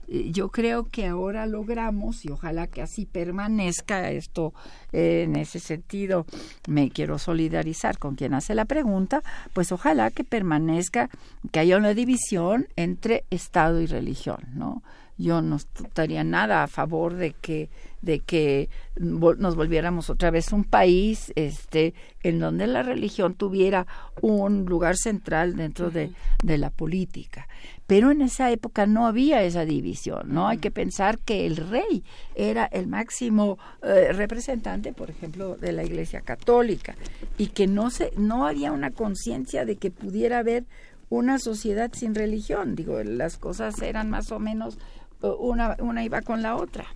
eh, 0.08 0.30
yo 0.32 0.50
creo 0.50 0.84
que 0.84 1.06
ahora 1.06 1.46
logramos 1.46 2.24
y 2.24 2.30
ojalá 2.30 2.66
que 2.66 2.82
así 2.82 3.06
permanezca 3.06 4.10
esto 4.10 4.52
en 4.92 5.36
ese 5.36 5.60
sentido 5.60 6.26
me 6.66 6.90
quiero 6.90 7.18
solidarizar 7.18 7.98
con 7.98 8.16
quien 8.16 8.34
hace 8.34 8.54
la 8.54 8.64
pregunta 8.64 9.22
pues 9.52 9.70
ojalá 9.70 10.10
que 10.10 10.24
permanezca 10.24 11.08
que 11.52 11.60
haya 11.60 11.76
una 11.76 11.94
división 11.94 12.66
entre 12.76 13.24
estado 13.30 13.80
y 13.80 13.86
religión 13.86 14.40
no 14.54 14.82
yo 15.20 15.42
no 15.42 15.56
estaría 15.56 16.24
nada 16.24 16.62
a 16.62 16.66
favor 16.66 17.14
de 17.14 17.32
que 17.32 17.68
de 18.02 18.20
que 18.20 18.70
nos 18.96 19.56
volviéramos 19.56 20.08
otra 20.08 20.30
vez 20.30 20.52
un 20.52 20.64
país 20.64 21.32
este 21.36 21.92
en 22.22 22.38
donde 22.38 22.66
la 22.66 22.82
religión 22.82 23.34
tuviera 23.34 23.86
un 24.22 24.64
lugar 24.64 24.96
central 24.96 25.54
dentro 25.54 25.90
de, 25.90 26.10
de 26.42 26.56
la 26.56 26.70
política. 26.70 27.46
Pero 27.86 28.10
en 28.10 28.22
esa 28.22 28.50
época 28.50 28.86
no 28.86 29.06
había 29.06 29.42
esa 29.42 29.66
división 29.66 30.32
no 30.32 30.48
hay 30.48 30.58
que 30.58 30.70
pensar 30.70 31.18
que 31.18 31.46
el 31.46 31.56
rey 31.56 32.02
era 32.34 32.64
el 32.64 32.86
máximo 32.86 33.58
eh, 33.82 34.12
representante 34.12 34.94
por 34.94 35.10
ejemplo 35.10 35.56
de 35.56 35.72
la 35.72 35.84
Iglesia 35.84 36.22
católica 36.22 36.94
y 37.36 37.48
que 37.48 37.66
no 37.66 37.90
se 37.90 38.12
no 38.16 38.46
había 38.46 38.72
una 38.72 38.90
conciencia 38.90 39.66
de 39.66 39.76
que 39.76 39.90
pudiera 39.90 40.38
haber 40.38 40.64
una 41.10 41.40
sociedad 41.40 41.90
sin 41.92 42.14
religión. 42.14 42.76
Digo 42.76 43.02
las 43.02 43.36
cosas 43.36 43.82
eran 43.82 44.08
más 44.08 44.30
o 44.32 44.38
menos 44.38 44.78
una, 45.22 45.76
una 45.80 46.04
iba 46.04 46.22
con 46.22 46.42
la 46.42 46.56
otra. 46.56 46.86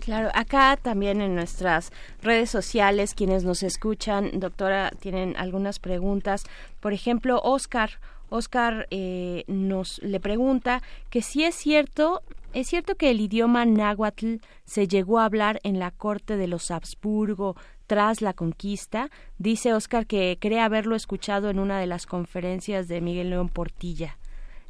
Claro, 0.00 0.30
acá 0.34 0.76
también 0.80 1.22
en 1.22 1.34
nuestras 1.34 1.90
redes 2.20 2.50
sociales, 2.50 3.14
quienes 3.14 3.44
nos 3.44 3.62
escuchan, 3.62 4.38
doctora, 4.38 4.90
tienen 5.00 5.34
algunas 5.38 5.78
preguntas. 5.78 6.44
Por 6.80 6.92
ejemplo, 6.92 7.40
Oscar, 7.42 7.90
Oscar 8.28 8.86
eh, 8.90 9.44
nos 9.46 10.02
le 10.02 10.20
pregunta 10.20 10.82
que 11.08 11.22
si 11.22 11.44
es 11.44 11.54
cierto, 11.54 12.22
es 12.52 12.66
cierto 12.68 12.96
que 12.96 13.10
el 13.10 13.20
idioma 13.20 13.64
náhuatl 13.64 14.36
se 14.64 14.88
llegó 14.88 15.20
a 15.20 15.24
hablar 15.24 15.58
en 15.62 15.78
la 15.78 15.90
corte 15.90 16.36
de 16.36 16.48
los 16.48 16.70
Habsburgo 16.70 17.56
tras 17.86 18.20
la 18.20 18.32
conquista. 18.34 19.10
Dice 19.38 19.72
Oscar 19.72 20.06
que 20.06 20.36
cree 20.40 20.60
haberlo 20.60 20.96
escuchado 20.96 21.48
en 21.48 21.58
una 21.58 21.78
de 21.78 21.86
las 21.86 22.06
conferencias 22.06 22.88
de 22.88 23.00
Miguel 23.00 23.30
León 23.30 23.48
Portilla. 23.48 24.18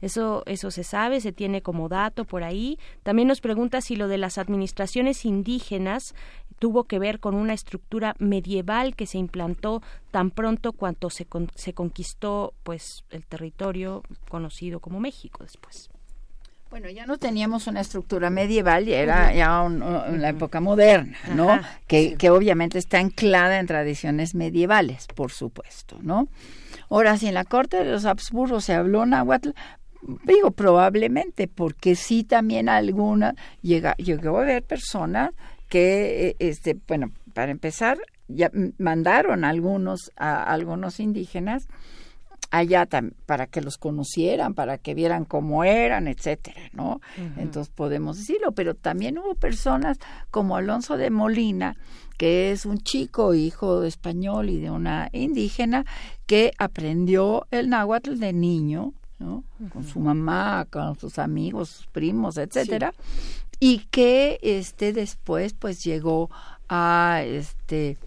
Eso, 0.05 0.43
eso 0.45 0.71
se 0.71 0.85
sabe, 0.85 1.23
se 1.23 1.33
tiene 1.33 1.63
como 1.63 1.89
dato 1.89 2.27
por 2.27 2.45
ahí. 2.45 2.79
También 3.03 3.27
nos 3.27 3.41
pregunta 3.41 3.81
si 3.81 3.97
lo 3.97 4.07
de 4.07 4.19
las 4.19 4.37
administraciones 4.37 5.25
indígenas 5.25 6.15
tuvo 6.59 6.85
que 6.85 6.99
ver 6.99 7.21
con 7.21 7.35
una 7.35 7.55
estructura 7.55 8.15
medieval 8.19 8.97
que 8.97 9.07
se 9.07 9.17
implantó 9.17 9.83
tan 10.11 10.31
pronto 10.31 10.75
cuanto 10.75 11.09
se, 11.09 11.27
se 11.55 11.73
conquistó 11.73 12.53
pues 12.65 13.05
el 13.09 13.25
territorio 13.25 14.03
conocido 14.29 14.79
como 14.79 15.01
México 15.01 15.43
después. 15.43 15.89
Bueno, 16.69 16.91
ya 16.91 17.07
no 17.07 17.17
teníamos 17.17 17.67
una 17.67 17.81
estructura 17.81 18.29
medieval, 18.29 18.85
ya 18.85 18.99
era 18.99 19.33
ya 19.33 19.65
en 19.65 20.21
la 20.21 20.29
época 20.29 20.61
moderna, 20.61 21.17
¿no? 21.35 21.59
que, 21.87 22.17
que 22.17 22.29
obviamente 22.29 22.79
está 22.79 22.99
anclada 22.99 23.59
en 23.59 23.67
tradiciones 23.67 24.35
medievales, 24.35 25.07
por 25.15 25.33
supuesto, 25.33 25.97
¿no? 26.03 26.29
Ahora, 26.91 27.17
si 27.17 27.29
en 27.29 27.35
la 27.35 27.45
corte 27.45 27.79
de 27.79 27.85
los 27.91 28.05
Habsburgos 28.05 28.65
se 28.65 28.75
habló 28.75 29.07
náhuatl, 29.07 29.51
digo 30.25 30.51
probablemente 30.51 31.49
porque 31.49 31.97
sí 31.97 32.25
también 32.25 32.69
alguna 32.69 33.35
llega 33.63 33.95
llegó 33.97 34.39
a 34.39 34.43
haber 34.43 34.63
personas 34.63 35.31
que 35.69 36.29
eh, 36.29 36.37
este 36.39 36.77
bueno 36.87 37.11
para 37.33 37.51
empezar 37.51 37.99
ya 38.29 38.51
mandaron 38.79 39.45
algunos 39.45 40.13
a 40.17 40.43
algunos 40.45 41.01
indígenas 41.01 41.69
allá 42.51 42.87
para 43.27 43.49
que 43.49 43.61
los 43.61 43.79
conocieran, 43.79 44.55
para 44.55 44.79
que 44.79 44.95
vieran 44.95 45.25
cómo 45.25 45.65
eran, 45.65 46.07
etcétera, 46.07 46.61
¿no? 46.73 47.01
Entonces 47.37 47.73
podemos 47.75 48.17
decirlo, 48.17 48.53
pero 48.53 48.75
también 48.75 49.19
hubo 49.19 49.35
personas 49.35 49.99
como 50.31 50.57
Alonso 50.57 50.97
de 50.97 51.11
Molina, 51.11 51.77
que 52.17 52.53
es 52.53 52.65
un 52.65 52.79
chico 52.79 53.35
hijo 53.35 53.81
de 53.81 53.89
español 53.89 54.51
y 54.51 54.61
de 54.61 54.71
una 54.71 55.09
indígena 55.13 55.85
que 56.27 56.53
aprendió 56.59 57.49
el 57.51 57.71
náhuatl 57.71 58.21
de 58.21 58.33
niño 58.33 58.95
con 59.73 59.85
su 59.85 60.01
mamá, 60.01 60.67
con 60.71 60.99
sus 60.99 61.19
amigos, 61.19 61.69
sus 61.69 61.87
primos, 61.87 62.37
etcétera, 62.37 62.95
y 63.61 63.87
que 63.91 64.39
este 64.43 64.93
después 64.93 65.55
pues 65.55 65.83
llegó 65.85 66.31
a 66.69 67.23
este 67.25 67.99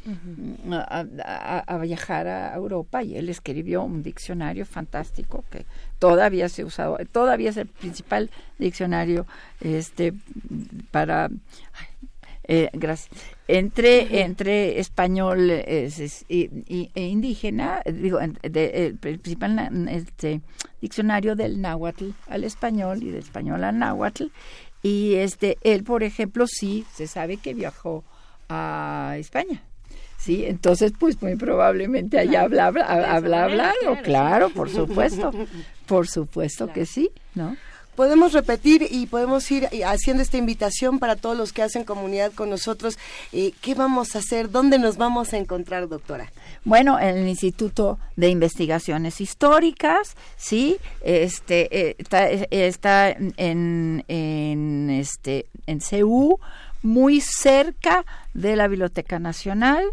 a, 0.71 1.77
viajar 1.81 2.27
a 2.27 2.55
Europa 2.55 3.03
y 3.03 3.15
él 3.15 3.29
escribió 3.29 3.83
un 3.83 4.01
diccionario 4.01 4.65
fantástico 4.65 5.45
que 5.51 5.65
todavía 5.99 6.49
se 6.49 6.63
usado 6.63 6.97
todavía 7.11 7.51
es 7.51 7.57
el 7.57 7.67
principal 7.67 8.31
diccionario 8.57 9.27
este 9.61 10.13
para 10.91 11.29
eh, 12.47 12.69
gracias. 12.73 13.36
Entre, 13.47 14.23
entre 14.23 14.79
español 14.79 15.49
y, 15.49 16.91
e 16.93 17.01
indígena, 17.01 17.81
digo, 17.85 18.19
el 18.19 18.97
principal 18.97 19.87
este, 19.89 20.41
diccionario 20.81 21.35
del 21.35 21.61
náhuatl 21.61 22.09
al 22.27 22.43
español 22.43 23.03
y 23.03 23.11
del 23.11 23.23
español 23.23 23.63
al 23.63 23.79
náhuatl. 23.79 24.25
Y 24.83 25.15
este, 25.15 25.57
él, 25.61 25.83
por 25.83 26.03
ejemplo, 26.03 26.45
sí, 26.47 26.85
se 26.93 27.07
sabe 27.07 27.37
que 27.37 27.53
viajó 27.53 28.03
a 28.49 29.15
España. 29.17 29.63
Sí, 30.17 30.45
entonces, 30.45 30.93
pues 30.97 31.21
muy 31.21 31.35
probablemente 31.35 32.19
allá 32.19 32.41
habla, 32.41 32.67
habla, 32.67 33.43
hablado, 33.43 34.01
claro, 34.03 34.49
por 34.49 34.69
supuesto, 34.69 35.31
por 35.85 36.07
supuesto 36.07 36.71
que 36.73 36.85
sí, 36.85 37.11
¿no? 37.35 37.55
Podemos 37.97 38.31
repetir 38.31 38.87
y 38.91 39.07
podemos 39.07 39.49
ir 39.49 39.67
haciendo 39.83 40.21
esta 40.21 40.37
invitación 40.37 40.99
para 40.99 41.15
todos 41.15 41.35
los 41.35 41.51
que 41.51 41.63
hacen 41.63 41.83
comunidad 41.83 42.31
con 42.31 42.47
nosotros. 42.51 42.99
Eh, 43.33 43.53
¿Qué 43.59 43.73
vamos 43.73 44.15
a 44.15 44.19
hacer? 44.19 44.51
¿Dónde 44.51 44.77
nos 44.77 44.97
vamos 44.97 45.33
a 45.33 45.37
encontrar, 45.37 45.89
doctora? 45.89 46.31
Bueno, 46.63 46.99
en 46.99 47.17
el 47.17 47.27
Instituto 47.27 47.97
de 48.15 48.29
Investigaciones 48.29 49.19
Históricas, 49.19 50.15
sí, 50.35 50.77
este 51.01 51.89
eh, 51.89 51.95
está, 52.51 53.09
en, 53.09 54.05
en 54.07 54.89
este 54.91 55.47
en 55.65 55.81
CEU, 55.81 56.39
muy 56.83 57.19
cerca 57.19 58.05
de 58.35 58.55
la 58.55 58.67
Biblioteca 58.67 59.17
Nacional 59.17 59.83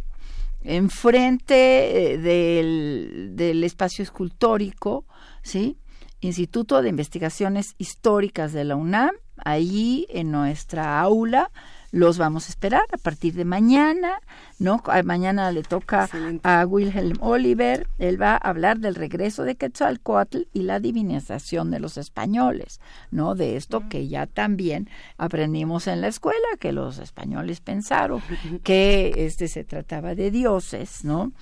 enfrente 0.62 2.15
eh, 2.15 2.18
del, 2.18 3.31
del 3.33 3.65
espacio 3.65 4.02
escultórico, 4.02 5.05
¿sí? 5.42 5.76
Instituto 6.25 6.81
de 6.81 6.89
Investigaciones 6.89 7.75
Históricas 7.77 8.55
de 8.55 8.65
la 8.65 8.77
UNAM, 8.77 9.11
ahí 9.36 10.07
en 10.09 10.31
nuestra 10.31 10.99
aula. 11.01 11.51
Los 11.93 12.17
vamos 12.17 12.47
a 12.47 12.49
esperar 12.49 12.86
a 12.93 12.97
partir 12.97 13.35
de 13.35 13.44
mañana, 13.44 14.20
¿no? 14.59 14.83
Mañana 15.05 15.53
le 15.53 15.62
toca 15.62 16.09
a 16.43 16.67
Wilhelm 16.67 17.19
Oliver, 17.20 17.86
él 17.99 18.20
va 18.20 18.33
a 18.33 18.36
hablar 18.39 18.78
del 18.78 18.94
regreso 18.94 19.44
de 19.44 19.55
Quetzalcoatl 19.55 20.44
y 20.55 20.62
la 20.62 20.81
divinización 20.81 21.70
de 21.70 21.78
los 21.78 21.99
españoles, 21.99 22.81
¿no? 23.11 23.35
De 23.35 23.57
esto 23.57 23.86
que 23.89 24.09
ya 24.09 24.27
también 24.27 24.89
aprendimos 25.19 25.86
en 25.86 26.01
la 26.01 26.09
escuela, 26.09 26.49
que 26.59 26.73
los 26.73 26.99
españoles 26.99 27.61
pensaron 27.61 28.23
que 28.65 29.12
este 29.17 29.47
se 29.47 29.62
trataba 29.62 30.15
de 30.15 30.31
dioses, 30.31 31.05
¿no? 31.05 31.33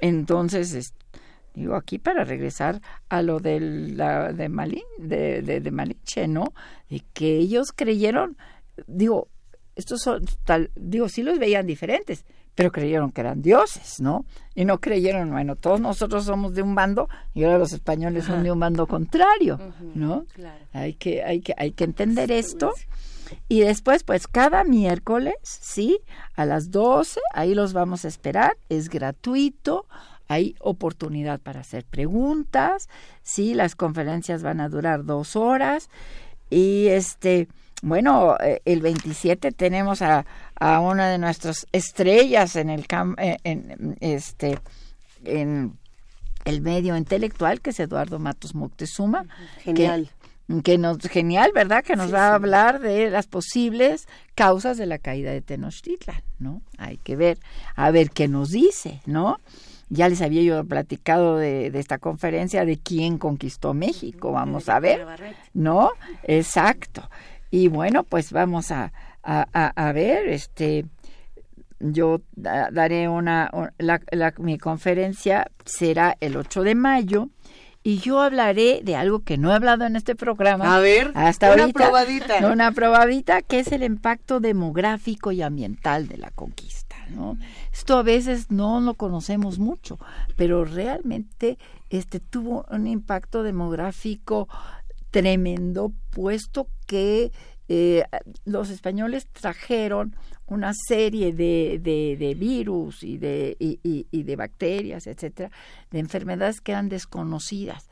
Entonces, 0.00 0.94
digo 1.56 1.74
aquí 1.74 1.98
para 1.98 2.22
regresar 2.22 2.80
a 3.08 3.22
lo 3.22 3.40
de 3.40 3.58
la 3.60 4.32
de 4.32 4.48
Malin, 4.48 4.84
de, 4.98 5.40
de, 5.42 5.70
Malinche, 5.70 6.28
¿no? 6.28 6.52
De 6.90 7.02
que 7.14 7.38
ellos 7.38 7.72
creyeron, 7.74 8.36
digo, 8.86 9.28
estos 9.74 10.02
son 10.02 10.24
tal, 10.44 10.70
digo, 10.76 11.08
sí 11.08 11.22
los 11.22 11.38
veían 11.38 11.66
diferentes, 11.66 12.26
pero 12.54 12.70
creyeron 12.70 13.10
que 13.10 13.22
eran 13.22 13.40
dioses, 13.40 14.00
¿no? 14.00 14.26
Y 14.54 14.66
no 14.66 14.80
creyeron, 14.80 15.30
bueno, 15.30 15.56
todos 15.56 15.80
nosotros 15.80 16.24
somos 16.24 16.54
de 16.54 16.60
un 16.60 16.74
bando 16.74 17.08
y 17.32 17.44
ahora 17.44 17.58
los 17.58 17.72
españoles 17.72 18.26
son 18.26 18.42
de 18.42 18.52
un 18.52 18.60
bando 18.60 18.86
contrario, 18.86 19.58
¿no? 19.94 20.26
Hay 20.72 20.92
que 20.94 21.24
hay 21.24 21.40
que 21.40 21.54
hay 21.56 21.72
que 21.72 21.84
entender 21.84 22.30
esto. 22.30 22.72
Y 23.48 23.60
después, 23.60 24.04
pues 24.04 24.28
cada 24.28 24.62
miércoles, 24.62 25.34
¿sí? 25.42 25.98
A 26.36 26.44
las 26.44 26.70
12, 26.70 27.18
ahí 27.34 27.56
los 27.56 27.72
vamos 27.72 28.04
a 28.04 28.08
esperar, 28.08 28.56
es 28.68 28.88
gratuito, 28.88 29.86
hay 30.28 30.56
oportunidad 30.60 31.40
para 31.40 31.60
hacer 31.60 31.84
preguntas, 31.84 32.88
¿sí? 33.22 33.54
Las 33.54 33.74
conferencias 33.74 34.42
van 34.42 34.60
a 34.60 34.68
durar 34.68 35.04
dos 35.04 35.36
horas 35.36 35.88
y 36.50 36.88
este, 36.88 37.48
bueno, 37.82 38.36
eh, 38.40 38.60
el 38.64 38.80
27 38.80 39.52
tenemos 39.52 40.02
a, 40.02 40.24
a 40.58 40.80
una 40.80 41.08
de 41.08 41.18
nuestras 41.18 41.66
estrellas 41.72 42.56
en 42.56 42.70
el 42.70 42.86
eh, 43.18 43.36
en, 43.44 43.96
este 44.00 44.58
en 45.24 45.76
el 46.44 46.60
medio 46.60 46.96
intelectual 46.96 47.60
que 47.60 47.70
es 47.70 47.80
Eduardo 47.80 48.18
Matos 48.18 48.54
Moctezuma 48.54 49.24
genial. 49.58 50.10
que, 50.62 50.78
nos 50.78 50.98
genial 50.98 51.50
verdad 51.54 51.84
que 51.84 51.96
nos 51.96 52.14
va 52.14 52.28
a 52.28 52.34
hablar 52.34 52.80
de 52.80 53.10
las 53.10 53.26
posibles 53.26 54.06
causas 54.34 54.78
de 54.78 54.86
la 54.86 54.98
caída 54.98 55.32
de 55.32 55.42
Tenochtitlan 55.42 56.22
no 56.38 56.62
hay 56.78 56.98
que 56.98 57.16
ver 57.16 57.38
a 57.74 57.90
ver 57.90 58.10
qué 58.10 58.28
nos 58.28 58.50
dice 58.50 59.02
no 59.06 59.40
ya 59.88 60.08
les 60.08 60.20
había 60.22 60.42
yo 60.42 60.64
platicado 60.64 61.36
de, 61.36 61.70
de 61.70 61.78
esta 61.78 61.98
conferencia 61.98 62.64
de 62.64 62.78
quién 62.78 63.18
conquistó 63.18 63.74
México 63.74 64.32
vamos 64.32 64.68
a 64.68 64.80
ver 64.80 65.06
no 65.54 65.90
exacto 66.24 67.08
y 67.50 67.68
bueno 67.68 68.02
pues 68.02 68.32
vamos 68.32 68.70
a 68.70 68.92
a, 69.26 69.92
ver, 69.92 70.28
este, 70.28 70.86
yo 71.80 72.20
daré 72.36 73.08
una, 73.08 73.50
la, 73.78 74.00
mi 74.38 74.58
conferencia 74.58 75.50
será 75.64 76.16
el 76.20 76.36
8 76.36 76.62
de 76.62 76.74
mayo 76.74 77.28
y 77.82 77.98
yo 77.98 78.20
hablaré 78.20 78.80
de 78.82 78.96
algo 78.96 79.20
que 79.20 79.38
no 79.38 79.50
he 79.50 79.54
hablado 79.54 79.84
en 79.84 79.96
este 79.96 80.14
programa. 80.14 80.76
A 80.76 80.80
ver, 80.80 81.12
hasta 81.14 81.52
una 81.52 81.62
ahorita, 81.62 81.84
probadita. 81.84 82.52
Una 82.52 82.72
probadita 82.72 83.42
que 83.42 83.60
es 83.60 83.72
el 83.72 83.82
impacto 83.82 84.40
demográfico 84.40 85.32
y 85.32 85.42
ambiental 85.42 86.08
de 86.08 86.18
la 86.18 86.30
conquista. 86.30 86.75
Esto 87.72 87.98
a 87.98 88.02
veces 88.02 88.50
no 88.50 88.80
lo 88.80 88.94
conocemos 88.94 89.58
mucho, 89.58 89.98
pero 90.36 90.64
realmente 90.64 91.58
este 91.90 92.20
tuvo 92.20 92.66
un 92.70 92.86
impacto 92.86 93.42
demográfico 93.42 94.48
tremendo, 95.10 95.92
puesto 96.10 96.68
que 96.86 97.32
eh, 97.68 98.04
los 98.44 98.70
españoles 98.70 99.26
trajeron 99.32 100.14
una 100.46 100.72
serie 100.74 101.32
de, 101.32 101.80
de, 101.82 102.34
virus 102.34 103.02
y 103.02 103.18
de, 103.18 103.56
y, 103.58 104.22
de 104.22 104.36
bacterias, 104.36 105.06
etcétera, 105.06 105.50
de 105.90 105.98
enfermedades 105.98 106.60
que 106.60 106.72
eran 106.72 106.88
desconocidas 106.88 107.88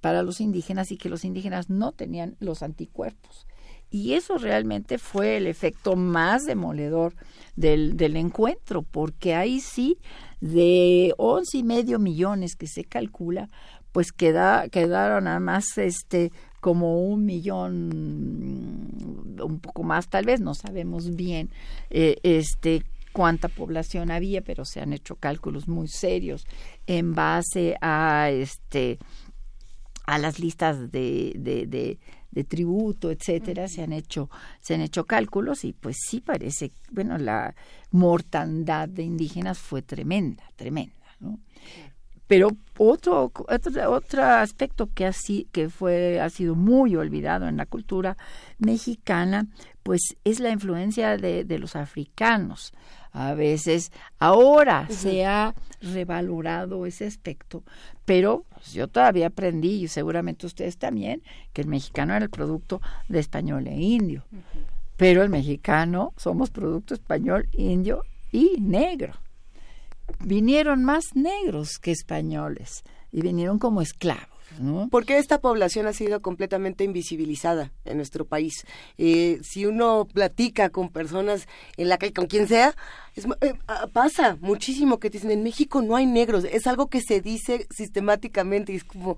para 0.00 0.22
los 0.22 0.40
indígenas 0.40 0.92
y 0.92 0.96
que 0.96 1.08
los 1.08 1.24
indígenas 1.24 1.68
no 1.68 1.90
tenían 1.90 2.36
los 2.38 2.62
anticuerpos. 2.62 3.47
Y 3.90 4.14
eso 4.14 4.36
realmente 4.36 4.98
fue 4.98 5.36
el 5.38 5.46
efecto 5.46 5.96
más 5.96 6.44
demoledor 6.44 7.14
del, 7.56 7.96
del 7.96 8.16
encuentro, 8.16 8.82
porque 8.82 9.34
ahí 9.34 9.60
sí, 9.60 9.98
de 10.40 11.14
once 11.16 11.58
y 11.58 11.62
medio 11.62 11.98
millones 11.98 12.54
que 12.54 12.66
se 12.66 12.84
calcula, 12.84 13.48
pues 13.92 14.12
queda, 14.12 14.68
quedaron 14.68 15.24
nada 15.24 15.40
más 15.40 15.78
este 15.78 16.30
como 16.60 17.02
un 17.02 17.24
millón, 17.24 17.92
un 19.40 19.60
poco 19.60 19.82
más 19.82 20.08
tal 20.08 20.24
vez, 20.24 20.40
no 20.40 20.54
sabemos 20.54 21.14
bien 21.14 21.50
eh, 21.90 22.16
este 22.22 22.84
cuánta 23.12 23.48
población 23.48 24.10
había, 24.10 24.42
pero 24.42 24.64
se 24.64 24.80
han 24.80 24.92
hecho 24.92 25.16
cálculos 25.16 25.68
muy 25.68 25.88
serios 25.88 26.46
en 26.86 27.14
base 27.14 27.76
a 27.80 28.30
este 28.30 28.98
a 30.06 30.18
las 30.18 30.38
listas 30.38 30.90
de, 30.90 31.98
de 32.30 32.44
tributo, 32.44 33.10
etcétera, 33.10 33.68
se 33.68 33.82
han 33.82 33.92
hecho 33.92 34.30
se 34.60 34.74
han 34.74 34.80
hecho 34.80 35.04
cálculos 35.04 35.64
y 35.64 35.72
pues 35.72 35.96
sí 36.08 36.20
parece, 36.20 36.72
bueno, 36.90 37.18
la 37.18 37.54
mortandad 37.90 38.88
de 38.88 39.02
indígenas 39.02 39.58
fue 39.58 39.82
tremenda, 39.82 40.44
tremenda, 40.56 40.94
¿no? 41.20 41.38
Pero 42.28 42.50
otro, 42.76 43.32
otro, 43.48 43.90
otro 43.90 44.22
aspecto 44.22 44.90
que, 44.94 45.06
así, 45.06 45.48
que 45.50 45.70
fue, 45.70 46.20
ha 46.20 46.28
sido 46.28 46.54
muy 46.54 46.94
olvidado 46.94 47.48
en 47.48 47.56
la 47.56 47.64
cultura 47.64 48.18
mexicana, 48.58 49.46
pues 49.82 50.02
es 50.24 50.38
la 50.38 50.50
influencia 50.50 51.16
de, 51.16 51.44
de 51.44 51.58
los 51.58 51.74
africanos. 51.74 52.74
A 53.12 53.34
veces 53.34 53.92
ahora 54.18 54.88
se 54.90 55.24
ha 55.24 55.54
revalorado 55.80 56.86
ese 56.86 57.06
aspecto, 57.06 57.62
pero 58.04 58.44
pues, 58.50 58.72
yo 58.72 58.88
todavía 58.88 59.28
aprendí, 59.28 59.84
y 59.84 59.88
seguramente 59.88 60.46
ustedes 60.46 60.78
también, 60.78 61.22
que 61.52 61.62
el 61.62 61.68
mexicano 61.68 62.14
era 62.14 62.24
el 62.24 62.30
producto 62.30 62.80
de 63.08 63.18
español 63.18 63.66
e 63.66 63.74
indio. 63.74 64.24
Pero 64.96 65.22
el 65.22 65.30
mexicano 65.30 66.12
somos 66.16 66.50
producto 66.50 66.94
español, 66.94 67.48
indio 67.52 68.02
y 68.32 68.60
negro 68.60 69.14
vinieron 70.20 70.84
más 70.84 71.14
negros 71.14 71.78
que 71.78 71.92
españoles 71.92 72.82
y 73.12 73.20
vinieron 73.20 73.58
como 73.58 73.82
esclavos. 73.82 74.37
¿No? 74.58 74.88
Porque 74.90 75.18
esta 75.18 75.40
población 75.40 75.86
ha 75.86 75.92
sido 75.92 76.20
completamente 76.20 76.84
invisibilizada 76.84 77.72
en 77.84 77.96
nuestro 77.96 78.24
país. 78.24 78.66
Eh, 78.96 79.40
si 79.42 79.66
uno 79.66 80.06
platica 80.12 80.70
con 80.70 80.88
personas 80.90 81.46
en 81.76 81.88
la 81.88 81.98
calle, 81.98 82.12
con 82.12 82.26
quien 82.26 82.48
sea, 82.48 82.74
eh, 83.40 83.54
ah, 83.66 83.88
pasa 83.92 84.36
muchísimo 84.40 84.98
que 84.98 85.10
dicen 85.10 85.30
en 85.30 85.42
México 85.42 85.82
no 85.82 85.96
hay 85.96 86.06
negros. 86.06 86.44
Es 86.44 86.66
algo 86.66 86.88
que 86.88 87.00
se 87.00 87.20
dice 87.20 87.66
sistemáticamente 87.70 88.72
y 88.72 88.76
es 88.76 88.84
como 88.84 89.16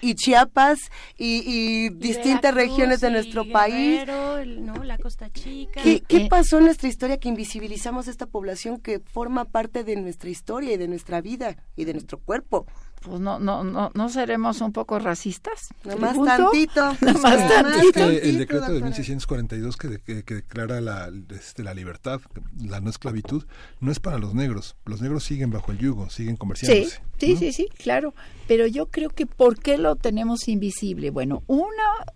y 0.00 0.14
Chiapas 0.14 0.78
y, 1.18 1.90
distintas 1.90 2.54
regiones 2.54 3.00
de 3.00 3.10
nuestro 3.10 3.44
país. 3.50 4.06
¿no? 4.06 4.82
La 4.82 4.96
Costa 4.96 5.30
Chica. 5.30 5.82
¿Qué, 5.82 6.00
¿Qué, 6.00 6.26
pasó 6.30 6.58
en 6.58 6.64
nuestra 6.64 6.88
historia 6.88 7.18
que 7.18 7.28
invisibilizamos 7.28 8.08
esta 8.08 8.26
población 8.26 8.80
que 8.80 9.00
forma 9.00 9.44
parte 9.44 9.84
de 9.84 9.96
nuestra 9.96 10.30
historia 10.30 10.72
y 10.72 10.76
de 10.78 10.88
nuestra 10.88 11.20
vida 11.20 11.56
y 11.76 11.84
de 11.84 11.92
nuestro 11.92 12.18
cuerpo? 12.18 12.66
Pues 13.00 13.20
no, 13.20 13.38
no, 13.38 13.64
no, 13.64 13.90
no 13.94 14.08
seremos 14.08 14.60
un 14.60 14.72
poco 14.72 14.98
racistas. 14.98 15.68
más 15.98 16.16
tantito. 16.22 16.96
más 17.22 17.48
tantito. 17.48 18.08
el 18.08 18.38
decreto 18.38 18.72
de 18.72 18.82
1642 18.82 19.76
que, 19.76 20.22
que, 20.22 20.34
declara 20.34 20.80
la, 20.80 21.10
este, 21.30 21.62
la 21.62 21.74
libertad, 21.74 22.20
la 22.62 22.80
no 22.80 22.90
esclavitud, 22.90 23.44
no 23.80 23.90
es 23.90 24.00
para 24.00 24.18
los 24.18 24.34
negros. 24.34 24.76
Los 24.84 25.00
negros 25.00 25.24
siguen 25.24 25.50
bajo 25.50 25.72
el 25.72 25.78
yugo, 25.78 26.10
siguen 26.10 26.36
comerciándose. 26.36 27.00
Sí, 27.18 27.36
sí, 27.36 27.52
sí, 27.52 27.68
claro. 27.78 28.14
Pero 28.46 28.66
yo 28.66 28.86
creo 28.86 29.10
que 29.10 29.26
¿por 29.26 29.58
qué 29.58 29.78
lo 29.78 29.96
tenemos 29.96 30.48
invisible? 30.48 31.10
Bueno, 31.10 31.42
una, 31.46 31.68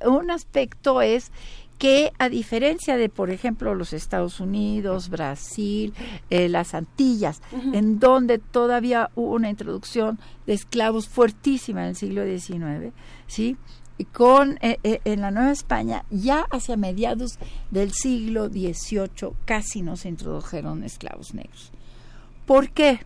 un 0.06 0.30
aspecto 0.30 1.00
es 1.02 1.30
que 1.84 2.14
a 2.18 2.30
diferencia 2.30 2.96
de, 2.96 3.10
por 3.10 3.28
ejemplo, 3.28 3.74
los 3.74 3.92
Estados 3.92 4.40
Unidos, 4.40 5.10
Brasil, 5.10 5.92
eh, 6.30 6.48
las 6.48 6.72
Antillas, 6.72 7.42
en 7.74 7.98
donde 7.98 8.38
todavía 8.38 9.10
hubo 9.16 9.34
una 9.34 9.50
introducción 9.50 10.18
de 10.46 10.54
esclavos 10.54 11.10
fuertísima 11.10 11.82
en 11.82 11.88
el 11.88 11.96
siglo 11.96 12.24
XIX, 12.24 12.94
¿sí? 13.26 13.58
Y 13.98 14.06
con 14.06 14.56
eh, 14.62 14.78
eh, 14.82 15.00
en 15.04 15.20
la 15.20 15.30
Nueva 15.30 15.52
España 15.52 16.06
ya 16.08 16.46
hacia 16.50 16.78
mediados 16.78 17.38
del 17.70 17.92
siglo 17.92 18.48
XVIII 18.48 19.34
casi 19.44 19.82
no 19.82 19.98
se 19.98 20.08
introdujeron 20.08 20.84
esclavos 20.84 21.34
negros. 21.34 21.70
¿Por 22.46 22.70
qué? 22.70 23.00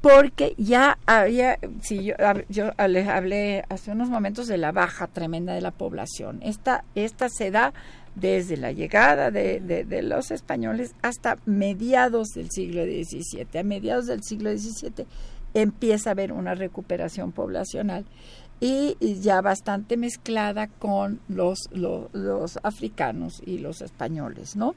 porque 0.00 0.54
ya 0.56 0.98
había, 1.06 1.58
si 1.82 2.04
yo, 2.04 2.14
yo 2.48 2.70
les 2.88 3.06
hablé 3.06 3.64
hace 3.68 3.92
unos 3.92 4.08
momentos 4.08 4.46
de 4.46 4.56
la 4.56 4.72
baja 4.72 5.06
tremenda 5.06 5.52
de 5.52 5.60
la 5.60 5.72
población. 5.72 6.40
Esta, 6.42 6.84
esta 6.94 7.28
se 7.28 7.50
da 7.50 7.74
desde 8.14 8.56
la 8.56 8.72
llegada 8.72 9.30
de, 9.30 10.02
los 10.02 10.30
españoles 10.30 10.94
hasta 11.02 11.38
mediados 11.46 12.28
del 12.34 12.50
siglo 12.50 12.84
XVII. 12.84 13.58
A 13.58 13.62
mediados 13.62 14.06
del 14.06 14.22
siglo 14.22 14.50
XVII 14.50 15.06
empieza 15.54 16.10
a 16.10 16.12
haber 16.12 16.32
una 16.32 16.54
recuperación 16.54 17.32
poblacional 17.32 18.04
y 18.60 18.96
ya 19.20 19.40
bastante 19.40 19.96
mezclada 19.96 20.68
con 20.68 21.20
los, 21.28 21.58
los, 21.72 22.12
los 22.12 22.58
africanos 22.62 23.42
y 23.44 23.58
los 23.58 23.80
españoles, 23.80 24.54
¿no? 24.54 24.74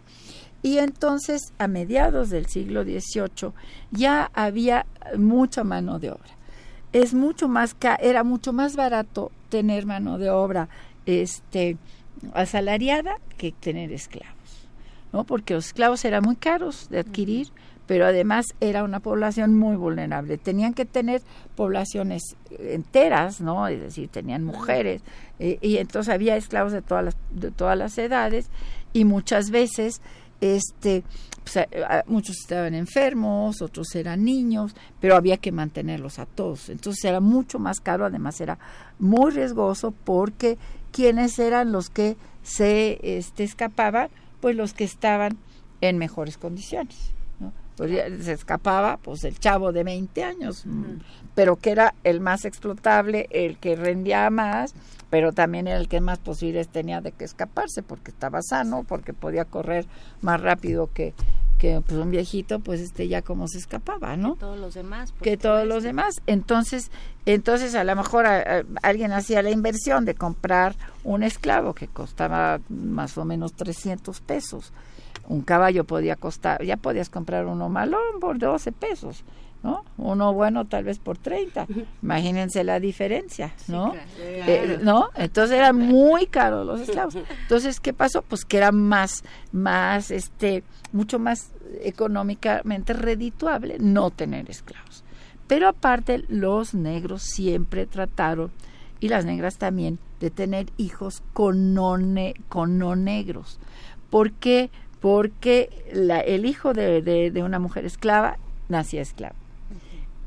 Y 0.62 0.78
entonces, 0.78 1.52
a 1.58 1.68
mediados 1.68 2.30
del 2.30 2.46
siglo 2.46 2.84
XVIII, 2.84 3.52
ya 3.92 4.32
había 4.34 4.86
mucha 5.18 5.66
mano 5.66 6.00
de 6.00 6.12
obra. 6.12 6.38
Es 6.94 7.14
mucho 7.14 7.50
más 7.50 7.76
era 8.00 8.24
mucho 8.24 8.54
más 8.54 8.78
barato 8.78 9.32
tener 9.50 9.86
mano 9.86 10.18
de 10.18 10.30
obra 10.30 10.70
este, 11.06 11.78
asalariada 12.34 13.16
que 13.38 13.52
tener 13.52 13.92
esclavos. 13.92 14.34
¿no? 15.12 15.24
Porque 15.24 15.54
los 15.54 15.68
esclavos 15.68 16.04
eran 16.06 16.24
muy 16.24 16.36
caros 16.36 16.90
de 16.90 17.00
adquirir, 17.00 17.50
pero 17.86 18.06
además 18.06 18.48
era 18.60 18.84
una 18.84 19.00
población 19.00 19.58
muy 19.58 19.76
vulnerable. 19.76 20.38
Tenían 20.38 20.74
que 20.74 20.86
tener 20.86 21.22
poblaciones 21.56 22.36
enteras, 22.58 23.42
¿no? 23.42 23.68
Es 23.68 23.80
decir, 23.82 24.10
tenían 24.10 24.44
mujeres, 24.44 25.02
eh, 25.40 25.58
y 25.62 25.78
entonces 25.78 26.14
había 26.14 26.36
esclavos 26.36 26.72
de 26.72 26.82
todas 26.82 27.06
las, 27.06 27.18
de 27.32 27.52
todas 27.52 27.78
las 27.78 27.98
edades, 27.98 28.50
y 28.94 29.06
muchas 29.06 29.52
veces 29.52 30.02
este 30.42 31.04
pues, 31.44 31.68
muchos 32.08 32.38
estaban 32.38 32.74
enfermos, 32.74 33.62
otros 33.62 33.94
eran 33.96 34.24
niños, 34.24 34.76
pero 35.00 35.16
había 35.16 35.38
que 35.38 35.52
mantenerlos 35.52 36.20
a 36.20 36.26
todos. 36.26 36.70
Entonces 36.70 37.04
era 37.04 37.20
mucho 37.20 37.60
más 37.60 37.80
caro, 37.80 38.06
además 38.06 38.40
era 38.40 38.58
muy 39.00 39.32
riesgoso 39.32 39.92
porque 39.92 40.58
quienes 40.94 41.38
eran 41.40 41.74
los 41.74 41.90
que 41.90 42.16
se 42.44 43.00
este, 43.18 43.44
escapaban, 43.44 44.10
pues 44.40 44.56
los 44.56 44.74
que 44.74 44.86
estaban 44.86 45.38
en 45.82 45.98
mejores 45.98 46.38
condiciones. 46.38 47.12
Pues 47.76 47.92
se 48.24 48.34
escapaba 48.34 48.98
pues 48.98 49.24
el 49.24 49.40
chavo 49.40 49.72
de 49.72 49.84
20 49.84 50.24
años, 50.24 50.64
pero 51.34 51.56
que 51.56 51.72
era 51.72 51.96
el 52.04 52.20
más 52.20 52.46
explotable, 52.46 53.28
el 53.32 53.58
que 53.58 53.76
rendía 53.76 54.30
más, 54.30 54.76
pero 55.10 55.32
también 55.32 55.68
era 55.68 55.78
el 55.78 55.88
que 55.88 56.00
más 56.00 56.20
posibilidades 56.20 56.68
tenía 56.68 57.02
de 57.02 57.12
que 57.12 57.26
escaparse 57.26 57.82
porque 57.82 58.12
estaba 58.12 58.44
sano, 58.44 58.84
porque 58.84 59.14
podía 59.14 59.46
correr 59.46 59.88
más 60.22 60.40
rápido 60.40 60.92
que, 60.94 61.16
que 61.64 61.80
pues, 61.80 61.98
un 61.98 62.12
viejito, 62.12 62.60
pues 62.60 62.82
este 62.82 63.08
ya 63.08 63.22
como 63.22 63.48
se 63.48 63.58
escapaba, 63.58 64.18
¿no? 64.18 64.34
Que 64.34 64.40
todos 64.42 64.60
los 64.60 64.74
demás. 64.74 65.14
que 65.22 65.38
todos 65.38 65.66
los 65.66 65.82
demás. 65.82 66.16
Entonces, 66.28 66.92
entonces 67.26 67.74
a 67.74 67.86
lo 67.86 67.96
mejor 67.96 68.26
alguien 68.82 69.14
hacía 69.14 69.42
la 69.42 69.50
inversión 69.50 70.04
de 70.04 70.14
comprar 70.14 70.76
un 71.06 71.24
esclavo 71.24 71.74
que 71.74 71.88
costaba 71.88 72.60
más 72.68 73.18
o 73.18 73.24
menos 73.24 73.54
300 73.54 74.20
pesos 74.20 74.74
un 75.30 75.42
caballo 75.42 75.86
podía 75.86 76.18
costar, 76.18 76.62
ya 76.66 76.76
podías 76.76 77.10
comprar 77.10 77.46
uno 77.46 77.70
malón 77.70 78.20
por 78.20 78.40
12 78.40 78.74
pesos, 78.74 79.24
¿no? 79.64 79.84
Uno 79.98 80.34
bueno 80.34 80.66
tal 80.66 80.84
vez 80.84 81.00
por 81.00 81.18
30. 81.18 81.68
Imagínense 82.02 82.64
la 82.64 82.80
diferencia, 82.80 83.54
¿no? 83.68 83.94
Eh, 84.20 84.80
¿No? 84.82 85.10
Entonces 85.16 85.58
eran 85.58 85.78
muy 85.78 86.28
caros 86.28 86.66
los 86.66 86.82
esclavos. 86.82 87.16
Entonces, 87.16 87.80
¿qué 87.80 87.94
pasó? 87.94 88.22
Pues 88.22 88.46
que 88.46 88.58
era 88.58 88.72
más, 88.72 89.24
más, 89.52 90.12
este, 90.12 90.64
mucho 90.92 91.18
más 91.18 91.52
económicamente 91.82 92.94
redituable 92.94 93.78
no 93.80 94.12
tener 94.12 94.50
esclavos. 94.50 95.04
Pero 95.48 95.68
aparte, 95.68 96.24
los 96.28 96.74
negros 96.74 97.24
siempre 97.24 97.86
trataron, 97.86 98.52
y 99.00 99.10
las 99.10 99.26
negras 99.26 99.58
también, 99.58 100.00
de 100.20 100.30
tener 100.30 100.68
hijos 100.78 101.24
con 101.34 101.74
no, 101.74 101.98
con 102.48 102.78
no 102.78 102.96
negros. 102.96 103.60
¿Por 104.10 104.32
qué? 104.32 104.70
porque 105.04 105.70
el 105.92 106.46
hijo 106.46 106.72
de, 106.72 107.34
una 107.44 107.60
mujer 107.60 107.84
esclava 107.84 108.38
nacía 108.70 109.02
esclavo. 109.02 109.36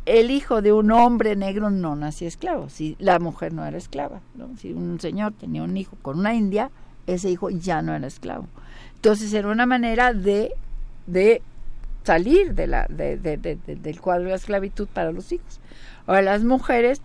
El 0.07 0.31
hijo 0.31 0.62
de 0.62 0.73
un 0.73 0.91
hombre 0.93 1.36
negro 1.36 1.68
no 1.70 1.97
nacía 1.97 2.28
esclavo, 2.28 2.68
si 2.68 2.97
la 2.99 3.18
mujer 3.18 3.52
no 3.52 3.67
era 3.67 3.76
esclava. 3.76 4.20
Si 4.59 4.73
un 4.73 5.01
señor 5.01 5.33
tenía 5.33 5.62
un 5.62 5.76
hijo 5.76 5.97
con 6.01 6.20
una 6.20 6.33
india, 6.35 6.70
ese 7.07 7.31
hijo 7.31 7.51
ya 7.51 7.83
no 7.83 7.94
era 7.94 8.07
esclavo. 8.07 8.47
Entonces 8.94 9.33
era 9.33 9.49
una 9.49 9.67
manera 9.67 10.12
de, 10.12 10.52
de 11.07 11.43
salir 12.05 12.55
de 12.55 12.67
la, 12.68 12.86
del 12.89 14.01
cuadro 14.01 14.25
de 14.25 14.31
la 14.31 14.36
esclavitud 14.36 14.89
para 14.89 15.12
los 15.12 15.33
hijos. 15.33 15.60
Ahora 16.07 16.23
las 16.23 16.44
mujeres, 16.44 17.02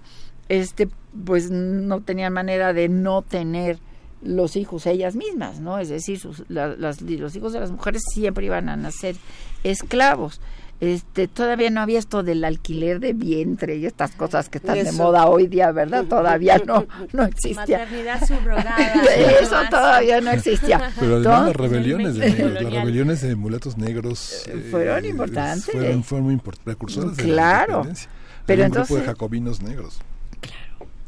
este, 0.48 0.88
pues 1.26 1.50
no 1.50 2.02
tenían 2.02 2.34
manera 2.34 2.72
de 2.74 2.88
no 2.88 3.24
tener 3.24 3.80
los 4.22 4.56
hijos 4.56 4.86
ellas 4.86 5.16
mismas, 5.16 5.60
¿no? 5.60 5.80
Es 5.80 5.90
decir, 5.90 6.20
sus, 6.20 6.46
los 6.50 7.36
hijos 7.36 7.54
de 7.54 7.60
las 7.60 7.72
mujeres 7.72 8.04
siempre 8.14 8.46
iban 8.46 8.70
a 8.70 8.76
nacer 8.76 9.16
esclavos. 9.64 10.40
Este, 10.82 11.28
todavía 11.28 11.70
no 11.70 11.80
había 11.80 12.00
esto 12.00 12.24
del 12.24 12.44
alquiler 12.44 13.00
de 13.00 13.14
vientre 13.14 13.76
y 13.76 13.86
estas 13.86 14.14
cosas 14.14 14.50
que 14.50 14.58
están 14.58 14.84
de 14.84 14.92
moda 14.94 15.28
hoy 15.28 15.46
día, 15.46 15.72
¿verdad? 15.72 16.06
Todavía 16.06 16.60
no, 16.66 16.88
no 17.14 17.24
existía. 17.24 17.78
Maternidad 17.78 18.28
subrogada. 18.28 18.78
Eso 19.40 19.58
todavía 19.70 20.22
no 20.22 20.32
existía. 20.32 20.92
Pero 21.00 21.18
además 21.18 21.46
las 21.46 21.56
rebeliones 21.56 22.16
de 22.16 22.30
negros, 22.32 22.64
las 22.64 22.74
rebeliones 22.74 23.22
de 23.22 23.36
mulatos 23.36 23.78
negros 23.78 24.48
eh, 24.48 24.70
fueron 24.72 25.06
importantes. 25.06 25.66
Fueron, 25.66 26.04
fueron 26.04 26.26
muy 26.26 26.34
importantes, 26.34 26.66
precursores 26.66 27.16
claro. 27.16 27.84
de 27.84 27.90
la 27.94 28.00
Pero 28.48 28.62
un 28.62 28.66
entonces, 28.66 28.90
grupo 28.90 29.02
de 29.02 29.08
jacobinos 29.08 29.62
negros. 29.62 30.00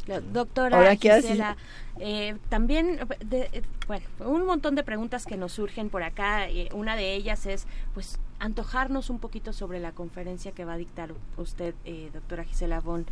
Claro. 0.05 0.23
Doctora 0.31 0.95
Gisela, 0.95 1.57
eh, 1.99 2.37
también, 2.49 2.99
eh, 3.31 3.61
bueno, 3.87 4.05
un 4.19 4.45
montón 4.45 4.75
de 4.75 4.83
preguntas 4.83 5.25
que 5.25 5.37
nos 5.37 5.53
surgen 5.53 5.89
por 5.89 6.03
acá. 6.03 6.49
Eh, 6.49 6.69
una 6.73 6.95
de 6.95 7.13
ellas 7.13 7.45
es, 7.45 7.67
pues, 7.93 8.19
antojarnos 8.39 9.09
un 9.09 9.19
poquito 9.19 9.53
sobre 9.53 9.79
la 9.79 9.91
conferencia 9.91 10.51
que 10.51 10.65
va 10.65 10.73
a 10.73 10.77
dictar 10.77 11.13
usted, 11.37 11.75
doctora 12.11 12.43
Gisela 12.43 12.81
von 12.81 13.05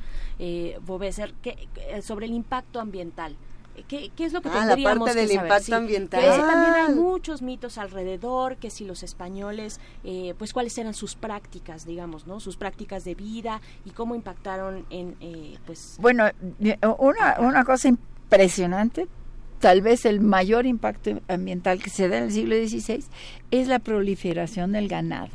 Bobeser, 0.86 1.34
que, 1.42 1.70
sobre 2.02 2.26
el 2.26 2.34
impacto 2.34 2.80
ambiental. 2.80 3.36
¿Qué, 3.88 4.12
es 4.18 4.34
lo 4.34 4.42
que 4.42 4.50
ah, 4.50 4.68
tendríamos 4.68 5.08
la 5.08 5.14
parte 5.14 5.22
del 5.22 5.32
impacto 5.32 5.76
ambiental. 5.76 6.22
también 6.22 6.74
hay 6.74 6.94
muchos 6.94 7.42
mitos 7.42 7.78
alrededor, 7.78 8.58
que 8.58 8.70
si 8.70 8.84
los 8.84 9.02
españoles, 9.04 9.80
pues 10.38 10.52
cuáles 10.52 10.78
eran 10.78 10.94
sus 10.94 11.16
prácticas, 11.16 11.86
digamos, 11.86 12.28
¿no? 12.28 12.42
Sus 12.42 12.58
prácticas 12.58 13.06
de 13.06 13.16
vida 13.16 13.62
y 13.86 13.92
cómo 13.92 14.16
impactaron 14.16 14.86
en, 14.90 15.16
pues... 15.66 15.96
Bueno, 16.02 16.26
una, 17.00 17.38
una 17.40 17.64
cosa 17.64 17.88
importante 17.88 18.11
impresionante, 18.32 19.08
tal 19.60 19.82
vez 19.82 20.06
el 20.06 20.22
mayor 20.22 20.66
impacto 20.66 21.20
ambiental 21.28 21.82
que 21.84 21.90
se 21.90 22.08
da 22.08 22.18
en 22.18 22.26
el 22.26 22.32
siglo 22.32 22.56
XVI 22.56 23.04
es 23.52 23.68
la 23.68 23.80
proliferación 23.80 24.72
del 24.72 24.88
ganado, 24.88 25.32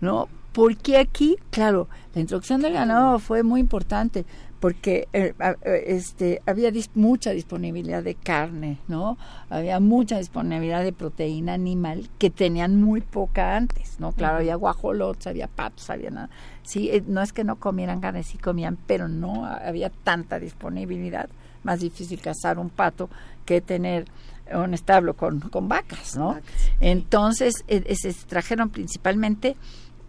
¿no? 0.00 0.28
Porque 0.52 0.98
aquí, 0.98 1.36
claro, 1.50 1.88
la 2.14 2.20
introducción 2.20 2.60
del 2.60 2.74
ganado 2.74 3.18
fue 3.18 3.42
muy 3.42 3.60
importante 3.60 4.24
porque 4.60 5.08
eh, 5.12 5.34
eh, 5.38 5.84
este 5.88 6.40
había 6.46 6.72
mucha 6.94 7.32
disponibilidad 7.32 8.02
de 8.02 8.14
carne, 8.14 8.78
¿no? 8.88 9.18
Había 9.50 9.78
mucha 9.78 10.18
disponibilidad 10.18 10.82
de 10.82 10.92
proteína 10.92 11.54
animal 11.54 12.08
que 12.18 12.30
tenían 12.30 12.80
muy 12.80 13.00
poca 13.00 13.56
antes, 13.56 14.00
¿no? 14.00 14.12
Claro, 14.12 14.38
había 14.38 14.54
guajolotes, 14.54 15.26
había 15.26 15.48
patos, 15.48 15.90
había 15.90 16.10
nada. 16.10 16.30
Sí, 16.62 16.88
eh, 16.90 17.02
no 17.06 17.20
es 17.20 17.32
que 17.32 17.44
no 17.44 17.56
comieran 17.56 18.00
carne, 18.00 18.22
sí 18.22 18.38
comían, 18.38 18.78
pero 18.86 19.08
no 19.08 19.44
había 19.44 19.90
tanta 19.90 20.38
disponibilidad 20.38 21.28
más 21.64 21.80
difícil 21.80 22.20
cazar 22.20 22.58
un 22.58 22.70
pato 22.70 23.10
que 23.44 23.60
tener 23.60 24.06
un 24.52 24.74
establo 24.74 25.14
con, 25.14 25.40
con 25.40 25.68
vacas, 25.68 26.16
¿no? 26.16 26.38
Entonces 26.80 27.54
eh, 27.66 27.94
se 27.96 28.12
trajeron 28.26 28.70
principalmente 28.70 29.56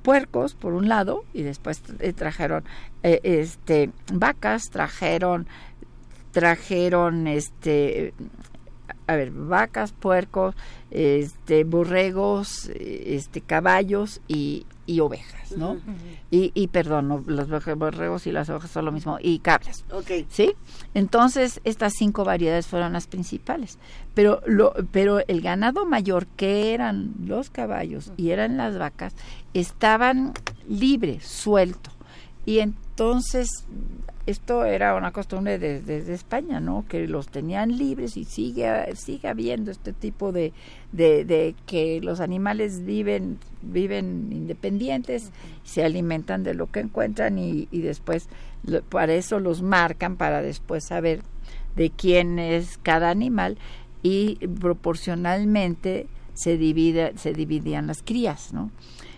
puercos 0.01 0.53
por 0.53 0.73
un 0.73 0.87
lado 0.87 1.23
y 1.33 1.41
después 1.41 1.81
eh, 1.99 2.13
trajeron 2.13 2.63
eh, 3.01 3.19
este 3.23 3.89
vacas, 4.13 4.63
trajeron 4.71 5.47
trajeron 6.31 7.27
este 7.27 8.13
a 9.07 9.15
ver, 9.15 9.31
vacas, 9.31 9.91
puercos, 9.91 10.55
este, 10.91 11.63
borregos, 11.63 12.69
este, 12.75 13.41
caballos 13.41 14.21
y, 14.27 14.65
y 14.85 14.99
ovejas, 14.99 15.51
¿no? 15.51 15.77
y, 16.31 16.51
y, 16.53 16.67
perdón, 16.67 17.23
los 17.27 17.49
borregos 17.77 18.27
y 18.27 18.31
las 18.31 18.49
ovejas 18.49 18.71
son 18.71 18.85
lo 18.85 18.91
mismo, 18.91 19.17
y 19.21 19.39
cabras. 19.39 19.85
Okay. 19.91 20.25
¿Sí? 20.29 20.55
Entonces, 20.93 21.61
estas 21.63 21.93
cinco 21.97 22.23
variedades 22.23 22.67
fueron 22.67 22.93
las 22.93 23.07
principales. 23.07 23.77
Pero, 24.13 24.41
lo, 24.45 24.73
pero 24.91 25.19
el 25.27 25.41
ganado 25.41 25.85
mayor, 25.85 26.25
que 26.27 26.73
eran 26.73 27.13
los 27.23 27.49
caballos 27.49 28.11
y 28.17 28.31
eran 28.31 28.57
las 28.57 28.77
vacas, 28.77 29.13
estaban 29.53 30.33
libres, 30.67 31.25
suelto. 31.25 31.91
Y 32.45 32.59
entonces 32.59 33.49
esto 34.25 34.65
era 34.65 34.95
una 34.95 35.11
costumbre 35.11 35.59
desde 35.59 36.13
España, 36.13 36.59
¿no? 36.59 36.85
Que 36.87 37.07
los 37.07 37.27
tenían 37.27 37.77
libres 37.77 38.17
y 38.17 38.25
sigue, 38.25 38.95
sigue 38.95 39.27
habiendo 39.27 39.69
este 39.69 39.93
tipo 39.93 40.31
de, 40.31 40.51
de, 40.91 41.55
que 41.67 42.01
los 42.01 42.19
animales 42.19 42.85
viven, 42.85 43.37
viven 43.61 44.31
independientes, 44.31 45.31
se 45.63 45.83
alimentan 45.83 46.43
de 46.43 46.55
lo 46.55 46.71
que 46.71 46.79
encuentran 46.79 47.37
y, 47.37 47.67
y 47.71 47.81
después 47.81 48.27
para 48.89 49.13
eso 49.13 49.39
los 49.39 49.61
marcan 49.61 50.17
para 50.17 50.41
después 50.41 50.85
saber 50.85 51.21
de 51.75 51.91
quién 51.91 52.39
es 52.39 52.79
cada 52.81 53.11
animal 53.11 53.57
y 54.01 54.35
proporcionalmente 54.59 56.07
se 56.33 56.57
divide, 56.57 57.13
se 57.17 57.33
dividían 57.33 57.87
las 57.87 58.01
crías, 58.01 58.53
¿no? 58.53 58.71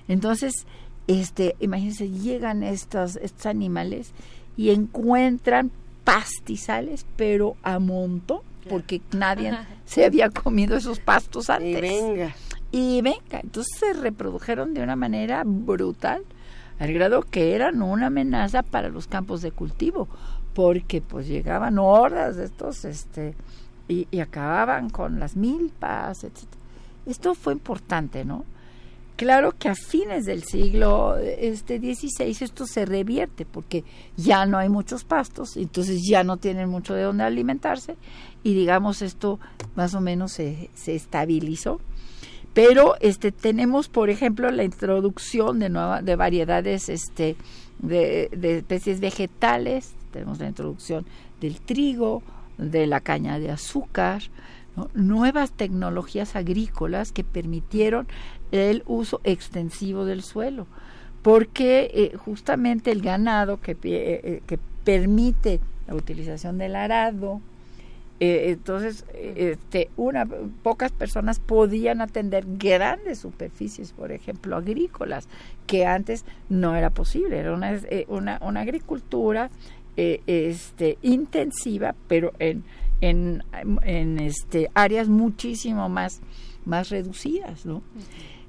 Entonces, 0.08 0.66
este, 1.08 1.56
imagínense, 1.60 2.10
llegan 2.10 2.64
estos, 2.64 3.16
estos 3.18 3.45
animales 3.45 4.11
y 4.58 4.72
encuentran 4.72 5.72
pastizales, 6.03 7.06
pero 7.16 7.56
a 7.64 7.80
montón, 7.80 8.40
porque 8.69 9.02
nadie 9.11 9.58
se 9.86 10.03
había 10.03 10.30
comido 10.30 10.76
esos 10.76 11.00
pastos 11.00 11.50
antes. 11.50 11.77
Y 11.77 11.82
venga. 11.82 12.36
Y 12.72 13.02
venga, 13.02 13.40
entonces 13.42 13.77
se 13.80 13.94
reprodujeron 13.94 14.74
de 14.74 14.82
una 14.82 14.95
manera 14.95 15.44
brutal, 15.45 16.24
al 16.80 16.94
grado 16.94 17.22
que 17.22 17.56
eran 17.56 17.82
una 17.82 18.08
amenaza 18.08 18.61
para 18.64 18.90
los 18.90 19.08
campos 19.08 19.42
de 19.42 19.52
cultivo, 19.52 20.08
porque 20.53 21.02
pues 21.02 21.27
llegaban 21.27 21.80
hordas 21.80 22.36
de 22.36 22.45
estos, 22.45 22.84
este, 22.84 23.36
y, 23.88 24.08
acababan 24.19 24.90
con 24.90 25.19
las 25.19 25.36
milpas, 25.36 26.24
etc. 26.24 26.44
Esto 27.06 27.36
fue 27.36 27.53
importante, 27.53 28.26
¿no? 28.26 28.44
Claro 29.17 29.53
que 29.57 29.67
a 29.67 29.73
fines 29.73 30.25
del 30.25 30.43
siglo 30.43 31.17
este, 31.17 31.79
XVI 31.79 32.37
esto 32.39 32.67
se 32.67 32.85
revierte 32.85 33.47
porque 33.47 33.83
ya 34.15 34.45
no 34.45 34.59
hay 34.59 34.69
muchos 34.69 35.03
pastos, 35.05 35.57
entonces 35.57 36.03
ya 36.07 36.23
no 36.23 36.37
tienen 36.37 36.69
mucho 36.69 36.93
de 36.93 37.01
dónde 37.01 37.23
alimentarse 37.23 37.95
y 38.43 38.53
digamos 38.53 39.01
esto 39.01 39.39
más 39.75 39.95
o 39.95 40.01
menos 40.01 40.33
se, 40.33 40.69
se 40.75 40.93
estabilizó. 40.93 41.81
Pero 42.53 42.93
este, 42.99 43.31
tenemos, 43.31 43.89
por 43.89 44.11
ejemplo, 44.11 44.51
la 44.51 44.63
introducción 44.63 45.57
de, 45.57 45.69
nueva, 45.69 46.03
de 46.03 46.15
variedades 46.15 46.87
este, 46.87 47.35
de, 47.79 48.29
de 48.31 48.59
especies 48.59 48.99
vegetales, 48.99 49.95
tenemos 50.11 50.37
la 50.37 50.47
introducción 50.47 51.07
del 51.41 51.59
trigo, 51.59 52.21
de 52.59 52.85
la 52.85 52.99
caña 52.99 53.39
de 53.39 53.49
azúcar, 53.49 54.21
nuevas 54.93 55.51
tecnologías 55.51 56.35
agrícolas 56.35 57.11
que 57.11 57.23
permitieron 57.23 58.07
el 58.51 58.84
uso 58.85 59.22
extensivo 59.24 60.06
del 60.06 60.24
suelo, 60.24 60.67
porque 61.22 61.92
eh, 61.93 62.17
justamente 62.17 62.92
el 62.92 63.01
ganado 63.01 63.59
que, 63.59 63.72
eh, 63.72 63.77
eh, 63.84 64.42
que 64.48 64.58
permite 64.84 65.59
la 65.88 65.95
utilización 65.95 66.58
del 66.58 66.76
arado, 66.76 67.42
entonces 68.19 69.06
este, 69.14 69.92
una, 69.95 70.26
pocas 70.64 70.92
personas 70.92 71.40
podían 71.40 72.01
atender 72.01 72.45
grandes 72.58 73.19
superficies, 73.19 73.92
por 73.92 74.11
ejemplo, 74.11 74.56
agrícolas, 74.56 75.27
que 75.67 75.85
antes 75.85 76.26
no 76.50 76.76
era 76.76 76.90
posible, 76.90 77.38
era 77.38 77.53
una, 77.53 78.40
una, 78.42 78.61
agricultura 78.61 79.51
este, 79.95 80.98
intensiva, 81.03 81.93
pero 82.08 82.34
en, 82.40 82.64
en, 83.01 83.43
en 83.84 84.19
este, 84.19 84.72
áreas 84.74 85.09
muchísimo 85.09 85.88
más, 85.88 86.22
más 86.66 86.90
reducidas, 86.90 87.66
¿no? 87.66 87.84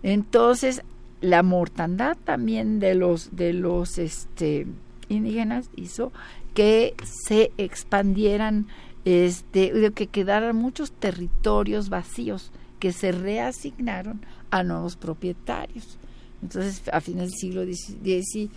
Entonces, 0.03 0.83
la 1.21 1.43
mortandad 1.43 2.17
también 2.25 2.81
de 2.81 2.95
los, 2.95 3.37
de 3.37 3.53
los 3.53 3.99
este, 3.99 4.67
indígenas 5.09 5.71
hizo 5.77 6.13
que 6.55 6.95
se 7.05 7.53
expandieran, 7.59 8.67
este, 9.05 9.93
que 9.93 10.07
quedaran 10.07 10.57
muchos 10.57 10.93
territorios 10.93 11.89
vacíos 11.89 12.53
que 12.79 12.93
se 12.93 13.13
reasignaron 13.13 14.21
a 14.51 14.63
nuevos 14.63 14.97
propietarios. 14.97 15.99
Entonces, 16.43 16.83
a 16.93 17.01
fines 17.01 17.31
del 17.31 17.39
siglo 17.39 17.65
XVI 17.65 18.51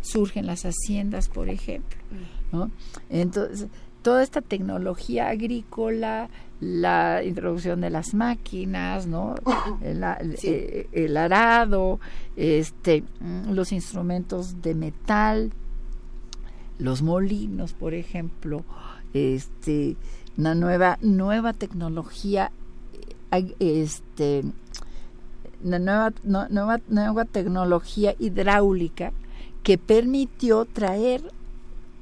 surgen 0.00 0.46
las 0.46 0.64
haciendas, 0.64 1.28
por 1.28 1.48
ejemplo. 1.48 1.96
¿no? 2.52 2.70
Entonces, 3.10 3.68
toda 4.06 4.22
esta 4.22 4.40
tecnología 4.40 5.30
agrícola, 5.30 6.28
la 6.60 7.24
introducción 7.24 7.80
de 7.80 7.90
las 7.90 8.14
máquinas, 8.14 9.08
¿no? 9.08 9.34
Eh, 9.82 10.88
el, 10.92 11.16
arado, 11.16 11.98
este, 12.36 13.02
mm, 13.18 13.50
los 13.50 13.72
instrumentos 13.72 14.62
de 14.62 14.76
metal, 14.76 15.50
los 16.78 17.02
molinos, 17.02 17.72
por 17.72 17.94
ejemplo, 17.94 18.62
este, 19.12 19.96
una 20.38 20.54
nueva 20.54 20.98
nueva 21.02 21.52
tecnología, 21.52 22.52
eh, 23.32 23.56
este, 23.58 24.44
una 25.64 25.80
nueva, 25.80 26.12
nueva, 26.22 26.80
nueva 26.88 27.24
tecnología 27.24 28.14
hidráulica 28.20 29.12
que 29.64 29.78
permitió 29.78 30.64
traer 30.64 31.22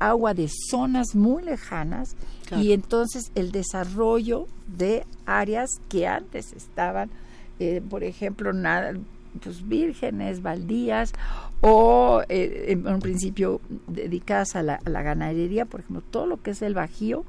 agua 0.08 0.34
de 0.34 0.48
zonas 0.70 1.14
muy 1.14 1.42
lejanas 1.42 2.16
y 2.60 2.72
entonces 2.72 3.32
el 3.34 3.52
desarrollo 3.52 4.46
de 4.66 5.04
áreas 5.26 5.70
que 5.88 6.06
antes 6.06 6.52
estaban, 6.52 7.10
eh, 7.58 7.82
por 7.88 8.04
ejemplo, 8.04 8.52
nada, 8.52 8.94
pues 9.42 9.66
vírgenes, 9.66 10.42
baldías 10.42 11.12
o 11.60 12.22
eh, 12.28 12.66
en 12.68 12.86
un 12.86 13.00
principio 13.00 13.60
dedicadas 13.86 14.54
a 14.56 14.62
la, 14.62 14.78
ganadería, 14.84 15.64
por 15.64 15.80
ejemplo, 15.80 16.02
todo 16.10 16.26
lo 16.26 16.42
que 16.42 16.50
es 16.50 16.62
el 16.62 16.74
Bajío, 16.74 17.24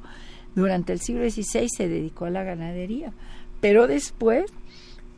durante 0.56 0.94
el 0.94 1.00
siglo 1.00 1.30
XVI 1.30 1.68
se 1.70 1.90
dedicó 1.90 2.26
a 2.26 2.30
la 2.30 2.44
ganadería, 2.44 3.12
pero 3.62 3.88
después, 3.88 4.46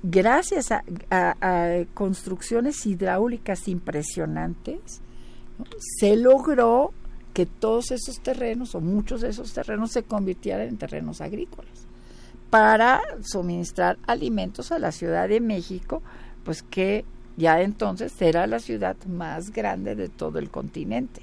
gracias 0.03 0.71
a, 0.71 1.85
construcciones 1.93 2.85
hidráulicas 2.85 3.67
impresionantes, 3.67 5.01
se 5.99 6.15
logró 6.15 6.91
que 7.37 7.45
todos 7.45 7.91
esos 7.91 8.19
terrenos 8.19 8.73
o 8.73 8.81
muchos 8.81 9.21
de 9.21 9.29
esos 9.29 9.53
terrenos 9.53 9.91
se 9.91 10.01
convirtieran 10.01 10.69
en 10.69 10.77
terrenos 10.77 11.21
agrícolas 11.21 11.85
para 12.49 12.99
suministrar 13.21 13.99
alimentos 14.07 14.71
a 14.71 14.79
la 14.79 14.91
Ciudad 14.91 15.29
de 15.29 15.39
México, 15.39 16.01
pues 16.43 16.63
que 16.63 17.05
ya 17.35 17.61
entonces 17.61 18.11
será 18.11 18.47
la 18.47 18.57
ciudad 18.57 18.95
más 19.05 19.51
grande 19.51 19.93
de 19.93 20.09
todo 20.09 20.39
el 20.39 20.49
continente. 20.49 21.21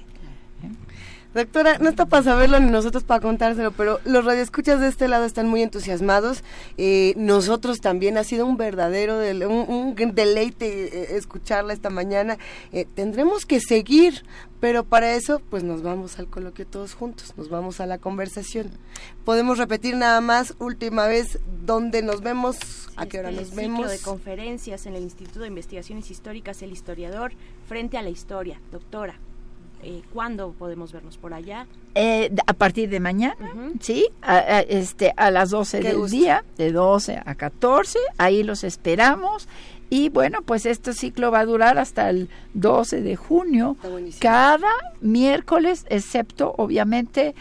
Doctora, 1.35 1.79
no 1.79 1.89
está 1.89 2.05
para 2.05 2.23
saberlo 2.23 2.57
ni 2.61 2.71
nosotros 2.71 3.03
para 3.03 3.19
contárselo, 3.19 3.73
pero 3.73 3.99
los 4.05 4.23
radioescuchas 4.23 4.79
de 4.79 4.87
este 4.87 5.09
lado 5.09 5.25
están 5.25 5.49
muy 5.49 5.61
entusiasmados. 5.61 6.45
Eh, 6.77 7.13
nosotros 7.17 7.81
también 7.81 8.17
ha 8.17 8.23
sido 8.23 8.45
un 8.45 8.55
verdadero 8.55 9.19
un, 9.49 9.95
deleite 10.13 10.65
eh, 10.65 11.17
escucharla 11.17 11.73
esta 11.73 11.89
mañana. 11.89 12.37
Eh, 12.71 12.87
tendremos 12.95 13.45
que 13.45 13.59
seguir, 13.59 14.23
pero 14.61 14.85
para 14.85 15.13
eso, 15.13 15.41
pues 15.49 15.61
nos 15.61 15.83
vamos 15.83 16.19
al 16.19 16.27
coloquio 16.27 16.65
todos 16.65 16.93
juntos, 16.93 17.33
nos 17.35 17.49
vamos 17.49 17.81
a 17.81 17.85
la 17.85 17.97
conversación. 17.97 18.71
Podemos 19.25 19.57
repetir 19.57 19.97
nada 19.97 20.21
más, 20.21 20.55
última 20.59 21.05
vez, 21.05 21.39
dónde 21.65 22.01
nos 22.01 22.21
vemos, 22.21 22.55
a 22.95 23.07
qué 23.07 23.19
hora 23.19 23.29
este 23.31 23.41
nos 23.41 23.55
vemos. 23.55 23.91
de 23.91 23.99
conferencias 23.99 24.85
en 24.85 24.95
el 24.95 25.03
Instituto 25.03 25.41
de 25.41 25.49
Investigaciones 25.49 26.09
Históricas 26.09 26.61
El 26.61 26.71
Historiador 26.71 27.33
frente 27.67 27.97
a 27.97 28.03
la 28.03 28.09
historia, 28.09 28.61
doctora. 28.71 29.19
Eh, 29.83 30.01
¿Cuándo 30.13 30.53
podemos 30.57 30.91
vernos 30.91 31.17
por 31.17 31.33
allá? 31.33 31.67
Eh, 31.93 32.33
a 32.47 32.53
partir 32.53 32.89
de 32.89 32.99
mañana, 32.99 33.35
¿sí? 33.79 34.07
A, 34.21 34.61
este, 34.61 35.13
a 35.15 35.29
las 35.31 35.51
12 35.51 35.79
del 35.81 36.09
día, 36.09 36.43
de 36.57 36.71
12 36.71 37.21
a 37.23 37.35
14, 37.35 37.99
ahí 38.17 38.43
los 38.43 38.63
esperamos. 38.63 39.47
Y 39.89 40.09
bueno, 40.09 40.41
pues 40.41 40.65
este 40.65 40.93
ciclo 40.93 41.29
va 41.29 41.41
a 41.41 41.45
durar 41.45 41.77
hasta 41.77 42.09
el 42.09 42.29
12 42.55 43.01
de 43.01 43.15
junio, 43.15 43.77
cada 44.19 44.71
miércoles, 44.99 45.85
excepto 45.89 46.55
obviamente 46.57 47.35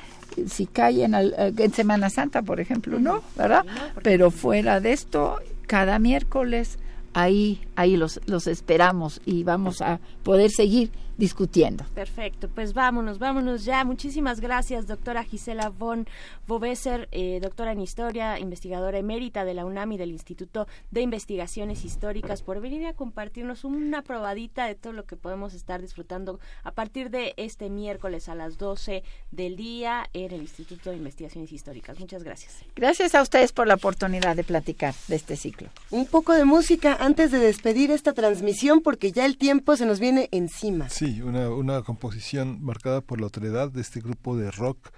si 0.46 0.66
cae 0.66 1.04
en, 1.04 1.14
en 1.14 1.72
Semana 1.72 2.10
Santa, 2.10 2.42
por 2.42 2.60
ejemplo, 2.60 2.98
no, 2.98 3.22
¿verdad? 3.36 3.64
Pero 4.02 4.30
fuera 4.30 4.80
de 4.80 4.92
esto, 4.92 5.38
cada 5.66 5.98
miércoles 5.98 6.78
ahí, 7.14 7.60
ahí 7.76 7.96
los, 7.96 8.20
los 8.26 8.46
esperamos 8.46 9.20
y 9.24 9.44
vamos 9.44 9.80
a 9.80 10.00
poder 10.22 10.50
seguir 10.50 10.90
discutiendo. 11.16 11.84
Perfecto, 11.94 12.48
pues 12.48 12.74
vámonos, 12.74 13.18
vámonos 13.18 13.64
ya. 13.64 13.84
Muchísimas 13.84 14.40
gracias, 14.40 14.86
doctora 14.86 15.24
Gisela 15.24 15.68
von 15.70 16.06
Bovesser, 16.46 17.08
eh, 17.12 17.40
doctora 17.40 17.72
en 17.72 17.80
Historia, 17.80 18.38
investigadora 18.38 18.98
emérita 18.98 19.44
de 19.44 19.54
la 19.54 19.64
UNAM 19.64 19.92
y 19.92 19.96
del 19.96 20.10
Instituto 20.10 20.66
de 20.90 21.02
Investigaciones 21.02 21.84
Históricas, 21.84 22.42
por 22.42 22.60
venir 22.60 22.86
a 22.86 22.94
compartirnos 22.94 23.64
una 23.64 24.02
probadita 24.02 24.66
de 24.66 24.74
todo 24.74 24.92
lo 24.92 25.04
que 25.04 25.16
podemos 25.16 25.54
estar 25.54 25.80
disfrutando 25.80 26.40
a 26.62 26.72
partir 26.72 27.10
de 27.10 27.34
este 27.36 27.70
miércoles 27.70 28.28
a 28.28 28.34
las 28.34 28.58
12 28.58 29.02
del 29.30 29.56
día 29.56 30.08
en 30.12 30.32
el 30.32 30.42
Instituto 30.42 30.90
de 30.90 30.96
Investigaciones 30.96 31.52
Históricas. 31.52 31.98
Muchas 31.98 32.22
gracias. 32.22 32.58
Gracias 32.74 33.14
a 33.14 33.22
ustedes 33.22 33.52
por 33.52 33.66
la 33.66 33.74
oportunidad 33.74 34.36
de 34.36 34.44
platicar 34.44 34.94
de 35.08 35.16
este 35.16 35.36
ciclo. 35.36 35.68
Un 35.90 36.06
poco 36.06 36.32
de 36.32 36.44
música 36.44 36.96
antes 37.00 37.30
de 37.30 37.38
despedir 37.38 37.90
esta 37.90 38.12
transmisión 38.12 38.80
porque 38.80 39.12
ya 39.12 39.24
el 39.24 39.36
tiempo 39.36 39.76
se 39.76 39.86
nos 39.86 40.00
viene 40.00 40.28
encima. 40.32 40.88
Sí, 40.88 41.03
una, 41.04 41.50
una 41.50 41.82
composición 41.82 42.62
marcada 42.62 43.00
por 43.00 43.20
la 43.20 43.26
otredad 43.26 43.70
de 43.70 43.80
este 43.80 44.00
grupo 44.00 44.36
de 44.36 44.50
rock, 44.50 44.90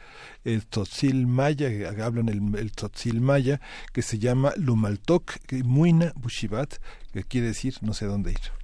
el 0.44 0.66
Tzotzil 0.66 1.26
Maya, 1.26 1.68
hablan 2.04 2.28
el, 2.28 2.40
el 2.56 3.20
Maya, 3.20 3.60
que 3.92 4.02
se 4.02 4.18
llama 4.18 4.52
Lumaltok 4.56 5.32
Muina 5.64 6.12
Bushibat, 6.16 6.74
que 7.12 7.24
quiere 7.24 7.48
decir 7.48 7.74
no 7.82 7.92
sé 7.94 8.06
dónde 8.06 8.32
ir. 8.32 8.56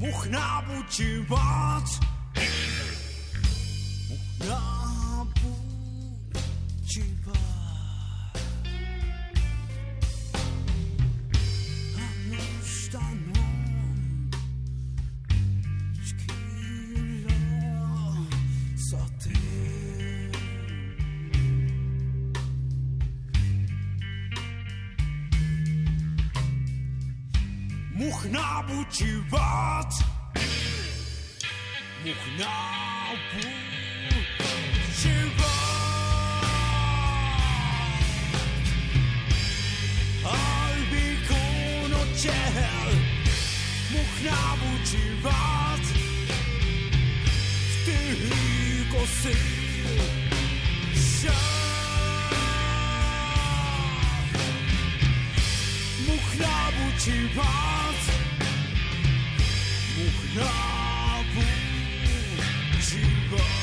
Muchnabutje 0.00 1.24
wat. 1.28 1.98
Muchnabutje 4.08 4.79
nabudzić. 28.32 29.06
Mógł 32.04 32.28
nabudzić. 32.38 33.50
Albi 40.24 41.06
kono 41.28 42.02
ciel. 42.22 42.90
Mógł 43.92 44.18
nabudzić. 44.24 45.00
W 47.70 47.84
tych 47.84 48.22
kosych. 48.92 49.60
Mógł 56.06 56.32
nabudzić. 56.38 58.19
Kabul, 60.32 61.42
Zimbabwe. 62.80 63.59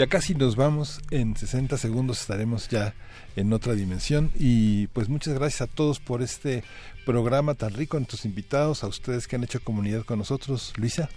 Ya 0.00 0.06
casi 0.06 0.34
nos 0.34 0.56
vamos, 0.56 1.02
en 1.10 1.36
60 1.36 1.76
segundos 1.76 2.22
estaremos 2.22 2.70
ya 2.70 2.94
en 3.36 3.52
otra 3.52 3.74
dimensión 3.74 4.30
y 4.34 4.86
pues 4.86 5.10
muchas 5.10 5.34
gracias 5.34 5.60
a 5.60 5.66
todos 5.66 6.00
por 6.00 6.22
este 6.22 6.64
programa 7.04 7.52
tan 7.54 7.74
rico, 7.74 7.98
a 7.98 8.00
nuestros 8.00 8.24
invitados, 8.24 8.82
a 8.82 8.86
ustedes 8.86 9.28
que 9.28 9.36
han 9.36 9.44
hecho 9.44 9.60
comunidad 9.62 10.06
con 10.06 10.18
nosotros. 10.18 10.72
Luisa. 10.78 11.10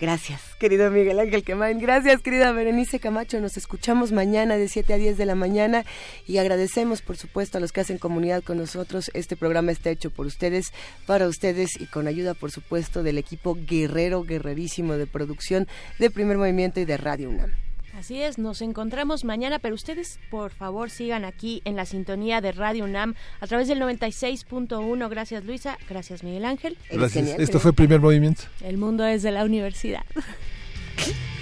Gracias, 0.00 0.40
querido 0.60 0.88
Miguel 0.92 1.18
Ángel 1.18 1.42
Quemain. 1.42 1.80
Gracias, 1.80 2.22
querida 2.22 2.52
Berenice 2.52 3.00
Camacho. 3.00 3.40
Nos 3.40 3.56
escuchamos 3.56 4.12
mañana 4.12 4.56
de 4.56 4.68
7 4.68 4.94
a 4.94 4.98
10 4.98 5.18
de 5.18 5.26
la 5.26 5.34
mañana 5.34 5.84
y 6.28 6.38
agradecemos, 6.38 7.02
por 7.02 7.16
supuesto, 7.16 7.58
a 7.58 7.60
los 7.60 7.72
que 7.72 7.80
hacen 7.80 7.98
comunidad 7.98 8.44
con 8.44 8.56
nosotros. 8.56 9.10
Este 9.14 9.34
programa 9.34 9.72
está 9.72 9.90
hecho 9.90 10.10
por 10.10 10.26
ustedes, 10.26 10.72
para 11.08 11.26
ustedes 11.26 11.70
y 11.80 11.86
con 11.86 12.06
ayuda, 12.06 12.34
por 12.34 12.52
supuesto, 12.52 13.02
del 13.02 13.18
equipo 13.18 13.58
guerrero, 13.66 14.22
guerrerísimo 14.22 14.92
de 14.92 15.08
producción 15.08 15.66
de 15.98 16.08
Primer 16.08 16.38
Movimiento 16.38 16.78
y 16.78 16.84
de 16.84 16.96
Radio 16.96 17.28
UNAM. 17.28 17.50
Así 17.92 18.22
es, 18.22 18.38
nos 18.38 18.62
encontramos 18.62 19.24
mañana, 19.24 19.58
pero 19.58 19.74
ustedes 19.74 20.18
por 20.30 20.50
favor 20.52 20.88
sigan 20.88 21.24
aquí 21.24 21.60
en 21.64 21.76
la 21.76 21.84
sintonía 21.84 22.40
de 22.40 22.52
Radio 22.52 22.84
UNAM 22.84 23.14
a 23.40 23.46
través 23.46 23.68
del 23.68 23.80
96.1. 23.80 25.08
Gracias 25.10 25.44
Luisa, 25.44 25.78
gracias 25.88 26.24
Miguel 26.24 26.44
Ángel. 26.46 26.78
Gracias. 26.90 27.38
Esto 27.38 27.60
fue 27.60 27.70
el 27.72 27.74
primer 27.74 28.00
movimiento. 28.00 28.44
El 28.62 28.78
mundo 28.78 29.04
es 29.04 29.22
de 29.22 29.32
la 29.32 29.44
universidad. 29.44 30.04